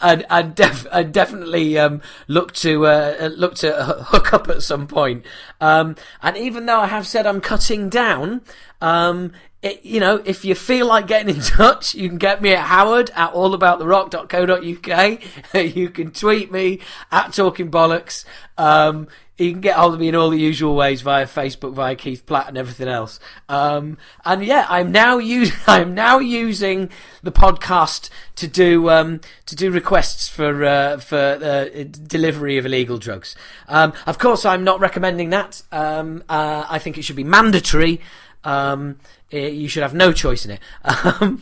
and 0.01 0.25
and, 0.31 0.55
def- 0.55 0.87
and 0.93 1.13
definitely 1.13 1.79
um, 1.79 2.01
look 2.27 2.53
to 2.55 2.87
uh, 2.87 3.31
look 3.37 3.55
to 3.57 3.73
hook 4.09 4.33
up 4.33 4.49
at 4.49 4.63
some 4.63 4.87
point. 4.87 5.25
Um, 5.61 5.97
and 6.23 6.37
even 6.37 6.67
though 6.67 6.81
I 6.81 6.87
have 6.87 7.07
said 7.07 7.27
I'm 7.27 7.41
cutting 7.41 7.89
down, 7.89 8.43
um, 8.81 9.33
it, 9.63 9.85
you 9.85 10.01
know, 10.01 10.23
if 10.25 10.45
you 10.45 10.55
feel 10.55 10.87
like 10.87 11.07
getting 11.07 11.35
in 11.35 11.41
touch, 11.43 11.95
you 11.95 12.09
can 12.09 12.19
get 12.19 12.43
me 12.43 12.53
at 12.53 12.67
Howard 12.67 13.11
at 13.15 13.33
allabouttherock.co.uk. 13.33 15.55
you 15.77 15.91
can 15.91 16.11
tweet 16.13 16.53
me 16.53 16.81
at 17.11 17.33
Talking 17.33 17.71
Bollocks. 17.71 18.25
Um, 18.57 19.09
you 19.39 19.53
can 19.53 19.61
get 19.61 19.77
hold 19.77 19.95
of 19.95 20.01
me 20.01 20.09
in 20.09 20.17
all 20.17 20.31
the 20.31 20.39
usual 20.39 20.75
ways 20.75 21.01
via 21.01 21.27
Facebook, 21.27 21.73
via 21.73 21.95
Keith 21.95 22.27
Platt, 22.27 22.49
and 22.49 22.59
everything 22.59 22.89
else. 22.89 23.21
Um, 23.49 23.97
and 24.25 24.45
yeah, 24.45 24.67
I'm 24.69 24.91
now 24.91 25.19
using 25.19 25.57
I'm 25.67 25.95
now 25.95 26.19
using 26.19 26.91
the 27.23 27.33
podcast 27.33 28.11
to 28.37 28.49
do 28.49 28.91
um, 28.91 29.21
to 29.47 29.55
do 29.55 29.71
requests 29.71 30.29
for 30.29 30.65
uh, 30.65 30.99
for 30.99 31.17
uh, 31.17 31.85
delivery 31.85 32.59
of 32.59 32.67
illegal 32.67 32.99
drugs. 32.99 33.37
Um, 33.69 33.93
of 34.07 34.19
course, 34.19 34.45
I'm 34.45 34.65
not 34.65 34.81
recommending 34.81 35.31
that. 35.31 35.63
Um, 35.71 36.25
uh, 36.29 36.67
I 36.69 36.79
think 36.79 36.99
it 36.99 37.03
should 37.03 37.17
be 37.17 37.25
mandatory. 37.25 38.01
Um, 38.45 38.99
eh, 39.31 39.49
you 39.49 39.69
should 39.69 39.83
have 39.83 39.95
no 39.95 40.13
choice 40.13 40.45
in 40.45 40.53
it. 40.53 40.61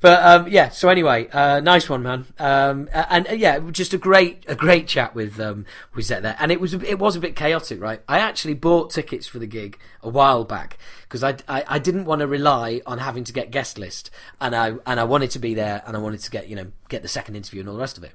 But 0.00 0.22
um, 0.24 0.48
yeah, 0.48 0.70
so 0.70 0.88
anyway, 0.88 1.28
uh, 1.28 1.60
nice 1.60 1.88
one, 1.88 2.02
man. 2.02 2.26
Um, 2.38 2.88
and 2.92 3.28
uh, 3.28 3.32
yeah, 3.32 3.58
just 3.70 3.92
a 3.92 3.98
great, 3.98 4.44
a 4.48 4.54
great 4.54 4.88
chat 4.88 5.14
with 5.14 5.38
um, 5.38 5.66
with 5.94 6.06
Zet 6.06 6.22
there, 6.22 6.36
and 6.40 6.50
it 6.50 6.58
was 6.58 6.72
it 6.72 6.98
was 6.98 7.16
a 7.16 7.20
bit 7.20 7.36
chaotic, 7.36 7.80
right? 7.80 8.00
I 8.08 8.18
actually 8.18 8.54
bought 8.54 8.90
tickets 8.90 9.26
for 9.26 9.38
the 9.38 9.46
gig 9.46 9.78
a 10.02 10.08
while 10.08 10.44
back 10.44 10.78
because 11.02 11.22
I, 11.22 11.36
I 11.46 11.64
I 11.68 11.78
didn't 11.78 12.06
want 12.06 12.20
to 12.20 12.26
rely 12.26 12.80
on 12.86 12.96
having 12.98 13.24
to 13.24 13.32
get 13.32 13.50
guest 13.50 13.78
list, 13.78 14.10
and 14.40 14.56
I 14.56 14.76
and 14.86 14.98
I 14.98 15.04
wanted 15.04 15.32
to 15.32 15.38
be 15.38 15.52
there, 15.52 15.82
and 15.86 15.94
I 15.94 16.00
wanted 16.00 16.20
to 16.20 16.30
get 16.30 16.48
you 16.48 16.56
know 16.56 16.72
get 16.88 17.02
the 17.02 17.08
second 17.08 17.36
interview 17.36 17.60
and 17.60 17.68
all 17.68 17.74
the 17.74 17.80
rest 17.82 17.98
of 17.98 18.04
it. 18.04 18.12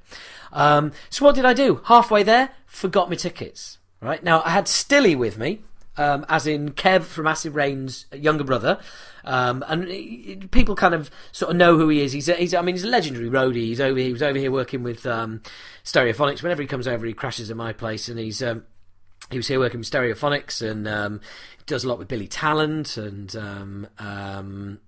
Um, 0.52 0.90
so 1.08 1.24
what 1.24 1.36
did 1.36 1.44
I 1.44 1.54
do? 1.54 1.82
Halfway 1.84 2.24
there, 2.24 2.50
forgot 2.66 3.08
my 3.08 3.16
tickets. 3.16 3.78
Right 4.00 4.22
now, 4.24 4.42
I 4.44 4.50
had 4.50 4.66
Stilly 4.66 5.14
with 5.14 5.38
me, 5.38 5.60
um, 5.96 6.26
as 6.28 6.46
in 6.46 6.72
Kev 6.72 7.04
from 7.04 7.26
Acid 7.26 7.54
Reign's 7.54 8.06
younger 8.12 8.44
brother, 8.44 8.78
Um, 9.26 9.64
and 9.68 10.50
people 10.52 10.76
kind 10.76 10.94
of 10.94 11.10
sort 11.32 11.50
of 11.50 11.56
know 11.56 11.76
who 11.76 11.88
he 11.88 12.00
is. 12.00 12.12
He's, 12.12 12.26
he's 12.26 12.54
I 12.54 12.62
mean, 12.62 12.76
he's 12.76 12.84
a 12.84 12.88
legendary 12.88 13.28
roadie. 13.28 13.66
He's 13.66 13.80
over. 13.80 13.98
He 13.98 14.12
was 14.12 14.22
over 14.22 14.38
here 14.38 14.50
working 14.50 14.82
with 14.82 15.04
um, 15.04 15.42
Stereophonics. 15.84 16.42
Whenever 16.42 16.62
he 16.62 16.68
comes 16.68 16.86
over, 16.86 17.04
he 17.04 17.12
crashes 17.12 17.50
at 17.50 17.56
my 17.56 17.72
place, 17.72 18.08
and 18.08 18.18
he's. 18.18 18.42
Um, 18.42 18.64
he 19.30 19.38
was 19.38 19.48
here 19.48 19.58
working 19.58 19.80
with 19.80 19.90
Stereophonics 19.90 20.62
and 20.62 20.86
um, 20.86 21.20
does 21.66 21.82
a 21.82 21.88
lot 21.88 21.98
with 21.98 22.06
Billy 22.06 22.28
Talent 22.28 22.96
and 22.96 23.34
um, 23.34 23.88
um, 23.98 24.78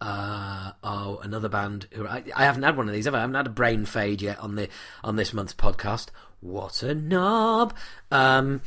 uh, 0.00 0.72
oh 0.84 1.18
another 1.22 1.48
band 1.48 1.88
who 1.92 2.06
I, 2.06 2.22
I 2.34 2.44
haven't 2.44 2.62
had 2.62 2.76
one 2.76 2.88
of 2.88 2.94
these 2.94 3.06
ever. 3.06 3.16
I 3.16 3.20
haven't 3.20 3.34
had 3.34 3.46
a 3.46 3.50
brain 3.50 3.84
fade 3.84 4.22
yet 4.22 4.38
on 4.38 4.54
the 4.54 4.68
on 5.02 5.16
this 5.16 5.32
month's 5.32 5.54
podcast. 5.54 6.08
What 6.40 6.82
a 6.82 6.94
knob! 6.94 7.74
Um, 8.10 8.60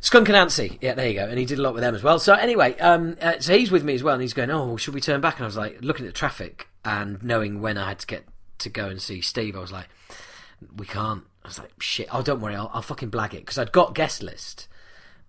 Skunk 0.00 0.28
Anansie, 0.28 0.78
yeah, 0.80 0.94
there 0.94 1.08
you 1.08 1.14
go, 1.14 1.26
and 1.26 1.38
he 1.38 1.44
did 1.44 1.58
a 1.58 1.62
lot 1.62 1.74
with 1.74 1.82
them 1.82 1.94
as 1.94 2.02
well. 2.02 2.18
So 2.18 2.32
anyway, 2.34 2.76
um, 2.78 3.16
uh, 3.20 3.38
so 3.38 3.56
he's 3.56 3.70
with 3.70 3.84
me 3.84 3.94
as 3.94 4.02
well, 4.02 4.14
and 4.14 4.22
he's 4.22 4.32
going, 4.32 4.50
"Oh, 4.50 4.76
should 4.76 4.94
we 4.94 5.00
turn 5.00 5.20
back?" 5.20 5.36
And 5.36 5.44
I 5.44 5.46
was 5.46 5.58
like, 5.58 5.78
looking 5.82 6.06
at 6.06 6.08
the 6.08 6.18
traffic 6.18 6.68
and 6.84 7.22
knowing 7.22 7.60
when 7.60 7.76
I 7.76 7.88
had 7.88 7.98
to 8.00 8.06
get 8.06 8.24
to 8.58 8.70
go 8.70 8.88
and 8.88 9.00
see 9.00 9.20
Steve, 9.20 9.56
I 9.56 9.60
was 9.60 9.72
like, 9.72 9.88
"We 10.74 10.86
can't." 10.86 11.24
I 11.44 11.48
was 11.48 11.58
like, 11.58 11.70
"Shit!" 11.82 12.08
Oh, 12.12 12.22
don't 12.22 12.40
worry, 12.40 12.54
I'll, 12.54 12.70
I'll 12.72 12.82
fucking 12.82 13.10
blag 13.10 13.34
it 13.34 13.40
because 13.40 13.58
I'd 13.58 13.72
got 13.72 13.94
guest 13.94 14.22
list, 14.22 14.68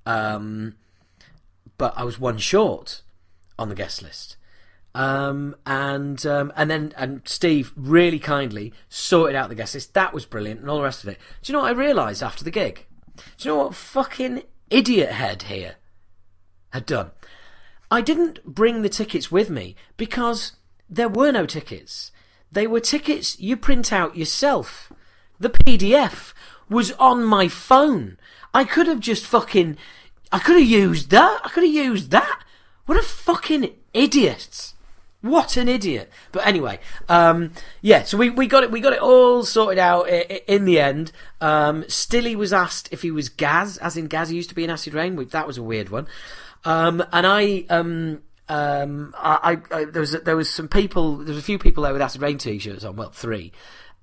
um, 0.06 0.76
but 1.77 1.93
I 1.98 2.06
was 2.06 2.18
one 2.18 2.38
short 2.38 3.02
on 3.60 3.68
the 3.68 3.76
guest 3.76 4.02
list. 4.02 4.38
Um, 4.95 5.56
and 5.65 6.26
um, 6.26 6.53
and 6.56 6.72
then 6.72 6.93
and 6.95 7.22
Steve 7.26 7.73
really 7.76 8.19
kindly 8.19 8.73
sorted 8.88 9.35
out 9.35 9.49
the 9.49 9.56
guest 9.56 9.73
list. 9.73 9.93
That 9.95 10.14
was 10.14 10.26
brilliant, 10.26 10.61
and 10.61 10.69
all 10.69 10.77
the 10.77 10.84
rest 10.84 11.03
of 11.03 11.10
it. 11.10 11.18
Do 11.41 11.52
you 11.52 11.57
know 11.57 11.64
what 11.64 11.76
I 11.76 11.77
realised 11.77 12.23
after 12.23 12.45
the 12.45 12.52
gig? 12.52 12.85
Do 13.15 13.23
you 13.39 13.52
know 13.52 13.64
what 13.64 13.76
fucking 13.76 14.43
idiot 14.72 15.11
head 15.11 15.43
here 15.43 15.76
had 16.72 16.85
done? 16.85 17.11
I 17.91 18.02
didn't 18.02 18.43
bring 18.45 18.81
the 18.81 18.89
tickets 18.89 19.31
with 19.31 19.49
me 19.49 19.76
because 19.98 20.53
there 20.89 21.10
were 21.10 21.31
no 21.31 21.45
tickets. 21.45 22.11
They 22.52 22.68
were 22.68 22.80
tickets 22.80 23.39
you 23.39 23.57
print 23.57 23.93
out 23.93 24.18
yourself. 24.18 24.91
The 25.39 25.49
PDF 25.49 26.34
was 26.69 26.91
on 26.93 27.23
my 27.23 27.48
phone. 27.48 28.18
I 28.53 28.64
could 28.64 28.88
have 28.88 28.99
just 28.99 29.26
fucking. 29.26 29.77
I 30.31 30.39
could 30.39 30.57
have 30.57 30.68
used 30.68 31.10
that. 31.10 31.41
I 31.43 31.49
could 31.49 31.64
have 31.64 31.73
used 31.73 32.11
that. 32.11 32.43
What 32.85 32.98
a 32.98 33.03
fucking 33.03 33.73
idiot. 33.93 34.73
What 35.22 35.56
an 35.56 35.69
idiot! 35.69 36.11
But 36.31 36.48
anyway, 36.48 36.80
um, 37.07 37.52
yeah. 37.81 38.03
So 38.03 38.18
we, 38.18 38.31
we 38.31 38.48
got 38.48 38.64
it. 38.64 38.72
We 38.72 38.81
got 38.81 38.93
it 38.93 38.99
all 38.99 39.43
sorted 39.43 39.77
out 39.77 40.10
in 40.10 40.65
the 40.65 40.80
end. 40.80 41.11
Um, 41.39 41.85
Stilly 41.88 42.35
was 42.35 42.52
asked 42.52 42.89
if 42.91 43.03
he 43.03 43.11
was 43.11 43.30
Gaz, 43.30 43.77
as 43.77 43.95
in 43.98 44.07
Gaz 44.07 44.34
used 44.34 44.49
to 44.49 44.56
be 44.56 44.64
in 44.64 44.72
Acid 44.72 44.95
Reign. 44.95 45.23
That 45.31 45.45
was 45.45 45.60
a 45.60 45.64
weird 45.64 45.89
one. 45.89 46.07
Um, 46.65 47.03
and 47.14 47.27
I, 47.27 47.65
um, 47.69 48.22
um, 48.49 49.14
I, 49.15 49.60
I 49.72 49.85
there 49.85 50.02
was 50.02 50.11
there 50.11 50.35
was 50.35 50.49
some 50.49 50.68
people. 50.68 51.18
There 51.18 51.35
was 51.35 51.43
a 51.43 51.45
few 51.45 51.60
people 51.60 51.84
there 51.84 51.93
with 51.93 52.02
Acid 52.02 52.22
Reign 52.22 52.39
t-shirts 52.39 52.84
on. 52.84 52.95
Well, 52.95 53.11
three. 53.11 53.52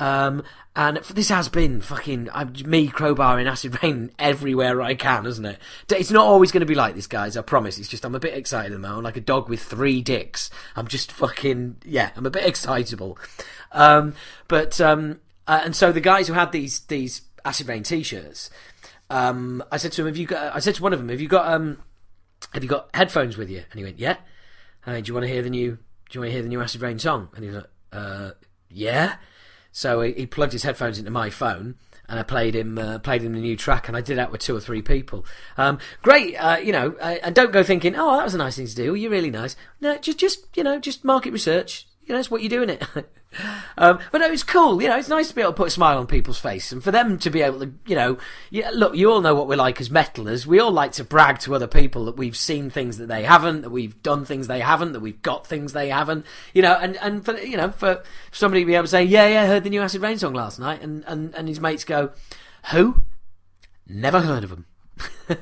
Um, 0.00 0.44
and 0.76 0.98
this 0.98 1.28
has 1.28 1.48
been 1.48 1.80
fucking 1.80 2.28
I'm, 2.32 2.52
me 2.64 2.86
crowbar 2.86 3.40
in 3.40 3.48
Acid 3.48 3.82
Reign 3.82 4.12
everywhere 4.18 4.80
I 4.80 4.94
can, 4.94 5.26
isn't 5.26 5.44
it? 5.44 5.58
It's 5.90 6.12
not 6.12 6.24
always 6.24 6.52
going 6.52 6.60
to 6.60 6.66
be 6.66 6.76
like 6.76 6.94
this, 6.94 7.08
guys. 7.08 7.36
I 7.36 7.42
promise. 7.42 7.78
It's 7.78 7.88
just 7.88 8.04
I'm 8.04 8.14
a 8.14 8.20
bit 8.20 8.34
excited 8.34 8.72
at 8.72 8.74
the 8.74 8.78
moment, 8.78 9.02
like 9.02 9.16
a 9.16 9.20
dog 9.20 9.48
with 9.48 9.60
three 9.60 10.00
dicks. 10.00 10.50
I'm 10.76 10.86
just 10.86 11.10
fucking 11.10 11.78
yeah. 11.84 12.10
I'm 12.16 12.26
a 12.26 12.30
bit 12.30 12.46
excitable. 12.46 13.18
Um, 13.72 14.14
but 14.46 14.80
um, 14.80 15.20
uh, 15.48 15.62
and 15.64 15.74
so 15.74 15.90
the 15.90 16.00
guys 16.00 16.28
who 16.28 16.34
had 16.34 16.52
these 16.52 16.80
these 16.80 17.22
Acid 17.44 17.66
Reign 17.66 17.82
t-shirts, 17.82 18.50
um, 19.10 19.64
I 19.72 19.78
said 19.78 19.92
to 19.92 20.02
him, 20.02 20.06
"Have 20.06 20.16
you 20.16 20.26
got?" 20.26 20.54
I 20.54 20.60
said 20.60 20.76
to 20.76 20.82
one 20.82 20.92
of 20.92 21.00
them, 21.00 21.08
"Have 21.08 21.20
you 21.20 21.28
got 21.28 21.52
um, 21.52 21.78
have 22.52 22.62
you 22.62 22.68
got 22.68 22.88
headphones 22.94 23.36
with 23.36 23.50
you?" 23.50 23.64
And 23.70 23.78
he 23.78 23.84
went, 23.84 23.98
"Yeah." 23.98 24.16
Uh, 24.86 25.00
do 25.00 25.02
you 25.06 25.14
want 25.14 25.26
to 25.26 25.32
hear 25.32 25.42
the 25.42 25.50
new? 25.50 25.72
Do 25.72 25.78
you 26.12 26.20
want 26.20 26.28
to 26.28 26.32
hear 26.32 26.42
the 26.42 26.48
new 26.48 26.62
Acid 26.62 26.82
Reign 26.82 27.00
song? 27.00 27.30
And 27.34 27.42
he 27.42 27.50
was 27.50 27.56
like, 27.56 27.70
uh, 27.92 28.30
"Yeah." 28.68 29.16
So 29.72 30.00
he, 30.00 30.26
plugged 30.26 30.52
his 30.52 30.62
headphones 30.62 30.98
into 30.98 31.10
my 31.10 31.30
phone, 31.30 31.76
and 32.08 32.18
I 32.18 32.22
played 32.22 32.54
him 32.54 32.78
uh, 32.78 32.98
played 32.98 33.22
him 33.22 33.32
the 33.32 33.40
new 33.40 33.56
track, 33.56 33.88
and 33.88 33.96
I 33.96 34.00
did 34.00 34.18
that 34.18 34.30
with 34.30 34.40
two 34.40 34.56
or 34.56 34.60
three 34.60 34.82
people. 34.82 35.26
Um, 35.56 35.78
great, 36.02 36.36
uh, 36.36 36.58
you 36.62 36.72
know, 36.72 36.94
uh, 37.00 37.16
and 37.22 37.34
don't 37.34 37.52
go 37.52 37.62
thinking, 37.62 37.94
"Oh, 37.96 38.16
that 38.16 38.24
was 38.24 38.34
a 38.34 38.38
nice 38.38 38.56
thing 38.56 38.66
to 38.66 38.74
do. 38.74 38.94
You're 38.94 39.10
really 39.10 39.30
nice." 39.30 39.56
No, 39.80 39.98
just 39.98 40.18
just 40.18 40.56
you 40.56 40.62
know, 40.62 40.78
just 40.78 41.04
market 41.04 41.32
research. 41.32 41.87
You 42.08 42.14
know, 42.14 42.20
it's 42.20 42.30
what 42.30 42.40
you're 42.40 42.48
doing 42.48 42.70
it. 42.70 42.82
um, 43.76 43.98
but 44.10 44.18
no, 44.18 44.32
it's 44.32 44.42
cool. 44.42 44.80
You 44.80 44.88
know, 44.88 44.96
it's 44.96 45.10
nice 45.10 45.28
to 45.28 45.34
be 45.34 45.42
able 45.42 45.52
to 45.52 45.56
put 45.56 45.68
a 45.68 45.70
smile 45.70 45.98
on 45.98 46.06
people's 46.06 46.40
face, 46.40 46.72
and 46.72 46.82
for 46.82 46.90
them 46.90 47.18
to 47.18 47.28
be 47.28 47.42
able 47.42 47.60
to, 47.60 47.70
you 47.86 47.94
know, 47.94 48.16
yeah, 48.48 48.70
look, 48.72 48.96
you 48.96 49.12
all 49.12 49.20
know 49.20 49.34
what 49.34 49.46
we're 49.46 49.56
like 49.56 49.78
as 49.78 49.90
metalers. 49.90 50.46
We 50.46 50.58
all 50.58 50.72
like 50.72 50.92
to 50.92 51.04
brag 51.04 51.38
to 51.40 51.54
other 51.54 51.66
people 51.66 52.06
that 52.06 52.16
we've 52.16 52.36
seen 52.36 52.70
things 52.70 52.96
that 52.96 53.08
they 53.08 53.24
haven't, 53.24 53.60
that 53.60 53.70
we've 53.70 54.02
done 54.02 54.24
things 54.24 54.46
they 54.46 54.60
haven't, 54.60 54.92
that 54.92 55.00
we've 55.00 55.20
got 55.20 55.46
things 55.46 55.74
they 55.74 55.90
haven't. 55.90 56.24
You 56.54 56.62
know, 56.62 56.78
and 56.80 56.96
and 56.96 57.22
for 57.22 57.36
you 57.38 57.58
know, 57.58 57.70
for 57.70 58.02
somebody 58.32 58.62
to 58.62 58.66
be 58.66 58.74
able 58.74 58.84
to 58.84 58.88
say, 58.88 59.04
yeah, 59.04 59.28
yeah, 59.28 59.42
I 59.42 59.46
heard 59.46 59.64
the 59.64 59.70
new 59.70 59.82
Acid 59.82 60.00
Reign 60.00 60.18
song 60.18 60.32
last 60.32 60.58
night, 60.58 60.80
and 60.80 61.04
and 61.06 61.34
and 61.34 61.46
his 61.46 61.60
mates 61.60 61.84
go, 61.84 62.12
who? 62.70 63.02
Never 63.86 64.20
heard 64.20 64.44
of 64.44 64.50
them. 64.50 64.66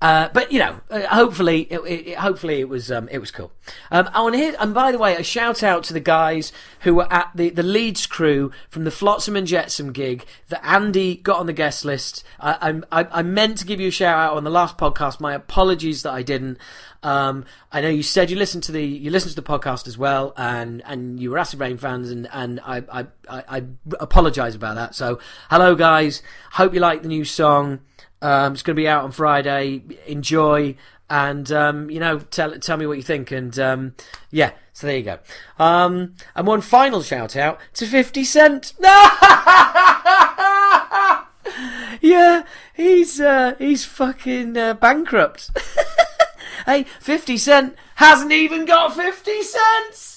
Uh, 0.00 0.28
but 0.34 0.52
you 0.52 0.58
know, 0.58 0.80
uh, 0.90 1.06
hopefully, 1.06 1.62
it, 1.70 1.78
it, 1.80 2.18
hopefully 2.18 2.60
it 2.60 2.68
was 2.68 2.92
um, 2.92 3.08
it 3.08 3.18
was 3.18 3.30
cool. 3.30 3.50
Um, 3.90 4.10
want 4.14 4.34
to 4.34 4.38
hear, 4.38 4.54
and 4.60 4.74
by 4.74 4.92
the 4.92 4.98
way, 4.98 5.16
a 5.16 5.22
shout 5.22 5.62
out 5.62 5.84
to 5.84 5.94
the 5.94 6.00
guys 6.00 6.52
who 6.80 6.94
were 6.94 7.10
at 7.10 7.30
the 7.34 7.48
the 7.48 7.62
Leeds 7.62 8.06
crew 8.06 8.52
from 8.68 8.84
the 8.84 8.90
Flotsam 8.90 9.36
and 9.36 9.46
Jetsam 9.46 9.92
gig 9.92 10.26
that 10.48 10.64
Andy 10.64 11.16
got 11.16 11.40
on 11.40 11.46
the 11.46 11.54
guest 11.54 11.84
list. 11.84 12.24
I, 12.38 12.82
I, 12.90 13.00
I 13.00 13.08
I 13.10 13.22
meant 13.22 13.56
to 13.58 13.66
give 13.66 13.80
you 13.80 13.88
a 13.88 13.92
shout 13.92 14.18
out 14.18 14.36
on 14.36 14.44
the 14.44 14.50
last 14.50 14.76
podcast. 14.76 15.18
My 15.18 15.34
apologies 15.34 16.02
that 16.02 16.12
I 16.12 16.22
didn't. 16.22 16.58
Um, 17.02 17.44
I 17.72 17.80
know 17.80 17.88
you 17.88 18.02
said 18.02 18.30
you 18.30 18.36
listened 18.36 18.64
to 18.64 18.72
the 18.72 18.84
you 18.84 19.10
listened 19.10 19.34
to 19.34 19.40
the 19.40 19.48
podcast 19.48 19.86
as 19.86 19.96
well, 19.96 20.34
and 20.36 20.82
and 20.84 21.18
you 21.18 21.30
were 21.30 21.38
Acid 21.38 21.58
Reign 21.58 21.78
fans, 21.78 22.10
and 22.10 22.28
and 22.32 22.60
I 22.60 22.82
I, 22.92 23.06
I, 23.30 23.44
I 23.48 23.64
apologise 23.98 24.54
about 24.54 24.74
that. 24.74 24.94
So 24.94 25.20
hello 25.48 25.74
guys, 25.74 26.22
hope 26.52 26.74
you 26.74 26.80
like 26.80 27.00
the 27.00 27.08
new 27.08 27.24
song. 27.24 27.80
Um, 28.22 28.54
it's 28.54 28.62
going 28.62 28.74
to 28.74 28.80
be 28.80 28.88
out 28.88 29.04
on 29.04 29.12
Friday. 29.12 29.82
Enjoy 30.06 30.76
and 31.08 31.52
um, 31.52 31.88
you 31.90 32.00
know 32.00 32.18
tell 32.18 32.58
tell 32.58 32.76
me 32.76 32.86
what 32.86 32.96
you 32.96 33.02
think. 33.02 33.30
And 33.30 33.58
um, 33.58 33.94
yeah, 34.30 34.52
so 34.72 34.86
there 34.86 34.96
you 34.96 35.02
go. 35.02 35.18
Um, 35.58 36.14
and 36.34 36.46
one 36.46 36.60
final 36.60 37.02
shout 37.02 37.36
out 37.36 37.58
to 37.74 37.86
Fifty 37.86 38.24
Cent. 38.24 38.72
yeah, 42.00 42.44
he's 42.74 43.20
uh, 43.20 43.54
he's 43.58 43.84
fucking 43.84 44.56
uh, 44.56 44.74
bankrupt. 44.74 45.50
hey, 46.66 46.84
Fifty 47.00 47.36
Cent 47.38 47.76
hasn't 47.96 48.32
even 48.32 48.64
got 48.64 48.94
fifty 48.94 49.42
cents. 49.42 50.15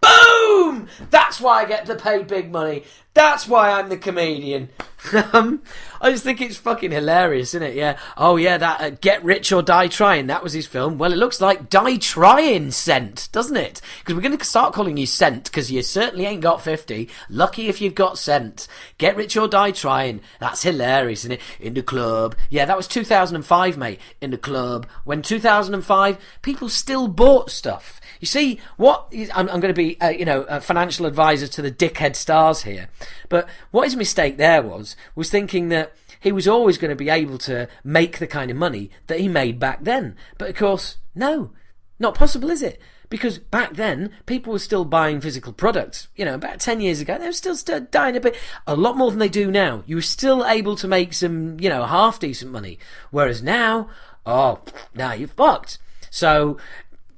Boom! 0.00 0.88
That's 1.10 1.40
why 1.40 1.62
I 1.62 1.64
get 1.64 1.86
to 1.86 1.96
pay 1.96 2.22
big 2.22 2.50
money. 2.50 2.84
That's 3.14 3.48
why 3.48 3.70
I'm 3.70 3.88
the 3.88 3.96
comedian. 3.96 4.68
um, 5.32 5.62
I 6.00 6.10
just 6.10 6.24
think 6.24 6.40
it's 6.40 6.56
fucking 6.56 6.90
hilarious, 6.90 7.54
isn't 7.54 7.62
it? 7.62 7.74
Yeah. 7.74 7.98
Oh 8.16 8.36
yeah, 8.36 8.58
that 8.58 8.80
uh, 8.80 8.90
Get 8.90 9.24
Rich 9.24 9.52
or 9.52 9.62
Die 9.62 9.88
Trying. 9.88 10.26
That 10.26 10.42
was 10.42 10.52
his 10.52 10.66
film. 10.66 10.98
Well, 10.98 11.12
it 11.12 11.18
looks 11.18 11.40
like 11.40 11.70
Die 11.70 11.96
Trying 11.96 12.70
Cent, 12.72 13.28
doesn't 13.32 13.56
it? 13.56 13.80
Because 13.98 14.14
we're 14.14 14.20
going 14.20 14.36
to 14.36 14.44
start 14.44 14.74
calling 14.74 14.96
you 14.96 15.06
Cent 15.06 15.44
because 15.44 15.70
you 15.70 15.82
certainly 15.82 16.26
ain't 16.26 16.42
got 16.42 16.62
fifty. 16.62 17.08
Lucky 17.30 17.68
if 17.68 17.80
you've 17.80 17.94
got 17.94 18.18
Cent. 18.18 18.68
Get 18.98 19.16
Rich 19.16 19.36
or 19.36 19.48
Die 19.48 19.70
Trying. 19.70 20.20
That's 20.38 20.62
hilarious, 20.62 21.20
isn't 21.20 21.32
it? 21.32 21.40
In 21.58 21.74
the 21.74 21.82
club. 21.82 22.36
Yeah, 22.50 22.66
that 22.66 22.76
was 22.76 22.88
2005, 22.88 23.78
mate. 23.78 24.00
In 24.20 24.30
the 24.30 24.38
club. 24.38 24.86
When 25.04 25.22
2005, 25.22 26.18
people 26.42 26.68
still 26.68 27.08
bought 27.08 27.50
stuff. 27.50 28.00
You 28.20 28.26
see, 28.26 28.60
what 28.76 29.06
is, 29.10 29.30
I'm, 29.34 29.48
I'm 29.48 29.60
going 29.60 29.74
to 29.74 29.78
be, 29.78 30.00
uh, 30.00 30.08
you 30.08 30.24
know, 30.24 30.42
a 30.42 30.60
financial 30.60 31.06
advisor 31.06 31.46
to 31.46 31.62
the 31.62 31.70
dickhead 31.70 32.16
stars 32.16 32.62
here. 32.62 32.88
But 33.28 33.48
what 33.70 33.84
his 33.84 33.96
mistake 33.96 34.36
there 34.36 34.62
was, 34.62 34.96
was 35.14 35.30
thinking 35.30 35.68
that 35.70 35.94
he 36.20 36.32
was 36.32 36.48
always 36.48 36.78
going 36.78 36.90
to 36.90 36.96
be 36.96 37.10
able 37.10 37.38
to 37.38 37.68
make 37.84 38.18
the 38.18 38.26
kind 38.26 38.50
of 38.50 38.56
money 38.56 38.90
that 39.06 39.20
he 39.20 39.28
made 39.28 39.58
back 39.58 39.84
then. 39.84 40.16
But 40.38 40.50
of 40.50 40.56
course, 40.56 40.96
no, 41.14 41.52
not 41.98 42.14
possible, 42.14 42.50
is 42.50 42.62
it? 42.62 42.80
Because 43.08 43.38
back 43.38 43.74
then, 43.74 44.10
people 44.26 44.52
were 44.52 44.58
still 44.58 44.84
buying 44.84 45.20
physical 45.20 45.52
products. 45.52 46.08
You 46.16 46.24
know, 46.24 46.34
about 46.34 46.60
10 46.60 46.80
years 46.80 47.00
ago, 47.00 47.18
they 47.18 47.26
were 47.26 47.32
still, 47.32 47.54
still 47.54 47.80
dying 47.80 48.16
a 48.16 48.20
bit, 48.20 48.36
a 48.66 48.74
lot 48.74 48.96
more 48.96 49.10
than 49.10 49.20
they 49.20 49.28
do 49.28 49.50
now. 49.50 49.84
You 49.86 49.96
were 49.96 50.02
still 50.02 50.44
able 50.44 50.76
to 50.76 50.88
make 50.88 51.12
some, 51.12 51.60
you 51.60 51.68
know, 51.68 51.84
half 51.84 52.18
decent 52.18 52.50
money. 52.50 52.78
Whereas 53.10 53.42
now, 53.42 53.88
oh, 54.24 54.60
now 54.94 55.12
you've 55.12 55.32
fucked. 55.32 55.78
So, 56.10 56.56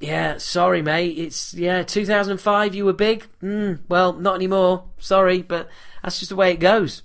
yeah, 0.00 0.38
sorry, 0.38 0.82
mate. 0.82 1.18
It's 1.18 1.54
yeah, 1.54 1.82
2005. 1.82 2.74
You 2.74 2.84
were 2.84 2.92
big. 2.92 3.26
Mm, 3.42 3.80
well, 3.88 4.12
not 4.12 4.36
anymore. 4.36 4.84
Sorry, 4.98 5.42
but 5.42 5.68
that's 6.02 6.18
just 6.18 6.30
the 6.30 6.36
way 6.36 6.52
it 6.52 6.60
goes. 6.60 7.02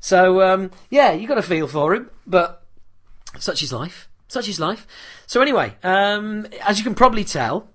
So 0.00 0.42
um, 0.42 0.70
yeah, 0.90 1.12
you 1.12 1.26
got 1.26 1.38
a 1.38 1.42
feel 1.42 1.66
for 1.66 1.94
him, 1.94 2.10
but 2.26 2.64
such 3.38 3.62
is 3.62 3.72
life. 3.72 4.08
Such 4.28 4.48
is 4.48 4.60
life. 4.60 4.86
So 5.26 5.40
anyway, 5.40 5.74
um, 5.82 6.46
as 6.66 6.78
you 6.78 6.84
can 6.84 6.94
probably 6.94 7.24
tell, 7.24 7.68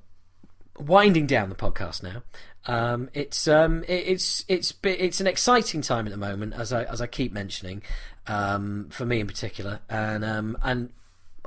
winding 0.77 1.27
down 1.27 1.49
the 1.49 1.55
podcast 1.55 2.03
now. 2.03 2.23
Um, 2.65 3.09
it's 3.13 3.47
um, 3.47 3.83
it, 3.83 4.07
it's 4.07 4.45
it's 4.47 4.73
it's 4.83 5.19
an 5.19 5.27
exciting 5.27 5.81
time 5.81 6.05
at 6.05 6.11
the 6.11 6.17
moment, 6.17 6.53
as 6.53 6.71
I 6.71 6.83
as 6.83 7.01
I 7.01 7.07
keep 7.07 7.33
mentioning, 7.33 7.81
um, 8.27 8.87
for 8.89 9.05
me 9.05 9.19
in 9.19 9.27
particular, 9.27 9.79
and 9.89 10.23
um, 10.23 10.57
and 10.63 10.89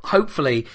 hopefully 0.04 0.66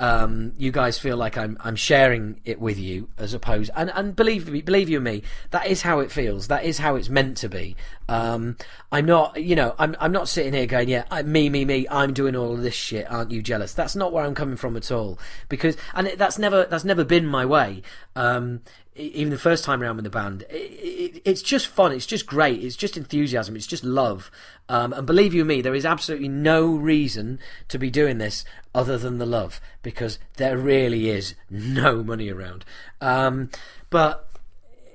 um, 0.00 0.52
you 0.56 0.70
guys 0.70 0.98
feel 0.98 1.16
like 1.16 1.36
I'm 1.36 1.56
I'm 1.60 1.74
sharing 1.74 2.40
it 2.44 2.60
with 2.60 2.78
you 2.78 3.08
as 3.18 3.34
opposed 3.34 3.70
and 3.74 3.90
and 3.94 4.14
believe 4.14 4.48
me 4.48 4.62
believe 4.62 4.88
you 4.88 5.00
me 5.00 5.22
that 5.50 5.66
is 5.66 5.82
how 5.82 5.98
it 5.98 6.12
feels. 6.12 6.48
That 6.48 6.64
is 6.64 6.78
how 6.78 6.94
it's 6.94 7.08
meant 7.08 7.36
to 7.38 7.48
be. 7.48 7.74
Um, 8.08 8.56
I'm 8.92 9.06
not 9.06 9.42
you 9.42 9.56
know 9.56 9.74
I'm 9.78 9.96
I'm 9.98 10.12
not 10.12 10.28
sitting 10.28 10.52
here 10.52 10.66
going 10.66 10.88
yeah 10.88 11.04
I, 11.10 11.22
me 11.22 11.50
me 11.50 11.64
me 11.64 11.86
I'm 11.90 12.12
doing 12.12 12.36
all 12.36 12.54
of 12.54 12.62
this 12.62 12.74
shit. 12.74 13.10
Aren't 13.10 13.32
you 13.32 13.42
jealous? 13.42 13.74
That's 13.74 13.96
not 13.96 14.12
where 14.12 14.24
I'm 14.24 14.34
coming 14.34 14.56
from 14.56 14.76
at 14.76 14.92
all. 14.92 15.18
Because 15.48 15.76
and 15.94 16.06
it, 16.06 16.18
that's 16.18 16.38
never 16.38 16.64
that's 16.64 16.84
never 16.84 17.04
been 17.04 17.26
my 17.26 17.44
way. 17.44 17.82
Um, 18.14 18.60
even 18.98 19.30
the 19.30 19.38
first 19.38 19.64
time 19.64 19.82
around 19.82 19.96
with 19.96 20.04
the 20.04 20.10
band, 20.10 20.42
it, 20.50 20.54
it, 20.54 21.22
it's 21.24 21.42
just 21.42 21.68
fun. 21.68 21.92
It's 21.92 22.06
just 22.06 22.26
great. 22.26 22.62
It's 22.62 22.76
just 22.76 22.96
enthusiasm. 22.96 23.56
It's 23.56 23.66
just 23.66 23.84
love. 23.84 24.30
Um, 24.68 24.92
and 24.92 25.06
believe 25.06 25.32
you 25.32 25.44
me, 25.44 25.62
there 25.62 25.74
is 25.74 25.86
absolutely 25.86 26.28
no 26.28 26.66
reason 26.74 27.38
to 27.68 27.78
be 27.78 27.90
doing 27.90 28.18
this 28.18 28.44
other 28.74 28.98
than 28.98 29.18
the 29.18 29.26
love, 29.26 29.60
because 29.82 30.18
there 30.36 30.58
really 30.58 31.08
is 31.08 31.34
no 31.48 32.02
money 32.02 32.28
around. 32.30 32.64
Um, 33.00 33.50
but 33.88 34.28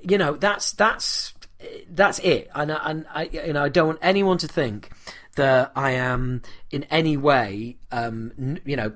you 0.02 0.18
know, 0.18 0.36
that's 0.36 0.72
that's 0.72 1.34
that's 1.88 2.18
it. 2.20 2.50
And, 2.54 2.70
and 2.70 3.06
I, 3.12 3.24
you 3.24 3.52
know, 3.52 3.64
I 3.64 3.68
don't 3.68 3.86
want 3.86 3.98
anyone 4.02 4.38
to 4.38 4.48
think 4.48 4.90
that 5.36 5.72
I 5.74 5.92
am 5.92 6.42
in 6.70 6.84
any 6.84 7.16
way, 7.16 7.76
um, 7.90 8.58
you 8.64 8.76
know, 8.76 8.92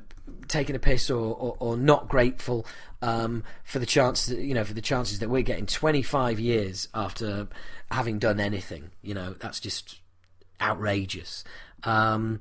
taking 0.49 0.75
a 0.75 0.79
piss 0.79 1.11
or, 1.11 1.35
or, 1.35 1.57
or 1.59 1.77
not 1.77 2.09
grateful 2.09 2.67
um, 3.03 3.45
for 3.65 3.79
the 3.79 3.87
chance, 3.87 4.27
that, 4.27 4.39
you 4.39 4.55
know, 4.55 4.65
for 4.65 4.75
the 4.75 4.81
chances 4.81 5.19
that 5.21 5.29
we're 5.29 5.43
getting 5.43 5.67
25 5.67 6.41
years 6.41 6.89
after 6.95 7.49
having 7.91 8.19
done 8.19 8.41
anything. 8.41 8.91
You 9.03 9.15
know, 9.15 9.35
that's 9.39 9.61
just 9.61 10.01
outrageous. 10.61 11.45
Um, 11.85 12.41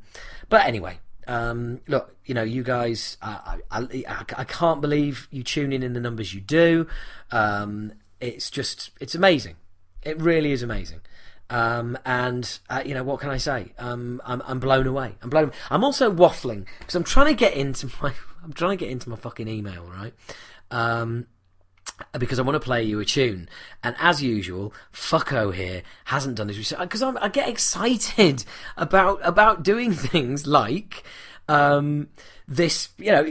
but 0.50 0.66
anyway, 0.66 1.00
um, 1.28 1.82
look, 1.88 2.16
you 2.26 2.34
know, 2.34 2.44
you 2.44 2.64
guys, 2.64 3.18
I, 3.22 3.60
I, 3.70 3.82
I, 4.08 4.26
I, 4.38 4.44
can't 4.46 4.82
believe 4.82 5.28
you 5.30 5.44
tune 5.44 5.74
in 5.74 5.84
in 5.84 5.94
the 5.94 6.00
numbers 6.00 6.34
you 6.34 6.42
do. 6.42 6.88
Um, 7.32 7.94
it's 8.20 8.50
just, 8.50 8.92
it's 9.00 9.14
amazing. 9.14 9.56
It 10.02 10.20
really 10.20 10.52
is 10.54 10.64
amazing. 10.64 11.02
Um, 11.50 11.98
and 12.06 12.60
uh, 12.70 12.84
you 12.86 12.94
know 12.94 13.04
what 13.04 13.20
can 13.20 13.30
I 13.30 13.38
say? 13.38 13.72
Um, 13.78 14.22
I'm, 14.26 14.42
I'm 14.46 14.60
blown 14.60 14.88
away. 14.88 15.16
I'm 15.22 15.30
blown. 15.30 15.52
I'm 15.70 15.84
also 15.84 16.12
waffling 16.12 16.66
because 16.80 16.96
I'm 16.96 17.04
trying 17.04 17.28
to 17.28 17.34
get 17.34 17.54
into 17.54 17.88
my. 18.02 18.14
I'm 18.44 18.54
trying 18.54 18.78
to 18.78 18.84
get 18.84 18.92
into 18.92 19.10
my 19.10 19.16
fucking 19.16 19.48
email, 19.48 19.84
right? 19.84 20.14
Um, 20.72 21.28
because 22.18 22.40
I 22.40 22.44
want 22.44 22.56
to 22.56 22.60
play 22.60 22.84
you 22.84 23.00
a 23.00 23.06
tune. 23.06 23.50
And 23.84 23.96
as 24.00 24.22
usual, 24.22 24.74
Fucko 24.94 25.54
here 25.54 25.84
hasn't 26.06 26.36
done 26.36 26.48
his 26.48 26.58
research 26.58 26.80
because 26.80 27.02
I 27.02 27.28
get 27.30 27.50
excited 27.50 28.46
about 28.76 29.20
about 29.24 29.64
doing 29.64 29.92
things 29.94 30.46
like 30.48 31.04
um, 31.48 32.10
this, 32.48 32.90
you 32.98 33.12
know, 33.12 33.24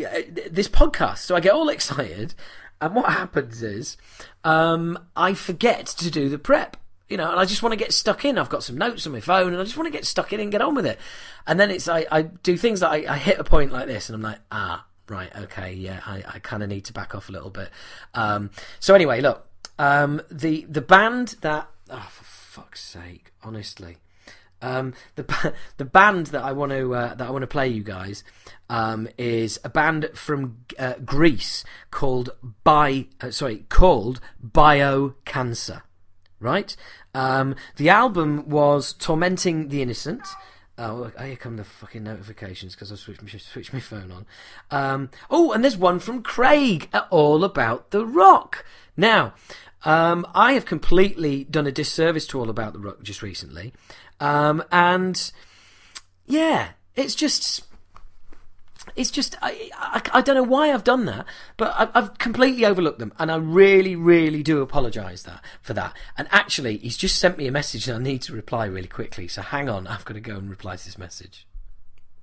this 0.50 0.68
podcast. 0.68 1.18
So 1.18 1.36
I 1.36 1.40
get 1.40 1.52
all 1.52 1.68
excited, 1.68 2.34
and 2.80 2.94
what 2.94 3.06
happens 3.12 3.62
is 3.62 3.96
um, 4.44 4.98
I 5.14 5.34
forget 5.34 5.86
to 5.86 6.10
do 6.10 6.28
the 6.28 6.38
prep 6.38 6.76
you 7.08 7.16
know, 7.16 7.30
and 7.30 7.38
I 7.38 7.44
just 7.44 7.62
want 7.62 7.72
to 7.72 7.76
get 7.76 7.92
stuck 7.92 8.24
in. 8.24 8.38
I've 8.38 8.48
got 8.48 8.62
some 8.62 8.76
notes 8.76 9.06
on 9.06 9.12
my 9.12 9.20
phone, 9.20 9.52
and 9.52 9.60
I 9.60 9.64
just 9.64 9.76
want 9.76 9.86
to 9.86 9.92
get 9.92 10.04
stuck 10.04 10.32
in 10.32 10.40
and 10.40 10.50
get 10.50 10.60
on 10.60 10.74
with 10.74 10.86
it. 10.86 10.98
And 11.46 11.58
then 11.58 11.70
it's 11.70 11.88
I, 11.88 12.06
I 12.10 12.22
do 12.22 12.56
things 12.56 12.80
that 12.80 12.90
I, 12.90 13.04
I 13.08 13.18
hit 13.18 13.38
a 13.38 13.44
point 13.44 13.72
like 13.72 13.86
this, 13.86 14.08
and 14.08 14.16
I'm 14.16 14.22
like, 14.22 14.40
ah, 14.50 14.84
right, 15.08 15.34
okay, 15.36 15.72
yeah, 15.72 16.00
I, 16.04 16.22
I 16.26 16.38
kind 16.40 16.62
of 16.62 16.68
need 16.68 16.84
to 16.86 16.92
back 16.92 17.14
off 17.14 17.28
a 17.28 17.32
little 17.32 17.50
bit. 17.50 17.70
Um, 18.14 18.50
so 18.80 18.94
anyway, 18.94 19.20
look, 19.20 19.46
um, 19.78 20.20
the 20.30 20.66
the 20.68 20.80
band 20.80 21.36
that 21.42 21.68
oh 21.90 22.08
for 22.10 22.24
fuck's 22.24 22.82
sake, 22.82 23.32
honestly, 23.42 23.98
um, 24.60 24.94
the 25.14 25.54
the 25.76 25.84
band 25.84 26.26
that 26.28 26.42
I 26.42 26.52
want 26.52 26.72
to 26.72 26.94
uh, 26.94 27.14
that 27.14 27.28
I 27.28 27.30
want 27.30 27.42
to 27.42 27.48
play 27.48 27.68
you 27.68 27.82
guys 27.82 28.24
um, 28.68 29.08
is 29.16 29.60
a 29.64 29.68
band 29.68 30.10
from 30.14 30.58
uh, 30.78 30.94
Greece 31.04 31.64
called 31.90 32.30
By 32.64 33.06
uh, 33.20 33.30
sorry 33.30 33.64
called 33.68 34.20
Bio 34.40 35.14
Cancer 35.24 35.82
right? 36.46 36.74
Um, 37.12 37.54
the 37.76 37.90
album 37.90 38.48
was 38.48 38.94
Tormenting 38.94 39.68
the 39.68 39.82
Innocent. 39.82 40.26
Oh, 40.78 41.10
here 41.20 41.36
come 41.36 41.56
the 41.56 41.64
fucking 41.64 42.04
notifications 42.04 42.74
because 42.74 42.92
I 42.92 42.96
switched 42.96 43.22
my, 43.22 43.28
switched 43.28 43.72
my 43.72 43.80
phone 43.80 44.12
on. 44.12 44.26
Um, 44.70 45.10
oh, 45.30 45.52
and 45.52 45.64
there's 45.64 45.76
one 45.76 45.98
from 45.98 46.22
Craig 46.22 46.88
all 47.10 47.44
about 47.44 47.90
the 47.90 48.06
rock. 48.06 48.64
Now, 48.96 49.34
um, 49.84 50.26
I 50.34 50.52
have 50.52 50.64
completely 50.64 51.44
done 51.44 51.66
a 51.66 51.72
disservice 51.72 52.26
to 52.28 52.40
All 52.40 52.50
About 52.50 52.72
the 52.72 52.78
Rock 52.78 53.02
just 53.02 53.22
recently. 53.22 53.72
Um, 54.20 54.62
and 54.70 55.30
yeah, 56.26 56.70
it's 56.94 57.14
just 57.14 57.64
it's 58.94 59.10
just 59.10 59.36
I, 59.42 59.70
I, 59.76 60.02
I, 60.14 60.20
don't 60.20 60.36
know 60.36 60.42
why 60.42 60.72
I've 60.72 60.84
done 60.84 61.06
that, 61.06 61.26
but 61.56 61.74
I, 61.76 61.98
have 61.98 62.18
completely 62.18 62.64
overlooked 62.64 62.98
them, 62.98 63.12
and 63.18 63.30
I 63.30 63.36
really, 63.36 63.96
really 63.96 64.42
do 64.42 64.60
apologise 64.60 65.24
that 65.24 65.44
for 65.60 65.74
that. 65.74 65.96
And 66.16 66.28
actually, 66.30 66.78
he's 66.78 66.96
just 66.96 67.18
sent 67.18 67.38
me 67.38 67.46
a 67.46 67.52
message, 67.52 67.88
and 67.88 67.98
I 67.98 68.02
need 68.02 68.22
to 68.22 68.32
reply 68.32 68.66
really 68.66 68.88
quickly. 68.88 69.28
So 69.28 69.42
hang 69.42 69.68
on, 69.68 69.86
I've 69.86 70.04
got 70.04 70.14
to 70.14 70.20
go 70.20 70.36
and 70.36 70.48
reply 70.48 70.76
to 70.76 70.84
this 70.84 70.98
message. 70.98 71.45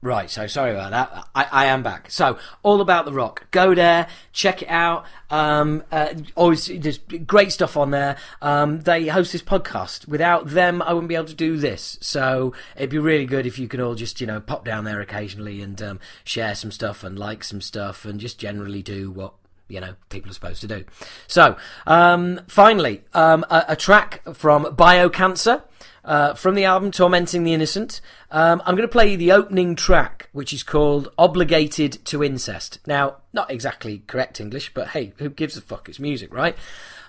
Right, 0.04 0.30
so 0.30 0.48
sorry 0.48 0.72
about 0.72 0.92
that. 0.92 1.30
I, 1.34 1.64
I 1.64 1.66
am 1.68 1.82
back. 1.82 2.12
So, 2.12 2.38
all 2.62 2.82
about 2.82 3.06
the 3.06 3.14
rock. 3.14 3.50
Go 3.52 3.74
there, 3.74 4.08
check 4.34 4.62
it 4.62 4.68
out. 4.68 5.06
Um, 5.30 5.82
uh, 5.94 6.16
always, 6.36 6.66
there's 6.66 6.98
great 6.98 7.54
stuff 7.54 7.78
on 7.78 7.92
there. 7.92 8.18
Um, 8.42 8.82
they 8.82 9.08
host 9.08 9.32
this 9.32 9.42
podcast. 9.42 10.06
Without 10.06 10.50
them, 10.50 10.82
I 10.82 10.92
wouldn't 10.92 11.08
be 11.08 11.16
able 11.16 11.28
to 11.28 11.34
do 11.34 11.56
this. 11.56 11.98
So, 12.02 12.54
it'd 12.76 12.90
be 12.90 13.00
really 13.00 13.26
good 13.26 13.46
if 13.46 13.58
you 13.58 13.70
could 13.70 13.80
all 13.80 13.96
just, 13.96 14.20
you 14.20 14.28
know, 14.28 14.42
pop 14.42 14.66
down 14.66 14.84
there 14.84 15.00
occasionally 15.00 15.62
and 15.62 15.82
um, 15.82 16.00
share 16.26 16.54
some 16.54 16.70
stuff 16.72 17.06
and 17.06 17.18
like 17.18 17.46
some 17.46 17.62
stuff 17.62 18.04
and 18.04 18.20
just 18.20 18.38
generally 18.38 18.82
do 18.82 19.10
what 19.10 19.36
you 19.70 19.80
know 19.80 19.96
people 20.10 20.30
are 20.30 20.34
supposed 20.34 20.60
to 20.60 20.68
do. 20.68 20.84
So, 21.28 21.56
um, 21.88 22.42
finally, 22.48 23.04
um, 23.14 23.46
a, 23.50 23.64
a, 23.70 23.76
track 23.78 24.22
from 24.34 24.66
Biocancer 24.66 25.64
uh, 26.04 26.34
from 26.34 26.56
the 26.56 26.66
album 26.66 26.92
Tormenting 26.92 27.44
the 27.44 27.54
Innocent. 27.54 28.02
Um, 28.32 28.62
I'm 28.66 28.76
going 28.76 28.88
to 28.88 28.92
play 28.92 29.16
the 29.16 29.32
opening 29.32 29.76
track, 29.76 30.30
which 30.32 30.54
is 30.54 30.64
called 30.64 31.10
Obligated 31.18 32.04
to 32.06 32.24
Incest. 32.24 32.80
Now, 32.86 33.18
not 33.32 33.50
exactly 33.52 34.04
correct 34.08 34.42
English, 34.42 34.74
but 34.74 34.90
hey, 34.90 35.14
who 35.18 35.30
gives 35.30 35.58
a 35.58 35.62
fuck? 35.62 35.88
It's 35.90 36.00
music, 36.00 36.34
right? 36.34 36.58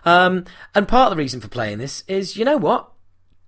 Um, 0.05 0.45
and 0.75 0.87
part 0.87 1.11
of 1.11 1.17
the 1.17 1.23
reason 1.23 1.41
for 1.41 1.49
playing 1.49 1.79
this 1.79 2.05
is, 2.07 2.37
you 2.37 2.45
know 2.45 2.57
what? 2.57 2.91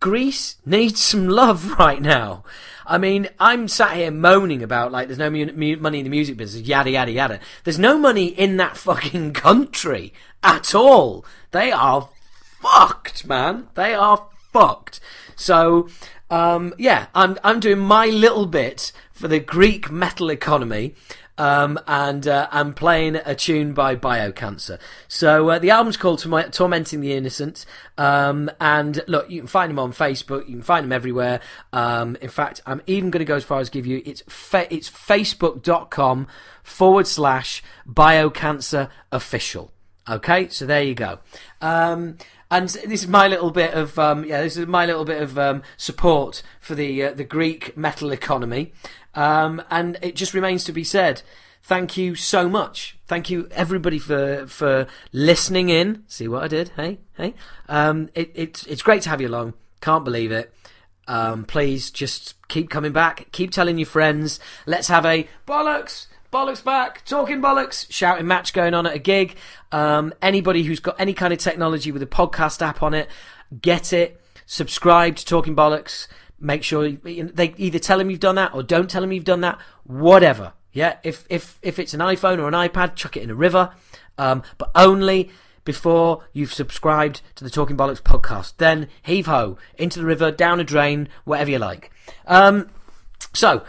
Greece 0.01 0.57
needs 0.67 1.01
some 1.01 1.29
love 1.29 1.71
right 1.79 2.01
now. 2.01 2.45
I 2.87 2.99
mean, 2.99 3.29
I'm 3.41 3.69
sat 3.69 3.97
here 3.97 4.11
moaning 4.11 4.63
about 4.63 4.93
like 4.93 5.09
there's 5.09 5.19
no 5.19 5.31
mu- 5.31 5.53
mu- 5.53 5.79
money 5.79 5.99
in 5.99 6.05
the 6.05 6.11
music 6.11 6.37
business, 6.37 6.67
yada 6.67 6.91
yada 6.91 7.11
yada. 7.11 7.41
There's 7.65 7.79
no 7.79 7.99
money 7.99 8.27
in 8.27 8.57
that 8.59 8.77
fucking 8.77 9.33
country 9.33 10.13
at 10.43 10.75
all. 10.75 11.25
They 11.51 11.73
are 11.73 12.09
fucked, 12.61 13.27
man. 13.27 13.69
They 13.75 13.95
are 13.95 14.29
fucked. 14.57 15.01
So, 15.35 15.89
um, 16.31 16.75
yeah, 16.79 17.07
I'm 17.15 17.39
I'm 17.45 17.61
doing 17.61 17.79
my 17.79 18.07
little 18.07 18.47
bit 18.47 18.93
for 19.13 19.29
the 19.29 19.41
Greek 19.41 19.91
metal 19.91 20.31
economy. 20.31 20.95
Um, 21.39 21.79
and 21.87 22.27
uh, 22.27 22.49
I'm 22.51 22.73
playing 22.73 23.17
a 23.17 23.35
tune 23.35 23.75
by 23.75 23.95
Biocancer. 23.95 24.79
So 25.07 25.51
uh, 25.51 25.59
the 25.59 25.69
album's 25.69 25.99
called 25.99 26.19
Tormenting 26.19 27.03
the 27.03 27.13
Innocent. 27.13 27.67
Um, 27.99 28.51
and 28.59 29.05
look, 29.07 29.29
you 29.31 29.43
can 29.43 29.47
find 29.47 29.69
them 29.69 29.79
on 29.79 29.93
Facebook. 29.93 30.49
You 30.49 30.55
can 30.55 30.63
find 30.63 30.85
them 30.85 30.93
everywhere. 30.93 31.41
Um, 31.75 32.17
in 32.23 32.31
fact, 32.31 32.63
I'm 32.65 32.81
even 32.87 33.11
going 33.11 33.19
to 33.19 33.27
go 33.27 33.37
as 33.37 33.45
far 33.45 33.61
as 33.61 33.69
give 33.69 33.85
you 33.85 34.01
it's 34.07 34.23
fa- 34.27 34.73
it's 34.75 34.89
facebook.com 34.89 36.27
forward 36.63 37.07
slash 37.07 37.63
Biocancer 37.87 38.89
official. 39.13 39.73
Okay, 40.09 40.49
so 40.49 40.65
there 40.67 40.85
you 40.85 40.95
go. 40.95 41.19
Um, 41.61 42.17
and 42.51 42.69
this 42.69 43.03
is 43.03 43.09
my 43.09 43.27
little 43.29 43.51
bit 43.51 43.75
of 43.75 43.99
um, 43.99 44.25
yeah, 44.25 44.43
this 44.43 44.57
is 44.57 44.67
my 44.67 44.87
little 44.87 45.05
bit 45.05 45.23
of 45.23 45.39
um, 45.39 45.63
support 45.77 46.43
for 46.61 46.75
the 46.75 47.05
uh, 47.05 47.13
the 47.13 47.25
Greek 47.25 47.77
metal 47.77 48.13
economy. 48.13 48.73
Um, 49.15 49.63
and 49.71 49.99
it 50.03 50.15
just 50.15 50.35
remains 50.35 50.65
to 50.65 50.73
be 50.73 50.85
said. 50.85 51.23
Thank 51.63 51.97
you 51.97 52.15
so 52.15 52.49
much. 52.49 52.97
Thank 53.09 53.29
you 53.29 53.49
everybody 53.51 53.99
for 53.99 54.47
for 54.47 54.87
listening 55.13 55.69
in. 55.69 56.05
See 56.07 56.29
what 56.29 56.45
I 56.45 56.49
did? 56.49 56.71
Hey, 56.77 56.99
hey. 57.17 57.35
Um, 57.69 58.09
it, 58.15 58.31
it's 58.35 58.65
it's 58.67 58.83
great 58.83 59.03
to 59.03 59.09
have 59.09 59.21
you 59.21 59.29
along. 59.29 59.55
Can't 59.81 60.05
believe 60.05 60.31
it. 60.31 60.53
Um, 61.09 61.45
please 61.45 61.91
just 61.91 62.35
keep 62.49 62.71
coming 62.71 62.93
back. 62.93 63.31
Keep 63.33 63.51
telling 63.51 63.79
your 63.79 63.87
friends. 63.87 64.39
Let's 64.67 64.89
have 64.89 65.05
a 65.05 65.29
bollocks 65.47 66.07
bollocks 66.33 66.63
back, 66.63 67.05
talking 67.05 67.41
bollocks, 67.41 67.87
shouting 67.91 68.27
match 68.27 68.53
going 68.53 68.75
on 68.75 68.87
at 68.87 68.95
a 68.95 68.99
gig. 68.99 69.37
Um, 69.73 70.13
anybody 70.21 70.63
who's 70.63 70.81
got 70.81 70.97
any 70.99 71.15
kind 71.15 71.33
of 71.33 71.39
technology 71.39 71.93
with 71.93 72.03
a 72.03 72.07
podcast 72.07 72.63
app 72.63 72.83
on 72.83 72.95
it, 72.95 73.09
get 73.61 73.93
it. 73.93 74.21
Subscribe 74.47 75.17
to 75.17 75.25
Talking 75.25 75.57
Bollocks. 75.57 76.07
Make 76.39 76.63
sure 76.63 76.91
they 76.91 77.55
either 77.57 77.79
tell 77.79 77.99
them 77.99 78.11
you've 78.11 78.21
done 78.21 78.37
that 78.37 78.55
or 78.55 78.63
don't 78.63 78.89
tell 78.89 79.01
them 79.01 79.13
you've 79.13 79.25
done 79.25 79.41
that. 79.41 79.59
Whatever. 79.85 80.53
Yeah. 80.73 80.99
If 81.03 81.27
if 81.29 81.59
if 81.63 81.79
it's 81.79 81.95
an 81.95 82.01
iPhone 82.01 82.39
or 82.39 82.47
an 82.47 82.55
iPad, 82.55 82.95
chuck 82.95 83.17
it 83.17 83.23
in 83.23 83.31
a 83.31 83.35
river. 83.35 83.73
Um, 84.19 84.43
but 84.59 84.71
only 84.75 85.31
before 85.65 86.25
you've 86.33 86.55
subscribed 86.55 87.21
to 87.35 87.45
the 87.45 87.51
Talking 87.51 87.77
Bollocks 87.77 88.01
podcast. 88.01 88.55
Then 88.57 88.89
heave 89.03 89.27
ho 89.27 89.59
into 89.77 89.99
the 89.99 90.07
river, 90.07 90.31
down 90.31 90.61
a 90.61 90.65
drain, 90.65 91.09
whatever 91.25 91.51
you 91.51 91.59
like. 91.59 91.91
Um, 92.27 92.71
so 93.35 93.65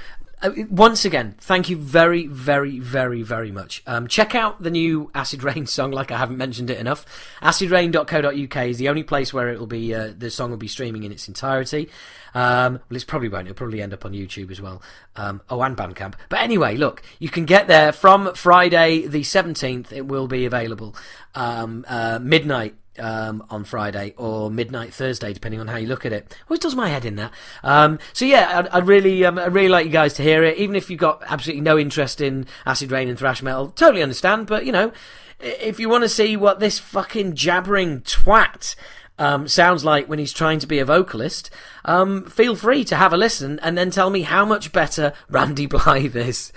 once 0.69 1.03
again, 1.03 1.35
thank 1.40 1.67
you 1.67 1.75
very, 1.75 2.27
very, 2.27 2.80
very, 2.80 3.24
very 3.24 3.51
much. 3.51 3.82
Um, 3.88 4.07
check 4.07 4.35
out 4.35 4.61
the 4.61 4.69
new 4.69 5.09
Acid 5.16 5.41
Reign 5.43 5.66
song, 5.67 5.91
like 5.91 6.11
I 6.11 6.17
haven't 6.17 6.38
mentioned 6.38 6.69
it 6.69 6.77
enough. 6.77 7.06
AcidReign.co.uk 7.41 8.67
is 8.67 8.77
the 8.77 8.90
only 8.90 9.03
place 9.03 9.33
where 9.33 9.49
it 9.49 9.59
will 9.59 9.67
be, 9.67 9.93
uh, 9.93 10.14
the 10.16 10.30
song 10.30 10.51
will 10.51 10.57
be 10.57 10.67
streaming 10.67 11.03
in 11.03 11.11
its 11.11 11.27
entirety. 11.27 11.90
Um, 12.35 12.74
well, 12.74 12.95
it's 12.95 13.03
probably 13.03 13.30
won't. 13.30 13.48
It'll 13.48 13.56
probably 13.56 13.82
end 13.82 13.93
up 13.93 14.06
on 14.06 14.14
YouTube 14.14 14.51
as 14.51 14.61
well. 14.61 14.82
Um, 15.16 15.41
oh, 15.49 15.61
and 15.61 15.75
Bandcamp. 15.75 16.14
But 16.30 16.41
anyway, 16.41 16.77
look, 16.77 17.01
you 17.17 17.30
can 17.30 17.45
get 17.45 17.67
there 17.67 17.91
from 17.91 18.33
Friday 18.35 19.07
the 19.07 19.22
17th. 19.22 19.91
It 19.91 20.06
will 20.06 20.27
be 20.27 20.45
available 20.45 20.95
um, 21.33 21.83
uh, 21.88 22.19
midnight 22.22 22.75
um, 23.00 23.43
on 23.50 23.64
Friday 23.64 24.14
or 24.17 24.50
midnight 24.50 24.93
Thursday, 24.93 25.34
depending 25.34 25.59
on 25.59 25.67
how 25.67 25.77
you 25.77 25.88
look 25.88 26.06
at 26.06 26.14
it. 26.14 26.35
Always 26.50 26.59
does 26.59 26.76
my 26.76 26.90
head 26.90 27.06
in 27.06 27.16
that. 27.16 27.32
Um, 27.64 28.00
so 28.14 28.26
yeah, 28.26 28.67
I'd, 28.72 28.88
really, 28.88 29.26
um, 29.26 29.38
I'd 29.38 29.53
really 29.53 29.69
like 29.69 29.85
you 29.85 29.92
guys 29.92 30.14
to 30.16 30.24
hear 30.24 30.43
it, 30.43 30.58
even 30.58 30.76
if 30.76 30.90
you've 30.90 31.00
got 31.00 31.24
absolutely 31.27 31.61
no 31.61 31.77
interest 31.77 32.22
in 32.22 32.48
Acid 32.66 32.92
Reign 32.92 33.09
and 33.09 33.17
thrash 33.17 33.42
metal. 33.42 33.69
Totally 33.69 34.03
understand, 34.03 34.48
but 34.48 34.66
you 34.66 34.72
know, 34.72 34.92
if 35.40 35.80
you 35.80 35.90
want 35.90 36.03
to 36.03 36.09
see 36.09 36.35
what 36.35 36.59
this 36.59 36.80
fucking 36.80 37.35
jabbering 37.35 38.01
twat 38.01 38.76
um, 39.18 39.48
sounds 39.48 39.84
like 39.84 40.08
when 40.08 40.20
he's 40.20 40.34
trying 40.34 40.60
to 40.60 40.68
be 40.68 40.80
a 40.80 40.86
vocalist, 40.86 41.50
um, 41.86 42.26
feel 42.26 42.56
free 42.56 42.84
to 42.86 42.96
have 42.96 43.14
a 43.14 43.18
listen 43.18 43.60
and 43.62 43.78
then 43.78 43.90
tell 43.90 44.10
me 44.10 44.22
how 44.22 44.46
much 44.46 44.72
better 44.72 45.14
Randy 45.30 45.66
Blythe 45.66 46.16
is. 46.16 46.52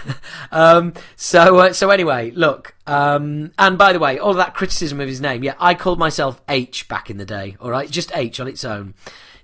um, 0.52 0.94
so, 1.16 1.58
uh, 1.58 1.72
so 1.72 1.90
anyway, 1.90 2.30
look, 2.32 2.74
um, 2.86 3.52
and 3.58 3.78
by 3.78 3.92
the 3.92 3.98
way, 3.98 4.18
all 4.18 4.34
that 4.34 4.54
criticism 4.54 5.00
of 5.00 5.08
his 5.08 5.20
name, 5.20 5.42
yeah, 5.42 5.54
I 5.58 5.74
called 5.74 5.98
myself 5.98 6.40
H 6.48 6.88
back 6.88 7.10
in 7.10 7.16
the 7.16 7.24
day, 7.24 7.56
alright? 7.60 7.90
Just 7.90 8.12
H 8.14 8.40
on 8.40 8.48
its 8.48 8.64
own. 8.64 8.94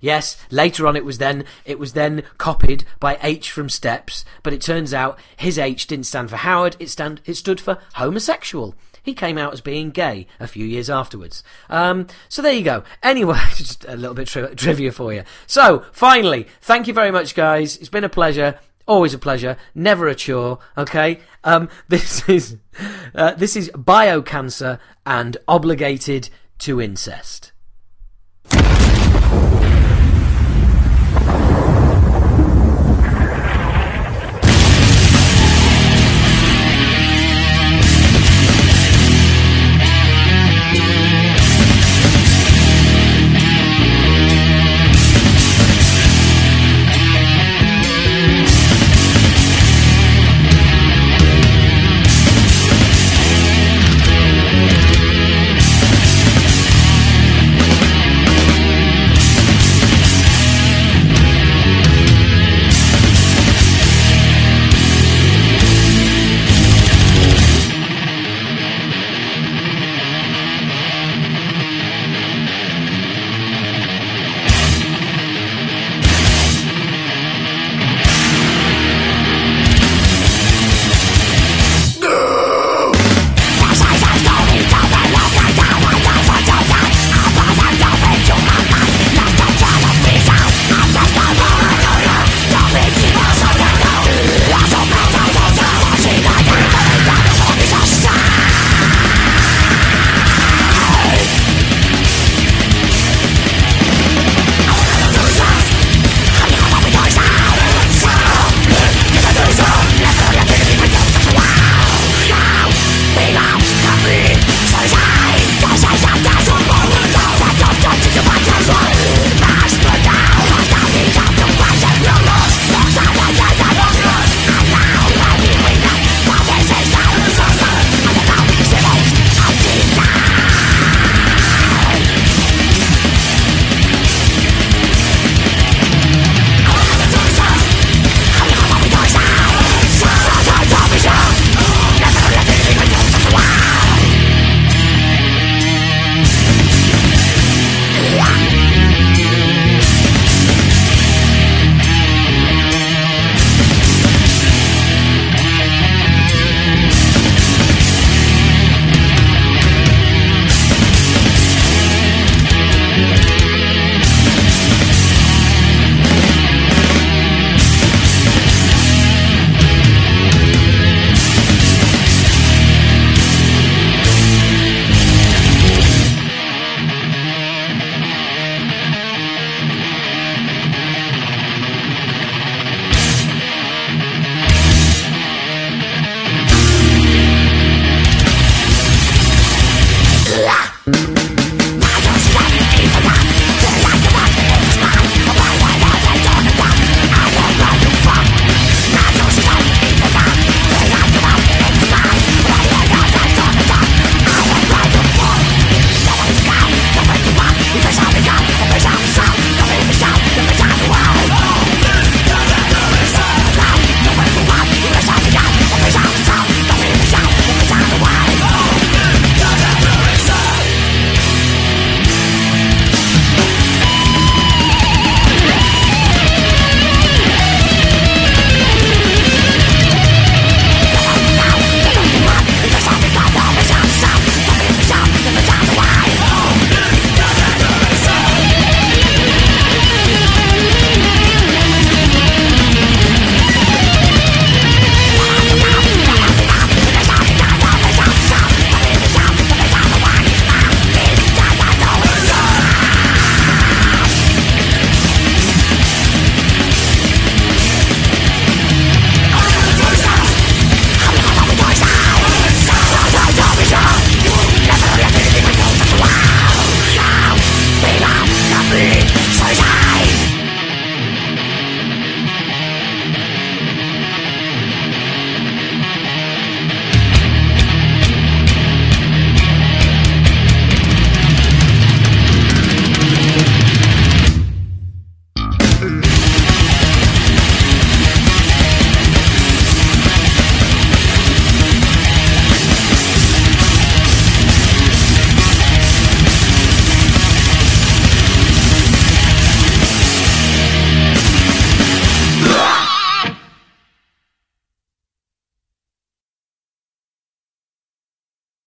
Yes, 0.01 0.37
later 0.51 0.87
on 0.87 0.97
it 0.97 1.05
was 1.05 1.19
then 1.19 1.45
it 1.65 1.79
was 1.79 1.93
then 1.93 2.23
copied 2.39 2.85
by 3.01 3.19
H 3.23 3.51
from 3.51 3.69
Steps, 3.69 4.25
but 4.43 4.53
it 4.53 4.61
turns 4.61 4.95
out 4.95 5.19
his 5.37 5.59
H 5.59 5.87
didn't 5.87 6.07
stand 6.07 6.31
for 6.31 6.37
Howard, 6.37 6.77
it 6.79 6.89
stand 6.89 7.21
it 7.25 7.35
stood 7.35 7.61
for 7.61 7.79
homosexual. 7.95 8.77
He 9.09 9.15
came 9.15 9.39
out 9.39 9.55
as 9.55 9.63
being 9.63 9.89
gay 9.89 10.27
a 10.39 10.47
few 10.47 10.67
years 10.67 10.91
afterwards. 10.91 11.43
Um, 11.71 12.09
so 12.29 12.43
there 12.43 12.53
you 12.53 12.63
go. 12.63 12.85
Anyway, 13.03 13.39
just 13.55 13.87
a 13.87 13.97
little 13.97 14.13
bit 14.13 14.29
tri- 14.29 14.53
trivia 14.53 14.93
for 14.93 15.15
you. 15.15 15.23
So 15.47 15.87
finally, 15.93 16.47
thank 16.61 16.87
you 16.87 16.93
very 16.93 17.11
much, 17.11 17.35
guys. 17.35 17.79
It's 17.79 17.89
been 17.89 18.05
a 18.05 18.11
pleasure. 18.11 18.59
Always 18.87 19.15
a 19.15 19.19
pleasure, 19.19 19.57
never 19.75 20.09
a 20.09 20.15
chore. 20.15 20.59
Okay, 20.77 21.21
um, 21.43 21.71
this 21.89 22.29
is 22.29 22.59
uh, 23.15 23.33
this 23.33 23.57
is 23.57 23.71
biocancer 23.71 24.79
and 25.07 25.39
obligated 25.49 26.29
to 26.59 26.79
incest. 26.79 27.53